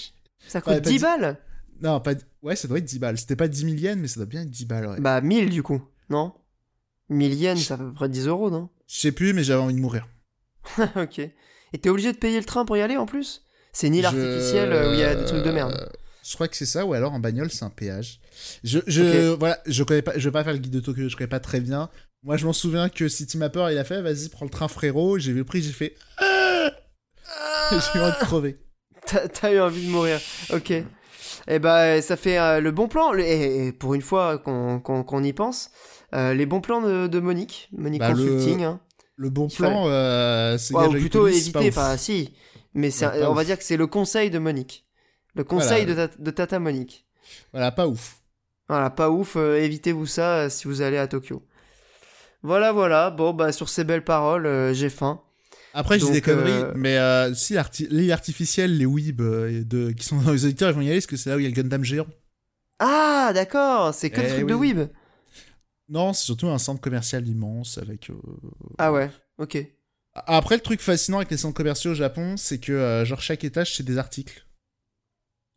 Ça 0.48 0.60
coûte 0.60 0.72
Ouais, 0.74 0.80
pas 0.80 0.88
10 0.90 0.94
dix- 0.96 1.02
balles 1.02 1.38
Non, 1.82 2.00
pas... 2.00 2.14
Ouais, 2.42 2.56
ça 2.56 2.68
doit 2.68 2.78
être 2.78 2.84
10 2.84 2.98
balles. 2.98 3.18
C'était 3.18 3.36
pas 3.36 3.48
10 3.48 3.60
000 3.62 3.72
yens, 3.74 3.98
mais 3.98 4.08
ça 4.08 4.16
doit 4.20 4.26
bien 4.26 4.42
être 4.42 4.50
10 4.50 4.66
balles. 4.66 4.86
Ouais. 4.86 5.00
Bah, 5.00 5.20
1000 5.20 5.50
du 5.50 5.62
coup, 5.62 5.82
non? 6.08 6.32
1000 7.08 7.34
yens, 7.34 7.62
ça 7.64 7.76
fait 7.76 7.82
à 7.82 7.86
peu 7.86 7.92
près 7.92 8.08
10 8.08 8.26
euros, 8.28 8.50
non? 8.50 8.68
Je 8.86 8.98
sais 9.00 9.12
plus, 9.12 9.32
mais 9.32 9.42
j'avais 9.44 9.60
envie 9.62 9.74
de 9.74 9.80
mourir. 9.80 10.06
Ok. 10.96 11.18
Et 11.18 11.78
t'es 11.80 11.88
obligé 11.88 12.12
de 12.12 12.18
payer 12.18 12.38
le 12.38 12.44
train 12.44 12.64
pour 12.64 12.76
y 12.76 12.82
aller 12.82 12.96
en 12.96 13.06
plus? 13.06 13.42
C'est 13.72 13.86
une 13.88 13.94
île 13.94 14.02
Je- 14.02 14.06
artificielle 14.08 14.72
euh, 14.72 14.90
où 14.90 14.94
il 14.94 15.00
y 15.00 15.02
a 15.02 15.14
des 15.14 15.24
trucs 15.24 15.42
de 15.42 15.50
merde. 15.50 15.90
Je 16.22 16.34
crois 16.34 16.46
que 16.46 16.56
c'est 16.56 16.66
ça, 16.66 16.84
ou 16.86 16.92
alors 16.92 17.12
en 17.12 17.18
bagnole, 17.18 17.50
c'est 17.50 17.64
un 17.64 17.70
péage. 17.70 18.20
Je, 18.62 18.78
je, 18.86 19.30
voilà, 19.34 19.58
je 19.66 19.82
connais 19.82 20.02
pas, 20.02 20.12
je 20.16 20.28
vais 20.28 20.30
pas 20.32 20.44
faire 20.44 20.52
le 20.52 20.58
guide 20.60 20.72
de 20.72 20.80
Tokyo, 20.80 21.08
je 21.08 21.16
connais 21.16 21.26
pas 21.28 21.40
très 21.40 21.60
bien. 21.60 21.88
Moi, 22.22 22.36
je 22.36 22.44
m'en 22.46 22.52
souviens 22.52 22.88
que 22.88 23.08
City 23.08 23.36
Mapper, 23.38 23.66
il 23.72 23.78
a 23.78 23.84
fait, 23.84 24.00
vas-y, 24.02 24.28
prends 24.28 24.44
le 24.44 24.50
train, 24.50 24.68
frérot. 24.68 25.18
J'ai 25.18 25.32
vu 25.32 25.38
le 25.38 25.44
prix, 25.44 25.62
j'ai 25.62 25.72
fait, 25.72 25.94
j'ai 26.20 27.98
eu 27.98 28.02
envie 28.02 28.12
de 28.12 28.24
crever. 28.24 28.58
T'as 29.06 29.52
eu 29.52 29.58
envie 29.60 29.84
de 29.86 29.90
mourir. 29.90 30.20
Ok. 30.52 30.72
Et 31.48 31.58
bah, 31.58 32.00
ça 32.02 32.16
fait 32.16 32.38
euh, 32.38 32.60
le 32.60 32.70
bon 32.70 32.88
plan. 32.88 33.12
Et, 33.14 33.66
et 33.68 33.72
pour 33.72 33.94
une 33.94 34.02
fois 34.02 34.38
qu'on 34.38 35.22
y 35.24 35.32
pense, 35.32 35.70
euh, 36.14 36.34
les 36.34 36.46
bons 36.46 36.60
plans 36.60 36.80
de, 36.82 37.06
de 37.06 37.20
Monique. 37.20 37.68
Monique 37.76 38.00
Bah, 38.00 38.10
le- 38.12 38.14
Consulting. 38.16 38.62
hein. 38.64 38.80
Le 39.16 39.30
bon 39.30 39.48
plan, 39.48 39.84
euh, 39.88 40.56
c'est 40.58 40.74
Ouais, 40.74 40.82
ou 40.84 40.86
Gadget 40.86 41.00
plutôt 41.00 41.20
Police, 41.22 41.48
éviter, 41.48 41.70
pas 41.70 41.96
si. 41.98 42.34
Mais 42.74 42.90
c'est 42.90 43.06
Ouais, 43.06 43.24
on 43.26 43.34
va 43.34 43.42
ouf. 43.42 43.46
dire 43.46 43.58
que 43.58 43.64
c'est 43.64 43.76
le 43.76 43.86
conseil 43.86 44.30
de 44.30 44.38
Monique. 44.38 44.86
Le 45.34 45.44
conseil 45.44 45.84
Voilà. 45.84 46.06
de, 46.06 46.12
ta- 46.14 46.22
de 46.22 46.30
Tata 46.30 46.58
Monique. 46.58 47.06
Voilà, 47.52 47.70
pas 47.72 47.86
ouf. 47.86 48.16
Voilà, 48.68 48.90
pas 48.90 49.10
ouf, 49.10 49.36
évitez-vous 49.36 50.06
ça 50.06 50.48
si 50.48 50.66
vous 50.66 50.80
allez 50.82 50.96
à 50.96 51.06
Tokyo. 51.06 51.42
Voilà, 52.42 52.72
voilà. 52.72 53.10
Bon, 53.10 53.32
bah, 53.32 53.52
sur 53.52 53.68
ces 53.68 53.84
belles 53.84 54.04
paroles, 54.04 54.72
j'ai 54.72 54.88
faim. 54.90 55.20
Après, 55.74 55.98
je 55.98 56.00
dis 56.00 56.06
Donc, 56.06 56.14
des 56.14 56.20
conneries, 56.20 56.50
euh, 56.52 56.72
mais 56.76 56.98
euh, 56.98 57.32
si 57.34 57.56
l'île 57.90 58.12
artificielle, 58.12 58.76
les 58.76 58.84
weebs 58.86 59.20
euh, 59.22 59.64
de, 59.64 59.90
qui 59.92 60.04
sont 60.04 60.20
dans 60.20 60.32
les 60.32 60.44
auditeurs, 60.44 60.70
ils 60.70 60.74
vont 60.74 60.80
y 60.82 60.88
aller 60.88 60.96
parce 60.98 61.06
que 61.06 61.16
c'est 61.16 61.30
là 61.30 61.36
où 61.36 61.38
il 61.38 61.44
y 61.44 61.46
a 61.46 61.48
le 61.48 61.54
Gundam 61.54 61.82
géant. 61.84 62.06
Ah, 62.78 63.30
d'accord, 63.34 63.94
c'est 63.94 64.10
que 64.10 64.20
le 64.20 64.26
Eh 64.26 64.30
truc 64.34 64.46
de. 64.48 64.54
Weeb. 64.54 64.88
Non, 65.88 66.12
c'est 66.12 66.24
surtout 66.24 66.48
un 66.48 66.58
centre 66.58 66.80
commercial 66.80 67.26
immense 67.26 67.78
avec. 67.78 68.10
euh, 68.10 68.14
Ah 68.78 68.92
ouais, 68.92 69.10
ok. 69.38 69.58
Après, 70.14 70.56
le 70.56 70.60
truc 70.62 70.80
fascinant 70.80 71.18
avec 71.18 71.30
les 71.30 71.36
centres 71.38 71.56
commerciaux 71.56 71.92
au 71.92 71.94
Japon, 71.94 72.36
c'est 72.36 72.58
que 72.58 72.72
euh, 72.72 73.04
genre 73.04 73.20
chaque 73.22 73.44
étage 73.44 73.74
c'est 73.74 73.82
des 73.82 73.98
articles. 73.98 74.46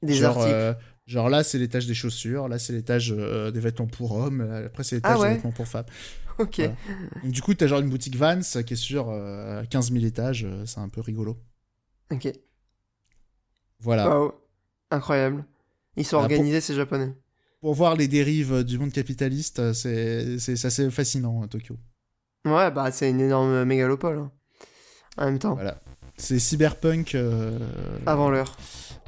Des 0.02 0.14
genre, 0.14 0.38
articles. 0.38 0.54
euh, 0.56 0.74
genre 1.08 1.30
là 1.30 1.44
c'est 1.44 1.58
l'étage 1.58 1.88
des 1.88 1.94
chaussures, 1.94 2.48
là 2.48 2.58
c'est 2.60 2.74
l'étage 2.74 3.10
des 3.10 3.60
vêtements 3.60 3.88
pour 3.88 4.14
hommes, 4.14 4.42
après 4.66 4.84
c'est 4.84 4.96
l'étage 4.98 5.12
Ah 5.16 5.20
ouais. 5.20 5.30
des 5.30 5.36
vêtements 5.36 5.52
pour 5.52 5.68
femmes. 5.68 5.86
ok. 6.40 6.56
voilà. 6.58 6.74
Donc 7.24 7.32
du 7.32 7.42
coup 7.42 7.54
t'as 7.54 7.68
genre 7.68 7.80
une 7.80 7.90
boutique 7.90 8.16
Vans 8.16 8.40
qui 8.66 8.74
est 8.74 8.76
sur 8.76 9.10
euh, 9.10 9.64
15 9.66 9.92
000 9.92 10.06
étages, 10.06 10.44
euh, 10.46 10.66
c'est 10.66 10.80
un 10.80 10.90
peu 10.90 11.02
rigolo. 11.02 11.38
Ok. 12.12 12.28
Voilà. 13.80 14.08
Waouh. 14.10 14.32
Incroyable. 14.92 15.46
Ils 15.98 16.06
sont 16.06 16.18
Ah, 16.18 16.22
pour- 16.28 16.32
organisés, 16.32 16.62
ces 16.62 16.76
japonais. 16.76 17.14
Pour 17.62 17.74
voir 17.74 17.96
les 17.96 18.08
dérives 18.08 18.54
euh, 18.54 18.64
du 18.64 18.78
monde 18.78 18.92
capitaliste, 18.92 19.60
euh, 19.60 19.74
c'est 19.74 20.66
assez 20.66 20.92
fascinant 20.92 21.42
à 21.42 21.48
Tokyo. 21.48 21.78
Ouais, 22.46 22.70
bah, 22.72 22.92
c'est 22.92 23.10
une 23.10 23.22
énorme 23.22 23.64
mégalopole. 23.66 24.20
hein. 24.20 24.32
En 25.18 25.26
même 25.26 25.40
temps. 25.40 25.56
Voilà. 25.56 25.82
C'est 26.18 26.38
cyberpunk. 26.40 27.16
euh, 27.16 27.58
Avant 28.06 28.30
l'heure. 28.30 28.56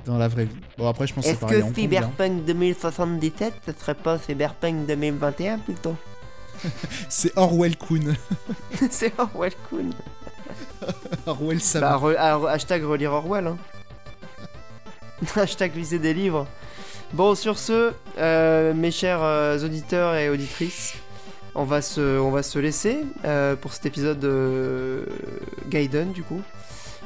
Dans 0.05 0.17
la 0.17 0.27
vraie 0.27 0.45
vie. 0.45 0.55
Bon, 0.77 0.87
après, 0.87 1.05
je 1.05 1.13
pense 1.13 1.25
que 1.25 1.29
c'est 1.31 1.35
Est-ce 1.35 1.45
que 1.45 1.61
combien 1.61 1.73
Cyberpunk 1.73 2.45
2077, 2.45 3.53
ce 3.65 3.71
serait 3.73 3.93
pas 3.95 4.17
Cyberpunk 4.17 4.87
2021 4.87 5.59
plutôt? 5.59 5.95
C'est 7.09 7.37
Orwell 7.37 7.75
Kuhn. 7.77 8.15
C'est 8.89 9.13
Orwell 9.19 9.53
Kuhn. 9.69 9.91
Orwell 11.25 11.59
Sam. 11.61 11.81
Bah, 11.81 11.97
re- 12.01 12.15
ah, 12.17 12.39
hashtag 12.49 12.83
relire 12.83 13.11
Orwell. 13.13 13.47
Hein. 13.47 13.57
hashtag 15.35 15.75
lisez 15.75 15.99
des 15.99 16.13
livres. 16.13 16.47
Bon, 17.13 17.35
sur 17.35 17.57
ce, 17.57 17.93
euh, 18.17 18.73
mes 18.73 18.91
chers 18.91 19.23
euh, 19.23 19.57
auditeurs 19.63 20.15
et 20.15 20.29
auditrices, 20.29 20.93
on 21.55 21.63
va 21.63 21.81
se, 21.81 22.19
on 22.19 22.31
va 22.31 22.43
se 22.43 22.59
laisser 22.59 22.99
euh, 23.25 23.55
pour 23.55 23.73
cet 23.73 23.85
épisode 23.85 24.19
de 24.19 25.07
Gaiden, 25.69 26.11
du 26.11 26.23
coup. 26.23 26.41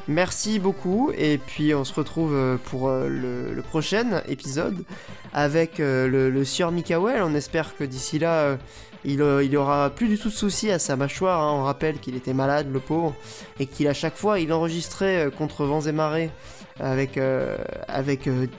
Merci 0.08 0.58
beaucoup, 0.58 1.12
et 1.16 1.38
puis 1.38 1.76
on 1.76 1.84
se 1.84 1.94
retrouve 1.94 2.58
pour 2.66 2.90
le, 2.90 3.54
le 3.54 3.62
prochain 3.62 4.24
épisode 4.28 4.84
avec 5.32 5.78
le, 5.78 6.08
le 6.32 6.44
sieur 6.44 6.72
Mikael. 6.72 7.22
On 7.22 7.36
espère 7.36 7.76
que 7.78 7.84
d'ici 7.84 8.18
là, 8.18 8.58
il, 9.06 9.22
euh, 9.22 9.44
il 9.44 9.56
aura 9.58 9.90
plus 9.90 10.08
du 10.08 10.18
tout 10.18 10.30
de 10.30 10.34
soucis 10.34 10.72
à 10.72 10.80
sa 10.80 10.96
mâchoire. 10.96 11.42
hein. 11.42 11.54
On 11.54 11.64
rappelle 11.64 12.00
qu'il 12.00 12.16
était 12.16 12.34
malade, 12.34 12.68
le 12.72 12.80
pauvre, 12.80 13.14
et 13.60 13.66
qu'il 13.66 13.88
à 13.88 13.94
chaque 13.94 14.16
fois, 14.16 14.40
il 14.40 14.52
enregistrait 14.54 15.28
euh, 15.28 15.30
contre 15.30 15.66
vents 15.66 15.82
et 15.82 15.92
marées 15.92 16.30
avec, 16.80 17.18
euh, 17.18 17.58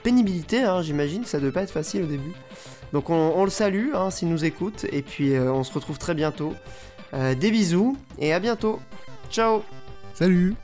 pénibilité, 0.03 0.63
hein, 0.63 0.81
j'imagine. 0.81 1.25
Ça 1.25 1.39
devait 1.39 1.51
pas 1.51 1.63
être 1.63 1.71
facile 1.71 2.03
au 2.03 2.07
début. 2.07 2.31
Donc 2.93 3.09
on, 3.09 3.43
le 3.43 3.49
salue 3.49 3.89
hein, 3.95 4.11
s'il 4.11 4.29
nous 4.29 4.45
écoute, 4.45 4.85
et 4.91 5.01
puis 5.01 5.37
on 5.37 5.63
se 5.63 5.73
retrouve 5.73 5.97
très 5.97 6.13
bientôt. 6.13 6.53
Des 7.11 7.51
bisous, 7.51 7.97
et 8.19 8.31
à 8.33 8.39
bientôt. 8.39 8.79
Ciao 9.31 9.63
Salut 10.13 10.55